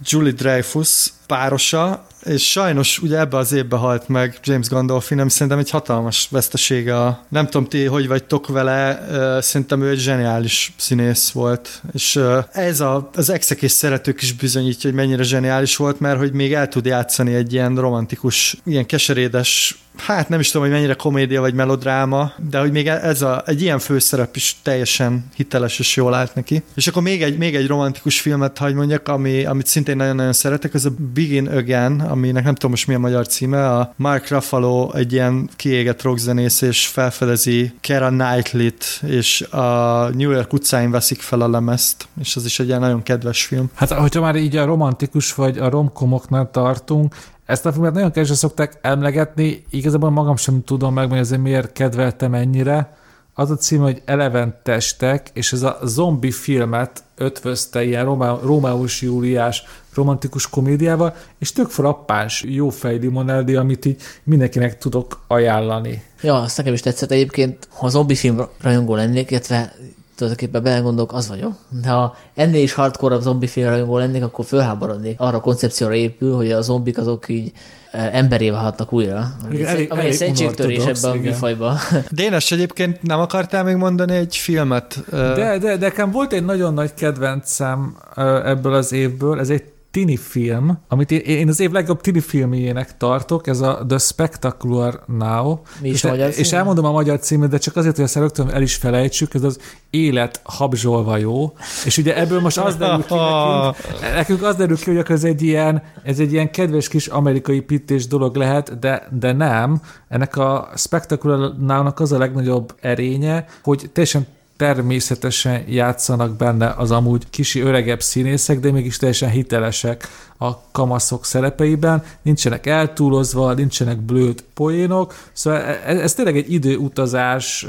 Julie 0.00 0.32
Dreyfus 0.32 1.12
párosa, 1.26 2.06
és 2.24 2.50
sajnos 2.50 2.98
ugye 2.98 3.18
ebbe 3.18 3.36
az 3.36 3.52
évbe 3.52 3.76
halt 3.76 4.08
meg 4.08 4.38
James 4.42 4.68
Gandolfini, 4.68 5.20
ami 5.20 5.30
szerintem 5.30 5.58
egy 5.58 5.70
hatalmas 5.70 6.28
vesztesége. 6.30 7.00
A, 7.04 7.24
nem 7.28 7.44
tudom 7.44 7.68
ti, 7.68 7.84
hogy 7.84 8.08
vagytok 8.08 8.48
vele, 8.48 9.06
szerintem 9.40 9.82
ő 9.82 9.88
egy 9.90 9.98
zseniális 9.98 10.72
színész 10.76 11.30
volt, 11.30 11.82
és 11.92 12.20
ez 12.52 12.80
a, 12.80 13.10
az 13.14 13.30
exek 13.30 13.62
és 13.62 13.70
szeretők 13.70 14.22
is 14.22 14.32
bizonyítja, 14.32 14.90
hogy 14.90 14.98
mennyire 14.98 15.22
zseniális 15.22 15.76
volt, 15.76 16.00
mert 16.00 16.18
hogy 16.18 16.32
még 16.32 16.54
el 16.54 16.68
tud 16.68 16.86
játszani 16.86 17.34
egy 17.34 17.52
ilyen 17.52 17.76
romantikus, 17.76 18.56
ilyen 18.64 18.86
keserédes 18.86 19.78
hát 20.00 20.28
nem 20.28 20.40
is 20.40 20.50
tudom, 20.50 20.66
hogy 20.66 20.76
mennyire 20.76 20.94
komédia 20.94 21.40
vagy 21.40 21.54
melodráma, 21.54 22.32
de 22.50 22.58
hogy 22.58 22.72
még 22.72 22.86
ez 22.86 23.22
a, 23.22 23.42
egy 23.46 23.62
ilyen 23.62 23.78
főszerep 23.78 24.36
is 24.36 24.56
teljesen 24.62 25.24
hiteles 25.34 25.78
és 25.78 25.96
jól 25.96 26.14
állt 26.14 26.34
neki. 26.34 26.62
És 26.74 26.86
akkor 26.86 27.02
még 27.02 27.22
egy, 27.22 27.38
még 27.38 27.54
egy 27.54 27.66
romantikus 27.66 28.20
filmet, 28.20 28.58
hagy 28.58 28.74
mondjak, 28.74 29.08
ami, 29.08 29.44
amit 29.44 29.66
szintén 29.66 29.96
nagyon-nagyon 29.96 30.32
szeretek, 30.32 30.74
az 30.74 30.84
a 30.84 30.90
Begin 31.14 31.48
Again, 31.48 32.00
aminek 32.00 32.44
nem 32.44 32.54
tudom 32.54 32.70
most 32.70 32.86
mi 32.86 32.94
a 32.94 32.98
magyar 32.98 33.26
címe, 33.26 33.68
a 33.68 33.94
Mark 33.96 34.28
Ruffalo 34.28 34.92
egy 34.94 35.12
ilyen 35.12 35.48
kiégett 35.56 36.02
rockzenész, 36.02 36.60
és 36.60 36.86
felfedezi 36.86 37.72
Kera 37.80 38.08
Knightley-t, 38.08 39.00
és 39.06 39.40
a 39.40 40.08
New 40.14 40.30
York 40.30 40.52
utcáin 40.52 40.90
veszik 40.90 41.20
fel 41.20 41.40
a 41.40 41.48
lemezt, 41.48 42.08
és 42.20 42.36
az 42.36 42.44
is 42.44 42.58
egy 42.58 42.66
ilyen 42.66 42.80
nagyon 42.80 43.02
kedves 43.02 43.44
film. 43.44 43.70
Hát, 43.74 43.92
hogyha 43.92 44.20
már 44.20 44.36
így 44.36 44.56
a 44.56 44.64
romantikus 44.64 45.34
vagy 45.34 45.58
a 45.58 45.68
romkomoknál 45.68 46.50
tartunk, 46.50 47.14
ezt 47.48 47.66
a 47.66 47.72
filmet 47.72 47.92
nagyon 47.92 48.10
kevesen 48.10 48.36
szokták 48.36 48.78
emlegetni, 48.80 49.64
igazából 49.70 50.10
magam 50.10 50.36
sem 50.36 50.64
tudom 50.64 50.98
hogy 51.28 51.40
miért 51.40 51.72
kedveltem 51.72 52.34
ennyire. 52.34 52.96
Az 53.34 53.50
a 53.50 53.56
cím, 53.56 53.80
hogy 53.80 54.02
Eleven 54.04 54.58
testek, 54.62 55.30
és 55.32 55.52
ez 55.52 55.62
a 55.62 55.78
zombi 55.82 56.30
filmet 56.30 57.02
ötvözte 57.16 57.84
ilyen 57.84 58.04
Romá- 58.04 58.42
Rómáus 58.42 59.02
Júliás 59.02 59.62
romantikus 59.94 60.48
komédiával, 60.48 61.14
és 61.38 61.52
tök 61.52 61.68
frappáns, 61.68 62.44
jó 62.46 62.68
fej 62.68 62.98
limoneldi, 62.98 63.54
amit 63.54 63.84
így 63.84 64.02
mindenkinek 64.24 64.78
tudok 64.78 65.24
ajánlani. 65.26 66.02
Ja, 66.22 66.40
azt 66.40 66.56
nekem 66.56 66.72
is 66.72 66.80
tetszett 66.80 67.10
egyébként, 67.10 67.68
ha 67.70 67.88
zombi 67.88 68.14
film 68.14 68.40
rajongó 68.60 68.94
lennék, 68.94 69.30
illetve 69.30 69.74
tulajdonképpen 70.18 70.62
belegondolok, 70.62 71.12
az 71.12 71.28
vagyok. 71.28 71.52
De 71.82 71.88
ha 71.90 72.16
ennél 72.34 72.62
is 72.62 72.72
hardcore 72.72 73.20
zombi 73.20 73.46
film 73.46 73.68
rajongó 73.68 73.98
lennék, 73.98 74.22
akkor 74.22 74.44
fölháborodnék. 74.44 75.20
Arra 75.20 75.36
a 75.36 75.40
koncepcióra 75.40 75.94
épül, 75.94 76.34
hogy 76.36 76.52
a 76.52 76.60
zombik 76.62 76.98
azok 76.98 77.28
így 77.28 77.52
emberé 77.92 78.50
válhatnak 78.50 78.92
újra. 78.92 79.28
Igen, 79.50 79.66
elég- 79.66 79.90
Ami 79.90 80.00
egy 80.00 80.06
elég 80.06 80.18
szentségtörés 80.18 80.84
ebben 80.84 81.10
a 81.10 81.14
igen. 81.14 81.32
műfajban. 81.32 81.76
Dénes, 82.10 82.50
egyébként 82.52 83.02
nem 83.02 83.20
akartál 83.20 83.64
még 83.64 83.76
mondani 83.76 84.14
egy 84.16 84.36
filmet? 84.36 85.04
De, 85.10 85.34
de, 85.34 85.58
de 85.58 85.76
nekem 85.76 86.10
volt 86.10 86.32
egy 86.32 86.44
nagyon 86.44 86.74
nagy 86.74 86.94
kedvencem 86.94 87.96
ö, 88.14 88.48
ebből 88.48 88.74
az 88.74 88.92
évből, 88.92 89.38
ez 89.40 89.50
egy 89.50 89.64
tini 89.90 90.16
film, 90.16 90.78
amit 90.88 91.10
én, 91.10 91.20
én 91.20 91.48
az 91.48 91.60
év 91.60 91.70
legjobb 91.70 92.00
tini 92.00 92.20
filmjének 92.20 92.96
tartok, 92.96 93.46
ez 93.46 93.60
a 93.60 93.84
The 93.88 93.98
Spectacular 93.98 95.02
Now. 95.06 95.58
Mi 95.80 95.88
is 95.88 95.94
és, 95.94 96.02
magyar 96.02 96.32
és 96.36 96.52
elmondom 96.52 96.84
a 96.84 96.92
magyar 96.92 97.18
címet, 97.18 97.50
de 97.50 97.58
csak 97.58 97.76
azért, 97.76 97.96
hogy 97.96 98.04
ezt 98.04 98.14
rögtön 98.14 98.48
el 98.48 98.62
is 98.62 98.74
felejtsük, 98.74 99.34
ez 99.34 99.42
az 99.42 99.58
élet 99.90 100.40
habzsolva 100.44 101.16
jó. 101.16 101.52
És 101.84 101.98
ugye 101.98 102.16
ebből 102.16 102.40
most 102.40 102.58
az 102.58 102.76
derül 102.76 103.04
ki 103.04 103.14
nekünk, 103.14 104.14
nekünk 104.14 104.42
az 104.42 104.56
derül 104.56 104.76
ki, 104.76 104.84
hogy 104.84 104.98
akkor 104.98 105.14
ez 105.14 105.24
egy 105.24 105.42
ilyen, 105.42 105.82
ez 106.02 106.18
egy 106.18 106.32
ilyen 106.32 106.50
kedves 106.50 106.88
kis 106.88 107.06
amerikai 107.06 107.60
pittés 107.60 108.06
dolog 108.06 108.36
lehet, 108.36 108.78
de, 108.78 109.08
de 109.18 109.32
nem. 109.32 109.80
Ennek 110.08 110.36
a 110.36 110.68
Spectacular 110.76 111.54
Now-nak 111.58 112.00
az 112.00 112.12
a 112.12 112.18
legnagyobb 112.18 112.74
erénye, 112.80 113.46
hogy 113.62 113.90
teljesen 113.92 114.26
természetesen 114.58 115.64
játszanak 115.68 116.36
benne 116.36 116.74
az 116.76 116.90
amúgy 116.90 117.30
kisi 117.30 117.60
öregebb 117.60 118.00
színészek, 118.00 118.60
de 118.60 118.72
mégis 118.72 118.96
teljesen 118.96 119.30
hitelesek 119.30 120.08
a 120.38 120.70
kamaszok 120.72 121.24
szerepeiben, 121.24 122.02
nincsenek 122.22 122.66
eltúlozva, 122.66 123.52
nincsenek 123.52 124.00
blőtt 124.00 124.44
poénok, 124.54 125.14
szóval 125.32 125.60
ez, 125.60 125.98
ez 125.98 126.14
tényleg 126.14 126.36
egy 126.36 126.52
időutazás 126.52 127.66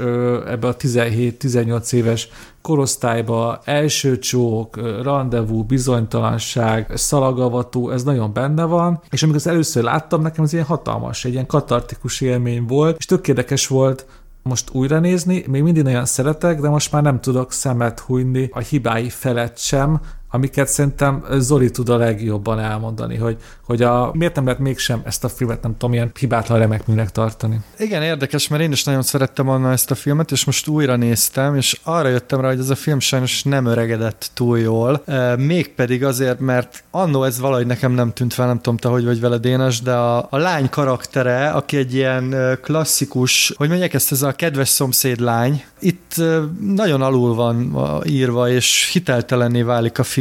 ebbe 0.48 0.68
a 0.68 0.76
17-18 0.76 1.94
éves 1.94 2.30
korosztályba, 2.62 3.62
első 3.64 4.20
csók, 4.20 4.80
rendezvú, 5.04 5.64
bizonytalanság, 5.64 6.92
szalagavató, 6.96 7.90
ez 7.90 8.04
nagyon 8.04 8.34
benne 8.34 8.64
van, 8.64 9.02
és 9.10 9.22
amikor 9.24 9.40
ezt 9.40 9.50
először 9.50 9.84
láttam, 9.84 10.22
nekem 10.22 10.44
ez 10.44 10.54
ilyen 10.54 10.66
hatalmas, 10.66 11.26
egy 11.26 11.34
ilyen 11.34 11.46
katartikus 11.46 12.22
élmény 12.22 12.66
volt, 12.66 12.98
és 12.98 13.06
tök 13.06 13.28
érdekes 13.28 13.68
volt, 13.68 14.06
most 14.50 14.70
újra 14.72 15.00
nézni, 15.00 15.44
még 15.48 15.64
mindig 15.64 15.84
nagyon 15.84 16.06
szeretek, 16.06 16.60
de 16.60 16.70
most 16.70 16.92
már 16.92 17.02
nem 17.02 17.22
tudok 17.22 17.52
szemet 17.52 18.00
hunyni 18.00 18.50
a 18.52 18.60
hibái 18.60 19.10
felett 19.10 19.58
sem, 19.58 20.02
amiket 20.30 20.68
szerintem 20.68 21.24
Zoli 21.38 21.72
tud 21.72 21.90
a 21.90 21.98
legjobban 21.98 22.60
elmondani, 22.60 23.18
hogy, 23.18 23.38
hogy 23.66 23.82
a, 23.82 24.12
miért 24.14 24.36
nem 24.36 24.46
lehet 24.46 24.60
mégsem 24.60 25.02
ezt 25.06 25.24
a 25.24 25.30
filmet, 25.30 25.62
nem 25.62 25.78
tudom, 25.78 25.94
ilyen 25.94 26.12
hibátlan 26.20 26.60
remek 26.60 26.88
műnek 26.88 27.12
tartani. 27.12 27.60
Igen, 27.78 28.04
érdekes, 28.04 28.48
mert 28.48 28.62
én 28.62 28.72
is 28.72 28.84
nagyon 28.84 29.02
szerettem 29.02 29.50
annál 29.50 29.72
ezt 29.72 29.92
a 29.92 29.96
filmet, 29.96 30.32
és 30.32 30.46
most 30.46 30.68
újra 30.68 30.96
néztem, 30.96 31.56
és 31.56 31.80
arra 31.84 32.08
jöttem 32.08 32.42
rá, 32.42 32.48
hogy 32.48 32.60
ez 32.60 32.70
a 32.70 32.76
film 32.76 33.00
sajnos 33.00 33.44
nem 33.44 33.66
öregedett 33.66 34.32
túl 34.34 34.60
jól, 34.60 35.04
mégpedig 35.38 36.04
azért, 36.04 36.40
mert 36.40 36.84
annó 36.92 37.24
ez 37.24 37.40
valahogy 37.40 37.66
nekem 37.66 37.92
nem 37.92 38.14
tűnt 38.14 38.34
fel, 38.34 38.48
nem 38.48 38.58
tudom 38.62 38.78
te, 38.78 38.88
hogy 38.88 39.06
vagy 39.06 39.20
vele 39.20 39.38
Dénes, 39.38 39.82
de 39.82 39.94
a, 39.94 40.28
a 40.30 40.38
lány 40.38 40.70
karaktere, 40.70 41.50
aki 41.50 41.78
egy 41.78 41.94
ilyen 41.94 42.36
klasszikus, 42.62 43.54
hogy 43.58 43.70
mondják 43.70 43.94
ezt, 43.94 44.12
ez 44.12 44.22
a 44.22 44.32
kedves 44.32 44.70
szomszéd 44.70 45.20
lány, 45.20 45.64
itt 45.80 46.14
nagyon 46.62 47.02
alul 47.02 47.36
van 47.36 47.78
írva, 48.06 48.50
és 48.50 48.90
hiteltelenné 48.94 49.62
válik 49.62 50.00
a 50.00 50.04
film 50.04 50.19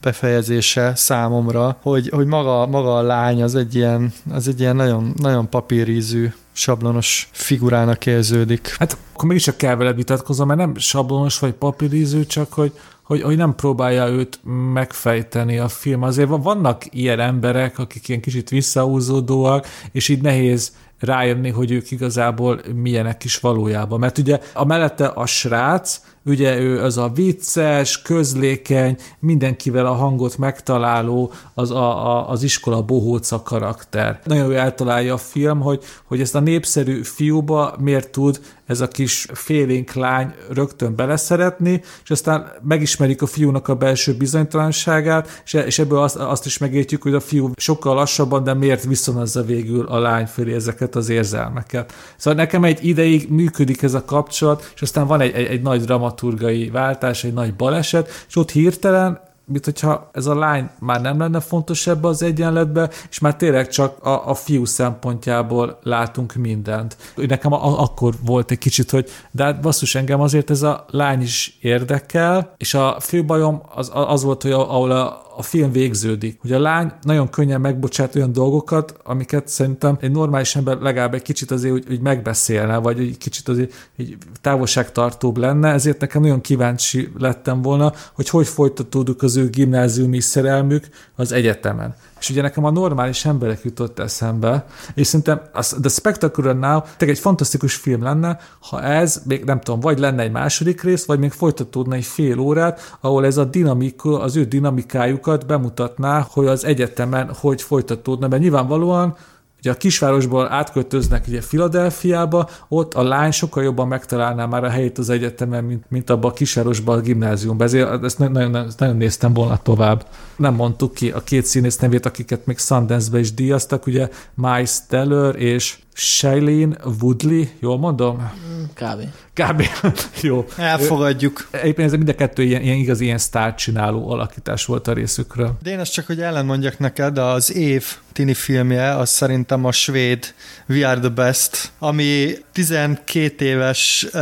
befejezése 0.00 0.92
számomra, 0.94 1.76
hogy, 1.82 2.08
hogy 2.08 2.26
maga, 2.26 2.66
maga 2.66 2.96
a 2.96 3.02
lány 3.02 3.42
az 3.42 3.54
egy 3.54 3.74
ilyen, 3.74 4.12
az 4.30 4.48
egy 4.48 4.60
ilyen 4.60 4.76
nagyon, 4.76 5.14
nagyon 5.16 5.48
papírízű 5.48 6.32
sablonos 6.52 7.28
figurának 7.32 8.06
érződik. 8.06 8.74
Hát 8.78 8.96
akkor 9.12 9.28
mégiscsak 9.28 9.56
kell 9.56 9.74
veled 9.74 9.96
vitatkozom, 9.96 10.46
mert 10.46 10.58
nem 10.58 10.76
sablonos 10.76 11.38
vagy 11.38 11.52
papírízű, 11.52 12.24
csak 12.24 12.52
hogy, 12.52 12.72
hogy, 13.02 13.22
hogy 13.22 13.36
nem 13.36 13.54
próbálja 13.54 14.08
őt 14.08 14.40
megfejteni 14.72 15.58
a 15.58 15.68
film. 15.68 16.02
Azért 16.02 16.28
van- 16.28 16.42
vannak 16.42 16.82
ilyen 16.90 17.20
emberek, 17.20 17.78
akik 17.78 18.08
ilyen 18.08 18.20
kicsit 18.20 18.48
visszahúzódóak, 18.48 19.66
és 19.92 20.08
így 20.08 20.22
nehéz 20.22 20.72
rájönni, 20.98 21.50
hogy 21.50 21.70
ők 21.70 21.90
igazából 21.90 22.60
milyenek 22.74 23.24
is 23.24 23.38
valójában. 23.38 23.98
Mert 23.98 24.18
ugye 24.18 24.38
a 24.54 24.64
mellette 24.64 25.06
a 25.06 25.26
srác, 25.26 26.00
ugye 26.24 26.60
ő 26.60 26.82
az 26.82 26.98
a 26.98 27.08
vicces, 27.14 28.02
közlékeny, 28.02 28.96
mindenkivel 29.18 29.86
a 29.86 29.92
hangot 29.92 30.38
megtaláló, 30.38 31.32
az 31.54 31.70
a, 31.70 32.06
a, 32.06 32.28
az 32.28 32.42
iskola 32.42 32.82
bohóca 32.82 33.42
karakter. 33.42 34.20
Nagyon 34.24 34.44
jól 34.44 34.56
eltalálja 34.56 35.14
a 35.14 35.16
film, 35.16 35.60
hogy, 35.60 35.82
hogy 36.04 36.20
ezt 36.20 36.34
a 36.34 36.40
népszerű 36.40 37.02
fiúba 37.02 37.74
miért 37.78 38.10
tud 38.10 38.40
ez 38.72 38.80
a 38.80 38.88
kis 38.88 39.26
félénk 39.32 39.92
lány 39.92 40.34
rögtön 40.50 40.96
beleszeretni, 40.96 41.82
és 42.04 42.10
aztán 42.10 42.52
megismerik 42.62 43.22
a 43.22 43.26
fiúnak 43.26 43.68
a 43.68 43.74
belső 43.74 44.14
bizonytalanságát, 44.14 45.42
és, 45.44 45.52
és 45.52 45.78
ebből 45.78 45.98
azt, 45.98 46.16
azt 46.16 46.46
is 46.46 46.58
megértjük, 46.58 47.02
hogy 47.02 47.14
a 47.14 47.20
fiú 47.20 47.50
sokkal 47.56 47.94
lassabban, 47.94 48.44
de 48.44 48.54
miért 48.54 48.84
viszonozza 48.84 49.42
végül 49.42 49.86
a 49.86 49.98
lány 49.98 50.26
felé 50.26 50.54
ezeket 50.54 50.94
az 50.94 51.08
érzelmeket. 51.08 51.92
Szóval 52.16 52.38
nekem 52.42 52.64
egy 52.64 52.84
ideig 52.86 53.30
működik 53.30 53.82
ez 53.82 53.94
a 53.94 54.04
kapcsolat, 54.04 54.72
és 54.74 54.82
aztán 54.82 55.06
van 55.06 55.20
egy, 55.20 55.32
egy, 55.32 55.46
egy 55.46 55.62
nagy 55.62 55.82
dramaturgai 55.82 56.70
váltás, 56.70 57.24
egy 57.24 57.32
nagy 57.32 57.54
baleset, 57.54 58.10
és 58.28 58.36
ott 58.36 58.50
hirtelen 58.50 59.30
mint 59.52 59.64
hogyha 59.64 60.10
ez 60.12 60.26
a 60.26 60.34
lány 60.34 60.70
már 60.78 61.00
nem 61.00 61.18
lenne 61.18 61.40
fontos 61.40 61.86
ebbe 61.86 62.08
az 62.08 62.22
egyenletbe, 62.22 62.90
és 63.10 63.18
már 63.18 63.36
tényleg 63.36 63.68
csak 63.68 64.04
a, 64.04 64.28
a 64.28 64.34
fiú 64.34 64.64
szempontjából 64.64 65.78
látunk 65.82 66.34
mindent. 66.34 66.96
Nekem 67.16 67.52
a, 67.52 67.80
akkor 67.80 68.14
volt 68.24 68.50
egy 68.50 68.58
kicsit, 68.58 68.90
hogy 68.90 69.10
de 69.30 69.44
hát 69.44 69.60
basszus, 69.60 69.94
engem 69.94 70.20
azért 70.20 70.50
ez 70.50 70.62
a 70.62 70.84
lány 70.88 71.20
is 71.20 71.58
érdekel, 71.60 72.54
és 72.56 72.74
a 72.74 72.96
fő 73.00 73.24
bajom 73.24 73.62
az, 73.74 73.90
az 73.94 74.22
volt, 74.22 74.42
hogy 74.42 74.52
ahol 74.52 74.90
a, 74.90 75.22
a 75.36 75.42
film 75.42 75.72
végződik, 75.72 76.38
hogy 76.40 76.52
a 76.52 76.60
lány 76.60 76.92
nagyon 77.02 77.30
könnyen 77.30 77.60
megbocsát 77.60 78.14
olyan 78.14 78.32
dolgokat, 78.32 78.94
amiket 79.04 79.48
szerintem 79.48 79.96
egy 80.00 80.10
normális 80.10 80.56
ember 80.56 80.78
legalább 80.78 81.14
egy 81.14 81.22
kicsit 81.22 81.50
azért 81.50 81.74
úgy, 81.74 81.84
úgy 81.90 82.00
megbeszélne, 82.00 82.76
vagy 82.76 82.98
egy 82.98 83.18
kicsit 83.18 83.48
azért 83.48 83.90
egy 83.96 84.16
távolságtartóbb 84.40 85.36
lenne, 85.36 85.72
ezért 85.72 86.00
nekem 86.00 86.22
nagyon 86.22 86.40
kíváncsi 86.40 87.08
lettem 87.18 87.62
volna, 87.62 87.92
hogy 88.12 88.28
hogy 88.28 88.46
folytatódik 88.46 89.22
az 89.22 89.36
ő 89.36 89.48
gimnáziumi 89.50 90.20
szerelmük 90.20 90.88
az 91.14 91.32
egyetemen. 91.32 91.94
És 92.22 92.30
ugye 92.30 92.42
nekem 92.42 92.64
a 92.64 92.70
normális 92.70 93.24
emberek 93.24 93.62
jutott 93.62 93.98
eszembe, 93.98 94.66
és 94.94 95.06
szerintem 95.06 95.40
az, 95.52 95.76
The 95.80 95.90
Spectacular 95.90 96.58
Now 96.58 96.80
tényleg 96.80 97.16
egy 97.16 97.22
fantasztikus 97.22 97.74
film 97.74 98.02
lenne, 98.02 98.38
ha 98.60 98.82
ez, 98.82 99.22
még 99.24 99.44
nem 99.44 99.60
tudom, 99.60 99.80
vagy 99.80 99.98
lenne 99.98 100.22
egy 100.22 100.30
második 100.30 100.82
rész, 100.82 101.04
vagy 101.04 101.18
még 101.18 101.30
folytatódna 101.30 101.94
egy 101.94 102.04
fél 102.04 102.38
órát, 102.38 102.96
ahol 103.00 103.24
ez 103.26 103.36
a 103.36 103.44
dinamika, 103.44 104.20
az 104.20 104.36
ő 104.36 104.44
dinamikájukat 104.44 105.46
bemutatná, 105.46 106.26
hogy 106.30 106.46
az 106.46 106.64
egyetemen 106.64 107.34
hogy 107.34 107.62
folytatódna, 107.62 108.28
mert 108.28 108.42
nyilvánvalóan 108.42 109.16
Ugye 109.62 109.70
a 109.70 109.76
kisvárosból 109.76 110.52
átköltöznek 110.52 111.24
ugye 111.28 111.40
Filadelfiába, 111.40 112.48
ott 112.68 112.94
a 112.94 113.02
lány 113.02 113.30
sokkal 113.30 113.62
jobban 113.62 113.88
megtalálná 113.88 114.46
már 114.46 114.64
a 114.64 114.68
helyét 114.68 114.98
az 114.98 115.10
egyetemen, 115.10 115.64
mint, 115.64 115.84
mint 115.88 116.10
abban 116.10 116.30
a 116.30 116.34
kisvárosban, 116.34 116.98
a 116.98 117.00
gimnáziumban. 117.00 117.66
Ezért 117.66 118.04
ezt 118.04 118.18
nagyon, 118.18 118.56
ezt 118.56 118.78
nagyon 118.78 118.96
néztem 118.96 119.32
volna 119.32 119.56
tovább. 119.62 120.06
Nem 120.36 120.54
mondtuk 120.54 120.94
ki 120.94 121.10
a 121.10 121.20
két 121.20 121.44
színész 121.44 121.78
nevét, 121.78 122.06
akiket 122.06 122.46
még 122.46 122.58
Sundance-be 122.58 123.18
is 123.18 123.34
díjaztak, 123.34 123.86
ugye 123.86 124.08
Miles 124.34 124.86
Teller 124.88 125.36
és 125.36 125.78
Shailene 125.94 126.76
Woodley, 127.00 127.44
jól 127.58 127.78
mondom? 127.78 128.32
Kb. 128.74 129.02
Kb. 129.34 129.62
Jó. 130.22 130.46
Elfogadjuk. 130.56 131.48
Egyébként 131.50 131.92
ez 131.92 131.96
mind 131.96 132.08
a 132.08 132.14
kettő 132.14 132.42
ilyen, 132.42 132.62
ilyen 132.62 132.76
igaz, 132.76 133.00
ilyen 133.00 133.18
sztárcsináló 133.18 134.10
alakítás 134.10 134.64
volt 134.64 134.88
a 134.88 134.92
részükről. 134.92 135.56
De 135.62 135.70
én 135.70 135.78
ezt 135.78 135.92
csak, 135.92 136.06
hogy 136.06 136.20
ellenmondjak 136.20 136.78
neked, 136.78 137.18
az 137.18 137.54
év 137.54 137.96
tini 138.12 138.34
filmje, 138.34 138.96
az 138.96 139.10
szerintem 139.10 139.64
a 139.64 139.72
svéd 139.72 140.34
We 140.68 140.88
Are 140.88 141.00
The 141.00 141.08
Best, 141.08 141.72
ami 141.78 142.36
12 142.52 143.44
éves 143.44 144.06
uh, 144.06 144.12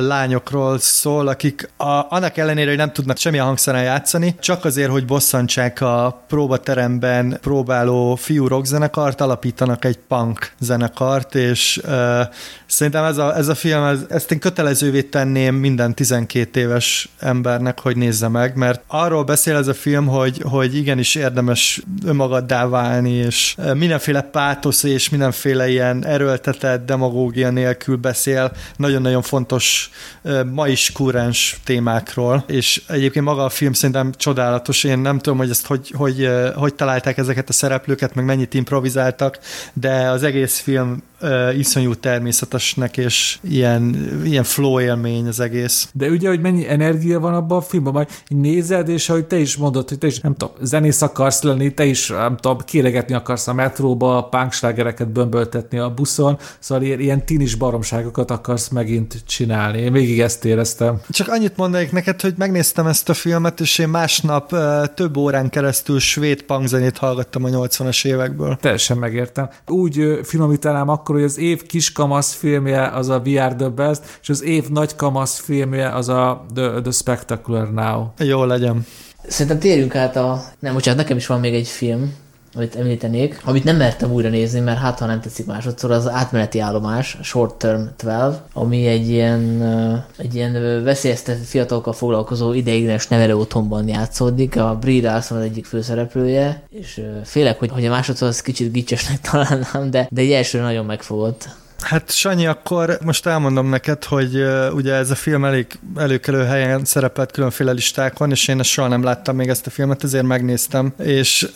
lányokról 0.00 0.78
szól, 0.78 1.28
akik 1.28 1.70
a, 1.76 1.84
annak 2.08 2.36
ellenére, 2.36 2.68
hogy 2.68 2.78
nem 2.78 2.92
tudnak 2.92 3.16
semmilyen 3.16 3.44
hangszeren 3.44 3.82
játszani, 3.82 4.34
csak 4.40 4.64
azért, 4.64 4.90
hogy 4.90 5.04
bosszantsák 5.04 5.80
a 5.80 6.22
próbateremben 6.28 7.38
próbáló 7.40 8.14
fiú 8.14 8.46
rockzenekart, 8.46 9.20
alapítanak 9.20 9.84
egy 9.84 9.98
punk 10.08 10.52
zenekart, 10.58 11.19
és 11.34 11.80
uh, 11.84 12.20
szerintem 12.66 13.04
ez 13.04 13.18
a, 13.18 13.36
ez 13.36 13.48
a 13.48 13.54
film, 13.54 13.82
ez, 13.82 13.98
ezt 14.08 14.30
én 14.30 14.38
kötelezővé 14.38 15.02
tenném 15.02 15.54
minden 15.54 15.94
12 15.94 16.60
éves 16.60 17.08
embernek, 17.18 17.80
hogy 17.80 17.96
nézze 17.96 18.28
meg, 18.28 18.56
mert 18.56 18.82
arról 18.86 19.24
beszél 19.24 19.56
ez 19.56 19.68
a 19.68 19.74
film, 19.74 20.06
hogy, 20.06 20.42
hogy 20.44 20.76
igenis 20.76 21.14
érdemes 21.14 21.82
önmagaddá 22.04 22.66
válni, 22.66 23.12
és 23.12 23.56
mindenféle 23.74 24.22
pátosz 24.22 24.82
és 24.82 25.08
mindenféle 25.08 25.68
ilyen 25.68 26.06
erőltetett 26.06 26.86
demagógia 26.86 27.50
nélkül 27.50 27.96
beszél 27.96 28.52
nagyon-nagyon 28.76 29.22
fontos, 29.22 29.90
ma 30.52 30.68
is 30.68 30.92
kúrens 30.92 31.60
témákról, 31.64 32.44
és 32.46 32.82
egyébként 32.86 33.24
maga 33.24 33.44
a 33.44 33.48
film 33.48 33.72
szerintem 33.72 34.12
csodálatos, 34.16 34.84
én 34.84 34.98
nem 34.98 35.18
tudom, 35.18 35.38
hogy 35.38 35.50
ezt 35.50 35.66
hogy, 35.66 35.92
hogy, 35.96 36.30
hogy 36.54 36.74
találták 36.74 37.18
ezeket 37.18 37.48
a 37.48 37.52
szereplőket, 37.52 38.14
meg 38.14 38.24
mennyit 38.24 38.54
improvizáltak, 38.54 39.38
de 39.72 40.08
az 40.08 40.22
egész 40.22 40.58
film 40.58 41.02
uh, 41.22 41.58
iszonyú 41.58 41.94
természetesnek, 41.94 42.96
és 42.96 43.38
ilyen, 43.42 44.10
ilyen 44.24 44.44
flow 44.44 44.80
élmény 44.80 45.26
az 45.26 45.40
egész. 45.40 45.88
De 45.92 46.08
ugye, 46.08 46.28
hogy 46.28 46.40
mennyi 46.40 46.68
energia 46.68 47.20
van 47.20 47.34
abban 47.34 47.58
a 47.58 47.60
filmben, 47.60 47.92
majd 47.92 48.08
nézed, 48.28 48.88
és 48.88 49.08
ahogy 49.08 49.24
te 49.24 49.38
is 49.38 49.56
mondod, 49.56 49.88
hogy 49.88 49.98
te 49.98 50.06
is, 50.06 50.20
nem 50.20 50.34
tudom, 50.34 50.54
zenész 50.60 51.02
akarsz 51.02 51.42
lenni, 51.42 51.74
te 51.74 51.84
is, 51.84 52.08
nem 52.08 52.36
tudom, 52.36 52.58
kéregetni 52.58 53.14
akarsz 53.14 53.46
a 53.46 53.52
metróba, 53.52 54.28
punkslágereket 54.30 55.08
bömböltetni 55.08 55.78
a 55.78 55.90
buszon, 55.94 56.38
szóval 56.58 56.84
ilyen, 56.84 57.00
ilyen 57.00 57.24
tinis 57.24 57.54
baromságokat 57.54 58.30
akarsz 58.30 58.68
megint 58.68 59.22
csinálni. 59.26 59.78
Én 59.78 59.92
végig 59.92 60.20
ezt 60.20 60.44
éreztem. 60.44 61.00
Csak 61.08 61.28
annyit 61.28 61.56
mondanék 61.56 61.92
neked, 61.92 62.20
hogy 62.20 62.34
megnéztem 62.36 62.86
ezt 62.86 63.08
a 63.08 63.14
filmet, 63.14 63.60
és 63.60 63.78
én 63.78 63.88
másnap 63.88 64.52
uh, 64.52 64.84
több 64.94 65.16
órán 65.16 65.50
keresztül 65.50 65.98
svéd 65.98 66.42
punkzenét 66.42 66.98
hallgattam 66.98 67.44
a 67.44 67.48
80-as 67.48 68.06
évekből. 68.06 68.56
Teljesen 68.60 68.98
megértem. 68.98 69.48
Úgy 69.66 69.98
uh, 69.98 70.22
finomítanám 70.22 70.88
akkor, 70.88 71.09
akkor, 71.10 71.22
hogy 71.22 71.30
az 71.30 71.38
év 71.38 71.62
kiskamasz 71.62 72.34
filmje 72.34 72.88
az 72.88 73.08
a 73.08 73.22
We 73.24 73.44
Are 73.44 73.54
The 73.54 73.68
Best, 73.68 74.18
és 74.22 74.28
az 74.28 74.42
év 74.42 74.68
nagy 74.68 74.96
kamasz 74.96 75.38
filmje 75.38 75.88
az 75.88 76.08
a 76.08 76.46
The, 76.54 76.80
The 76.80 76.90
Spectacular 76.90 77.72
Now. 77.72 78.06
Jó 78.18 78.44
legyen. 78.44 78.86
Szerintem 79.28 79.58
térjünk 79.58 79.94
át 79.94 80.16
a... 80.16 80.42
Nem, 80.58 80.74
bocsánat, 80.74 81.00
nekem 81.00 81.16
is 81.16 81.26
van 81.26 81.40
még 81.40 81.54
egy 81.54 81.68
film, 81.68 82.14
amit 82.54 82.76
említenék, 82.76 83.40
amit 83.44 83.64
nem 83.64 83.76
mertem 83.76 84.12
újra 84.12 84.28
nézni, 84.28 84.60
mert 84.60 84.78
hát 84.78 84.98
ha 84.98 85.06
nem 85.06 85.20
tetszik 85.20 85.46
másodszor, 85.46 85.90
az 85.90 86.08
átmeneti 86.08 86.58
állomás, 86.58 87.18
Short 87.22 87.54
Term 87.54 87.82
12, 87.96 88.36
ami 88.52 88.86
egy 88.86 89.08
ilyen, 89.08 89.62
egy 90.16 90.34
ilyen 90.34 90.82
veszélyeztetett 90.84 91.44
fiatalokkal 91.44 91.92
foglalkozó 91.92 92.52
ideiglenes 92.52 93.08
nevelő 93.08 93.36
otthonban 93.36 93.88
játszódik, 93.88 94.56
a 94.56 94.76
Brie 94.80 95.10
Larson 95.10 95.38
az 95.38 95.44
egyik 95.44 95.64
főszereplője, 95.64 96.62
és 96.70 97.00
félek, 97.24 97.58
hogy, 97.58 97.70
hogy 97.70 97.86
a 97.86 97.90
másodszor 97.90 98.28
az 98.28 98.40
kicsit 98.40 98.72
gicsesnek 98.72 99.20
találnám, 99.30 99.90
de, 99.90 100.08
de 100.10 100.20
egy 100.20 100.32
első 100.32 100.60
nagyon 100.60 100.84
megfogott. 100.84 101.48
Hát 101.80 102.10
Sanyi, 102.10 102.46
akkor 102.46 102.98
most 103.04 103.26
elmondom 103.26 103.68
neked, 103.68 104.04
hogy 104.04 104.36
uh, 104.36 104.74
ugye 104.74 104.94
ez 104.94 105.10
a 105.10 105.14
film 105.14 105.44
elég 105.44 105.66
előkelő 105.96 106.44
helyen 106.44 106.84
szerepelt 106.84 107.32
különféle 107.32 107.72
listákon, 107.72 108.30
és 108.30 108.48
én 108.48 108.58
ezt 108.58 108.68
soha 108.68 108.88
nem 108.88 109.02
láttam 109.02 109.36
még 109.36 109.48
ezt 109.48 109.66
a 109.66 109.70
filmet, 109.70 110.04
ezért 110.04 110.24
megnéztem, 110.24 110.92
és 110.98 111.48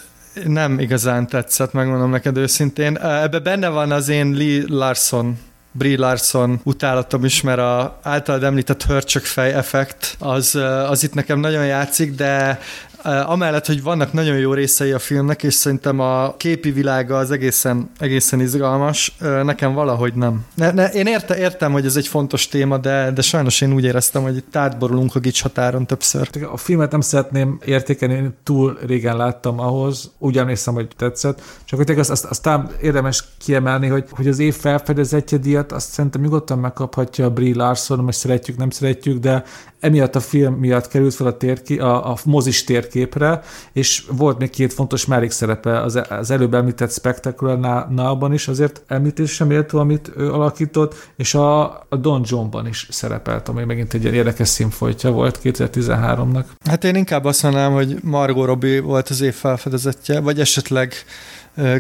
nem 0.47 0.79
igazán 0.79 1.27
tetszett, 1.27 1.73
megmondom 1.73 2.11
neked 2.11 2.37
őszintén. 2.37 2.99
Ebbe 2.99 3.39
benne 3.39 3.69
van 3.69 3.93
az 3.93 4.09
én 4.09 4.33
Lee 4.33 4.63
Larson 4.67 5.39
Brie 5.77 5.99
Larson 5.99 6.61
utálatom 6.63 7.25
is, 7.25 7.41
mert 7.41 7.59
a 7.59 7.99
általad 8.03 8.43
említett 8.43 8.83
hörcsökfej 8.83 9.53
effekt 9.53 10.17
az, 10.19 10.55
az 10.89 11.03
itt 11.03 11.15
nekem 11.15 11.41
nagyon 11.41 11.67
játszik, 11.67 12.15
de 12.15 12.61
amellett, 13.05 13.67
hogy 13.67 13.83
vannak 13.83 14.13
nagyon 14.13 14.39
jó 14.39 14.53
részei 14.53 14.93
a 14.93 14.99
filmnek, 14.99 15.43
és 15.43 15.55
szerintem 15.55 16.01
a 16.01 16.37
képi 16.37 16.71
világa 16.71 17.17
az 17.17 17.31
egészen, 17.31 17.91
egészen 17.99 18.41
izgalmas, 18.41 19.17
nekem 19.43 19.75
valahogy 19.75 20.15
nem. 20.15 20.45
Ne, 20.55 20.71
ne, 20.71 20.89
én 20.89 21.07
érte, 21.07 21.39
értem, 21.39 21.73
hogy 21.73 21.87
ez 21.87 21.97
egy 21.97 22.07
fontos 22.07 22.49
téma, 22.49 22.79
de, 22.79 23.11
de 23.11 23.23
sajnos 23.23 23.61
én 23.61 23.73
úgy 23.73 23.85
éreztem, 23.85 24.23
hogy 24.23 24.37
itt 24.37 24.57
átborulunk 24.57 25.15
a 25.15 25.19
gics 25.19 25.43
határon 25.43 25.87
többször. 25.87 26.29
A 26.53 26.57
filmet 26.57 26.91
nem 26.91 27.01
szeretném 27.01 27.59
értékelni, 27.65 28.15
én 28.15 28.35
túl 28.43 28.79
régen 28.87 29.17
láttam 29.17 29.61
ahhoz, 29.61 30.11
úgy 30.19 30.39
emlékszem, 30.39 30.75
hogy 30.75 30.89
tetszett, 30.97 31.41
csak 31.65 31.79
hogy 31.79 31.99
azt, 31.99 32.11
azt, 32.11 32.25
aztán 32.25 32.71
érdemes 32.83 33.25
kiemelni, 33.39 33.87
hogy, 33.87 34.05
hogy 34.11 34.29
az 34.29 34.39
év 34.39 34.55
felfedezetje 34.55 35.39
díjat, 35.39 35.73
azt 35.73 35.91
szerintem 35.91 36.21
nyugodtan 36.21 36.59
megkaphatja 36.59 37.25
a 37.25 37.31
Brie 37.31 37.57
Larson, 37.57 37.99
most 37.99 38.19
szeretjük, 38.19 38.57
nem 38.57 38.71
szeretjük, 38.71 39.19
de 39.19 39.45
emiatt 39.85 40.17
a 40.17 40.21
film 40.21 40.55
miatt 40.55 40.89
került 40.89 41.15
fel 41.15 41.27
a, 41.27 41.37
térki, 41.37 41.79
a, 41.79 42.11
a 42.11 42.17
mozis 42.25 42.65
térképre, 42.65 43.41
és 43.73 44.05
volt 44.11 44.39
még 44.39 44.51
két 44.51 44.73
fontos 44.73 45.07
mellékszerepe 45.07 45.81
az, 45.81 46.01
az 46.09 46.31
előbb 46.31 46.55
említett 46.55 46.93
Spectacular 46.93 47.89
Now-ban 47.91 48.33
is, 48.33 48.49
azért 48.49 48.83
említésre 48.87 49.45
méltó, 49.45 49.79
amit 49.79 50.13
ő 50.17 50.33
alakított, 50.33 51.11
és 51.17 51.35
a, 51.35 51.63
a 51.89 51.97
Don 51.97 52.23
Johnban 52.27 52.67
is 52.67 52.87
szerepelt, 52.91 53.49
ami 53.49 53.65
megint 53.65 53.95
egy 53.95 54.05
érdekes 54.05 54.49
színfolytja 54.49 55.11
volt 55.11 55.41
2013-nak. 55.45 56.45
Hát 56.65 56.85
én 56.85 56.95
inkább 56.95 57.25
azt 57.25 57.43
mondanám, 57.43 57.73
hogy 57.73 57.97
Margot 58.03 58.47
Robbie 58.47 58.81
volt 58.81 59.09
az 59.09 59.21
év 59.21 59.35
felfedezetje, 59.35 60.21
vagy 60.21 60.41
esetleg 60.41 60.95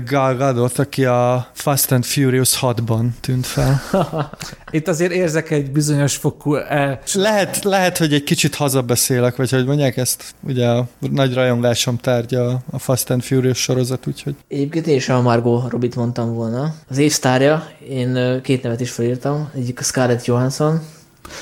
Gal 0.04 0.36
Gadot, 0.36 0.78
aki 0.78 1.04
a 1.04 1.46
Fast 1.52 1.92
and 1.92 2.04
Furious 2.04 2.58
6-ban 2.60 3.06
tűnt 3.20 3.46
fel. 3.46 3.82
Itt 4.70 4.88
azért 4.88 5.12
érzek 5.12 5.50
egy 5.50 5.70
bizonyos 5.70 6.16
fokú 6.16 6.54
el... 6.54 7.00
Lehet, 7.14 7.64
lehet, 7.64 7.98
hogy 7.98 8.12
egy 8.12 8.24
kicsit 8.24 8.54
hazabeszélek, 8.54 9.36
vagy 9.36 9.50
hogy 9.50 9.66
mondják 9.66 9.96
ezt, 9.96 10.34
ugye 10.40 10.68
a 10.68 10.86
nagy 10.98 11.34
rajongásom 11.34 11.96
tárgya 11.96 12.62
a 12.70 12.78
Fast 12.78 13.10
and 13.10 13.22
Furious 13.22 13.58
sorozat, 13.58 14.06
úgyhogy... 14.06 14.34
Egyébként 14.48 14.86
én 14.86 15.00
sem 15.00 15.16
a 15.16 15.20
Margot 15.20 15.70
Robit 15.70 15.96
mondtam 15.96 16.34
volna. 16.34 16.74
Az 16.88 16.98
évsztárja, 16.98 17.68
én 17.88 18.40
két 18.42 18.62
nevet 18.62 18.80
is 18.80 18.90
felírtam, 18.90 19.50
egyik 19.54 19.80
a 19.80 19.82
Scarlett 19.82 20.24
Johansson, 20.24 20.80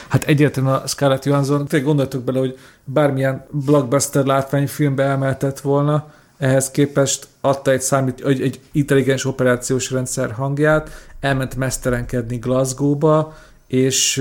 Hát 0.09 0.25
egyértelműen 0.25 0.75
a 0.75 0.86
Scarlett 0.86 1.25
Johansson, 1.25 1.67
tényleg 1.67 1.89
gondoltuk 1.89 2.25
bele, 2.25 2.39
hogy 2.39 2.59
bármilyen 2.85 3.47
blockbuster 3.51 4.25
látványfilmbe 4.25 5.05
emeltett 5.05 5.61
volna, 5.61 6.07
ehhez 6.42 6.70
képest 6.70 7.26
adta 7.40 7.70
egy 7.70 7.80
számít, 7.80 8.24
egy, 8.26 8.40
egy 8.40 8.60
intelligens 8.72 9.24
operációs 9.24 9.90
rendszer 9.90 10.30
hangját, 10.30 10.90
elment 11.20 11.56
mesztelenkedni 11.56 12.36
Glasgow-ba, 12.36 13.36
és 13.66 14.18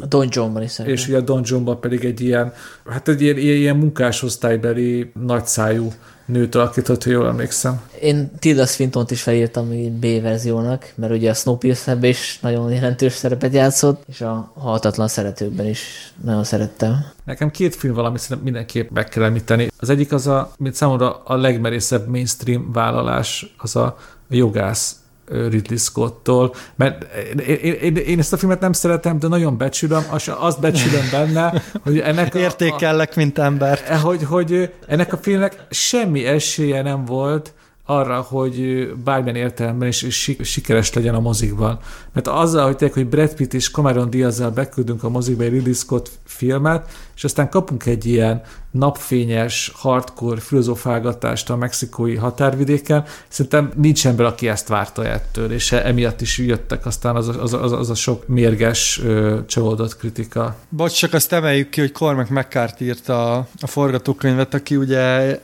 a 0.00 0.06
Don 0.08 0.28
Johnban 0.30 0.62
is 0.62 0.70
szerepel. 0.70 0.94
És 0.94 1.08
ugye 1.08 1.16
a 1.16 1.20
Don 1.20 1.42
Johnban 1.44 1.80
pedig 1.80 2.04
egy 2.04 2.20
ilyen, 2.20 2.52
hát 2.88 3.08
egy 3.08 3.22
ilyen, 3.22 3.36
ilyen 3.36 3.76
munkásosztálybeli 3.76 5.12
nagyszájú 5.26 5.92
nőt 6.26 6.54
alakított, 6.54 7.04
hogy 7.04 7.12
jól 7.12 7.26
emlékszem. 7.26 7.80
Én 8.00 8.30
Tilda 8.38 8.66
swinton 8.66 9.04
is 9.08 9.22
felírtam 9.22 9.68
B 9.98 10.06
verziónak, 10.22 10.92
mert 10.94 11.12
ugye 11.12 11.30
a 11.30 11.34
snowpiercer 11.34 12.04
is 12.04 12.38
nagyon 12.40 12.72
jelentős 12.72 13.12
szerepet 13.12 13.52
játszott, 13.52 14.02
és 14.08 14.20
a 14.20 14.52
Haltatlan 14.58 15.08
Szeretőkben 15.08 15.66
is 15.66 16.12
nagyon 16.22 16.44
szerettem. 16.44 17.04
Nekem 17.24 17.50
két 17.50 17.74
film 17.74 17.94
valami 17.94 18.18
szerintem 18.18 18.44
mindenképp 18.44 18.90
meg 18.90 19.08
kell 19.08 19.22
említeni. 19.22 19.70
Az 19.78 19.88
egyik 19.88 20.12
az 20.12 20.26
a, 20.26 20.52
mint 20.58 20.74
számomra 20.74 21.22
a 21.24 21.36
legmerészebb 21.36 22.08
mainstream 22.08 22.72
vállalás, 22.72 23.54
az 23.58 23.76
a 23.76 23.96
jogász 24.28 24.96
Ridley 25.28 25.78
Scott-tól, 25.78 26.54
mert 26.74 27.14
én, 27.40 27.74
én, 27.76 27.96
én 27.96 28.18
ezt 28.18 28.32
a 28.32 28.36
filmet 28.36 28.60
nem 28.60 28.72
szeretem, 28.72 29.18
de 29.18 29.28
nagyon 29.28 29.56
becsülöm, 29.56 30.04
azt 30.38 30.60
becsülöm 30.60 31.08
benne, 31.10 31.62
hogy 31.82 31.98
ennek 31.98 32.34
a, 32.34 32.38
Értékellek, 32.38 33.16
mint 33.16 33.38
ember. 33.38 33.80
E, 33.88 33.96
hogy, 33.96 34.22
hogy 34.22 34.72
ennek 34.86 35.12
a 35.12 35.16
filmnek 35.16 35.66
semmi 35.70 36.26
esélye 36.26 36.82
nem 36.82 37.04
volt, 37.04 37.52
arra, 37.86 38.20
hogy 38.20 38.88
bármilyen 39.04 39.36
értelemben 39.36 39.88
is 39.88 40.06
sikeres 40.42 40.92
legyen 40.92 41.14
a 41.14 41.20
mozikban. 41.20 41.78
Mert 42.12 42.28
azzal, 42.28 42.66
hogy 42.66 42.76
tényleg, 42.76 42.96
hogy 42.96 43.08
Brad 43.08 43.34
Pitt 43.34 43.54
és 43.54 43.70
Cameron 43.70 44.10
diaz 44.10 44.42
beküldünk 44.54 45.04
a 45.04 45.08
mozikba 45.08 45.42
egy 45.42 45.50
Ridley 45.50 45.72
Scott 45.72 46.10
filmet, 46.24 46.90
és 47.16 47.24
aztán 47.24 47.48
kapunk 47.48 47.86
egy 47.86 48.06
ilyen 48.06 48.42
napfényes, 48.78 49.72
hardcore 49.74 50.40
filozofálgatást 50.40 51.50
a 51.50 51.56
mexikói 51.56 52.14
határvidéken. 52.14 53.04
Szerintem 53.28 53.70
nincs 53.74 54.06
ember, 54.06 54.26
aki 54.26 54.48
ezt 54.48 54.68
várta 54.68 55.06
ettől, 55.06 55.52
és 55.52 55.72
emiatt 55.72 56.20
is 56.20 56.38
jöttek 56.38 56.86
aztán 56.86 57.16
az 57.16 57.28
a, 57.28 57.42
az 57.42 57.52
a, 57.52 57.62
az 57.62 57.72
a, 57.72 57.78
az 57.78 57.90
a 57.90 57.94
sok 57.94 58.28
mérges, 58.28 59.00
csalódott 59.46 59.96
kritika. 59.96 60.56
Bocs, 60.68 60.92
csak 60.92 61.12
azt 61.12 61.32
emeljük 61.32 61.68
ki, 61.68 61.80
hogy 61.80 61.92
Cormac 61.92 62.28
McCarthy 62.28 62.84
írta 62.84 63.34
a, 63.34 63.46
a 63.60 63.66
forgatókönyvet, 63.66 64.54
aki 64.54 64.76
ugye 64.76 65.38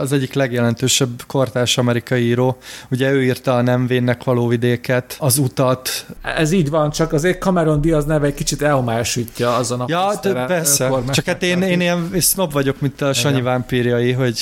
az 0.00 0.12
egyik 0.12 0.32
legjelentősebb 0.32 1.22
kortárs 1.26 1.78
amerikai 1.78 2.22
író. 2.22 2.56
Ugye 2.90 3.10
ő 3.10 3.24
írta 3.24 3.54
a 3.54 3.62
Nem 3.62 3.86
vénnek 3.86 4.24
való 4.24 4.46
vidéket, 4.46 5.16
az 5.18 5.38
utat. 5.38 6.06
Ez 6.22 6.52
így 6.52 6.70
van, 6.70 6.90
csak 6.90 7.12
azért 7.12 7.42
Cameron 7.42 7.80
Diaz 7.80 8.04
neve 8.04 8.26
egy 8.26 8.34
kicsit 8.34 8.62
elmásítja 8.62 9.54
azon 9.54 9.80
a 9.80 9.84
Ja, 9.88 10.18
persze. 10.46 11.02
Csak 11.10 11.24
hát 11.24 11.42
én, 11.42 11.62
én 11.62 11.80
ilyen 11.80 12.10
snob 12.20 12.52
vagyok, 12.52 12.73
mint 12.80 13.00
a 13.00 13.12
Sanyi 13.12 13.42
vámpírjai, 13.42 14.12
hogy... 14.12 14.40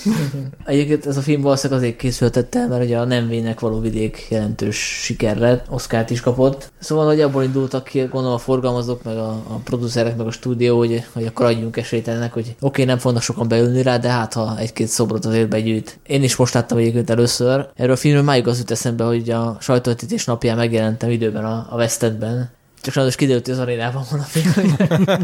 Egyébként 0.64 1.06
ez 1.06 1.16
a 1.16 1.20
film 1.20 1.40
valószínűleg 1.40 1.82
azért 1.82 1.96
készültette 1.96 2.58
el, 2.58 2.68
mert 2.68 2.84
ugye 2.84 2.98
a 2.98 3.04
Nem 3.04 3.28
vének 3.28 3.60
való 3.60 3.80
vidék 3.80 4.26
jelentős 4.30 4.76
siker 4.76 5.36
lett, 5.36 5.66
Oscar-t 5.70 6.10
is 6.10 6.20
kapott. 6.20 6.72
Szóval, 6.78 7.06
hogy 7.06 7.20
abból 7.20 7.42
indultak 7.42 7.84
ki, 7.84 7.98
gondolom 7.98 8.32
a 8.32 8.38
forgalmazók, 8.38 9.02
meg 9.02 9.16
a, 9.16 9.30
a 9.30 9.60
producerek, 9.64 10.16
meg 10.16 10.26
a 10.26 10.30
stúdió, 10.30 10.78
hogy, 10.78 11.04
hogy 11.12 11.26
akkor 11.26 11.46
adjunk 11.46 11.76
esélyt 11.76 12.08
ennek, 12.08 12.32
hogy 12.32 12.46
oké, 12.46 12.56
okay, 12.60 12.84
nem 12.84 12.98
fognak 12.98 13.22
sokan 13.22 13.48
beülni 13.48 13.82
rá, 13.82 13.96
de 13.96 14.08
hát 14.08 14.32
ha 14.32 14.58
egy-két 14.58 14.88
szobrot 14.88 15.24
azért 15.24 15.48
begyűjt. 15.48 15.98
Én 16.06 16.22
is 16.22 16.36
most 16.36 16.54
láttam 16.54 16.78
egyébként 16.78 17.10
először. 17.10 17.68
Erről 17.74 17.92
a 17.92 17.96
filmről 17.96 18.22
máig 18.22 18.46
az 18.46 18.58
jut 18.58 18.70
eszembe, 18.70 19.04
hogy 19.04 19.30
a 19.30 19.56
sajtóvetítés 19.60 20.24
napján 20.24 20.56
megjelentem 20.56 21.10
időben 21.10 21.44
a, 21.44 21.66
a 21.70 21.76
West 21.76 22.02
Endben, 22.02 22.50
csak 22.82 22.94
sajnos 22.94 23.16
kiderült, 23.16 23.44
hogy 23.44 23.54
az 23.54 23.60
arénában 23.60 24.04
van 24.10 24.20
a 24.20 24.22
film. 24.22 24.76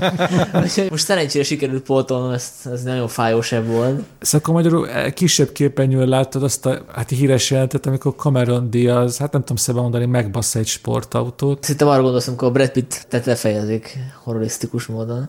Most 0.91 1.05
szerencsére 1.05 1.45
sikerült 1.45 1.83
pótolnom, 1.83 2.31
ez, 2.31 2.53
ez 2.73 2.83
nagyon 2.83 3.09
fájós 3.09 3.51
volt. 3.51 4.03
Szóval 4.21 4.55
magyarul 4.55 4.89
eh, 4.89 5.13
kisebb 5.13 5.53
képernyőn 5.53 6.09
láttad 6.09 6.43
azt 6.43 6.67
a 6.67 6.85
hát 6.95 7.09
híres 7.09 7.51
jelentet, 7.51 7.87
amikor 7.87 8.15
Cameron 8.17 8.71
Diaz, 8.71 9.19
hát 9.19 9.33
nem 9.33 9.41
tudom 9.41 9.57
szebben 9.57 9.83
mondani, 9.83 10.07
megbassza 10.07 10.59
egy 10.59 10.67
sportautót. 10.67 11.63
Szerintem 11.63 11.89
arra 11.89 12.03
gondolsz, 12.03 12.27
amikor 12.27 12.49
a 12.49 12.51
Brad 12.51 12.71
Pitt 12.71 13.07
tehát 13.09 13.27
lefejezik 13.27 13.99
horrorisztikus 14.25 14.87
módon. 14.87 15.29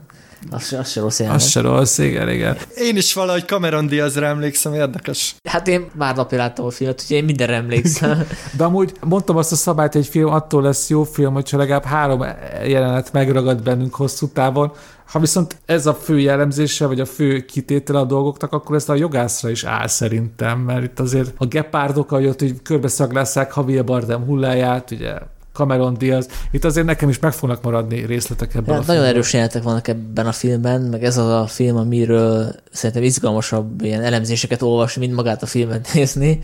Az, 0.51 0.75
az 0.79 0.89
se 0.89 1.01
rossz 1.01 1.19
Az 1.19 1.47
se 1.47 1.61
rossz, 1.61 1.97
igen, 1.97 2.29
igen. 2.29 2.57
Én 2.75 2.95
is 2.95 3.13
valahogy 3.13 3.45
Cameron 3.45 3.87
Diazra 3.87 4.25
emlékszem, 4.25 4.73
érdekes. 4.73 5.35
Hát 5.43 5.67
én 5.67 5.89
már 5.93 6.15
napja 6.15 6.37
láttam 6.37 6.65
a 6.65 6.69
filmet, 6.69 7.01
úgyhogy 7.01 7.17
én 7.17 7.23
mindenre 7.23 7.55
emlékszem. 7.55 8.27
De 8.57 8.63
amúgy 8.63 8.91
mondtam 9.01 9.37
azt 9.37 9.51
a 9.51 9.55
szabályt, 9.55 9.91
hogy 9.91 10.01
egy 10.01 10.07
film 10.07 10.29
attól 10.29 10.61
lesz 10.61 10.89
jó 10.89 11.03
film, 11.03 11.33
hogyha 11.33 11.57
legalább 11.57 11.83
három 11.83 12.25
jelenet 12.65 13.13
megragad 13.13 13.63
bennünk 13.63 13.95
hosszú 13.95 14.27
távon, 14.27 14.71
ha 15.11 15.19
viszont 15.19 15.57
ez 15.65 15.85
a 15.85 15.93
fő 15.93 16.19
jellemzése, 16.19 16.85
vagy 16.85 16.99
a 16.99 17.05
fő 17.05 17.45
kitétele 17.45 17.99
a 17.99 18.05
dolgoknak, 18.05 18.53
akkor 18.53 18.75
ez 18.75 18.89
a 18.89 18.95
jogászra 18.95 19.49
is 19.49 19.63
áll 19.63 19.87
szerintem, 19.87 20.59
mert 20.59 20.83
itt 20.83 20.99
azért 20.99 21.33
a 21.37 21.45
gepárdok, 21.45 22.11
ahogy 22.11 22.25
ott 22.25 22.39
hogy 22.39 22.61
körbeszaglásszák 22.61 23.53
Javier 23.55 23.83
Bardem 23.83 24.25
hulláját, 24.25 24.91
ugye 24.91 25.13
Cameron 25.53 25.93
Diaz. 25.97 26.27
Itt 26.51 26.65
azért 26.65 26.85
nekem 26.85 27.09
is 27.09 27.19
meg 27.19 27.33
fognak 27.33 27.63
maradni 27.63 28.05
részletek 28.05 28.55
ebben 28.55 28.75
ja, 28.75 28.81
a 28.81 28.83
Nagyon 28.87 29.03
erős 29.03 29.33
jelenetek 29.33 29.63
vannak 29.63 29.87
ebben 29.87 30.27
a 30.27 30.31
filmben, 30.31 30.81
meg 30.81 31.03
ez 31.03 31.17
az 31.17 31.31
a 31.31 31.47
film, 31.47 31.77
amiről 31.77 32.55
szerintem 32.71 33.03
izgalmasabb 33.03 33.81
ilyen 33.81 34.03
elemzéseket 34.03 34.61
olvasni, 34.61 35.05
mint 35.05 35.15
magát 35.15 35.43
a 35.43 35.45
filmet 35.45 35.89
nézni. 35.93 36.39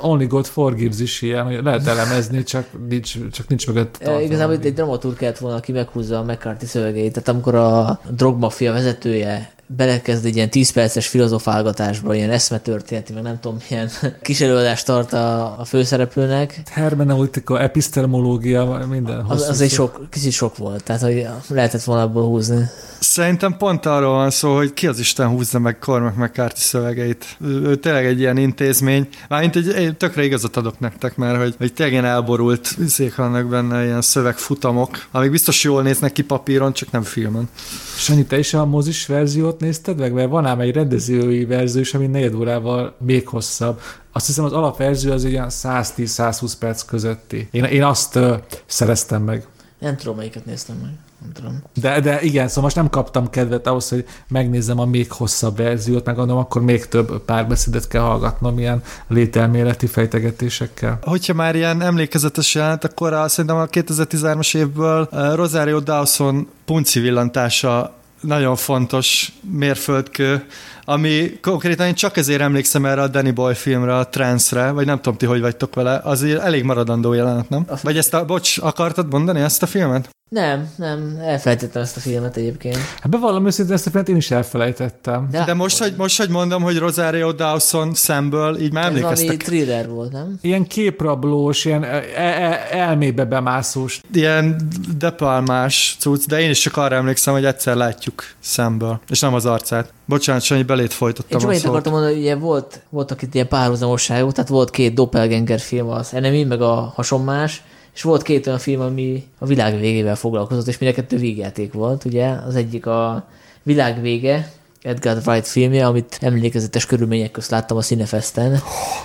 Only 0.00 0.26
God 0.26 0.46
Forgives 0.46 1.00
is 1.00 1.22
ilyen, 1.22 1.44
hogy 1.44 1.62
lehet 1.62 1.86
elemezni, 1.86 2.42
csak 2.42 2.66
nincs, 2.88 3.16
csak 3.30 3.48
nincs 3.48 3.66
mögött 3.66 3.92
tartalma. 3.92 4.20
Igazából 4.20 4.54
itt 4.54 4.64
egy 4.64 4.74
dramaturg 4.74 5.16
kellett 5.16 5.38
volna, 5.38 5.56
aki 5.56 5.72
meghúzza 5.72 6.18
a 6.18 6.22
McCarthy 6.22 6.66
szövegeit. 6.66 7.12
Tehát 7.12 7.28
amikor 7.28 7.54
a 7.54 8.00
drogmafia 8.10 8.72
vezetője 8.72 9.52
belekezd 9.76 10.24
egy 10.24 10.36
ilyen 10.36 10.50
10 10.50 10.70
perces 10.70 11.08
filozofálgatásba, 11.08 12.14
ilyen 12.14 12.30
eszmetörténeti, 12.30 13.12
meg 13.12 13.22
nem 13.22 13.40
tudom, 13.40 13.58
milyen 13.68 13.90
kis 14.22 14.40
előadást 14.40 14.86
tart 14.86 15.12
a, 15.12 15.58
a 15.60 15.64
főszereplőnek. 15.64 16.60
Hermeneutika, 16.70 17.60
epistemológia, 17.60 18.86
minden. 18.88 19.24
Az, 19.28 19.48
az 19.48 19.60
egy 19.60 19.70
sok, 19.70 20.06
kicsit 20.10 20.32
sok 20.32 20.56
volt, 20.56 20.84
tehát 20.84 21.02
hogy 21.02 21.26
lehetett 21.48 21.82
volna 21.82 22.02
abból 22.02 22.24
húzni. 22.24 22.68
Szerintem 23.02 23.56
pont 23.56 23.86
arról 23.86 24.12
van 24.12 24.30
szó, 24.30 24.56
hogy 24.56 24.72
ki 24.72 24.86
az 24.86 24.98
Isten 24.98 25.28
húzza 25.28 25.58
meg 25.58 25.78
Cormac 25.78 26.16
McCarthy 26.16 26.60
szövegeit. 26.60 27.36
Ő, 27.40 27.76
tényleg 27.76 28.06
egy 28.06 28.18
ilyen 28.18 28.36
intézmény. 28.36 29.08
Mármint 29.28 29.56
egy, 29.56 29.68
egy 29.68 29.96
tökre 29.96 30.24
igazat 30.24 30.56
adok 30.56 30.78
nektek, 30.78 31.16
mert 31.16 31.38
hogy, 31.38 31.54
hogy 31.58 31.72
tényleg 31.72 31.92
ilyen 31.92 32.04
elborult 32.04 32.76
szék 32.86 33.14
vannak 33.14 33.46
benne 33.46 33.84
ilyen 33.84 34.00
szövegfutamok, 34.02 35.06
amik 35.10 35.30
biztos 35.30 35.64
jól 35.64 35.82
néznek 35.82 36.12
ki 36.12 36.22
papíron, 36.22 36.72
csak 36.72 36.90
nem 36.90 37.02
filmen. 37.02 37.48
Sanyi, 37.96 38.24
te 38.24 38.38
is 38.38 38.54
a 38.54 38.64
mozis 38.64 39.06
verziót 39.06 39.60
nézted 39.60 39.98
meg? 39.98 40.12
Mert 40.12 40.30
van 40.30 40.46
ám 40.46 40.60
egy 40.60 40.74
rendezői 40.74 41.44
verzió 41.44 41.80
is, 41.80 41.94
ami 41.94 42.06
negyed 42.06 42.34
órával 42.34 42.94
még 42.98 43.28
hosszabb. 43.28 43.80
Azt 44.12 44.26
hiszem 44.26 44.44
az 44.44 44.52
alapverzió 44.52 45.12
az 45.12 45.24
ilyen 45.24 45.48
110-120 45.50 46.52
perc 46.58 46.82
közötti. 46.82 47.48
Én, 47.50 47.64
én 47.64 47.84
azt 47.84 48.16
uh, 48.16 48.38
szereztem 48.66 49.22
meg. 49.22 49.46
Nem 49.78 49.96
tudom, 49.96 50.16
melyiket 50.16 50.44
néztem 50.44 50.76
meg. 50.82 50.92
Nem 51.22 51.32
tudom. 51.32 51.62
De, 51.74 52.00
de 52.00 52.22
igen, 52.22 52.48
szóval 52.48 52.62
most 52.62 52.76
nem 52.76 52.90
kaptam 52.90 53.30
kedvet 53.30 53.66
ahhoz, 53.66 53.88
hogy 53.88 54.04
megnézzem 54.28 54.78
a 54.78 54.84
még 54.84 55.12
hosszabb 55.12 55.56
verziót, 55.56 56.04
meg 56.04 56.14
gondolom, 56.14 56.42
akkor 56.42 56.62
még 56.62 56.86
több 56.86 57.24
párbeszédet 57.24 57.88
kell 57.88 58.02
hallgatnom 58.02 58.58
ilyen 58.58 58.82
lételméleti 59.08 59.86
fejtegetésekkel. 59.86 60.98
Hogyha 61.02 61.34
már 61.34 61.54
ilyen 61.54 61.82
emlékezetes 61.82 62.54
jelent, 62.54 62.84
akkor 62.84 63.12
a, 63.12 63.28
szerintem 63.28 63.58
a 63.58 63.66
2013-as 63.66 64.56
évből 64.56 65.08
Rosario 65.34 65.80
Dawson 65.80 66.48
punci 66.64 67.00
villantása 67.00 67.94
nagyon 68.20 68.56
fontos 68.56 69.32
mérföldkő, 69.50 70.46
ami 70.84 71.38
konkrétan 71.40 71.86
én 71.86 71.94
csak 71.94 72.16
ezért 72.16 72.40
emlékszem 72.40 72.86
erre 72.86 73.02
a 73.02 73.08
Danny 73.08 73.34
Boy 73.34 73.54
filmre, 73.54 73.96
a 73.96 74.08
Trance-re, 74.08 74.70
vagy 74.70 74.86
nem 74.86 74.96
tudom 74.96 75.18
ti, 75.18 75.26
hogy 75.26 75.40
vagytok 75.40 75.74
vele, 75.74 76.00
azért 76.04 76.40
elég 76.40 76.64
maradandó 76.64 77.12
jelenet, 77.12 77.48
nem? 77.48 77.66
Vagy 77.82 77.96
ezt 77.96 78.14
a, 78.14 78.24
bocs, 78.24 78.58
akartad 78.58 79.10
mondani 79.10 79.40
ezt 79.40 79.62
a 79.62 79.66
filmet? 79.66 80.08
Nem, 80.32 80.68
nem, 80.76 81.18
elfelejtettem 81.22 81.82
ezt 81.82 81.96
a 81.96 82.00
filmet 82.00 82.36
egyébként. 82.36 82.76
Hát 82.76 83.10
bevallom 83.10 83.46
őszintén, 83.46 83.74
ezt 83.74 83.86
a 83.86 83.90
filmet 83.90 84.08
én 84.08 84.16
is 84.16 84.30
elfelejtettem. 84.30 85.28
De, 85.30 85.44
De 85.44 85.54
most, 85.54 85.78
hogy, 85.78 85.94
most, 85.96 86.18
hogy 86.18 86.28
mondom, 86.28 86.62
hogy 86.62 86.78
Rosario 86.78 87.32
Dawson 87.32 87.94
szemből, 87.94 88.58
így 88.60 88.72
már 88.72 88.84
emlékeztek. 88.84 89.40
Ez 89.40 89.46
thriller 89.46 89.88
volt, 89.88 90.12
nem? 90.12 90.38
Ilyen 90.40 90.66
képrablós, 90.66 91.64
ilyen 91.64 91.84
e- 91.84 92.04
e- 92.16 92.66
elmébe 92.70 93.24
bemászós. 93.24 94.00
Ilyen 94.14 94.56
depalmás 94.98 95.96
cucc, 95.98 96.26
de 96.26 96.40
én 96.40 96.50
is 96.50 96.60
csak 96.60 96.76
arra 96.76 96.94
emlékszem, 96.94 97.34
hogy 97.34 97.44
egyszer 97.44 97.76
látjuk 97.76 98.24
szemből, 98.40 99.00
és 99.08 99.20
nem 99.20 99.34
az 99.34 99.46
arcát. 99.46 99.92
Bocsánat, 100.04 100.42
Sanyi, 100.42 100.62
belét 100.62 100.92
folytattam 100.92 101.50
Én 101.50 101.58
csak 101.58 101.68
akartam 101.68 101.92
mondani, 101.92 102.12
hogy 102.12 102.22
ugye 102.22 102.34
volt, 102.34 102.80
voltak 102.90 103.22
itt 103.22 103.34
ilyen 103.34 103.48
párhuzamosságok, 103.48 104.32
tehát 104.32 104.50
volt 104.50 104.70
két 104.70 104.94
doppelganger 104.94 105.60
film, 105.60 105.88
az 105.88 106.14
Enemy, 106.14 106.44
meg 106.44 106.62
a 106.62 106.92
Hasonmás, 106.94 107.62
és 107.94 108.02
volt 108.02 108.22
két 108.22 108.46
olyan 108.46 108.58
film, 108.58 108.80
ami 108.80 109.24
a 109.38 109.46
világ 109.46 109.80
végével 109.80 110.16
foglalkozott, 110.16 110.66
és 110.66 110.78
mind 110.78 110.92
a 110.92 110.94
kettő 110.94 111.16
végjáték 111.16 111.72
volt, 111.72 112.04
ugye? 112.04 112.28
Az 112.28 112.56
egyik 112.56 112.86
a 112.86 113.28
világ 113.62 114.00
vége, 114.00 114.52
Edgar 114.82 115.22
Wright 115.26 115.46
filmje, 115.46 115.86
amit 115.86 116.18
emlékezetes 116.20 116.86
körülmények 116.86 117.30
közt 117.30 117.50
láttam 117.50 117.76
a 117.76 117.82
Cinefesten. 117.82 118.60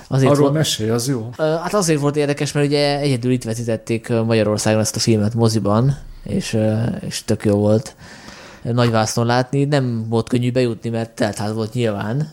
Azért 0.08 0.32
Arról 0.32 0.42
volt, 0.42 0.54
mesélj, 0.54 0.90
az 0.90 1.08
jó. 1.08 1.30
Hát 1.38 1.74
azért 1.74 2.00
volt 2.00 2.16
érdekes, 2.16 2.52
mert 2.52 2.68
ugye 2.68 3.00
egyedül 3.00 3.32
itt 3.32 3.44
vetítették 3.44 4.10
Magyarországon 4.10 4.80
ezt 4.82 4.96
a 4.96 5.00
filmet 5.00 5.34
moziban, 5.34 5.98
és, 6.24 6.58
és 7.08 7.24
tök 7.24 7.46
jó 7.46 7.56
volt 7.56 7.96
nagy 8.62 8.92
vásznon 8.92 9.26
látni. 9.26 9.66
Nem 9.66 10.06
volt 10.10 10.30
könnyű 10.30 10.52
bejutni, 10.52 10.90
mert 10.90 11.10
teltház 11.10 11.54
volt 11.54 11.74
nyilván. 11.74 12.32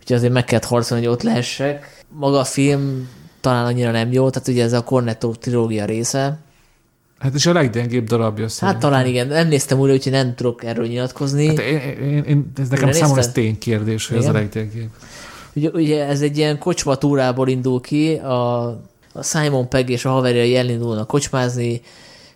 Úgyhogy 0.00 0.16
azért 0.16 0.32
meg 0.32 0.44
kellett 0.44 0.64
harcolni, 0.64 1.04
hogy 1.04 1.12
ott 1.14 1.22
lehessek. 1.22 2.04
Maga 2.08 2.38
a 2.38 2.44
film 2.44 3.08
talán 3.40 3.64
annyira 3.64 3.90
nem 3.90 4.12
jó, 4.12 4.30
tehát 4.30 4.48
ugye 4.48 4.64
ez 4.64 4.72
a 4.72 4.84
Cornetto 4.84 5.34
trilógia 5.34 5.84
része. 5.84 6.38
Hát 7.18 7.34
és 7.34 7.46
a 7.46 7.52
leggyengébb 7.52 8.06
darabja 8.06 8.48
szerintem. 8.48 8.80
Hát 8.82 8.90
talán 8.90 9.06
igen, 9.06 9.26
nem 9.26 9.48
néztem 9.48 9.78
újra, 9.78 9.92
úgyhogy 9.92 10.12
nem 10.12 10.34
tudok 10.34 10.64
erről 10.64 10.86
nyilatkozni. 10.86 11.46
Hát 11.46 11.58
én, 11.58 11.78
én, 11.78 12.24
én, 12.24 12.52
ez 12.56 12.68
nekem 12.68 12.92
számomra 12.92 13.20
ez 13.20 13.32
ténykérdés, 13.32 14.06
hogy 14.06 14.16
igen? 14.16 14.28
ez 14.28 14.34
a 14.34 14.38
leggyengébb. 14.38 14.88
Ugye, 15.54 15.68
ugye 15.68 16.06
ez 16.06 16.20
egy 16.20 16.36
ilyen 16.36 16.58
kocsmatúrából 16.58 17.48
indul 17.48 17.80
ki, 17.80 18.14
a, 18.14 18.66
a 19.12 19.22
Simon 19.22 19.68
Pegg 19.68 19.88
és 19.88 20.04
a 20.04 20.10
haverjai 20.10 20.56
elindulnak 20.56 21.06
kocsmázni, 21.06 21.80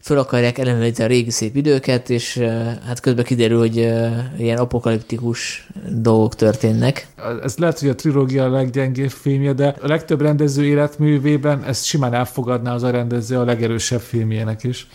föl 0.05 0.19
akarják 0.19 0.59
ellenőrizni 0.59 1.05
a 1.05 1.07
régi 1.07 1.31
szép 1.31 1.57
időket, 1.57 2.11
és 2.11 2.37
hát 2.87 3.01
közben 3.01 3.25
kiderül, 3.25 3.59
hogy 3.59 3.77
ilyen 4.39 4.59
apokaliptikus 4.59 5.69
dolgok 5.89 6.35
történnek. 6.35 7.07
Ez 7.43 7.57
lehet, 7.57 7.79
hogy 7.79 7.89
a 7.89 7.95
trilógia 7.95 8.45
a 8.45 8.51
leggyengébb 8.51 9.11
filmje, 9.11 9.53
de 9.53 9.77
a 9.81 9.87
legtöbb 9.87 10.21
rendező 10.21 10.65
életművében 10.65 11.65
ezt 11.65 11.85
simán 11.85 12.15
elfogadná 12.15 12.75
az 12.75 12.83
a 12.83 12.91
rendező 12.91 13.39
a 13.39 13.45
legerősebb 13.45 14.01
filmjének 14.01 14.65
is. 14.65 14.87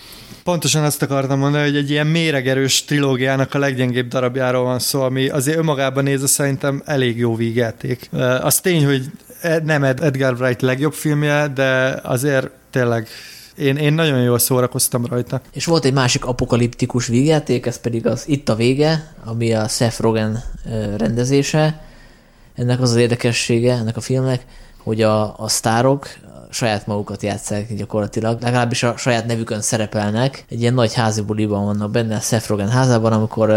Pontosan 0.43 0.83
ezt 0.83 1.01
akartam 1.01 1.39
mondani, 1.39 1.63
hogy 1.63 1.77
egy 1.77 1.89
ilyen 1.89 2.07
méregerős 2.07 2.85
trilógiának 2.85 3.53
a 3.53 3.59
leggyengébb 3.59 4.07
darabjáról 4.07 4.63
van 4.63 4.79
szó, 4.79 5.01
ami 5.01 5.29
azért 5.29 5.57
önmagában 5.57 6.03
nézve 6.03 6.27
szerintem 6.27 6.81
elég 6.85 7.17
jó 7.17 7.35
vígjáték. 7.35 8.09
Az 8.41 8.59
tény, 8.59 8.85
hogy 8.85 9.05
e- 9.41 9.61
nem 9.65 9.83
Edgar 9.83 10.33
Wright 10.39 10.61
legjobb 10.61 10.93
filmje, 10.93 11.47
de 11.47 11.99
azért 12.03 12.49
tényleg 12.71 13.07
én, 13.59 13.77
én 13.77 13.93
nagyon 13.93 14.21
jól 14.21 14.39
szórakoztam 14.39 15.05
rajta. 15.05 15.41
És 15.53 15.65
volt 15.65 15.85
egy 15.85 15.93
másik 15.93 16.25
apokaliptikus 16.25 17.07
vígjáték, 17.07 17.65
ez 17.65 17.79
pedig 17.79 18.07
az 18.07 18.23
Itt 18.27 18.49
a 18.49 18.55
vége, 18.55 19.13
ami 19.23 19.53
a 19.53 19.67
Seth 19.67 20.01
Rogen 20.01 20.43
rendezése. 20.97 21.81
Ennek 22.55 22.81
az 22.81 22.89
az 22.89 22.95
érdekessége, 22.95 23.73
ennek 23.73 23.97
a 23.97 24.01
filmnek, 24.01 24.45
hogy 24.83 25.01
a, 25.01 25.39
a 25.39 25.47
sztárok 25.47 26.07
saját 26.51 26.88
magukat 26.88 27.23
játszák 27.23 27.75
gyakorlatilag, 27.75 28.41
legalábbis 28.41 28.83
a 28.83 28.97
saját 28.97 29.25
nevükön 29.25 29.61
szerepelnek. 29.61 30.45
Egy 30.49 30.61
ilyen 30.61 30.73
nagy 30.73 30.93
házi 30.93 31.21
buliban 31.21 31.65
vannak 31.65 31.91
benne 31.91 32.15
a 32.15 32.19
Seth 32.19 32.49
Rogen 32.49 32.69
házában, 32.69 33.11
amikor 33.11 33.47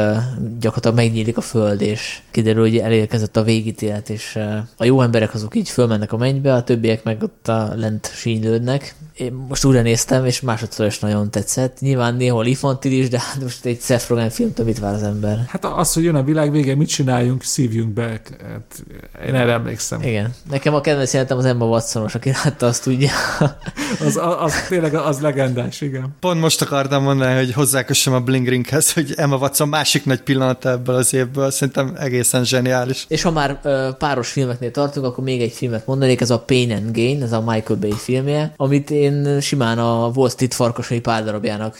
gyakorlatilag 0.61 0.97
megnyílik 0.97 1.37
a 1.37 1.41
föld, 1.41 1.81
és 1.81 2.21
kiderül, 2.31 2.63
hogy 2.63 2.77
elérkezett 2.77 3.37
a 3.37 3.43
végítélet, 3.43 4.11
és 4.11 4.39
a 4.77 4.85
jó 4.85 5.03
emberek 5.03 5.35
azok 5.35 5.57
így 5.57 5.69
fölmennek 5.69 6.13
a 6.13 6.17
mennybe, 6.17 6.55
a 6.55 6.65
többiek 6.65 7.05
meg 7.05 7.23
ott 7.23 7.49
a 7.49 7.73
lent 7.77 8.11
sínylődnek. 8.15 8.95
Én 9.15 9.33
most 9.49 9.65
újra 9.65 9.83
néztem, 9.83 10.27
és 10.27 10.41
másodszor 10.41 10.87
is 10.87 10.99
nagyon 10.99 11.31
tetszett. 11.31 11.81
Nyilván 11.81 12.15
néhol 12.15 12.47
infantilis, 12.47 13.09
de 13.09 13.21
hát 13.21 13.41
most 13.43 13.65
egy 13.65 13.81
Seth 13.81 14.09
Rogen 14.09 14.31
filmtől 14.31 14.67
mit 14.67 14.79
vár 14.79 14.95
az 14.95 15.03
ember? 15.03 15.45
Hát 15.49 15.65
az, 15.65 15.93
hogy 15.93 16.05
jön 16.05 16.15
a 16.15 16.23
világ 16.23 16.51
vége, 16.51 16.75
mit 16.75 16.89
csináljunk, 16.89 17.43
szívjunk 17.43 17.93
be. 17.93 18.03
Hát 18.03 18.85
én 19.27 19.35
erre 19.35 19.53
emlékszem. 19.53 20.03
Igen. 20.03 20.35
Nekem 20.51 20.75
a 20.75 20.81
kedvenc 20.81 21.13
jelentem 21.13 21.39
az 21.39 21.45
Emma 21.45 21.65
watson 21.65 22.09
aki 22.13 22.33
látta, 22.45 22.67
azt 22.67 22.83
tudja. 22.83 23.11
az, 24.07 24.17
az, 24.17 24.35
az, 24.39 24.67
tényleg 24.69 24.95
az 24.95 25.21
legendás, 25.21 25.81
igen. 25.81 26.15
Pont 26.21 26.41
most 26.41 26.63
akartam 26.63 27.03
mondani, 27.03 27.35
hogy 27.35 27.53
hozzákössem 27.53 28.13
a 28.13 28.21
Bling 28.21 28.49
Ringhez, 28.49 28.93
hogy 28.93 29.13
Emma 29.17 29.37
Watson 29.37 29.69
másik 29.69 30.05
nagy 30.05 30.21
pillanata 30.21 30.71
ebből 30.71 30.95
az 30.95 31.15
évből, 31.15 31.51
szerintem 31.51 31.95
egészen 31.99 32.45
zseniális. 32.45 33.05
És 33.09 33.23
ha 33.23 33.31
már 33.31 33.59
ö, 33.63 33.89
páros 33.99 34.31
filmeknél 34.31 34.71
tartunk, 34.71 35.07
akkor 35.07 35.25
még 35.25 35.41
egy 35.41 35.53
filmet 35.53 35.87
mondanék, 35.87 36.21
ez 36.21 36.31
a 36.31 36.39
Pain 36.39 36.73
and 36.73 36.95
Gain, 36.95 37.23
ez 37.23 37.33
a 37.33 37.41
Michael 37.41 37.79
Bay 37.81 37.95
filmje, 37.97 38.53
amit 38.57 38.91
én 39.03 39.41
simán 39.41 39.79
a 39.79 40.11
Wall 40.15 40.29
Street 40.29 40.55
farkasai 40.55 41.01
párdarabjának 41.01 41.77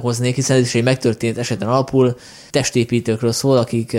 hoznék, 0.00 0.34
hiszen 0.34 0.56
ez 0.56 0.62
is 0.62 0.74
egy 0.74 0.82
megtörtént 0.82 1.38
eseten 1.38 1.68
alapul, 1.68 2.16
testépítőkről 2.50 3.32
szól, 3.32 3.56
akik 3.56 3.96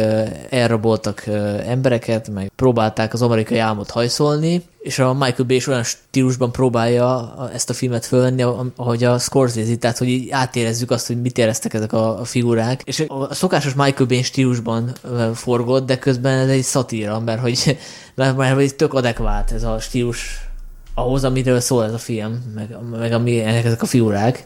elraboltak 0.49 1.23
embereket, 1.67 2.29
meg 2.29 2.51
próbálták 2.55 3.13
az 3.13 3.21
amerikai 3.21 3.57
álmot 3.57 3.89
hajszolni, 3.89 4.63
és 4.79 4.99
a 4.99 5.13
Michael 5.13 5.47
Bay 5.47 5.55
is 5.55 5.67
olyan 5.67 5.83
stílusban 5.83 6.51
próbálja 6.51 7.33
ezt 7.53 7.69
a 7.69 7.73
filmet 7.73 8.05
fölvenni, 8.05 8.41
ahogy 8.75 9.03
a 9.03 9.19
Scorsese, 9.19 9.75
tehát 9.75 9.97
hogy 9.97 10.07
így 10.07 10.29
átérezzük 10.31 10.91
azt, 10.91 11.07
hogy 11.07 11.21
mit 11.21 11.37
éreztek 11.37 11.73
ezek 11.73 11.93
a 11.93 12.21
figurák. 12.23 12.81
És 12.85 13.05
a 13.07 13.33
szokásos 13.33 13.73
Michael 13.73 14.07
Bay 14.07 14.23
stílusban 14.23 14.93
forgott, 15.33 15.85
de 15.85 15.97
közben 15.97 16.37
ez 16.37 16.49
egy 16.49 16.63
szatíra, 16.63 17.19
mert 17.19 17.41
hogy, 17.41 17.77
mert, 18.15 18.37
mert, 18.37 18.55
mert 18.55 18.75
tök 18.75 18.93
adekvát 18.93 19.51
ez 19.51 19.63
a 19.63 19.79
stílus 19.79 20.46
ahhoz, 20.97 21.23
amiről 21.23 21.59
szól 21.59 21.85
ez 21.85 21.93
a 21.93 21.97
film, 21.97 22.51
meg, 22.55 22.77
meg 22.91 23.11
ami, 23.11 23.39
ezek 23.39 23.81
a 23.81 23.85
figurák. 23.85 24.45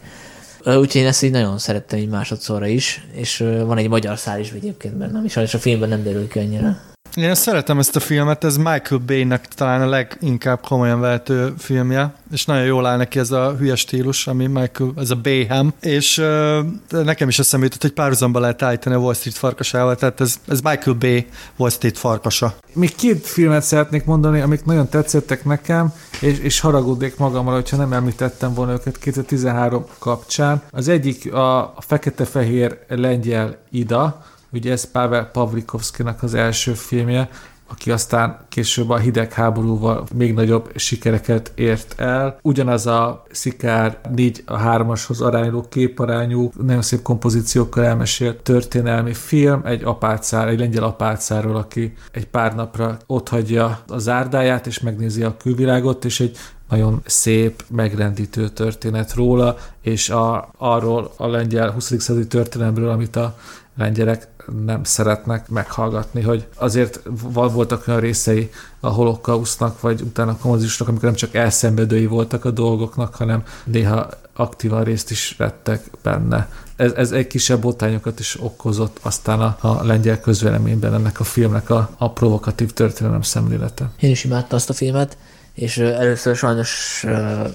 Úgyhogy 0.65 0.95
én 0.95 1.07
ezt 1.07 1.23
így 1.23 1.31
nagyon 1.31 1.57
szerettem 1.57 1.99
így 1.99 2.09
másodszorra 2.09 2.67
is, 2.67 3.07
és 3.11 3.37
van 3.37 3.77
egy 3.77 3.89
magyar 3.89 4.17
szál 4.17 4.39
is 4.39 4.51
egyébként 4.51 4.97
benne, 4.97 5.17
ami 5.17 5.27
sajnos 5.27 5.53
a 5.53 5.59
filmben 5.59 5.89
nem 5.89 6.03
derül 6.03 6.27
ki 6.27 6.39
annyira. 6.39 6.90
Én 7.15 7.35
szeretem 7.35 7.79
ezt 7.79 7.95
a 7.95 7.99
filmet, 7.99 8.43
ez 8.43 8.57
Michael 8.57 9.01
Bay-nek 9.05 9.47
talán 9.47 9.81
a 9.81 9.89
leginkább 9.89 10.61
komolyan 10.61 10.99
vehető 10.99 11.53
filmje, 11.57 12.13
és 12.31 12.45
nagyon 12.45 12.65
jól 12.65 12.85
áll 12.85 12.97
neki 12.97 13.19
ez 13.19 13.31
a 13.31 13.55
hülye 13.57 13.75
stílus, 13.75 14.27
ami 14.27 14.47
Michael, 14.47 14.93
ez 14.97 15.09
a 15.09 15.15
Bayham, 15.15 15.73
és 15.81 16.17
uh, 16.17 17.03
nekem 17.03 17.27
is 17.27 17.39
eszembe 17.39 17.65
jutott, 17.65 17.81
hogy 17.81 17.91
párhuzamba 17.91 18.39
lehet 18.39 18.61
állítani 18.61 18.95
a 18.95 18.99
Wall 18.99 19.13
Street 19.13 19.37
farkasával, 19.37 19.95
tehát 19.95 20.21
ez, 20.21 20.35
ez 20.47 20.61
Michael 20.61 20.95
Bay 20.99 21.27
Wall 21.55 21.69
Street 21.69 21.97
farkasa. 21.97 22.55
Még 22.73 22.95
két 22.95 23.27
filmet 23.27 23.63
szeretnék 23.63 24.05
mondani, 24.05 24.41
amik 24.41 24.65
nagyon 24.65 24.89
tetszettek 24.89 25.45
nekem, 25.45 25.93
és, 26.21 26.39
és 26.39 26.59
haragudnék 26.59 27.17
magamra, 27.17 27.53
hogyha 27.53 27.77
nem 27.77 27.93
említettem 27.93 28.53
volna 28.53 28.71
őket 28.71 28.97
2013 28.97 29.85
kapcsán. 29.99 30.61
Az 30.71 30.87
egyik 30.87 31.33
a 31.33 31.73
fekete-fehér 31.79 32.77
lengyel 32.87 33.57
Ida, 33.71 34.25
Ugye 34.53 34.71
ez 34.71 34.91
Pavel 34.91 35.25
Pavlikovszkinak 35.25 36.23
az 36.23 36.33
első 36.33 36.73
filmje, 36.73 37.29
aki 37.71 37.91
aztán 37.91 38.39
később 38.49 38.89
a 38.89 38.97
hidegháborúval 38.97 40.03
még 40.13 40.33
nagyobb 40.33 40.71
sikereket 40.75 41.51
ért 41.55 41.99
el. 41.99 42.39
Ugyanaz 42.41 42.87
a 42.87 43.23
szikár 43.31 43.99
4 44.15 44.43
a 44.45 44.57
3-ashoz 44.57 45.21
arányuló 45.21 45.65
képarányú, 45.69 46.51
nagyon 46.61 46.81
szép 46.81 47.01
kompozíciókkal 47.01 47.83
elmesélt 47.83 48.41
történelmi 48.41 49.13
film, 49.13 49.61
egy 49.65 49.83
apácár, 49.83 50.47
egy 50.47 50.59
lengyel 50.59 50.83
apácáról, 50.83 51.55
aki 51.55 51.93
egy 52.11 52.27
pár 52.27 52.55
napra 52.55 52.97
otthagyja 53.05 53.79
a 53.87 53.97
zárdáját, 53.97 54.67
és 54.67 54.79
megnézi 54.79 55.23
a 55.23 55.37
külvilágot, 55.37 56.05
és 56.05 56.19
egy 56.19 56.37
nagyon 56.69 57.01
szép, 57.05 57.63
megrendítő 57.69 58.49
történet 58.49 59.13
róla, 59.13 59.57
és 59.81 60.09
a, 60.09 60.51
arról 60.57 61.11
a 61.17 61.27
lengyel 61.27 61.71
20. 61.71 61.93
századi 61.99 62.27
történelemről, 62.27 62.89
amit 62.89 63.15
a 63.15 63.37
lengyelek 63.77 64.27
nem 64.65 64.83
szeretnek 64.83 65.49
meghallgatni, 65.49 66.21
hogy 66.21 66.47
azért 66.55 66.99
voltak 67.31 67.87
olyan 67.87 67.99
részei 67.99 68.49
a 68.79 68.87
holokausznak, 68.87 69.81
vagy 69.81 70.01
utána 70.01 70.31
a 70.31 70.37
kommunizmusnak, 70.41 70.87
amikor 70.87 71.05
nem 71.05 71.15
csak 71.15 71.35
elszenvedői 71.35 72.05
voltak 72.05 72.45
a 72.45 72.51
dolgoknak, 72.51 73.15
hanem 73.15 73.43
néha 73.63 74.09
aktívan 74.33 74.83
részt 74.83 75.11
is 75.11 75.35
vettek 75.37 75.83
benne. 76.03 76.49
Ez, 76.75 76.91
ez 76.91 77.11
egy 77.11 77.27
kisebb 77.27 77.61
botányokat 77.61 78.19
is 78.19 78.37
okozott 78.41 78.99
aztán 79.01 79.41
a, 79.41 79.57
a 79.59 79.83
lengyel 79.83 80.19
közvéleményben 80.19 80.93
ennek 80.93 81.19
a 81.19 81.23
filmnek 81.23 81.69
a, 81.69 81.89
a 81.97 82.11
provokatív 82.11 82.71
történelem 82.71 83.21
szemlélete. 83.21 83.89
Én 83.99 84.09
is 84.09 84.23
imádtam 84.23 84.57
azt 84.57 84.69
a 84.69 84.73
filmet 84.73 85.17
és 85.53 85.77
először 85.77 86.35
sajnos 86.35 87.03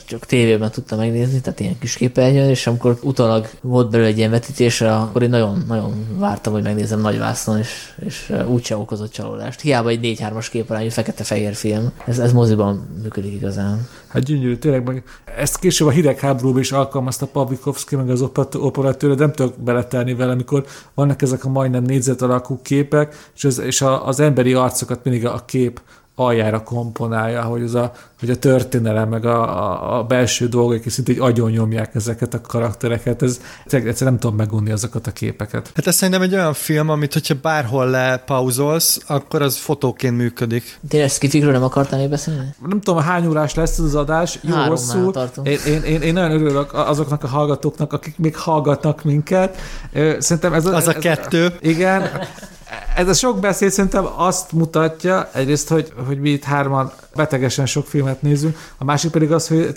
csak 0.06 0.26
tévében 0.26 0.70
tudtam 0.70 0.98
megnézni, 0.98 1.40
tehát 1.40 1.60
ilyen 1.60 1.78
kis 1.78 1.94
képernyőn, 1.94 2.48
és 2.48 2.66
amikor 2.66 2.98
utalag 3.02 3.48
volt 3.60 3.90
belőle 3.90 4.08
egy 4.08 4.18
ilyen 4.18 4.30
vetítés, 4.30 4.80
akkor 4.80 5.22
én 5.22 5.28
nagyon-nagyon 5.28 6.06
vártam, 6.18 6.52
hogy 6.52 6.62
megnézem 6.62 7.00
nagy 7.00 7.18
vászon, 7.18 7.58
és, 7.58 7.94
és 8.06 8.32
úgyse 8.46 8.76
okozott 8.76 9.12
csalódást. 9.12 9.60
Hiába 9.60 9.88
egy 9.88 10.16
4-3-as 10.20 10.46
képarányú 10.50 10.90
fekete-fehér 10.90 11.54
film. 11.54 11.92
Ez, 12.06 12.18
ez 12.18 12.32
moziban 12.32 12.86
működik 13.02 13.32
igazán. 13.32 13.88
Hát 14.08 14.22
gyönyörű, 14.22 14.56
tényleg 14.56 14.86
meg 14.86 15.02
ezt 15.38 15.58
később 15.58 15.88
a 15.88 15.90
hidegháborúban 15.90 16.60
is 16.60 16.72
alkalmazta 16.72 17.26
Pavlikovszki, 17.26 17.96
meg 17.96 18.10
az 18.10 18.24
operatőr, 18.52 19.16
nem 19.16 19.32
tudok 19.32 19.54
beletelni 19.58 20.14
vele, 20.14 20.32
amikor 20.32 20.64
vannak 20.94 21.22
ezek 21.22 21.44
a 21.44 21.48
majdnem 21.48 21.82
négyzet 21.82 22.22
alakú 22.22 22.60
képek, 22.62 23.30
és 23.36 23.44
az, 23.44 23.58
és 23.58 23.80
a, 23.82 24.06
az 24.06 24.20
emberi 24.20 24.52
arcokat 24.52 25.04
mindig 25.04 25.26
a 25.26 25.44
kép 25.44 25.80
aljára 26.18 26.62
komponálja, 26.62 27.42
hogy, 27.42 27.62
az 27.62 27.74
a, 27.74 27.92
hogy 28.18 28.30
a 28.30 28.36
történelem, 28.36 29.08
meg 29.08 29.24
a, 29.24 29.42
a, 29.42 29.98
a 29.98 30.04
belső 30.04 30.48
dolgok, 30.48 30.84
és 30.84 30.92
szinte 30.92 31.12
így 31.12 31.18
agyon 31.20 31.50
nyomják 31.50 31.94
ezeket 31.94 32.34
a 32.34 32.40
karaktereket. 32.40 33.22
Ez, 33.22 33.40
egyszerűen 33.64 33.94
nem 33.98 34.18
tudom 34.18 34.36
megunni 34.36 34.70
azokat 34.70 35.06
a 35.06 35.10
képeket. 35.10 35.70
Hát 35.74 35.86
ez 35.86 35.94
szerintem 35.94 36.22
egy 36.22 36.34
olyan 36.34 36.52
film, 36.52 36.88
amit 36.88 37.12
hogyha 37.12 37.34
bárhol 37.42 37.90
lepauzolsz, 37.90 39.00
akkor 39.06 39.42
az 39.42 39.56
fotóként 39.56 40.16
működik. 40.16 40.78
Tényleg 40.88 41.10
skifikről 41.10 41.52
nem 41.52 41.62
akartál 41.62 41.98
még 41.98 42.08
beszélni? 42.08 42.54
Nem 42.68 42.80
tudom, 42.80 43.02
hány 43.02 43.26
órás 43.26 43.54
lesz 43.54 43.78
ez 43.78 43.84
az 43.84 43.94
adás. 43.94 44.38
Jó, 44.42 44.54
Három 44.54 44.68
hosszú. 44.68 45.12
Én, 45.42 45.58
én, 45.66 45.82
én, 45.82 46.00
én, 46.00 46.12
nagyon 46.12 46.30
örülök 46.30 46.74
azoknak 46.74 47.24
a 47.24 47.26
hallgatóknak, 47.26 47.92
akik 47.92 48.18
még 48.18 48.36
hallgatnak 48.36 49.04
minket. 49.04 49.56
Szerintem 50.18 50.52
ez 50.52 50.66
az 50.66 50.86
a 50.86 50.94
ez, 50.94 51.02
kettő. 51.02 51.54
Igen 51.60 52.10
ez 52.96 53.08
a 53.08 53.12
sok 53.12 53.40
beszéd 53.40 53.70
szerintem 53.70 54.06
azt 54.16 54.52
mutatja, 54.52 55.28
egyrészt, 55.32 55.68
hogy, 55.68 55.92
hogy 56.06 56.20
mi 56.20 56.30
itt 56.30 56.44
hárman 56.44 56.92
betegesen 57.14 57.66
sok 57.66 57.86
filmet 57.86 58.22
nézünk, 58.22 58.58
a 58.78 58.84
másik 58.84 59.10
pedig 59.10 59.32
az, 59.32 59.48
hogy 59.48 59.72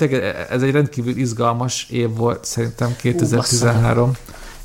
ez 0.50 0.62
egy 0.62 0.72
rendkívül 0.72 1.18
izgalmas 1.18 1.88
év 1.90 2.16
volt 2.16 2.46
szerintem 2.46 2.96
2013. 2.96 4.10
Ú, 4.10 4.14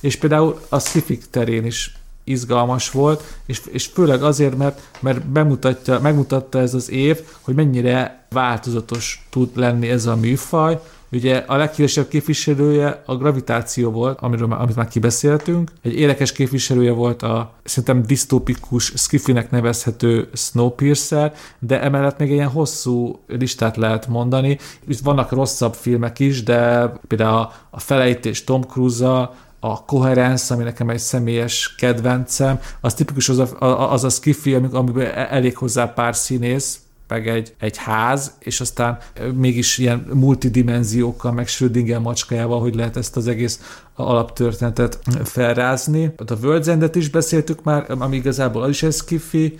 és 0.00 0.16
például 0.16 0.60
a 0.68 0.78
Sifik 0.78 1.30
terén 1.30 1.64
is 1.64 1.96
izgalmas 2.24 2.90
volt, 2.90 3.22
és, 3.46 3.60
és 3.70 3.86
főleg 3.86 4.22
azért, 4.22 4.56
mert, 4.56 4.80
mert 5.00 5.26
bemutatja, 5.26 6.00
megmutatta 6.00 6.58
ez 6.58 6.74
az 6.74 6.90
év, 6.90 7.20
hogy 7.40 7.54
mennyire 7.54 8.26
változatos 8.30 9.26
tud 9.30 9.50
lenni 9.54 9.88
ez 9.88 10.06
a 10.06 10.16
műfaj, 10.16 10.80
Ugye 11.14 11.36
a 11.46 11.56
leghíresebb 11.56 12.08
képviselője 12.08 13.02
a 13.06 13.16
gravitáció 13.16 13.90
volt, 13.90 14.20
amiről 14.20 14.46
már, 14.46 14.60
amit 14.60 14.76
már 14.76 14.88
kibeszéltünk. 14.88 15.70
Egy 15.82 15.94
érdekes 15.94 16.32
képviselője 16.32 16.92
volt 16.92 17.22
a 17.22 17.54
szerintem 17.64 18.02
disztópikus 18.02 18.92
skifinek 18.96 19.50
nevezhető 19.50 20.28
Snowpiercer, 20.32 21.34
de 21.58 21.82
emellett 21.82 22.18
még 22.18 22.28
egy 22.28 22.34
ilyen 22.34 22.48
hosszú 22.48 23.18
listát 23.26 23.76
lehet 23.76 24.06
mondani. 24.06 24.58
Itt 24.88 24.98
vannak 24.98 25.30
rosszabb 25.30 25.74
filmek 25.74 26.18
is, 26.18 26.42
de 26.42 26.92
például 27.08 27.36
a, 27.36 27.52
a 27.70 27.80
felejtés 27.80 28.44
Tom 28.44 28.62
cruise 28.62 29.30
a 29.60 29.84
Coherence, 29.84 30.54
ami 30.54 30.64
nekem 30.64 30.88
egy 30.88 30.98
személyes 30.98 31.74
kedvencem, 31.74 32.60
az 32.80 32.94
tipikus 32.94 33.28
az 33.28 33.38
a, 33.38 33.92
az 33.92 34.04
a 34.04 34.08
skifi, 34.08 34.54
amiben 34.54 35.06
e-, 35.06 35.28
elég 35.30 35.56
hozzá 35.56 35.92
pár 35.92 36.16
színész, 36.16 36.78
meg 37.14 37.28
egy, 37.28 37.54
egy 37.58 37.76
ház, 37.76 38.32
és 38.38 38.60
aztán 38.60 38.98
mégis 39.34 39.78
ilyen 39.78 40.06
multidimenziókkal, 40.12 41.32
meg 41.32 41.46
Schrödinger 41.46 42.00
macskájával, 42.00 42.60
hogy 42.60 42.74
lehet 42.74 42.96
ezt 42.96 43.16
az 43.16 43.26
egész 43.28 43.80
alaptörténetet 43.94 44.98
felrázni. 45.24 46.14
A 46.16 46.24
World's 46.24 46.66
End-et 46.66 46.96
is 46.96 47.10
beszéltük 47.10 47.62
már, 47.62 47.84
ami 47.88 48.16
igazából 48.16 48.62
az 48.62 48.68
is 48.68 48.82
egy 48.82 48.92
skifi, 48.92 49.58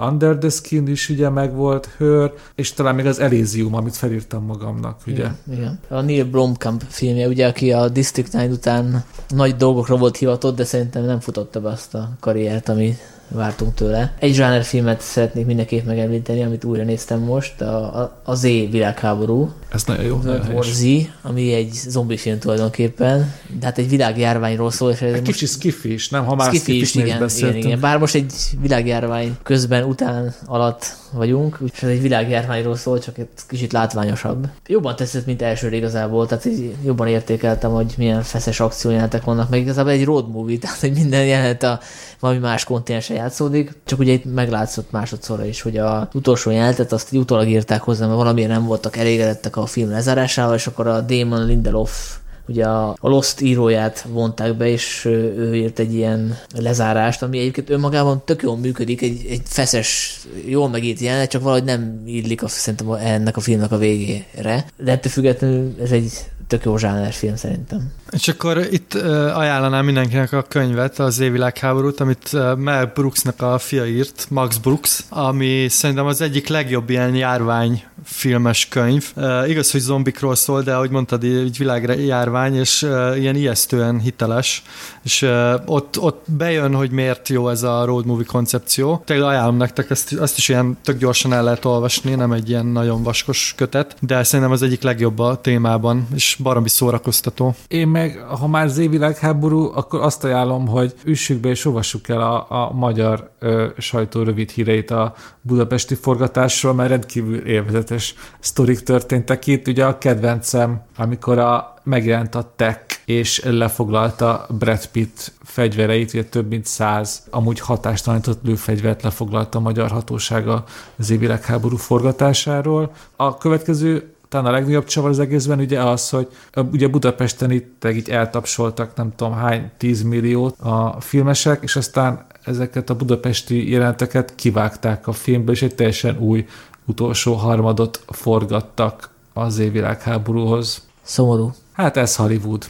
Under 0.00 0.36
the 0.38 0.48
Skin 0.48 0.88
is 0.88 1.08
ugye 1.08 1.28
megvolt, 1.28 1.88
Her, 1.98 2.32
és 2.54 2.72
talán 2.72 2.94
még 2.94 3.06
az 3.06 3.18
Elysium, 3.18 3.74
amit 3.74 3.96
felírtam 3.96 4.44
magamnak, 4.44 5.00
ugye? 5.06 5.14
Igen, 5.14 5.36
igen. 5.52 5.78
A 5.88 6.00
Neil 6.00 6.24
Blomkamp 6.24 6.82
filmje, 6.88 7.28
ugye, 7.28 7.46
aki 7.46 7.72
a 7.72 7.88
District 7.88 8.30
9 8.30 8.52
után 8.52 9.04
nagy 9.28 9.56
dolgokra 9.56 9.96
volt 9.96 10.16
hivatott, 10.16 10.56
de 10.56 10.64
szerintem 10.64 11.04
nem 11.04 11.20
futotta 11.20 11.60
be 11.60 11.68
azt 11.68 11.94
a 11.94 12.10
karriert, 12.20 12.68
ami 12.68 12.96
vártunk 13.28 13.74
tőle. 13.74 14.12
Egy 14.18 14.34
zsáner 14.34 14.62
filmet 14.62 15.00
szeretnék 15.00 15.46
mindenképp 15.46 15.86
megemlíteni, 15.86 16.42
amit 16.42 16.64
újra 16.64 16.84
néztem 16.84 17.20
most, 17.20 17.60
a, 17.60 18.00
a, 18.00 18.20
a 18.24 18.34
Z 18.34 18.42
világháború. 18.42 19.52
Ez 19.72 19.84
nagyon 19.84 20.04
jó. 20.04 20.20
World 20.24 20.52
War 20.52 20.64
Z, 20.64 20.84
ami 21.22 21.52
egy 21.52 21.72
zombi 21.72 22.16
film 22.16 22.38
tulajdonképpen, 22.38 23.32
de 23.58 23.66
hát 23.66 23.78
egy 23.78 23.88
világjárványról 23.88 24.70
szól. 24.70 24.90
És 24.90 25.00
egy 25.00 25.10
most 25.10 25.22
kicsi 25.22 25.46
skifi 25.46 25.92
is, 25.92 26.08
nem? 26.08 26.24
Ha 26.24 26.34
már 26.34 26.48
skifi 26.48 26.80
is, 26.80 26.94
igen, 26.94 27.28
igen, 27.36 27.56
igen, 27.56 27.80
Bár 27.80 27.98
most 27.98 28.14
egy 28.14 28.32
világjárvány 28.60 29.36
közben, 29.42 29.84
után, 29.84 30.34
alatt 30.46 30.96
vagyunk, 31.12 31.58
és 31.72 31.82
ez 31.82 31.88
egy 31.88 32.02
világjárványról 32.02 32.76
szól, 32.76 32.98
csak 32.98 33.18
egy 33.18 33.28
kicsit 33.48 33.72
látványosabb. 33.72 34.48
Jobban 34.66 34.96
tetszett, 34.96 35.26
mint 35.26 35.42
elsőre 35.42 35.76
igazából, 35.76 36.26
tehát 36.26 36.48
jobban 36.84 37.06
értékeltem, 37.06 37.70
hogy 37.70 37.94
milyen 37.96 38.22
feszes 38.22 38.60
akciójelenetek 38.60 39.24
vannak, 39.24 39.48
meg 39.48 39.60
igazából 39.60 39.92
egy 39.92 40.04
road 40.04 40.30
movie, 40.30 40.58
tehát 40.62 40.80
hogy 40.80 40.92
minden 40.92 41.26
jelenet 41.26 41.62
a 41.62 41.80
valami 42.20 42.38
más 42.38 42.64
kontinensen 42.64 43.16
játszódik, 43.16 43.72
csak 43.84 43.98
ugye 43.98 44.12
itt 44.12 44.34
meglátszott 44.34 44.90
másodszorra 44.90 45.44
is, 45.44 45.60
hogy 45.60 45.76
a 45.76 46.08
utolsó 46.12 46.50
jelenetet 46.50 46.92
azt 46.92 47.12
így 47.12 47.20
utólag 47.20 47.48
írták 47.48 47.80
hozzá, 47.80 48.06
mert 48.06 48.18
valamiért 48.18 48.50
nem 48.50 48.64
voltak 48.64 48.96
elégedettek 48.96 49.56
a 49.56 49.66
film 49.66 49.90
lezárásával, 49.90 50.54
és 50.54 50.66
akkor 50.66 50.86
a 50.86 51.00
Damon 51.00 51.46
Lindelof 51.46 52.18
ugye 52.48 52.64
a, 52.64 52.88
a 52.88 53.08
Lost 53.08 53.40
íróját 53.40 54.06
vonták 54.08 54.56
be, 54.56 54.68
és 54.68 55.04
ő 55.04 55.54
írt 55.54 55.78
egy 55.78 55.94
ilyen 55.94 56.38
lezárást, 56.54 57.22
ami 57.22 57.38
egyébként 57.38 57.70
önmagában 57.70 58.22
tök 58.24 58.42
jól 58.42 58.56
működik, 58.56 59.02
egy, 59.02 59.26
egy 59.28 59.42
feszes, 59.44 60.20
jól 60.46 60.68
megírt 60.68 61.00
jelenet, 61.00 61.30
csak 61.30 61.42
valahogy 61.42 61.64
nem 61.64 62.02
illik 62.06 62.42
a, 62.42 62.48
szerintem 62.48 62.92
ennek 62.92 63.36
a 63.36 63.40
filmnek 63.40 63.72
a 63.72 63.78
végére. 63.78 64.66
De 64.76 64.92
ettől 64.92 65.12
függetlenül 65.12 65.74
ez 65.82 65.90
egy 65.90 66.12
tök 66.48 66.64
jó 66.64 66.76
zsáner 66.76 67.12
film 67.12 67.36
szerintem. 67.36 67.92
És 68.10 68.28
akkor 68.28 68.66
itt 68.70 68.94
ajánlanám 69.34 69.84
mindenkinek 69.84 70.32
a 70.32 70.42
könyvet, 70.42 70.98
az 70.98 71.18
évvilágháborút, 71.18 72.00
amit 72.00 72.56
Mel 72.56 72.92
Brooksnak 72.94 73.42
a 73.42 73.58
fia 73.58 73.86
írt, 73.86 74.26
Max 74.30 74.56
Brooks, 74.56 75.04
ami 75.08 75.66
szerintem 75.68 76.06
az 76.06 76.20
egyik 76.20 76.48
legjobb 76.48 76.90
ilyen 76.90 77.14
járvány 77.14 77.84
filmes 78.04 78.68
könyv. 78.68 79.12
Igaz, 79.46 79.70
hogy 79.70 79.80
zombikról 79.80 80.34
szól, 80.34 80.62
de 80.62 80.74
ahogy 80.74 80.90
mondtad, 80.90 81.24
egy 81.24 81.58
világjárvány, 81.58 82.54
és 82.56 82.82
ilyen 83.16 83.36
ijesztően 83.36 84.00
hiteles, 84.00 84.62
és 85.02 85.30
ott, 85.64 85.98
ott 85.98 86.24
bejön, 86.26 86.74
hogy 86.74 86.90
miért 86.90 87.28
jó 87.28 87.48
ez 87.48 87.62
a 87.62 87.84
road 87.84 88.06
movie 88.06 88.26
koncepció. 88.26 89.02
Tényleg 89.06 89.28
ajánlom 89.28 89.56
nektek, 89.56 89.90
ezt, 89.90 90.12
azt 90.12 90.38
is 90.38 90.48
ilyen 90.48 90.78
tök 90.82 90.98
gyorsan 90.98 91.32
el 91.32 91.44
lehet 91.44 91.64
olvasni, 91.64 92.14
nem 92.14 92.32
egy 92.32 92.48
ilyen 92.48 92.66
nagyon 92.66 93.02
vaskos 93.02 93.52
kötet, 93.56 93.96
de 94.00 94.22
szerintem 94.22 94.54
az 94.54 94.62
egyik 94.62 94.82
legjobb 94.82 95.18
a 95.18 95.40
témában, 95.40 96.06
és 96.14 96.36
baromi 96.42 96.68
szórakoztató. 96.68 97.54
Én 97.68 97.88
meg, 97.88 98.18
ha 98.18 98.46
már 98.46 98.68
Z 98.68 98.76
világháború, 98.76 99.70
akkor 99.74 100.00
azt 100.00 100.24
ajánlom, 100.24 100.66
hogy 100.66 100.94
üssük 101.04 101.40
be 101.40 101.48
és 101.48 101.64
olvassuk 101.64 102.08
el 102.08 102.20
a, 102.20 102.46
a 102.48 102.72
magyar 102.72 103.30
ö, 103.38 103.66
sajtó 103.78 104.22
rövid 104.22 104.50
híreit 104.50 104.90
a 104.90 105.14
budapesti 105.40 105.94
forgatásról, 105.94 106.74
mert 106.74 106.88
rendkívül 106.88 107.46
élvezetes 107.46 108.14
sztorik 108.38 108.80
történtek 108.80 109.46
itt. 109.46 109.68
Ugye 109.68 109.84
a 109.84 109.98
kedvencem, 109.98 110.82
amikor 110.96 111.38
a, 111.38 111.74
megjelent 111.82 112.34
a 112.34 112.52
Tech, 112.56 112.98
és 113.04 113.42
lefoglalta 113.44 114.46
Brad 114.58 114.86
Pitt 114.86 115.32
fegyvereit, 115.42 116.14
ugye 116.14 116.24
több 116.24 116.48
mint 116.48 116.66
száz 116.66 117.26
amúgy 117.30 117.60
hatástalanított 117.60 118.42
lőfegyvert 118.42 119.02
lefoglalta 119.02 119.58
a 119.58 119.60
magyar 119.60 119.90
hatósága 119.90 120.64
az 120.96 121.14
háború 121.42 121.76
forgatásáról. 121.76 122.92
A 123.16 123.36
következő 123.36 124.12
talán 124.28 124.46
a 124.46 124.50
legnagyobb 124.50 124.84
csavar 124.84 125.10
az 125.10 125.18
egészben 125.18 125.58
ugye 125.58 125.82
az, 125.82 126.10
hogy 126.10 126.28
ugye 126.54 126.88
Budapesten 126.88 127.50
itt 127.50 127.84
így 127.84 128.08
eltapsoltak 128.08 128.96
nem 128.96 129.12
tudom 129.16 129.34
hány 129.34 129.70
10 129.76 130.02
milliót 130.02 130.58
a 130.60 130.96
filmesek, 131.00 131.62
és 131.62 131.76
aztán 131.76 132.26
ezeket 132.44 132.90
a 132.90 132.94
budapesti 132.94 133.70
jelenteket 133.70 134.34
kivágták 134.34 135.06
a 135.06 135.12
filmből, 135.12 135.54
és 135.54 135.62
egy 135.62 135.74
teljesen 135.74 136.18
új 136.18 136.46
utolsó 136.84 137.34
harmadot 137.34 138.02
forgattak 138.06 139.10
az 139.32 139.58
évvilágháborúhoz. 139.58 140.86
Szomorú. 141.02 141.54
Hát 141.72 141.96
ez 141.96 142.16
Hollywood. 142.16 142.66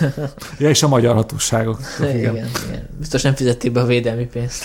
ja, 0.58 0.68
és 0.68 0.82
a 0.82 0.88
magyar 0.88 1.14
hatóságok. 1.14 1.80
Igen, 2.00 2.16
igen. 2.16 2.34
igen. 2.34 2.88
Biztos 2.98 3.22
nem 3.22 3.34
fizették 3.34 3.72
be 3.72 3.80
a 3.80 3.86
védelmi 3.86 4.26
pénzt 4.26 4.64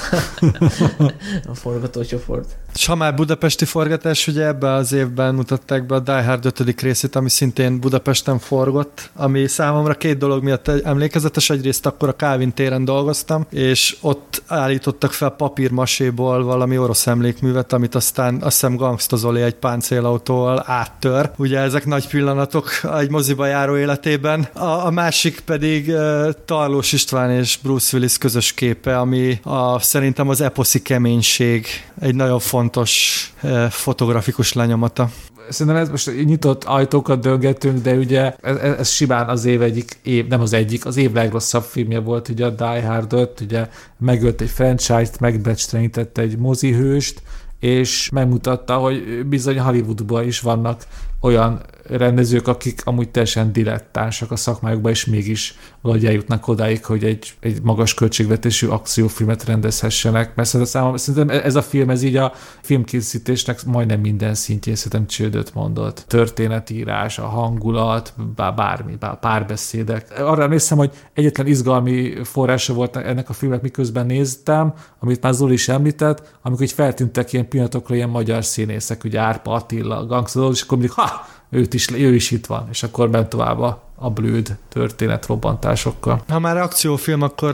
a 1.51 1.55
forgatócsoport. 1.55 2.55
És 2.73 2.85
ha 2.85 2.95
már 2.95 3.15
budapesti 3.15 3.65
forgatás, 3.65 4.27
ugye 4.27 4.45
ebben 4.45 4.73
az 4.73 4.93
évben 4.93 5.35
mutatták 5.35 5.85
be 5.85 5.95
a 5.95 5.99
Die 5.99 6.23
Hard 6.23 6.45
5. 6.45 6.81
részét, 6.81 7.15
ami 7.15 7.29
szintén 7.29 7.79
Budapesten 7.79 8.39
forgott, 8.39 9.09
ami 9.15 9.47
számomra 9.47 9.93
két 9.93 10.17
dolog 10.17 10.43
miatt 10.43 10.67
emlékezetes. 10.67 11.49
Egyrészt 11.49 11.85
akkor 11.85 12.09
a 12.09 12.15
Calvin 12.15 12.53
téren 12.53 12.85
dolgoztam, 12.85 13.45
és 13.49 13.97
ott 14.01 14.43
állítottak 14.47 15.11
fel 15.11 15.29
papírmaséból 15.29 16.43
valami 16.43 16.77
orosz 16.77 17.07
emlékművet, 17.07 17.73
amit 17.73 17.95
aztán 17.95 18.35
azt 18.35 18.59
hiszem 18.59 18.75
Gangsta 18.75 19.15
Zoli 19.15 19.41
egy 19.41 19.55
páncélautóval 19.55 20.63
áttör. 20.65 21.31
Ugye 21.37 21.59
ezek 21.59 21.85
nagy 21.85 22.07
pillanatok 22.07 22.69
egy 22.99 23.09
moziba 23.09 23.45
járó 23.45 23.77
életében. 23.77 24.47
A, 24.53 24.85
a 24.85 24.89
másik 24.89 25.39
pedig 25.39 25.87
uh, 25.87 26.29
Tarlós 26.45 26.93
István 26.93 27.31
és 27.31 27.59
Bruce 27.63 27.97
Willis 27.97 28.17
közös 28.17 28.53
képe, 28.53 28.99
ami 28.99 29.39
a, 29.43 29.79
szerintem 29.79 30.29
az 30.29 30.41
eposzi 30.41 30.81
keménység 30.81 31.67
egy 32.01 32.15
nagyon 32.15 32.39
fontos 32.39 32.58
fontos 32.59 33.33
eh, 33.41 33.69
fotografikus 33.69 34.53
lenyomata. 34.53 35.09
Szerintem 35.49 35.81
ez 35.81 35.89
most 35.89 36.25
nyitott 36.25 36.63
ajtókat 36.63 37.19
döngetünk, 37.19 37.81
de 37.81 37.93
ugye 37.93 38.35
ez, 38.41 38.57
ez 38.57 38.89
simán 38.89 39.29
az 39.29 39.45
év 39.45 39.61
egyik, 39.61 39.99
év, 40.03 40.27
nem 40.27 40.41
az 40.41 40.53
egyik, 40.53 40.85
az 40.85 40.97
év 40.97 41.13
legrosszabb 41.13 41.63
filmje 41.63 41.99
volt, 41.99 42.29
ugye 42.29 42.45
a 42.45 42.49
Die 42.49 42.85
Hard 42.87 43.13
5, 43.13 43.41
ugye 43.41 43.69
megölt 43.97 44.41
egy 44.41 44.49
franchise-t, 44.49 45.19
megbecstrenítette 45.19 46.21
egy 46.21 46.37
mozihőst, 46.37 47.21
és 47.59 48.09
megmutatta, 48.09 48.75
hogy 48.75 49.25
bizony 49.25 49.59
Hollywoodban 49.59 50.27
is 50.27 50.39
vannak 50.39 50.83
olyan 51.21 51.61
rendezők, 51.89 52.47
akik 52.47 52.81
amúgy 52.85 53.09
teljesen 53.09 53.51
dilettánsak 53.51 54.31
a 54.31 54.35
szakmájukban, 54.35 54.91
és 54.91 55.05
mégis 55.05 55.55
valahogy 55.81 56.05
eljutnak 56.05 56.47
odáig, 56.47 56.85
hogy 56.85 57.03
egy, 57.03 57.33
egy 57.39 57.61
magas 57.61 57.93
költségvetésű 57.93 58.67
akciófilmet 58.67 59.45
rendezhessenek. 59.45 60.35
Mert 60.35 60.49
szerintem 60.49 61.29
ez 61.29 61.55
a 61.55 61.61
film, 61.61 61.89
ez 61.89 62.03
így 62.03 62.15
a 62.15 62.33
filmkészítésnek 62.61 63.65
majdnem 63.65 63.99
minden 63.99 64.33
szintjén 64.33 64.75
szerintem 64.75 65.07
csődöt 65.07 65.53
mondott. 65.53 66.03
Történetírás, 66.07 67.19
a 67.19 67.27
hangulat, 67.27 68.13
bár 68.35 68.53
bármi, 68.55 68.95
bár 68.95 69.19
párbeszédek. 69.19 70.19
Arra 70.19 70.43
emlékszem, 70.43 70.77
hogy 70.77 70.91
egyetlen 71.13 71.47
izgalmi 71.47 72.13
forrása 72.23 72.73
volt 72.73 72.95
ennek 72.95 73.29
a 73.29 73.33
filmnek, 73.33 73.61
miközben 73.61 74.05
néztem, 74.05 74.73
amit 74.99 75.21
már 75.21 75.33
Zoli 75.33 75.53
is 75.53 75.69
említett, 75.69 76.37
amikor 76.41 76.61
így 76.61 76.71
feltűntek 76.71 77.33
ilyen 77.33 77.47
pillanatokra 77.47 77.95
ilyen 77.95 78.09
magyar 78.09 78.45
színészek, 78.45 79.03
ugye 79.03 79.19
Árpa 79.19 79.51
Attila, 79.51 80.05
Gangsta, 80.05 80.49
és 80.51 80.61
akkor 80.61 80.77
mindig, 80.77 80.95
ha, 80.95 81.25
őt 81.49 81.73
is, 81.73 81.91
ő 81.91 82.15
is 82.15 82.31
itt 82.31 82.45
van, 82.45 82.67
és 82.69 82.83
akkor 82.83 83.09
ment 83.09 83.29
tovább 83.29 83.59
a 83.59 83.88
a 83.99 84.09
blőd 84.09 84.57
történetrobbantásokkal. 84.69 86.23
Ha 86.27 86.39
már 86.39 86.57
akciófilm, 86.57 87.21
akkor 87.21 87.53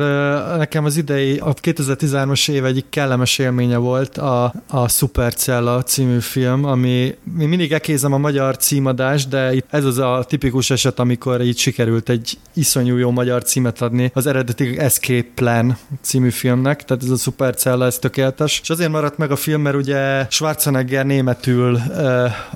nekem 0.58 0.86
az 0.86 0.98
idei, 0.98 1.38
a 1.38 1.54
2013-as 1.54 2.50
év 2.50 2.66
egyik 2.66 2.86
kellemes 2.90 3.38
élménye 3.38 3.78
volt 3.78 4.18
a, 4.18 4.54
a 4.68 4.88
Supercella 4.88 5.84
című 5.84 6.20
film, 6.20 6.66
ami 6.66 7.16
mi 7.38 7.46
mindig 7.46 7.72
ekézem 7.72 8.14
a 8.14 8.18
magyar 8.18 8.58
címadás, 8.58 9.28
de 9.28 9.54
itt 9.56 9.66
ez 9.70 9.86
az 9.86 9.98
a 9.98 10.26
tipikus 10.28 10.70
eset, 10.70 11.00
amikor 11.00 11.42
így 11.42 11.58
sikerült 11.58 12.10
egy 12.10 12.38
iszonyú 12.54 12.96
jó 12.98 13.12
magyar 13.12 13.44
címet 13.44 13.82
adni 13.82 14.12
az 14.14 14.28
eredeti 14.28 14.78
Escape 14.78 15.28
Plan 15.36 15.78
című 16.02 16.30
filmnek, 16.30 16.86
tehát 16.86 17.04
ez 17.04 17.10
a 17.10 17.16
Supercella, 17.16 17.86
ez 17.86 17.98
tökéletes. 17.98 18.60
És 18.64 18.70
azért 18.70 18.92
maradt 18.92 19.18
meg 19.18 19.32
a 19.32 19.36
film, 19.36 19.62
mert 19.62 19.76
ugye 19.76 20.26
Schwarzenegger 20.30 21.06
németül 21.06 21.80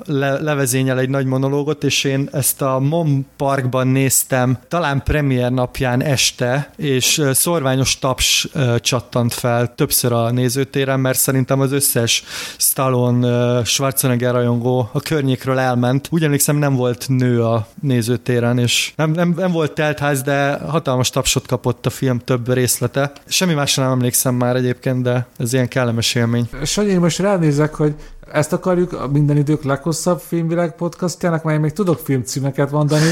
le, 0.04 0.40
levezényel 0.40 0.98
egy 0.98 1.08
nagy 1.08 1.26
monológot, 1.26 1.84
és 1.84 2.04
én 2.04 2.28
ezt 2.32 2.62
a 2.62 2.78
Mom 2.78 3.26
Parkban 3.36 3.79
moziban 3.80 4.02
néztem, 4.02 4.58
talán 4.68 5.02
premier 5.02 5.52
napján 5.52 6.02
este, 6.02 6.70
és 6.76 7.22
szorványos 7.32 7.98
taps 7.98 8.48
csattant 8.78 9.34
fel 9.34 9.74
többször 9.74 10.12
a 10.12 10.30
nézőtéren, 10.30 11.00
mert 11.00 11.18
szerintem 11.18 11.60
az 11.60 11.72
összes 11.72 12.24
Stallone 12.58 13.64
Schwarzenegger 13.64 14.32
rajongó 14.32 14.88
a 14.92 15.00
környékről 15.00 15.58
elment. 15.58 16.08
Úgy 16.10 16.24
emlékszem, 16.24 16.56
nem 16.56 16.74
volt 16.74 17.04
nő 17.08 17.44
a 17.44 17.66
nézőtéren, 17.82 18.58
és 18.58 18.92
nem, 18.96 19.10
nem, 19.10 19.34
nem 19.36 19.52
volt 19.52 19.72
teltház, 19.72 20.22
de 20.22 20.58
hatalmas 20.68 21.10
tapsot 21.10 21.46
kapott 21.46 21.86
a 21.86 21.90
film 21.90 22.18
több 22.18 22.52
részlete. 22.52 23.12
Semmi 23.26 23.54
másra 23.54 23.82
nem 23.82 23.92
emlékszem 23.92 24.34
már 24.34 24.56
egyébként, 24.56 25.02
de 25.02 25.26
ez 25.38 25.52
ilyen 25.52 25.68
kellemes 25.68 26.14
élmény. 26.14 26.48
Sanyi, 26.64 26.94
most 26.94 27.18
ránézek, 27.18 27.74
hogy 27.74 27.94
ezt 28.32 28.52
akarjuk 28.52 28.92
a 28.92 29.08
minden 29.08 29.36
idők 29.36 29.62
leghosszabb 29.62 30.20
filmvilág 30.20 30.74
podcastjának, 30.74 31.42
mely 31.42 31.58
még 31.58 31.72
tudok 31.72 31.98
filmcímeket 31.98 32.70
mondani. 32.70 33.10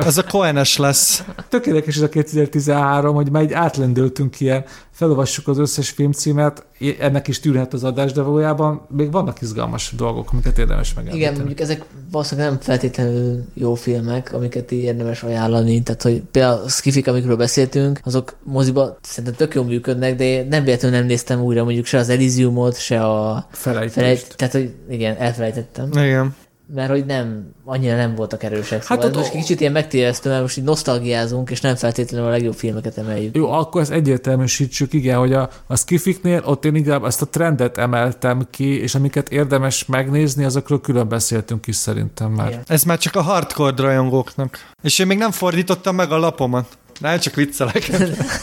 Ez 0.00 0.18
a 0.18 0.22
Coenes 0.22 0.76
lesz. 0.76 1.24
Tökéletes 1.48 1.96
ez 1.96 2.02
a 2.02 2.08
2013, 2.08 3.14
hogy 3.14 3.30
már 3.30 3.42
így 3.42 3.52
átlendültünk 3.52 4.40
ilyen 4.40 4.64
felolvassuk 4.98 5.48
az 5.48 5.58
összes 5.58 5.90
filmcímet, 5.90 6.66
ennek 6.98 7.28
is 7.28 7.40
tűrhet 7.40 7.72
az 7.72 7.84
adás, 7.84 8.12
de 8.12 8.22
valójában 8.22 8.86
még 8.96 9.12
vannak 9.12 9.40
izgalmas 9.40 9.92
dolgok, 9.96 10.28
amiket 10.32 10.58
érdemes 10.58 10.94
megemlíteni. 10.94 11.24
Igen, 11.24 11.38
mondjuk 11.38 11.60
ezek 11.60 11.84
valószínűleg 12.10 12.50
nem 12.50 12.60
feltétlenül 12.60 13.44
jó 13.54 13.74
filmek, 13.74 14.32
amiket 14.32 14.70
így 14.70 14.82
érdemes 14.82 15.22
ajánlani, 15.22 15.82
tehát 15.82 16.02
hogy 16.02 16.22
például 16.30 16.62
a 16.62 16.68
skifik, 16.68 17.06
amikről 17.08 17.36
beszéltünk, 17.36 18.00
azok 18.04 18.36
moziba 18.42 18.96
szerintem 19.02 19.34
tök 19.34 19.54
jól 19.54 19.64
működnek, 19.64 20.16
de 20.16 20.44
nem 20.48 20.64
véletlenül 20.64 20.98
nem 20.98 21.06
néztem 21.06 21.40
újra 21.40 21.64
mondjuk 21.64 21.86
se 21.86 21.98
az 21.98 22.08
Elysiumot, 22.08 22.78
se 22.78 23.04
a... 23.04 23.46
Felejtést. 23.50 23.94
Felejt, 23.94 24.34
tehát, 24.36 24.52
hogy 24.52 24.74
igen, 24.88 25.16
elfelejtettem. 25.16 25.90
Igen 25.92 26.34
mert 26.74 26.90
hogy 26.90 27.06
nem, 27.06 27.54
annyira 27.64 27.96
nem 27.96 28.14
voltak 28.14 28.42
erősek. 28.42 28.82
Szóval 28.82 28.96
hát 28.96 29.06
ott, 29.06 29.16
most 29.16 29.30
kicsit 29.30 29.60
ilyen 29.60 29.72
megtévesztő, 29.72 30.28
mert 30.28 30.42
most 30.42 30.56
így 30.56 30.64
nosztalgiázunk, 30.64 31.50
és 31.50 31.60
nem 31.60 31.74
feltétlenül 31.74 32.26
a 32.26 32.30
legjobb 32.30 32.54
filmeket 32.54 32.98
emeljük. 32.98 33.36
Jó, 33.36 33.52
akkor 33.52 33.80
ezt 33.80 33.90
egyértelműsítsük, 33.90 34.92
igen, 34.92 35.18
hogy 35.18 35.32
a, 35.32 35.48
a 35.66 35.76
skifiknél 35.76 36.42
ott 36.44 36.64
én 36.64 36.74
inkább 36.74 37.04
ezt 37.04 37.22
a 37.22 37.26
trendet 37.26 37.78
emeltem 37.78 38.46
ki, 38.50 38.80
és 38.80 38.94
amiket 38.94 39.28
érdemes 39.28 39.86
megnézni, 39.86 40.44
azokról 40.44 40.80
külön 40.80 41.08
beszéltünk 41.08 41.66
is 41.66 41.76
szerintem 41.76 42.30
már. 42.30 42.48
Igen. 42.48 42.62
Ez 42.66 42.82
már 42.82 42.98
csak 42.98 43.16
a 43.16 43.22
hardcore 43.22 43.82
rajongóknak. 43.82 44.58
És 44.82 44.98
én 44.98 45.06
még 45.06 45.18
nem 45.18 45.30
fordítottam 45.30 45.94
meg 45.94 46.12
a 46.12 46.18
lapomat. 46.18 46.78
Nem, 47.00 47.18
csak 47.18 47.34
viccelek. 47.34 47.90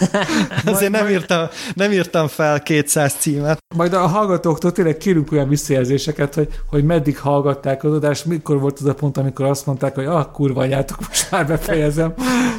Azért 0.65 0.91
nem 0.91 1.07
írtam, 1.07 1.47
nem 1.73 1.91
írtam 1.91 2.27
fel 2.27 2.61
200 2.61 3.13
címet. 3.13 3.57
Majd 3.75 3.93
a 3.93 4.07
hallgatóktól 4.07 4.71
tényleg 4.71 4.97
kérünk 4.97 5.31
olyan 5.31 5.49
visszajelzéseket, 5.49 6.33
hogy, 6.33 6.47
hogy 6.69 6.83
meddig 6.83 7.17
hallgatták 7.17 7.83
az 7.83 7.93
adást, 7.93 8.25
mikor 8.25 8.59
volt 8.59 8.79
az 8.79 8.85
a 8.85 8.93
pont, 8.93 9.17
amikor 9.17 9.45
azt 9.45 9.65
mondták, 9.65 9.95
hogy 9.95 10.05
ah, 10.05 10.31
kurva 10.31 10.61
anyátok, 10.61 11.07
most 11.07 11.31
már 11.31 11.47
befejezem. 11.47 12.13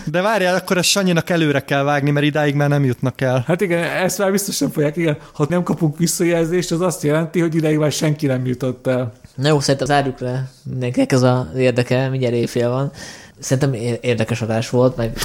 De 0.04 0.20
várjál, 0.20 0.54
akkor 0.54 0.76
a 0.76 0.82
Sanyinak 0.82 1.30
előre 1.30 1.60
kell 1.60 1.82
vágni, 1.82 2.10
mert 2.10 2.26
idáig 2.26 2.54
már 2.54 2.68
nem 2.68 2.84
jutnak 2.84 3.20
el. 3.20 3.44
Hát 3.46 3.60
igen, 3.60 3.82
ezt 3.82 4.18
már 4.18 4.30
biztosan 4.30 4.70
fogják, 4.70 4.96
igen. 4.96 5.16
Ha 5.32 5.46
nem 5.48 5.62
kapunk 5.62 5.98
visszajelzést, 5.98 6.72
az 6.72 6.80
azt 6.80 7.02
jelenti, 7.02 7.40
hogy 7.40 7.54
ideig 7.54 7.78
már 7.78 7.92
senki 7.92 8.26
nem 8.26 8.46
jutott 8.46 8.86
el. 8.86 9.12
Na 9.34 9.48
jó, 9.48 9.60
szerintem 9.60 9.86
zárjuk 9.86 10.18
le. 10.20 10.48
Mindenkinek 10.62 11.12
ez 11.12 11.22
az 11.22 11.46
érdeke, 11.56 12.08
mindjárt 12.08 12.34
éjfél 12.34 12.68
van. 12.68 12.92
Szerintem 13.38 13.98
érdekes 14.00 14.42
adás 14.42 14.70
volt, 14.70 14.96
meg 14.96 15.18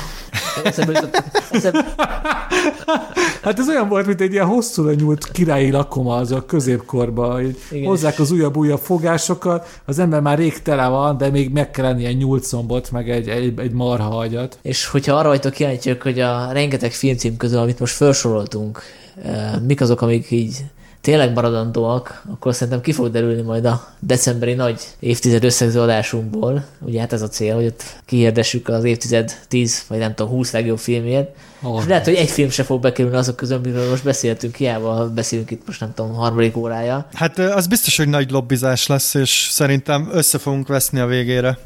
Hát 3.41 3.59
ez 3.59 3.69
olyan 3.69 3.87
volt, 3.87 4.05
mint 4.05 4.21
egy 4.21 4.31
ilyen 4.31 4.45
hosszú 4.45 4.89
nyúlt 4.89 5.31
királyi 5.31 5.71
lakoma 5.71 6.15
az 6.15 6.31
a 6.31 6.45
középkorban, 6.45 7.31
hogy 7.31 7.57
Igen. 7.71 7.87
hozzák 7.87 8.19
az 8.19 8.31
újabb-újabb 8.31 8.79
fogásokat, 8.79 9.81
az 9.85 9.99
ember 9.99 10.21
már 10.21 10.37
rég 10.37 10.61
tele 10.61 10.87
van, 10.87 11.17
de 11.17 11.29
még 11.29 11.51
meg 11.51 11.71
kell 11.71 11.85
lenni 11.85 12.05
egy 12.05 12.17
nyúlcombot, 12.17 12.91
meg 12.91 13.09
egy, 13.09 13.27
egy, 13.27 13.59
egy 13.59 13.71
marha 13.71 14.17
agyat. 14.17 14.57
És 14.61 14.85
hogyha 14.85 15.15
arra 15.15 15.27
vagytok 15.27 15.53
kíváncsiak, 15.53 16.01
hogy 16.01 16.19
a 16.19 16.51
rengeteg 16.51 16.91
filmcím 16.91 17.37
közül, 17.37 17.59
amit 17.59 17.79
most 17.79 17.95
felsoroltunk, 17.95 18.81
eh, 19.23 19.51
mik 19.67 19.81
azok, 19.81 20.01
amik 20.01 20.31
így 20.31 20.57
tényleg 21.01 21.33
maradandóak, 21.33 22.23
akkor 22.31 22.53
szerintem 22.53 22.81
ki 22.81 22.91
fog 22.91 23.11
derülni 23.11 23.41
majd 23.41 23.65
a 23.65 23.87
decemberi 23.99 24.53
nagy 24.53 24.81
évtized 24.99 25.43
összegző 25.43 25.81
adásunkból. 25.81 26.65
Ugye 26.79 26.99
hát 26.99 27.13
ez 27.13 27.21
a 27.21 27.27
cél, 27.27 27.55
hogy 27.55 27.65
ott 27.65 27.83
kihirdessük 28.05 28.67
az 28.67 28.83
évtized 28.83 29.39
10 29.47 29.83
vagy 29.87 29.97
nem 29.97 30.13
tudom 30.15 30.31
20 30.31 30.51
legjobb 30.51 30.79
filmjét. 30.79 31.29
Oh. 31.61 31.79
És 31.79 31.87
lehet, 31.87 32.05
hogy 32.05 32.13
egy 32.13 32.29
film 32.29 32.49
se 32.49 32.63
fog 32.63 32.81
bekerülni 32.81 33.17
azok 33.17 33.35
közül, 33.35 33.57
amiről 33.57 33.89
most 33.89 34.03
beszéltünk, 34.03 34.55
hiába 34.55 35.09
beszélünk 35.09 35.51
itt 35.51 35.61
most 35.65 35.79
nem 35.79 35.93
tudom, 35.93 36.13
harmadik 36.13 36.57
órája. 36.57 37.07
Hát 37.13 37.39
az 37.39 37.67
biztos, 37.67 37.97
hogy 37.97 38.07
nagy 38.07 38.31
lobbizás 38.31 38.87
lesz, 38.87 39.13
és 39.13 39.47
szerintem 39.51 40.09
össze 40.11 40.37
fogunk 40.37 40.67
veszni 40.67 40.99
a 40.99 41.05
végére. 41.05 41.57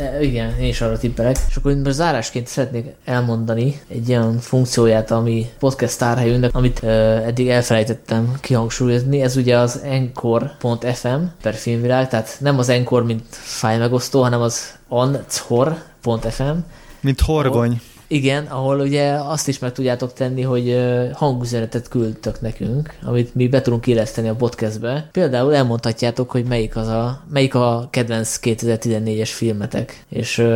De 0.00 0.22
igen, 0.22 0.58
én 0.58 0.68
is 0.68 0.80
arra 0.80 0.98
tippelek. 0.98 1.36
És 1.48 1.56
akkor 1.56 1.74
most 1.74 1.94
zárásként 1.94 2.46
szeretnék 2.46 2.86
elmondani 3.04 3.80
egy 3.88 4.10
olyan 4.10 4.38
funkcióját, 4.38 5.10
ami 5.10 5.50
podcast 5.58 5.98
tárhelyünknek, 5.98 6.54
amit 6.54 6.82
ö, 6.82 6.88
eddig 7.16 7.48
elfelejtettem 7.48 8.34
kihangsúlyozni. 8.40 9.22
Ez 9.22 9.36
ugye 9.36 9.58
az 9.58 9.80
encore.fm 9.84 11.22
per 11.42 11.54
filmvilág, 11.54 12.08
tehát 12.08 12.36
nem 12.40 12.58
az 12.58 12.68
encore, 12.68 13.04
mint 13.04 13.24
fájlmegosztó, 13.30 14.22
hanem 14.22 14.40
az 14.40 14.78
anchor.fm. 14.88 16.58
Mint 17.00 17.20
horgony. 17.20 17.80
Igen, 18.12 18.46
ahol 18.46 18.80
ugye 18.80 19.12
azt 19.12 19.48
is 19.48 19.58
meg 19.58 19.72
tudjátok 19.72 20.12
tenni, 20.12 20.42
hogy 20.42 20.80
hangüzenetet 21.12 21.88
küldtök 21.88 22.40
nekünk, 22.40 22.94
amit 23.02 23.34
mi 23.34 23.48
be 23.48 23.60
tudunk 23.60 23.86
illeszteni 23.86 24.28
a 24.28 24.34
podcastbe. 24.34 25.08
Például 25.12 25.54
elmondhatjátok, 25.54 26.30
hogy 26.30 26.44
melyik, 26.44 26.76
az 26.76 26.86
a, 26.86 27.22
melyik 27.32 27.54
a 27.54 27.88
kedvenc 27.90 28.38
2014-es 28.42 29.30
filmetek, 29.32 30.04
és 30.08 30.46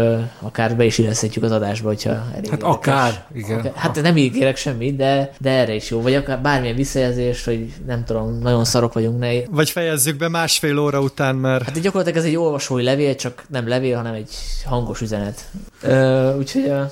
akár 0.40 0.76
be 0.76 0.84
is 0.84 0.98
illeszthetjük 0.98 1.44
az 1.44 1.50
adásba, 1.50 1.88
hogyha 1.88 2.10
elég 2.10 2.24
Hát 2.32 2.44
érdekes. 2.44 2.74
akár, 2.74 3.26
igen. 3.34 3.58
Akár, 3.58 3.72
hát 3.74 4.02
nem 4.02 4.16
ígérek 4.16 4.56
semmit, 4.56 4.96
de, 4.96 5.32
de 5.40 5.50
erre 5.50 5.74
is 5.74 5.90
jó. 5.90 6.02
Vagy 6.02 6.14
akár 6.14 6.40
bármilyen 6.40 6.76
visszajelzés, 6.76 7.44
hogy 7.44 7.72
nem 7.86 8.04
tudom, 8.04 8.38
nagyon 8.38 8.64
szarok 8.64 8.92
vagyunk. 8.92 9.18
Ne... 9.18 9.28
Vagy 9.50 9.70
fejezzük 9.70 10.16
be 10.16 10.28
másfél 10.28 10.78
óra 10.78 11.00
után, 11.00 11.34
mert... 11.34 11.64
Hát 11.64 11.80
gyakorlatilag 11.80 12.18
ez 12.18 12.24
egy 12.30 12.36
olvasói 12.36 12.82
levél, 12.82 13.14
csak 13.14 13.44
nem 13.48 13.68
levél, 13.68 13.96
hanem 13.96 14.14
egy 14.14 14.30
hangos 14.64 15.00
üzenet. 15.00 15.44
Uh, 15.82 16.36
úgyhogy 16.38 16.66
uh, 16.66 16.90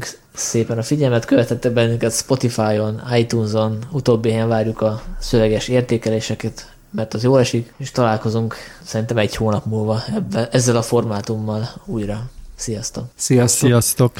köszönjük 0.00 0.18
szépen 0.34 0.78
a 0.78 0.82
figyelmet, 0.82 1.24
követette 1.24 1.70
bennünket 1.70 2.12
Spotify-on, 2.12 3.02
iTunes-on, 3.12 3.78
utóbbi 3.90 4.30
helyen 4.30 4.48
várjuk 4.48 4.80
a 4.80 5.02
szöveges 5.18 5.68
értékeléseket, 5.68 6.72
mert 6.90 7.14
az 7.14 7.22
jól 7.22 7.40
esik, 7.40 7.72
és 7.76 7.90
találkozunk 7.90 8.54
szerintem 8.84 9.16
egy 9.16 9.36
hónap 9.36 9.64
múlva 9.64 10.02
ebben, 10.14 10.48
ezzel 10.50 10.76
a 10.76 10.82
formátummal 10.82 11.68
újra. 11.84 12.30
Sziasztok! 12.54 13.04
Sziasztok! 13.14 13.68
Sziasztok. 13.68 14.12